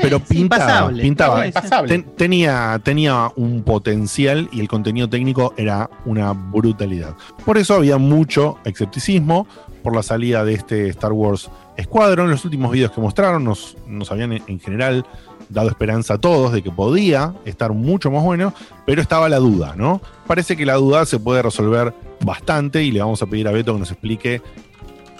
Pero 0.00 0.20
pintaba, 0.20 0.88
pintaba. 0.90 1.42
Ten- 1.88 2.04
tenía, 2.16 2.80
tenía 2.84 3.28
un 3.34 3.64
potencial 3.64 4.48
y 4.52 4.60
el 4.60 4.68
contenido 4.68 5.08
técnico 5.08 5.52
era 5.56 5.90
una 6.04 6.32
brutalidad. 6.32 7.16
Por 7.44 7.58
eso 7.58 7.74
había 7.74 7.98
mucho 7.98 8.58
escepticismo 8.64 9.48
por 9.82 9.96
la 9.96 10.04
salida 10.04 10.44
de 10.44 10.52
este 10.54 10.88
Star 10.90 11.10
Wars 11.12 11.50
Squadron. 11.82 12.30
Los 12.30 12.44
últimos 12.44 12.70
videos 12.70 12.92
que 12.92 13.00
mostraron 13.00 13.42
nos, 13.42 13.76
nos 13.88 14.12
habían 14.12 14.32
en, 14.34 14.42
en 14.46 14.60
general 14.60 15.04
dado 15.48 15.68
esperanza 15.68 16.14
a 16.14 16.18
todos 16.18 16.52
de 16.52 16.62
que 16.62 16.70
podía 16.70 17.34
estar 17.44 17.72
mucho 17.72 18.12
más 18.12 18.22
bueno, 18.22 18.54
pero 18.86 19.02
estaba 19.02 19.28
la 19.28 19.38
duda, 19.38 19.74
¿no? 19.76 20.00
Parece 20.28 20.56
que 20.56 20.64
la 20.64 20.74
duda 20.74 21.04
se 21.04 21.18
puede 21.18 21.42
resolver 21.42 21.92
bastante 22.24 22.82
y 22.82 22.90
le 22.90 23.00
vamos 23.00 23.22
a 23.22 23.26
pedir 23.26 23.48
a 23.48 23.52
Beto 23.52 23.72
que 23.72 23.80
nos 23.80 23.90
explique 23.90 24.42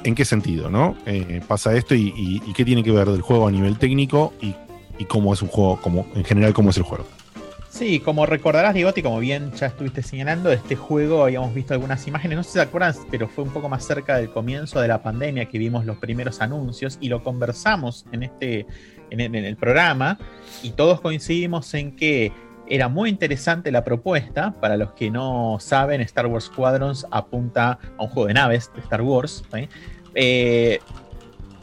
en 0.05 0.14
qué 0.14 0.24
sentido, 0.24 0.70
¿no? 0.70 0.97
Eh, 1.06 1.40
pasa 1.47 1.74
esto 1.74 1.94
y, 1.94 2.40
qué 2.55 2.64
tiene 2.64 2.82
que 2.82 2.90
ver 2.90 3.09
del 3.09 3.22
juego 3.22 3.48
a 3.48 3.51
nivel 3.51 3.78
técnico 3.78 4.32
y, 4.40 4.55
cómo 5.06 5.32
es 5.32 5.40
un 5.40 5.48
juego, 5.48 5.81
como, 5.81 6.06
en 6.14 6.24
general, 6.24 6.52
cómo 6.52 6.70
es 6.70 6.77
el 6.77 6.82
juego. 6.82 7.06
Sí, 7.70 8.01
como 8.01 8.27
recordarás, 8.27 8.74
Digote, 8.74 9.02
como 9.02 9.18
bien 9.18 9.52
ya 9.52 9.66
estuviste 9.66 10.02
señalando, 10.02 10.52
este 10.52 10.77
juego 10.77 11.24
habíamos 11.24 11.55
visto 11.55 11.72
algunas 11.72 12.06
imágenes, 12.06 12.36
no 12.36 12.43
sé 12.43 12.51
si 12.51 12.55
se 12.55 12.60
acuerdan, 12.60 12.94
pero 13.10 13.28
fue 13.28 13.44
un 13.44 13.51
poco 13.51 13.68
más 13.70 13.85
cerca 13.85 14.18
del 14.18 14.31
comienzo 14.31 14.81
de 14.81 14.89
la 14.89 15.02
pandemia 15.02 15.47
que 15.47 15.56
vimos 15.56 15.86
los 15.86 15.97
primeros 15.97 16.43
anuncios 16.43 16.98
y 17.01 17.09
lo 17.09 17.22
conversamos 17.22 18.05
en 18.12 18.24
este 18.24 18.66
en 19.10 19.35
el 19.35 19.56
programa 19.56 20.18
y 20.62 20.70
todos 20.70 21.01
coincidimos 21.01 21.74
en 21.74 21.97
que 21.97 22.32
era 22.70 22.88
muy 22.88 23.10
interesante 23.10 23.70
la 23.70 23.84
propuesta. 23.84 24.52
Para 24.52 24.76
los 24.76 24.92
que 24.92 25.10
no 25.10 25.59
saben, 25.60 26.01
Star 26.01 26.26
Wars 26.26 26.44
Squadrons 26.44 27.06
apunta 27.10 27.78
a 27.98 28.02
un 28.02 28.09
juego 28.09 28.28
de 28.28 28.34
naves 28.34 28.70
de 28.74 28.80
Star 28.80 29.02
Wars. 29.02 29.42
Eh, 30.14 30.78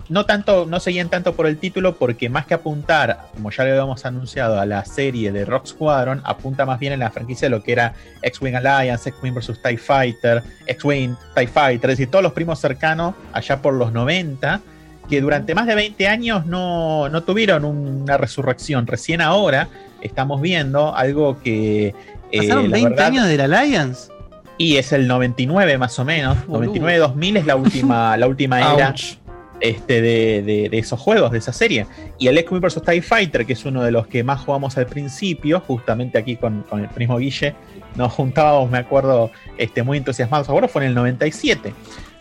no 0.10 0.26
tanto, 0.26 0.66
no 0.66 0.80
seguían 0.80 1.10
tanto 1.10 1.36
por 1.36 1.48
el 1.48 1.58
título, 1.58 1.96
porque 1.96 2.30
más 2.30 2.46
que 2.46 2.54
apuntar, 2.54 3.28
como 3.34 3.52
ya 3.52 3.64
lo 3.64 3.72
habíamos 3.72 4.06
anunciado, 4.06 4.60
a 4.60 4.66
la 4.66 4.86
serie 4.86 5.32
de 5.32 5.46
Rock 5.46 5.68
Squadron, 5.68 6.22
apunta 6.24 6.66
más 6.66 6.80
bien 6.80 6.94
en 6.94 7.00
la 7.00 7.10
franquicia 7.10 7.48
de 7.48 7.56
lo 7.56 7.64
que 7.64 7.74
era 7.74 7.94
X-Wing 8.22 8.56
Alliance, 8.56 9.10
X-Wing 9.10 9.34
vs. 9.34 9.62
TIE 9.62 9.78
Fighter, 9.78 10.44
X-Wing, 10.66 11.16
TIE 11.36 11.48
Fighter, 11.48 11.90
es 11.90 11.98
decir, 11.98 12.12
todos 12.12 12.24
los 12.24 12.34
primos 12.34 12.60
cercanos 12.60 13.16
allá 13.34 13.62
por 13.62 13.74
los 13.74 13.92
90, 13.92 14.62
que 15.10 15.22
durante 15.22 15.56
más 15.56 15.66
de 15.68 15.76
20 15.76 16.08
años 16.08 16.46
no, 16.46 17.10
no 17.10 17.24
tuvieron 17.24 17.66
una 17.66 18.18
resurrección. 18.18 18.88
Recién 18.88 19.22
ahora 19.22 19.70
estamos 20.02 20.42
viendo 20.42 20.96
algo 20.96 21.40
que. 21.42 21.94
eh, 22.32 22.38
¿Pasaron 22.40 22.66
la 22.70 22.74
20 22.74 22.90
verdad- 22.90 23.06
años 23.08 23.28
del 23.28 23.42
Alliance? 23.54 24.12
y 24.60 24.78
es 24.78 24.92
el 24.92 25.08
99 25.08 25.78
más 25.78 26.00
o 26.00 26.04
menos. 26.06 26.36
Boludo. 26.48 26.74
99-2000 26.74 27.38
es 27.38 27.46
la 27.46 27.56
última, 27.56 28.18
la 28.18 28.26
última 28.28 28.60
era 28.74 28.88
Ouch. 28.90 29.18
Este, 29.60 30.02
de, 30.02 30.70
esos 30.72 31.00
juegos, 31.00 31.32
de 31.32 31.40
esa 31.40 31.54
serie. 31.54 31.86
Y 32.18 32.28
el 32.28 32.38
X-Wing 32.38 32.62
vs. 32.62 32.82
TIE 32.84 33.02
Fighter, 33.02 33.46
que 33.46 33.54
es 33.54 33.66
uno 33.66 33.84
de 33.84 33.92
los 33.92 34.08
que 34.08 34.24
más 34.24 34.42
jugamos 34.42 34.78
al 34.78 34.86
principio, 34.86 35.60
justamente 35.60 36.18
aquí 36.18 36.36
con, 36.36 36.64
con 36.64 36.82
el 36.82 36.90
primo 36.90 37.18
Guille, 37.18 37.56
nos 37.96 38.14
juntábamos, 38.14 38.70
me 38.70 38.78
acuerdo, 38.78 39.32
este, 39.58 39.84
muy 39.84 39.98
entusiasmados. 39.98 40.50
Ahora 40.50 40.68
fue 40.68 40.84
en 40.84 40.90
el 40.90 40.96
97. 40.96 41.74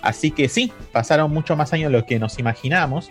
Así 0.02 0.30
que 0.30 0.48
sí, 0.48 0.72
pasaron 0.92 1.32
mucho 1.32 1.56
más 1.56 1.72
años 1.72 1.90
de 1.90 1.98
lo 1.98 2.06
que 2.06 2.18
nos 2.18 2.38
imaginamos. 2.38 3.10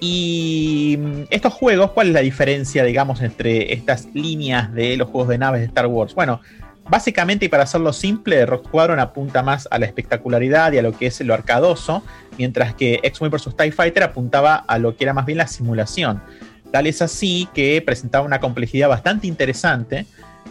Y 0.00 0.98
mm, 0.98 1.22
estos 1.30 1.54
juegos, 1.54 1.92
¿cuál 1.92 2.08
es 2.08 2.14
la 2.14 2.20
diferencia, 2.20 2.82
digamos, 2.82 3.20
entre 3.22 3.72
estas 3.72 4.08
líneas 4.14 4.72
de 4.74 4.96
los 4.96 5.08
juegos 5.08 5.28
de 5.28 5.38
naves 5.38 5.60
de 5.60 5.66
Star 5.66 5.86
Wars? 5.86 6.14
Bueno, 6.14 6.40
básicamente, 6.88 7.46
y 7.46 7.48
para 7.48 7.64
hacerlo 7.64 7.92
simple, 7.92 8.44
Rock 8.46 8.66
Squadron 8.66 9.00
apunta 9.00 9.42
más 9.42 9.68
a 9.70 9.78
la 9.78 9.86
espectacularidad 9.86 10.72
y 10.72 10.78
a 10.78 10.82
lo 10.82 10.92
que 10.92 11.06
es 11.06 11.20
lo 11.20 11.34
arcadoso, 11.34 12.02
mientras 12.38 12.74
que 12.74 13.00
X-Wing 13.02 13.30
vs. 13.30 13.56
TIE 13.56 13.72
Fighter 13.72 14.02
apuntaba 14.02 14.56
a 14.56 14.78
lo 14.78 14.96
que 14.96 15.04
era 15.04 15.14
más 15.14 15.26
bien 15.26 15.38
la 15.38 15.46
simulación. 15.46 16.22
Tal 16.70 16.86
es 16.86 17.02
así 17.02 17.48
que 17.54 17.82
presentaba 17.82 18.24
una 18.24 18.40
complejidad 18.40 18.88
bastante 18.88 19.26
interesante, 19.26 20.06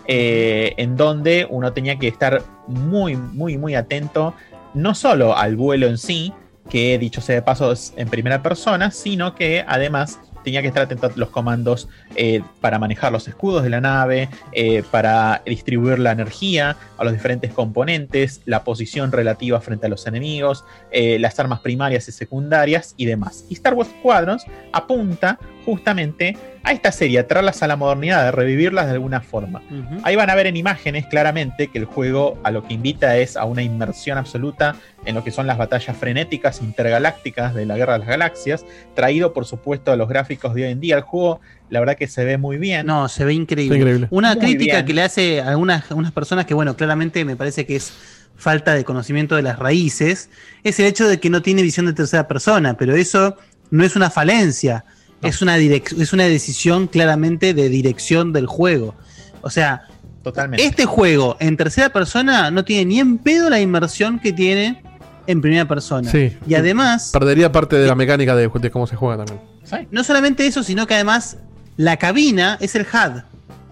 eh, 0.08 0.74
en 0.78 0.96
donde 0.96 1.48
uno 1.50 1.74
tenía 1.74 1.98
que 1.98 2.08
estar 2.08 2.44
muy, 2.68 3.16
muy, 3.16 3.58
muy 3.58 3.76
atento, 3.76 4.34
no 4.74 4.96
solo 4.96 5.36
al 5.38 5.56
vuelo 5.56 5.88
en 5.88 5.98
sí, 5.98 6.34
que 6.70 6.98
dicho 6.98 7.22
sea 7.22 7.36
de 7.36 7.42
paso 7.42 7.72
es 7.72 7.94
en 7.98 8.08
primera 8.08 8.42
persona, 8.42 8.92
sino 8.92 9.36
que 9.36 9.66
además 9.68 10.20
tenía 10.44 10.62
que 10.62 10.68
estar 10.68 10.84
atento 10.84 11.08
a 11.08 11.12
los 11.16 11.30
comandos 11.30 11.90
eh, 12.16 12.42
para 12.60 12.80
manejar 12.80 13.12
los 13.12 13.28
escudos 13.28 13.64
de 13.64 13.70
la 13.70 13.82
nave, 13.82 14.30
eh, 14.52 14.84
para 14.92 15.42
distribuir 15.46 16.00
la 16.00 16.12
energía 16.12 16.78
a 16.98 17.04
los 17.04 17.14
diferentes 17.14 17.54
componentes, 17.54 18.42
la 18.46 18.64
posición 18.64 19.12
relativa 19.12 19.60
frente 19.62 19.88
a 19.88 19.90
los 19.90 20.08
enemigos, 20.08 20.64
eh, 20.92 21.20
las 21.20 21.40
armas 21.40 21.60
primarias 21.60 22.08
y 22.08 22.12
secundarias 22.12 22.94
y 22.98 23.06
demás. 23.06 23.46
Y 23.50 23.54
Star 23.56 23.74
Wars 23.74 23.90
Squadrons 24.00 24.46
apunta 24.74 25.40
justamente 25.66 26.38
a 26.64 26.72
esta 26.72 26.92
serie, 26.92 27.20
a 27.20 27.28
traerlas 27.28 27.64
a 27.64 27.68
la 27.68 27.76
modernidad, 27.76 28.28
a 28.28 28.32
revivirlas 28.32 28.86
de 28.86 28.94
alguna 28.94 29.22
forma. 29.22 29.62
Ahí 30.04 30.16
van 30.16 30.30
a 30.30 30.36
ver 30.36 30.48
en 30.48 30.58
imágenes 30.58 31.08
claramente 31.08 31.68
que 31.68 31.80
el 31.80 31.86
juego 31.86 32.38
a 32.44 32.52
lo 32.52 32.68
que 32.68 32.76
invita 32.76 33.18
es 33.18 33.36
a 33.36 33.46
una 33.46 33.64
inmersión 33.64 34.18
absoluta 34.18 34.76
en 35.06 35.16
lo 35.16 35.24
que 35.24 35.32
son 35.32 35.48
las 35.48 35.58
batallas 35.58 35.98
frenéticas 35.98 36.62
intergalácticas 36.62 37.56
de 37.56 37.66
la 37.66 37.78
Guerra 37.78 37.94
de 37.94 38.00
las 38.00 38.08
Galaxias, 38.08 38.66
traído 38.96 39.34
por 39.34 39.46
supuesto 39.46 39.92
a 39.92 39.96
los 39.96 40.08
gráficos 40.08 40.54
de 40.54 40.66
hoy 40.66 40.72
en 40.72 40.80
día. 40.80 40.98
El 40.98 41.02
juego, 41.02 41.42
la 41.70 41.80
verdad 41.80 41.96
que 41.96 42.08
se 42.08 42.24
ve 42.26 42.38
muy 42.38 42.58
bien. 42.58 42.86
No, 42.86 43.08
se 43.08 43.26
ve 43.26 43.34
increíble. 43.34 43.78
increíble. 43.78 44.08
Una 44.12 44.36
Muy 44.36 44.46
crítica 44.46 44.78
bien. 44.78 44.86
que 44.86 44.94
le 44.94 45.02
hace 45.02 45.42
a 45.42 45.50
algunas, 45.50 45.90
a 45.92 45.96
unas 45.96 46.12
personas 46.12 46.46
que, 46.46 46.54
bueno, 46.54 46.76
claramente 46.76 47.26
me 47.26 47.36
parece 47.36 47.66
que 47.66 47.76
es 47.76 47.92
falta 48.36 48.74
de 48.74 48.84
conocimiento 48.84 49.36
de 49.36 49.44
las 49.44 49.60
raíces, 49.60 50.30
es 50.64 50.80
el 50.80 50.86
hecho 50.86 51.08
de 51.08 51.20
que 51.20 51.30
no 51.30 51.42
tiene 51.42 51.62
visión 51.62 51.86
de 51.86 51.94
tercera 51.94 52.28
persona, 52.28 52.76
pero 52.76 52.96
eso 52.96 53.38
no 53.70 53.84
es 53.84 53.96
una 53.96 54.10
falencia, 54.10 54.84
es, 55.22 55.42
una 55.42 55.58
direc- 55.58 56.00
es 56.02 56.14
una 56.14 56.26
decisión 56.26 56.88
claramente 56.88 57.54
de 57.54 57.70
dirección 57.70 58.34
del 58.34 58.48
juego. 58.48 58.96
O 59.42 59.50
sea, 59.50 59.84
Totalmente. 60.24 60.66
este 60.66 60.86
juego 60.86 61.38
en 61.40 61.58
tercera 61.58 61.90
persona 61.90 62.52
no 62.52 62.64
tiene 62.64 62.86
ni 62.86 63.00
en 63.00 63.18
pedo 63.18 63.50
la 63.50 63.60
inmersión 63.60 64.20
que 64.20 64.34
tiene 64.34 64.84
en 65.28 65.42
primera 65.42 65.68
persona. 65.68 66.10
Sí. 66.10 66.36
Y 66.48 66.56
además, 66.56 67.10
Perdería 67.14 67.52
parte 67.52 67.76
de 67.78 67.88
la 67.88 67.96
mecánica 67.96 68.36
de, 68.36 68.50
de 68.54 68.72
cómo 68.72 68.88
se 68.88 68.96
juega 68.96 69.24
también. 69.26 69.88
no 69.92 70.04
solamente 70.04 70.46
eso, 70.46 70.64
sino 70.64 70.86
que 70.88 70.96
además 70.96 71.38
la 71.78 71.98
cabina 71.98 72.58
es 72.60 72.76
el 72.76 72.84
HUD. 72.84 73.22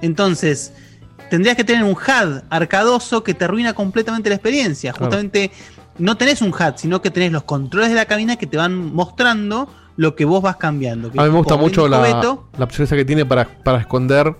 Entonces, 0.01 0.71
tendrías 1.30 1.55
que 1.55 1.63
tener 1.63 1.84
un 1.84 1.91
HUD 1.91 2.41
arcadoso 2.49 3.23
que 3.23 3.34
te 3.34 3.45
arruina 3.45 3.73
completamente 3.73 4.30
la 4.30 4.35
experiencia. 4.35 4.91
Claro. 4.93 5.05
Justamente 5.05 5.51
no 5.97 6.17
tenés 6.17 6.41
un 6.41 6.49
HUD, 6.49 6.76
sino 6.77 7.01
que 7.01 7.11
tenés 7.11 7.31
los 7.31 7.43
controles 7.43 7.89
de 7.89 7.95
la 7.95 8.05
cabina 8.05 8.38
que 8.38 8.47
te 8.47 8.57
van 8.57 8.76
mostrando 8.93 9.69
lo 9.99 10.15
que 10.15 10.23
vos 10.23 10.41
vas 10.41 10.55
cambiando. 10.55 11.11
Que 11.11 11.19
A 11.19 11.23
mí 11.23 11.30
me 11.30 11.38
gusta 11.38 11.57
mucho 11.57 11.85
la, 11.89 11.99
Beto, 11.99 12.47
la 12.57 12.63
opción 12.63 12.85
esa 12.85 12.95
que 12.95 13.03
tiene 13.03 13.26
para, 13.26 13.45
para 13.45 13.80
esconder 13.80 14.34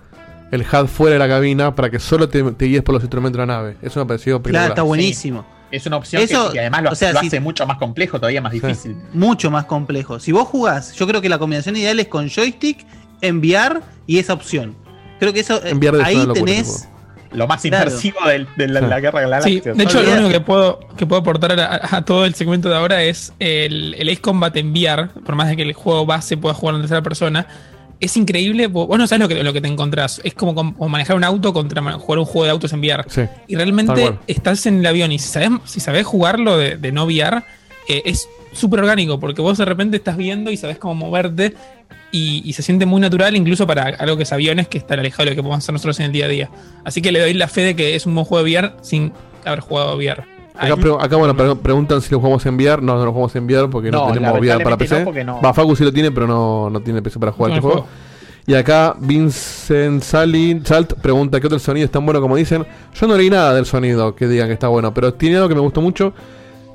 el 0.52 0.62
HUD 0.62 0.88
fuera 0.88 1.14
de 1.16 1.20
la 1.20 1.28
cabina 1.28 1.76
para 1.76 1.90
que 1.90 2.00
solo 2.00 2.30
te, 2.30 2.42
te 2.54 2.66
guíes 2.66 2.82
por 2.82 2.94
los 2.96 3.04
instrumentos 3.04 3.38
de 3.42 3.46
la 3.46 3.54
nave. 3.58 3.76
Eso 3.82 4.00
me 4.00 4.06
pareció 4.06 4.36
Claro, 4.36 4.38
espectacular. 4.40 4.70
está 4.70 4.82
buenísimo. 4.84 5.46
Es 5.70 5.86
una 5.86 5.98
opción 5.98 6.26
que- 6.26 6.34
Eso, 6.34 6.52
que, 6.54 6.62
además 6.62 6.84
lo, 6.84 6.90
o 6.92 6.96
sea, 6.96 7.12
lo 7.12 7.20
si- 7.20 7.28
hace 7.28 7.40
mucho 7.42 7.68
más 7.68 7.78
complejo, 7.78 8.18
todavía 8.20 8.42
más 8.42 8.54
difícil. 8.54 8.96
mucho 9.14 9.52
más 9.52 9.66
complejo. 9.66 10.18
Si 10.22 10.32
vos 10.32 10.48
jugás, 10.48 10.94
yo 10.94 11.06
creo 11.06 11.20
que 11.20 11.28
la 11.28 11.38
combinación 11.40 11.76
ideal 11.76 12.00
es 12.00 12.08
con 12.08 12.30
joystick, 12.30 12.86
enviar 13.20 13.82
y 14.08 14.18
esa 14.20 14.32
opción. 14.34 14.76
Creo 15.20 15.34
que 15.34 15.42
eso 15.42 15.58
eh, 15.64 15.72
Enviar 15.72 15.96
ahí 15.98 16.26
tenés 16.34 16.88
Lo 17.32 17.46
más 17.48 17.62
Claro. 17.62 17.86
inmersivo 17.90 18.18
del- 18.28 18.48
de, 18.58 18.68
la, 18.68 18.82
la 18.82 19.00
Guerra 19.00 19.22
de 19.22 19.28
las 19.28 19.44
Sí, 19.44 19.60
de 19.60 19.84
hecho, 19.84 20.02
lo 20.02 20.12
único 20.14 20.30
que 20.30 20.40
puedo, 20.42 20.80
que 20.98 21.06
puedo 21.06 21.22
aportar 21.22 21.60
a, 21.60 21.80
a 21.98 22.02
todo 22.04 22.26
el 22.26 22.34
segmento 22.34 22.70
de 22.70 22.76
ahora 22.76 23.04
es 23.04 23.34
el, 23.40 23.96
el 24.00 24.10
Ace 24.10 24.22
Combat 24.22 24.56
enviar, 24.58 25.10
por 25.26 25.36
más 25.36 25.48
de 25.50 25.56
que 25.56 25.62
el 25.62 25.74
juego 25.74 26.06
base 26.06 26.38
pueda 26.38 26.56
jugar 26.56 26.76
en 26.76 26.82
tercera 26.82 27.02
persona. 27.04 27.46
Es 28.00 28.16
increíble, 28.16 28.68
vos 28.68 28.98
no 28.98 29.06
sabes 29.08 29.22
lo 29.22 29.28
que, 29.28 29.44
lo 29.44 29.52
que 29.54 29.60
te 29.62 29.68
encontrás. 29.68 30.22
Es 30.24 30.34
como, 30.34 30.56
como 30.56 30.88
manejar 30.90 31.18
un 31.18 31.24
auto 31.24 31.52
contra 31.54 31.82
jugar 31.94 32.20
un 32.20 32.26
juego 32.26 32.46
de 32.46 32.52
autos 32.52 32.72
en 32.74 32.80
VR. 32.80 33.04
Sí, 33.10 33.22
Y 33.48 33.56
realmente 33.56 34.16
estás 34.26 34.66
en 34.66 34.80
el 34.80 34.86
avión 34.86 35.12
y 35.12 35.20
si 35.20 35.28
sabes, 35.28 35.50
si 35.66 35.80
sabes 35.82 36.06
jugarlo 36.08 36.58
de, 36.58 36.78
de 36.78 36.92
no 36.94 37.04
VR, 37.06 37.44
eh, 37.90 38.02
es 38.06 38.28
súper 38.54 38.80
orgánico 38.80 39.20
porque 39.20 39.42
vos 39.42 39.58
de 39.58 39.66
repente 39.66 39.98
estás 39.98 40.16
viendo 40.18 40.50
y 40.50 40.58
sabes 40.58 40.78
cómo 40.80 40.96
moverte 40.96 41.54
y, 42.12 42.42
y 42.46 42.54
se 42.54 42.62
siente 42.64 42.86
muy 42.86 43.00
natural 43.02 43.36
incluso 43.36 43.68
para 43.68 43.84
algo 43.84 44.18
que 44.18 44.24
es 44.24 44.34
aviones 44.34 44.68
que 44.68 44.78
está 44.78 44.96
alejado 44.96 45.26
de 45.26 45.30
lo 45.32 45.36
que 45.36 45.42
podemos 45.44 45.60
hacer 45.64 45.74
nosotros 45.74 46.00
en 46.00 46.08
el 46.08 46.12
día 46.12 46.26
a 46.26 46.30
día. 46.30 46.50
Así 46.84 47.02
que 47.02 47.12
le 47.12 47.20
doy 47.20 47.34
la 47.34 47.48
fe 47.48 47.62
de 47.62 47.76
que 47.76 47.96
es 47.96 48.06
un 48.06 48.16
buen 48.16 48.26
juego 48.26 48.44
de 48.44 48.52
VR 48.52 48.74
sin 48.82 49.12
haber 49.46 49.60
jugado 49.60 49.96
VR. 49.98 50.24
Acá, 50.56 50.76
pre- 50.76 50.92
acá, 51.00 51.16
bueno, 51.16 51.38
pre- 51.38 51.56
preguntan 51.56 52.02
si 52.02 52.12
lo 52.12 52.20
jugamos 52.20 52.46
en 52.46 52.56
VR. 52.56 52.82
No, 52.82 52.98
no 52.98 53.06
lo 53.06 53.12
jugamos 53.12 53.34
en 53.36 53.46
VR 53.46 53.70
porque 53.70 53.92
no, 53.92 54.08
No, 54.08 54.14
tenemos 54.14 54.40
VR 54.40 54.64
para 54.64 54.76
PC. 54.78 55.00
no, 55.00 55.06
porque 55.06 55.24
no. 55.24 55.40
Va, 55.42 55.54
Facu 55.54 55.76
sí 55.76 55.84
lo 55.86 55.94
tiene, 55.94 56.12
pero 56.12 56.28
no, 56.28 56.70
no 56.70 56.82
tiene 56.82 57.02
PC 57.02 57.18
para 57.20 57.32
jugar 57.32 57.52
No, 57.52 57.56
este 57.58 57.68
juego. 57.68 57.88
Y 58.48 58.56
acá 58.56 58.96
Vincent 59.00 60.02
Sali, 60.02 60.60
Salt 60.66 60.94
pregunta 60.96 61.40
qué 61.40 61.46
otro 61.48 61.60
sonido 61.60 61.86
es 61.86 61.92
tan 61.92 62.04
bueno 62.04 62.20
como 62.20 62.36
dicen. 62.36 62.66
Yo 63.00 63.08
no 63.08 63.16
leí 63.16 63.30
nada 63.30 63.54
del 63.54 63.66
sonido 63.66 64.16
que 64.16 64.28
digan 64.28 64.48
que 64.48 64.54
está 64.54 64.68
bueno, 64.68 64.94
pero 64.94 65.14
tiene 65.14 65.36
algo 65.38 65.48
que 65.48 65.56
me 65.56 65.62
gustó 65.62 65.82
mucho, 65.82 66.14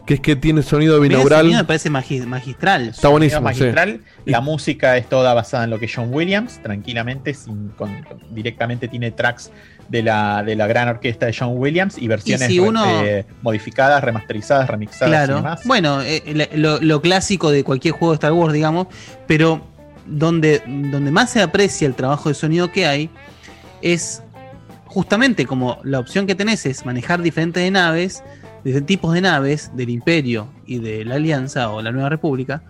que 0.06 0.14
es 0.14 0.20
que 0.20 0.36
tiene 0.36 0.62
sonido 0.62 1.00
binaural. 1.00 1.40
sonido 1.42 1.58
me 1.60 1.64
parece 1.64 1.90
magi- 1.90 2.26
magistral. 2.26 2.88
Está 2.88 3.08
buenísimo, 3.08 3.40
magistral. 3.42 4.02
La 4.26 4.40
música 4.42 4.96
es 4.98 5.08
toda 5.08 5.32
basada 5.34 5.64
en 5.64 5.70
lo 5.70 5.78
que 5.78 5.88
John 5.92 6.08
Williams, 6.12 6.60
tranquilamente, 6.62 7.32
sin, 7.32 7.68
con- 7.70 8.02
con- 8.02 8.34
directamente 8.34 8.86
tiene 8.88 9.10
tracks 9.12 9.50
de 9.88 10.02
la, 10.02 10.42
de 10.42 10.56
la 10.56 10.66
gran 10.66 10.88
orquesta 10.88 11.26
de 11.26 11.34
John 11.38 11.52
Williams 11.56 11.96
y 11.98 12.08
versiones 12.08 12.48
si 12.48 12.58
re- 12.58 12.68
uno- 12.68 13.04
eh, 13.04 13.24
modificadas, 13.42 14.02
remasterizadas, 14.04 14.68
remixadas 14.68 15.08
y 15.08 15.10
Claro. 15.12 15.36
demás. 15.36 15.60
Bueno, 15.64 16.02
eh, 16.02 16.22
la- 16.34 16.48
lo, 16.54 16.80
lo 16.80 17.00
clásico 17.00 17.50
de 17.50 17.64
cualquier 17.64 17.94
juego 17.94 18.12
de 18.12 18.16
Star 18.16 18.32
Wars, 18.32 18.52
digamos, 18.52 18.88
pero 19.26 19.66
donde, 20.06 20.62
donde 20.66 21.10
más 21.10 21.30
se 21.30 21.40
aprecia 21.40 21.86
el 21.86 21.94
trabajo 21.94 22.28
de 22.28 22.34
sonido 22.34 22.70
que 22.72 22.84
hay 22.86 23.08
es 23.80 24.22
justamente 24.86 25.46
como 25.46 25.78
la 25.82 25.98
opción 25.98 26.26
que 26.26 26.34
tenés 26.34 26.66
es 26.66 26.84
manejar 26.86 27.22
diferentes 27.22 27.70
naves, 27.72 28.22
diferentes 28.64 28.86
tipos 28.86 29.12
de 29.12 29.20
naves 29.20 29.70
del 29.74 29.90
Imperio 29.90 30.48
y 30.66 30.78
de 30.78 31.04
la 31.04 31.16
Alianza 31.16 31.70
o 31.70 31.82
la 31.82 31.92
Nueva 31.92 32.08
República, 32.08 32.62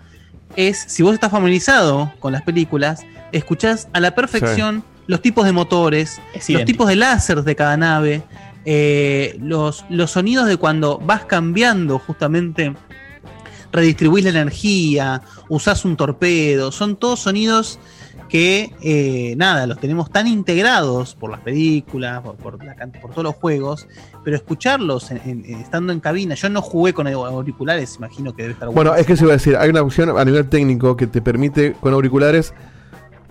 es 0.57 0.85
si 0.89 1.03
vos 1.03 1.15
estás 1.15 1.31
familiarizado 1.31 2.13
con 2.21 2.33
las 2.33 2.43
películas, 2.43 3.03
escuchás 3.33 3.89
a 3.93 4.01
la 4.01 4.15
perfección 4.15 4.85
los 5.07 5.23
tipos 5.23 5.45
de 5.45 5.53
motores, 5.53 6.21
los 6.35 6.49
idéntico. 6.49 6.67
tipos 6.67 6.89
de 6.89 6.97
láseres 6.97 7.45
de 7.45 7.55
cada 7.57 7.77
nave, 7.77 8.23
eh, 8.65 9.37
los, 9.41 9.85
los 9.89 10.11
sonidos 10.11 10.47
de 10.47 10.57
cuando 10.57 10.99
vas 10.99 11.25
cambiando 11.25 11.99
justamente, 11.99 12.75
redistribuís 13.73 14.25
la 14.25 14.31
energía, 14.31 15.23
usás 15.49 15.85
un 15.85 15.97
torpedo, 15.97 16.73
son 16.73 16.97
todos 16.97 17.21
sonidos 17.21 17.79
que, 18.29 18.73
eh, 18.83 19.35
nada, 19.37 19.67
los 19.67 19.79
tenemos 19.79 20.11
tan 20.11 20.27
integrados 20.27 21.15
por 21.15 21.31
las 21.31 21.41
películas, 21.41 22.21
por, 22.23 22.37
por 22.37 22.65
la 22.65 22.75
por 23.01 23.11
todos 23.11 23.23
los 23.25 23.35
juegos, 23.35 23.87
pero 24.25 24.37
escucharlos 24.37 25.11
en- 25.11 25.21
en- 25.25 25.45
en- 25.45 25.61
estando 25.61 25.93
en 25.93 26.01
cabina, 26.01 26.35
yo 26.35 26.49
no 26.49 26.61
jugué 26.63 26.93
con 26.93 27.07
auriculares, 27.07 27.97
imagino 27.97 28.35
que 28.35 28.43
debe 28.43 28.55
estar 28.55 28.69
Bueno, 28.69 28.91
bueno. 28.91 29.01
es 29.01 29.07
que 29.07 29.17
se 29.17 29.25
iba 29.25 29.33
a 29.33 29.37
decir, 29.37 29.57
hay 29.57 29.71
una 29.71 29.83
opción 29.83 30.17
a 30.19 30.25
nivel 30.25 30.47
técnico 30.49 30.97
que 30.97 31.07
te 31.07 31.21
permite 31.23 31.75
con 31.81 31.93
auriculares 31.93 32.55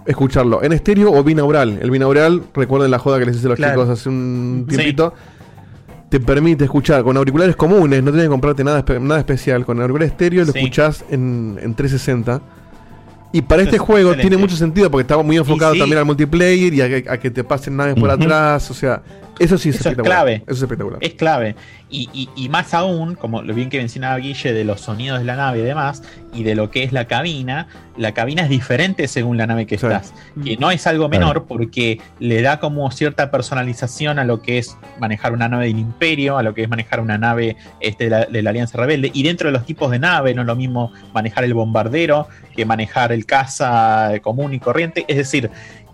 escucharlo 0.05 0.61
en 0.63 0.73
estéreo 0.73 1.11
o 1.11 1.23
binaural. 1.23 1.79
El 1.81 1.89
binaural, 1.91 2.43
recuerden 2.53 2.91
la 2.91 2.99
joda 2.99 3.19
que 3.19 3.25
les 3.25 3.37
hice 3.37 3.47
a 3.47 3.49
los 3.49 3.57
Claro. 3.57 3.73
chicos 3.73 3.89
hace 3.89 4.09
un 4.09 4.65
Sí. 4.69 4.75
tiempito, 4.75 5.13
te 6.09 6.19
permite 6.19 6.65
escuchar 6.65 7.03
con 7.03 7.17
auriculares 7.17 7.55
comunes, 7.55 8.03
no 8.03 8.11
tienes 8.11 8.25
que 8.27 8.29
comprarte 8.31 8.63
nada, 8.63 8.85
nada 8.99 9.19
especial. 9.19 9.65
Con 9.65 9.81
auriculares 9.81 10.11
estéreo 10.11 10.45
lo 10.45 10.51
Sí. 10.51 10.59
escuchás 10.59 11.03
en, 11.09 11.57
en 11.61 11.73
360. 11.73 12.41
Y 13.33 13.41
para 13.41 13.63
este 13.63 13.75
Es 13.77 13.81
juego 13.81 14.11
excelente. 14.11 14.29
tiene 14.29 14.41
mucho 14.41 14.55
sentido 14.55 14.89
porque 14.89 15.01
está 15.01 15.17
muy 15.21 15.35
enfocado 15.37 15.73
sí. 15.73 15.79
también 15.79 15.97
al 15.99 16.05
multiplayer 16.05 16.73
y 16.73 16.81
a, 16.81 16.87
que- 16.87 17.09
a 17.09 17.17
que 17.19 17.29
te 17.31 17.43
pasen 17.43 17.75
naves 17.75 17.95
por 17.95 18.09
atrás. 18.09 18.69
O 18.71 18.73
sea, 18.73 19.01
eso 19.39 19.57
sí 19.57 19.69
es 19.69 19.75
Eso 19.75 19.89
es 19.89 19.93
espectacular. 19.93 20.05
clave. 20.17 20.33
Eso 20.45 20.51
es 20.53 20.61
espectacular. 20.61 20.99
Es 21.01 21.13
clave. 21.15 21.55
Y, 21.89 22.09
y- 22.13 22.29
y 22.35 22.49
más 22.49 22.73
aún, 22.73 23.13
como 23.15 23.41
lo 23.43 23.53
bien 23.53 23.69
que 23.69 23.77
mencionaba 23.77 24.17
Guille, 24.17 24.51
de 24.53 24.63
los 24.63 24.81
sonidos 24.81 25.19
de 25.19 25.25
la 25.25 25.35
nave 25.35 25.59
y 25.59 25.61
demás, 25.63 26.01
y 26.33 26.43
de 26.43 26.55
lo 26.55 26.71
que 26.71 26.83
es 26.83 26.91
la 26.91 27.05
cabina, 27.05 27.67
la 27.97 28.13
cabina 28.13 28.41
es 28.43 28.49
diferente 28.49 29.07
según 29.07 29.37
la 29.37 29.45
nave 29.45 29.67
que 29.67 29.75
estás. 29.75 30.13
Que 30.43 30.57
no 30.57 30.71
es 30.71 30.87
algo 30.87 31.07
menor 31.09 31.45
porque 31.45 32.01
le 32.19 32.41
da 32.41 32.59
como 32.59 32.89
cierta 32.89 33.29
personalización 33.29 34.17
a 34.17 34.23
lo 34.23 34.41
que 34.41 34.57
es 34.57 34.75
manejar 34.99 35.33
una 35.33 35.47
nave 35.47 35.67
del 35.67 35.77
Imperio, 35.77 36.37
a 36.39 36.43
lo 36.43 36.55
que 36.55 36.63
es 36.63 36.69
manejar 36.69 36.99
una 36.99 37.19
nave 37.19 37.55
este, 37.79 38.05
de, 38.05 38.09
la, 38.09 38.25
de 38.25 38.41
la 38.41 38.49
Alianza 38.49 38.79
Rebelde. 38.79 39.11
Y 39.13 39.21
dentro 39.21 39.49
de 39.49 39.53
los 39.53 39.65
tipos 39.65 39.91
de 39.91 39.99
nave, 39.99 40.33
no 40.33 40.41
es 40.41 40.47
lo 40.47 40.55
mismo 40.55 40.91
manejar 41.13 41.43
el 41.43 41.53
bombardero 41.53 42.27
que 42.55 42.65
manejar 42.65 43.11
el 43.11 43.27
caza 43.27 44.11
común 44.23 44.53
y 44.55 44.59
corriente. 44.59 45.05
Es 45.07 45.17
decir, 45.17 45.51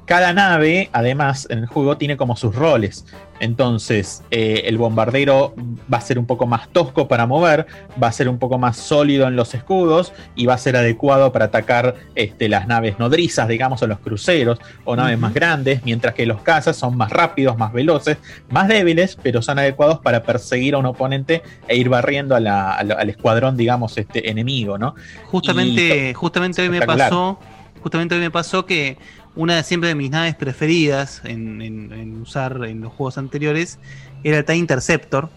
cada 0.10 0.34
nave, 0.34 0.90
además, 0.92 1.46
en 1.52 1.60
el 1.60 1.68
juego 1.68 1.96
tiene 1.96 2.18
como 2.18 2.36
sus 2.36 2.56
roles. 2.56 3.06
Entonces, 3.40 4.24
eh, 4.32 4.64
el 4.66 4.80
bombardero 4.80 5.54
va 5.92 6.00
a 6.00 6.02
ser 6.02 6.18
un 6.18 6.26
poco 6.26 6.48
más 6.48 6.68
tosco 6.70 7.08
para 7.08 7.28
mover, 7.28 7.68
va 8.02 8.08
a 8.08 8.12
ser 8.12 8.28
un 8.28 8.40
poco 8.40 8.58
más 8.58 8.76
sólido 8.76 9.28
en 9.28 9.36
los 9.36 9.54
escudos 9.54 10.12
y 10.36 10.48
va 10.48 10.56
a 10.56 10.58
ser 10.58 10.76
adecuado 10.76 11.32
para 11.32 11.46
atacar 11.46 11.94
este, 12.16 12.50
las 12.50 12.66
naves 12.68 12.98
nodrizas, 12.98 13.48
digamos, 13.48 13.84
o 13.84 13.88
los 13.88 14.00
cruceros 14.00 14.58
o 14.84 14.96
naves 14.96 15.20
más 15.20 15.32
grandes, 15.32 15.84
mientras 15.86 16.16
que 16.16 16.26
los 16.26 16.42
cazas 16.42 16.76
son 16.76 16.98
más 16.98 17.12
rápidos, 17.12 17.56
más 17.56 17.72
veloces, 17.72 18.18
más 18.50 18.68
débiles, 18.68 19.16
pero 19.22 19.44
son 19.44 19.60
adecuados 19.60 20.00
para 20.00 20.24
perseguir 20.24 20.74
a 20.74 20.80
un 20.80 20.88
oponente 20.88 21.44
e 21.68 21.78
ir 21.78 21.88
barriendo 21.88 22.36
a 22.36 22.40
la- 22.40 22.74
a 22.74 22.84
la- 22.84 22.96
al 22.96 23.10
escuadrón, 23.12 23.56
digamos, 23.56 23.96
este, 24.00 24.28
enemigo, 24.32 24.80
¿no? 24.80 24.96
Justamente, 25.28 26.10
Y- 26.10 26.14
justamente 26.16 26.64
hoy 26.64 26.70
me 26.70 26.82
pasó, 26.82 27.40
justamente 27.82 28.16
hoy 28.16 28.22
me 28.22 28.32
pasó 28.32 28.66
que 28.66 28.98
una 29.36 29.62
siempre 29.64 29.90
de 29.90 29.96
mis 29.96 30.10
naves 30.12 30.36
preferidas 30.36 31.22
en, 31.24 31.62
en- 31.62 31.94
en 31.94 32.22
usar 32.22 32.60
en 32.66 32.82
los 32.82 32.92
juegos 32.94 33.18
anteriores 33.18 33.80
era 34.24 34.38
el 34.40 34.46
TIE 34.46 34.56
Interceptor. 34.56 35.30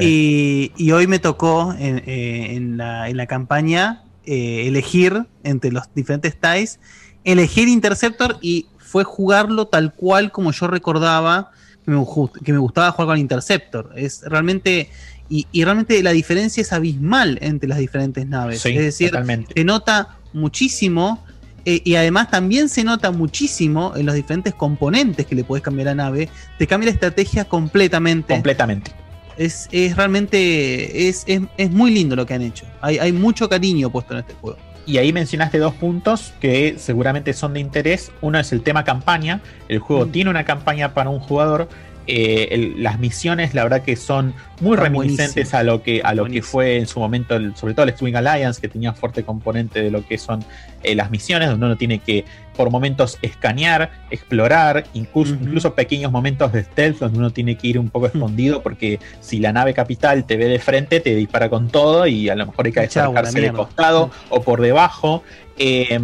Y, 0.00 0.72
y 0.76 0.92
hoy 0.92 1.06
me 1.06 1.18
tocó 1.18 1.72
en, 1.78 2.02
eh, 2.06 2.54
en 2.54 2.76
la, 2.76 3.26
campaña 3.26 4.02
eh, 4.26 4.66
elegir 4.68 5.24
entre 5.42 5.72
los 5.72 5.84
diferentes 5.94 6.36
TIEs, 6.38 6.78
elegir 7.24 7.68
Interceptor 7.68 8.38
y 8.40 8.66
fue 8.78 9.04
jugarlo 9.04 9.66
tal 9.66 9.92
cual 9.94 10.30
como 10.30 10.52
yo 10.52 10.66
recordaba 10.68 11.50
que 11.84 11.90
me, 11.90 12.04
que 12.44 12.52
me 12.52 12.58
gustaba 12.58 12.92
jugar 12.92 13.08
con 13.08 13.18
Interceptor. 13.18 13.92
Es 13.96 14.22
realmente. 14.22 14.90
Y, 15.28 15.46
y 15.52 15.64
realmente 15.64 16.02
la 16.02 16.12
diferencia 16.12 16.60
es 16.60 16.72
abismal 16.72 17.38
entre 17.40 17.68
las 17.68 17.78
diferentes 17.78 18.26
naves. 18.26 18.60
Sí, 18.60 18.68
es 18.76 18.84
decir, 18.84 19.10
se 19.54 19.64
nota 19.64 20.18
muchísimo. 20.34 21.24
Eh, 21.64 21.80
y 21.84 21.94
además 21.94 22.30
también 22.30 22.68
se 22.68 22.84
nota 22.84 23.10
muchísimo 23.10 23.92
en 23.96 24.06
los 24.06 24.14
diferentes 24.14 24.54
componentes 24.54 25.26
que 25.26 25.34
le 25.34 25.44
puedes 25.44 25.62
cambiar 25.62 25.88
a 25.88 25.94
la 25.94 26.04
nave. 26.04 26.28
Te 26.58 26.66
cambia 26.66 26.86
la 26.86 26.92
estrategia 26.92 27.44
completamente. 27.46 28.34
Completamente. 28.34 28.92
Es, 29.36 29.68
es 29.72 29.96
realmente. 29.96 31.08
Es, 31.08 31.24
es, 31.26 31.42
es 31.56 31.70
muy 31.70 31.90
lindo 31.90 32.16
lo 32.16 32.26
que 32.26 32.34
han 32.34 32.42
hecho. 32.42 32.66
Hay, 32.80 32.98
hay 32.98 33.12
mucho 33.12 33.48
cariño 33.48 33.90
puesto 33.90 34.14
en 34.14 34.20
este 34.20 34.34
juego. 34.34 34.58
Y 34.86 34.98
ahí 34.98 35.12
mencionaste 35.14 35.58
dos 35.58 35.74
puntos 35.74 36.34
que 36.40 36.74
seguramente 36.78 37.32
son 37.32 37.54
de 37.54 37.60
interés. 37.60 38.12
Uno 38.20 38.38
es 38.38 38.52
el 38.52 38.62
tema 38.62 38.84
campaña. 38.84 39.40
El 39.68 39.78
juego 39.78 40.06
Mm. 40.06 40.10
tiene 40.10 40.30
una 40.30 40.44
campaña 40.44 40.92
para 40.92 41.08
un 41.10 41.20
jugador. 41.20 41.68
Eh, 42.06 42.48
el- 42.50 42.82
las 42.82 42.98
misiones, 42.98 43.54
la 43.54 43.62
verdad 43.62 43.82
que 43.82 43.96
son 43.96 44.34
muy 44.60 44.76
reminiscentes 44.76 45.54
a 45.54 45.62
lo 45.62 45.82
que 45.82 46.02
a 46.04 46.14
lo 46.14 46.26
que 46.26 46.42
fue 46.42 46.76
en 46.76 46.86
su 46.86 47.00
momento, 47.00 47.34
el- 47.36 47.56
sobre 47.56 47.72
todo 47.74 47.86
el 47.86 47.96
Swing 47.96 48.14
Alliance, 48.14 48.60
que 48.60 48.68
tenía 48.68 48.92
fuerte 48.92 49.22
componente 49.24 49.82
de 49.82 49.90
lo 49.90 50.06
que 50.06 50.18
son 50.18 50.44
eh, 50.82 50.94
las 50.94 51.10
misiones, 51.10 51.48
donde 51.48 51.64
uno 51.64 51.76
tiene 51.78 51.98
que 52.00 52.26
por 52.54 52.70
momentos 52.70 53.18
escanear, 53.22 53.90
explorar, 54.10 54.84
incluso, 54.94 55.34
incluso 55.34 55.74
pequeños 55.74 56.12
momentos 56.12 56.52
de 56.52 56.62
stealth 56.62 56.98
donde 56.98 57.18
uno 57.18 57.30
tiene 57.30 57.56
que 57.56 57.66
ir 57.68 57.78
un 57.78 57.88
poco 57.88 58.06
escondido 58.06 58.62
porque 58.62 59.00
si 59.20 59.38
la 59.40 59.52
nave 59.52 59.74
capital 59.74 60.24
te 60.24 60.36
ve 60.36 60.44
de 60.44 60.58
frente 60.60 61.00
te 61.00 61.14
dispara 61.16 61.48
con 61.48 61.68
todo 61.68 62.06
y 62.06 62.28
a 62.28 62.36
lo 62.36 62.46
mejor 62.46 62.66
hay 62.66 62.72
que 62.72 62.80
descargarse 63.12 63.40
de 63.40 63.46
costado 63.66 64.10
o 64.28 64.42
por 64.42 64.60
debajo. 64.60 65.22
Eh, 65.56 66.00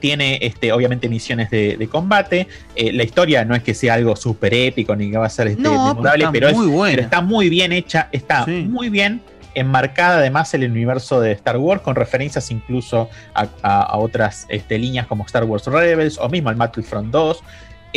tiene 0.00 0.38
este, 0.40 0.72
obviamente 0.72 1.08
misiones 1.08 1.50
de, 1.50 1.76
de 1.76 1.88
combate. 1.88 2.48
Eh, 2.74 2.92
la 2.92 3.02
historia 3.04 3.44
no 3.44 3.54
es 3.54 3.62
que 3.62 3.74
sea 3.74 3.94
algo 3.94 4.16
súper 4.16 4.54
épico 4.54 4.96
ni 4.96 5.10
que 5.10 5.18
va 5.18 5.26
a 5.26 5.30
ser 5.30 5.48
este, 5.48 5.62
No, 5.62 5.88
memorable, 5.94 6.28
pero 6.30 6.32
pero, 6.32 6.46
está 6.48 6.60
es- 6.60 6.66
muy 6.66 6.72
buena. 6.74 6.94
pero 6.94 7.02
está 7.04 7.20
muy 7.20 7.48
bien 7.50 7.72
hecha, 7.72 8.08
está 8.12 8.46
muy 8.46 8.88
bien 8.88 9.20
enmarcada 9.54 10.18
además 10.18 10.52
en 10.54 10.62
el 10.64 10.70
universo 10.70 11.20
de 11.20 11.32
Star 11.32 11.56
Wars, 11.56 11.80
con 11.82 11.94
referencias 11.94 12.50
incluso 12.50 13.08
a, 13.34 13.46
a- 13.62 13.82
a 13.82 13.96
otras 13.98 14.46
este, 14.50 14.78
líneas 14.78 15.06
como 15.06 15.24
Star 15.24 15.44
Wars 15.44 15.66
Rebels 15.66 16.18
o 16.18 16.28
mismo 16.28 16.48
al 16.50 16.56
Battlefront 16.56 17.10
2. 17.10 17.42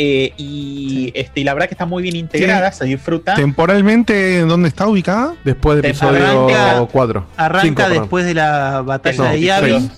Eh, 0.02 0.32
y, 0.38 1.12
este, 1.14 1.40
y 1.40 1.44
la 1.44 1.52
verdad 1.52 1.68
que 1.68 1.74
está 1.74 1.84
muy 1.84 2.02
bien 2.02 2.16
integrada, 2.16 2.72
se 2.72 2.86
disfruta. 2.86 3.34
Temporalmente, 3.34 4.40
¿dónde 4.40 4.68
está 4.68 4.86
ubicada? 4.86 5.34
Después 5.44 5.76
del 5.76 5.86
episodio 5.90 6.48
Arranca- 6.48 6.88
4. 6.90 7.26
Arranca 7.36 7.88
después 7.90 8.24
de 8.24 8.34
la 8.34 8.80
batalla 8.82 9.24
de 9.32 9.40
Yavin. 9.42 9.90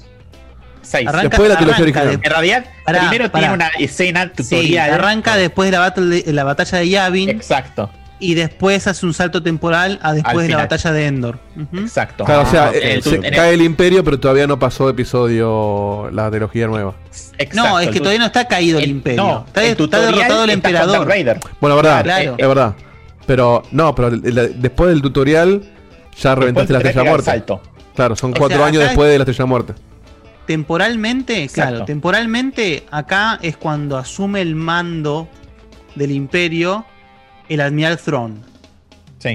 Arranca- 1.07 1.23
Después 1.23 1.43
de 1.43 1.49
la 1.49 1.57
trilogía 1.57 1.85
arranca 1.85 2.01
original. 2.01 2.09
de- 2.09 2.15
En 2.27 2.31
realidad, 2.31 2.65
Pará, 2.85 2.99
primero 3.01 3.31
pará. 3.33 3.41
tiene 3.41 3.55
una 3.55 3.69
escena 3.79 4.33
Sí, 4.37 4.43
tutorial. 4.43 4.91
arranca 4.93 5.37
después 5.37 5.67
de 5.69 5.73
la, 5.73 5.79
battle 5.81 6.23
de- 6.23 6.33
la 6.33 6.45
batalla 6.45 6.79
de 6.79 6.89
Yavin. 6.89 7.29
Exacto. 7.31 7.91
Y 8.19 8.35
después 8.35 8.87
hace 8.87 9.05
un 9.05 9.15
salto 9.15 9.43
temporal 9.43 9.99
a 10.01 10.13
después 10.13 10.47
de 10.47 10.53
la 10.53 10.59
batalla 10.59 10.93
de 10.93 11.07
Endor. 11.07 11.41
Exacto. 11.75 12.25
Claro, 12.25 12.43
o 12.43 12.47
sea, 12.47 12.71
eh, 12.73 12.95
el- 12.95 13.03
se 13.03 13.17
en 13.17 13.25
el- 13.25 13.35
cae 13.35 13.53
el 13.55 13.63
imperio, 13.63 14.05
pero 14.05 14.21
todavía 14.21 14.47
no 14.47 14.61
pasó 14.61 14.89
episodio 14.89 16.09
la 16.13 16.31
trilogía 16.31 16.67
nueva. 16.69 16.95
No, 17.53 17.81
es 17.81 17.89
que 17.91 17.99
todavía 17.99 18.21
no 18.21 18.27
está 18.27 18.47
caído 18.47 18.79
el, 18.79 18.91
imperio. 18.91 19.23
no, 19.25 19.45
está, 19.47 19.63
el 19.63 19.67
está 19.71 19.77
tutorial 19.85 20.13
derrotado 20.15 20.45
el 20.45 20.51
emperador. 20.51 21.09
Bueno, 21.61 21.77
verdad, 21.77 22.03
Claro. 22.05 22.35
es 22.39 22.49
verdad. 22.49 22.75
Pero, 23.27 23.63
no, 23.73 23.95
pero 23.95 24.09
el- 24.09 24.39
el- 24.39 24.61
después 24.61 24.91
del 24.91 25.03
tutorial 25.03 25.63
ya 26.21 26.35
reventaste 26.35 26.73
la 26.73 26.79
estrella 26.81 27.01
dar 27.01 27.09
muerte. 27.09 27.25
salto. 27.31 27.61
Claro, 27.95 28.17
son 28.17 28.31
O 28.33 28.35
cuatro 28.35 28.59
sea, 28.59 28.67
años 28.67 28.83
después 28.85 29.11
de 29.11 29.19
la 29.19 29.23
estrella 29.25 29.47
muerte. 29.47 29.75
Temporalmente, 30.47 31.43
Exacto. 31.44 31.70
claro, 31.70 31.85
temporalmente 31.85 32.85
acá 32.90 33.39
es 33.43 33.56
cuando 33.56 33.97
asume 33.97 34.40
el 34.40 34.55
mando 34.55 35.28
del 35.94 36.10
imperio 36.10 36.85
el 37.48 37.60
admiral 37.60 37.98
Thrawn. 37.98 38.40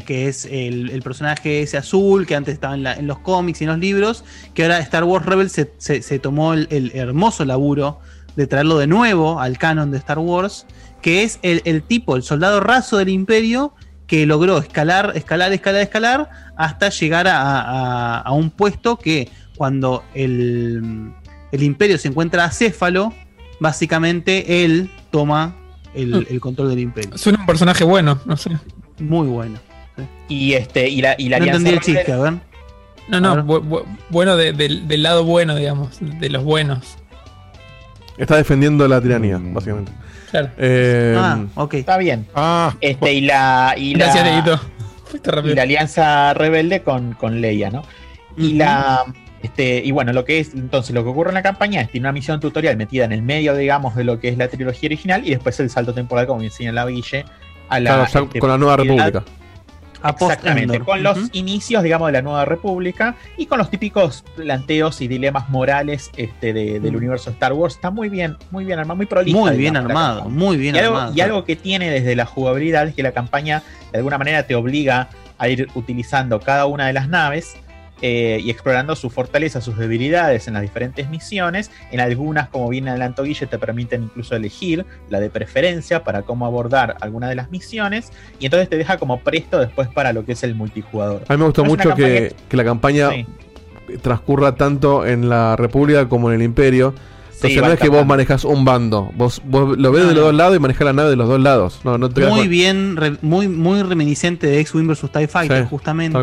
Que 0.05 0.27
es 0.27 0.43
el, 0.45 0.89
el 0.89 1.01
personaje 1.01 1.61
ese 1.61 1.77
azul 1.77 2.27
que 2.27 2.35
antes 2.35 2.53
estaba 2.55 2.73
en, 2.73 2.83
la- 2.83 2.95
en 2.95 3.07
los 3.07 3.19
cómics 3.19 3.61
y 3.61 3.63
en 3.63 3.69
los 3.69 3.79
libros, 3.79 4.25
que 4.53 4.63
ahora 4.63 4.79
Star 4.79 5.05
Wars 5.05 5.25
Rebels 5.25 5.53
se, 5.53 5.71
se- 5.77 6.01
se 6.01 6.19
tomó 6.19 6.53
el, 6.53 6.67
el 6.71 6.91
hermoso 6.93 7.45
laburo 7.45 7.99
de 8.35 8.47
traerlo 8.47 8.77
de 8.79 8.87
nuevo 8.87 9.39
al 9.39 9.57
canon 9.57 9.89
de 9.91 9.97
Star 9.99 10.19
Wars, 10.19 10.65
que 11.01 11.23
es 11.23 11.39
el, 11.41 11.61
el 11.63 11.83
tipo, 11.83 12.17
el 12.17 12.23
soldado 12.23 12.59
raso 12.59 12.97
del 12.97 13.07
imperio 13.09 13.73
que 14.07 14.25
logró 14.25 14.57
escalar, 14.57 15.13
escalar, 15.15 15.53
escalar, 15.53 15.81
escalar 15.81 16.29
hasta 16.57 16.89
llegar 16.89 17.27
a, 17.29 17.39
a- 17.61 18.19
a 18.19 18.31
un 18.33 18.49
puesto 18.49 18.97
que 18.97 19.29
cuando 19.57 20.03
el, 20.13 21.11
el 21.51 21.63
imperio 21.63 21.97
se 21.97 22.07
encuentra 22.07 22.45
acéfalo, 22.45 23.13
básicamente 23.59 24.63
él 24.63 24.89
toma 25.11 25.55
el, 25.95 26.27
el 26.29 26.39
control 26.39 26.69
del 26.69 26.79
imperio. 26.79 27.17
Suena 27.17 27.39
un 27.39 27.45
personaje 27.45 27.83
bueno, 27.83 28.19
no 28.25 28.37
sé. 28.37 28.51
Muy 28.99 29.27
bueno. 29.27 29.59
Y 30.27 30.53
este, 30.53 30.87
y 30.89 31.01
la, 31.01 31.15
y 31.17 31.29
la 31.29 31.37
no 31.39 31.43
Alianza 31.45 31.69
entendí 31.69 31.77
el 31.91 31.95
chiste, 31.97 32.11
a 32.13 32.17
ver. 32.17 32.33
No, 33.07 33.19
no, 33.21 33.35
bu- 33.45 33.63
bu- 33.67 33.83
bueno 34.09 34.35
de- 34.35 34.51
del- 34.53 34.87
del 34.87 35.01
lado 35.03 35.23
bueno, 35.23 35.55
digamos, 35.55 35.97
de 36.01 36.29
los 36.29 36.43
buenos. 36.43 36.97
Está 38.17 38.35
defendiendo 38.35 38.87
la 38.87 38.99
tiranía, 39.01 39.39
básicamente. 39.41 39.91
Claro. 40.31 40.49
Eh, 40.57 41.15
Ah, 41.17 41.39
ok. 41.55 41.75
Está 41.75 41.97
bien. 41.97 42.27
Ah, 42.35 42.75
Este, 42.81 43.13
y 43.13 43.21
la. 43.21 43.75
Y 43.77 43.95
la, 43.95 44.05
Gracias, 44.05 44.23
Dieguito. 44.25 44.59
Fuiste 45.05 45.31
rápido. 45.31 45.53
y 45.53 45.55
la 45.55 45.61
alianza 45.63 46.33
rebelde 46.33 46.81
con, 46.81 47.13
con 47.13 47.39
Leia, 47.39 47.69
¿no? 47.69 47.83
Y 48.35 48.53
la. 48.53 49.05
Este, 49.47 49.81
y 49.83 49.91
bueno, 49.91 50.11
lo 50.11 50.25
que 50.25 50.39
es, 50.39 50.53
entonces, 50.53 50.93
lo 50.93 51.03
que 51.03 51.09
ocurre 51.09 51.29
en 51.29 51.35
la 51.35 51.41
campaña 51.41 51.79
es 51.81 51.89
tiene 51.89 52.05
una 52.05 52.11
misión 52.11 52.39
tutorial 52.41 52.75
metida 52.75 53.05
en 53.05 53.13
el 53.13 53.21
medio, 53.21 53.55
digamos, 53.55 53.95
de 53.95 54.03
lo 54.03 54.19
que 54.19 54.27
es 54.27 54.37
la 54.37 54.49
trilogía 54.49 54.87
original, 54.87 55.25
y 55.25 55.29
después 55.29 55.57
el 55.61 55.69
salto 55.69 55.93
temporal, 55.93 56.27
como 56.27 56.41
enseña 56.41 56.73
la 56.73 56.85
Guille, 56.85 57.23
a 57.69 57.79
la. 57.79 58.07
claro, 58.07 58.25
este, 58.25 58.39
con 58.39 58.49
la 58.49 58.57
nueva 58.57 58.77
república. 58.77 59.23
A 60.03 60.09
Exactamente, 60.11 60.79
con 60.81 61.01
los 61.01 61.17
inicios, 61.31 61.81
digamos, 61.81 62.09
de 62.09 62.11
la 62.11 62.21
nueva 62.21 62.45
república 62.45 63.15
y 63.35 63.47
con 63.47 63.57
los 63.57 63.71
típicos 63.71 64.23
planteos 64.35 65.01
y 65.01 65.07
dilemas 65.07 65.49
morales 65.49 66.11
este, 66.17 66.53
de- 66.53 66.79
del 66.79 66.95
universo 66.95 67.31
Star 67.31 67.53
Wars. 67.53 67.75
Está 67.75 67.89
muy 67.89 68.07
bien, 68.07 68.37
muy 68.51 68.63
bien 68.63 68.77
armado, 68.77 68.95
muy 68.97 69.07
prolija. 69.07 69.35
Muy 69.35 69.57
bien 69.57 69.73
digamos, 69.73 69.89
armado, 69.89 70.29
muy 70.29 70.55
bien 70.57 70.75
y 70.75 70.79
algo, 70.79 70.95
armado. 70.97 71.15
Y 71.15 71.21
algo 71.21 71.45
que 71.45 71.55
tiene 71.55 71.89
desde 71.89 72.15
la 72.15 72.25
jugabilidad 72.25 72.87
es 72.87 72.93
que 72.93 73.01
la 73.01 73.11
campaña 73.11 73.63
de 73.91 73.97
alguna 73.97 74.19
manera 74.19 74.43
te 74.43 74.53
obliga 74.53 75.09
a 75.39 75.49
ir 75.49 75.67
utilizando 75.73 76.39
cada 76.41 76.67
una 76.67 76.85
de 76.85 76.93
las 76.93 77.09
naves 77.09 77.55
eh, 78.01 78.39
y 78.43 78.49
explorando 78.49 78.95
sus 78.95 79.11
fortalezas, 79.13 79.63
sus 79.63 79.77
debilidades 79.77 80.47
en 80.47 80.53
las 80.53 80.61
diferentes 80.61 81.09
misiones. 81.09 81.71
En 81.91 81.99
algunas, 81.99 82.49
como 82.49 82.69
bien 82.69 82.87
adelantó 82.87 83.23
Guille, 83.23 83.47
te 83.47 83.57
permiten 83.57 84.03
incluso 84.03 84.35
elegir 84.35 84.85
la 85.09 85.19
de 85.19 85.29
preferencia 85.29 86.03
para 86.03 86.21
cómo 86.23 86.45
abordar 86.45 86.95
alguna 87.01 87.29
de 87.29 87.35
las 87.35 87.49
misiones. 87.51 88.11
Y 88.39 88.45
entonces 88.45 88.69
te 88.69 88.77
deja 88.77 88.97
como 88.97 89.19
presto 89.21 89.59
después 89.59 89.87
para 89.87 90.13
lo 90.13 90.25
que 90.25 90.33
es 90.33 90.43
el 90.43 90.53
multijugador. 90.55 91.23
A 91.27 91.33
mí 91.33 91.39
me 91.39 91.45
gustó 91.45 91.65
mucho 91.65 91.93
que, 91.95 92.35
que 92.49 92.57
la 92.57 92.63
campaña 92.63 93.09
Sí. 93.11 93.25
transcurra 94.01 94.55
tanto 94.55 95.05
en 95.05 95.29
la 95.29 95.55
República 95.55 96.07
como 96.09 96.29
en 96.29 96.35
el 96.35 96.41
Imperio. 96.43 96.93
Entonces 97.27 97.51
Sí, 97.51 97.55
no 97.57 97.67
va 97.67 97.73
es 97.73 97.79
que 97.79 97.89
vos 97.89 98.03
manejas 98.05 98.43
un 98.45 98.65
bando, 98.65 99.11
vos, 99.15 99.41
vos 99.45 99.77
lo 99.77 99.91
ves 99.91 100.01
No, 100.03 100.09
de 100.09 100.15
los 100.15 100.21
no. 100.21 100.27
dos 100.27 100.33
lados 100.35 100.55
y 100.55 100.59
manejas 100.59 100.85
la 100.85 100.93
nave 100.93 101.11
de 101.11 101.15
los 101.15 101.27
dos 101.29 101.39
lados. 101.39 101.81
No, 101.83 101.97
no 101.99 102.09
te 102.09 102.21
das 102.21 102.31
Muy 102.31 102.47
bien, 102.47 102.97
re- 102.97 103.17
muy, 103.21 103.47
muy 103.47 103.83
reminiscente 103.83 104.47
de 104.47 104.59
X-Wing 104.61 104.87
vs 104.87 105.11
TIE 105.11 105.27
Fighter, 105.27 105.61
Sí, 105.63 105.67
justamente. 105.69 106.17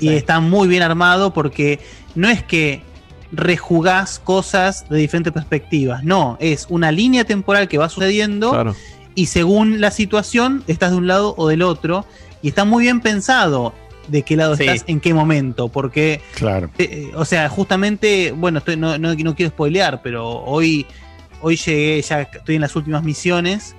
Y 0.00 0.08
está 0.14 0.40
muy 0.40 0.68
bien 0.68 0.82
armado 0.82 1.32
porque 1.32 1.78
no 2.14 2.28
es 2.28 2.42
que 2.42 2.82
rejugás 3.32 4.18
cosas 4.18 4.88
de 4.88 4.98
diferentes 4.98 5.32
perspectivas. 5.32 6.02
No, 6.04 6.36
es 6.40 6.66
una 6.68 6.90
línea 6.92 7.24
temporal 7.24 7.68
que 7.68 7.78
va 7.78 7.88
sucediendo 7.88 8.50
Claro. 8.50 8.74
y 9.14 9.26
según 9.26 9.80
la 9.80 9.90
situación 9.90 10.64
estás 10.66 10.90
de 10.90 10.96
un 10.96 11.06
lado 11.06 11.34
o 11.36 11.48
del 11.48 11.62
otro. 11.62 12.04
Y 12.42 12.48
está 12.48 12.64
muy 12.64 12.84
bien 12.84 13.00
pensado 13.00 13.72
de 14.08 14.22
qué 14.22 14.34
lado 14.36 14.56
Sí. 14.56 14.64
estás 14.64 14.84
en 14.88 14.98
qué 14.98 15.14
momento. 15.14 15.68
Porque 15.68 16.20
Claro. 16.34 16.70
eh, 16.78 16.88
eh, 16.90 17.10
o 17.14 17.24
sea, 17.24 17.48
justamente, 17.48 18.32
bueno, 18.32 18.58
estoy, 18.58 18.76
no, 18.76 18.98
no, 18.98 19.14
no 19.14 19.34
quiero 19.36 19.50
spoilear, 19.50 20.00
pero 20.02 20.26
hoy, 20.28 20.86
hoy 21.42 21.56
llegué, 21.56 22.02
ya 22.02 22.22
estoy 22.22 22.56
en 22.56 22.62
las 22.62 22.74
últimas 22.74 23.04
misiones 23.04 23.76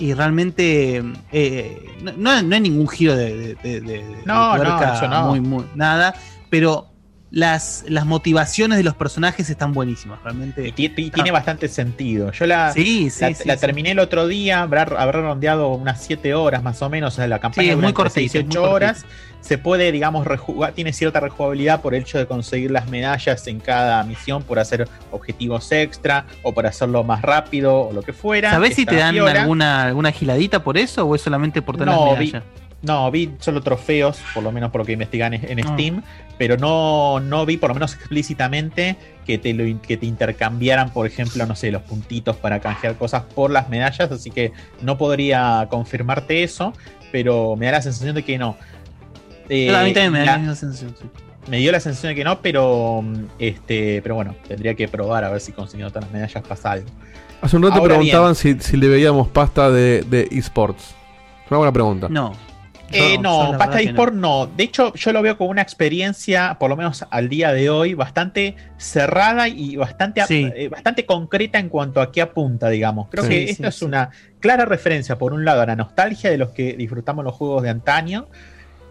y 0.00 0.14
realmente 0.14 1.02
eh, 1.30 1.78
no, 2.16 2.42
no, 2.42 2.54
hay 2.54 2.60
ningún 2.60 2.88
giro 2.88 3.14
de, 3.14 3.36
de, 3.36 3.54
de- 3.62 3.80
de- 3.82 4.02
de 4.02 4.22
No, 4.24 4.56
no, 4.56 4.56
tuerca 4.56 4.94
eso 4.96 5.06
no. 5.08 5.26
muy, 5.28 5.40
muy, 5.40 5.64
nada, 5.74 6.14
pero 6.48 6.88
las, 7.30 7.84
las 7.88 8.06
motivaciones 8.06 8.76
de 8.78 8.82
los 8.84 8.94
personajes 8.96 9.48
están 9.50 9.72
buenísimas, 9.72 10.20
realmente. 10.24 10.66
Y, 10.66 10.72
ti- 10.72 10.92
y 10.96 11.10
tiene 11.10 11.30
bastante 11.30 11.68
sentido. 11.68 12.32
Yo 12.32 12.46
la, 12.46 12.72
Sí, 12.72 13.08
sí, 13.10 13.20
la, 13.20 13.34
sí, 13.34 13.42
la 13.46 13.54
sí. 13.54 13.60
terminé 13.60 13.92
el 13.92 14.00
otro 14.00 14.26
día, 14.26 14.62
habrá, 14.62 14.82
habrá 14.82 15.20
rondeado 15.22 15.68
unas 15.68 16.02
7 16.02 16.34
horas 16.34 16.62
más 16.64 16.82
o 16.82 16.90
menos. 16.90 17.14
O 17.14 17.16
sea, 17.16 17.28
la 17.28 17.38
campaña 17.38 17.66
Sí, 17.66 17.70
es 17.70 17.76
muy 17.76 17.86
entre 17.86 17.94
cortita, 17.94 18.20
es 18.26 18.32
6 18.32 18.42
y 18.44 18.46
muy 18.46 18.56
8 18.56 18.70
horas. 18.72 19.04
Se 19.40 19.56
puede, 19.58 19.90
digamos, 19.92 20.26
rejugar, 20.26 20.72
tiene 20.72 20.92
cierta 20.92 21.20
rejugabilidad 21.20 21.80
por 21.80 21.94
el 21.94 22.02
hecho 22.02 22.18
de 22.18 22.26
conseguir 22.26 22.72
las 22.72 22.88
medallas 22.90 23.46
en 23.46 23.60
cada 23.60 24.02
misión 24.02 24.42
por 24.42 24.58
hacer 24.58 24.86
objetivos 25.12 25.70
extra 25.72 26.26
o 26.42 26.52
por 26.52 26.66
hacerlo 26.66 27.04
más 27.04 27.22
rápido 27.22 27.74
o 27.80 27.92
lo 27.92 28.02
que 28.02 28.12
fuera. 28.12 28.50
¿Sabés 28.50 28.74
si 28.74 28.84
te 28.84 28.96
dan 28.96 29.16
alguna, 29.18 29.84
alguna 29.84 30.10
giladita 30.12 30.62
por 30.62 30.76
eso 30.76 31.06
o 31.06 31.14
es 31.14 31.22
solamente 31.22 31.62
por 31.62 31.76
tener 31.78 31.94
No, 31.94 32.10
las 32.10 32.18
vi, 32.18 32.26
medallas? 32.26 32.44
No, 32.82 33.10
vi 33.10 33.32
solo 33.40 33.60
trofeos, 33.60 34.18
por 34.34 34.42
lo 34.42 34.52
menos 34.52 34.70
por 34.70 34.80
lo 34.80 34.84
que 34.86 34.92
investigan 34.92 35.34
en, 35.34 35.60
Ah. 35.60 35.72
Steam, 35.74 36.02
pero 36.38 36.56
no, 36.56 37.20
no 37.20 37.44
vi, 37.46 37.56
por 37.56 37.68
lo 37.70 37.74
menos 37.74 37.94
explícitamente, 37.94 38.96
que 39.26 39.38
te, 39.38 39.52
lo, 39.52 39.80
que 39.82 39.96
te 39.96 40.06
intercambiaran, 40.06 40.90
por 40.90 41.06
ejemplo, 41.06 41.44
no 41.46 41.54
sé, 41.56 41.70
los 41.70 41.82
puntitos 41.82 42.36
para 42.36 42.60
canjear 42.60 42.96
cosas 42.96 43.22
por 43.34 43.50
las 43.50 43.68
medallas, 43.68 44.10
así 44.10 44.30
que 44.30 44.52
no 44.82 44.96
podría 44.98 45.66
confirmarte 45.70 46.42
eso, 46.42 46.72
pero 47.12 47.54
me 47.56 47.66
da 47.66 47.72
la 47.72 47.82
sensación 47.82 48.14
de 48.14 48.24
que 48.24 48.38
no. 48.38 48.56
Eh, 49.48 49.66
Pero 49.66 49.78
a 49.78 49.82
mí 49.84 49.92
también 49.92 50.12
me 50.12 50.18
da 50.20 50.24
la- 50.26 50.32
la 50.32 50.38
misma 50.38 50.54
sensación. 50.54 50.94
sí. 51.00 51.06
me 51.50 51.56
dio 51.58 51.72
la 51.72 51.80
sensación 51.80 52.10
de 52.10 52.14
que 52.14 52.24
no, 52.24 52.40
pero 52.40 53.02
mm, 53.02 53.24
este, 53.38 54.00
pero 54.02 54.14
bueno, 54.14 54.36
tendría 54.46 54.74
que 54.74 54.86
probar 54.88 55.24
a 55.24 55.30
ver 55.30 55.40
si 55.40 55.52
consiguiendo 55.52 55.90
todas 55.90 56.04
las 56.04 56.12
medallas 56.12 56.44
pasa 56.46 56.72
algo. 56.72 56.88
Hace 57.42 57.56
un 57.56 57.62
rato 57.62 57.76
Ahora 57.76 57.94
preguntaban 57.96 58.34
si, 58.34 58.54
si 58.60 58.76
le 58.76 58.86
veíamos 58.88 59.26
pasta 59.28 59.70
de, 59.70 60.02
de 60.02 60.28
esports. 60.30 60.94
Una 61.50 61.58
buena 61.58 61.72
pregunta. 61.72 62.06
No. 62.10 62.32
Eh, 62.92 63.18
no, 63.18 63.54
Pasta 63.56 63.78
que 63.78 63.84
eSport 63.84 64.14
no. 64.14 64.46
De 64.46 64.64
hecho, 64.64 64.92
yo 64.94 65.12
lo 65.12 65.22
veo 65.22 65.36
como 65.38 65.50
una 65.50 65.62
experiencia, 65.62 66.56
por 66.58 66.70
lo 66.70 66.76
menos 66.76 67.04
al 67.10 67.28
día 67.28 67.52
de 67.52 67.70
hoy, 67.70 67.94
bastante 67.94 68.56
cerrada 68.78 69.46
y 69.48 69.76
bastante, 69.76 70.24
Sí. 70.26 70.50
eh, 70.56 70.68
bastante 70.68 71.06
concreta 71.06 71.58
en 71.58 71.68
cuanto 71.68 72.00
a 72.00 72.10
qué 72.10 72.20
apunta, 72.20 72.68
digamos. 72.68 73.08
Creo 73.08 73.24
Sí, 73.24 73.30
que 73.30 73.44
sí, 73.46 73.50
esto 73.52 73.68
es 73.68 73.82
una 73.82 74.10
clara 74.40 74.64
referencia, 74.64 75.16
por 75.18 75.32
un 75.32 75.44
lado, 75.44 75.62
a 75.62 75.66
la 75.66 75.76
nostalgia 75.76 76.30
de 76.30 76.38
los 76.38 76.50
que 76.50 76.72
disfrutamos 76.74 77.24
los 77.24 77.34
juegos 77.34 77.62
de 77.62 77.70
antaño 77.70 78.26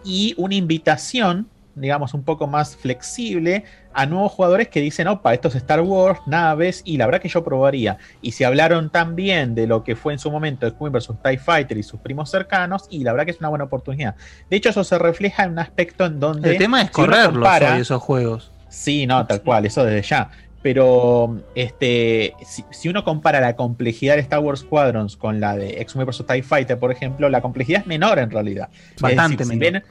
y 0.06 0.34
una 0.38 0.56
invitación, 0.56 1.48
digamos, 1.80 2.14
un 2.14 2.24
poco 2.24 2.48
más 2.48 2.76
flexible 2.76 3.64
a 3.94 4.06
nuevos 4.06 4.32
jugadores 4.32 4.68
que 4.68 4.82
dicen, 4.82 5.08
opa, 5.08 5.34
esto 5.34 5.48
es 5.48 5.56
Star 5.56 5.82
Wars, 5.82 6.20
naves, 6.28 6.82
y 6.86 6.98
la 6.98 7.06
verdad 7.06 7.22
que 7.22 7.30
yo 7.30 7.44
probaría. 7.44 7.98
Y 8.22 8.34
si 8.34 8.44
hablaron 8.44 8.90
también 8.90 9.56
de 9.56 9.68
lo 9.68 9.84
que 9.84 9.96
fue 9.96 10.14
en 10.14 10.20
su 10.20 10.30
momento 10.30 10.72
Queen 10.78 10.92
vs. 10.92 11.10
TIE 11.24 11.38
Fighter 11.38 11.78
y 11.78 11.84
sus 11.84 12.00
primos 12.00 12.30
cercanos, 12.30 12.86
y 12.90 13.04
la 13.04 13.12
verdad 13.14 13.26
que 13.26 13.32
es 13.32 13.40
una 13.40 13.50
buena 13.50 13.66
oportunidad. 13.66 14.16
De 14.50 14.58
hecho, 14.58 14.70
eso 14.70 14.84
se 14.84 15.00
refleja 15.00 15.44
en 15.44 15.52
un 15.52 15.60
aspecto 15.60 16.06
en 16.06 16.20
donde... 16.20 16.52
El 16.52 16.58
tema 16.58 16.82
es 16.82 16.92
correrlos 16.92 17.48
hoy, 17.48 17.82
esos 17.82 18.02
juegos. 18.02 18.52
Sí, 18.70 19.08
no, 19.08 19.26
tal 19.26 19.42
cual, 19.42 19.66
eso 19.66 19.84
desde 19.84 20.08
ya. 20.08 20.30
Pero 20.62 21.42
este, 21.56 22.34
si, 22.46 22.66
si 22.70 22.90
uno 22.90 23.06
compara 23.06 23.40
la 23.40 23.56
complejidad 23.56 24.16
de 24.16 24.22
Star 24.22 24.40
Wars 24.40 24.60
Squadrons 24.60 25.16
con 25.16 25.40
la 25.40 25.56
de 25.56 25.82
X-Men 25.82 26.06
vs. 26.06 26.26
TIE 26.28 26.44
Fighter, 26.44 26.78
por 26.78 26.92
ejemplo, 26.92 27.30
la 27.30 27.40
complejidad 27.42 27.82
es 27.82 27.88
menor 27.88 28.20
en 28.20 28.30
realidad. 28.30 28.68
Bastante 29.00 29.38
decir, 29.38 29.54
si 29.54 29.58
menor. 29.58 29.84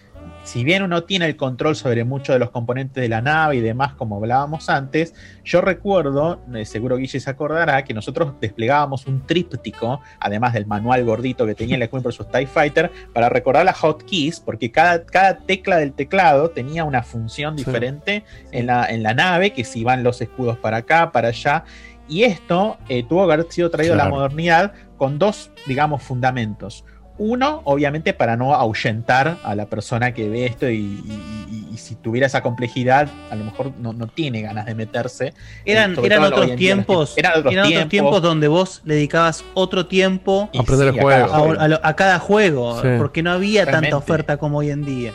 Si 0.49 0.65
bien 0.65 0.83
uno 0.83 1.05
tiene 1.05 1.27
el 1.27 1.37
control 1.37 1.77
sobre 1.77 2.05
muchos 2.05 2.35
de 2.35 2.39
los 2.39 2.51
componentes 2.51 3.03
de 3.03 3.09
la 3.11 3.21
nave 3.21 3.57
y 3.57 3.61
demás, 3.61 3.93
como 3.93 4.17
hablábamos 4.17 4.71
antes, 4.71 5.13
yo 5.45 5.61
recuerdo, 5.61 6.41
eh, 6.55 6.65
seguro 6.65 6.97
Guille 6.97 7.21
se 7.21 7.29
acordará, 7.29 7.85
que 7.85 7.93
nosotros 7.93 8.33
desplegábamos 8.41 9.07
un 9.07 9.27
tríptico, 9.27 10.01
además 10.19 10.55
del 10.55 10.65
manual 10.65 11.05
gordito 11.05 11.45
que 11.45 11.55
tenía 11.55 11.77
el 11.77 11.83
X-Men 11.83 12.03
vs. 12.03 12.29
TIE 12.33 12.47
Fighter, 12.47 12.91
para 13.13 13.29
recordar 13.29 13.67
las 13.67 13.77
hotkeys, 13.77 14.41
porque 14.41 14.73
cada, 14.73 15.05
cada 15.05 15.37
tecla 15.37 15.77
del 15.77 15.93
teclado 15.93 16.49
tenía 16.49 16.83
una 16.85 17.03
función 17.03 17.55
diferente 17.55 18.25
en, 18.51 18.69
la, 18.69 18.87
en 18.87 19.03
la 19.03 19.13
nave, 19.13 19.53
que 19.53 19.65
si 19.65 19.85
van 19.85 20.03
los 20.03 20.23
escudos 20.23 20.57
para 20.57 20.79
acá, 20.79 21.13
para 21.13 21.29
allá. 21.29 21.65
Y 22.09 22.23
esto 22.23 22.79
eh, 22.89 23.05
tuvo 23.07 23.27
que 23.27 23.35
haber 23.35 23.53
sido 23.53 23.69
traído 23.69 23.93
a 23.93 23.99
la 23.99 24.09
modernidad 24.09 24.73
con 24.97 25.19
dos, 25.19 25.51
digamos, 25.67 26.03
fundamentos. 26.03 26.87
Uno, 27.19 27.63
obviamente, 27.65 28.15
para 28.15 28.37
no 28.37 28.55
ahuyentar 28.55 29.39
a 29.43 29.55
la 29.55 29.67
persona 29.67 30.15
que 30.15 30.29
ve 30.29 30.47
esto 30.47 30.69
y, 30.71 30.77
y- 30.77 31.47
y- 31.51 31.75
y 31.75 31.77
si 31.79 31.95
tuviera 31.97 32.27
esa 32.27 32.43
complejidad, 32.43 33.09
a 33.31 33.35
lo 33.35 33.45
mejor 33.45 33.73
no, 33.81 33.93
no 33.93 34.07
tiene 34.07 34.41
ganas 34.43 34.67
de 34.67 34.75
meterse. 34.75 35.35
Eran, 35.65 35.97
eran 36.05 36.23
otros 36.25 36.55
tiempos. 36.57 37.15
Eran 37.17 37.39
otros 37.41 37.53
tiempos. 37.67 37.89
tiempos 37.89 38.23
donde 38.23 38.49
vos 38.49 38.83
le 38.85 38.95
dedicabas 38.95 39.45
otro 39.55 39.87
tiempo 39.87 40.49
Y 40.53 40.59
Aprender 40.59 40.93
sí, 40.93 40.99
el 40.99 41.05
a 41.05 41.09
cada 41.09 41.25
a, 41.25 41.29
juego. 41.39 41.61
a 41.61 41.69
lo- 41.69 41.81
a 41.83 41.97
cada 41.97 42.19
juego. 42.19 42.83
Sí. 42.83 42.89
Porque 42.99 43.23
no 43.23 43.33
había 43.33 43.65
Realmente. 43.65 43.91
tanta 43.91 43.97
oferta 43.97 44.37
como 44.37 44.59
hoy 44.59 44.71
en 44.71 44.85
día. 44.85 45.13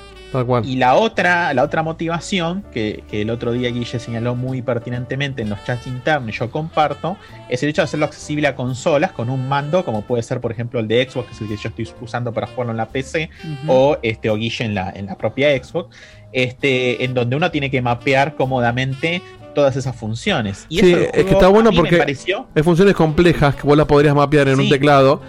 Y 0.65 0.77
la 0.77 0.95
otra, 0.95 1.53
la 1.53 1.63
otra 1.63 1.83
motivación 1.83 2.63
que, 2.73 3.03
que 3.09 3.21
el 3.21 3.29
otro 3.29 3.51
día 3.51 3.69
Guille 3.69 3.99
señaló 3.99 4.35
muy 4.35 4.61
pertinentemente 4.61 5.41
en 5.41 5.49
los 5.49 5.63
chats 5.63 5.87
internos, 5.87 6.35
yo 6.35 6.49
comparto, 6.49 7.17
es 7.49 7.61
el 7.63 7.69
hecho 7.69 7.81
de 7.81 7.85
hacerlo 7.85 8.05
accesible 8.05 8.47
a 8.47 8.55
consolas 8.55 9.11
con 9.11 9.29
un 9.29 9.47
mando, 9.47 9.85
como 9.85 10.01
puede 10.01 10.23
ser, 10.23 10.41
por 10.41 10.51
ejemplo, 10.51 10.79
el 10.79 10.87
de 10.87 11.07
Xbox, 11.09 11.27
que 11.27 11.33
es 11.33 11.41
el 11.41 11.47
que 11.47 11.57
yo 11.57 11.69
estoy 11.69 11.87
usando 12.01 12.33
para 12.33 12.47
jugarlo 12.47 12.71
en 12.71 12.77
la 12.77 12.87
PC, 12.87 13.29
o 13.67 13.97
este, 14.01 14.29
o 14.29 14.35
Guille 14.35 14.65
en 14.65 14.75
la, 14.75 14.91
en 14.91 15.05
la 15.05 15.17
propia 15.17 15.49
Xbox, 15.61 15.95
este, 16.31 17.03
en 17.03 17.13
donde 17.13 17.35
uno 17.35 17.51
tiene 17.51 17.69
que 17.69 17.81
mapear 17.81 18.35
cómodamente 18.35 19.21
todas 19.53 19.75
esas 19.75 19.95
funciones. 19.95 20.65
Y 20.69 20.79
Sí, 20.79 20.91
eso 20.93 21.01
es 21.13 21.25
que 21.25 21.31
está 21.31 21.47
bueno 21.47 21.71
porque 21.71 21.97
pareció 21.97 22.47
hay 22.55 22.63
funciones 22.63 22.95
complejas 22.95 23.55
que 23.55 23.63
vos 23.63 23.77
las 23.77 23.85
podrías 23.85 24.15
mapear 24.15 24.47
en 24.47 24.59
un 24.59 24.69
teclado, 24.69 25.21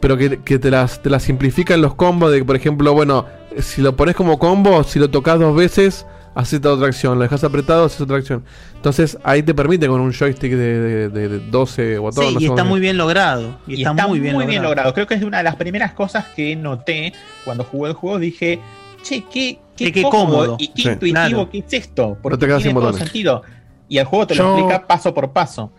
pero 0.00 0.16
que, 0.16 0.40
que 0.42 0.58
te, 0.58 0.70
las, 0.70 1.02
te 1.02 1.10
las 1.10 1.22
simplifican 1.22 1.80
los 1.80 1.94
combos 1.94 2.32
de, 2.32 2.44
por 2.44 2.56
ejemplo, 2.56 2.92
bueno, 2.92 3.26
si 3.58 3.82
lo 3.82 3.96
pones 3.96 4.14
como 4.16 4.38
combo, 4.38 4.82
si 4.84 4.98
lo 4.98 5.10
tocas 5.10 5.38
dos 5.38 5.54
veces, 5.56 6.06
haces 6.34 6.54
esta 6.54 6.72
otra 6.72 6.86
acción, 6.88 7.16
lo 7.18 7.22
dejas 7.22 7.42
apretado, 7.44 7.84
haces 7.86 8.00
otra 8.00 8.16
acción. 8.18 8.44
Entonces 8.76 9.18
ahí 9.24 9.42
te 9.42 9.52
permite 9.54 9.86
con 9.88 10.00
un 10.00 10.12
joystick 10.12 10.52
de, 10.52 10.56
de, 10.80 11.08
de- 11.08 11.28
de 11.28 11.38
12 11.50 11.98
botones. 11.98 12.30
Sí, 12.30 12.34
no 12.36 12.40
y 12.40 12.44
está 12.46 12.64
muy 12.64 12.80
bien 12.80 12.96
logrado. 12.96 13.58
Y, 13.66 13.82
está, 13.84 14.06
muy 14.06 14.20
bien 14.20 14.62
logrado. 14.62 14.94
Creo 14.94 15.06
que 15.06 15.14
es 15.14 15.22
una 15.22 15.38
de 15.38 15.44
las 15.44 15.56
primeras 15.56 15.92
cosas 15.92 16.26
que 16.34 16.54
noté 16.56 17.12
cuando 17.44 17.64
jugué 17.64 17.90
el 17.90 17.94
juego. 17.96 18.18
Dije, 18.18 18.60
che, 19.02 19.24
qué, 19.32 19.58
qué, 19.76 19.86
Qué- 19.86 19.92
qué 19.92 20.02
cómodo, 20.02 20.26
cómodo. 20.38 20.56
y 20.58 20.68
qué 20.68 20.82
Sí. 20.82 20.88
intuitivo 20.88 21.26
Claro. 21.28 21.50
que 21.50 21.58
es 21.58 21.72
esto. 21.72 22.16
Porque 22.22 22.38
te 22.38 22.46
quedas 22.46 22.62
tiene 22.62 22.78
sin 22.80 22.88
todo 22.88 22.92
sentido. 22.96 23.42
Y 23.88 23.98
el 23.98 24.04
juego 24.04 24.26
te 24.28 24.34
lo 24.36 24.44
Yo- 24.44 24.58
explica 24.58 24.86
paso 24.86 25.12
por 25.12 25.32
paso. 25.32 25.72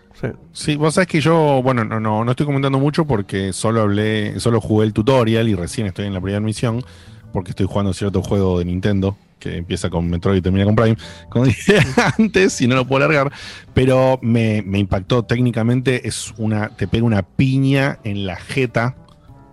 Sí, 0.52 0.76
vos 0.76 0.94
sabés 0.94 1.08
que 1.08 1.20
yo, 1.20 1.62
bueno, 1.64 1.84
no, 1.84 2.00
no, 2.00 2.24
no 2.24 2.30
estoy 2.32 2.46
comentando 2.46 2.78
mucho 2.78 3.06
porque 3.06 3.54
solo 3.54 3.82
hablé, 3.82 4.40
solo 4.40 4.62
jugué 4.62 4.86
el 4.86 4.94
tutorial 4.94 5.48
y 5.48 5.56
recién 5.56 5.88
estoy 5.88 6.06
en 6.06 6.14
la 6.14 6.22
primera 6.22 6.40
misión 6.40 6.84
porque 7.32 7.52
estoy 7.52 7.66
jugando 7.66 7.94
cierto 7.94 8.22
juego 8.22 8.60
de 8.60 8.66
Nintendo 8.66 9.18
que 9.42 9.58
empieza 9.58 9.90
con 9.90 10.10
Metroid 10.10 10.38
y 10.38 10.42
termina 10.42 10.66
con 10.66 10.76
Prime, 10.76 10.98
como 11.30 11.46
dije 11.48 11.80
antes, 12.18 12.62
y 12.62 12.68
no 12.68 12.76
lo 12.76 12.88
puedo 12.88 13.00
largar, 13.00 13.32
pero 13.74 14.20
me, 14.22 14.62
me 14.62 14.80
impactó 14.80 15.24
técnicamente, 15.24 16.08
es 16.08 16.34
una, 16.38 16.70
te 16.70 16.88
pega 16.88 17.04
una 17.04 17.24
piña 17.24 18.00
en 18.04 18.26
la 18.26 18.38
jeta 18.38 18.96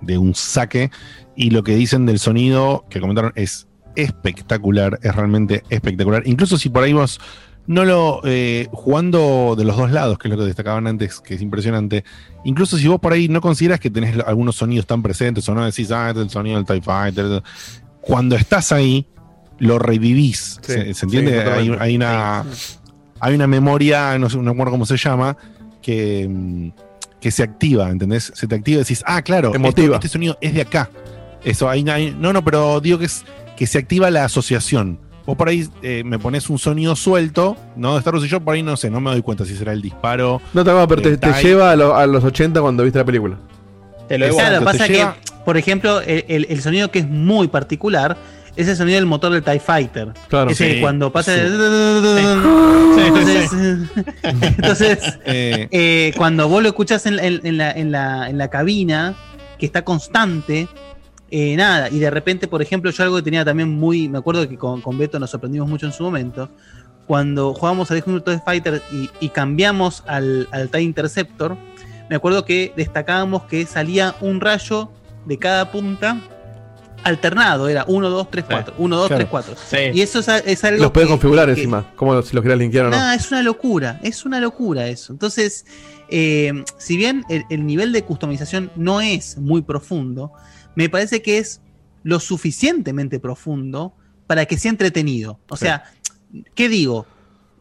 de 0.01 0.19
un 0.19 0.35
saque, 0.35 0.91
y 1.35 1.51
lo 1.51 1.65
que 1.65 1.75
dicen 1.75 2.07
del 2.07 2.19
sonido 2.19 2.85
que 2.91 3.01
comentaron 3.01 3.33
es 3.35 3.67
espectacular, 3.97 5.01
es 5.03 5.17
realmente 5.17 5.65
espectacular, 5.71 6.23
incluso 6.27 6.59
si 6.59 6.69
por 6.69 6.85
ahí 6.85 6.93
vos 6.93 7.19
no 7.69 7.85
lo 7.85 8.21
eh, 8.25 8.67
jugando 8.73 9.55
de 9.57 9.65
los 9.65 9.77
dos 9.77 9.91
lados, 9.93 10.19
que 10.19 10.27
es 10.29 10.33
lo 10.35 10.39
que 10.41 10.47
destacaban 10.47 10.87
antes, 10.89 11.21
que 11.21 11.35
es 11.35 11.41
impresionante. 11.43 12.03
Incluso 12.45 12.77
si 12.79 12.89
vos 12.89 12.99
por 12.99 13.13
ahí 13.13 13.29
no 13.29 13.41
consideras 13.41 13.79
que 13.79 13.91
tenés 13.91 14.19
algunos 14.27 14.57
sonidos 14.57 14.87
tan 14.87 15.03
presentes 15.03 15.49
o 15.49 15.55
no 15.55 15.65
decís, 15.65 15.91
ah, 15.93 16.09
este 16.09 16.21
es 16.21 16.25
el 16.27 16.31
sonido 16.31 16.57
del 16.57 16.65
TIE 16.67 16.81
Fighter. 16.83 17.43
Cuando 18.01 18.35
estás 18.37 18.73
ahí, 18.73 19.07
lo 19.59 19.79
revivís. 19.79 20.59
Sí, 20.63 20.73
¿Se, 20.73 20.95
se 20.95 21.07
entiende? 21.07 21.33
sí, 21.43 21.73
hay, 21.79 21.95
una, 21.97 22.45
hay 23.21 23.35
una 23.35 23.47
memoria, 23.47 24.19
no 24.19 24.31
sé, 24.31 24.37
no 24.39 24.43
me 24.45 24.51
acuerdo 24.53 24.73
cómo 24.73 24.87
se 24.87 24.97
llama, 24.97 25.37
que, 25.83 26.27
mm, 26.29 26.69
que 27.21 27.31
se 27.31 27.43
activa, 27.43 27.91
¿entendés? 27.91 28.33
Se 28.35 28.47
te 28.47 28.55
activa 28.55 28.77
y 28.77 28.79
decís, 28.81 29.03
ah, 29.07 29.21
claro, 29.23 29.53
esto- 29.69 29.95
este 29.97 30.09
sonido 30.09 30.39
es 30.41 30.55
de 30.55 30.63
acá. 30.63 30.89
Eso, 31.45 31.69
ahí- 31.69 31.85
no, 32.19 32.33
no, 32.33 32.43
pero 32.43 32.81
digo 32.81 32.99
que 32.99 33.05
es 33.07 33.25
que 33.57 33.67
se 33.67 33.79
activa 33.79 34.11
la 34.11 34.25
asociación. 34.25 35.01
Vos 35.29 35.37
por 35.37 35.51
ahí 35.51 35.69
eh, 35.83 36.05
me 36.07 36.19
pones 36.19 36.49
un 36.49 36.59
sonido 36.59 36.97
suelto, 36.97 37.55
¿no? 37.77 37.93
De 37.93 37.99
Star 37.99 38.15
Wars 38.15 38.25
y 38.25 38.29
yo 38.31 38.41
por 38.41 38.55
ahí 38.55 38.63
no 38.63 38.79
sé, 38.79 38.89
no 38.89 38.99
me 38.99 39.11
doy 39.11 39.21
cuenta 39.21 39.45
si 39.45 39.55
será 39.55 39.75
el 39.75 39.83
disparo. 39.83 40.41
No 40.55 40.65
te 40.65 40.71
pero 40.89 41.19
te, 41.19 41.33
lleva 41.43 41.71
a, 41.71 41.77
lo- 41.77 41.95
a 41.95 42.07
los 42.07 42.25
80 42.25 42.59
cuando 42.63 42.83
viste 42.83 42.99
la 42.99 43.05
película. 43.05 43.37
Te 44.09 44.17
lo 44.17 44.27
Claro, 44.31 44.41
Exacto, 44.57 44.65
pasa 44.65 44.79
te 44.87 44.87
que, 44.91 44.99
lleva- 45.01 45.17
por 45.45 45.59
ejemplo, 45.59 46.01
el, 46.01 46.25
el- 46.29 46.47
el 46.49 46.63
sonido 46.63 46.91
que 46.91 47.01
es 47.01 47.07
muy 47.11 47.49
particular 47.49 48.17
es 48.57 48.69
el 48.69 48.77
sonido 48.77 48.95
del 48.97 49.05
motor 49.05 49.31
del 49.31 49.43
TIE 49.43 49.61
Fighter. 49.61 50.15
Claro. 50.29 50.49
Ese 50.51 50.77
Sí, 50.77 50.81
cuando 50.81 51.13
pasa 51.13 51.35
sí. 51.35 51.41
el- 51.41 51.61
Entonces, 53.07 53.51
entonces, 54.23 54.99
Eh, 55.27 55.69
eh, 55.71 56.13
cuando 56.17 56.49
vos 56.49 56.63
lo 56.63 56.69
escuchás 56.71 57.05
en, 57.05 57.19
en- 57.19 57.41
en 57.45 57.59
la, 57.59 57.71
en 57.73 57.93
la- 57.93 58.31
en 58.31 58.39
la 58.39 58.49
cabina, 58.49 59.15
que 59.59 59.67
está 59.67 59.85
constante, 59.85 60.69
eh, 61.31 61.57
nada, 61.57 61.89
y 61.91 61.99
de 61.99 62.11
repente, 62.11 62.49
por 62.49 62.63
ejemplo, 62.63 62.91
yo 62.91 63.03
algo 63.05 63.17
que 63.17 63.23
tenía 63.23 63.45
también 63.45 63.69
muy, 63.69 64.09
me 64.09 64.19
acuerdo 64.19 64.49
que 64.49 64.57
con, 64.57 64.81
con 64.81 64.97
Beto 64.99 65.19
nos 65.19 65.31
sorprendimos 65.31 65.69
mucho 65.69 65.87
en 65.87 65.93
su 65.93 66.03
momento, 66.03 66.49
cuando 67.07 67.55
jugábamos 67.55 67.91
al 67.91 68.03
TIE 68.03 68.39
Fighter 68.45 68.83
y, 68.93 69.09
y 69.21 69.29
cambiamos 69.31 70.05
al, 70.07 70.49
al 70.53 70.69
TIE 70.69 70.83
Interceptor, 70.83 71.57
me 72.11 72.17
acuerdo 72.17 72.45
que 72.45 72.73
destacábamos 72.77 73.43
que 73.45 73.67
salía 73.67 74.15
un 74.21 74.41
rayo 74.41 74.91
de 75.27 75.39
cada 75.39 75.71
punta 75.71 76.19
alternado, 77.05 77.69
era 77.69 77.85
1, 77.87 78.11
2, 78.11 78.31
3, 78.31 78.45
4. 78.49 78.75
1, 78.77 78.97
2, 78.97 79.07
Claro. 79.09 79.19
3, 79.29 79.31
4. 79.31 79.55
Y 79.95 80.01
eso 80.01 80.19
es, 80.19 80.29
es 80.29 80.65
algo. 80.65 80.83
Los 80.83 80.91
puedes 80.91 81.09
configurar 81.09 81.47
que- 81.47 81.53
encima, 81.53 81.87
como 81.97 82.21
si 82.23 82.35
los 82.35 82.43
querés 82.43 82.59
linkear 82.59 82.87
o 82.87 82.91
no. 82.91 82.97
Nah, 82.97 83.15
es 83.15 83.31
una 83.31 83.43
locura, 83.43 84.01
es 84.03 84.25
una 84.25 84.41
locura 84.41 84.89
eso. 84.89 85.13
Entonces, 85.13 85.65
eh, 86.11 86.65
si 86.77 86.97
bien 86.97 87.25
el, 87.29 87.45
el 87.51 87.65
nivel 87.67 87.93
de 87.93 88.03
customización 88.03 88.71
no 88.77 89.01
es 89.01 89.39
muy 89.39 89.63
profundo, 89.63 90.33
me 90.79 90.89
parece 90.89 91.23
que 91.23 91.39
es 91.39 91.61
lo 92.05 92.21
suficientemente 92.21 93.19
profundo 93.19 93.97
para 94.29 94.47
que 94.47 94.57
sea 94.57 94.71
entretenido. 94.71 95.41
O 95.49 95.57
sea, 95.57 95.83
¿qué 96.55 96.69
digo? 96.69 97.05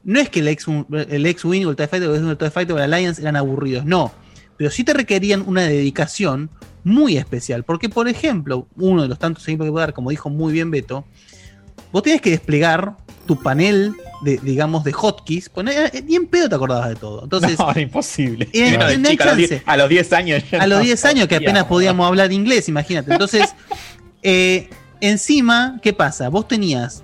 No 0.03 0.19
es 0.19 0.29
que 0.29 0.41
el 0.41 0.47
X- 0.49 0.67
el 1.09 1.25
X-Wing 1.25 1.65
o 1.65 1.71
el 1.71 1.75
TIE 1.75 1.87
Fighter 1.87 2.09
o 2.09 2.15
el 2.15 2.37
TIE 2.37 2.51
Fighter 2.51 2.75
o 2.75 2.77
el 2.77 2.93
Alliance 2.93 3.19
eran 3.19 3.35
aburridos, 3.35 3.85
no. 3.85 4.11
Pero 4.55 4.69
sí 4.69 4.83
te 4.83 4.93
requerían 4.93 5.43
una 5.47 5.63
dedicación 5.63 6.51
muy 6.83 7.17
especial. 7.17 7.63
Porque, 7.63 7.89
por 7.89 8.07
ejemplo, 8.07 8.67
uno 8.75 9.01
de 9.01 9.07
los 9.07 9.17
tantos 9.17 9.43
ejemplos 9.47 9.65
que 9.65 9.71
puedo 9.71 9.81
dar, 9.81 9.93
como 9.95 10.11
dijo 10.11 10.29
muy 10.29 10.53
bien 10.53 10.69
Beto, 10.69 11.03
vos 11.91 12.03
tienes 12.03 12.21
que 12.21 12.29
desplegar 12.29 12.97
tu 13.27 13.39
panel 13.39 13.93
de, 14.23 14.37
digamos, 14.41 14.83
de 14.83 14.93
hotkeys. 14.93 15.49
Pues, 15.49 15.67
eh, 15.75 16.03
ni 16.07 16.15
en 16.15 16.25
pedo 16.27 16.49
te 16.49 16.55
acordabas 16.55 16.89
de 16.89 16.95
todo. 16.95 17.23
Entonces, 17.25 17.59
no, 17.59 17.69
era 17.71 17.81
imposible. 17.81 18.49
no- 18.53 18.97
no 18.97 19.09
chica, 19.09 19.23
a, 19.25 19.27
los 19.27 19.35
chance. 19.37 19.47
10, 19.55 19.63
a 19.65 19.77
los 19.77 19.89
10 19.89 20.13
años. 20.13 20.43
ya 20.51 20.61
a 20.63 20.67
los 20.67 20.79
no 20.79 20.83
10 20.85 21.05
años 21.05 21.27
que 21.27 21.35
apenas 21.35 21.65
podíamos 21.65 22.07
hablar 22.07 22.31
inglés, 22.31 22.67
imagínate. 22.69 23.11
Entonces, 23.11 23.53
eh, 24.23 24.69
encima, 25.01 25.79
¿qué 25.83 25.93
pasa? 25.93 26.29
Vos 26.29 26.47
tenías, 26.47 27.03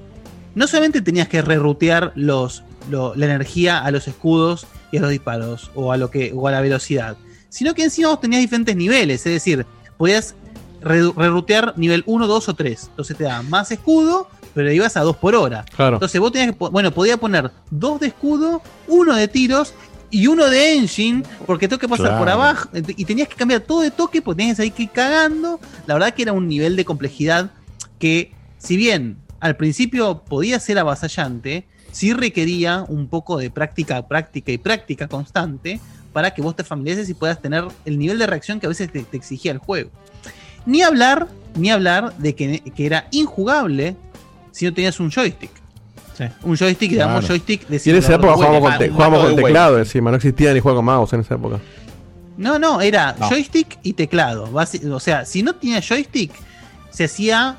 no 0.55 0.67
solamente 0.67 1.01
tenías 1.01 1.27
que 1.27 1.41
rerutear 1.41 2.11
los, 2.15 2.63
lo- 2.89 3.15
la 3.15 3.25
energía 3.25 3.79
a 3.79 3.91
los 3.91 4.07
escudos 4.07 4.65
y 4.91 4.97
a 4.97 5.01
los 5.01 5.09
disparos, 5.09 5.71
o 5.75 5.91
a, 5.91 5.97
lo 5.97 6.09
que, 6.11 6.31
o 6.35 6.47
a 6.47 6.51
la 6.51 6.61
velocidad, 6.61 7.17
sino 7.49 7.73
que 7.73 7.83
encima 7.83 8.09
vos 8.09 8.19
tenías 8.21 8.41
diferentes 8.41 8.75
niveles, 8.75 9.25
es 9.25 9.33
decir, 9.33 9.65
podías 9.97 10.35
re- 10.81 11.11
rerutear 11.15 11.73
nivel 11.77 12.03
1, 12.05 12.27
2 12.27 12.49
o 12.49 12.53
3. 12.55 12.85
Entonces 12.89 13.15
te 13.17 13.23
daba 13.23 13.41
más 13.43 13.71
escudo, 13.71 14.27
pero 14.53 14.71
ibas 14.71 14.95
a 14.97 15.01
2 15.01 15.17
por 15.17 15.35
hora. 15.35 15.65
Claro. 15.75 15.95
Entonces 15.97 16.19
vos 16.21 16.31
tenías 16.31 16.55
que, 16.55 16.69
bueno, 16.69 16.91
podía 16.91 17.17
poner 17.17 17.51
2 17.71 17.99
de 17.99 18.07
escudo, 18.07 18.61
1 18.87 19.15
de 19.15 19.27
tiros 19.27 19.73
y 20.09 20.27
uno 20.27 20.47
de 20.49 20.75
engine, 20.75 21.23
porque 21.47 21.67
tengo 21.67 21.79
que 21.79 21.87
pasar 21.87 22.05
Claro. 22.07 22.19
por 22.19 22.29
abajo. 22.29 22.69
Y 22.95 23.05
tenías 23.05 23.27
que 23.27 23.35
cambiar 23.35 23.61
todo 23.61 23.81
de 23.81 23.89
toque, 23.91 24.21
porque 24.21 24.37
tenías 24.43 24.59
ahí 24.59 24.69
que 24.69 24.83
ir 24.83 24.89
cagando. 24.91 25.59
La 25.87 25.95
verdad 25.95 26.13
que 26.13 26.21
era 26.21 26.33
un 26.33 26.47
nivel 26.47 26.75
de 26.75 26.85
complejidad 26.85 27.49
que, 27.97 28.31
si 28.59 28.77
bien 28.77 29.17
al 29.39 29.55
principio 29.57 30.19
podía 30.23 30.59
ser 30.59 30.77
avasallante, 30.77 31.65
sí 31.91 32.13
requería 32.13 32.85
un 32.87 33.07
poco 33.07 33.37
de 33.37 33.49
práctica, 33.49 34.07
práctica 34.07 34.51
y 34.51 34.57
práctica 34.57 35.07
constante 35.07 35.79
para 36.13 36.31
que 36.31 36.43
vos 36.43 36.55
te 36.55 36.63
familiarices 36.63 37.09
y 37.09 37.15
puedas 37.15 37.41
tener 37.41 37.65
el 37.85 37.97
nivel 37.97 38.19
de 38.19 38.27
reacción 38.27 38.59
que 38.59 38.67
a 38.67 38.69
veces 38.69 38.91
te, 38.91 39.01
te 39.03 39.17
exigía 39.17 39.51
el 39.51 39.57
juego. 39.57 39.89
Ni 40.65 40.83
hablar, 40.83 41.27
ni 41.55 41.71
hablar 41.71 42.15
de 42.19 42.35
que, 42.35 42.59
que 42.59 42.85
era 42.85 43.07
injugable 43.11 43.95
si 44.53 44.63
no 44.65 44.73
tenías 44.73 44.97
un 45.01 45.11
joystick. 45.11 45.51
Un 46.43 46.55
joystick, 46.55 46.91
digamos, 46.91 47.19
Claro. 47.21 47.27
joystick 47.27 47.67
de 47.67 47.81
Y 47.83 47.89
en 47.89 47.95
esa 47.97 48.13
época 48.15 48.33
jugábamos 48.33 48.61
con, 48.69 48.77
te- 48.77 48.89
jugábamos 48.89 49.25
con 49.25 49.35
teclado 49.35 49.79
encima, 49.79 50.11
no 50.11 50.17
existía 50.17 50.53
ni 50.53 50.59
juego 50.61 50.77
con 50.77 50.85
mouse 50.85 51.11
en 51.13 51.19
esa 51.21 51.35
época. 51.35 51.59
No, 52.37 52.57
no, 52.59 52.79
era 52.81 53.15
No. 53.19 53.27
joystick 53.29 53.79
y 53.83 53.93
teclado. 53.93 54.49
O 54.53 54.99
sea, 54.99 55.25
si 55.25 55.43
no 55.43 55.53
tenía 55.55 55.81
joystick, 55.81 56.31
se 56.91 57.03
hacía 57.05 57.57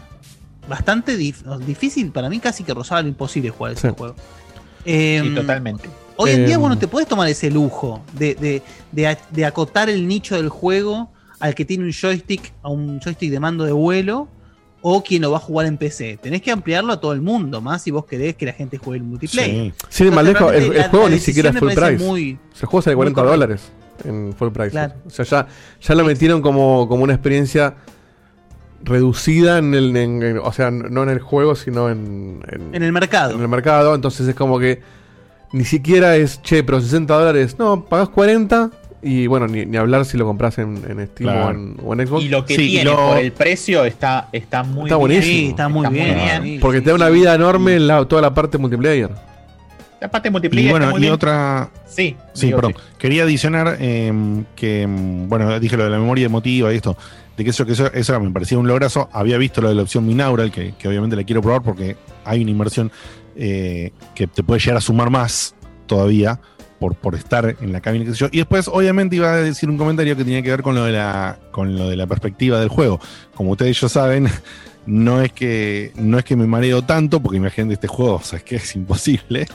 bastante 0.68 1.18
dif- 1.18 1.44
difícil. 1.66 2.10
Para 2.12 2.30
mí 2.30 2.38
casi 2.38 2.62
que 2.64 2.72
rozaba 2.72 3.02
lo 3.02 3.08
imposible 3.08 3.50
jugar 3.50 3.72
ese 3.72 3.88
Sí. 3.88 3.94
juego. 3.98 4.14
Em, 4.84 5.28
Sí, 5.30 5.34
totalmente. 5.34 5.90
Hoy 6.16 6.30
en 6.30 6.46
día 6.46 6.54
Em, 6.54 6.60
vos 6.60 6.70
no 6.70 6.78
te 6.78 6.86
puedes 6.86 7.08
tomar 7.08 7.28
ese 7.28 7.50
lujo 7.50 8.02
de, 8.12 8.34
de- 8.36 8.62
de 8.92 9.18
de 9.30 9.44
acotar 9.44 9.90
el 9.90 10.06
nicho 10.06 10.36
del 10.36 10.48
juego 10.48 11.10
al 11.40 11.54
que 11.56 11.64
tiene 11.64 11.84
un 11.84 11.92
joystick, 11.92 12.52
a 12.62 12.68
un 12.68 13.00
joystick 13.00 13.30
de 13.32 13.40
mando 13.40 13.64
de 13.64 13.72
vuelo, 13.72 14.28
o 14.86 15.02
quien 15.02 15.22
lo 15.22 15.30
va 15.30 15.38
a 15.38 15.40
jugar 15.40 15.66
en 15.66 15.78
PC. 15.78 16.18
Tenés 16.20 16.42
que 16.42 16.50
ampliarlo 16.50 16.92
a 16.92 17.00
todo 17.00 17.12
el 17.14 17.22
mundo, 17.22 17.62
más 17.62 17.80
si 17.82 17.90
vos 17.90 18.04
querés 18.04 18.36
que 18.36 18.44
la 18.44 18.52
gente 18.52 18.76
juegue 18.76 18.98
el 18.98 19.04
multiplayer. 19.04 19.72
Más 19.72 20.00
Entonces, 20.00 20.24
lejos, 20.24 20.24
el, 20.24 20.34
realmente 20.34 20.66
el 20.76 20.78
la- 20.82 20.88
juego 20.90 21.08
la 21.08 21.14
ni 21.14 21.20
siquiera 21.20 21.50
es 21.50 21.58
full 21.58 21.72
price. 21.72 22.04
muy- 22.04 22.38
el 22.60 22.66
juego 22.66 22.82
sale 22.82 22.94
muy 22.96 23.00
40 23.12 23.20
correcta. 23.22 23.32
dólares 23.46 23.72
en 24.04 24.34
full 24.34 24.50
price. 24.50 24.70
Claro. 24.72 24.92
O 25.06 25.10
sea, 25.10 25.24
ya, 25.24 25.46
ya 25.80 25.94
lo 25.94 26.04
metieron 26.04 26.42
como, 26.42 26.86
como 26.86 27.02
una 27.02 27.14
experiencia 27.14 27.74
reducida 28.82 29.58
en 29.58 29.74
el. 29.74 29.96
en- 29.96 30.22
en- 30.22 30.38
o 30.38 30.52
sea, 30.52 30.70
no 30.70 31.02
en 31.02 31.08
el 31.08 31.20
juego, 31.20 31.54
sino 31.54 31.88
en, 31.88 32.42
En 32.72 32.82
el 32.82 32.92
mercado. 32.92 33.34
En 33.34 33.40
el 33.40 33.48
mercado. 33.48 33.94
Entonces 33.94 34.28
es 34.28 34.34
como 34.34 34.58
que 34.58 34.82
ni 35.52 35.64
siquiera 35.64 36.16
es, 36.16 36.42
che, 36.42 36.62
pero 36.62 36.80
60 36.80 37.14
dólares. 37.14 37.56
No, 37.58 37.84
pagás 37.86 38.10
40. 38.10 38.70
Y 39.06 39.26
bueno, 39.26 39.46
ni, 39.46 39.66
ni 39.66 39.76
hablar 39.76 40.06
si 40.06 40.16
lo 40.16 40.24
compras 40.24 40.56
en, 40.58 40.76
en 40.88 41.06
Steam 41.08 41.30
Claro. 41.30 41.46
o, 41.46 41.50
en, 41.50 41.76
o 41.84 41.92
en 41.92 42.06
Xbox. 42.06 42.24
Y 42.24 42.28
lo 42.30 42.44
que 42.46 42.56
Sí, 42.56 42.68
tiene 42.70 42.84
lo- 42.86 42.96
por 43.08 43.18
el 43.18 43.32
precio 43.32 43.84
está, 43.84 44.28
está 44.32 44.62
muy 44.62 44.84
Está 44.84 44.96
bien. 44.96 45.00
buenísimo. 45.20 46.40
bien. 46.42 46.60
Porque 46.60 46.80
te 46.80 46.88
da 46.88 46.96
una 46.96 47.10
vida 47.10 47.34
enorme 47.34 47.74
en 47.76 47.86
la- 47.86 48.04
toda 48.06 48.22
la 48.22 48.32
parte 48.32 48.56
multiplayer. 48.56 49.10
La 50.00 50.10
parte 50.10 50.30
multiplayer 50.30 50.66
Y 50.68 50.70
bueno, 50.70 50.86
está 50.86 50.92
muy 50.92 51.00
y 51.00 51.02
bien. 51.02 51.12
otra. 51.12 51.70
Sí, 51.86 52.16
Sí, 52.32 52.46
digo, 52.46 52.56
perdón. 52.60 52.74
Quería 52.98 53.24
adicionar 53.24 53.76
em, 53.78 54.44
que, 54.56 54.82
em, 54.82 55.28
bueno, 55.28 55.58
dije 55.60 55.76
lo 55.76 55.84
de 55.84 55.90
la 55.90 55.98
memoria 55.98 56.26
emotiva 56.26 56.72
y 56.72 56.76
esto, 56.76 56.96
de 57.36 57.44
que 57.44 57.50
eso, 57.50 57.64
que 57.66 57.72
eso, 57.72 57.92
eso 57.92 58.20
me 58.20 58.30
parecía 58.30 58.58
un 58.58 58.66
lograzo. 58.66 59.08
Había 59.12 59.36
visto 59.38 59.60
lo 59.60 59.68
de 59.68 59.74
la 59.74 59.82
opción 59.82 60.06
Minaural, 60.06 60.50
que, 60.50 60.72
que 60.78 60.88
obviamente 60.88 61.14
la 61.16 61.24
quiero 61.24 61.42
probar 61.42 61.62
porque 61.62 61.96
hay 62.24 62.40
una 62.42 62.50
inversión 62.50 62.90
eh, 63.36 63.92
que 64.14 64.26
te 64.26 64.42
puede 64.42 64.60
llegar 64.60 64.76
a 64.78 64.80
sumar 64.80 65.10
más 65.10 65.54
todavía 65.86 66.40
por, 66.84 66.94
por 66.96 67.14
estar 67.14 67.56
en 67.62 67.72
la 67.72 67.80
cabina, 67.80 68.04
qué 68.04 68.10
sé 68.10 68.16
yo. 68.18 68.28
Y 68.30 68.38
después, 68.38 68.68
obviamente, 68.68 69.16
iba 69.16 69.32
a 69.32 69.36
decir 69.36 69.70
un 69.70 69.78
comentario 69.78 70.16
que 70.16 70.24
tenía 70.24 70.42
que 70.42 70.50
ver 70.50 70.62
con 70.62 70.74
lo 70.74 70.84
de 70.84 70.92
la, 70.92 71.38
con 71.50 71.76
lo 71.78 71.88
de 71.88 71.96
la 71.96 72.06
perspectiva 72.06 72.60
del 72.60 72.68
juego. 72.68 73.00
Como 73.34 73.52
ustedes 73.52 73.80
ya 73.80 73.88
saben, 73.88 74.28
no 74.84 75.22
es 75.22 75.32
que, 75.32 75.92
no 75.96 76.18
es 76.18 76.24
que 76.26 76.36
me 76.36 76.46
mareo 76.46 76.82
tanto, 76.82 77.20
porque 77.20 77.38
imagínate 77.38 77.72
este 77.72 77.88
juego, 77.88 78.16
o 78.16 78.22
sea, 78.22 78.38
es 78.38 78.44
que 78.44 78.56
es 78.56 78.76
imposible. 78.76 79.46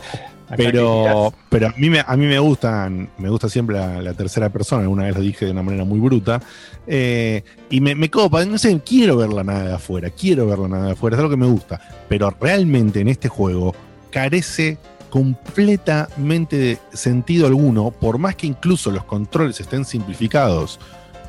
Pero, 0.58 1.32
pero 1.49 1.67
a 1.67 1.74
mí 1.77 1.91
me, 1.91 1.99
a 1.99 2.17
mí 2.17 2.25
me 2.25 2.40
gustan, 2.40 3.08
me 3.19 3.30
gusta 3.30 3.48
siempre 3.48 3.75
la, 3.75 4.01
la 4.01 4.16
tercera 4.16 4.49
persona, 4.49 4.82
alguna 4.82 5.03
vez 5.03 5.14
lo 5.16 5.22
dije 5.22 5.45
de 5.45 5.51
una 5.51 5.61
manera 5.61 5.83
muy 5.83 5.99
bruta. 5.99 6.41
eh, 6.88 7.43
y 7.69 7.80
me, 7.80 7.93
me 7.93 8.09
copa, 8.09 8.43
no 8.45 8.58
sé, 8.58 8.82
quiero 8.83 9.17
ver 9.17 9.30
la 9.32 9.43
nada 9.43 9.66
de 9.66 9.74
afuera, 9.75 10.09
quiero 10.09 10.48
ver 10.48 10.58
la 10.58 10.67
nada 10.67 10.85
de 10.88 10.91
afuera, 10.93 11.17
es 11.17 11.22
lo 11.22 11.30
que 11.30 11.38
me 11.38 11.45
gusta. 11.45 11.80
Pero 12.08 12.35
realmente 12.41 13.01
en 13.01 13.09
este 13.09 13.30
juego 13.30 13.75
carece 14.09 14.80
completamente 15.09 16.57
de 16.57 16.77
sentido 16.93 17.47
alguno, 17.47 17.91
por 17.91 18.17
más 18.17 18.35
que 18.35 18.47
incluso 18.47 18.91
los 18.91 19.03
controles 19.03 19.59
estén 19.59 19.85
simplificados, 19.85 20.79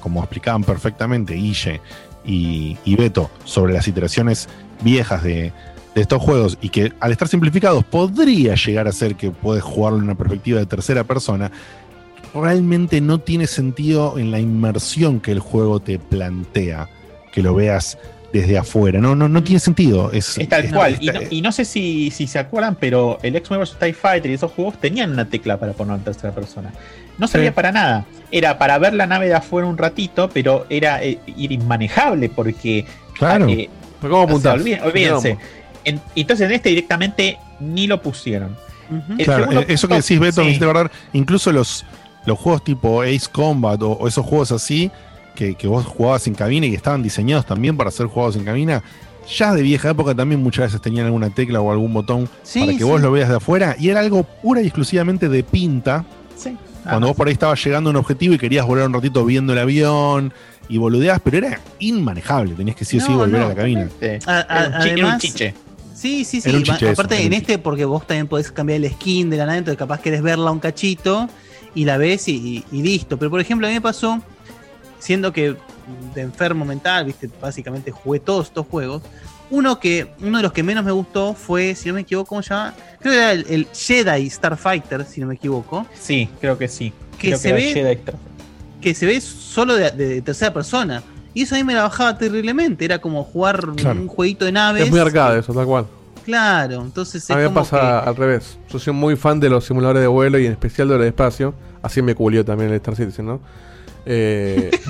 como 0.01 0.21
explicaban 0.21 0.65
perfectamente 0.65 1.35
Guille 1.35 1.81
y, 2.25 2.77
Beto 2.97 3.31
sobre 3.45 3.73
las 3.73 3.89
iteraciones 3.89 4.49
viejas 4.83 5.23
de, 5.23 5.53
de 5.95 6.01
estos 6.01 6.23
juegos 6.23 6.59
y 6.61 6.69
que 6.69 6.93
al 7.01 7.13
estar 7.13 7.29
simplificados 7.29 7.85
podría 7.85 8.55
llegar 8.55 8.89
a 8.89 8.93
ser 8.93 9.17
que 9.17 9.31
puedes 9.31 9.63
jugarlo 9.63 9.99
en 9.99 10.05
una 10.05 10.15
perspectiva 10.17 10.59
de 10.59 10.67
tercera 10.67 11.05
persona, 11.05 11.51
realmente 12.35 13.01
no 13.01 13.21
tiene 13.21 13.47
sentido 13.47 14.19
en 14.19 14.31
la 14.31 14.39
inmersión 14.39 15.21
que 15.21 15.33
el 15.33 15.41
juego 15.41 15.81
te 15.81 15.99
plantea, 15.99 16.89
que 17.33 17.43
lo 17.43 17.55
veas 17.55 17.99
desde 18.33 18.59
afuera. 18.59 19.01
No, 19.01 19.15
no, 19.17 19.29
no 19.29 19.43
tiene 19.43 19.59
sentido. 19.61 20.13
Es, 20.13 20.39
Es 20.39 20.49
tal 20.49 20.65
es- 20.65 20.73
cual. 20.73 20.97
Y 21.01 21.07
no, 21.07 21.21
y 21.31 21.43
no 21.43 21.53
sé 21.53 21.65
si, 21.65 22.11
si 22.11 22.27
se 22.27 22.39
acuerdan, 22.39 22.77
pero 22.79 23.19
el 23.23 23.35
X-Men 23.37 23.61
vs 23.61 23.77
TIE 23.79 23.93
Fighter 23.93 24.31
y 24.31 24.35
esos 24.35 24.53
juegos 24.53 24.79
tenían 24.81 25.11
una 25.13 25.25
tecla 25.29 25.59
para 25.59 25.73
poner 25.73 25.97
en 25.97 26.05
tercera 26.05 26.33
persona. 26.35 26.73
No 27.19 27.27
servía 27.29 27.51
Sí. 27.51 27.55
para 27.55 27.73
nada. 27.73 28.07
Era 28.31 28.57
para 28.59 28.79
ver 28.79 28.95
la 28.95 29.07
nave 29.07 29.27
de 29.29 29.35
afuera 29.35 29.67
un 29.67 29.77
ratito, 29.77 30.31
pero 30.33 30.67
era, 30.71 31.03
eh, 31.03 31.19
era 31.27 31.55
inmanejable 31.55 32.29
porque. 32.29 32.87
Claro. 33.19 33.49
eh, 33.49 33.69
¿Pero 34.01 34.13
cómo 34.15 34.37
o 34.37 34.41
sea, 34.41 34.53
apuntás? 34.53 34.55
olvíden- 34.55 34.83
olvídense. 34.83 35.37
En- 35.85 36.01
entonces 36.15 36.47
en 36.47 36.53
este 36.53 36.69
directamente 36.71 37.39
ni 37.59 37.87
lo 37.87 38.01
pusieron. 38.01 38.57
Claro, 39.25 39.53
eh, 39.61 39.67
eso 39.69 39.87
que 39.89 39.95
decís, 39.95 40.19
Beto, 40.19 40.41
me 40.41 40.45
sí. 40.45 40.49
hiciste 40.51 40.65
acordar, 40.65 40.91
incluso 41.13 41.53
los, 41.53 41.85
los 42.27 42.39
juegos 42.39 42.65
tipo 42.65 43.03
Ace 43.03 43.27
Combat 43.31 43.81
o, 43.83 43.93
o 43.93 44.09
esos 44.09 44.25
juegos 44.27 44.51
así, 44.53 44.91
que, 45.41 45.55
que 45.55 45.67
vos 45.67 45.87
jugabas 45.87 46.27
en 46.27 46.35
cabina 46.35 46.67
y 46.67 46.71
que 46.71 46.77
estaban 46.77 47.03
diseñados 47.03 47.47
también 47.47 47.75
para 47.79 47.91
ser 47.91 48.07
jugados 48.09 48.37
en 48.37 48.45
cabina, 48.45 48.83
ya 49.39 49.55
de 49.55 49.63
vieja 49.63 49.89
época 49.91 50.15
también 50.15 50.43
muchas 50.43 50.67
veces 50.67 50.83
tenían 50.83 51.07
alguna 51.07 51.31
tecla 51.31 51.63
o 51.63 51.73
algún 51.73 51.95
botón 51.95 52.29
Sí, 52.43 52.61
para 52.61 52.73
que 52.73 52.79
sí. 52.79 52.85
vos 52.85 53.01
lo 53.01 53.11
veas 53.11 53.31
de 53.31 53.37
afuera, 53.37 53.75
y 53.79 53.89
era 53.89 54.01
algo 54.01 54.23
pura 54.23 54.61
y 54.61 54.67
exclusivamente 54.67 55.31
de 55.31 55.43
pinta. 55.43 56.05
Sí. 56.37 56.57
Cuando 56.85 57.07
vos 57.09 57.17
por 57.17 57.27
ahí 57.27 57.33
estabas 57.33 57.63
llegando 57.65 57.89
a 57.89 57.93
un 57.93 57.97
objetivo 57.97 58.35
y 58.35 58.39
querías 58.39 58.67
volar 58.67 58.87
un 58.87 58.93
ratito 58.93 59.25
viendo 59.25 59.55
el 59.55 59.59
avión 59.61 60.33
y 60.69 60.77
boludeabas, 60.77 61.21
pero 61.25 61.39
era 61.39 61.59
inmanejable, 61.79 62.55
tenías 62.55 62.77
que 62.77 62.85
sí 62.85 62.99
o 62.99 63.01
sí 63.01 63.11
No, 63.13 63.19
volver 63.19 63.41
no. 63.41 63.47
a 63.47 63.49
la 63.49 63.55
cabina. 63.55 63.89
A- 64.27 64.33
a- 64.49 64.67
Era 64.67 64.67
un 64.67 64.83
chi- 64.83 64.89
era 64.89 64.95
un 64.95 65.01
además, 65.05 65.23
chiche. 65.23 65.55
Sí, 65.95 66.25
sí, 66.25 66.41
sí. 66.43 66.51
Eso, 66.51 66.89
Aparte, 66.91 67.23
en 67.25 67.33
este, 67.33 67.59
porque 67.59 67.85
vos 67.87 68.07
también 68.07 68.27
podés 68.29 68.51
cambiar 68.53 68.83
el 68.85 68.91
skin 68.91 69.31
de 69.31 69.37
la 69.39 69.47
nave, 69.47 69.59
entonces 69.59 69.79
capaz 69.79 70.01
querés 70.01 70.21
verla 70.23 70.51
un 70.51 70.59
cachito 70.61 71.29
y 71.75 71.85
la 71.85 71.97
ves 71.99 72.29
y, 72.29 72.33
y- 72.37 72.65
y 72.79 72.83
listo. 72.83 73.19
Pero 73.19 73.31
por 73.31 73.41
ejemplo, 73.41 73.67
a 73.67 73.71
mí 73.71 73.75
me 73.75 73.81
pasó, 73.83 74.21
siendo 75.01 75.33
que 75.33 75.57
de 76.15 76.21
enfermo 76.21 76.65
mental, 76.65 77.05
viste, 77.07 77.29
básicamente 77.41 77.91
jugué 77.91 78.21
todos 78.21 78.47
estos 78.47 78.67
juegos. 78.67 79.03
Uno 79.51 79.81
que, 79.81 80.13
uno 80.23 80.37
de 80.37 80.43
los 80.45 80.53
que 80.53 80.63
menos 80.63 80.85
me 80.85 80.93
gustó 80.93 81.35
fue, 81.35 81.75
si 81.75 81.89
no 81.89 81.97
me 81.97 82.03
equivoco, 82.03 82.29
¿cómo 82.29 82.43
se 82.43 82.51
llama? 82.55 82.75
Creo 83.01 83.13
que 83.13 83.19
era 83.19 83.33
el, 83.33 83.47
el 83.51 83.67
Jedi 83.75 84.31
Starfighter, 84.31 85.05
si 85.05 85.21
no 85.21 85.27
me 85.27 85.35
equivoco. 85.35 85.87
Sí, 85.99 86.29
creo 86.41 86.57
que 86.57 86.69
sí. 86.69 86.93
Que 87.19 87.29
Creo 87.29 87.39
se 87.39 87.49
era 87.49 87.57
ve- 87.57 87.73
Jedi 87.75 87.93
Star- 87.95 88.15
que 88.81 88.95
se 88.95 89.07
ve 89.07 89.21
solo 89.21 89.75
de, 89.75 89.91
de 89.91 90.23
tercera 90.23 90.53
persona. 90.55 91.03
Y 91.35 91.43
eso 91.43 91.55
a 91.55 91.59
mí 91.59 91.65
me 91.65 91.75
la 91.75 91.83
bajaba 91.83 92.17
terriblemente. 92.17 92.85
Era 92.85 92.99
como 93.01 93.25
jugar 93.25 93.61
Claro. 93.77 94.01
un 94.01 94.07
jueguito 94.09 94.45
de 94.45 94.53
naves. 94.53 94.85
Es 94.85 94.91
muy 94.91 95.01
arcade 95.01 95.41
eso, 95.41 95.53
tal 95.53 95.67
cual. 95.67 95.87
Claro, 96.25 96.83
entonces 96.83 97.23
es 97.25 97.31
A 97.31 97.37
mí 97.37 97.43
me 97.43 97.51
pasa 97.51 98.01
al 98.01 98.15
revés. 98.17 98.57
Yo 98.71 98.79
soy 98.79 98.93
muy 98.93 99.17
fan 99.17 99.41
de 99.41 99.49
los 99.51 99.65
simuladores 99.65 100.01
de 100.03 100.07
vuelo 100.07 100.39
y 100.39 100.47
en 100.47 100.53
especial 100.53 100.89
de 100.89 100.95
los 100.95 101.03
de 101.03 101.09
espacio. 101.09 101.55
Así 101.83 102.03
me 102.03 102.15
culió 102.15 102.45
también 102.45 102.71
el 102.71 102.77
Star 102.77 102.95
Citizen, 102.95 103.27
¿no? 103.27 103.41
Eh, 104.07 104.71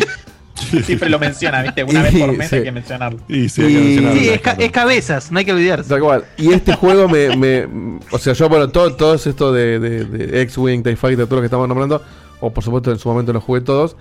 Siempre 0.85 1.09
lo 1.09 1.19
menciona, 1.19 1.63
¿viste? 1.63 1.83
Una 1.83 2.03
vez 2.05 2.15
por 2.15 2.37
mes 2.37 2.53
hay 2.53 2.63
que 2.63 2.73
mencionarlo. 2.73 3.21
Y 3.29 3.43
que... 3.43 3.49
Sí, 3.49 4.29
es, 4.29 4.41
ca- 4.41 4.57
es 4.59 4.71
cabezas, 4.71 5.33
no 5.33 5.39
hay 5.39 5.45
que 5.45 5.53
olvidarse. 5.53 5.89
Tal 5.89 6.01
cual. 6.01 6.25
Y 6.37 6.53
este 6.53 6.75
juego 6.75 7.09
me, 7.09 7.35
me- 7.37 7.67
O 8.13 8.19
sea, 8.19 8.35
yo, 8.35 8.49
bueno, 8.49 8.69
todo, 8.69 8.95
todo 8.95 9.15
esto 9.15 9.53
de, 9.53 9.79
de, 9.81 10.05
de 10.05 10.43
X-Wing, 10.43 10.83
TIE 10.83 10.97
Fighter, 10.97 11.27
todo 11.27 11.37
lo 11.37 11.41
que 11.43 11.47
estamos 11.47 11.67
nombrando, 11.67 12.03
o 12.41 12.51
por 12.53 12.63
supuesto 12.63 12.91
en 12.93 12.99
su 12.99 13.09
momento 13.09 13.33
los 13.33 13.43
jugué 13.43 13.63
todos. 13.63 13.97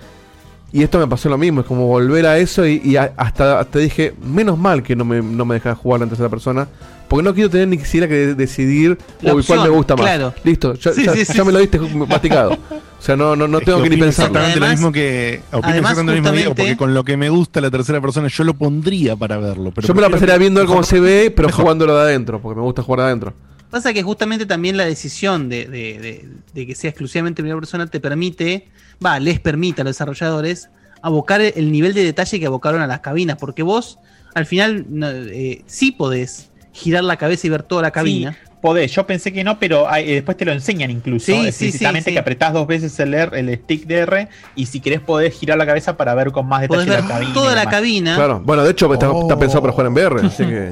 Y 0.72 0.84
esto 0.84 1.00
me 1.00 1.08
pasó 1.08 1.30
lo 1.30 1.38
mismo, 1.40 1.62
es 1.62 1.66
como 1.66 1.88
volver 1.88 2.28
a 2.28 2.38
eso 2.38 2.68
y, 2.68 2.80
y 2.84 2.96
a- 2.98 3.14
hasta, 3.18 3.60
hasta 3.60 3.80
dije, 3.80 4.14
menos 4.22 4.58
mal 4.58 4.84
que 4.84 4.96
no 4.96 5.06
me, 5.06 5.22
no 5.22 5.46
me 5.46 5.56
dejas 5.56 5.78
jugar 5.78 6.02
en 6.04 6.10
tercera 6.10 6.30
persona, 6.30 6.68
porque 7.10 7.24
no 7.24 7.34
quiero 7.34 7.50
tener 7.50 7.68
ni 7.68 7.78
siquiera 7.80 8.08
que 8.08 8.14
de- 8.14 8.36
decidir 8.36 8.98
La 9.22 9.34
cuál 9.46 9.62
me 9.64 9.70
gusta 9.70 9.96
más. 9.96 10.06
claro. 10.06 10.34
Listo, 10.44 10.74
ya, 10.76 10.94
Sí, 10.94 11.04
ya- 11.06 11.14
sí, 11.14 11.26
ya 11.26 11.34
sí, 11.34 11.42
me 11.44 11.52
lo 11.52 11.60
diste 11.60 11.80
masticado. 11.80 12.52
O 12.52 13.02
sea, 13.02 13.16
no, 13.16 13.36
no, 13.36 13.48
no 13.48 13.60
Es 13.60 13.66
tengo 13.66 13.82
que 13.82 13.90
ni 13.90 13.98
pensarlo. 13.98 14.38
Exactamente 14.40 14.60
lo 14.60 14.68
mismo 14.68 14.92
que. 14.92 15.42
Opino 15.52 15.68
además, 15.68 15.92
exactamente 15.92 16.30
lo 16.30 16.36
mismo 16.36 16.56
que 16.56 16.62
porque 16.62 16.78
con 16.78 16.94
lo 16.94 17.04
que 17.04 17.18
me 17.18 17.30
gusta 17.30 17.62
la 17.62 17.72
tercera 17.72 18.00
persona, 18.02 18.28
yo 18.28 18.44
lo 18.44 18.54
pondría 18.54 19.16
para 19.16 19.38
verlo. 19.38 19.72
Pero 19.74 19.88
yo 19.88 19.94
me 19.94 20.02
la 20.02 20.08
prefiero 20.08 20.28
pasaría 20.34 20.38
viendo 20.40 20.62
cómo 20.62 20.72
mejor- 20.82 20.86
se 20.86 21.00
ve, 21.00 21.34
pero 21.36 21.48
mejor. 21.48 21.64
jugándolo 21.64 21.96
de 21.96 22.02
adentro, 22.04 22.42
porque 22.42 22.56
me 22.58 22.62
gusta 22.64 22.82
jugar 22.84 23.00
de 23.02 23.06
adentro. 23.08 23.34
Pasa 23.70 23.94
que 23.94 24.02
justamente 24.04 24.46
también 24.46 24.78
la 24.78 24.86
decisión 24.86 25.48
de, 25.50 25.66
de- 25.68 26.00
de- 26.00 26.28
de 26.54 26.68
que 26.68 26.76
sea 26.76 26.90
exclusivamente 26.90 27.42
primera 27.42 27.60
persona 27.60 27.86
te 27.88 28.00
permite, 28.00 28.68
va, 29.06 29.20
les 29.20 29.40
permite 29.40 29.82
a 29.82 29.84
los 29.86 29.96
desarrolladores 29.96 30.70
abocar 31.02 31.40
el, 31.40 31.54
el 31.56 31.72
nivel 31.72 31.94
de 31.94 32.04
detalle 32.04 32.40
que 32.40 32.46
abocaron 32.48 32.82
a 32.82 32.88
las 32.88 33.00
cabinas, 33.00 33.38
porque 33.40 33.64
vos 33.64 34.00
al 34.36 34.46
final 34.46 34.86
no, 34.90 35.08
eh, 35.10 35.64
sí 35.68 35.92
podés 35.92 36.50
girar 36.80 37.04
la 37.04 37.18
cabeza 37.18 37.48
y 37.48 37.50
ver 37.50 37.64
toda 37.64 37.82
la 37.84 37.92
cabina. 37.92 38.34
Sí, 38.34 38.50
podés. 38.62 38.92
Yo 38.92 39.06
pensé 39.08 39.32
que 39.32 39.44
no, 39.44 39.58
pero 39.60 39.90
hay- 39.90 40.10
eh, 40.10 40.14
después 40.16 40.36
te 40.38 40.46
lo 40.46 40.52
enseñan 40.52 40.90
incluso. 40.92 41.28
Sí, 41.28 41.34
sí, 41.42 41.48
explícitamente 41.48 42.06
sí, 42.06 42.12
sí. 42.12 42.14
que 42.16 42.20
apretás 42.20 42.54
dos 42.54 42.68
veces 42.68 43.00
el, 43.00 43.14
R, 43.14 43.40
el 43.40 43.56
stick 43.58 43.86
de 43.86 43.96
R 44.00 44.28
y 44.56 44.66
si 44.66 44.80
querés 44.80 45.00
podés 45.02 45.34
girar 45.38 45.58
la 45.58 45.66
cabeza 45.66 45.96
para 45.98 46.14
ver 46.16 46.32
con 46.32 46.48
más 46.48 46.62
detalle 46.62 46.86
la 46.90 47.06
cabina. 47.08 47.34
toda 47.34 47.56
la 47.56 47.70
cabina. 47.70 48.16
Claro, 48.16 48.42
bueno, 48.44 48.64
de 48.64 48.72
hecho 48.72 48.92
está, 48.94 49.12
Oh. 49.12 49.22
está 49.22 49.38
pensado 49.38 49.62
para 49.62 49.72
jugar 49.74 49.88
en 49.88 49.94
VR, 49.94 50.28
así 50.28 50.46
que 50.46 50.70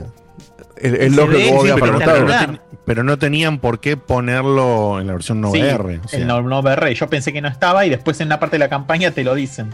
es, 0.77 0.93
es 0.93 0.99
Se 0.99 1.09
lógico 1.09 1.27
ve, 1.27 1.43
que 1.43 1.63
veas 1.63 1.77
pero, 1.79 2.15
el 2.17 2.25
no 2.25 2.39
ten- 2.39 2.59
pero 2.85 3.03
no 3.03 3.17
tenían 3.17 3.59
por 3.59 3.79
qué 3.79 3.97
ponerlo 3.97 4.99
en 5.01 5.07
la 5.07 5.13
versión 5.13 5.41
no 5.41 5.51
Sí, 5.51 5.59
VR. 5.59 5.99
o 6.03 6.07
sea. 6.07 6.19
el 6.19 6.27
no, 6.27 6.41
no 6.41 6.59
VR. 6.59 6.93
Yo 6.93 7.07
pensé 7.09 7.31
que 7.33 7.41
no 7.41 7.47
estaba 7.47 7.85
y 7.85 7.89
después 7.89 8.19
en 8.21 8.27
una 8.27 8.39
parte 8.39 8.55
de 8.55 8.59
la 8.59 8.69
campaña 8.69 9.11
te 9.11 9.23
lo 9.23 9.33
dicen. 9.35 9.73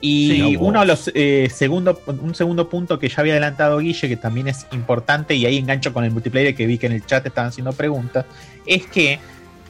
Y 0.00 0.30
Sí. 0.30 0.56
uno 0.58 0.80
de 0.80 0.86
los 0.86 1.10
eh, 1.14 1.48
segundo, 1.52 2.00
un 2.06 2.34
segundo 2.34 2.68
punto 2.68 2.98
que 2.98 3.08
ya 3.08 3.16
había 3.18 3.32
adelantado 3.32 3.78
Guille, 3.78 4.08
que 4.08 4.16
también 4.16 4.48
es 4.48 4.66
importante, 4.72 5.34
y 5.34 5.46
ahí 5.46 5.56
engancho 5.56 5.92
con 5.92 6.04
el 6.04 6.10
multiplayer 6.10 6.54
que 6.54 6.66
vi 6.66 6.78
que 6.78 6.86
en 6.86 6.92
el 6.92 7.04
chat 7.06 7.24
estaban 7.26 7.48
haciendo 7.48 7.72
preguntas, 7.72 8.26
es 8.66 8.86
que 8.86 9.18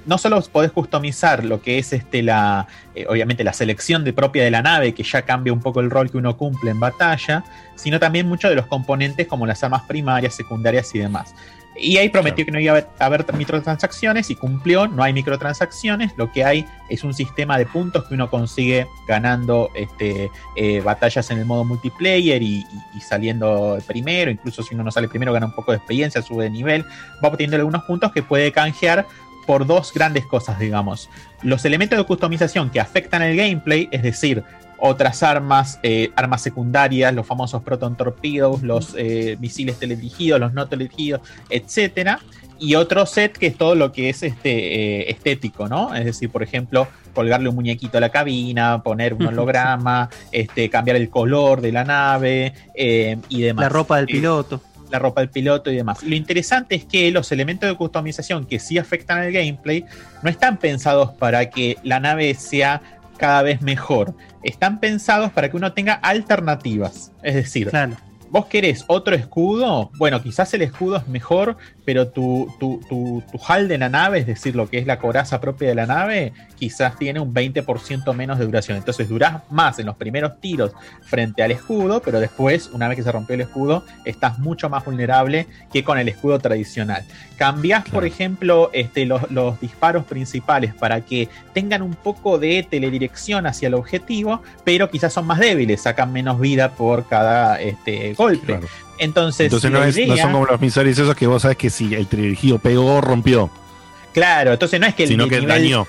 no 0.05 0.19
solo 0.19 0.41
podés 0.53 0.71
customizar 0.71 1.45
lo 1.45 1.61
que 1.61 1.79
es 1.79 1.93
este 1.93 2.23
la 2.23 2.67
eh, 2.95 3.07
obviamente 3.09 3.43
la 3.45 3.53
selección 3.53 4.05
de 4.05 4.13
propia 4.13 4.45
de 4.45 4.51
la 4.51 4.63
nave, 4.63 4.95
que 4.95 5.03
ya 5.03 5.23
cambia 5.23 5.53
un 5.53 5.61
poco 5.61 5.81
el 5.81 5.91
rol 5.91 6.11
que 6.11 6.17
uno 6.17 6.37
cumple 6.37 6.71
en 6.71 6.81
batalla, 6.81 7.45
sino 7.75 7.99
también 7.99 8.27
muchos 8.29 8.51
de 8.51 8.57
los 8.57 8.67
componentes 8.67 9.27
como 9.27 9.47
las 9.47 9.63
armas 9.65 9.83
primarias, 9.83 10.35
secundarias 10.35 10.95
y 10.95 11.01
demás. 11.01 11.35
Y 11.79 11.99
ahí 11.99 12.09
prometió 12.09 12.45
que 12.45 12.51
no 12.53 12.59
iba 12.61 12.73
a 12.73 12.77
haber, 12.77 12.89
a 12.99 13.05
haber 13.07 13.25
microtransacciones 13.35 14.31
y 14.31 14.35
cumplió, 14.35 14.87
no 14.89 15.03
hay 15.03 15.13
microtransacciones, 15.13 16.13
lo 16.17 16.33
que 16.33 16.45
hay 16.45 16.67
es 16.89 17.05
un 17.05 17.13
sistema 17.15 17.59
de 17.59 17.67
puntos 17.67 18.05
que 18.05 18.15
uno 18.15 18.31
consigue 18.31 18.87
ganando 19.07 19.71
este, 19.75 20.31
eh, 20.57 20.81
batallas 20.81 21.31
en 21.31 21.39
el 21.39 21.45
modo 21.45 21.65
multiplayer 21.65 22.43
y, 22.43 22.59
y- 22.61 22.67
y 22.97 23.01
saliendo 23.01 23.79
primero, 23.87 24.31
incluso 24.31 24.63
si 24.63 24.75
uno 24.75 24.85
no 24.85 24.91
sale 24.91 25.09
primero 25.09 25.33
gana 25.33 25.47
un 25.47 25.55
poco 25.55 25.73
de 25.73 25.79
experiencia, 25.79 26.23
sube 26.23 26.45
de 26.45 26.51
nivel, 26.51 26.85
va 27.23 27.29
obteniendo 27.29 27.57
algunos 27.57 27.85
puntos 27.85 28.13
que 28.13 28.23
puede 28.23 28.53
canjear 28.53 29.07
por 29.47 29.67
dos 29.67 29.93
grandes 29.93 30.27
cosas, 30.27 30.59
digamos. 30.59 31.09
Los 31.43 31.65
elementos 31.65 31.97
de 31.99 32.05
customización 32.05 32.71
que 32.71 32.81
afectan 32.81 33.23
el 33.23 33.37
gameplay, 33.37 33.89
es 33.93 34.03
decir, 34.03 34.43
otras 34.79 35.23
armas, 35.23 35.79
eh, 35.83 36.11
armas 36.17 36.43
secundarias, 36.43 37.15
los 37.15 37.27
famosos 37.27 37.63
proton 37.63 37.97
torpedos, 37.97 38.63
los 38.63 38.95
eh, 38.99 39.37
misiles 39.41 39.79
teledirigidos, 39.79 40.39
los 40.41 40.53
no 40.53 40.67
teledirigidos, 40.69 41.21
etcétera. 41.51 42.21
Y 42.59 42.75
otro 42.75 43.05
set 43.05 43.37
que 43.37 43.49
es 43.49 43.57
todo 43.59 43.75
lo 43.75 43.93
que 43.93 44.09
es 44.09 44.23
este 44.23 45.01
eh, 45.01 45.11
estético, 45.11 45.69
¿no? 45.69 45.95
Es 45.95 46.07
decir, 46.07 46.31
por 46.31 46.43
ejemplo, 46.43 46.89
colgarle 47.15 47.51
un 47.51 47.55
muñequito 47.55 47.99
a 47.99 48.01
la 48.01 48.09
cabina, 48.09 48.83
poner 48.83 49.13
un 49.13 49.27
holograma, 49.27 50.09
este, 50.33 50.71
cambiar 50.71 50.97
el 50.97 51.11
color 51.11 51.61
de 51.61 51.73
la 51.73 51.85
nave 51.85 52.55
eh, 52.75 53.19
y 53.29 53.43
demás. 53.43 53.65
La 53.65 53.69
ropa 53.69 53.97
del 53.97 54.05
Eh, 54.07 54.13
piloto. 54.13 54.63
la 54.91 54.99
ropa 55.01 55.21
del 55.21 55.29
piloto 55.31 55.71
y 55.71 55.77
demás. 55.77 56.03
Lo 56.03 56.15
interesante 56.15 56.77
es 56.77 56.85
que 56.87 57.11
los 57.11 57.31
elementos 57.33 57.69
de 57.69 57.77
customización 57.77 58.47
que 58.47 58.59
sí 58.59 58.79
afectan 58.79 59.19
al 59.19 59.33
gameplay 59.33 59.85
no 60.23 60.31
están 60.31 60.57
pensados 60.57 61.11
para 61.11 61.51
que 61.51 61.77
la 61.83 62.01
nave 62.01 62.33
sea 62.35 62.81
cada 63.17 63.43
vez 63.43 63.63
mejor. 63.63 64.15
Están 64.43 64.81
pensados 64.81 65.33
para 65.33 65.51
que 65.51 65.57
uno 65.57 65.73
tenga 65.73 65.95
alternativas. 65.95 67.13
Es 67.23 67.35
decir, 67.35 67.71
vos 68.31 68.47
querés 68.47 68.85
otro 68.89 69.15
escudo, 69.15 69.91
bueno, 69.99 70.23
quizás 70.23 70.53
el 70.55 70.63
escudo 70.63 70.97
es 70.97 71.09
mejor, 71.09 71.57
pero 71.85 72.09
tu, 72.09 72.53
tu, 72.59 72.81
tu, 72.89 73.23
tu 73.31 73.39
hull 73.39 73.69
de 73.69 73.79
la 73.79 73.89
nave, 73.89 74.19
es 74.19 74.27
decir, 74.27 74.57
lo 74.57 74.69
que 74.69 74.79
es 74.79 74.87
la 74.87 74.99
coraza 74.99 75.41
propia 75.41 75.69
de 75.69 75.75
la 75.75 75.87
nave, 75.87 76.33
quizás 76.57 76.99
tiene 76.99 77.21
un 77.21 77.33
20% 77.33 78.13
menos 78.15 78.39
de 78.39 78.45
duración. 78.45 78.77
Entonces 78.77 79.09
durás 79.09 79.43
más 79.51 79.79
en 79.79 79.87
los 79.87 79.97
primeros 79.97 80.41
tiros 80.41 80.73
frente 81.03 81.43
al 81.43 81.53
escudo, 81.53 82.03
pero 82.03 82.21
después, 82.21 82.69
una 82.73 82.89
vez 82.89 82.97
que 82.97 83.03
se 83.03 83.13
rompió 83.13 83.35
el 83.35 83.43
escudo, 83.43 83.85
estás 84.05 84.39
mucho 84.39 84.69
más 84.69 84.85
vulnerable 84.85 85.47
que 85.73 85.85
con 85.85 85.99
el 85.99 86.09
escudo 86.09 86.39
tradicional. 86.39 87.05
Cambiás, 87.37 87.85
por 87.89 88.07
ejemplo, 88.07 88.71
este, 88.73 89.05
los, 89.05 89.31
los 89.31 89.61
disparos 89.61 90.05
principales 90.05 90.73
para 90.75 91.03
que 91.03 91.29
tengan 91.53 91.83
un 91.83 91.95
poco 91.95 92.39
de 92.39 92.67
teledirección 92.69 93.47
hacia 93.47 93.69
el 93.69 93.75
objetivo, 93.75 94.43
pero 94.65 94.89
quizás 94.91 95.13
son 95.13 95.27
más 95.27 95.39
débiles, 95.39 95.83
sacan 95.83 96.13
menos 96.13 96.41
vida 96.41 96.73
por 96.73 97.07
cada 97.07 97.61
este, 97.61 98.15
golpe. 98.15 98.61
Entonces, 98.99 99.53
Entonces 99.53 99.71
no, 99.71 100.17
son 100.17 100.33
como 100.33 100.47
los 100.47 100.61
misores 100.61 100.99
esos 100.99 101.15
que 101.15 101.27
vos 101.27 101.43
sabés 101.43 101.59
que 101.59 101.69
si 101.69 101.95
el 101.95 102.09
dirigido 102.09 102.59
pegó, 102.59 103.03
rompió. 103.03 103.51
Claro, 104.15 104.53
entonces 104.55 104.81
no 104.81 104.87
es 104.87 104.95
que 104.95 105.03
el 105.03 105.11
Sino 105.11 105.29
que 105.29 105.41
nivel- 105.41 105.49
dañó. 105.49 105.87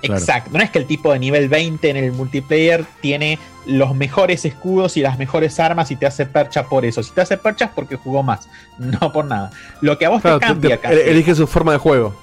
Claro. 0.00 0.20
Exacto, 0.20 0.50
no 0.56 0.62
es 0.62 0.70
que 0.70 0.78
el 0.78 0.86
tipo 0.86 1.12
de 1.12 1.18
nivel 1.18 1.48
20 1.48 1.90
en 1.90 1.96
el 1.96 2.12
multiplayer 2.12 2.84
tiene 3.00 3.38
los 3.66 3.94
mejores 3.94 4.44
escudos 4.44 4.96
y 4.96 5.00
las 5.00 5.18
mejores 5.18 5.58
armas 5.58 5.90
y 5.90 5.96
te 5.96 6.06
hace 6.06 6.24
percha 6.26 6.64
por 6.64 6.84
eso. 6.84 7.02
Si 7.02 7.12
te 7.12 7.20
hace 7.20 7.36
percha 7.36 7.66
es 7.66 7.70
porque 7.72 7.96
jugó 7.96 8.22
más, 8.22 8.48
no 8.78 9.12
por 9.12 9.24
nada. 9.24 9.50
Lo 9.80 9.98
que 9.98 10.06
a 10.06 10.08
vos 10.08 10.22
Claro, 10.22 10.38
te 10.38 10.46
cambia 10.46 10.76
te- 10.76 10.82
casi- 10.82 11.00
elige 11.10 11.34
su 11.34 11.46
forma 11.46 11.72
de 11.72 11.78
juego. 11.78 12.14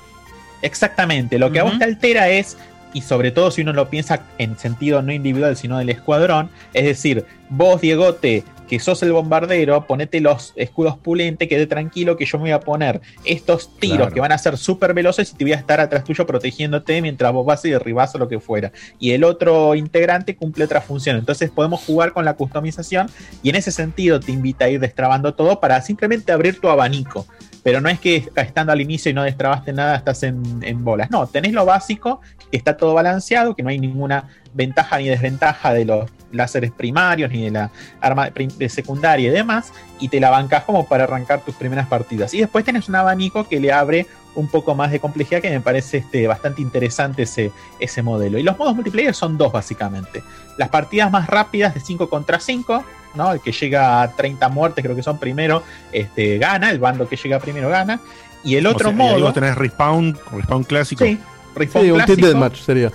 Exactamente, 0.61 1.37
lo 1.39 1.51
que 1.51 1.59
a 1.59 1.63
vos 1.63 1.77
te 1.77 1.83
altera 1.83 2.29
es, 2.29 2.57
y 2.93 3.01
sobre 3.01 3.31
todo 3.31 3.51
si 3.51 3.61
uno 3.63 3.73
lo 3.73 3.89
piensa 3.89 4.21
en 4.37 4.57
sentido 4.57 5.01
no 5.01 5.11
individual, 5.11 5.57
sino 5.57 5.77
del 5.77 5.89
escuadrón, 5.89 6.49
es 6.73 6.85
decir, 6.85 7.25
vos, 7.49 7.81
Diegote, 7.81 8.45
que 8.67 8.79
sos 8.79 9.03
el 9.03 9.11
bombardero, 9.11 9.85
ponete 9.87 10.19
los 10.21 10.53
escudos 10.55 10.97
pulente, 10.97 11.47
quede 11.47 11.67
tranquilo 11.67 12.17
que 12.17 12.25
yo 12.25 12.37
me 12.37 12.43
voy 12.43 12.51
a 12.51 12.59
poner 12.59 13.01
estos 13.25 13.77
tiros 13.79 13.97
Claro. 13.97 14.13
que 14.13 14.19
van 14.19 14.31
a 14.31 14.37
ser 14.37 14.57
súper 14.57 14.93
veloces 14.93 15.31
y 15.31 15.35
te 15.35 15.43
voy 15.45 15.53
a 15.53 15.57
estar 15.57 15.79
atrás 15.79 16.03
tuyo 16.03 16.25
protegiéndote 16.25 17.01
mientras 17.01 17.31
vos 17.33 17.45
vas 17.45 17.63
y 17.65 17.69
derribás 17.69 18.15
o 18.15 18.17
lo 18.17 18.27
que 18.27 18.39
fuera. 18.39 18.71
Y 18.99 19.11
el 19.11 19.23
otro 19.23 19.75
integrante 19.75 20.35
cumple 20.35 20.65
otra 20.65 20.81
función. 20.81 21.17
Entonces 21.17 21.51
podemos 21.51 21.81
jugar 21.83 22.13
con 22.13 22.25
la 22.25 22.33
customización 22.35 23.07
y 23.41 23.49
en 23.49 23.55
ese 23.55 23.71
sentido 23.71 24.19
te 24.19 24.31
invita 24.31 24.65
a 24.65 24.69
ir 24.69 24.79
destrabando 24.79 25.33
todo 25.33 25.59
para 25.59 25.81
simplemente 25.81 26.31
abrir 26.31 26.59
tu 26.59 26.69
abanico. 26.69 27.25
Pero 27.63 27.79
no 27.79 27.87
es 27.87 27.97
que 27.99 28.27
estando 28.35 28.73
al 28.73 28.81
inicio 28.81 29.09
y 29.09 29.13
no 29.13 29.23
destrabaste 29.23 29.71
nada, 29.71 29.95
estás 29.95 30.23
en, 30.23 30.41
en 30.63 30.83
bolas. 30.83 31.09
No, 31.09 31.27
tenés 31.27 31.53
lo 31.53 31.63
básico, 31.65 32.19
que 32.53 32.57
está 32.57 32.77
todo 32.77 32.93
balanceado, 32.93 33.55
que 33.55 33.63
no 33.63 33.69
hay 33.69 33.79
ninguna 33.79 34.29
ventaja 34.53 34.99
ni 34.99 35.07
desventaja 35.07 35.73
de 35.73 35.85
los 35.85 36.07
láseres 36.31 36.69
primarios 36.69 37.31
ni 37.31 37.45
de 37.45 37.49
la 37.49 37.71
arma 37.99 38.29
de 38.29 38.69
secundaria 38.69 39.29
y 39.29 39.31
demás, 39.31 39.73
y 39.99 40.07
te 40.07 40.19
la 40.19 40.29
bancas 40.29 40.63
como 40.63 40.85
para 40.85 41.05
arrancar 41.05 41.41
tus 41.41 41.55
primeras 41.55 41.87
partidas. 41.87 42.31
Y 42.35 42.41
después 42.41 42.63
tenés 42.63 42.87
un 42.87 42.95
abanico 42.95 43.47
que 43.49 43.59
le 43.59 43.71
abre 43.71 44.05
un 44.35 44.47
poco 44.47 44.75
más 44.75 44.91
de 44.91 44.99
complejidad, 44.99 45.41
que 45.41 45.49
me 45.49 45.61
parece 45.61 45.97
este, 45.97 46.27
bastante 46.27 46.61
interesante 46.61 47.23
ese, 47.23 47.51
ese 47.79 48.03
modelo. 48.03 48.37
Y 48.37 48.43
los 48.43 48.55
modos 48.55 48.75
multiplayer 48.75 49.15
son 49.15 49.35
dos 49.35 49.51
básicamente. 49.51 50.21
Las 50.55 50.69
partidas 50.69 51.09
más 51.09 51.25
rápidas 51.25 51.73
de 51.73 51.79
5 51.79 52.07
contra 52.07 52.39
5, 52.39 52.83
¿no? 53.15 53.31
El 53.31 53.39
que 53.39 53.51
llega 53.51 54.03
a 54.03 54.11
30 54.11 54.47
muertes, 54.49 54.83
creo 54.83 54.95
que 54.95 55.01
son 55.01 55.17
primero, 55.17 55.63
este, 55.91 56.37
gana, 56.37 56.69
el 56.69 56.77
bando 56.77 57.09
que 57.09 57.15
llega 57.15 57.39
primero 57.39 57.69
gana. 57.69 57.99
Y 58.43 58.57
el 58.57 58.67
otro 58.67 58.89
O 58.89 58.93
sea, 58.93 58.99
y 58.99 59.07
ahí 59.07 59.13
modo... 59.15 59.25
vos 59.25 59.33
tenés 59.33 59.55
respawn, 59.55 60.19
respawn 60.31 60.63
clásico. 60.65 61.03
Sí, 61.03 61.17
respawn 61.55 61.85
Sí, 61.85 61.91
un 61.91 61.97
team 61.97 62.05
clásico. 62.05 62.27
deathmatch 62.27 62.57
sería. 62.61 62.91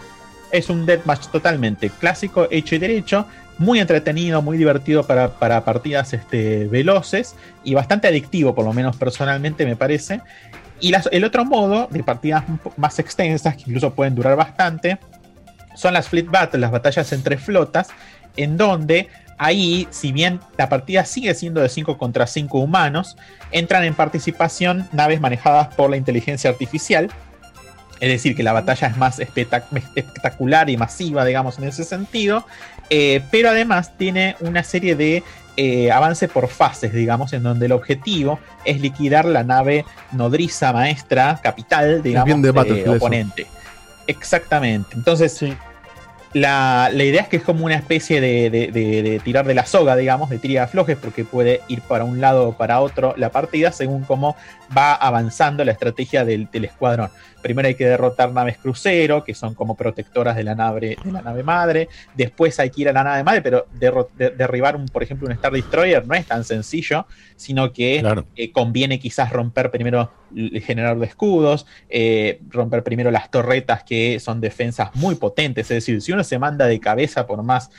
Es 0.50 0.70
un 0.70 0.86
deathmatch 0.86 1.26
totalmente 1.28 1.90
clásico, 1.90 2.48
hecho 2.50 2.74
y 2.74 2.78
derecho, 2.78 3.26
muy 3.58 3.80
entretenido, 3.80 4.40
muy 4.40 4.56
divertido 4.56 5.02
para, 5.04 5.28
para 5.30 5.64
partidas 5.64 6.12
este, 6.12 6.66
veloces 6.68 7.34
y 7.64 7.74
bastante 7.74 8.06
adictivo, 8.08 8.54
por 8.54 8.64
lo 8.64 8.72
menos 8.72 8.96
personalmente 8.96 9.66
me 9.66 9.76
parece. 9.76 10.20
Y 10.80 10.90
las- 10.90 11.08
el 11.12 11.24
otro 11.24 11.44
modo 11.44 11.88
de 11.90 12.02
partidas 12.04 12.44
más 12.76 12.98
extensas, 13.00 13.56
que 13.56 13.62
incluso 13.66 13.92
pueden 13.94 14.14
durar 14.14 14.36
bastante, 14.36 14.98
son 15.74 15.92
las 15.94 16.08
Fleet 16.08 16.26
Battles, 16.30 16.60
las 16.60 16.70
batallas 16.70 17.12
entre 17.12 17.36
flotas, 17.36 17.88
en 18.36 18.56
donde 18.56 19.08
ahí, 19.38 19.86
si 19.90 20.12
bien 20.12 20.40
la 20.56 20.68
partida 20.68 21.04
sigue 21.04 21.34
siendo 21.34 21.60
de 21.60 21.68
5 21.68 21.98
contra 21.98 22.26
5 22.26 22.58
humanos, 22.58 23.16
entran 23.50 23.84
en 23.84 23.94
participación 23.94 24.88
naves 24.92 25.20
manejadas 25.20 25.68
por 25.74 25.90
la 25.90 25.96
inteligencia 25.96 26.50
artificial. 26.50 27.10
Es 28.00 28.08
decir, 28.08 28.36
que 28.36 28.42
la 28.42 28.52
batalla 28.52 28.88
es 28.88 28.96
más 28.96 29.18
espectac- 29.18 29.64
espectacular 29.94 30.70
y 30.70 30.76
masiva, 30.76 31.24
digamos, 31.24 31.58
en 31.58 31.64
ese 31.64 31.84
sentido. 31.84 32.46
Eh, 32.90 33.22
pero 33.30 33.50
además 33.50 33.96
tiene 33.98 34.36
una 34.40 34.62
serie 34.62 34.94
de 34.96 35.22
eh, 35.56 35.90
avances 35.90 36.30
por 36.30 36.46
fases, 36.48 36.92
digamos, 36.92 37.32
en 37.32 37.42
donde 37.42 37.66
el 37.66 37.72
objetivo 37.72 38.38
es 38.64 38.80
liquidar 38.80 39.24
la 39.24 39.42
nave 39.42 39.84
nodriza 40.12 40.72
maestra, 40.72 41.40
capital, 41.42 42.02
digamos, 42.02 42.28
de 42.42 42.52
eso. 42.82 42.92
oponente. 42.92 43.46
Exactamente. 44.06 44.90
Entonces, 44.94 45.44
la, 46.34 46.90
la 46.92 47.04
idea 47.04 47.22
es 47.22 47.28
que 47.28 47.38
es 47.38 47.42
como 47.42 47.64
una 47.64 47.74
especie 47.74 48.20
de, 48.20 48.50
de- 48.50 48.68
de- 48.70 49.02
de 49.02 49.18
tirar 49.20 49.46
de 49.46 49.54
la 49.54 49.64
soga, 49.66 49.96
digamos, 49.96 50.28
de 50.30 50.38
tira 50.38 50.60
de 50.60 50.64
aflojes, 50.66 50.96
porque 50.96 51.24
puede 51.24 51.62
ir 51.68 51.80
para 51.80 52.04
un 52.04 52.20
lado 52.20 52.48
o 52.50 52.52
para 52.56 52.80
otro 52.80 53.14
la 53.16 53.30
partida 53.30 53.72
según 53.72 54.04
cómo 54.04 54.36
va 54.76 54.94
avanzando 54.94 55.64
la 55.64 55.72
estrategia 55.72 56.24
del, 56.24 56.48
del 56.52 56.66
escuadrón. 56.66 57.10
Primero 57.42 57.68
hay 57.68 57.74
que 57.74 57.86
derrotar 57.86 58.32
naves 58.32 58.58
crucero, 58.58 59.22
que 59.24 59.34
son 59.34 59.54
como 59.54 59.76
protectoras 59.76 60.36
de 60.36 60.44
la 60.44 60.54
nave, 60.54 60.96
de 61.02 61.12
la 61.12 61.22
nave 61.22 61.42
madre. 61.42 61.88
Después 62.14 62.58
hay 62.60 62.70
que 62.70 62.82
ir 62.82 62.88
a 62.88 62.92
la 62.92 63.04
nave 63.04 63.22
madre, 63.24 63.42
pero 63.42 63.68
de- 63.74 64.30
derribar, 64.30 64.76
un, 64.76 64.86
por 64.86 65.02
ejemplo, 65.02 65.26
un 65.26 65.32
Star 65.32 65.52
Destroyer 65.52 66.06
no 66.06 66.14
es 66.14 66.26
tan 66.26 66.44
sencillo, 66.44 67.06
sino 67.36 67.72
que 67.72 68.00
eh, 68.36 68.50
conviene 68.52 68.98
quizás 68.98 69.32
romper 69.32 69.70
primero 69.70 70.12
el 70.34 70.60
generador 70.60 70.98
de 70.98 71.06
escudos, 71.06 71.66
eh, 71.88 72.40
romper 72.48 72.82
primero 72.82 73.10
las 73.10 73.30
torretas 73.30 73.82
que 73.84 74.20
son 74.20 74.40
defensas 74.40 74.90
muy 74.94 75.14
potentes. 75.14 75.70
Es 75.70 75.76
decir, 75.76 76.02
si 76.02 76.12
uno 76.12 76.24
se 76.24 76.38
manda 76.38 76.66
de 76.66 76.80
cabeza 76.80 77.26
por 77.26 77.42
más 77.42 77.70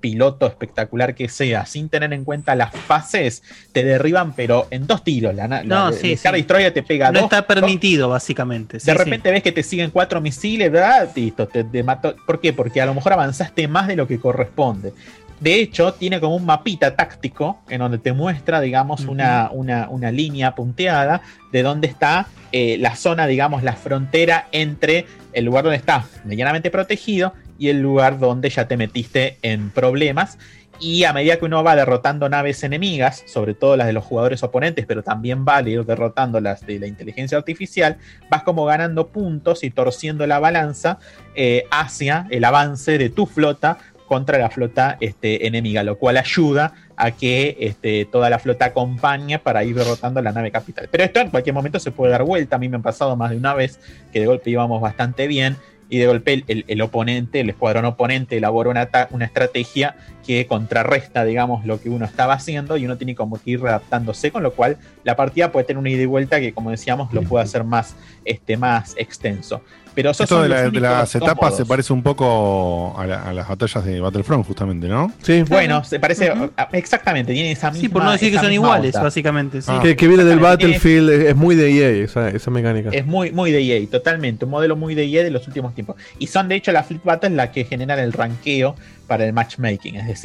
piloto 0.00 0.46
espectacular 0.46 1.14
que 1.14 1.28
sea, 1.28 1.66
sin 1.66 1.88
tener 1.88 2.12
en 2.12 2.24
cuenta 2.24 2.54
las 2.54 2.70
fases, 2.72 3.42
te 3.72 3.82
derriban, 3.84 4.34
pero 4.34 4.66
en 4.70 4.86
dos 4.86 5.02
tiros. 5.02 5.34
La, 5.34 5.48
No, 5.64 5.92
sí, 5.92 6.08
el 6.08 6.12
Star 6.14 6.34
sí. 6.34 6.40
Destroyer 6.40 6.72
te 6.72 6.82
pega 6.82 7.10
No 7.10 7.20
dos 7.20 7.24
está 7.24 7.46
permitido, 7.46 8.08
básicamente. 8.08 8.78
sí, 8.78 8.86
de 8.86 8.94
repente 8.94 9.30
ves 9.30 9.42
que 9.42 9.52
te 9.52 9.62
siguen 9.62 9.90
cuatro 9.90 10.20
misiles, 10.20 10.70
¿verdad? 10.70 11.08
Listo, 11.14 11.48
te, 11.48 11.64
te 11.64 11.82
mató. 11.82 12.14
¿Por 12.26 12.40
qué? 12.40 12.52
Porque 12.52 12.80
a 12.80 12.86
lo 12.86 12.94
mejor 12.94 13.14
avanzaste 13.14 13.66
más 13.68 13.88
de 13.88 13.96
lo 13.96 14.06
que 14.06 14.18
corresponde. 14.20 14.92
De 15.40 15.54
hecho, 15.60 15.92
tiene 15.92 16.18
como 16.18 16.34
un 16.36 16.46
mapita 16.46 16.96
táctico 16.96 17.58
en 17.68 17.80
donde 17.80 17.98
te 17.98 18.12
muestra, 18.14 18.58
digamos, 18.62 19.02
una, 19.04 19.50
una- 19.52 19.86
una 19.90 20.10
línea 20.10 20.54
punteada 20.54 21.20
de 21.52 21.62
dónde 21.62 21.88
está 21.88 22.26
eh, 22.52 22.78
la 22.78 22.96
zona, 22.96 23.26
digamos, 23.26 23.62
la 23.62 23.74
frontera 23.74 24.46
entre 24.52 25.04
el 25.34 25.44
lugar 25.44 25.64
donde 25.64 25.76
estás 25.76 26.06
medianamente 26.24 26.70
protegido 26.70 27.34
y 27.58 27.68
el 27.68 27.80
lugar 27.80 28.18
donde 28.18 28.50
ya 28.50 28.68
te 28.68 28.76
metiste 28.76 29.38
en 29.42 29.70
problemas. 29.70 30.38
Y 30.78 31.04
a 31.04 31.14
medida 31.14 31.38
que 31.38 31.46
uno 31.46 31.64
va 31.64 31.74
derrotando 31.74 32.28
naves 32.28 32.62
enemigas, 32.62 33.22
sobre 33.26 33.54
todo 33.54 33.76
las 33.76 33.86
de 33.86 33.94
los 33.94 34.04
jugadores 34.04 34.42
oponentes, 34.42 34.84
pero 34.84 35.02
también 35.02 35.46
va 35.46 35.56
a 35.56 35.62
ir 35.62 35.84
derrotando 35.86 36.38
las 36.38 36.66
de 36.66 36.78
la 36.78 36.86
inteligencia 36.86 37.38
artificial, 37.38 37.96
vas 38.30 38.42
como 38.42 38.66
ganando 38.66 39.08
puntos 39.08 39.64
y 39.64 39.70
torciendo 39.70 40.26
la 40.26 40.38
balanza 40.38 40.98
eh, 41.34 41.64
hacia 41.70 42.26
el 42.30 42.44
avance 42.44 42.98
de 42.98 43.08
tu 43.08 43.24
flota 43.24 43.78
contra 44.06 44.38
la 44.38 44.50
flota 44.50 44.98
este, 45.00 45.46
enemiga, 45.46 45.82
lo 45.82 45.98
cual 45.98 46.16
ayuda 46.16 46.74
a 46.96 47.10
que 47.10 47.56
este, 47.60 48.06
toda 48.06 48.30
la 48.30 48.38
flota 48.38 48.66
acompañe 48.66 49.38
para 49.38 49.64
ir 49.64 49.74
derrotando 49.74 50.22
la 50.22 50.32
nave 50.32 50.50
capital. 50.50 50.88
Pero 50.90 51.04
esto 51.04 51.20
en 51.20 51.30
cualquier 51.30 51.54
momento 51.54 51.78
se 51.78 51.90
puede 51.90 52.12
dar 52.12 52.22
vuelta. 52.22 52.56
A 52.56 52.58
mí 52.58 52.68
me 52.68 52.76
han 52.76 52.82
pasado 52.82 53.16
más 53.16 53.30
de 53.30 53.36
una 53.36 53.54
vez 53.54 53.80
que 54.12 54.20
de 54.20 54.26
golpe 54.26 54.50
íbamos 54.50 54.80
bastante 54.80 55.26
bien 55.26 55.56
y 55.88 55.98
de 55.98 56.06
golpe 56.06 56.44
el, 56.46 56.64
el- 56.66 56.80
oponente, 56.82 57.40
el 57.40 57.50
escuadrón 57.50 57.84
oponente, 57.84 58.36
elabora 58.36 58.70
una, 58.70 58.88
una 59.10 59.24
estrategia 59.24 59.96
que 60.26 60.46
contrarresta, 60.46 61.24
digamos, 61.24 61.64
lo 61.64 61.80
que 61.80 61.88
uno 61.88 62.04
estaba 62.04 62.34
haciendo 62.34 62.76
y 62.76 62.84
uno 62.84 62.96
tiene 62.96 63.14
como 63.14 63.40
que 63.40 63.52
ir 63.52 63.60
readaptándose, 63.60 64.30
con 64.32 64.42
lo 64.42 64.52
cual 64.52 64.76
la 65.04 65.14
partida 65.16 65.52
puede 65.52 65.64
tener 65.66 65.78
una 65.78 65.90
ida 65.90 66.02
y 66.02 66.06
vuelta 66.06 66.40
que, 66.40 66.52
como 66.52 66.70
decíamos, 66.70 67.12
lo 67.12 67.22
puede 67.22 67.44
hacer 67.44 67.64
más, 67.64 67.94
este, 68.24 68.56
más 68.56 68.94
extenso. 68.96 69.62
Pero 69.94 70.10
Esto 70.10 70.42
de, 70.42 70.50
la- 70.50 70.68
las 70.68 71.14
etapas 71.14 71.56
se 71.56 71.64
parece 71.64 71.90
un 71.94 72.02
poco 72.02 72.94
a, 72.98 73.06
la- 73.06 73.22
a 73.22 73.32
las 73.32 73.48
batallas 73.48 73.82
de 73.82 73.98
Battlefront, 73.98 74.46
justamente, 74.46 74.88
¿no? 74.88 75.10
Sí. 75.22 75.42
Bueno, 75.48 75.84
se 75.84 75.98
parece 75.98 76.30
exactamente, 76.72 77.32
tiene 77.32 77.52
esa 77.52 77.70
misma. 77.70 77.80
Sí, 77.80 77.88
por 77.88 78.04
no 78.04 78.12
decir 78.12 78.30
que 78.30 78.38
son 78.38 78.52
iguales, 78.52 78.94
onda. 78.94 79.04
básicamente. 79.04 79.62
Sí. 79.62 79.72
Que, 79.82 79.96
que 79.96 80.06
viene 80.06 80.24
del 80.24 80.38
Battlefield, 80.38 81.08
es, 81.10 81.24
es 81.28 81.36
muy 81.36 81.54
de 81.54 81.70
EA 81.70 82.04
esa, 82.04 82.28
esa 82.28 82.50
mecánica. 82.50 82.90
Es 82.92 83.06
muy, 83.06 83.30
muy 83.32 83.50
de 83.52 83.60
EA, 83.62 83.86
totalmente. 83.90 84.44
Un 84.44 84.50
modelo 84.50 84.76
muy 84.76 84.94
de 84.94 85.04
EA 85.04 85.22
de 85.24 85.30
los 85.30 85.46
últimos 85.46 85.74
tiempos. 85.74 85.96
Y 86.18 86.26
son, 86.26 86.48
de 86.48 86.56
hecho, 86.56 86.72
las 86.72 86.86
Fleet 86.86 87.00
Battles 87.02 87.32
las 87.32 87.48
que 87.48 87.64
generan 87.64 87.98
el 87.98 88.12
ranqueo 88.12 88.76
para 89.06 89.24
el 89.24 89.32
matchmaking. 89.32 89.96
Es 89.96 90.06
decir, 90.08 90.15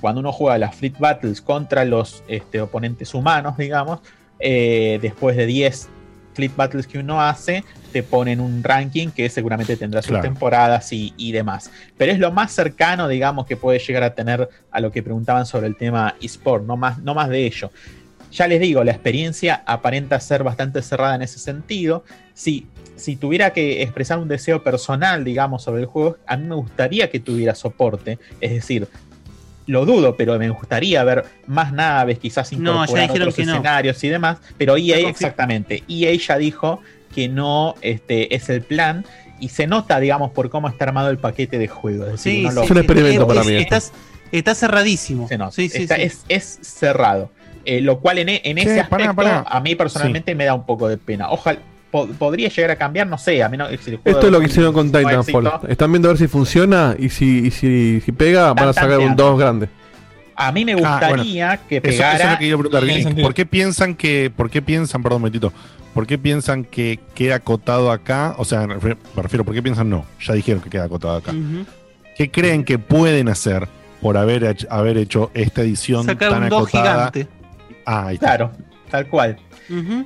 cuando 0.00 0.20
uno 0.20 0.32
juega 0.32 0.58
las 0.58 0.74
Fleet 0.74 0.98
Battles 0.98 1.40
contra 1.40 1.84
los 1.84 2.22
este, 2.28 2.60
oponentes 2.60 3.14
humanos, 3.14 3.56
digamos, 3.56 4.00
eh, 4.38 4.98
después 5.00 5.36
de 5.36 5.46
10 5.46 5.88
Fleet 6.34 6.54
Battles 6.54 6.86
que 6.86 6.98
uno 6.98 7.22
hace, 7.22 7.64
te 7.92 8.02
ponen 8.02 8.40
un 8.40 8.62
ranking 8.62 9.08
que 9.08 9.30
seguramente 9.30 9.74
tendrá 9.78 10.02
sus 10.02 10.10
Claro. 10.10 10.22
temporadas 10.24 10.92
y, 10.92 11.14
y 11.16 11.32
demás. 11.32 11.70
Pero 11.96 12.12
es 12.12 12.18
lo 12.18 12.30
más 12.30 12.52
cercano, 12.52 13.08
digamos, 13.08 13.46
que 13.46 13.56
puede 13.56 13.78
llegar 13.78 14.02
a 14.02 14.14
tener 14.14 14.48
a 14.70 14.80
lo 14.80 14.92
que 14.92 15.02
preguntaban 15.02 15.46
sobre 15.46 15.66
el 15.66 15.76
tema 15.76 16.14
eSport, 16.20 16.64
no 16.66 16.76
más, 16.76 16.98
no 16.98 17.14
más 17.14 17.30
de 17.30 17.46
ello. 17.46 17.70
Ya 18.32 18.46
les 18.48 18.60
digo, 18.60 18.84
la 18.84 18.90
experiencia 18.92 19.62
aparenta 19.66 20.20
ser 20.20 20.42
bastante 20.42 20.82
cerrada 20.82 21.14
en 21.14 21.22
ese 21.22 21.38
sentido. 21.38 22.04
Si, 22.34 22.66
si 22.96 23.16
tuviera 23.16 23.54
que 23.54 23.80
expresar 23.82 24.18
un 24.18 24.28
deseo 24.28 24.62
personal, 24.62 25.24
digamos, 25.24 25.62
sobre 25.62 25.80
el 25.82 25.86
juego, 25.86 26.18
a 26.26 26.36
mí 26.36 26.46
me 26.46 26.56
gustaría 26.56 27.08
que 27.08 27.18
tuviera 27.18 27.54
soporte. 27.54 28.18
Es 28.42 28.50
decir, 28.50 28.88
lo 29.66 29.84
dudo, 29.84 30.16
pero 30.16 30.38
me 30.38 30.48
gustaría 30.50 31.02
ver 31.04 31.24
más 31.46 31.72
naves, 31.72 32.18
quizás 32.18 32.52
No, 32.52 32.58
ya 32.58 32.70
incorporar 32.82 33.02
dijeron 33.08 33.22
otros 33.22 33.34
que 33.34 33.44
no. 33.46 33.52
escenarios 33.54 34.04
y 34.04 34.08
demás. 34.08 34.38
Pero 34.56 34.76
EA, 34.76 34.94
confirmo. 34.94 35.08
exactamente, 35.10 35.82
EA 35.88 36.14
ya 36.14 36.38
dijo 36.38 36.80
que 37.14 37.28
no 37.28 37.74
este, 37.82 38.34
es 38.34 38.48
el 38.48 38.62
plan. 38.62 39.04
Y 39.38 39.48
se 39.50 39.66
nota, 39.66 40.00
digamos, 40.00 40.30
por 40.30 40.48
cómo 40.48 40.66
está 40.68 40.84
armado 40.86 41.10
el 41.10 41.18
paquete 41.18 41.58
de 41.58 41.68
juego. 41.68 42.06
Es 42.06 42.12
decir, 42.12 42.32
Sí, 42.32 42.40
uno 42.40 42.50
sí, 42.50 42.54
lo- 42.56 42.62
Es 42.64 42.70
un 42.70 42.78
experimento 42.78 43.26
para 43.26 43.44
mí. 43.44 43.52
Estás- 43.56 43.92
está 44.32 44.54
cerradísimo. 44.54 45.28
Se 45.28 45.36
nota. 45.36 45.52
Sí, 45.52 45.68
sí, 45.68 45.82
Está- 45.82 45.96
sí. 45.96 46.02
Es, 46.02 46.24
es 46.28 46.58
cerrado. 46.62 47.30
Eh, 47.66 47.80
lo 47.80 47.98
cual 48.00 48.18
en, 48.18 48.28
e- 48.30 48.40
en 48.44 48.58
ese 48.58 48.80
aspecto 48.80 49.12
a 49.46 49.60
mí 49.60 49.74
personalmente 49.74 50.34
me 50.34 50.44
da 50.44 50.54
un 50.54 50.64
poco 50.64 50.88
de 50.88 50.96
pena. 50.98 51.28
Ojalá 51.30 51.58
po- 51.96 52.06
podría 52.18 52.48
llegar 52.48 52.70
a 52.72 52.76
cambiar, 52.76 53.06
no 53.06 53.16
sé, 53.16 53.42
a 53.42 53.48
menos 53.48 53.68
si 53.68 53.90
el 53.92 53.96
juego 53.96 54.00
Esto 54.18 54.26
es 54.26 54.32
lo 54.32 54.40
que 54.40 54.46
hicieron 54.46 54.72
con 54.74 54.86
Titanfall. 54.92 55.46
éxito. 55.46 55.68
Están 55.68 55.92
viendo 55.92 56.08
a 56.08 56.12
ver 56.12 56.18
si 56.18 56.28
funciona 56.28 56.94
y 56.98 57.08
si, 57.08 57.46
y 57.46 57.50
si, 57.50 58.00
si 58.02 58.12
pega, 58.12 58.52
van 58.52 58.68
a 58.68 58.72
sacar 58.72 58.90
un 58.98 59.06
tanteando. 59.06 59.24
2 59.30 59.38
grande. 59.38 59.68
A 60.36 60.52
mí 60.52 60.64
me 60.66 60.72
Ah, 60.72 60.76
bueno. 60.76 61.16
gustaría 61.16 61.56
que 61.68 61.76
Eso- 61.76 61.82
pegara. 61.82 62.14
Eso, 62.16 62.24
es 62.24 62.30
lo 62.30 62.36
que 62.38 62.44
quiero 62.44 62.58
preguntar. 62.58 62.84
y- 62.84 63.04
Vicky, 63.04 63.22
¿Por 63.22 63.32
qué 63.34 63.46
piensan 63.46 63.94
que, 63.94 64.30
por 64.36 64.50
qué 64.50 64.60
piensan, 64.60 65.02
perdón, 65.02 65.30
por 65.94 66.06
qué 66.06 66.18
piensan 66.18 66.64
que 66.64 67.00
queda 67.14 67.36
acotado 67.36 67.90
acá? 67.90 68.34
O 68.36 68.44
sea, 68.44 68.66
me 68.66 68.74
refiero, 68.74 69.44
¿por 69.44 69.54
qué 69.54 69.62
piensan 69.62 69.88
no? 69.88 70.04
Ya 70.20 70.34
dijeron 70.34 70.60
que 70.62 70.68
queda 70.68 70.84
acotado 70.84 71.16
acá. 71.16 71.32
¿Qué 72.16 72.30
creen 72.30 72.64
que 72.64 72.78
pueden 72.78 73.28
hacer 73.30 73.66
por 74.02 74.18
haber, 74.18 74.44
hecho- 74.44 74.66
haber 74.70 74.98
hecho 74.98 75.30
esta 75.32 75.62
edición 75.62 76.04
Sacar 76.04 76.30
tan 76.32 76.42
un 76.44 76.48
2 76.50 76.62
acotada? 76.68 77.10
gigante. 77.10 77.28
Ah, 77.86 78.06
ahí 78.08 78.14
está. 78.16 78.26
Claro, 78.26 78.52
tal 78.90 79.06
cual. 79.08 79.38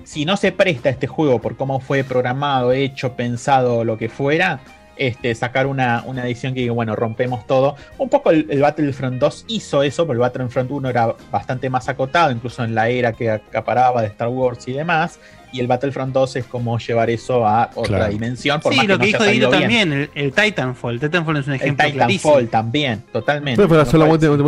Si 0.05 0.25
no 0.25 0.37
se 0.37 0.53
presta 0.53 0.89
este 0.89 1.07
juego 1.07 1.41
por 1.41 1.57
cómo 1.57 1.81
fue 1.81 2.05
programado, 2.05 2.73
hecho, 2.73 3.13
pensado, 3.15 3.85
lo 3.85 3.97
que 3.99 4.09
fuera, 4.09 4.61
este, 4.97 5.35
sacar 5.35 5.67
una, 5.67 6.03
una 6.07 6.25
edición 6.27 6.53
que 6.55 6.61
diga, 6.61 6.73
bueno, 6.75 6.95
rompemos 6.95 7.47
todo. 7.47 7.75
Un 7.99 8.09
poco 8.11 8.31
el, 8.31 8.47
el 8.51 8.61
Battlefront 8.61 9.19
2 9.19 9.45
hizo 9.49 9.83
eso, 9.83 10.05
pero 10.05 10.15
el 10.15 10.19
Battlefront 10.21 10.71
1 10.71 10.89
era 10.91 11.15
bastante 11.31 11.71
más 11.71 11.89
acotado, 11.89 12.31
incluso 12.31 12.63
en 12.65 12.75
la 12.75 12.89
era 12.91 13.13
que 13.13 13.31
acaparaba 13.31 14.03
de 14.03 14.09
Star 14.09 14.29
Wars 14.29 14.67
y 14.69 14.73
demás. 14.73 15.19
Y 15.53 15.59
el 15.59 15.67
Battlefront 15.67 16.13
2 16.15 16.37
es 16.37 16.45
como 16.45 16.79
llevar 16.79 17.11
eso 17.11 17.45
a 17.45 17.71
otra 17.75 17.97
Claro. 17.97 18.13
dimensión. 18.13 18.61
Por 18.61 18.73
sí, 18.73 18.77
más 18.79 18.87
lo 18.87 18.99
que 19.01 19.07
haya 19.07 19.19
dijo 19.19 19.51
bien. 19.51 19.51
también, 19.51 19.93
el, 19.93 20.11
el 20.15 20.33
Titanfall. 20.33 20.95
El 20.95 21.01
Titanfall 21.01 21.37
es 21.39 21.47
un 21.49 21.55
El 21.55 21.61
ejemplo 21.61 21.87
Titanfall 21.87 22.07
clarísimo. 22.21 22.51
también, 22.51 23.03
totalmente. 23.13 23.67
Pero 23.67 23.85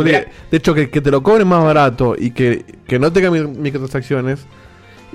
De 0.03 0.27
hecho, 0.57 0.73
que, 0.73 0.89
que 0.89 1.01
te 1.01 1.11
lo 1.11 1.21
cobren 1.21 1.47
más 1.47 1.61
barato 1.63 2.15
y 2.17 2.31
que, 2.31 2.63
que 2.87 2.99
no 2.99 3.11
tengan 3.11 3.33
mi- 3.33 3.41
microtransacciones 3.59 4.45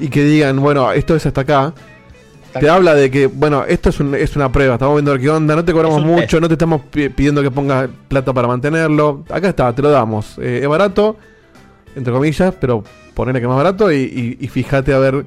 y 0.00 0.08
que 0.08 0.22
digan, 0.24 0.60
bueno, 0.60 0.92
esto 0.92 1.14
es 1.16 1.26
hasta 1.26 1.40
acá. 1.42 1.74
Te 2.58 2.68
habla 2.68 2.94
de 2.94 3.10
que, 3.10 3.26
bueno, 3.26 3.64
esto 3.68 3.90
es, 3.90 4.00
un- 4.00 4.14
es 4.14 4.34
una 4.34 4.50
prueba, 4.50 4.74
estamos 4.74 4.96
viendo 4.96 5.16
qué 5.18 5.28
onda, 5.28 5.54
no 5.54 5.64
te 5.64 5.72
cobramos 5.72 6.02
mucho, 6.02 6.22
test. 6.22 6.40
no 6.40 6.48
te 6.48 6.54
estamos 6.54 6.80
pi- 6.90 7.08
pidiendo 7.10 7.42
que 7.42 7.50
pongas 7.50 7.88
plata 8.08 8.32
para 8.32 8.48
mantenerlo. 8.48 9.22
Acá 9.30 9.50
está, 9.50 9.72
te 9.74 9.82
lo 9.82 9.90
damos. 9.90 10.38
Eh, 10.38 10.60
es 10.62 10.68
barato, 10.68 11.16
entre 11.94 12.12
comillas, 12.12 12.54
pero 12.58 12.82
ponele 13.14 13.40
que 13.40 13.46
más 13.46 13.56
barato 13.56 13.92
y, 13.92 13.96
y- 13.98 14.38
y 14.44 14.48
fíjate 14.48 14.94
a 14.94 14.98
ver 14.98 15.26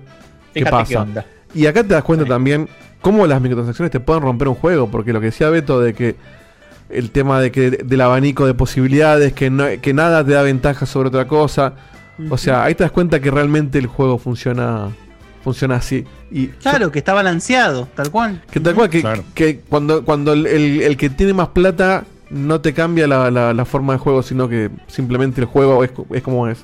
qué 0.53 0.65
pasa. 0.65 0.85
qué 0.89 0.97
onda. 0.97 1.25
Y 1.53 1.67
acá 1.67 1.83
te 1.83 1.89
das 1.89 2.03
cuenta 2.03 2.25
también 2.25 2.67
cómo 3.01 3.27
las 3.27 3.39
microtransacciones 3.39 3.91
te 3.91 3.99
pueden 3.99 4.23
romper 4.23 4.47
un 4.47 4.55
juego, 4.55 4.89
porque 4.89 5.13
lo 5.13 5.19
que 5.19 5.27
decía 5.27 5.49
Beto 5.49 5.79
de 5.79 5.93
que 5.93 6.15
el 6.89 7.11
tema 7.11 7.39
de 7.39 7.51
que 7.51 7.69
del 7.71 8.01
abanico 8.01 8.45
de 8.47 8.53
posibilidades, 8.55 9.31
que, 9.33 9.49
no, 9.49 9.65
que 9.81 9.93
nada 9.93 10.25
te 10.25 10.31
da 10.31 10.41
ventaja 10.41 10.85
sobre 10.85 11.07
otra 11.09 11.27
cosa. 11.27 11.73
O 12.29 12.37
sea, 12.37 12.63
ahí 12.63 12.75
te 12.75 12.83
das 12.83 12.91
cuenta 12.91 13.19
que 13.19 13.31
realmente 13.31 13.77
el 13.79 13.87
juego 13.87 14.17
funciona 14.17 14.89
funciona 15.43 15.75
así. 15.77 16.05
Y 16.29 16.47
Claro, 16.47 16.91
que 16.91 16.99
está 16.99 17.13
balanceado, 17.15 17.87
tal 17.95 18.11
cual. 18.11 18.43
que 18.51 18.59
tal 18.59 18.75
cual, 18.75 18.89
que, 18.91 19.01
que 19.33 19.59
cuando, 19.67 20.05
cuando 20.05 20.33
el, 20.33 20.45
el- 20.45 20.81
el 20.83 20.97
que 20.97 21.09
tiene 21.09 21.33
más 21.33 21.47
plata 21.47 22.03
no 22.29 22.61
te 22.61 22.73
cambia 22.73 23.07
la, 23.07 23.31
la- 23.31 23.51
la 23.53 23.65
forma 23.65 23.93
de 23.93 23.99
juego, 23.99 24.21
sino 24.21 24.47
que 24.47 24.69
simplemente 24.87 25.41
el 25.41 25.47
juego 25.47 25.83
es, 25.83 25.89
es 26.11 26.21
como 26.21 26.47
es. 26.47 26.63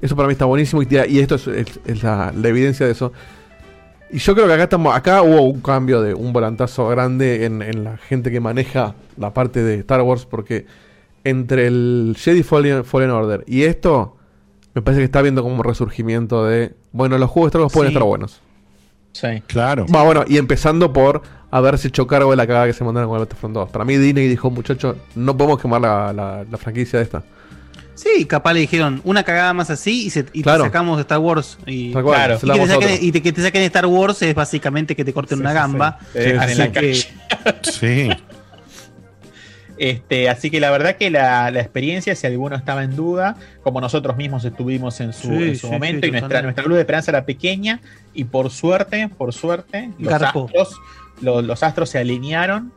Eso 0.00 0.16
para 0.16 0.28
mí 0.28 0.32
está 0.32 0.46
buenísimo 0.46 0.80
y, 0.82 0.86
esto 1.18 1.34
es, 1.34 1.46
es- 1.46 1.80
es 1.84 2.02
la, 2.02 2.32
la 2.34 2.48
evidencia 2.48 2.86
de 2.86 2.92
eso. 2.92 3.12
Y 4.10 4.16
yo 4.18 4.34
creo 4.34 4.46
que 4.46 4.54
acá 4.54 4.62
estamos, 4.62 4.96
acá 4.96 5.20
hubo 5.20 5.42
un 5.42 5.60
cambio 5.60 6.00
de 6.00 6.14
un 6.14 6.32
volantazo 6.32 6.88
grande 6.88 7.44
en, 7.44 7.60
en 7.60 7.84
la 7.84 7.98
gente 7.98 8.30
que 8.30 8.40
maneja 8.40 8.94
la 9.18 9.34
parte 9.34 9.62
de 9.62 9.74
Star 9.80 10.00
Wars, 10.00 10.24
porque 10.24 10.64
entre 11.24 11.66
el 11.66 12.16
Jedi 12.18 12.42
Fallen, 12.42 12.84
Fallen 12.84 13.10
Order 13.10 13.44
y 13.46 13.64
esto, 13.64 14.15
me 14.76 14.82
parece 14.82 15.00
que 15.00 15.04
está 15.06 15.22
viendo 15.22 15.42
como 15.42 15.56
un 15.56 15.64
resurgimiento 15.64 16.44
de, 16.44 16.74
bueno, 16.92 17.16
los 17.16 17.30
juegos 17.30 17.46
de 17.50 17.56
Star 17.56 17.62
Wars 17.62 17.72
pueden 17.72 17.90
Sí. 17.90 17.94
estar 17.94 18.06
buenos. 18.06 18.40
Sí. 19.12 19.42
Claro. 19.46 19.86
Va, 19.86 20.02
bueno, 20.02 20.24
y 20.28 20.36
empezando 20.36 20.92
por 20.92 21.22
haberse 21.50 21.88
hecho 21.88 22.06
cargo 22.06 22.30
de 22.30 22.36
la 22.36 22.46
cagada 22.46 22.66
que 22.66 22.74
se 22.74 22.84
mandaron 22.84 23.08
con 23.08 23.18
el 23.18 23.24
Battlefront 23.24 23.54
2. 23.54 23.70
Para 23.70 23.86
mí 23.86 23.96
Disney 23.96 24.28
dijo, 24.28 24.50
muchachos, 24.50 24.96
no 25.14 25.34
podemos 25.34 25.58
quemar 25.62 25.80
la, 25.80 26.12
la- 26.12 26.44
la 26.48 26.58
franquicia 26.58 26.98
de 26.98 27.04
esta. 27.06 27.22
Sí, 27.94 28.26
capaz 28.26 28.52
le 28.52 28.60
dijeron 28.60 29.00
una 29.04 29.22
cagada 29.22 29.54
más 29.54 29.70
así 29.70 30.04
y, 30.04 30.10
se, 30.10 30.26
y 30.34 30.42
Claro. 30.42 30.64
te 30.64 30.68
sacamos 30.68 30.98
de 30.98 31.00
Star 31.00 31.18
Wars. 31.20 31.56
Y, 31.64 31.92
cual, 31.92 32.04
Claro. 32.04 32.34
y, 32.34 32.38
que 32.40 32.46
te 32.46 32.66
saquen, 32.66 32.74
otro. 32.76 32.88
y 33.06 33.12
te- 33.12 33.22
que 33.22 33.32
te 33.32 33.42
saquen 33.42 33.60
de 33.62 33.66
Star 33.66 33.86
Wars 33.86 34.20
es 34.20 34.34
básicamente 34.34 34.94
que 34.94 35.02
te 35.06 35.14
corten 35.14 35.40
una 35.40 35.54
gamba. 35.54 35.98
sí. 36.12 36.18
En 36.18 36.36
la 36.58 36.70
Sí. 37.62 38.10
Este, 39.78 40.28
así 40.30 40.50
que 40.50 40.58
la 40.60 40.70
verdad 40.70 40.96
que 40.96 41.10
la, 41.10 41.50
la 41.50 41.60
experiencia, 41.60 42.14
si 42.14 42.26
alguno 42.26 42.56
estaba 42.56 42.82
en 42.82 42.96
duda, 42.96 43.36
como 43.62 43.80
nosotros 43.80 44.16
mismos 44.16 44.44
estuvimos 44.44 45.00
en 45.00 45.12
su, 45.12 45.28
Sí, 45.28 45.42
en 45.42 45.56
su 45.56 45.66
sí, 45.66 45.72
momento, 45.72 46.00
sí, 46.06 46.08
y 46.08 46.10
nuestra, 46.12 46.40
nuestra 46.42 46.64
luz 46.64 46.74
de 46.76 46.80
esperanza 46.80 47.10
era 47.10 47.24
pequeña, 47.26 47.80
y 48.14 48.24
por 48.24 48.50
suerte, 48.50 49.08
por 49.08 49.32
suerte, 49.34 49.90
los 49.98 50.12
astros, 50.12 50.80
lo- 51.20 51.42
los, 51.42 51.62
astros 51.62 51.90
se 51.90 51.98
alinearon. 51.98 52.72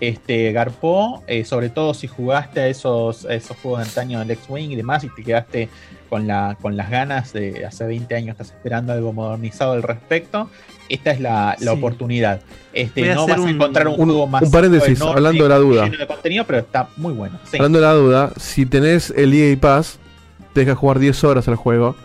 Este, 0.00 0.52
Garpó, 0.52 1.22
eh, 1.26 1.44
sobre 1.44 1.68
todo 1.70 1.94
si 1.94 2.06
jugaste 2.08 2.60
a 2.60 2.68
esos, 2.68 3.24
a 3.24 3.34
esos 3.34 3.56
juegos 3.58 3.80
de 3.80 3.86
antaño 3.86 4.18
del 4.18 4.30
X-Wing 4.32 4.70
y 4.72 4.76
demás, 4.76 5.04
y 5.04 5.08
te 5.08 5.22
quedaste 5.22 5.68
con, 6.10 6.26
la, 6.26 6.56
con 6.60 6.76
las 6.76 6.90
ganas 6.90 7.32
de 7.32 7.64
hace 7.64 7.84
20 7.86 8.14
años, 8.14 8.30
estás 8.32 8.48
esperando 8.50 8.92
algo 8.92 9.12
modernizado 9.12 9.72
al 9.72 9.82
respecto. 9.82 10.50
Esta 10.88 11.12
es 11.12 11.20
la, 11.20 11.56
la 11.60 11.72
Sí. 11.72 11.78
oportunidad. 11.78 12.40
Este, 12.72 13.14
no 13.14 13.26
vas 13.26 13.38
a 13.38 13.40
un- 13.40 13.48
encontrar 13.48 13.88
un, 13.88 13.94
un- 14.00 14.04
juego 14.06 14.26
más 14.26 14.42
un 14.42 14.50
paréntesis, 14.50 14.98
enorme, 15.00 15.16
hablando 15.16 15.42
de 15.44 15.48
la 15.48 15.56
duda. 15.56 15.84
lleno 15.84 15.96
de 15.98 16.06
contenido, 16.06 16.44
pero 16.44 16.58
está 16.58 16.88
muy 16.96 17.14
bueno. 17.14 17.38
Sí. 17.50 17.56
Hablando 17.56 17.78
de 17.80 17.86
la 17.86 17.92
duda, 17.94 18.32
si 18.36 18.66
tenés 18.66 19.10
el 19.16 19.32
EA 19.32 19.56
Pass, 19.58 19.98
te 20.52 20.60
deja 20.60 20.74
jugar 20.74 20.98
10 20.98 21.24
horas 21.24 21.48
al 21.48 21.56
juego. 21.56 21.96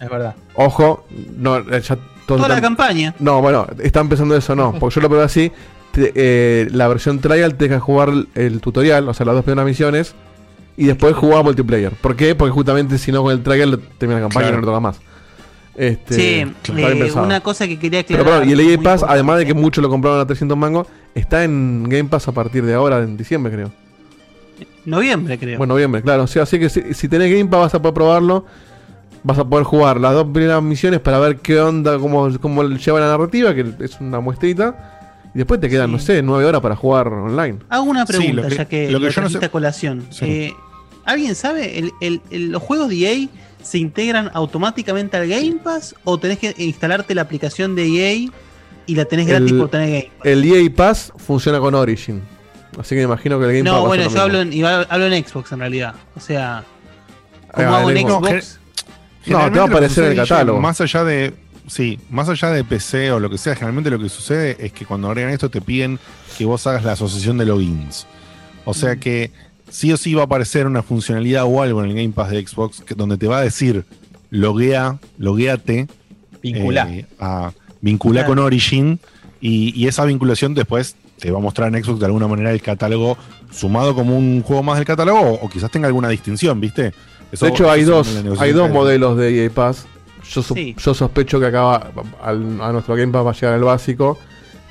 Es 0.00 0.10
verdad. 0.10 0.34
Ojo, 0.54 1.06
no, 1.36 1.58
eh, 1.58 1.80
ya 1.80 1.96
Toda 2.26 2.48
la 2.48 2.58
campaña. 2.60 3.14
No, 3.18 3.42
bueno, 3.42 3.66
está 3.82 4.00
empezando 4.00 4.34
eso, 4.34 4.56
no. 4.56 4.72
Porque 4.78 4.94
yo 4.94 5.00
lo 5.02 5.08
probé 5.10 5.24
así. 5.24 5.52
te- 5.94 6.12
eh, 6.14 6.68
la 6.72 6.88
versión 6.88 7.20
trial 7.20 7.54
te 7.54 7.68
deja 7.68 7.80
jugar 7.80 8.10
el, 8.34 8.60
tutorial, 8.60 9.08
o 9.08 9.14
sea, 9.14 9.24
las 9.26 9.34
dos 9.34 9.44
primeras 9.44 9.66
misiones. 9.66 10.14
Y 10.76 10.86
después 10.86 11.14
jugar 11.14 11.44
multiplayer. 11.44 11.92
¿Por 11.92 12.16
qué? 12.16 12.34
Porque 12.34 12.50
justamente 12.50 12.98
si 12.98 13.12
no 13.12 13.22
con 13.22 13.32
el 13.32 13.42
trial 13.44 13.80
termina 13.96 14.20
la 14.20 14.26
campaña 14.26 14.46
Claro. 14.48 14.58
y 14.58 14.60
no 14.60 14.66
toca 14.66 14.80
más. 14.80 15.00
Este, 15.76 16.14
Sí, 16.14 16.22
eh, 16.76 17.12
una 17.16 17.40
cosa 17.40 17.66
que 17.68 17.78
quería 17.78 18.02
Pero 18.06 18.20
aclarar. 18.22 18.40
perdón, 18.42 18.48
y 18.48 18.52
el 18.52 18.60
EA 18.60 18.76
Pass, 18.76 18.76
importante. 19.00 19.12
además 19.14 19.38
de 19.38 19.46
que 19.46 19.54
muchos 19.54 19.82
lo 19.82 19.88
compraron 19.88 20.20
a 20.20 20.26
300 20.26 20.56
mangos, 20.58 20.86
está 21.14 21.44
en 21.44 21.84
Game 21.88 22.04
Pass 22.08 22.26
a 22.28 22.32
partir 22.32 22.64
de 22.64 22.74
ahora, 22.74 22.98
en 22.98 23.16
diciembre 23.16 23.52
creo. 23.52 23.70
Noviembre, 24.84 25.38
creo. 25.38 25.58
Bueno, 25.58 25.74
noviembre, 25.74 26.02
claro. 26.02 26.24
O 26.24 26.26
sea, 26.26 26.42
así 26.42 26.58
que 26.58 26.68
si, 26.68 26.92
si 26.94 27.08
tenés 27.08 27.30
Game 27.30 27.46
Pass 27.50 27.60
vas 27.60 27.74
a 27.74 27.80
poder 27.82 27.94
probarlo. 27.94 28.44
Vas 29.26 29.38
a 29.38 29.44
poder 29.48 29.64
jugar 29.64 29.98
las 30.00 30.12
dos 30.12 30.26
primeras 30.34 30.62
misiones 30.62 31.00
para 31.00 31.18
ver 31.18 31.36
qué 31.38 31.58
onda, 31.58 31.98
cómo, 31.98 32.28
cómo 32.40 32.62
lleva 32.64 33.00
la 33.00 33.06
narrativa, 33.06 33.54
que 33.54 33.64
es 33.80 33.98
una 33.98 34.20
muestrita. 34.20 34.93
Y 35.34 35.38
después 35.38 35.60
te 35.60 35.68
quedan, 35.68 35.90
no 35.90 35.98
sé, 35.98 36.22
nueve 36.22 36.44
horas 36.44 36.60
para 36.60 36.76
jugar 36.76 37.08
online. 37.08 37.58
Hago 37.68 37.84
una 37.84 38.06
Sí, 38.06 38.12
pregunta, 38.16 38.42
lo 38.42 38.48
que- 38.48 38.56
ya 38.56 38.64
que 38.66 38.90
lo 38.90 38.98
lo, 39.00 39.08
que 39.08 39.12
yo 39.12 39.20
no 39.22 39.28
sé- 39.30 39.48
colación. 39.50 40.06
Sí. 40.10 40.24
Eh, 40.26 40.54
¿Alguien 41.04 41.34
sabe? 41.34 41.78
El- 41.78 41.92
el- 42.00 42.20
el- 42.30 42.50
¿Los 42.52 42.62
juegos 42.62 42.88
de 42.88 42.96
EA 42.96 43.28
se 43.62 43.78
integran 43.78 44.30
automáticamente 44.32 45.16
al 45.16 45.26
Game 45.28 45.56
Pass? 45.62 45.94
¿O 46.04 46.18
tenés 46.18 46.38
que 46.38 46.54
instalarte 46.58 47.14
la 47.14 47.22
aplicación 47.22 47.74
de 47.74 47.84
EA 47.86 48.30
y 48.86 48.94
la 48.94 49.04
tenés 49.06 49.26
gratis 49.26 49.50
El- 49.52 49.58
por 49.58 49.68
tener 49.70 49.88
Game 49.90 50.10
Pass? 50.18 50.26
El 50.26 50.44
EA 50.44 50.70
Pass 50.74 51.12
funciona 51.16 51.58
con 51.58 51.74
Origin. 51.74 52.22
Así 52.78 52.90
que 52.90 52.96
me 52.96 53.02
imagino 53.02 53.38
que 53.38 53.44
el 53.46 53.52
Game 53.52 53.64
Pass. 53.64 53.72
va 53.74 53.80
No, 53.82 53.86
bueno, 53.86 54.04
yo 54.04 54.10
lo 54.14 54.20
hablo 54.22 54.40
en, 54.40 54.64
hablo 54.64 55.06
en 55.06 55.24
Xbox 55.26 55.52
en 55.52 55.58
realidad. 55.58 55.94
O 56.16 56.20
sea, 56.20 56.64
como 57.52 57.68
Ah, 57.68 57.78
hago 57.80 57.90
en 57.90 57.98
Xbox. 58.08 58.60
No, 59.26 59.50
te 59.50 59.58
va 59.58 59.64
a 59.64 59.68
aparecer 59.68 60.04
en 60.04 60.10
el 60.12 60.16
catálogo. 60.16 60.60
Más 60.60 60.80
allá 60.80 61.02
de. 61.04 61.34
Sí, 61.66 61.98
más 62.10 62.28
allá 62.28 62.50
de 62.50 62.62
PC 62.64 63.10
o 63.12 63.18
lo 63.20 63.30
que 63.30 63.38
sea, 63.38 63.54
generalmente 63.54 63.90
lo 63.90 63.98
que 63.98 64.08
sucede 64.08 64.56
es 64.60 64.72
que 64.72 64.84
cuando 64.84 65.08
agregan 65.08 65.32
esto 65.32 65.48
te 65.50 65.60
piden 65.60 65.98
que 66.36 66.44
vos 66.44 66.66
hagas 66.66 66.84
la 66.84 66.92
asociación 66.92 67.38
de 67.38 67.46
logins. 67.46 68.06
O 68.66 68.72
Mm. 68.72 68.74
sea 68.74 68.96
que 68.96 69.30
sí 69.70 69.92
o 69.92 69.96
sí 69.96 70.12
va 70.14 70.22
a 70.22 70.24
aparecer 70.26 70.66
una 70.66 70.82
funcionalidad 70.82 71.44
o 71.46 71.62
algo 71.62 71.82
en 71.82 71.90
el 71.90 71.96
Game 71.96 72.10
Pass 72.10 72.30
de 72.30 72.46
Xbox 72.46 72.80
que- 72.82 72.94
donde 72.94 73.16
te 73.16 73.26
va 73.28 73.38
a 73.38 73.42
decir 73.42 73.84
loguea, 74.30 74.98
logueate. 75.18 75.86
Vinculá. 76.42 76.86
eh, 76.92 77.06
a 77.18 77.52
vincular 77.80 78.24
Claro. 78.24 78.34
con 78.36 78.44
Origin 78.44 79.00
y, 79.40 79.72
y 79.80 79.86
esa 79.88 80.04
vinculación 80.04 80.52
después 80.54 80.96
te 81.18 81.30
va 81.30 81.38
a 81.38 81.40
mostrar 81.42 81.74
en 81.74 81.82
Xbox 81.82 82.00
de 82.00 82.06
alguna 82.06 82.28
manera 82.28 82.50
el 82.52 82.60
catálogo 82.60 83.16
sumado 83.50 83.94
como 83.94 84.16
un 84.18 84.42
juego 84.42 84.62
más 84.62 84.76
del 84.76 84.84
catálogo 84.84 85.20
o, 85.20 85.32
o 85.46 85.48
quizás 85.48 85.70
tenga 85.70 85.86
alguna 85.86 86.08
distinción, 86.10 86.60
¿viste? 86.60 86.92
Eso- 87.32 87.46
de 87.46 87.52
hecho, 87.52 87.70
hay 87.70 87.84
dos, 87.84 88.14
en 88.16 88.34
la 88.34 88.42
hay 88.42 88.52
dos 88.52 88.70
modelos 88.70 89.16
de 89.16 89.44
EA 89.44 89.50
Pass. 89.50 89.86
Yo, 90.28 90.42
so- 90.42 90.54
Sí. 90.54 90.74
yo 90.78 90.94
sospecho 90.94 91.38
que 91.40 91.46
acaba 91.46 91.90
al- 92.22 92.60
a 92.60 92.72
nuestro 92.72 92.94
Game 92.96 93.12
Pass 93.12 93.26
va 93.26 93.30
a 93.30 93.34
llegar 93.34 93.54
el 93.56 93.64
básico, 93.64 94.18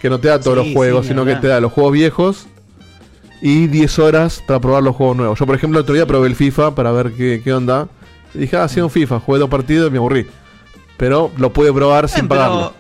que 0.02 0.10
no 0.10 0.20
te 0.20 0.28
da 0.28 0.40
todos 0.40 0.60
Sí, 0.60 0.66
los 0.66 0.74
juegos, 0.76 1.06
sí, 1.06 1.10
sino 1.10 1.26
que 1.26 1.36
te 1.36 1.48
da 1.48 1.60
los 1.60 1.72
juegos 1.72 1.94
viejos 1.94 2.48
y 3.42 3.68
10 3.68 4.00
horas 4.00 4.42
para 4.46 4.60
probar 4.60 4.84
los 4.84 4.96
juegos 4.96 5.18
nuevos. 5.18 5.40
Yo, 5.40 5.46
por 5.46 5.56
ejemplo, 5.56 5.80
el 5.80 5.84
otro 5.84 5.96
día 5.96 6.06
probé 6.06 6.28
el 6.28 6.36
FIFA 6.36 6.76
para 6.76 6.92
ver 6.92 7.12
qué, 7.14 7.42
qué 7.44 7.54
onda. 7.54 7.88
Y 8.34 8.40
dije, 8.40 8.58
ah, 8.58 8.68
sí, 8.68 8.80
un 8.82 8.90
FIFA, 8.90 9.20
jugué 9.20 9.40
dos 9.40 9.50
partidos 9.50 9.90
y 9.90 9.92
me 9.92 9.98
aburrí. 9.98 10.26
Pero 10.98 11.32
lo 11.38 11.52
pude 11.54 11.72
probar 11.74 12.08
sin 12.10 12.28
pero- 12.28 12.42
pagarlo. 12.42 12.74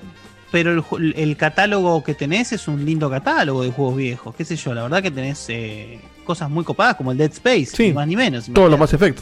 Pero 0.51 0.85
el 1.15 1.35
catálogo 1.35 2.03
que 2.03 2.13
tenés 2.13 2.51
es 2.53 2.67
un 2.67 2.85
lindo 2.85 3.09
catálogo 3.09 3.63
de 3.63 3.71
juegos 3.71 3.95
viejos. 3.97 4.35
Qué 4.35 4.45
sé 4.45 4.55
yo, 4.55 4.73
la 4.75 4.83
verdad 4.83 5.01
que 5.01 5.09
tenés 5.09 5.45
eh, 5.49 5.99
cosas 6.25 6.47
muy 6.47 6.63
copadas 6.63 6.95
como 6.95 7.11
el 7.11 7.17
Dead 7.17 7.31
Space, 7.31 7.71
ni 7.87 7.91
más 7.91 8.07
ni 8.07 8.15
menos. 8.15 8.45
Todos 8.53 8.69
los 8.69 8.79
Mass 8.79 8.93
Effect. 8.93 9.19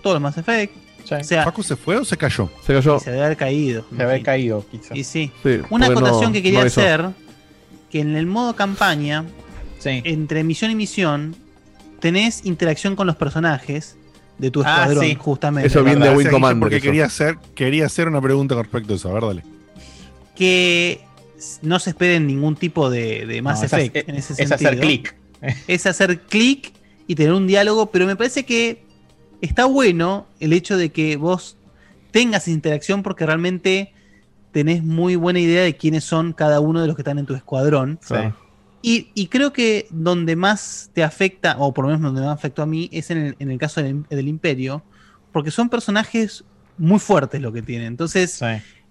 Todos 0.00 0.14
los 0.14 0.22
Mass 0.22 0.38
Effect. 0.38 0.72
O 1.10 1.24
sea, 1.24 1.44
¿Facu 1.44 1.62
se 1.62 1.76
fue 1.76 1.96
o 1.96 2.04
se 2.04 2.16
cayó? 2.16 2.50
Se 2.66 2.74
cayó. 2.74 2.98
se 3.00 3.10
debe 3.10 3.24
haber 3.24 3.36
caído. 3.36 3.84
Se 3.96 4.02
había 4.02 4.22
caído, 4.22 4.64
quizás. 4.70 4.96
Y 4.96 5.04
sí. 5.04 5.32
Sí, 5.42 5.60
Una 5.70 5.86
no- 5.88 5.92
acotación 5.92 6.32
que 6.32 6.42
quería 6.42 6.60
no 6.60 6.66
hacer, 6.66 7.06
que 7.90 8.00
en 8.00 8.14
el 8.16 8.26
modo 8.26 8.54
campaña, 8.56 9.24
entre 9.84 10.44
misión 10.44 10.70
y 10.70 10.74
misión, 10.74 11.34
tenés 12.00 12.44
interacción 12.44 12.94
con 12.96 13.06
los 13.06 13.16
personajes 13.16 13.96
de 14.38 14.50
tu 14.50 14.62
Ah, 14.64 14.80
escuadrón, 14.82 15.04
sí. 15.04 15.16
justamente. 15.18 15.66
Eso 15.68 15.82
viene 15.82 16.06
de 16.08 16.14
Guille, 16.16 16.30
Commander. 16.30 16.60
Porque 16.60 16.76
eso. 16.76 16.84
quería 16.84 17.06
hacer, 17.06 17.38
quería 17.54 17.86
hacer 17.86 18.06
una 18.08 18.20
pregunta 18.20 18.54
con 18.54 18.64
respecto 18.64 18.92
a 18.92 18.96
eso. 18.96 19.08
A 19.10 19.14
ver, 19.14 19.22
dale. 19.22 19.42
que 20.36 21.00
no 21.62 21.78
se 21.78 21.90
esperen 21.90 22.26
ningún 22.26 22.54
tipo 22.56 22.90
de, 22.90 23.26
de 23.26 23.42
Mass 23.42 23.60
No, 23.60 23.66
es 23.66 23.72
Effect 23.72 24.08
en 24.08 24.14
ese 24.16 24.32
es 24.34 24.48
sentido. 24.48 24.54
hacer 24.70 24.80
clic. 24.80 25.14
Es 25.66 25.86
hacer 25.86 26.20
clic 26.22 26.72
y 27.06 27.14
tener 27.14 27.32
un 27.32 27.46
diálogo, 27.46 27.90
pero 27.90 28.06
me 28.06 28.16
parece 28.16 28.44
que 28.44 28.82
está 29.40 29.64
bueno 29.66 30.26
el 30.40 30.52
hecho 30.52 30.76
de 30.76 30.90
que 30.90 31.16
vos 31.16 31.56
tengas 32.10 32.48
interacción 32.48 33.02
porque 33.02 33.26
realmente 33.26 33.92
tenés 34.52 34.82
muy 34.82 35.16
buena 35.16 35.40
idea 35.40 35.62
de 35.62 35.76
quiénes 35.76 36.04
son 36.04 36.32
cada 36.32 36.60
uno 36.60 36.80
de 36.80 36.86
los 36.86 36.96
que 36.96 37.02
están 37.02 37.18
en 37.18 37.26
tu 37.26 37.34
escuadrón. 37.34 37.98
Sí. 38.02 38.14
Y, 38.80 39.10
y 39.14 39.26
creo 39.26 39.52
que 39.52 39.86
donde 39.90 40.36
más 40.36 40.90
te 40.92 41.02
afecta, 41.02 41.56
o 41.58 41.74
por 41.74 41.84
lo 41.84 41.90
menos 41.90 42.02
donde 42.02 42.22
más 42.22 42.38
afectó 42.38 42.62
a 42.62 42.66
mí, 42.66 42.88
es 42.92 43.10
en 43.10 43.18
el, 43.18 43.36
en 43.38 43.50
el 43.50 43.58
caso 43.58 43.82
del, 43.82 44.04
del 44.08 44.28
Imperio, 44.28 44.82
porque 45.32 45.50
son 45.50 45.68
personajes 45.68 46.44
muy 46.76 46.98
fuertes 46.98 47.40
lo 47.40 47.52
que 47.52 47.62
tienen. 47.62 47.88
Entonces, 47.88 48.40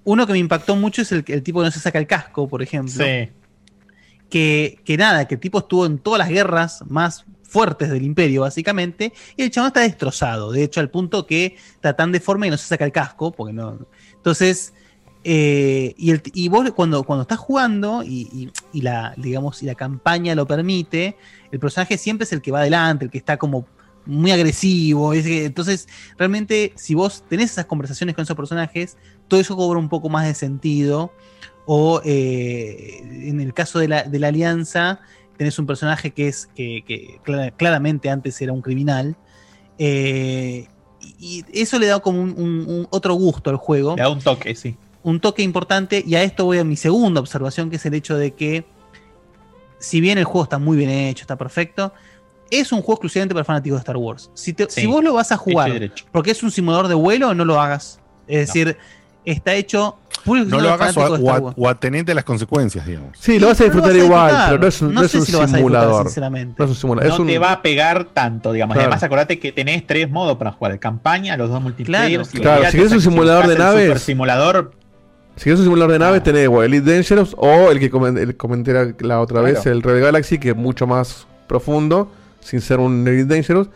uno 0.03 0.27
que 0.27 0.33
me 0.33 0.39
impactó 0.39 0.75
mucho 0.75 1.01
es 1.01 1.11
el, 1.11 1.23
el 1.27 1.41
tipo 1.41 1.59
que 1.59 1.65
no 1.65 1.71
se 1.71 1.79
saca 1.79 1.99
el 1.99 2.07
casco, 2.07 2.47
por 2.47 2.61
ejemplo. 2.61 3.03
Sí. 3.03 3.29
Que, 4.29 4.79
que 4.83 4.97
nada, 4.97 5.25
que 5.25 5.35
el 5.35 5.39
tipo 5.39 5.59
estuvo 5.59 5.85
en 5.85 5.99
todas 5.99 6.19
las 6.19 6.29
guerras 6.29 6.83
más 6.87 7.25
fuertes 7.47 7.89
del 7.89 8.03
Imperio, 8.03 8.41
básicamente, 8.41 9.13
y 9.35 9.43
el 9.43 9.51
chabón 9.51 9.67
está 9.69 9.79
destrozado. 9.81 10.51
De 10.51 10.63
hecho, 10.63 10.79
al 10.81 10.89
punto 10.89 11.25
que 11.25 11.55
está 11.75 11.95
tan 11.95 12.11
deforme 12.11 12.47
que 12.47 12.51
no 12.51 12.57
se 12.57 12.67
saca 12.67 12.85
el 12.85 12.91
casco, 12.91 13.31
porque 13.31 13.53
no. 13.53 13.79
Entonces. 14.15 14.73
eh, 15.23 15.93
y, 15.97 16.11
el- 16.11 16.21
y 16.33 16.47
vos 16.47 16.71
cuando, 16.71 17.03
cuando 17.03 17.23
estás 17.23 17.39
jugando 17.39 18.01
y, 18.03 18.49
y- 18.71 18.81
la, 18.81 19.13
digamos, 19.17 19.61
y 19.61 19.65
la 19.65 19.75
campaña 19.75 20.35
lo 20.35 20.47
permite, 20.47 21.17
el 21.51 21.59
personaje 21.59 21.97
siempre 21.97 22.23
es 22.23 22.31
el 22.31 22.41
que 22.41 22.51
va 22.51 22.59
adelante, 22.59 23.03
el 23.05 23.11
que 23.11 23.17
está 23.17 23.35
como 23.37 23.65
muy 24.05 24.31
agresivo. 24.31 25.11
es 25.13 25.25
que- 25.25 25.45
entonces, 25.45 25.87
realmente, 26.17 26.71
si 26.77 26.93
vos 26.95 27.23
tenés 27.27 27.51
esas 27.51 27.65
conversaciones 27.65 28.15
con 28.15 28.23
esos 28.23 28.37
personajes, 28.37 28.95
todo 29.27 29.39
eso 29.41 29.55
cobra 29.57 29.79
un 29.79 29.89
poco 29.89 30.07
más 30.07 30.25
de 30.27 30.33
sentido. 30.33 31.11
O 31.65 32.01
eh, 32.05 32.99
en 33.03 33.41
el 33.41 33.53
caso 33.53 33.79
de 33.79 33.89
la, 33.89 34.03
de 34.03 34.19
la 34.19 34.29
alianza, 34.29 35.01
tenés 35.37 35.57
un 35.59 35.65
personaje 35.65 36.11
que 36.11 36.27
es 36.27 36.47
que, 36.55 36.83
que 36.87 37.19
clara- 37.23 37.51
claramente 37.51 38.09
antes 38.09 38.41
era 38.41 38.51
un 38.53 38.61
criminal. 38.61 39.15
eh, 39.77 40.67
y 41.19 41.45
eso 41.53 41.79
le 41.79 41.87
da 41.87 41.99
como 41.99 42.21
un, 42.21 42.31
un- 42.37 42.65
un 42.67 42.87
otro 42.89 43.13
gusto 43.13 43.49
al 43.49 43.55
juego 43.57 43.95
Le 43.95 44.01
da 44.01 44.09
un 44.09 44.19
toque, 44.19 44.55
sí. 44.55 44.75
un 45.03 45.19
toque 45.19 45.41
importante 45.43 46.03
y 46.05 46.15
a 46.15 46.23
esto 46.23 46.45
voy 46.45 46.57
a 46.57 46.63
mi 46.63 46.75
segunda 46.75 47.21
observación, 47.21 47.69
que 47.69 47.75
es 47.77 47.85
el 47.85 47.93
hecho 47.93 48.17
de 48.17 48.31
que 48.33 48.65
si 49.79 50.01
bien 50.01 50.17
el 50.17 50.23
juego 50.25 50.43
está 50.43 50.57
muy 50.57 50.75
bien 50.75 50.89
hecho, 50.89 51.21
está 51.23 51.35
perfecto, 51.37 51.93
es 52.49 52.71
un 52.71 52.79
juego 52.81 52.93
exclusivamente 52.95 53.35
para 53.35 53.45
fanáticos 53.45 53.77
de 53.77 53.81
Star 53.81 53.97
Wars. 53.97 54.31
Si, 54.33 54.53
te- 54.53 54.69
Sí. 54.69 54.81
si 54.81 54.87
vos 54.87 55.03
lo 55.03 55.13
vas 55.13 55.31
a 55.31 55.37
jugar 55.37 55.91
porque 56.11 56.31
es 56.31 56.41
un 56.43 56.49
simulador 56.51 56.87
de 56.87 56.95
vuelo, 56.95 57.33
no 57.35 57.45
lo 57.45 57.61
hagas. 57.61 57.99
Es 58.27 58.47
decir, 58.47 58.77
está 59.31 59.53
hecho 59.55 59.97
No 60.25 60.59
lo 60.59 60.73
hagas 60.73 60.95
o, 60.97 61.01
a- 61.01 61.53
o 61.55 61.69
a 61.69 61.77
las 62.13 62.23
consecuencias, 62.23 62.85
digamos. 62.85 63.17
Sí, 63.19 63.39
lo 63.39 63.47
vas 63.47 63.61
a 63.61 63.63
disfrutar 63.65 63.91
vas 63.93 64.01
a 64.01 64.05
igual, 64.05 64.35
pero 64.47 64.59
no 64.61 64.67
es 64.67 64.81
un, 64.81 64.87
No 64.93 64.99
no 65.01 65.05
es 65.05 65.11
sé 65.11 65.17
un 65.19 65.25
si 65.25 65.31
lo 65.31 65.39
vas 65.39 65.53
a 65.53 65.57
disfrutar, 65.57 65.81
simulador. 65.83 66.05
sinceramente. 66.07 66.55
No 66.57 66.65
es 66.65 66.69
un 66.71 66.75
simulador. 66.77 67.07
No 67.09 67.13
es 67.13 67.19
un, 67.19 67.27
te 67.27 67.39
va 67.39 67.51
a 67.53 67.61
pegar 67.61 68.05
tanto, 68.13 68.51
digamos. 68.51 68.73
Claro. 68.75 68.87
Además, 68.89 69.03
acordate 69.03 69.39
que 69.39 69.51
tenés 69.51 69.85
tres 69.87 70.09
modos 70.09 70.37
para 70.37 70.51
jugar: 70.51 70.77
campaña, 70.79 71.37
los 71.37 71.49
dos 71.49 71.61
multiplayer. 71.61 72.21
Claro. 72.21 72.41
Claro, 72.59 72.71
si 72.71 72.77
querés 72.77 72.91
un 72.93 73.01
simulador 73.01 73.47
de 73.47 73.57
naves- 73.57 73.99
simulador, 74.01 74.71
Si 75.35 75.43
quieres 75.43 75.59
un 75.59 75.65
simulador 75.65 75.91
de 75.93 75.99
naves, 75.99 76.23
tenés 76.23 76.47
o 76.47 76.63
Elite 76.63 76.91
Dangerous 76.91 77.35
o 77.37 77.69
el 77.71 77.79
que 77.79 77.89
comenté 77.89 78.73
la- 79.01 79.21
otra 79.21 79.41
Claro. 79.41 79.53
vez, 79.55 79.65
el 79.67 79.83
Red 79.83 80.01
Galaxy, 80.03 80.39
que 80.39 80.49
es 80.49 80.55
mucho 80.55 80.87
más 80.87 81.27
profundo, 81.47 82.11
sin 82.39 82.59
ser 82.59 82.79
un 82.79 83.07
Elite 83.07 83.33
Dangerous. 83.35 83.69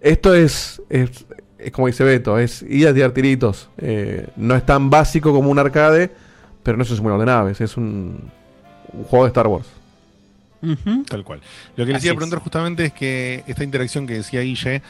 Esto 0.00 0.34
es, 0.34 0.80
es, 0.90 1.24
es 1.58 1.72
como 1.72 1.86
dice 1.86 2.04
Beto, 2.04 2.38
es 2.38 2.62
ir 2.62 2.86
a 2.88 2.94
tirar 2.94 3.12
tiritos. 3.12 3.68
Eh, 3.78 4.26
no 4.36 4.54
es 4.54 4.64
tan 4.64 4.90
básico 4.90 5.32
como 5.32 5.50
un 5.50 5.58
arcade, 5.58 6.10
pero 6.62 6.76
no 6.76 6.82
es 6.82 6.90
un 6.90 6.96
simulador 6.96 7.20
de 7.20 7.26
naves, 7.26 7.60
es 7.60 7.76
un, 7.76 8.30
un 8.92 9.04
juego 9.04 9.24
de 9.24 9.28
Star 9.28 9.46
Wars. 9.46 9.66
Tal 11.08 11.24
cual. 11.24 11.40
Lo 11.76 11.86
que 11.86 11.92
les 11.92 12.04
iba 12.04 12.12
a 12.12 12.14
es. 12.14 12.16
preguntar 12.16 12.40
justamente 12.40 12.86
es 12.86 12.92
que 12.92 13.44
esta 13.46 13.62
interacción 13.62 14.06
que 14.06 14.14
decía 14.14 14.40
Guille, 14.40 14.82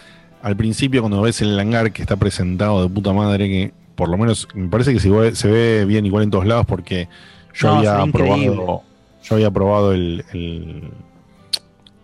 al 0.42 0.56
principio 0.56 1.02
cuando 1.02 1.20
ves 1.20 1.42
el 1.42 1.58
hangar 1.58 1.92
que 1.92 2.02
está 2.02 2.16
presentado 2.16 2.82
de 2.82 2.88
puta 2.88 3.12
madre, 3.12 3.48
que 3.48 3.72
por 3.94 4.08
lo 4.08 4.16
menos 4.16 4.48
me 4.54 4.68
parece 4.68 4.92
que 4.94 5.00
se 5.00 5.10
ve, 5.10 5.34
se 5.34 5.48
ve 5.48 5.84
bien 5.84 6.06
igual 6.06 6.24
en 6.24 6.30
todos 6.30 6.46
lados 6.46 6.64
porque 6.66 7.08
yo 7.54 7.68
No, 7.68 7.90
había 7.90 8.12
probado 8.12 8.82
yo 9.22 9.34
había 9.34 9.50
probado 9.50 9.92
el 9.92 10.24
el, 10.32 10.90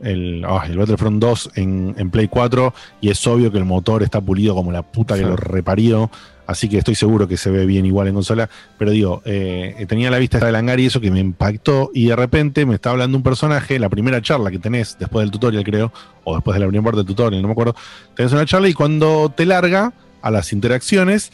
el, 0.05 0.45
ah, 0.47 0.65
el 0.69 0.77
Battlefront 0.79 1.21
2 1.21 1.51
en, 1.57 1.95
en 1.99 2.11
Play 2.11 2.29
4 2.29 2.73
y 3.01 3.11
es 3.11 3.27
obvio 3.27 3.51
que 3.51 3.59
el 3.59 3.65
motor 3.65 4.03
está 4.03 4.21
pulido 4.21 4.55
como 4.55 4.71
la 4.73 4.83
puta 4.83 5.15
que 5.15 5.23
Sí. 5.23 5.27
lo 5.27 5.37
reparió. 5.37 6.11
Así 6.47 6.69
que 6.69 6.77
estoy 6.77 6.95
seguro 6.95 7.27
que 7.27 7.39
se 7.39 7.51
ve 7.51 7.65
bien 7.65 7.87
igual 7.87 8.07
en 8.09 8.15
consola. 8.15 8.51
Pero 8.77 8.91
digo, 8.91 9.23
eh, 9.25 9.87
tenía 9.89 10.11
la 10.11 10.19
vista 10.19 10.39
del 10.39 10.55
hangar 10.55 10.79
y 10.79 10.85
eso 10.87 11.01
que 11.01 11.11
me 11.11 11.19
impactó. 11.19 11.91
Y 11.95 12.09
de 12.09 12.17
repente 12.17 12.67
me 12.67 12.75
está 12.75 12.91
hablando 12.91 13.17
un 13.17 13.23
personaje, 13.25 13.79
la 13.79 13.89
primera 13.89 14.21
charla 14.21 14.51
que 14.51 14.59
tenés 14.59 14.99
después 14.99 15.25
del 15.25 15.31
tutorial, 15.31 15.65
creo, 15.65 15.91
o 16.23 16.35
después 16.35 16.55
de 16.55 16.61
la 16.61 16.67
primera 16.67 16.85
parte 16.85 16.99
del 16.99 17.07
tutorial, 17.07 17.41
no 17.41 17.49
me 17.49 17.53
acuerdo. 17.53 17.75
Tenés 18.15 18.31
una 18.33 18.45
charla 18.45 18.69
y 18.69 18.75
cuando 18.75 19.33
te 19.35 19.47
larga 19.47 19.95
a 20.21 20.31
las 20.31 20.53
interacciones, 20.53 21.33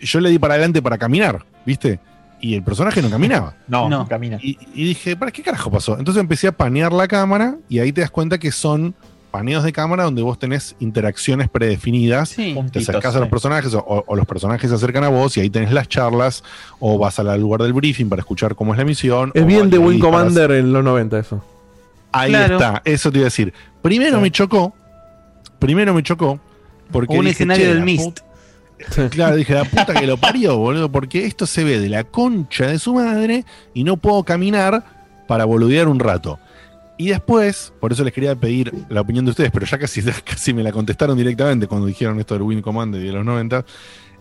yo 0.00 0.18
le 0.18 0.28
di 0.30 0.40
para 0.40 0.54
adelante 0.54 0.82
para 0.82 0.98
caminar, 0.98 1.44
¿viste? 1.64 2.00
Y 2.40 2.54
el 2.54 2.62
personaje 2.62 3.02
no 3.02 3.10
caminaba. 3.10 3.54
no, 3.68 3.88
No. 3.88 3.98
no 4.00 4.08
camina. 4.08 4.38
Y, 4.42 4.58
y 4.74 4.84
dije, 4.84 5.16
¿para 5.16 5.30
qué 5.32 5.42
carajo 5.42 5.70
pasó? 5.70 5.98
Entonces 5.98 6.20
empecé 6.20 6.46
a 6.48 6.52
panear 6.52 6.92
la 6.92 7.08
cámara 7.08 7.56
y 7.68 7.78
ahí 7.80 7.92
te 7.92 8.00
das 8.00 8.10
cuenta 8.10 8.38
que 8.38 8.52
son 8.52 8.94
paneos 9.30 9.62
de 9.62 9.72
cámara 9.72 10.04
donde 10.04 10.22
vos 10.22 10.38
tenés 10.38 10.74
interacciones 10.80 11.48
predefinidas. 11.50 12.30
Sí. 12.30 12.56
Te 12.72 12.78
acercás 12.78 13.14
a 13.14 13.20
los 13.20 13.28
personajes 13.28 13.74
o, 13.74 13.84
o 14.06 14.16
los 14.16 14.26
personajes 14.26 14.70
se 14.70 14.74
acercan 14.74 15.04
a 15.04 15.08
vos 15.08 15.36
y 15.36 15.40
ahí 15.40 15.50
tenés 15.50 15.70
las 15.72 15.86
charlas 15.88 16.42
o 16.78 16.96
vas 16.98 17.18
al 17.18 17.38
lugar 17.40 17.60
del 17.62 17.72
briefing 17.74 18.08
para 18.08 18.20
escuchar 18.20 18.54
cómo 18.54 18.72
es 18.72 18.78
la 18.78 18.84
misión. 18.84 19.30
Es 19.34 19.44
bien 19.44 19.68
de 19.68 19.78
Wing 19.78 19.96
disparás. 19.96 20.18
Commander 20.20 20.50
en 20.52 20.72
los 20.72 20.82
90 20.82 21.18
eso. 21.18 21.44
Ahí 22.10 22.30
Claro. 22.30 22.54
está, 22.56 22.80
eso 22.86 23.12
te 23.12 23.18
iba 23.18 23.24
a 23.24 23.26
decir. 23.26 23.52
Primero 23.82 24.18
me 24.20 24.30
chocó, 24.30 24.72
primero 25.58 25.92
me 25.92 26.02
chocó 26.02 26.40
porque 26.90 27.14
O 27.14 27.18
un 27.18 27.24
dije, 27.26 27.32
escenario 27.32 27.66
"Che, 27.66 27.74
del 27.74 27.82
Mist. 27.84 28.20
Claro, 29.10 29.36
dije, 29.36 29.54
la 29.54 29.64
puta 29.64 29.94
que 29.94 30.06
lo 30.06 30.16
parió, 30.16 30.56
boludo, 30.56 30.90
porque 30.90 31.26
esto 31.26 31.46
se 31.46 31.64
ve 31.64 31.80
de 31.80 31.88
la 31.88 32.04
concha 32.04 32.66
de 32.66 32.78
su 32.78 32.94
madre 32.94 33.44
y 33.74 33.84
no 33.84 33.96
puedo 33.96 34.22
caminar 34.24 34.84
para 35.26 35.44
boludear 35.44 35.88
un 35.88 35.98
rato. 35.98 36.38
Y 36.96 37.08
después, 37.08 37.72
por 37.80 37.92
eso 37.92 38.02
les 38.02 38.12
quería 38.12 38.34
pedir 38.34 38.72
la 38.88 39.00
opinión 39.00 39.24
de 39.24 39.30
ustedes, 39.30 39.50
pero 39.52 39.66
ya 39.66 39.78
casi, 39.78 40.02
casi 40.24 40.52
me 40.52 40.62
la 40.62 40.72
contestaron 40.72 41.16
directamente 41.16 41.66
cuando 41.66 41.86
dijeron 41.86 42.18
esto 42.18 42.34
del 42.34 42.42
Win 42.42 42.62
Commander 42.62 43.00
y 43.00 43.06
de 43.06 43.12
los 43.12 43.24
90, 43.24 43.64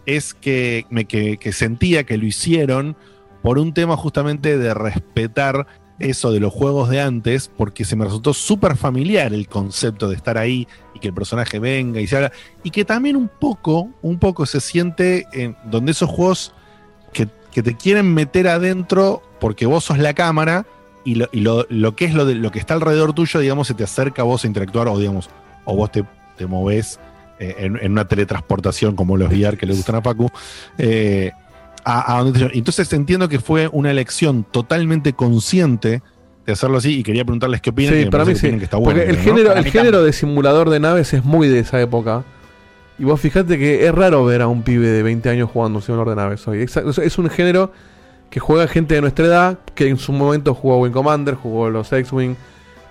es 0.06 0.34
que, 0.34 0.86
me, 0.90 1.06
que 1.06 1.52
sentía 1.52 2.04
que 2.04 2.18
lo 2.18 2.26
hicieron 2.26 2.96
por 3.42 3.60
un 3.60 3.74
tema 3.74 3.98
justamente 3.98 4.58
de 4.58 4.74
respetar 4.74 5.68
eso 6.00 6.32
de 6.32 6.40
los 6.40 6.54
juegos 6.54 6.90
de 6.90 7.02
antes, 7.02 7.50
porque 7.56 7.86
se 7.86 7.96
me 7.96 8.06
resultó 8.06 8.34
súper 8.34 8.76
familiar 8.76 9.34
el 9.34 9.48
concepto 9.48 10.08
de 10.08 10.16
estar 10.16 10.38
ahí 10.38 10.68
y 10.94 11.00
que 11.00 11.08
el 11.08 11.14
personaje 11.14 11.60
venga 11.60 12.00
y 12.00 12.08
se 12.08 12.18
haga, 12.18 12.32
y 12.64 12.70
que 12.70 12.86
también 12.86 13.16
un 13.16 13.28
poco, 13.28 13.90
un 14.02 14.20
poco 14.20 14.46
se 14.46 14.62
siente 14.62 15.28
en 15.34 15.56
donde 15.66 15.92
esos 15.92 16.10
juegos 16.10 16.54
que, 17.14 17.28
te 17.64 17.76
quieren 17.76 18.14
meter 18.14 18.48
adentro 18.48 19.24
porque 19.40 19.66
vos 19.66 19.86
sos 19.86 19.98
la 19.98 20.14
cámara 20.14 20.68
y 21.04 21.16
lo, 21.16 21.28
lo, 21.32 21.66
lo 21.70 21.96
que 21.96 22.06
es 22.06 22.14
lo, 22.14 22.24
de, 22.28 22.36
lo 22.36 22.52
que 22.52 22.60
está 22.60 22.76
alrededor 22.76 23.14
tuyo, 23.14 23.40
digamos, 23.40 23.66
se 23.66 23.74
te 23.74 23.84
acerca 23.84 24.22
a 24.22 24.26
vos 24.26 24.44
a 24.44 24.48
interactuar 24.48 24.88
o 24.88 25.00
digamos, 25.00 25.32
o 25.66 25.76
vos 25.76 25.92
te, 25.92 26.06
te 26.38 26.46
movés 26.46 27.00
eh, 27.40 27.56
en, 27.58 27.78
en 27.78 27.94
una 27.94 28.08
teletransportación 28.08 28.96
como 28.96 29.18
los 29.18 29.32
VR 29.32 29.58
que 29.58 29.66
le 29.66 29.74
gustan 29.74 29.96
a 29.96 30.04
Pacu. 30.04 30.30
eh, 30.78 31.32
a, 31.90 32.18
a 32.18 32.24
donde 32.24 32.48
te- 32.48 32.58
entonces 32.58 32.92
entiendo 32.94 33.30
que 33.30 33.40
fue 33.40 33.70
una 33.72 33.92
elección 33.92 34.44
totalmente 34.50 35.14
consciente 35.14 36.02
de 36.46 36.54
hacerlo 36.54 36.78
así 36.78 37.00
y 37.00 37.04
quería 37.04 37.24
preguntarles 37.26 37.62
qué 37.62 37.70
opinan. 37.72 37.94
Sí, 37.94 38.06
para 38.10 38.24
mí 38.26 38.32
parece 38.32 38.34
que 38.34 38.40
sí. 38.40 38.46
opinan 38.48 38.60
que 38.60 38.64
está 38.66 38.78
bueno, 38.78 38.92
Porque 39.00 39.10
el 39.10 39.18
¿no? 39.18 39.24
género, 39.64 40.00
el 40.00 40.06
de 40.06 40.14
simulador 40.14 40.70
de 40.70 40.80
naves 40.80 41.14
es 41.14 41.24
muy 41.24 41.48
de 41.48 41.60
esa 41.60 41.80
época. 41.82 42.24
Y 43.00 43.04
vos 43.04 43.20
fijate 43.22 43.58
que 43.60 43.86
es 43.86 43.94
raro 43.94 44.26
ver 44.26 44.42
a 44.42 44.48
un 44.48 44.64
pibe 44.64 44.88
de 44.88 45.04
20 45.04 45.30
años 45.30 45.50
jugando 45.52 45.78
un 45.80 45.84
simulador 45.84 46.10
de 46.10 46.16
naves 46.16 46.48
hoy. 46.48 46.62
Es 46.64 47.18
un 47.18 47.30
género 47.30 47.72
que 48.30 48.40
juega 48.40 48.68
gente 48.68 48.96
de 48.96 49.02
nuestra 49.02 49.26
edad, 49.26 49.60
que 49.76 49.88
en 49.88 49.98
su 49.98 50.12
momento 50.12 50.54
jugó 50.54 50.80
Wing 50.80 50.92
Commander, 50.92 51.36
jugó 51.36 51.70
los 51.70 51.92
X-Wing, 51.94 52.36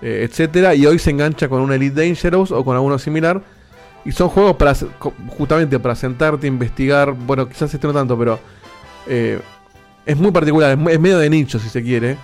eh, 0.01 0.25
etcétera, 0.29 0.73
y 0.75 0.85
hoy 0.85 0.97
se 0.97 1.09
engancha 1.11 1.49
con 1.49 1.61
un 1.61 1.71
Elite 1.73 2.01
Dangerous 2.07 2.51
o 2.51 2.63
con 2.63 2.75
alguno 2.75 2.97
similar. 2.97 3.41
Y 4.05 4.11
son 4.13 4.29
juegos 4.29 4.55
para 4.55 4.73
justamente 5.37 5.77
para 5.79 5.93
sentarte, 5.95 6.47
investigar. 6.47 7.11
Bueno, 7.13 7.49
quizás 7.49 7.73
este 7.73 7.85
no 7.85 7.93
tanto, 7.93 8.17
pero 8.17 8.39
eh, 9.09 9.39
es 10.05 10.17
muy 10.17 10.31
particular, 10.31 10.71
es, 10.89 10.99
medio 10.99 11.17
de 11.19 11.29
nicho 11.29 11.59
si 11.59 11.69
se 11.69 11.81
quiere. 11.83 12.17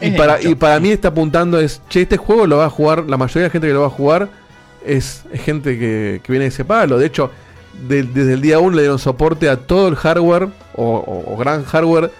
Y 0.00 0.10
para, 0.10 0.42
y 0.42 0.54
para 0.54 0.78
mí 0.78 0.90
está 0.90 1.08
apuntando 1.08 1.58
es, 1.58 1.80
che, 1.88 2.02
este 2.02 2.16
juego 2.18 2.46
lo 2.46 2.58
va 2.58 2.66
a 2.66 2.70
jugar, 2.70 3.04
la 3.08 3.16
mayoría 3.16 3.42
de 3.44 3.48
la 3.48 3.52
gente 3.52 3.66
que 3.68 3.72
lo 3.74 3.80
va 3.80 3.86
a 3.86 3.90
jugar 3.90 4.28
es, 4.84 5.24
es 5.32 5.40
gente 5.42 5.78
que, 5.78 6.20
que 6.22 6.32
viene 6.32 6.44
de 6.44 6.48
ese 6.50 6.64
palo. 6.66 6.98
De 6.98 7.06
hecho, 7.06 7.30
de- 7.88 8.02
desde 8.02 8.34
el 8.34 8.40
día 8.42 8.58
1 8.58 8.76
le 8.76 8.82
dieron 8.82 8.98
soporte 8.98 9.48
a 9.48 9.56
todo 9.56 9.88
el 9.88 9.96
hardware 9.96 10.48
o, 10.74 10.84
o- 10.96 11.32
o 11.34 11.36
gran 11.38 11.64
hardware 11.64 12.10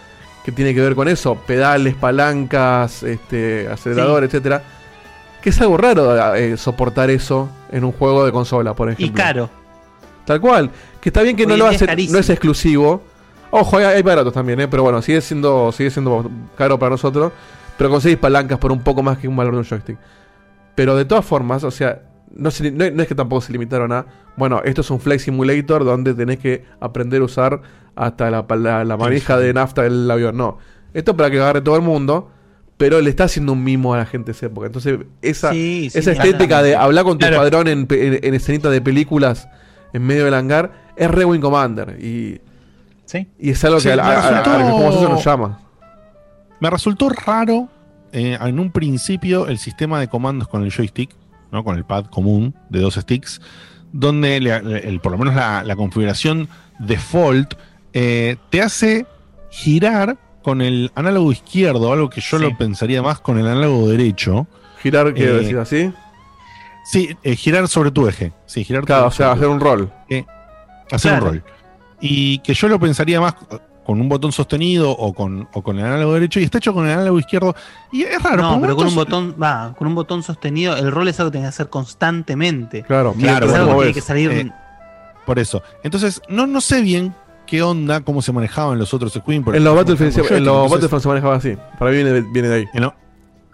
que 0.44 0.52
tiene 0.52 0.74
que 0.74 0.80
ver 0.80 0.94
con 0.94 1.06
eso. 1.08 1.34
Pedales, 1.46 1.94
palancas, 1.94 3.02
este, 3.02 3.68
acelerador, 3.68 4.24
etcétera. 4.24 4.62
Que 5.42 5.50
es 5.50 5.60
algo 5.60 5.76
raro 5.76 6.34
eh, 6.34 6.56
soportar 6.56 7.10
eso 7.10 7.48
en 7.70 7.84
un 7.84 7.92
juego 7.92 8.24
de 8.24 8.32
consola, 8.32 8.74
por 8.74 8.88
ejemplo. 8.90 9.06
Y 9.06 9.10
caro. 9.10 9.50
Tal 10.24 10.40
cual. 10.40 10.70
Que 11.00 11.10
está 11.10 11.22
bien 11.22 11.36
que 11.36 11.42
Hoy 11.44 11.48
no 11.50 11.56
lo 11.56 11.64
día 11.64 11.72
es 11.72 11.76
hace, 11.76 11.86
carísimo. 11.86 12.14
no 12.14 12.20
es 12.20 12.30
exclusivo. 12.30 13.02
Ojo, 13.50 13.78
hay, 13.78 13.84
hay 13.84 14.02
baratos 14.02 14.32
también, 14.32 14.60
¿eh? 14.60 14.68
pero 14.68 14.82
bueno, 14.82 15.00
sigue 15.02 15.20
siendo, 15.20 15.70
sigue 15.72 15.90
siendo 15.90 16.28
caro 16.56 16.78
para 16.78 16.90
nosotros. 16.90 17.32
Pero 17.78 17.90
conseguís 17.90 18.18
palancas 18.18 18.58
por 18.58 18.72
un 18.72 18.80
poco 18.82 19.02
más 19.02 19.18
que 19.18 19.28
un 19.28 19.36
valor 19.36 19.52
de 19.54 19.58
un 19.58 19.64
joystick. 19.64 19.98
Pero 20.74 20.96
de 20.96 21.04
todas 21.04 21.24
formas, 21.24 21.62
o 21.64 21.70
sea, 21.70 22.02
no, 22.34 22.50
se- 22.50 22.70
no- 22.70 22.90
no 22.90 23.02
es 23.02 23.08
que 23.08 23.14
tampoco 23.14 23.40
se 23.42 23.52
limitaron 23.52 23.92
a. 23.92 24.06
Bueno, 24.36 24.60
esto 24.64 24.80
es 24.80 24.90
un 24.90 25.00
Flight 25.00 25.20
Simulator 25.20 25.84
donde 25.84 26.14
tenés 26.14 26.38
que 26.38 26.64
aprender 26.80 27.20
a 27.22 27.24
usar 27.24 27.60
hasta 27.94 28.30
la, 28.30 28.44
la, 28.56 28.84
la 28.84 28.96
manija 28.96 29.38
de 29.38 29.52
nafta 29.54 29.82
del 29.82 30.10
avión. 30.10 30.36
No. 30.36 30.58
Esto 30.94 31.10
es 31.12 31.16
para 31.16 31.30
que 31.30 31.38
agarre 31.38 31.60
todo 31.60 31.76
el 31.76 31.82
mundo. 31.82 32.30
Pero 32.78 33.00
le 33.00 33.08
está 33.08 33.24
haciendo 33.24 33.52
un 33.54 33.64
mimo 33.64 33.94
a 33.94 33.96
la 33.96 34.04
gente 34.04 34.26
de 34.26 34.32
esa 34.32 34.46
época. 34.46 34.66
Entonces, 34.66 34.98
esa, 35.22 35.50
Sí, 35.50 35.88
sí, 35.90 35.98
esa 35.98 36.12
estética 36.12 36.62
de 36.62 36.76
hablar 36.76 37.04
con 37.04 37.14
tu 37.16 37.26
Claro. 37.26 37.38
padrón 37.38 37.68
en, 37.68 37.86
en, 37.90 38.20
en 38.22 38.34
escenitas 38.34 38.70
de 38.70 38.82
películas 38.82 39.48
en 39.94 40.02
medio 40.02 40.26
del 40.26 40.34
hangar 40.34 40.72
es 40.94 41.10
re 41.10 41.24
Wing 41.24 41.40
Commander. 41.40 41.96
Y, 42.04 42.38
y 43.38 43.50
es 43.50 43.64
algo 43.64 43.80
Sí, 43.80 43.88
que 43.88 43.92
a, 43.92 43.96
me 43.96 44.02
a- 44.02 44.06
a- 44.06 44.10
a- 44.28 44.42
resultó- 44.42 44.70
como 44.70 44.88
eso 44.90 45.08
nos 45.08 45.24
llama. 45.24 45.58
Me 46.60 46.70
resultó 46.70 47.08
raro 47.10 47.68
eh, 48.12 48.38
en 48.40 48.58
un 48.58 48.70
principio 48.70 49.46
el 49.48 49.58
sistema 49.58 50.00
de 50.00 50.08
comandos 50.08 50.48
con 50.48 50.62
el 50.64 50.72
joystick, 50.72 51.10
¿no? 51.52 51.62
con 51.64 51.76
el 51.76 51.84
pad 51.84 52.06
común 52.06 52.54
de 52.70 52.80
dos 52.80 52.94
sticks, 52.94 53.40
donde 53.92 54.40
le- 54.40 54.56
el- 54.88 55.00
por 55.00 55.12
lo 55.12 55.18
menos 55.18 55.34
la, 55.34 55.62
la 55.64 55.76
configuración 55.76 56.48
default 56.78 57.54
eh, 57.92 58.36
te 58.50 58.62
hace 58.62 59.06
girar 59.50 60.16
con 60.42 60.60
el 60.62 60.90
análogo 60.94 61.32
izquierdo, 61.32 61.92
algo 61.92 62.08
que 62.10 62.20
yo 62.20 62.38
lo 62.38 62.56
pensaría 62.56 63.02
más 63.02 63.18
con 63.20 63.38
el 63.38 63.46
análogo 63.46 63.88
derecho. 63.88 64.46
¿Girar 64.82 65.12
quiere 65.14 65.32
Eh, 65.32 65.34
decir 65.40 65.58
así? 65.58 65.92
Sí, 66.84 67.16
eh, 67.24 67.34
girar 67.34 67.66
sobre 67.68 67.90
tu 67.90 68.06
eje. 68.06 68.32
Sí, 68.46 68.62
girar 68.64 68.84
Claro, 68.84 69.06
o 69.06 69.10
sea, 69.10 69.32
hacer 69.32 69.48
un 69.48 69.58
rol. 69.60 69.90
eh, 70.08 70.24
hacer 70.92 71.10
Claro. 71.12 71.26
un 71.26 71.32
rol. 71.32 71.44
Y 72.00 72.38
que 72.40 72.54
yo 72.54 72.68
lo 72.68 72.78
pensaría 72.78 73.20
más 73.20 73.34
con 73.84 74.00
un 74.00 74.08
botón 74.08 74.32
sostenido 74.32 74.90
o 74.90 75.14
con, 75.14 75.48
o 75.52 75.62
con 75.62 75.78
el 75.78 75.84
análogo 75.84 76.14
derecho 76.14 76.40
y 76.40 76.44
está 76.44 76.58
hecho 76.58 76.74
con 76.74 76.86
el 76.86 76.92
análogo 76.92 77.18
izquierdo. 77.20 77.54
Y 77.92 78.02
es 78.02 78.20
raro. 78.22 78.42
No, 78.42 78.60
pero 78.60 78.74
con 78.76 78.88
un 78.88 78.94
botón, 78.96 79.34
va, 79.40 79.74
con 79.78 79.86
un 79.86 79.94
botón 79.94 80.22
sostenido, 80.22 80.76
el 80.76 80.90
rol 80.90 81.06
es 81.08 81.18
algo 81.20 81.30
que 81.30 81.38
tenés 81.38 81.46
que 81.46 81.54
hacer 81.62 81.68
constantemente. 81.70 82.82
Claro, 82.82 83.14
Claro, 83.18 83.46
es 83.46 83.52
algo 83.54 83.66
bueno, 83.74 83.78
que 83.80 83.84
tiene 83.84 83.94
que 83.94 84.00
salir. 84.00 84.30
Eh, 84.32 84.50
por 85.24 85.38
eso. 85.38 85.62
Entonces, 85.84 86.20
no, 86.28 86.46
no 86.46 86.60
sé 86.60 86.80
bien 86.80 87.14
qué 87.46 87.62
onda, 87.62 88.00
cómo 88.00 88.22
se 88.22 88.32
manejaban 88.32 88.78
los 88.78 88.92
otros 88.92 89.18
Queen. 89.24 89.44
En 89.54 89.62
los 89.64 89.74
Battlefield, 89.76 90.12
se- 90.12 90.36
en 90.36 90.44
los 90.44 90.68
Battlefront 90.70 91.02
se 91.02 91.08
manejaba 91.08 91.36
así. 91.36 91.56
Para 91.78 91.92
mí 91.92 91.96
viene, 92.02 92.20
viene 92.32 92.48
de 92.48 92.54
ahí. 92.56 92.64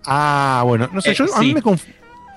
Ah, 0.07 0.63
bueno, 0.67 0.89
no 0.93 1.01
sé, 1.01 1.11
Eh, 1.11 1.15
yo, 1.15 1.27
a 1.35 1.41
mí 1.41 1.55
me 1.55 1.63
conf- 1.63 1.85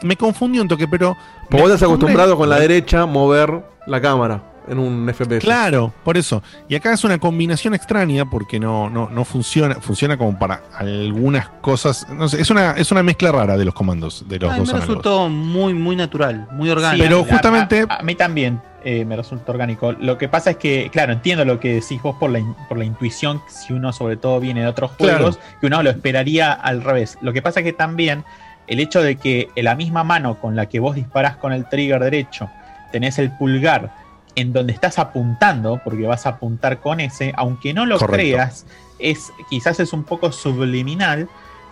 me 0.04 0.16
confundió 0.16 0.62
un 0.62 0.68
toque, 0.68 0.88
pero. 0.88 1.16
Porque 1.50 1.62
vos 1.64 1.72
estás 1.72 1.84
acostumbrado 1.88 2.36
con 2.38 2.50
la 2.50 2.60
derecha 2.60 3.06
mover 3.06 3.64
la 3.88 4.02
cámara 4.02 4.44
en 4.68 4.80
un 4.80 5.12
FPS. 5.14 5.40
Claro, 5.42 5.94
por 6.04 6.18
eso. 6.18 6.42
Y 6.68 6.76
acá 6.76 6.94
es 6.94 7.04
una 7.04 7.18
combinación 7.18 7.74
extraña 7.76 8.30
porque 8.30 8.60
no, 8.60 8.90
no, 8.90 9.10
no 9.10 9.26
funciona, 9.26 9.76
funciona 9.76 10.18
como 10.18 10.38
para 10.40 10.62
algunas 10.78 11.50
cosas. 11.62 12.08
No 12.10 12.28
sé, 12.30 12.42
es 12.42 12.50
una, 12.50 12.72
es 12.72 12.92
una 12.92 13.04
mezcla 13.04 13.32
rara 13.32 13.58
de 13.58 13.66
los 13.66 13.74
comandos 13.74 14.26
de 14.28 14.40
los 14.40 14.50
dos 14.50 14.68
me 14.68 14.72
análogos. 14.72 14.88
resultó 14.88 15.30
muy, 15.30 15.74
muy 15.74 15.96
natural, 15.96 16.48
muy 16.52 16.70
orgánico. 16.70 17.04
pero 17.04 17.24
justamente- 17.24 17.86
A, 17.90 17.96
a 17.98 18.04
mí 18.04 18.16
también 18.16 18.62
eh, 18.84 19.04
me 19.06 19.16
resulta 19.16 19.52
orgánico. 19.52 19.94
Lo 19.94 20.18
que 20.18 20.28
pasa 20.30 20.52
es 20.52 20.58
que, 20.58 20.90
claro, 20.92 21.14
entiendo 21.14 21.44
lo 21.46 21.60
que 21.60 21.74
decís 21.76 22.02
vos 22.02 22.16
por 22.20 22.30
la, 22.30 22.40
in- 22.40 22.56
por 22.70 22.78
la 22.78 22.86
intuición, 22.86 23.42
si 23.48 23.74
uno 23.74 23.92
sobre 23.92 24.16
todo 24.18 24.40
viene 24.40 24.62
de 24.62 24.68
otros 24.68 24.92
Claro. 24.94 25.18
juegos, 25.18 25.40
que 25.60 25.68
uno 25.68 25.82
lo 25.82 25.90
esperaría 25.90 26.54
al 26.54 26.84
revés. 26.84 27.18
Lo 27.22 27.34
que 27.34 27.42
pasa 27.42 27.62
es 27.62 27.64
que 27.64 27.74
también 27.74 28.24
el 28.68 28.80
hecho 28.80 29.02
de 29.02 29.16
que 29.16 29.50
en 29.56 29.66
la 29.66 29.76
misma 29.76 30.04
mano 30.04 30.40
con 30.40 30.56
la 30.56 30.68
que 30.68 30.80
vos 30.80 30.96
disparás 30.96 31.36
con 31.38 31.52
el 31.54 31.68
trigger 31.70 32.00
derecho 32.04 32.50
tenés 32.92 33.18
el 33.20 33.32
pulgar 33.32 33.92
en 34.36 34.54
donde 34.54 34.74
estás 34.74 35.00
apuntando, 35.00 35.80
porque 35.84 36.06
vas 36.06 36.26
a 36.26 36.30
apuntar 36.30 36.80
con 36.80 37.00
ese, 37.00 37.34
aunque 37.36 37.74
no 37.74 37.86
lo 37.86 37.98
Correcto. 37.98 38.16
creas, 38.16 38.66
es, 39.00 39.32
quizás 39.50 39.80
es 39.80 39.94
un 39.94 40.04
poco 40.04 40.32
subliminal, 40.32 41.30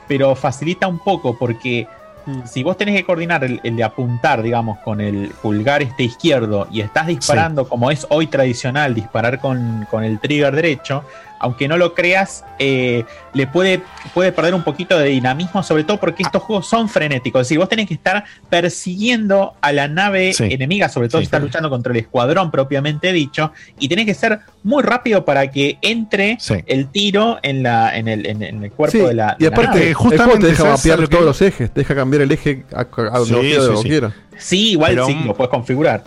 pero 0.08 0.35
facilita 0.35 0.88
un 0.88 1.00
poco 1.00 1.38
porque 1.38 1.88
si 2.45 2.64
vos 2.64 2.77
tenés 2.77 2.95
que 2.95 3.03
coordinar 3.03 3.43
el, 3.43 3.59
el 3.64 3.75
de 3.75 3.83
apuntar, 3.83 4.42
digamos, 4.42 4.80
con 4.80 5.01
el 5.01 5.30
pulgar 5.42 5.82
este 5.82 6.03
izquierdo 6.03 6.67
y 6.72 6.82
estás 6.82 7.08
disparando 7.08 7.67
como 7.67 7.92
es 7.92 8.08
hoy 8.09 8.27
tradicional, 8.27 8.95
disparar 8.95 9.40
con, 9.40 9.88
con 9.92 10.03
el 10.03 10.19
trigger 10.19 10.56
derecho, 10.56 11.03
aunque 11.44 11.68
no 11.68 11.78
lo 11.78 11.94
creas, 11.94 12.44
eh, 12.58 13.04
le 13.34 13.46
puede, 13.48 13.82
puede 14.14 14.32
perder 14.32 14.56
un 14.56 14.64
poquito 14.64 14.98
de 14.98 15.10
dinamismo, 15.10 15.62
sobre 15.62 15.84
todo 15.84 16.00
porque 16.00 16.24
estos 16.24 16.42
juegos 16.42 16.68
son 16.68 16.90
frenéticos. 16.90 17.42
Es 17.42 17.48
decir, 17.50 17.60
vos 17.60 17.70
tenés 17.70 17.88
que 17.88 17.94
estar 17.94 18.24
persiguiendo 18.50 19.54
a 19.62 19.72
la 19.72 19.88
nave 19.88 20.34
Sí. 20.34 20.46
enemiga, 20.50 20.90
sobre 20.90 21.08
todo 21.10 21.20
Sí. 21.20 21.26
si 21.26 21.28
estás 21.28 21.42
luchando 21.42 21.70
contra 21.70 21.92
el 21.94 22.00
escuadrón 22.00 22.50
propiamente 22.50 23.12
dicho, 23.14 23.52
y 23.80 23.88
tenés 23.90 24.06
que 24.06 24.14
ser 24.14 24.40
muy 24.64 24.82
rápido 24.84 25.26
para 25.26 25.52
que 25.52 25.78
entre 25.82 26.38
Sí. 26.40 26.56
el 26.66 26.88
tiro 26.88 27.40
en, 27.44 27.62
la, 27.64 27.96
en, 27.96 28.08
el, 28.08 28.26
en, 28.26 28.42
en 28.42 28.64
el 28.64 28.72
cuerpo 28.72 28.98
Sí, 28.98 29.04
de 29.04 29.14
la. 29.14 29.36
y 29.38 29.44
la 29.44 29.50
aparte, 29.50 29.68
nave. 29.76 29.88
el 29.90 29.94
juego 29.94 30.40
te 30.40 30.48
deja 30.48 30.64
¿sabes 30.64 30.80
mapear 30.80 31.00
que- 31.00 31.08
todos 31.08 31.26
los 31.26 31.42
ejes, 31.42 31.72
te 31.72 31.82
deja 31.82 31.96
cambiar 31.96 32.22
el 32.24 32.32
eje 32.32 32.64
a, 32.74 32.82
a 32.82 33.20
donde 33.20 33.40
quieras, 33.42 34.14
sí, 34.38 34.72
igual 34.72 34.92
Pero, 34.92 35.06
sí, 35.08 35.18
lo 35.26 35.34
puedes 35.36 35.50
configurar. 35.52 36.04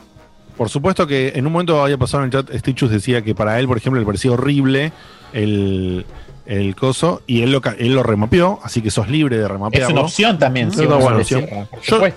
Por 0.57 0.71
supuesto 0.71 1.07
que 1.07 1.33
en 1.37 1.47
un 1.47 1.53
momento 1.53 1.83
había 1.83 1.99
pasado 1.99 2.25
en 2.25 2.33
el 2.33 2.33
chat, 2.33 2.51
Stitchus 2.59 2.91
decía 2.91 3.21
que 3.21 3.35
para 3.35 3.59
él, 3.61 3.67
por 3.67 3.77
ejemplo, 3.77 4.01
le 4.01 4.07
parecía 4.07 4.33
horrible 4.33 4.91
el, 5.33 6.05
el 6.47 6.77
coso 6.77 7.23
y 7.27 7.43
él 7.43 7.53
lo, 7.53 7.61
él 7.79 7.95
lo 7.95 8.03
remapeó, 8.03 8.61
así 8.63 8.81
que 8.83 8.91
sos 8.91 9.09
libre 9.09 9.37
de 9.39 9.49
remapearlo. 9.49 9.89
Es 9.89 9.93
una 9.93 10.03
opción 10.03 10.39
también, 10.39 10.71
sí, 10.73 10.85
opción. 10.87 11.45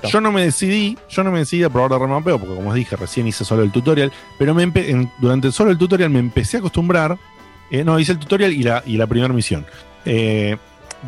Yo, 0.09 0.21
no 0.21 0.31
me 0.31 0.43
decidí, 0.43 0.97
yo 1.09 1.23
no 1.23 1.31
me 1.31 1.39
decidí 1.39 1.63
a 1.63 1.69
probar 1.69 1.91
de 1.91 1.99
remapeo, 1.99 2.37
porque 2.39 2.55
como 2.55 2.69
os 2.69 2.75
dije, 2.75 2.95
recién 2.95 3.27
hice 3.27 3.43
solo 3.43 3.63
el 3.63 3.71
tutorial, 3.71 4.11
pero 4.37 4.53
me 4.53 4.63
en- 4.63 5.11
durante 5.19 5.51
solo 5.51 5.71
el 5.71 5.77
tutorial 5.77 6.09
me 6.09 6.19
empecé 6.19 6.57
a 6.57 6.59
acostumbrar, 6.59 7.17
eh, 7.71 7.83
no, 7.83 7.99
hice 7.99 8.11
el 8.13 8.19
tutorial 8.19 8.53
y 8.53 8.63
la, 8.63 8.83
y 8.85 8.97
la 8.97 9.07
primera 9.07 9.33
misión. 9.33 9.65
Eh, 10.05 10.57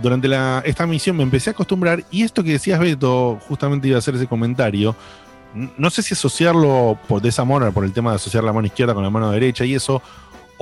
durante 0.01 0.27
la, 0.27 0.63
esta 0.65 0.87
misión 0.87 1.17
me 1.17 1.23
empecé 1.23 1.49
a 1.49 1.53
acostumbrar 1.53 2.03
y 2.11 2.23
esto 2.23 2.43
que 2.43 2.51
decías 2.53 2.79
Beto, 2.79 3.39
justamente 3.47 3.87
iba 3.87 3.97
a 3.97 3.99
hacer 3.99 4.15
ese 4.15 4.25
comentario, 4.27 4.95
no 5.77 5.89
sé 5.89 6.01
si 6.01 6.13
asociarlo 6.13 6.97
por 7.09 7.21
de 7.21 7.27
esa 7.29 7.43
manera, 7.43 7.71
por 7.71 7.83
el 7.83 7.91
tema 7.91 8.11
de 8.11 8.15
asociar 8.15 8.41
la 8.43 8.53
mano 8.53 8.67
izquierda 8.67 8.93
con 8.93 9.03
la 9.03 9.09
mano 9.09 9.31
derecha 9.31 9.65
y 9.65 9.75
eso, 9.75 10.01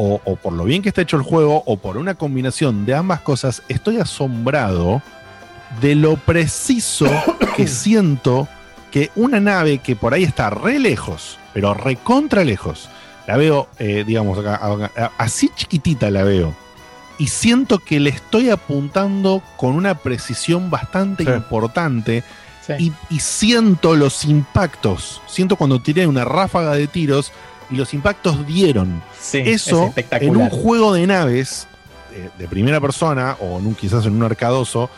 o, 0.02 0.22
o 0.24 0.36
por 0.38 0.54
lo 0.54 0.64
bien 0.64 0.82
que 0.82 0.88
está 0.88 1.02
hecho 1.02 1.18
el 1.18 1.24
juego, 1.24 1.62
o 1.66 1.76
por 1.76 1.98
una 1.98 2.16
combinación 2.16 2.86
de 2.86 2.96
ambas 2.96 3.20
cosas, 3.20 3.64
estoy 3.68 3.98
asombrado 3.98 5.02
de 5.82 5.96
lo 5.96 6.16
preciso 6.16 7.06
que 7.58 7.68
siento 7.84 8.48
que 8.92 9.12
una 9.18 9.42
nave 9.42 9.80
que 9.80 9.98
por 9.98 10.14
ahí 10.14 10.24
está 10.24 10.50
re 10.50 10.80
lejos, 10.80 11.38
pero 11.54 11.74
recontra 11.74 12.46
lejos, 12.46 12.88
la 13.28 13.36
veo, 13.36 13.68
eh, 13.78 14.06
digamos, 14.08 14.40
acá, 14.40 14.56
acá, 14.66 15.12
así 15.18 15.52
chiquitita 15.54 16.10
la 16.12 16.24
veo, 16.24 16.54
y 17.18 17.28
siento 17.28 17.80
que 17.80 18.00
le 18.00 18.10
estoy 18.10 18.50
apuntando 18.50 19.44
con 19.58 19.76
una 19.76 19.96
precisión 19.96 20.70
bastante 20.70 21.26
Sí. 21.26 21.32
importante. 21.32 22.24
Y, 22.78 22.94
y 23.10 23.20
siento 23.20 23.96
los 23.96 24.26
impactos. 24.26 25.24
Siento 25.26 25.56
cuando 25.56 25.82
tiré 25.82 26.06
una 26.06 26.24
ráfaga 26.24 26.76
de 26.76 26.86
tiros 26.88 27.32
y 27.70 27.76
los 27.76 27.94
impactos 27.94 28.46
dieron. 28.46 29.02
Sí, 29.20 29.40
es 29.40 29.68
Eso 29.68 29.84
en 29.84 29.88
espectacular. 29.90 30.38
un 30.38 30.50
juego 30.50 30.94
de 30.94 31.06
naves 31.08 31.68
eh, 32.14 32.30
de 32.38 32.48
primera 32.48 32.80
persona 32.82 33.38
o 33.40 33.60
en 33.60 33.68
un, 33.68 33.76
quizás 33.76 34.06
en 34.06 34.16
un 34.16 34.24
arcadoso 34.24 34.90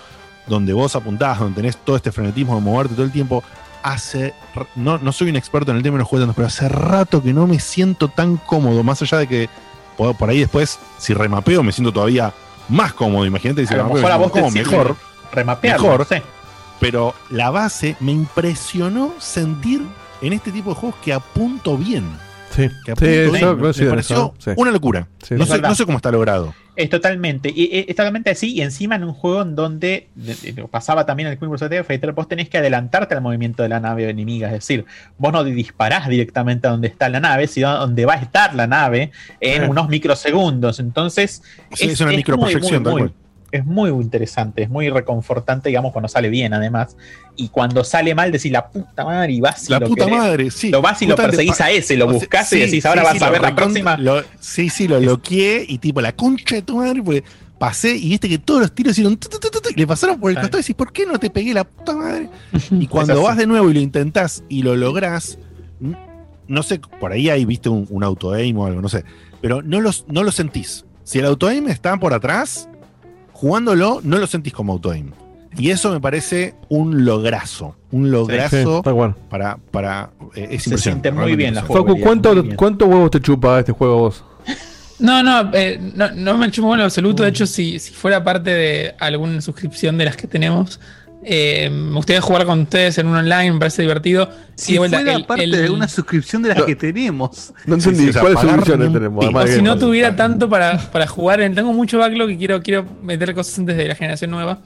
donde 0.48 0.74
vos 0.74 0.96
apuntás, 0.96 1.40
donde 1.40 1.56
tenés 1.56 1.78
todo 1.78 1.96
este 1.96 2.12
frenetismo 2.12 2.56
de 2.56 2.62
moverte 2.62 2.96
todo 2.96 3.06
el 3.06 3.12
tiempo, 3.12 3.44
hace, 3.84 4.34
no, 4.76 4.98
no 4.98 5.12
soy 5.12 5.30
un 5.30 5.36
experto 5.36 5.72
en 5.72 5.78
el 5.78 5.84
tema 5.84 5.96
de 5.98 6.00
los 6.00 6.08
juegos, 6.08 6.30
pero 6.36 6.48
hace 6.48 6.68
rato 6.70 7.22
que 7.22 7.34
no 7.34 7.48
me 7.48 7.60
siento 7.60 8.08
tan 8.10 8.38
cómodo, 8.38 8.84
más 8.84 9.02
allá 9.02 9.18
de 9.20 9.28
que 9.28 9.50
por, 9.98 10.16
por 10.16 10.30
ahí 10.30 10.40
después, 10.40 10.80
si 10.98 11.14
remapeo, 11.14 11.64
me 11.64 11.72
siento 11.72 11.92
todavía 11.92 12.34
más 12.70 12.94
cómodo. 12.94 13.26
Imagínate 13.26 13.66
si 13.68 13.74
A 13.74 13.78
remapeo, 13.78 13.96
mejor 13.98 14.12
a 14.12 14.18
vos 14.18 14.32
sirve 14.34 14.52
mejor. 14.52 14.96
remapearlo, 15.32 15.84
mejor, 15.90 16.06
sé. 16.08 16.24
pero 16.80 17.14
la 17.30 17.50
base 17.50 17.96
me 18.00 18.12
impresionó 18.12 19.14
sentir 19.20 19.82
en 20.22 20.34
este 20.34 20.52
tipo 20.52 20.70
de 20.72 20.76
juegos 20.76 21.00
que 21.04 21.14
apunto 21.14 21.78
bien. 21.78 22.06
Sí, 22.56 22.70
Que 22.86 22.94
Sí. 23.74 23.84
Me 23.84 23.90
pareció 23.90 24.34
una 24.56 24.72
locura. 24.72 25.08
Sí. 25.24 25.36
no, 25.36 25.46
sé, 25.46 25.54
verdad. 25.54 25.70
no 25.70 25.76
sé 25.76 25.86
cómo 25.86 25.98
está 25.98 26.12
logrado. 26.12 26.54
Es 26.76 26.90
totalmente, 26.90 27.50
y, 27.54 27.64
y- 27.64 27.86
es 27.88 27.96
totalmente 27.96 28.30
así, 28.30 28.54
y 28.54 28.62
encima 28.62 28.96
en 28.96 29.04
un 29.04 29.14
juego 29.14 29.42
en 29.42 29.56
donde 29.56 30.08
de- 30.16 30.36
de- 30.36 30.54
lo 30.62 30.68
pasaba 30.70 31.06
también 31.06 31.28
el 31.30 31.38
Queen 31.38 31.50
Crusader 31.52 31.84
Fighter, 31.84 32.14
vos 32.14 32.28
tenés 32.30 32.48
que 32.50 32.58
adelantarte 32.58 33.14
al 33.14 33.22
movimiento 33.22 33.62
de 33.62 33.70
la 33.70 33.80
nave 33.82 34.10
enemiga, 34.10 34.48
es 34.48 34.54
decir, 34.54 34.86
vos 35.18 35.34
no 35.34 35.44
disparás 35.44 36.08
directamente 36.08 36.68
a 36.68 36.72
donde 36.72 36.88
está 36.88 37.10
la 37.10 37.20
nave, 37.20 37.48
sino 37.48 37.68
a 37.70 37.74
donde 37.76 38.06
va 38.06 38.14
a 38.14 38.18
estar 38.18 38.56
la 38.56 38.68
nave 38.68 39.12
en 39.42 39.64
Eh. 39.64 39.68
unos 39.70 39.90
microsegundos. 39.90 40.80
Entonces, 40.80 41.44
Sí, 41.74 41.90
es 41.90 42.00
una 42.02 42.12
microproyección, 42.12 42.84
muy, 42.84 42.92
cual. 42.92 43.14
Es 43.52 43.66
muy 43.66 43.90
interesante, 43.90 44.64
es 44.64 44.70
muy 44.70 44.90
reconfortante, 44.90 45.70
digamos, 45.70 45.92
cuando 45.92 46.08
sale 46.08 46.30
bien, 46.30 46.54
además. 46.54 46.96
Y 47.36 47.50
cuando 47.50 47.84
sale 47.84 48.16
mal, 48.16 48.32
decís 48.32 48.52
la 48.52 48.70
puta 48.70 49.04
madre 49.06 49.34
y 49.34 49.42
vas 49.42 49.68
y 49.68 49.72
La 49.72 49.80
lo 49.80 49.88
puta 49.88 50.06
querés. 50.06 50.20
madre, 50.20 50.52
sí. 50.52 50.70
Lo 50.70 50.82
vas 50.82 51.02
y 51.02 51.08
lo 51.08 51.16
perseguís 51.16 51.60
a 51.62 51.70
ese, 51.72 51.98
lo 51.98 52.08
buscás 52.08 52.52
y 52.54 52.60
decís, 52.60 52.86
ahora 52.86 53.02
sí, 53.02 53.06
vas 53.08 53.18
sí, 53.20 53.24
a 53.24 53.30
ver 53.30 53.42
la 53.42 53.56
próxima. 53.56 53.98
lo- 53.98 54.24
sí, 54.40 54.70
sí, 54.70 54.88
lo 54.88 55.00
bloqueé 55.00 55.66
y 55.68 55.78
tipo, 55.80 56.00
la 56.02 56.14
concha 56.16 56.56
de 56.56 56.62
tu 56.62 56.78
madre, 56.78 57.02
pues 57.04 57.24
pasé 57.60 57.96
y 57.96 58.10
viste 58.10 58.28
que 58.28 58.40
todos 58.40 58.62
los 58.62 58.72
tiros 58.74 58.94
hicieron 58.94 59.20
y 59.76 59.80
le 59.80 59.86
pasaron 59.86 60.20
por 60.20 60.32
el 60.32 60.38
costado 60.38 60.58
y 60.58 60.62
decís, 60.62 60.76
¿por 60.76 60.92
qué 60.92 61.06
no 61.06 61.20
te 61.20 61.30
pegué 61.30 61.54
la 61.54 61.64
puta 61.64 61.96
madre? 61.96 62.30
Y 62.72 62.88
cuando 62.88 63.22
vas 63.22 63.38
de 63.38 63.46
nuevo 63.48 63.70
y 63.70 63.74
lo 63.74 63.80
intentás 63.80 64.44
y 64.50 64.64
lo 64.64 64.76
lográs, 64.76 65.38
no 66.48 66.64
sé, 66.64 66.80
por 67.00 67.12
ahí 67.12 67.30
hay, 67.30 67.46
viste, 67.46 67.70
un, 67.70 67.86
un 67.90 68.04
auto-aim 68.04 68.58
o 68.58 68.66
algo, 68.66 68.82
no 68.82 68.90
sé, 68.90 69.04
pero 69.42 69.62
no, 69.62 69.80
los, 69.82 70.06
no 70.08 70.24
lo 70.24 70.32
sentís. 70.32 70.86
Si 71.04 71.20
el 71.20 71.26
auto-aim 71.26 71.68
está 71.68 71.98
por 71.98 72.14
atrás, 72.14 72.68
jugándolo, 73.42 74.02
no 74.04 74.20
lo 74.20 74.28
sentís 74.28 74.54
como 74.54 74.74
auto-aim. 74.74 75.12
Y 75.58 75.72
eso 75.72 75.92
me 75.92 76.00
parece 76.00 76.54
un 76.70 77.04
lograzo. 77.04 77.76
Un 77.92 78.12
lograzo 78.12 78.84
Sí, 78.86 78.92
para. 79.30 79.58
para 79.58 80.12
eh, 80.36 80.50
es 80.52 80.64
Se 80.64 80.78
siente 80.78 81.12
muy 81.12 81.36
bien 81.36 81.56
la. 81.56 81.64
Facu, 81.64 82.00
¿cuánto, 82.00 82.34
¿cuántos 82.56 82.88
huevos 82.88 83.10
te 83.10 83.20
chupa 83.20 83.60
este 83.60 83.72
juego 83.72 83.98
vos? 83.98 84.24
No, 85.00 85.24
no, 85.24 85.50
eh, 85.54 85.80
no, 85.96 86.12
no 86.12 86.38
me 86.38 86.52
chupo 86.52 86.72
en 86.74 86.80
lo 86.80 86.86
absoluto. 86.86 87.24
De 87.24 87.30
hecho, 87.30 87.48
si, 87.48 87.80
si 87.80 87.92
fuera 87.92 88.24
parte 88.24 88.52
de 88.52 88.96
alguna 89.00 89.42
suscripción 89.42 89.98
de 89.98 90.06
las 90.06 90.16
que 90.16 90.28
tenemos, 90.28 90.80
eh, 91.24 91.70
me 91.72 91.96
gustaría 91.96 92.22
jugar 92.22 92.46
con 92.46 92.62
ustedes 92.62 92.98
en 92.98 93.08
un 93.08 93.16
online, 93.16 93.54
me 93.54 93.60
parece 93.60 93.82
divertido. 93.84 94.30
Si 94.56 94.78
fuera 94.78 95.00
el- 95.14 95.26
parte 95.26 95.44
el- 95.44 95.52
de 95.52 95.70
una 95.70 95.88
suscripción 95.88 96.42
de 96.42 96.50
las 96.50 96.58
No. 96.60 96.66
que 96.66 96.76
tenemos. 96.76 97.54
No 97.66 97.76
entendí, 97.76 98.10
o 98.10 98.14
sea, 98.14 98.22
¿cuáles 98.22 98.44
un 98.44 98.64
tenemos? 98.64 99.24
Además 99.26 99.50
si 99.50 99.62
no 99.62 99.78
tuviera 99.78 100.16
tanto 100.16 100.50
para, 100.50 100.78
para 100.92 101.08
jugar, 101.08 101.42
en- 101.42 101.54
tengo 101.56 101.74
mucho 101.74 102.00
backlog 102.00 102.30
y 102.32 102.38
quiero, 102.38 102.62
quiero 102.62 102.86
meter 103.04 103.34
cosas 103.36 103.58
antes 103.60 103.78
de 103.78 103.88
la 103.88 103.96
generación 103.96 104.32
nueva. 104.32 104.60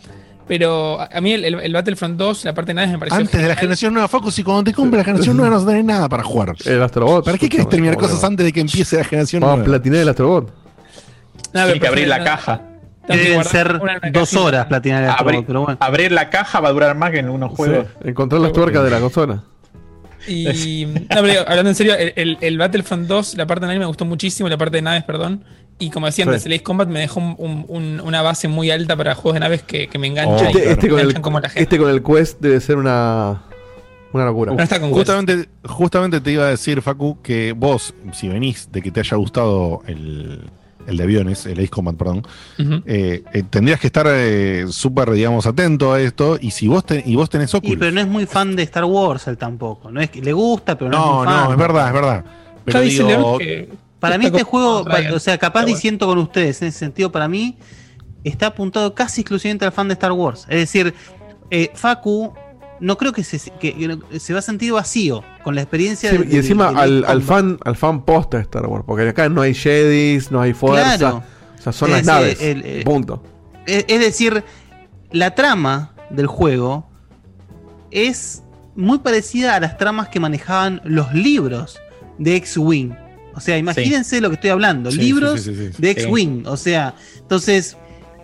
Pero 0.48 1.02
a 1.02 1.06
a 1.12 1.22
mí 1.22 1.34
el, 1.34 1.44
el- 1.44 1.60
el 1.60 1.74
Battlefront 1.74 2.18
2, 2.18 2.46
la 2.46 2.54
parte 2.54 2.70
de 2.70 2.74
naves 2.76 2.92
me 2.92 3.00
pareció. 3.00 3.20
Antes 3.20 3.42
de 3.42 3.48
la 3.48 3.56
generación 3.56 3.94
nueva, 3.94 4.08
Focus, 4.08 4.38
y 4.38 4.44
cuando 4.44 4.64
te 4.64 4.74
compres 4.74 5.00
la 5.00 5.04
generación 5.04 5.36
nueva 5.38 5.56
no 5.56 5.62
a 5.64 5.66
tener 5.66 5.84
nada 5.84 6.08
para 6.08 6.24
jugar. 6.24 6.54
El 6.66 6.84
Astrobot. 6.84 7.26
¿Para 7.26 7.38
qué 7.40 7.50
quieres 7.50 7.68
terminar 7.68 7.98
cosas 7.98 8.24
antes 8.24 8.46
de 8.46 8.54
que 8.54 8.60
empiece 8.60 8.96
la 8.98 9.04
generación 9.04 9.42
Vamos 9.42 9.54
a 9.54 9.58
nueva? 9.58 9.72
platinar 9.74 10.00
el 10.02 10.10
Astrobot. 10.10 10.54
No, 11.52 11.64
Tienes 11.64 11.82
que 11.82 11.88
abrir 11.88 12.08
la 12.08 12.20
no, 12.20 12.24
caja. 12.26 12.62
Deben 13.08 13.44
ser 13.44 13.74
dos 14.12 14.30
cajita. 14.30 14.42
horas 14.42 14.66
platinar 14.68 15.04
el 15.04 15.44
pero 15.46 15.62
bueno. 15.62 15.78
abrir 15.80 16.12
la 16.12 16.30
caja 16.30 16.60
va 16.60 16.70
a 16.70 16.72
durar 16.72 16.96
más 16.96 17.12
que 17.12 17.20
en 17.20 17.30
unos 17.30 17.52
juegos. 17.52 17.88
Sí, 18.02 18.10
encontrar 18.10 18.42
las 18.42 18.52
tuercas 18.54 18.84
de 18.84 18.90
la 18.90 19.00
consola. 19.00 19.44
Y 20.28 20.86
no, 20.88 21.22
pero 21.22 21.42
hablando 21.48 21.70
en 21.70 21.76
serio, 21.76 21.94
el, 21.96 22.14
el- 22.16 22.38
el 22.42 22.58
Battlefront 22.58 23.08
2, 23.08 23.36
la 23.38 23.46
parte 23.46 23.62
de 23.62 23.68
naves 23.68 23.80
me 23.80 23.86
gustó 23.86 24.06
muchísimo, 24.06 24.50
la 24.50 24.58
parte 24.58 24.78
de 24.78 24.82
naves, 24.82 25.04
perdón. 25.04 25.44
Y 25.78 25.90
como 25.92 26.06
decía 26.08 26.26
antes, 26.26 26.44
Sí. 26.44 26.48
el 26.50 26.54
Ace 26.56 26.64
Combat 26.64 26.88
me 26.88 27.00
dejó 27.02 27.20
un- 27.20 27.36
un- 27.38 27.66
un- 27.68 28.02
una 28.02 28.22
base 28.22 28.48
muy 28.48 28.72
alta 28.72 28.96
para 28.96 29.14
juegos 29.14 29.34
de 29.36 29.40
naves 29.42 29.62
que, 29.62 29.88
que 29.88 30.00
me 30.00 30.08
enganchan. 30.08 30.48
y 30.48 30.58
este, 30.58 30.72
este 30.72 30.90
con 30.90 30.98
el, 31.00 31.04
enganchan 31.06 31.22
como 31.22 31.40
la 31.42 31.50
gente. 31.50 31.62
este 31.64 31.78
con 31.78 31.90
el 31.92 32.02
Quest 32.02 32.40
debe 32.40 32.60
ser 32.62 32.78
una, 32.78 33.44
una 34.14 34.26
locura. 34.26 34.54
No 34.54 34.64
está 34.64 34.80
con 34.80 34.90
Quest. 34.90 35.00
Justamente, 35.10 35.50
justamente 35.66 36.22
te 36.22 36.32
iba 36.32 36.46
a 36.46 36.50
decir, 36.50 36.82
Facu, 36.82 37.22
que 37.22 37.52
vos, 37.52 37.94
si 38.14 38.28
venís 38.30 38.72
de 38.72 38.82
que 38.82 38.90
te 38.90 39.02
haya 39.02 39.18
gustado 39.18 39.82
el, 39.86 40.50
el 40.88 40.98
de 40.98 41.04
aviones, 41.04 41.46
el 41.46 41.60
Ace 41.60 41.70
Combat, 41.70 41.96
perdón, 41.96 42.26
eh, 42.86 43.24
eh, 43.34 43.44
tendrías 43.50 43.80
que 43.80 43.88
estar 43.88 44.06
eh, 44.10 44.66
súper, 44.70 45.12
digamos, 45.12 45.46
atento 45.46 45.94
a 45.94 46.00
esto. 46.02 46.38
Y 46.40 46.52
si 46.52 46.68
vos, 46.68 46.86
te- 46.86 47.04
y 47.06 47.16
vos 47.16 47.30
tenés 47.30 47.54
Y, 47.54 47.58
Oculus. 47.58 47.78
pero 47.80 47.92
no 47.92 48.02
es 48.02 48.08
muy 48.08 48.26
fan 48.26 48.56
de 48.56 48.64
Star 48.64 48.86
Wars 48.86 49.28
él 49.28 49.38
tampoco. 49.38 49.92
No 49.92 50.02
es 50.02 50.10
que 50.10 50.22
le 50.22 50.34
gusta, 50.34 50.78
pero 50.78 50.90
no, 50.92 50.98
es 50.98 51.04
no, 51.06 51.16
muy 51.18 51.26
fan. 51.26 51.44
no, 51.46 51.52
es 51.52 51.58
verdad, 51.58 51.88
es 51.88 51.94
verdad. 51.94 52.26
Pero 52.66 52.82
digo, 52.82 53.38
que 53.38 53.70
Para 54.00 54.18
mí 54.18 54.26
este 54.26 54.44
juego, 54.44 54.84
Ryan. 54.86 55.14
o 55.14 55.20
sea, 55.20 55.38
capaz 55.38 55.62
bueno. 55.62 55.76
diciendo 55.76 56.08
con 56.08 56.18
ustedes, 56.18 56.62
en 56.62 56.68
ese 56.70 56.80
sentido, 56.80 57.12
para 57.12 57.28
mí 57.28 57.58
está 58.24 58.48
apuntado 58.48 58.94
casi 58.96 59.22
exclusivamente 59.22 59.66
al 59.66 59.72
fan 59.72 59.88
de 59.88 59.94
Star 59.94 60.12
Wars. 60.12 60.46
Es 60.50 60.58
decir, 60.60 60.94
eh, 61.52 61.70
Facu 61.76 62.34
no 62.80 62.98
creo 62.98 63.14
que 63.14 63.24
se, 63.24 63.40
que- 63.52 63.98
se 64.20 64.34
va 64.34 64.40
a 64.40 64.42
sentir 64.42 64.74
vacío 64.74 65.24
con 65.44 65.56
la 65.56 65.62
experiencia 65.62 66.10
Sí, 66.12 66.18
de- 66.18 66.34
y 66.36 66.38
encima 66.38 66.68
del 66.70 66.78
al, 66.78 67.06
al 67.06 67.22
fan 67.22 67.58
al 67.64 67.76
fan 67.76 68.04
posta 68.06 68.38
de 68.38 68.44
Star 68.44 68.66
Wars, 68.68 68.84
porque 68.86 69.08
acá 69.08 69.30
no 69.30 69.42
hay 69.42 69.54
Jedis, 69.54 70.32
no 70.32 70.42
hay 70.42 70.54
fuerza, 70.54 70.98
Claro. 70.98 71.24
o 71.58 71.62
sea, 71.62 71.72
son 71.72 71.90
Es 71.92 71.98
las 71.98 72.06
naves. 72.06 72.42
el- 72.42 72.66
el- 72.66 72.84
punto. 72.84 73.24
Es, 73.66 73.86
es 73.88 74.00
decir, 74.00 74.44
la 75.12 75.34
trama 75.36 75.94
del 76.10 76.28
juego 76.28 76.88
es 77.92 78.44
muy 78.76 79.00
parecida 79.00 79.56
a 79.56 79.60
las 79.60 79.78
tramas 79.78 80.10
que 80.10 80.20
manejaban 80.20 80.82
los 80.84 81.14
libros 81.14 81.80
de 82.18 82.36
X-Wing. 82.36 82.92
O 83.34 83.40
sea, 83.40 83.58
imagínense 83.58 84.22
lo 84.22 84.30
que 84.30 84.36
estoy 84.36 84.50
hablando. 84.50 84.92
Sí, 84.92 84.98
libros 84.98 85.42
sí, 85.42 85.56
sí, 85.56 85.68
sí, 85.68 85.74
sí. 85.74 85.82
de 85.82 85.88
Sí. 85.94 86.00
X-Wing. 86.00 86.46
O 86.48 86.58
sea, 86.58 86.94
entonces... 87.20 87.78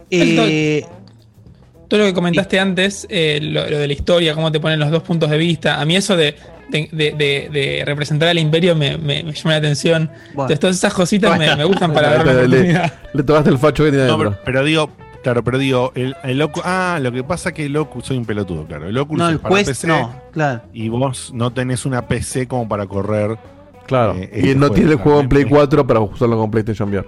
Eh, 0.10 0.86
Todo 1.92 2.00
lo 2.00 2.06
que 2.06 2.14
comentaste 2.14 2.58
antes, 2.58 3.06
eh, 3.10 3.40
lo, 3.42 3.70
lo 3.70 3.78
de 3.78 3.86
la 3.88 3.92
historia, 3.94 4.34
cómo 4.34 4.50
te 4.50 4.62
ponen 4.62 4.80
los 4.80 4.90
dos 4.90 5.04
puntos 5.04 5.30
de 5.30 5.38
vista, 5.38 5.82
a 5.82 5.84
mí 5.86 5.98
eso 5.98 6.16
de, 6.16 6.36
de, 6.70 6.88
de- 6.94 7.12
de- 7.12 7.50
de 7.52 7.84
representar 7.86 8.30
al 8.30 8.40
imperio 8.40 8.76
me, 8.78 8.98
me, 8.98 9.24
me 9.24 9.34
llama 9.34 9.52
la 9.52 9.56
atención. 9.58 10.10
Entonces, 10.30 10.58
todas 10.60 10.76
esas 10.78 10.94
cositas 10.94 11.38
me, 11.38 11.54
me 11.56 11.66
gustan 11.66 11.94
para 11.94 12.12
ver 12.12 12.26
la 12.26 12.34
le, 12.34 12.40
oportunidad. 12.46 12.94
le 13.14 13.24
tocaste 13.24 13.50
el 13.50 13.58
facho 13.58 13.84
que 13.84 13.90
tiene 13.92 14.08
No, 14.08 14.18
pero, 14.18 14.38
pero 14.46 14.64
digo, 14.64 14.90
claro, 15.22 15.44
pero 15.44 15.58
digo, 15.58 15.92
el, 15.96 16.16
el 16.24 16.42
Ocu- 16.42 16.62
ah, 16.64 16.98
lo 17.02 17.12
que 17.12 17.26
pasa 17.26 17.52
que 17.52 17.66
el 17.66 17.76
Oculus, 17.76 18.08
soy 18.08 18.16
un 18.18 18.26
pelotudo, 18.26 18.66
claro. 18.66 18.88
El 18.88 18.98
Oculus 18.98 19.20
No, 19.20 19.28
es 19.28 19.34
el 19.34 19.40
para 19.42 19.56
Quest 19.56 19.68
PC 19.68 19.88
no, 19.88 20.16
claro. 20.32 20.62
y 20.74 20.88
vos 20.88 21.32
no 21.34 21.52
tenés 21.52 21.86
una 21.86 22.08
PC 22.08 22.48
como 22.48 22.70
para 22.70 22.88
correr. 22.88 23.38
Claro. 23.86 24.16
eh, 24.16 24.30
y 24.34 24.40
este 24.48 24.56
no 24.56 24.70
tiene 24.72 24.92
el 24.92 24.98
juego 24.98 25.20
en 25.20 25.28
Play 25.28 25.44
claramente. 25.44 25.76
4 25.76 25.88
para 25.88 26.00
usarlo 26.00 26.38
con 26.38 26.50
PlayStation 26.50 26.88
VR. 26.90 27.06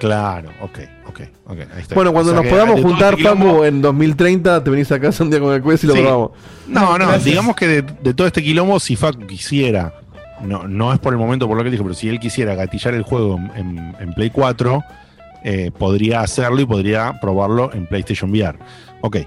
Claro, 0.00 0.48
ok, 0.62 0.78
ok, 1.14 1.28
ok. 1.46 1.58
ahí 1.74 1.82
está. 1.82 1.94
Bueno, 1.94 2.12
cuando 2.12 2.32
O 2.32 2.34
sea 2.34 2.42
nos 2.42 2.44
que 2.44 2.50
podamos 2.50 2.76
de 2.76 2.82
todo 2.82 2.90
juntar, 2.90 3.14
este 3.14 3.22
quilombo- 3.24 3.50
Facu, 3.52 3.64
en 3.64 3.82
2030, 3.82 4.64
te 4.64 4.70
venís 4.70 4.92
a 4.92 5.00
casa 5.00 5.24
un 5.24 5.30
día 5.30 5.40
con 5.40 5.54
el 5.54 5.62
Quest 5.62 5.84
y 5.84 5.86
lo 5.86 5.94
Sí. 5.94 6.00
probamos. 6.00 6.30
No, 6.66 6.80
no, 6.98 7.06
Gracias. 7.06 7.24
digamos 7.24 7.56
que 7.56 7.66
de, 7.68 7.82
de 7.82 8.14
todo 8.14 8.26
este 8.26 8.42
quilombo, 8.42 8.78
si 8.80 8.96
Facu 8.96 9.26
quisiera, 9.26 9.94
no, 10.42 10.66
no 10.68 10.92
es 10.92 10.98
por 10.98 11.12
el 11.12 11.18
momento 11.18 11.46
por 11.48 11.56
lo 11.56 11.64
que 11.64 11.70
dijo, 11.70 11.82
pero 11.84 11.94
si 11.94 12.08
él 12.08 12.18
quisiera 12.20 12.54
gatillar 12.54 12.94
el 12.94 13.02
juego 13.02 13.36
en, 13.54 13.78
en- 13.78 13.96
en 14.00 14.12
Play 14.14 14.30
4, 14.30 14.82
eh, 15.44 15.70
podría 15.78 16.20
hacerlo 16.20 16.60
y 16.60 16.66
podría 16.66 17.18
probarlo 17.20 17.70
en 17.72 17.86
PlayStation 17.86 18.30
VR. 18.30 18.58
Ok, 19.02 19.18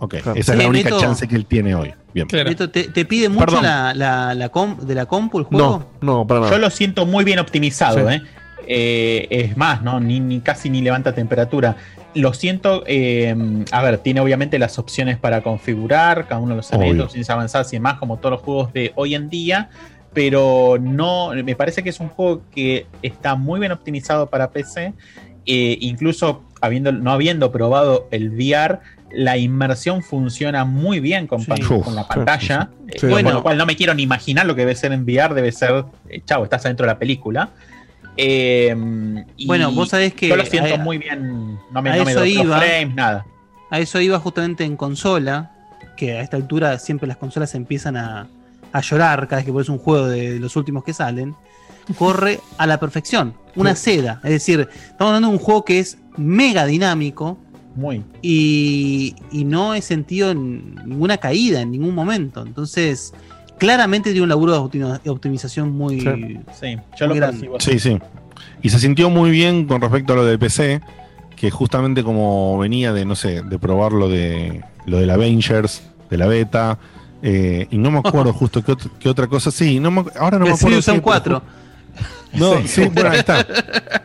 ok. 0.00 0.14
Esa 0.34 0.52
es 0.52 0.58
la 0.58 0.66
única 0.68 0.96
chance 0.98 1.28
que 1.28 1.36
él 1.36 1.44
tiene 1.46 1.74
hoy. 1.74 1.92
Bien. 2.14 2.26
Beto, 2.32 2.70
¿te, 2.70 2.84
te 2.88 3.04
pide 3.04 3.28
mucho 3.28 3.44
Perdón. 3.44 3.62
la, 3.64 3.92
la, 3.94 4.34
la 4.34 4.48
com- 4.48 4.78
de 4.78 4.94
la 4.94 5.04
compu 5.06 5.38
el 5.38 5.44
juego? 5.44 5.84
No, 6.00 6.26
para 6.26 6.48
Yo 6.50 6.58
lo 6.58 6.70
siento 6.70 7.04
muy 7.04 7.22
bien 7.22 7.38
optimizado, 7.38 8.08
Sí. 8.08 8.14
¿eh? 8.14 8.22
Eh, 8.66 9.26
es 9.30 9.56
más, 9.56 9.82
¿no? 9.82 10.00
Ni, 10.00 10.20
ni 10.20 10.40
casi 10.40 10.68
ni 10.70 10.80
levanta 10.82 11.14
temperatura. 11.14 11.76
Lo 12.14 12.32
siento, 12.34 12.82
eh, 12.86 13.34
a 13.70 13.82
ver, 13.82 13.98
tiene 13.98 14.20
obviamente 14.20 14.58
las 14.58 14.78
opciones 14.78 15.18
para 15.18 15.42
configurar 15.42 16.26
cada 16.26 16.40
uno 16.40 16.50
de 16.50 16.56
los 16.56 16.72
elementos, 16.72 17.06
opciones 17.06 17.30
avanzadas 17.30 17.72
y 17.72 17.76
demás, 17.76 17.94
como 17.98 18.16
todos 18.18 18.32
los 18.32 18.40
juegos 18.42 18.72
de 18.72 18.92
hoy 18.96 19.14
en 19.14 19.28
día. 19.28 19.70
Pero 20.14 20.78
no, 20.80 21.30
me 21.44 21.54
parece 21.54 21.82
que 21.82 21.90
es 21.90 22.00
un 22.00 22.08
juego 22.08 22.42
que 22.50 22.86
está 23.02 23.34
muy 23.36 23.60
bien 23.60 23.72
optimizado 23.72 24.26
para 24.28 24.50
PC. 24.50 24.94
eh, 25.50 25.78
incluso 25.80 26.42
habiendo, 26.60 26.92
no 26.92 27.10
habiendo 27.12 27.52
probado 27.52 28.08
el 28.10 28.30
VR, 28.30 28.80
la 29.10 29.36
inmersión 29.38 30.02
funciona 30.02 30.64
muy 30.66 31.00
bien 31.00 31.26
con, 31.26 31.42
pan- 31.44 31.60
Uf, 31.62 31.84
con 31.84 31.94
la 31.94 32.06
pantalla. 32.06 32.68
sí, 32.88 32.92
sí. 32.92 32.98
Sí. 33.00 33.06
bueno, 33.06 33.12
Bueno. 33.14 33.28
con 33.28 33.34
lo 33.36 33.42
cual 33.42 33.56
no 33.58 33.64
me 33.66 33.76
quiero 33.76 33.94
ni 33.94 34.02
imaginar 34.02 34.44
lo 34.44 34.54
que 34.54 34.62
debe 34.62 34.74
ser 34.74 34.92
en 34.92 35.04
VR, 35.04 35.34
debe 35.34 35.52
ser, 35.52 35.84
eh, 36.10 36.20
chavo, 36.24 36.44
estás 36.44 36.64
adentro 36.66 36.84
de 36.86 36.92
la 36.92 36.98
película. 36.98 37.50
Eh, 38.20 38.74
y 39.36 39.46
Bueno, 39.46 39.70
vos 39.72 39.90
sabés 39.90 40.12
que 40.12 40.28
Yo 40.28 40.36
lo 40.36 40.44
siento 40.44 40.74
a- 40.74 40.78
muy 40.78 40.98
bien, 40.98 41.58
no 41.70 41.80
me, 41.82 41.90
a 41.90 41.96
no 41.96 42.04
me 42.04 42.10
eso 42.10 42.20
doy 42.20 42.38
iba. 42.40 42.58
frames, 42.58 42.94
nada. 42.94 43.24
A 43.70 43.78
eso 43.78 44.00
iba 44.00 44.18
justamente 44.18 44.64
en 44.64 44.76
consola, 44.76 45.52
que 45.96 46.12
a 46.18 46.22
esta 46.22 46.36
altura 46.36 46.78
siempre 46.80 47.06
las 47.06 47.16
consolas 47.16 47.54
empiezan 47.54 47.96
a, 47.96 48.26
a 48.72 48.80
llorar 48.80 49.28
cada 49.28 49.36
vez 49.36 49.46
que 49.46 49.52
pones 49.52 49.68
un 49.68 49.78
juego 49.78 50.06
de 50.08 50.38
los 50.40 50.56
últimos 50.56 50.82
que 50.84 50.92
salen. 50.92 51.34
Corre 51.96 52.40
a 52.58 52.66
la 52.66 52.78
perfección, 52.80 53.34
una 53.56 53.74
seda. 53.76 54.20
Es 54.24 54.30
decir, 54.30 54.68
estamos 54.70 55.10
hablando 55.10 55.28
de 55.28 55.34
un 55.34 55.38
juego 55.40 55.64
que 55.64 55.78
es 55.78 55.98
mega 56.16 56.66
dinámico. 56.66 57.38
Muy. 57.76 58.02
Y, 58.20 59.14
y 59.30 59.44
no 59.44 59.74
he 59.74 59.80
sentido 59.82 60.34
ninguna 60.34 61.18
caída 61.18 61.60
en 61.60 61.70
ningún 61.70 61.94
momento. 61.94 62.42
Entonces, 62.42 63.14
claramente 63.58 64.10
tiene 64.10 64.22
un 64.22 64.28
laburo 64.28 64.52
de 64.52 64.58
optimi- 64.58 65.00
de 65.02 65.10
optimización 65.10 65.70
muy, 65.72 66.00
Sí. 66.00 66.40
Sí, 66.60 66.76
yo 66.98 67.06
muy 67.06 67.08
lo 67.08 67.14
grande. 67.14 67.48
percibo. 67.48 67.60
Sí, 67.60 67.78
sí. 67.78 67.98
Y 68.62 68.70
se 68.70 68.78
sintió 68.78 69.10
muy 69.10 69.30
bien 69.30 69.66
con 69.66 69.80
respecto 69.80 70.12
a 70.14 70.16
lo 70.16 70.24
de 70.24 70.38
PC, 70.38 70.80
que 71.36 71.50
justamente 71.50 72.02
como 72.02 72.58
venía 72.58 72.92
de, 72.92 73.04
no 73.04 73.14
sé, 73.14 73.42
de 73.42 73.58
probar 73.58 73.92
lo 73.92 74.08
de 74.08 74.62
lo 74.86 74.98
del 74.98 75.10
Avengers, 75.10 75.82
de 76.10 76.16
la 76.16 76.26
beta, 76.26 76.78
eh, 77.22 77.66
y 77.70 77.78
no 77.78 77.90
me 77.90 77.98
acuerdo 77.98 78.32
justo 78.32 78.64
qué, 78.64 78.72
ot- 78.72 78.90
qué 78.98 79.08
otra 79.08 79.26
cosa. 79.26 79.50
Sí, 79.50 79.78
no 79.80 79.90
me 79.90 80.00
acu- 80.02 80.12
ahora 80.18 80.38
no 80.38 80.44
me 80.46 80.50
El 80.52 80.56
acuerdo. 80.56 80.80
Pero 80.84 81.02
4. 81.02 81.42
No, 82.34 82.56
Sí. 82.62 82.68
sí, 82.68 82.88
bueno, 82.92 83.10
ahí 83.10 83.18
está. 83.18 83.40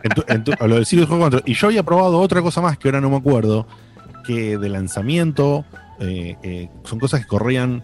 En 0.02 0.10
tu- 0.14 0.24
en 0.28 0.44
tu- 0.44 0.52
lo 0.66 0.74
del 0.76 0.86
Sirius 0.86 1.08
Sam 1.08 1.18
4. 1.18 1.42
Y 1.46 1.54
yo 1.54 1.66
había 1.68 1.82
probado 1.82 2.20
otra 2.20 2.42
cosa 2.42 2.60
más 2.60 2.76
que 2.78 2.88
ahora 2.88 3.00
no 3.00 3.10
me 3.10 3.16
acuerdo, 3.16 3.66
que 4.26 4.56
de 4.58 4.68
lanzamiento 4.68 5.64
eh, 6.00 6.36
eh, 6.42 6.68
son 6.84 6.98
cosas 6.98 7.20
que 7.20 7.26
corrían 7.26 7.82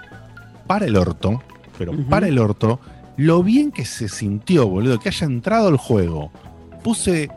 para 0.67 0.87
el 0.87 0.97
orto, 0.97 1.43
pero 1.81 1.93
para 2.11 2.29
el 2.29 2.39
orto, 2.39 2.79
lo 3.17 3.43
bien 3.43 3.73
que 3.73 3.87
se 3.87 4.07
sintió, 4.09 4.67
boludo, 4.69 5.01
que 5.01 5.09
haya 5.09 5.27
entrado 5.27 5.71
el 5.71 5.79
juego. 5.79 6.31
Puse 6.85 7.31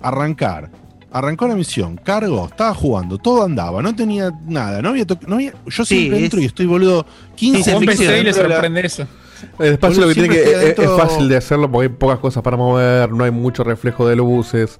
arrancar. 0.00 0.70
Arrancó 1.10 1.48
la 1.48 1.56
misión, 1.56 1.98
cargó, 2.04 2.46
estaba 2.46 2.74
jugando, 2.74 3.18
todo 3.18 3.42
andaba, 3.42 3.82
no 3.82 3.96
tenía 3.96 4.30
nada, 4.46 4.80
no 4.82 4.90
había, 4.90 5.04
to- 5.06 5.18
no 5.26 5.36
había 5.36 5.52
yo 5.66 5.84
Sí, 5.84 5.96
siempre 5.96 6.18
es- 6.18 6.24
entro 6.24 6.40
y 6.40 6.44
estoy 6.44 6.66
boludo 6.66 7.06
15 7.34 7.62
Sí, 7.64 7.70
en 7.70 7.80
minutos 7.80 7.98
PC 8.00 8.20
y 8.20 8.24
le 8.24 8.32
sorprende 8.34 8.80
eso. 8.86 9.06
El 9.58 9.72
espacio 9.72 10.02
Boludo, 10.02 10.08
lo 10.08 10.14
que 10.14 10.20
tiene 10.20 10.74
que 10.74 10.82
es, 10.84 10.90
fácil 10.96 11.28
de 11.28 11.36
hacerlo 11.36 11.70
porque 11.70 11.88
hay 11.88 11.92
pocas 11.94 12.18
cosas 12.20 12.42
para 12.42 12.56
mover, 12.56 13.10
no 13.10 13.24
hay 13.24 13.30
mucho 13.32 13.64
reflejo 13.64 14.06
de 14.06 14.16
luces. 14.16 14.78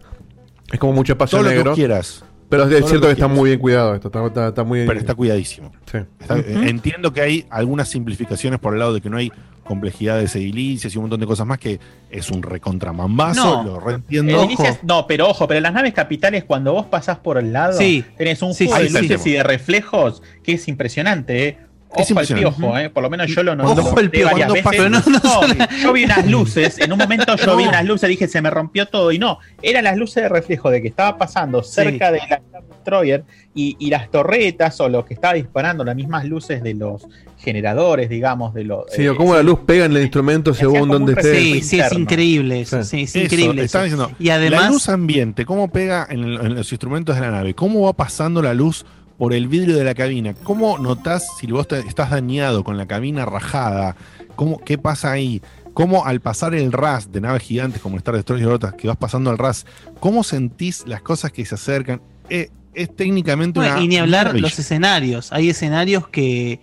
Es 0.70 0.78
como 0.78 0.92
mucho 0.92 1.14
espacio 1.14 1.38
Todo 1.38 1.44
lo 1.44 1.50
que 1.50 1.56
negro. 1.56 1.74
quieras. 1.74 2.24
Pero 2.48 2.64
es 2.64 2.68
cierto 2.86 3.00
que 3.02 3.06
que 3.08 3.12
está 3.12 3.28
muy 3.28 3.50
bien 3.50 3.60
cuidado 3.60 3.94
esto, 3.94 4.08
está, 4.08 4.24
está- 4.26 4.48
está 4.48 4.64
muy 4.64 4.86
Pero 4.86 4.98
está 4.98 5.14
cuidadísimo. 5.14 5.70
Sí. 5.90 5.98
Está- 6.20 6.38
eh, 6.38 6.44
Entiendo 6.68 7.12
que 7.12 7.20
hay 7.20 7.46
algunas 7.50 7.88
simplificaciones 7.88 8.58
por 8.58 8.72
el 8.72 8.78
lado 8.78 8.94
de 8.94 9.00
que 9.00 9.10
no 9.10 9.16
hay 9.18 9.30
complejidades 9.64 10.34
edilicias 10.34 10.94
y 10.94 10.96
un 10.96 11.02
montón 11.04 11.20
de 11.20 11.26
cosas 11.26 11.46
más 11.46 11.58
que 11.58 11.78
es 12.10 12.30
un 12.30 12.42
recontramambazo, 12.42 13.62
lo 13.64 13.80
reentiendo. 13.80 14.42
Edilicias- 14.42 14.80
no, 14.82 15.06
pero 15.06 15.28
ojo, 15.28 15.46
pero 15.46 15.60
las 15.60 15.72
naves 15.74 15.92
capitales, 15.92 16.44
cuando 16.44 16.72
vos 16.72 16.86
pasás 16.86 17.18
por 17.18 17.36
el 17.38 17.52
lado, 17.52 17.78
Sí. 17.78 18.02
tenés 18.16 18.40
un 18.42 18.54
Sí, 18.54 18.66
juego 18.66 18.86
sí, 18.86 18.92
de 18.94 19.00
sí. 19.00 19.08
luces 19.08 19.26
y 19.26 19.32
de 19.32 19.42
reflejos 19.42 20.22
que 20.42 20.52
es 20.52 20.68
impresionante, 20.68 21.48
¿eh? 21.48 21.58
Ojo 21.90 22.02
Es 22.02 22.10
impresionante. 22.10 22.48
al 22.48 22.54
piojo, 22.54 22.78
¿eh? 22.78 22.90
Por 22.90 23.02
lo 23.02 23.08
menos 23.10 23.26
yo 23.28 23.42
lo 23.42 23.56
noté 23.56 23.80
Ojo 23.80 23.98
al 23.98 24.10
piojo, 24.10 24.32
varias 24.36 24.52
veces. 24.52 24.90
No, 24.90 25.42
yo 25.82 25.92
vi 25.92 26.04
unas 26.04 26.26
luces, 26.26 26.78
en 26.78 26.92
un 26.92 26.98
momento 26.98 27.34
yo 27.36 27.46
No. 27.46 27.56
vi 27.56 27.64
unas 27.64 27.84
luces, 27.86 28.08
dije, 28.10 28.28
se 28.28 28.42
me 28.42 28.50
rompió 28.50 28.86
todo, 28.86 29.10
y 29.10 29.18
no, 29.18 29.38
eran 29.62 29.84
las 29.84 29.96
luces 29.96 30.22
de 30.22 30.28
reflejo 30.28 30.70
de 30.70 30.82
que 30.82 30.88
estaba 30.88 31.16
pasando 31.16 31.62
cerca 31.62 32.12
de 32.12 32.18
la 32.18 32.36
Star 32.36 32.62
Destroyer 32.68 33.24
y, 33.54 33.76
y 33.80 33.88
las 33.90 34.10
torretas 34.10 34.78
o 34.80 34.88
lo 34.90 35.04
que 35.06 35.14
estaba 35.14 35.34
disparando, 35.34 35.82
las 35.82 35.96
mismas 35.96 36.26
luces 36.26 36.62
de 36.62 36.74
los 36.74 37.06
generadores, 37.38 38.08
digamos, 38.10 38.52
de 38.52 38.64
los... 38.64 38.84
Sí, 38.90 39.06
o 39.08 39.16
cómo 39.16 39.34
la 39.34 39.42
luz 39.42 39.60
pega 39.66 39.86
en 39.86 39.92
el 39.96 40.02
instrumento 40.02 40.52
según 40.52 40.88
donde 40.90 41.12
esté. 41.12 41.34
Sí, 41.40 41.62
sí, 41.62 41.80
es 41.80 41.92
increíble 41.92 42.60
eso. 42.60 42.82
Sí, 42.84 43.02
es 43.04 43.16
Eso, 43.16 43.24
increíble. 43.24 43.64
estaba 43.64 43.86
eso. 43.86 43.96
diciendo, 43.96 44.16
y 44.18 44.28
además, 44.30 44.62
la 44.64 44.68
luz 44.70 44.88
ambiente, 44.90 45.46
cómo 45.46 45.68
pega 45.68 46.06
en, 46.10 46.22
el- 46.24 46.40
en 46.40 46.54
los 46.56 46.70
instrumentos 46.70 47.14
de 47.14 47.22
la 47.22 47.30
nave, 47.30 47.54
cómo 47.54 47.82
va 47.82 47.92
pasando 47.94 48.42
la 48.42 48.52
luz 48.54 48.84
por 49.18 49.34
el 49.34 49.48
vidrio 49.48 49.76
de 49.76 49.84
la 49.84 49.94
cabina, 49.94 50.32
cómo 50.44 50.78
notás 50.78 51.26
si 51.38 51.46
vos 51.48 51.66
te- 51.68 51.80
estás 51.80 52.10
dañado 52.10 52.62
con 52.64 52.76
la 52.78 52.86
cabina 52.86 53.24
rajada, 53.26 53.96
cómo, 54.36 54.58
qué 54.64 54.78
pasa 54.78 55.10
ahí, 55.10 55.42
cómo 55.74 56.06
al 56.06 56.20
pasar 56.20 56.54
el 56.54 56.70
RAS 56.72 57.10
de 57.12 57.20
naves 57.20 57.42
gigantes 57.42 57.82
como 57.82 57.96
Star 57.98 58.14
Destroyer 58.14 58.48
y 58.48 58.50
otras, 58.52 58.74
que 58.74 58.86
vas 58.88 58.96
pasando 58.96 59.30
al 59.30 59.38
RAS, 59.38 59.66
cómo 60.00 60.22
sentís 60.24 60.84
las 60.86 61.02
cosas 61.02 61.32
que 61.32 61.44
se 61.44 61.56
acercan. 61.56 62.00
Eh, 62.30 62.50
es 62.74 62.94
técnicamente 62.94 63.58
una. 63.58 63.80
y 63.80 63.88
ni 63.88 63.96
hablar 63.98 64.26
maravilla. 64.26 64.42
los 64.42 64.58
escenarios. 64.58 65.32
Hay 65.32 65.50
escenarios 65.50 66.06
que, 66.08 66.60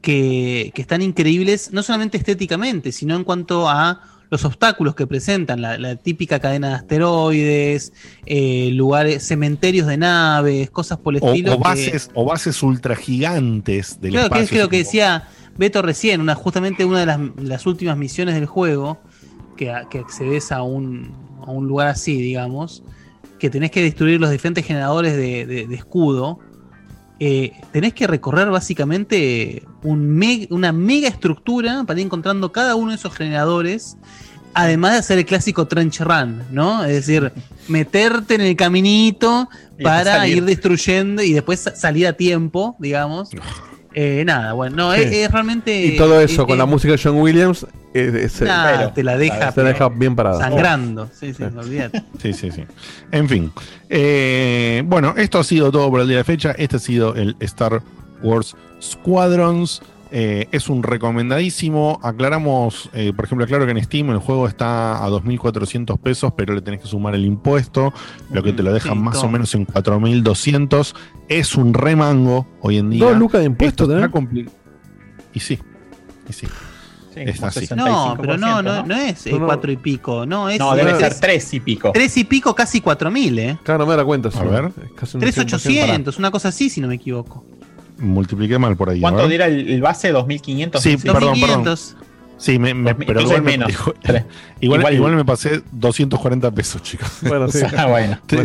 que, 0.00 0.72
que 0.74 0.82
están 0.82 1.02
increíbles, 1.02 1.72
no 1.72 1.82
solamente 1.82 2.16
estéticamente, 2.16 2.92
sino 2.92 3.14
en 3.14 3.24
cuanto 3.24 3.68
a 3.68 4.00
los 4.32 4.46
obstáculos 4.46 4.94
que 4.94 5.06
presentan, 5.06 5.60
la, 5.60 5.76
la 5.76 5.94
típica 5.96 6.40
cadena 6.40 6.70
de 6.70 6.74
asteroides, 6.76 7.92
eh, 8.24 8.70
lugares, 8.72 9.22
cementerios 9.26 9.86
de 9.86 9.98
naves, 9.98 10.70
cosas 10.70 10.96
por 10.96 11.14
el 11.14 11.22
O, 11.22 11.28
estilo. 11.28 11.52
o 11.52 11.56
que- 11.58 11.62
bases, 11.62 12.10
o 12.14 12.24
bases 12.24 12.62
ultra 12.62 12.96
gigantes 12.96 14.00
del 14.00 14.12
Claro, 14.12 14.30
que 14.30 14.38
espacio. 14.40 14.44
es 14.44 14.50
que 14.50 14.58
lo 14.58 14.68
que 14.70 14.78
decía 14.78 15.28
Beto 15.58 15.82
recién, 15.82 16.22
una, 16.22 16.34
justamente 16.34 16.86
una 16.86 17.00
de 17.00 17.06
las, 17.06 17.20
las 17.42 17.66
últimas 17.66 17.98
misiones 17.98 18.34
del 18.34 18.46
juego, 18.46 18.98
que, 19.58 19.70
que 19.90 19.98
accedes 19.98 20.50
a 20.50 20.62
un, 20.62 21.12
a 21.46 21.50
un 21.50 21.68
lugar 21.68 21.88
así, 21.88 22.16
digamos, 22.16 22.82
que 23.38 23.50
tenés 23.50 23.70
que 23.70 23.82
destruir 23.82 24.18
los 24.18 24.30
diferentes 24.30 24.64
generadores 24.64 25.14
de, 25.14 25.44
de- 25.44 25.66
de 25.66 25.74
escudo, 25.74 26.38
eh, 27.24 27.52
tenés 27.70 27.94
que 27.94 28.08
recorrer 28.08 28.48
básicamente 28.50 29.62
un 29.84 30.08
me- 30.10 30.48
una 30.50 30.72
mega 30.72 31.06
estructura 31.08 31.84
para 31.86 32.00
ir 32.00 32.06
encontrando 32.06 32.50
cada 32.50 32.74
uno 32.74 32.90
de 32.90 32.96
esos 32.96 33.14
generadores. 33.14 33.96
Además 34.54 34.92
de 34.92 34.98
hacer 34.98 35.18
el 35.18 35.24
clásico 35.24 35.66
trench 35.68 36.00
run, 36.00 36.42
¿no? 36.50 36.84
Es 36.84 37.06
decir, 37.06 37.32
meterte 37.68 38.34
en 38.34 38.40
el 38.40 38.56
caminito 38.56 39.48
para 39.82 40.26
ir 40.26 40.44
destruyendo 40.44 41.22
y 41.22 41.32
después 41.32 41.60
sa- 41.60 41.76
salir 41.76 42.06
a 42.08 42.12
tiempo, 42.14 42.74
digamos. 42.80 43.30
Eh, 43.94 44.24
nada, 44.26 44.52
bueno, 44.54 44.76
no, 44.76 44.94
es, 44.94 45.08
Sí. 45.10 45.16
es 45.20 45.30
realmente. 45.30 45.86
Y 45.86 45.96
todo 45.96 46.20
eso 46.20 46.46
con 46.46 46.58
la 46.58 46.66
música 46.66 46.92
de 46.94 47.00
John 47.02 47.16
Williams 47.20 47.66
te 47.92 49.02
la 49.04 49.16
deja, 49.16 49.88
bien 49.90 50.16
parada. 50.16 50.38
sangrando. 50.38 51.08
Sí, 51.12 51.32
sí, 51.34 51.42
olvídate. 51.42 52.02
Sí, 52.18 52.32
sí, 52.32 52.50
sí. 52.50 52.64
En 53.10 53.28
fin. 53.28 53.52
Eh, 53.88 54.82
bueno, 54.86 55.14
esto 55.16 55.38
ha 55.38 55.44
sido 55.44 55.70
todo 55.70 55.90
por 55.90 56.00
el 56.00 56.08
día 56.08 56.18
de 56.18 56.24
fecha. 56.24 56.52
Este 56.52 56.76
ha 56.76 56.78
sido 56.80 57.14
el 57.14 57.36
Star 57.40 57.82
Wars 58.22 58.56
Squadrons. 58.80 59.82
Eh, 60.14 60.46
es 60.52 60.68
un 60.68 60.82
recomendadísimo. 60.82 61.98
Aclaramos, 62.02 62.90
eh, 62.92 63.12
por 63.16 63.24
ejemplo, 63.24 63.44
aclaro 63.44 63.64
que 63.64 63.72
en 63.72 63.82
Steam 63.82 64.10
el 64.10 64.18
juego 64.18 64.46
está 64.46 65.02
a 65.02 65.08
2.400 65.08 65.98
pesos, 65.98 66.32
pero 66.36 66.54
le 66.54 66.60
tenés 66.60 66.80
que 66.80 66.86
sumar 66.86 67.14
el 67.14 67.24
impuesto, 67.24 67.94
lo 68.30 68.42
que 68.42 68.52
te 68.52 68.62
lo 68.62 68.72
dejan 68.74 68.92
Sí, 68.92 68.98
más 68.98 69.14
todo. 69.14 69.24
o 69.24 69.30
menos 69.30 69.54
en 69.54 69.66
4.200. 69.66 70.94
Es 71.28 71.54
un 71.56 71.72
remango 71.72 72.46
hoy 72.60 72.76
en 72.76 72.90
día. 72.90 73.04
Dos 73.06 73.16
lucas 73.16 73.40
de 73.40 73.46
impuesto, 73.46 73.88
Y 75.32 75.40
sí, 75.40 75.58
y 76.28 76.32
sí. 76.32 76.46
Es 77.16 77.36
como 77.36 77.48
así. 77.48 77.68
No, 77.74 78.16
pero 78.20 78.36
no, 78.38 78.62
no, 78.62 78.82
¿no? 78.82 78.86
no 78.86 78.94
es 78.96 79.26
eh, 79.26 79.38
cuatro 79.38 79.70
y 79.72 79.76
pico. 79.76 80.26
No, 80.26 80.48
es, 80.48 80.58
No, 80.58 80.74
debe 80.74 80.92
es- 80.92 80.98
ser 80.98 81.14
tres 81.20 81.52
y 81.54 81.60
pico. 81.60 81.90
Tres 81.92 82.16
y 82.16 82.24
pico, 82.24 82.54
casi 82.54 82.80
cuatro 82.80 83.10
mil, 83.10 83.38
¿eh? 83.38 83.58
Claro, 83.62 83.84
no 83.84 83.90
me 83.90 83.96
da 83.96 84.04
cuenta. 84.04 84.28
A 84.28 84.42
ver. 84.44 84.70
Tres 85.18 85.38
ochocientos, 85.38 86.18
una 86.18 86.30
cosa 86.30 86.48
así, 86.48 86.70
si 86.70 86.80
no 86.80 86.88
me 86.88 86.94
equivoco. 86.96 87.44
Multipliqué 87.98 88.58
mal 88.58 88.76
por 88.76 88.90
ahí. 88.90 89.00
¿Cuánto 89.00 89.28
diera 89.28 89.46
el, 89.46 89.68
el 89.68 89.80
base? 89.80 90.10
2500. 90.10 90.82
Sí, 90.82 90.96
perdón, 90.96 91.40
perdón. 91.40 91.78
2500. 92.42 92.44
Sí, 92.44 92.58
me, 92.58 92.74
me- 92.74 92.90
2000, 92.90 93.06
pero 93.06 93.20
igual, 93.20 93.42
me- 93.42 93.50
menos. 93.52 93.70
igual, 93.70 93.94
Tres. 94.02 94.24
igual, 94.60 94.80
Igual- 94.80 94.94
igual 94.94 95.16
me 95.16 95.24
pasé 95.24 95.62
240 95.72 96.50
pesos, 96.50 96.82
chicos. 96.82 97.08
Bueno, 97.22 97.48
sí. 97.48 97.60
Ah, 97.76 97.86
bueno. 97.86 98.18
Te, 98.26 98.36
No 98.36 98.42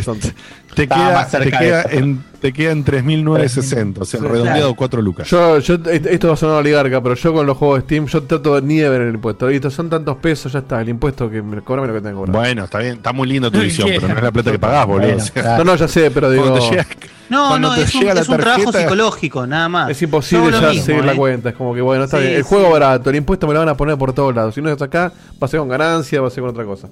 queda, 0.96 1.28
te 1.28 1.52
queda 1.52 1.84
en, 1.90 2.24
te 2.40 2.54
queda 2.54 2.72
en 2.72 2.86
3.960, 2.86 4.02
o 4.02 4.06
sea, 4.06 4.20
Sí. 4.20 4.26
redondeado 4.28 4.60
Claro. 4.60 4.76
4 4.76 5.02
lucas. 5.02 5.28
Yo, 5.28 5.58
yo, 5.60 5.76
esto 5.92 6.28
va 6.28 6.34
a 6.36 6.38
sonar 6.38 6.58
oligarca, 6.58 7.02
pero 7.02 7.16
yo 7.16 7.34
con 7.34 7.48
los 7.48 7.58
juegos 7.58 7.80
de 7.80 7.86
Steam, 7.86 8.06
yo 8.06 8.24
trato 8.24 8.56
de 8.56 8.62
ni 8.62 8.78
de 8.78 8.88
ver 8.90 9.02
el 9.02 9.16
impuesto. 9.16 9.48
Listo, 9.50 9.72
son 9.72 9.90
tantos 9.90 10.18
pesos, 10.18 10.52
ya 10.54 10.60
está. 10.60 10.80
El 10.82 10.90
impuesto 10.90 11.30
que 11.32 11.42
me 11.42 11.62
cobra 11.62 11.86
lo 11.88 11.94
que 11.94 12.02
tengo 12.02 12.22
que 12.22 12.32
cobrar. 12.32 12.36
Bueno, 12.46 12.64
está 12.66 12.78
bien, 12.80 12.94
está 12.98 13.12
muy 13.14 13.28
lindo 13.28 13.50
tu 13.52 13.60
visión, 13.62 13.88
pero 13.96 14.08
no 14.10 14.18
es 14.18 14.24
la 14.24 14.32
plata 14.32 14.52
que 14.52 14.60
pagás, 14.60 14.86
boludo. 14.86 15.08
Bueno, 15.08 15.24
o 15.24 15.26
sea, 15.26 15.34
claro. 15.44 15.64
No, 15.64 15.72
no, 15.72 15.76
ya 15.78 15.88
sé, 15.88 16.12
pero 16.12 16.30
digo. 16.30 16.44
cuando 16.44 16.60
te 16.60 16.70
llega- 16.70 16.88
No, 17.30 17.48
cuando 17.50 17.68
no, 17.70 17.76
es 17.76 17.96
un, 17.96 18.08
es 18.08 18.30
un 18.30 18.38
trabajo 18.38 18.72
psicológico, 18.72 19.48
nada 19.48 19.68
más. 19.68 19.90
Es 19.90 20.02
imposible 20.02 20.52
ya 20.62 20.70
mismo, 20.70 20.86
seguir 20.86 21.04
la 21.06 21.14
¿eh? 21.14 21.16
cuenta. 21.16 21.50
Es 21.50 21.56
como 21.56 21.74
que, 21.74 21.82
bueno, 21.82 22.04
está 22.04 22.18
Sí, 22.18 22.24
bien. 22.24 22.36
El 22.38 22.44
sí. 22.44 22.50
juego 22.50 22.70
barato, 22.70 23.10
el 23.10 23.16
impuesto 23.16 23.48
me 23.48 23.54
lo 23.54 23.60
van 23.60 23.70
a 23.70 23.76
poner 23.76 23.87
por 23.96 24.12
todos 24.14 24.36
lados. 24.36 24.56
Si 24.56 24.62
no 24.62 24.70
es 24.70 24.82
acá, 24.82 25.12
va 25.42 25.46
a 25.46 25.48
ser 25.48 25.60
con 25.60 25.70
ganancia, 25.70 26.20
va 26.20 26.28
a 26.28 26.32
ser 26.32 26.42
con 26.42 26.50
otra 26.50 26.66
cosa. 26.66 26.90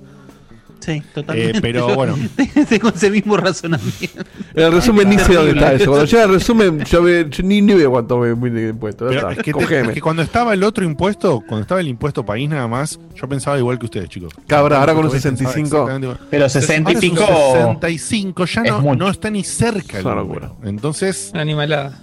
Sí, 0.80 1.02
totalmente. 1.16 1.58
Eh, 1.58 1.62
pero 1.62 1.88
Yo 1.90 1.96
bueno. 1.96 2.16
Tengo 2.70 2.90
ese 2.90 3.10
mismo 3.10 3.38
razonamiento. 3.38 4.22
En 4.54 4.64
el 4.66 4.72
resumen 4.72 5.10
ni 5.10 5.18
sé 5.18 5.34
dónde 5.34 5.52
está 5.54 5.74
eso. 5.74 5.86
Cuando 5.90 6.06
llega 6.06 6.24
el 6.26 6.30
resumen, 6.34 6.84
yo, 6.84 7.02
ve- 7.02 7.26
yo 7.32 7.44
ni, 7.44 7.60
ni 7.62 7.74
veo 7.74 7.90
cuánto 7.90 8.20
me 8.20 8.50
de 8.52 8.70
impuesto. 8.70 9.08
Pero 9.08 9.32
es 9.32 9.38
que, 9.38 9.44
te- 9.46 9.52
cogeme. 9.54 9.88
es 9.88 9.94
que 9.96 10.02
cuando 10.02 10.22
estaba 10.22 10.54
el 10.54 10.64
otro 10.64 10.86
impuesto, 10.86 11.40
cuando 11.40 11.62
estaba 11.62 11.82
el 11.82 11.88
impuesto 11.88 12.24
país 12.24 12.48
nada 12.50 12.68
más, 12.68 13.00
yo 13.16 13.28
pensaba 13.28 13.58
igual 13.58 13.80
que 13.80 13.86
ustedes, 13.86 14.10
chicos. 14.10 14.32
Cabra, 14.46 14.80
ahora 14.80 14.94
con 14.94 15.06
un 15.06 15.12
Pensaba 15.12 15.32
65. 15.38 15.66
exactamente 15.66 16.06
igual. 16.08 16.20
Pero 16.30 16.50
60 16.50 16.92
y 16.92 16.96
Ahora 16.96 17.00
es 17.00 17.04
un 17.04 17.16
pico. 17.18 17.26
65 17.26 18.46
ya 18.46 18.62
es 18.62 18.72
no, 18.72 18.96
no 18.96 19.10
está 19.10 19.30
ni 19.32 19.44
cerca. 19.44 19.98
el 19.98 20.06
una 20.06 20.16
locura. 20.16 20.52
Entonces, 20.66 21.32
Una 21.34 21.42
animalada. 21.42 22.00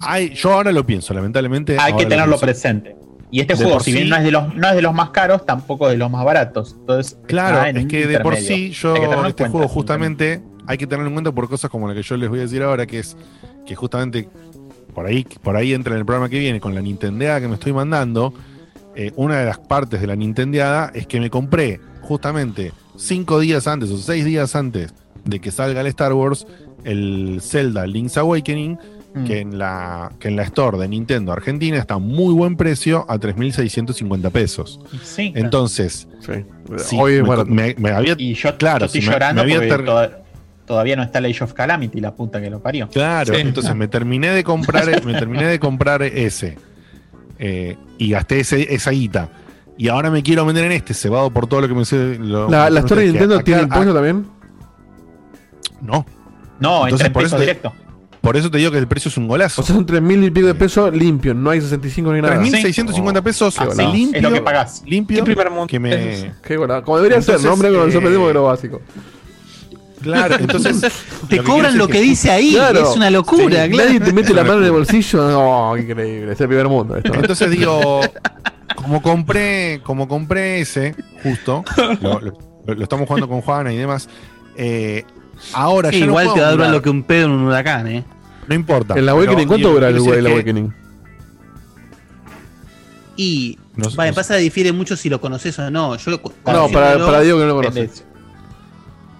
hay, 0.00 0.30
yo 0.34 0.52
ahora 0.52 0.72
lo 0.72 0.84
pienso, 0.84 1.14
lamentablemente. 1.14 1.76
Hay 1.78 1.94
que 1.94 2.02
lo 2.02 2.08
tenerlo 2.08 2.38
presente. 2.40 2.96
Y 3.34 3.40
este 3.40 3.56
De 3.56 3.64
juego, 3.64 3.80
si 3.80 3.92
bien 3.92 4.08
no 4.08 4.14
es, 4.14 4.22
de 4.22 4.30
los, 4.30 4.54
no 4.54 4.68
es 4.68 4.76
de 4.76 4.82
los 4.82 4.94
más 4.94 5.10
caros, 5.10 5.44
tampoco 5.44 5.88
de 5.88 5.96
los 5.96 6.08
más 6.08 6.24
baratos. 6.24 6.76
Entonces, 6.78 7.18
Claro, 7.26 7.66
en 7.66 7.76
es 7.78 7.86
que 7.86 8.06
de 8.06 8.20
por 8.20 8.36
sí 8.36 8.70
yo 8.70 8.94
este 8.94 9.08
cuenta, 9.08 9.48
juego 9.48 9.66
justamente 9.66 10.40
hay 10.68 10.78
que 10.78 10.86
tenerlo 10.86 11.08
en 11.08 11.14
cuenta 11.14 11.32
por 11.32 11.48
cosas 11.48 11.68
como 11.68 11.88
la 11.88 11.94
que 11.94 12.02
yo 12.04 12.16
les 12.16 12.28
voy 12.28 12.38
a 12.38 12.42
decir 12.42 12.62
ahora, 12.62 12.86
que 12.86 13.00
es 13.00 13.16
que 13.66 13.74
justamente 13.74 14.28
por 14.94 15.06
ahí, 15.06 15.26
por 15.42 15.56
ahí 15.56 15.74
entra 15.74 15.94
en 15.94 15.98
el 15.98 16.06
programa 16.06 16.28
que 16.28 16.38
viene 16.38 16.60
con 16.60 16.76
la 16.76 16.80
Nintendeada 16.80 17.40
que 17.40 17.48
me 17.48 17.54
estoy 17.54 17.72
mandando. 17.72 18.32
eh, 18.94 19.10
una 19.16 19.40
de 19.40 19.46
las 19.46 19.58
partes 19.58 20.00
de 20.00 20.06
la 20.06 20.14
Nintendeada 20.14 20.92
es 20.94 21.08
que 21.08 21.18
me 21.18 21.28
compré 21.28 21.80
justamente 22.02 22.70
cinco 22.96 23.40
días 23.40 23.66
antes 23.66 23.90
o 23.90 23.98
seis 23.98 24.24
días 24.24 24.54
antes 24.54 24.94
de 25.24 25.40
que 25.40 25.50
salga 25.50 25.80
el 25.80 25.88
Star 25.88 26.12
Wars 26.12 26.46
el 26.84 27.40
Zelda 27.42 27.84
Link's 27.88 28.16
Awakening 28.16 28.78
Mm. 29.14 29.24
que 29.24 29.38
en 29.40 29.58
la 29.58 30.10
que 30.18 30.26
en 30.28 30.34
la 30.36 30.42
store 30.42 30.76
de 30.78 30.88
Nintendo 30.88 31.32
Argentina 31.32 31.76
está 31.78 31.94
a 31.94 31.98
muy 31.98 32.34
buen 32.34 32.56
precio 32.56 33.06
a 33.08 33.16
3.650 33.18 34.30
pesos. 34.30 34.80
Sí. 35.02 35.32
Entonces, 35.36 36.08
Sí. 36.20 36.32
Sí, 36.78 36.96
Hoy, 36.98 37.14
me, 37.16 37.22
bueno, 37.22 37.44
me- 37.44 37.74
me 37.78 37.90
había. 37.90 38.14
Y 38.18 38.34
yo, 38.34 38.56
claro, 38.56 38.80
yo 38.80 38.86
estoy 38.86 39.02
si 39.02 39.06
llorando 39.08 39.42
me 39.44 39.54
había 39.54 39.56
porque 39.56 39.68
ter- 39.68 39.84
toda- 39.84 40.22
todavía 40.66 40.96
no 40.96 41.02
está 41.02 41.18
el 41.20 41.26
Age 41.26 41.44
of 41.44 41.52
Calamity, 41.52 42.00
la 42.00 42.14
puta 42.14 42.40
que 42.40 42.48
lo 42.50 42.60
parió. 42.60 42.88
Claro, 42.88 43.34
Sí. 43.34 43.40
entonces 43.40 43.74
me 43.76 43.86
terminé 43.86 44.30
de 44.30 44.42
comprar, 44.42 44.84
me 45.04 45.12
terminé 45.14 45.46
de 45.46 45.58
comprar 45.60 46.02
ese. 46.02 46.56
eh, 47.38 47.76
y 47.98 48.10
gasté 48.10 48.40
ese, 48.40 48.72
esa 48.74 48.90
guita. 48.92 49.28
Y 49.76 49.88
ahora 49.88 50.08
me 50.10 50.22
quiero 50.22 50.46
vender 50.46 50.64
en 50.64 50.72
este, 50.72 50.94
cebado 50.94 51.30
por 51.30 51.46
todo 51.48 51.60
lo 51.62 51.68
que 51.68 51.74
me 51.74 51.84
sé. 51.84 52.16
lo- 52.18 52.48
¿La, 52.48 52.70
la 52.70 52.80
no 52.80 52.86
Store 52.86 53.02
de 53.02 53.08
Nintendo 53.08 53.40
tiene 53.40 53.62
impuesto 53.62 53.92
también? 53.92 54.26
No. 55.82 56.06
No, 56.60 56.84
Entonces, 56.84 57.08
en 57.08 57.12
por 57.12 57.22
peso 57.24 57.36
eso 57.36 57.36
te- 57.36 57.42
directo. 57.42 57.72
Por 58.24 58.36
eso 58.36 58.50
te 58.50 58.58
digo 58.58 58.70
que 58.72 58.78
el 58.78 58.88
precio 58.88 59.08
es 59.10 59.16
un 59.16 59.28
golazo. 59.28 59.60
O 59.62 59.64
sea, 59.64 59.74
son 59.76 59.86
3 59.86 60.02
mil 60.02 60.24
y 60.24 60.30
pico 60.30 60.46
de 60.48 60.54
pesos 60.54 60.92
limpios, 60.94 61.36
no 61.36 61.50
hay 61.50 61.60
65 61.60 62.12
ni 62.12 62.22
nada. 62.22 62.40
3.650 62.40 63.22
pesos 63.22 63.56
golazo. 63.58 63.92
limpio. 63.92 64.16
Es 64.16 64.22
lo 64.22 64.32
que 64.32 64.40
pagás. 64.40 64.82
Limpio. 64.86 65.18
¿Qué 65.18 65.24
primer 65.24 65.50
mundo 65.50 65.66
Que 65.68 65.78
me. 65.78 66.32
Qué 66.42 66.56
golazo. 66.56 66.82
Como 66.84 66.96
debería 66.96 67.20
ser, 67.22 67.40
nombre 67.42 67.68
con 67.68 67.80
eh, 67.80 67.84
el 67.84 67.92
sorprendimos 67.92 68.28
que 68.28 68.34
lo 68.34 68.42
básico. 68.44 68.80
Claro, 70.02 70.36
entonces. 70.38 70.82
Te 71.28 71.36
lo 71.36 71.44
cobran 71.44 71.78
lo 71.78 71.88
que 71.88 72.00
dice 72.00 72.30
ahí, 72.30 72.52
Claro. 72.54 72.90
es 72.90 72.96
una 72.96 73.10
locura, 73.10 73.64
Sí, 73.64 73.70
claro. 73.70 73.88
Nadie 73.88 74.00
te 74.00 74.12
mete 74.12 74.34
la 74.34 74.42
mano 74.44 74.58
en 74.58 74.64
el 74.64 74.72
bolsillo. 74.72 75.28
No, 75.30 75.76
increíble. 75.76 76.32
Es 76.32 76.40
el 76.40 76.48
primer 76.48 76.68
mundo. 76.68 76.96
Esto. 76.96 77.14
Entonces 77.14 77.50
digo, 77.50 78.00
como 78.76 79.00
compré, 79.00 79.80
como 79.82 80.06
compré 80.08 80.60
ese, 80.60 80.94
justo, 81.22 81.64
lo, 82.02 82.20
lo- 82.20 82.34
lo 82.66 82.82
estamos 82.82 83.06
jugando 83.06 83.28
con 83.28 83.40
Juana 83.40 83.72
y 83.72 83.76
demás. 83.76 84.08
eh, 84.56 85.04
ahora 85.54 85.90
Sí, 85.90 86.00
ya 86.00 86.06
no 86.06 86.12
igual 86.12 86.24
puedo 86.26 86.34
te 86.36 86.40
va 86.42 86.48
a 86.48 86.52
durar 86.52 86.70
lo 86.70 86.82
que 86.82 86.90
un 86.90 87.02
pedo 87.02 87.24
en 87.26 87.30
un 87.32 87.44
huracán, 87.46 87.86
¿eh? 87.88 88.04
No 88.48 88.54
importa. 88.54 88.94
¿El 88.94 89.08
Awakening 89.08 89.48
cuánto 89.48 89.70
dura 89.72 89.88
el, 89.88 89.96
el 89.96 90.24
que- 90.24 90.32
Awakening? 90.32 90.74
Y 93.16 93.58
No- 93.76 93.88
vale, 93.94 94.10
no- 94.10 94.14
pasa 94.16 94.36
difiere 94.36 94.72
mucho 94.72 94.96
si 94.96 95.08
lo 95.08 95.20
conoces 95.20 95.58
o 95.58 95.70
no. 95.70 95.96
Yo 95.96 96.10
No, 96.10 96.68
para, 96.68 96.98
para 97.04 97.20
Diego 97.20 97.38
que 97.38 97.44
no 97.44 97.48
lo 97.50 97.56
conoce. 97.56 97.90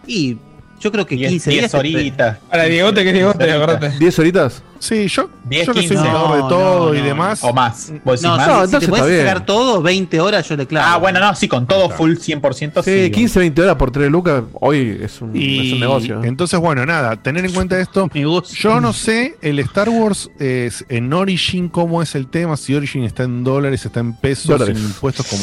Y 0.07 0.37
yo 0.85 0.93
creo 0.93 1.07
que 1.07 1.17
10 1.17 1.31
15 1.31 1.51
días. 1.51 1.61
10 1.63 1.73
te- 1.73 1.79
horitas. 1.79 2.39
Para 2.51 2.65
Diegote, 2.65 3.03
que 3.03 3.09
es 3.09 3.15
Diegote, 3.15 3.51
acordate. 3.53 3.91
¿10 3.99 4.19
horitas? 4.21 4.63
Sí, 4.79 5.09
yo, 5.09 5.31
10, 5.49 5.67
yo 5.67 5.73
que 5.73 5.79
soy 5.81 5.89
15. 5.89 5.95
un 6.05 6.11
jugador 6.11 6.29
No, 6.29 6.35
de 6.37 6.49
todo 6.51 6.87
no, 6.93 6.95
y 6.95 6.99
no. 6.99 7.05
demás. 7.07 7.43
O 7.43 7.53
más. 7.55 7.91
¿Vos 8.05 8.21
decís 8.21 8.23
No, 8.31 8.37
más? 8.37 8.47
No, 8.47 8.55
si, 8.59 8.65
entonces 8.65 8.81
te 8.81 8.89
puedes 8.97 9.27
sacar 9.27 9.47
todo, 9.47 9.81
20 9.83 10.21
horas 10.21 10.47
yo 10.47 10.57
le 10.57 10.67
clavo. 10.67 10.87
Ah, 10.91 10.99
bueno, 10.99 11.21
no, 11.21 11.35
sí, 11.35 11.49
con 11.49 11.67
todo 11.67 11.89
full 11.89 12.17
100%. 12.17 12.83
Sí, 12.85 13.05
sí, 13.07 13.11
15, 13.11 13.39
20 13.39 13.63
horas 13.63 13.77
por 13.77 13.91
3 13.91 14.11
lucas. 14.11 14.43
Hoy 14.61 14.99
es 15.03 15.23
un, 15.23 15.31
es 15.31 15.37
un 15.37 15.37
Y 15.37 15.79
negocio. 15.81 16.23
¿eh? 16.23 16.27
entonces, 16.29 16.61
bueno, 16.61 16.85
nada, 16.85 17.17
tener 17.17 17.47
en 17.47 17.53
cuenta 17.55 17.81
esto. 17.81 18.11
Yo 18.59 18.81
no 18.81 18.93
sé, 18.93 19.37
el 19.41 19.59
Star 19.61 19.89
Wars 19.89 20.31
es 20.39 20.85
en 20.91 21.11
Origin, 21.15 21.71
cómo 21.71 22.03
es 22.03 22.15
el 22.15 22.27
tema, 22.27 22.57
si 22.59 22.75
Origin 22.75 23.05
está 23.05 23.23
en 23.23 23.43
dólares, 23.43 23.87
está 23.87 24.01
en 24.01 24.13
pesos, 24.15 24.49
Dólares. 24.49 24.77
sin 24.77 24.87
impuestos, 24.87 25.27
como 25.27 25.43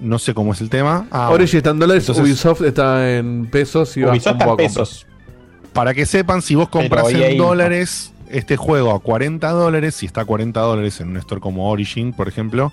no 0.00 0.18
sé 0.18 0.34
cómo 0.34 0.52
es 0.52 0.60
el 0.60 0.68
tema. 0.70 1.06
Ah, 1.10 1.30
Origin 1.30 1.58
está 1.58 1.70
en 1.70 1.78
dólares, 1.78 2.02
Entonces- 2.04 2.24
Ubisoft 2.24 2.62
está 2.62 3.16
en 3.16 3.46
pesos 3.46 3.96
y 3.96 4.02
va 4.02 4.12
Ubisoft 4.12 4.26
un 4.26 4.32
está 4.36 4.44
en 4.44 4.50
poco 4.50 4.62
a 4.62 4.66
comprar. 4.66 4.68
pesos. 4.84 5.06
Para 5.72 5.94
que 5.94 6.06
sepan, 6.06 6.42
si 6.42 6.54
vos 6.54 6.68
compras 6.68 7.10
en 7.12 7.36
dólares 7.38 8.12
este 8.30 8.56
juego 8.56 8.92
a 8.94 9.00
40 9.00 9.50
dólares, 9.50 9.94
si 9.94 10.06
está 10.06 10.22
a 10.22 10.24
40 10.24 10.60
dólares 10.60 11.00
en 11.00 11.08
un 11.08 11.16
store 11.18 11.40
como 11.40 11.70
Origin, 11.70 12.12
por 12.12 12.28
ejemplo, 12.28 12.72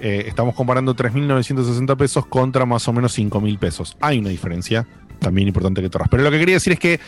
eh, 0.00 0.24
estamos 0.26 0.54
comparando 0.56 0.94
3.960 0.96 1.96
pesos 1.96 2.26
contra 2.26 2.66
más 2.66 2.86
o 2.88 2.92
menos 2.92 3.16
5.000 3.16 3.58
pesos. 3.58 3.96
Hay 4.00 4.18
una 4.18 4.28
diferencia, 4.30 4.86
también 5.20 5.46
importante 5.48 5.80
que 5.80 5.88
torras. 5.88 6.08
Pero 6.10 6.24
lo 6.24 6.30
que 6.32 6.38
quería 6.40 6.56
decir 6.56 6.72
es 6.72 6.78
que 6.80 6.98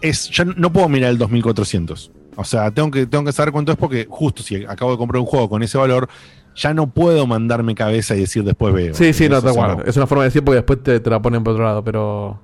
es, 0.00 0.30
ya 0.30 0.44
no 0.44 0.72
puedo 0.72 0.88
mirar 0.88 1.10
el 1.10 1.18
2.400. 1.18 2.10
O 2.38 2.44
sea, 2.44 2.70
tengo 2.70 2.88
que, 2.92 3.04
tengo 3.04 3.24
que 3.24 3.32
saber 3.32 3.52
cuánto 3.52 3.72
es 3.72 3.78
porque 3.78 4.06
justo 4.08 4.44
si 4.44 4.64
acabo 4.64 4.92
de 4.92 4.96
comprar 4.96 5.20
un 5.20 5.26
juego 5.26 5.48
con 5.48 5.60
ese 5.64 5.76
valor, 5.76 6.08
ya 6.54 6.72
no 6.72 6.88
puedo 6.88 7.26
mandarme 7.26 7.74
cabeza 7.74 8.14
y 8.14 8.20
decir 8.20 8.44
después 8.44 8.72
veo. 8.72 8.94
Sí, 8.94 9.12
sí, 9.12 9.28
no, 9.28 9.38
está 9.38 9.50
o 9.50 9.54
sea, 9.54 9.66
bueno. 9.66 9.82
Es 9.84 9.96
una 9.96 10.06
forma 10.06 10.22
de 10.22 10.28
decir 10.28 10.44
porque 10.44 10.56
después 10.56 10.80
te, 10.80 11.00
te 11.00 11.10
la 11.10 11.20
ponen 11.20 11.42
por 11.42 11.54
otro 11.54 11.64
lado, 11.64 11.82
pero. 11.82 12.38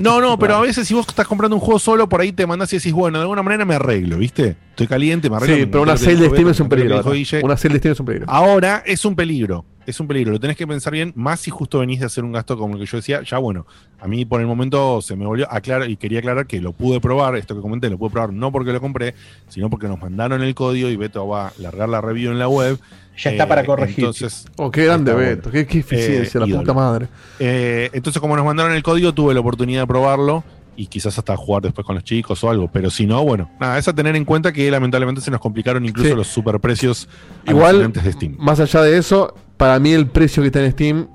No, 0.00 0.20
no, 0.20 0.38
pero 0.38 0.56
a 0.56 0.60
veces 0.60 0.86
si 0.86 0.94
vos 0.94 1.06
estás 1.08 1.26
comprando 1.26 1.56
un 1.56 1.60
juego 1.60 1.78
solo, 1.78 2.08
por 2.08 2.20
ahí 2.20 2.32
te 2.32 2.46
mandás 2.46 2.72
y 2.72 2.76
decís, 2.76 2.92
bueno, 2.92 3.18
de 3.18 3.22
alguna 3.22 3.42
manera 3.42 3.64
me 3.64 3.74
arreglo, 3.74 4.18
¿viste? 4.18 4.56
Estoy 4.70 4.86
caliente, 4.86 5.28
me 5.28 5.36
arreglo. 5.36 5.54
Sí, 5.56 5.60
me 5.62 5.66
pero 5.66 5.82
una 5.82 5.96
sale 5.96 6.16
de 6.16 6.28
Steam 6.30 6.48
es 6.48 6.60
un 6.60 6.68
peligro. 6.68 7.02
Una 7.42 7.56
sale 7.56 7.74
de 7.74 7.78
Steam 7.78 7.92
es 7.92 8.00
un 8.00 8.06
peligro. 8.06 8.26
Ahora 8.28 8.82
es 8.86 9.04
un 9.04 9.16
peligro, 9.16 9.64
es 9.86 9.98
un 9.98 10.06
peligro, 10.06 10.32
lo 10.32 10.40
tenés 10.40 10.56
que 10.56 10.66
pensar 10.66 10.92
bien, 10.92 11.12
más 11.16 11.40
si 11.40 11.50
justo 11.50 11.80
venís 11.80 12.00
de 12.00 12.06
hacer 12.06 12.24
un 12.24 12.32
gasto 12.32 12.56
como 12.56 12.74
el 12.74 12.80
que 12.80 12.86
yo 12.86 12.98
decía, 12.98 13.22
ya 13.22 13.38
bueno, 13.38 13.66
a 14.00 14.06
mí 14.06 14.24
por 14.24 14.40
el 14.40 14.46
momento 14.46 15.02
se 15.02 15.16
me 15.16 15.26
volvió 15.26 15.50
a 15.50 15.56
aclarar 15.56 15.90
y 15.90 15.96
quería 15.96 16.20
aclarar 16.20 16.46
que 16.46 16.60
lo 16.60 16.72
pude 16.72 17.00
probar, 17.00 17.36
esto 17.36 17.56
que 17.56 17.60
comenté, 17.60 17.90
lo 17.90 17.98
pude 17.98 18.10
probar 18.10 18.32
no 18.32 18.52
porque 18.52 18.72
lo 18.72 18.80
compré, 18.80 19.14
sino 19.48 19.68
porque 19.68 19.88
nos 19.88 20.00
mandaron 20.00 20.42
el 20.42 20.54
código 20.54 20.88
y 20.88 20.96
Beto 20.96 21.26
va 21.26 21.48
a 21.48 21.52
largar 21.58 21.88
la 21.88 22.00
review 22.00 22.30
en 22.30 22.38
la 22.38 22.48
web. 22.48 22.78
Ya 23.18 23.30
está 23.30 23.46
para 23.48 23.64
corregir. 23.64 23.98
Entonces, 24.04 24.46
Oh, 24.56 24.70
qué 24.70 24.84
grande, 24.84 25.12
Beto. 25.12 25.50
Qué, 25.50 25.66
qué 25.66 25.78
eficiencia, 25.80 26.38
Eh, 26.38 26.40
la 26.40 26.46
ídolo. 26.46 26.62
puta 26.62 26.74
madre. 26.74 27.08
Eh, 27.38 27.90
entonces, 27.92 28.20
como 28.20 28.36
nos 28.36 28.44
mandaron 28.44 28.72
el 28.72 28.82
código, 28.82 29.12
tuve 29.12 29.34
la 29.34 29.40
oportunidad 29.40 29.82
de 29.82 29.86
probarlo 29.86 30.44
y 30.76 30.86
quizás 30.86 31.18
hasta 31.18 31.36
jugar 31.36 31.62
después 31.64 31.84
con 31.84 31.96
los 31.96 32.04
chicos 32.04 32.42
o 32.44 32.50
algo. 32.50 32.70
Pero 32.72 32.88
si 32.90 33.06
no, 33.06 33.24
bueno, 33.24 33.50
nada, 33.60 33.78
es 33.78 33.88
a 33.88 33.92
tener 33.92 34.14
en 34.14 34.24
cuenta 34.24 34.52
que 34.52 34.70
lamentablemente 34.70 35.20
se 35.20 35.30
nos 35.30 35.40
complicaron 35.40 35.84
incluso 35.84 36.10
Sí. 36.10 36.14
los 36.14 36.28
superprecios 36.28 37.08
Igual, 37.46 37.92
de 37.92 38.12
Steam. 38.12 38.36
más 38.38 38.60
allá 38.60 38.82
de 38.82 38.96
eso, 38.96 39.34
para 39.56 39.78
mí 39.80 39.92
el 39.92 40.06
precio 40.06 40.42
que 40.42 40.46
está 40.48 40.64
en 40.64 40.70
Steam, 40.72 41.08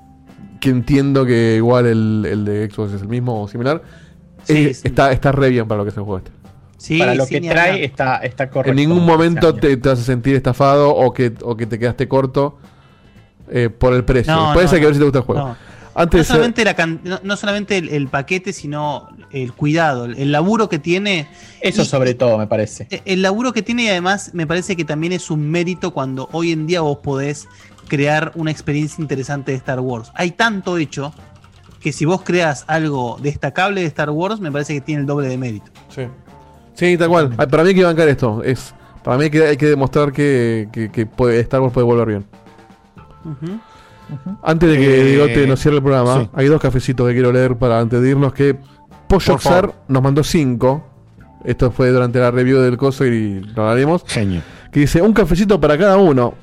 que 0.60 0.68
entiendo 0.70 1.24
que 1.24 1.54
igual 1.56 1.86
el, 1.86 2.26
el 2.30 2.44
de 2.44 2.70
Xbox 2.70 2.92
es 2.92 3.02
el 3.02 3.08
mismo 3.08 3.42
o 3.42 3.48
similar, 3.48 3.82
Sí, 4.44 4.52
eh, 4.58 4.70
Está, 4.84 5.10
está 5.12 5.32
re 5.32 5.48
bien 5.48 5.66
para 5.66 5.78
lo 5.78 5.84
que 5.84 5.90
es 5.90 5.96
el 5.96 6.02
juego 6.02 6.18
este. 6.18 6.30
Sí, 6.84 6.98
para 6.98 7.14
lo 7.14 7.26
que 7.26 7.40
trae 7.40 7.70
hablar. 7.70 7.80
está, 7.80 8.16
está 8.18 8.50
correcto. 8.50 8.70
En 8.70 8.76
ningún 8.76 9.04
momento 9.06 9.54
te, 9.54 9.76
te 9.76 9.88
vas 9.88 9.98
a 9.98 10.02
sentir 10.02 10.34
estafado 10.36 10.94
o 10.94 11.12
que, 11.14 11.32
o 11.42 11.56
que 11.56 11.66
te 11.66 11.78
quedaste 11.78 12.06
corto 12.08 12.58
eh, 13.50 13.70
por 13.70 13.94
el 13.94 14.04
precio. 14.04 14.34
No, 14.34 14.52
Puede 14.52 14.66
no, 14.66 14.70
ser 14.70 14.78
que 14.80 14.82
no. 14.82 14.88
ver 14.88 14.94
si 14.94 14.98
te 15.00 15.04
gusta 15.04 15.18
el 15.20 15.24
juego. 15.24 15.40
No. 15.48 15.56
Antes 15.96 16.12
no 16.14 16.18
de 16.18 16.24
ser- 16.24 16.34
solamente, 16.34 16.64
la 16.64 16.74
can- 16.74 17.00
no, 17.04 17.20
no 17.22 17.36
solamente 17.36 17.78
el, 17.78 17.88
el 17.88 18.08
paquete, 18.08 18.52
sino 18.52 19.08
el 19.30 19.52
cuidado, 19.52 20.06
el, 20.06 20.18
el 20.18 20.32
laburo 20.32 20.68
que 20.68 20.78
tiene. 20.78 21.28
Eso 21.60 21.82
Y- 21.82 21.84
sobre 21.86 22.14
todo, 22.14 22.36
me 22.36 22.46
parece. 22.48 22.86
Eh, 22.90 23.00
El 23.04 23.22
laburo 23.22 23.52
que 23.52 23.62
tiene 23.62 23.84
y 23.84 23.88
además 23.88 24.30
me 24.34 24.46
parece 24.46 24.76
que 24.76 24.84
también 24.84 25.12
es 25.12 25.30
un 25.30 25.48
mérito 25.50 25.92
cuando 25.92 26.28
hoy 26.32 26.52
en 26.52 26.66
día 26.66 26.80
vos 26.80 26.98
podés 26.98 27.48
crear 27.88 28.32
una 28.34 28.50
experiencia 28.50 29.00
interesante 29.00 29.52
de 29.52 29.58
Star 29.58 29.78
Wars. 29.80 30.10
Hay 30.14 30.32
tanto 30.32 30.78
hecho 30.78 31.14
que 31.80 31.92
si 31.92 32.06
vos 32.06 32.22
creas 32.22 32.64
algo 32.66 33.18
destacable 33.22 33.82
de 33.82 33.86
Star 33.86 34.10
Wars, 34.10 34.40
me 34.40 34.50
parece 34.50 34.74
que 34.74 34.80
tiene 34.80 35.02
el 35.02 35.06
doble 35.06 35.28
de 35.28 35.36
mérito. 35.38 35.70
Sí. 35.90 36.02
Sí, 36.74 36.96
tal 36.98 37.08
cual. 37.08 37.30
Para 37.30 37.62
mí 37.62 37.70
hay 37.70 37.74
que 37.74 37.84
bancar 37.84 38.08
esto. 38.08 38.42
Es, 38.42 38.74
para 39.02 39.16
mí 39.16 39.24
hay 39.24 39.30
que, 39.30 39.46
hay 39.46 39.56
que 39.56 39.66
demostrar 39.66 40.12
que, 40.12 40.68
que, 40.72 40.90
que 40.90 41.06
puede, 41.06 41.40
Star 41.40 41.60
Wars 41.60 41.72
puede 41.72 41.86
volver 41.86 42.08
bien. 42.08 42.24
Antes 44.42 44.68
de 44.70 44.76
que 44.78 45.00
Eh, 45.00 45.04
Digote 45.04 45.46
nos 45.46 45.60
cierre 45.60 45.76
el 45.78 45.82
programa, 45.82 46.20
sí. 46.22 46.30
hay 46.34 46.46
dos 46.46 46.60
cafecitos 46.60 47.06
que 47.08 47.14
quiero 47.14 47.32
leer 47.32 47.56
para 47.56 47.80
antes 47.80 48.00
de 48.00 48.10
irnos. 48.10 48.32
Que 48.34 48.56
favor. 49.38 49.74
nos 49.88 50.02
mandó 50.02 50.22
cinco. 50.22 50.84
Esto 51.44 51.70
fue 51.70 51.90
durante 51.90 52.18
la 52.18 52.30
review 52.30 52.58
del 52.60 52.76
coso 52.76 53.04
y 53.04 53.40
lo 53.40 53.68
haremos. 53.68 54.04
Genio. 54.06 54.42
Que 54.72 54.80
dice: 54.80 55.00
Un 55.02 55.12
cafecito 55.12 55.60
para 55.60 55.78
cada 55.78 55.96
uno. 55.96 56.34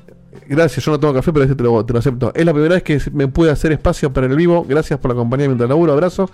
Gracias, 0.48 0.84
yo 0.84 0.92
no 0.92 0.98
tomo 1.00 1.14
café, 1.14 1.32
pero 1.32 1.44
este 1.44 1.54
te 1.54 1.62
lo, 1.62 1.84
te 1.84 1.92
lo 1.92 1.98
acepto. 2.00 2.32
Es 2.34 2.44
la 2.44 2.52
primera 2.52 2.74
vez 2.74 2.82
que 2.82 3.00
me 3.12 3.28
pude 3.28 3.50
hacer 3.50 3.72
espacio 3.72 4.12
para 4.12 4.26
el 4.26 4.34
vivo. 4.36 4.64
Gracias 4.68 4.98
por 4.98 5.10
la 5.10 5.14
compañía 5.14 5.46
mientras 5.46 5.68
laburo. 5.68 5.92
Abrazo. 5.92 6.28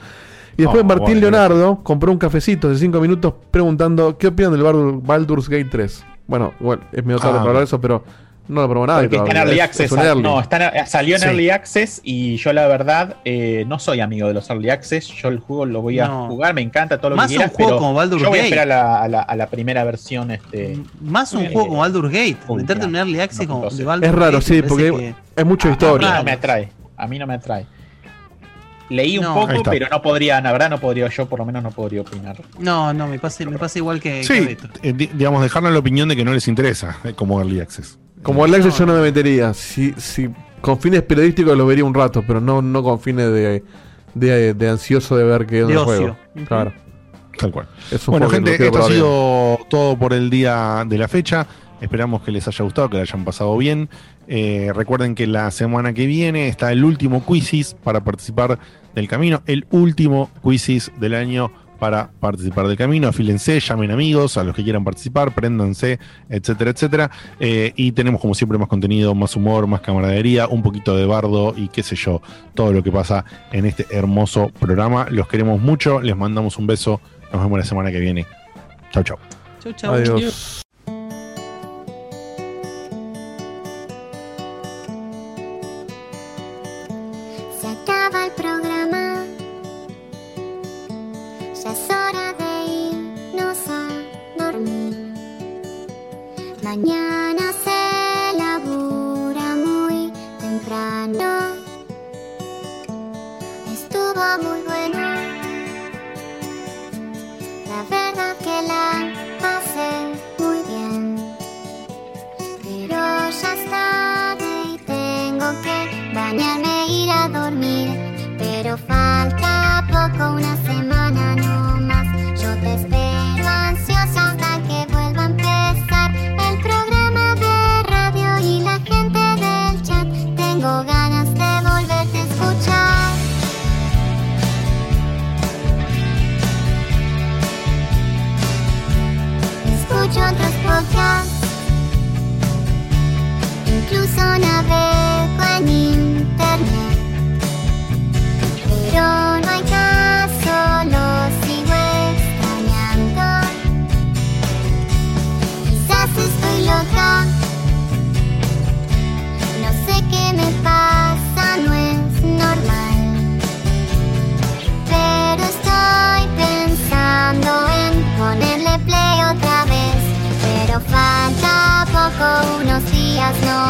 Y 0.58 0.62
después 0.62 0.82
Oh, 0.82 0.86
Martín 0.86 1.04
bueno, 1.06 1.20
Leonardo 1.20 1.80
compró 1.82 2.12
un 2.12 2.18
cafecito 2.18 2.68
de 2.68 2.76
5 2.76 3.00
minutos 3.00 3.32
preguntando 3.50 4.18
qué 4.18 4.26
opinan 4.26 4.52
del 4.52 4.62
Baldur- 4.62 5.00
Baldur's 5.02 5.48
Gate 5.48 5.68
3. 5.70 6.04
Bueno, 6.26 6.52
igual 6.60 6.80
es 6.92 7.04
medio 7.04 7.18
tarde 7.20 7.30
Ah, 7.34 7.38
para 7.38 7.42
hablar 7.42 7.56
de 7.60 7.64
eso, 7.64 7.80
pero 7.80 8.02
no 8.48 8.62
lo 8.62 8.68
probó 8.68 8.86
nadie. 8.86 9.08
Porque 9.08 9.16
está 9.18 9.30
en. 9.30 9.36
Early 9.48 9.58
Es- 9.60 9.64
Access. 9.64 9.86
es 9.86 9.92
un 9.92 9.98
ah, 10.00 10.04
early. 10.06 10.22
No, 10.22 10.40
está 10.40 10.68
en- 10.76 10.86
salió 10.88 11.14
en 11.14 11.20
Sí. 11.22 11.28
Early 11.28 11.50
Access 11.50 12.00
y 12.02 12.36
yo 12.38 12.52
la 12.52 12.66
verdad 12.66 13.16
eh, 13.24 13.64
no 13.68 13.78
soy 13.78 14.00
amigo 14.00 14.26
de 14.26 14.34
los 14.34 14.50
Early 14.50 14.68
Access. 14.70 15.06
Yo 15.06 15.28
el 15.28 15.38
juego 15.38 15.64
lo 15.64 15.80
voy 15.80 16.00
a 16.00 16.08
No. 16.08 16.26
jugar, 16.26 16.54
me 16.54 16.60
encanta 16.62 16.98
todo 16.98 17.10
lo 17.10 17.16
Más 17.16 17.28
que 17.28 17.34
un 17.34 17.38
quieras, 17.38 17.54
juego 17.54 17.68
pero 17.70 17.78
como 17.78 17.94
Baldur's 17.94 18.22
yo 18.24 18.28
voy 18.28 18.38
a 18.40 18.42
Gate. 18.42 18.54
esperar 18.56 18.72
a 18.78 18.82
la, 18.82 19.02
a 19.02 19.08
la- 19.08 19.22
a 19.22 19.36
la 19.36 19.46
primera 19.46 19.84
versión. 19.84 20.32
Este, 20.32 20.76
Más 21.00 21.32
un 21.34 21.44
Eh, 21.44 21.50
juego 21.52 21.68
como 21.68 21.80
Baldur's 21.82 22.10
Gate. 22.10 22.36
Meterte 22.52 22.82
en 22.84 22.90
un. 22.90 22.96
Early 22.96 23.20
Access 23.20 23.46
No, 23.46 23.54
como 23.60 23.70
de 23.70 23.84
Baldur's 23.84 24.10
Es 24.12 24.18
raro, 24.18 24.32
Gate, 24.38 24.44
sí, 24.44 24.62
porque 24.62 24.90
que- 24.90 25.14
hay 25.36 25.44
mucha 25.44 25.68
a 25.68 25.72
historia. 25.72 26.08
mí 26.10 26.14
no 26.18 26.24
me 26.24 26.32
atrae. 26.32 26.68
A 26.96 27.06
mí 27.06 27.16
no 27.16 27.26
me 27.28 27.34
atrae. 27.34 27.64
Leí 28.90 29.18
un 29.18 29.24
No. 29.24 29.34
Poco, 29.34 29.62
pero 29.64 29.86
no 29.90 30.00
podría, 30.00 30.40
la 30.40 30.50
verdad 30.52 30.70
no 30.70 30.78
podría, 30.80 31.08
yo 31.08 31.26
por 31.26 31.38
lo 31.40 31.44
menos 31.44 31.62
no 31.62 31.70
podría 31.70 32.00
opinar. 32.00 32.40
No, 32.58 32.94
no, 32.94 33.06
me 33.06 33.18
pasa, 33.18 33.44
me 33.44 33.58
pasa 33.58 33.78
igual 33.78 34.00
que, 34.00 34.20
que 34.20 34.24
Sí, 34.24 34.40
Beto. 34.40 34.68
eh, 34.82 34.92
di- 34.94 35.10
digamos, 35.12 35.42
dejarnos 35.42 35.72
la 35.72 35.78
opinión 35.78 36.08
de 36.08 36.16
que 36.16 36.24
no 36.24 36.32
les 36.32 36.48
interesa 36.48 36.96
eh, 37.04 37.12
como 37.14 37.38
Early 37.40 37.60
Access. 37.60 37.98
Como 38.22 38.44
el 38.46 38.54
Access 38.54 38.78
yo 38.78 38.86
no 38.86 38.94
me 38.94 39.02
metería. 39.02 39.52
Si, 39.54 39.92
si 39.98 40.30
con 40.62 40.78
fines 40.80 41.02
periodísticos 41.02 41.56
lo 41.56 41.66
vería 41.66 41.84
un 41.84 41.92
rato, 41.94 42.24
pero 42.26 42.40
no, 42.40 42.62
no 42.62 42.82
con 42.82 42.98
fines 42.98 43.30
de, 43.32 43.62
de, 44.14 44.54
de 44.54 44.68
ansioso 44.68 45.16
de 45.16 45.24
ver 45.24 45.46
qué 45.46 45.64
De 45.64 45.72
el 45.72 45.78
juego. 45.78 46.16
Claro. 46.46 46.72
Tal 47.38 47.52
cual. 47.52 47.68
Es 47.92 48.08
un 48.08 48.12
Bueno, 48.12 48.28
que 48.28 48.34
gente, 48.36 48.54
esto 48.54 48.78
ha 48.78 48.80
bien. 48.88 48.92
sido 48.94 49.58
todo 49.70 49.96
por 49.98 50.12
el 50.12 50.28
día 50.30 50.84
de 50.88 50.98
la 50.98 51.06
fecha. 51.08 51.46
Esperamos 51.80 52.22
que 52.22 52.32
les 52.32 52.46
haya 52.48 52.64
gustado, 52.64 52.90
que 52.90 52.96
la 52.96 53.02
hayan 53.02 53.24
pasado 53.24 53.56
bien. 53.56 53.88
Eh, 54.26 54.72
recuerden 54.74 55.14
que 55.14 55.26
la 55.26 55.50
semana 55.50 55.92
que 55.92 56.06
viene 56.06 56.48
está 56.48 56.72
el 56.72 56.84
último 56.84 57.24
quizzes 57.24 57.74
para 57.74 58.02
participar 58.04 58.58
del 58.94 59.08
camino. 59.08 59.42
El 59.46 59.66
último 59.70 60.30
quizzes 60.42 60.90
del 60.98 61.14
año 61.14 61.50
para 61.78 62.10
participar 62.20 62.66
del 62.66 62.76
camino. 62.76 63.08
Afílense, 63.08 63.60
llamen 63.60 63.90
amigos, 63.90 64.36
a 64.36 64.44
los 64.44 64.54
que 64.54 64.64
quieran 64.64 64.84
participar, 64.84 65.34
préndanse, 65.34 65.98
etcétera, 66.28 66.70
etcétera. 66.70 67.10
Eh, 67.40 67.72
y 67.76 67.92
tenemos 67.92 68.20
como 68.20 68.34
siempre 68.34 68.58
más 68.58 68.68
contenido, 68.68 69.14
más 69.14 69.36
humor, 69.36 69.66
más 69.66 69.80
camaradería, 69.80 70.48
un 70.48 70.62
poquito 70.62 70.96
de 70.96 71.06
bardo 71.06 71.54
y 71.56 71.68
qué 71.68 71.82
sé 71.82 71.96
yo, 71.96 72.20
todo 72.54 72.72
lo 72.72 72.82
que 72.82 72.90
pasa 72.90 73.24
en 73.52 73.66
este 73.66 73.86
hermoso 73.90 74.48
programa. 74.58 75.06
Los 75.10 75.28
queremos 75.28 75.60
mucho, 75.60 76.00
les 76.00 76.16
mandamos 76.16 76.58
un 76.58 76.66
beso. 76.66 77.00
Nos 77.32 77.42
vemos 77.42 77.58
la 77.58 77.64
semana 77.64 77.92
que 77.92 78.00
viene. 78.00 78.26
Chau, 78.90 79.02
chau. 79.02 79.18
Chau, 79.62 79.72
chau. 79.72 79.94
Adiós. 79.94 80.67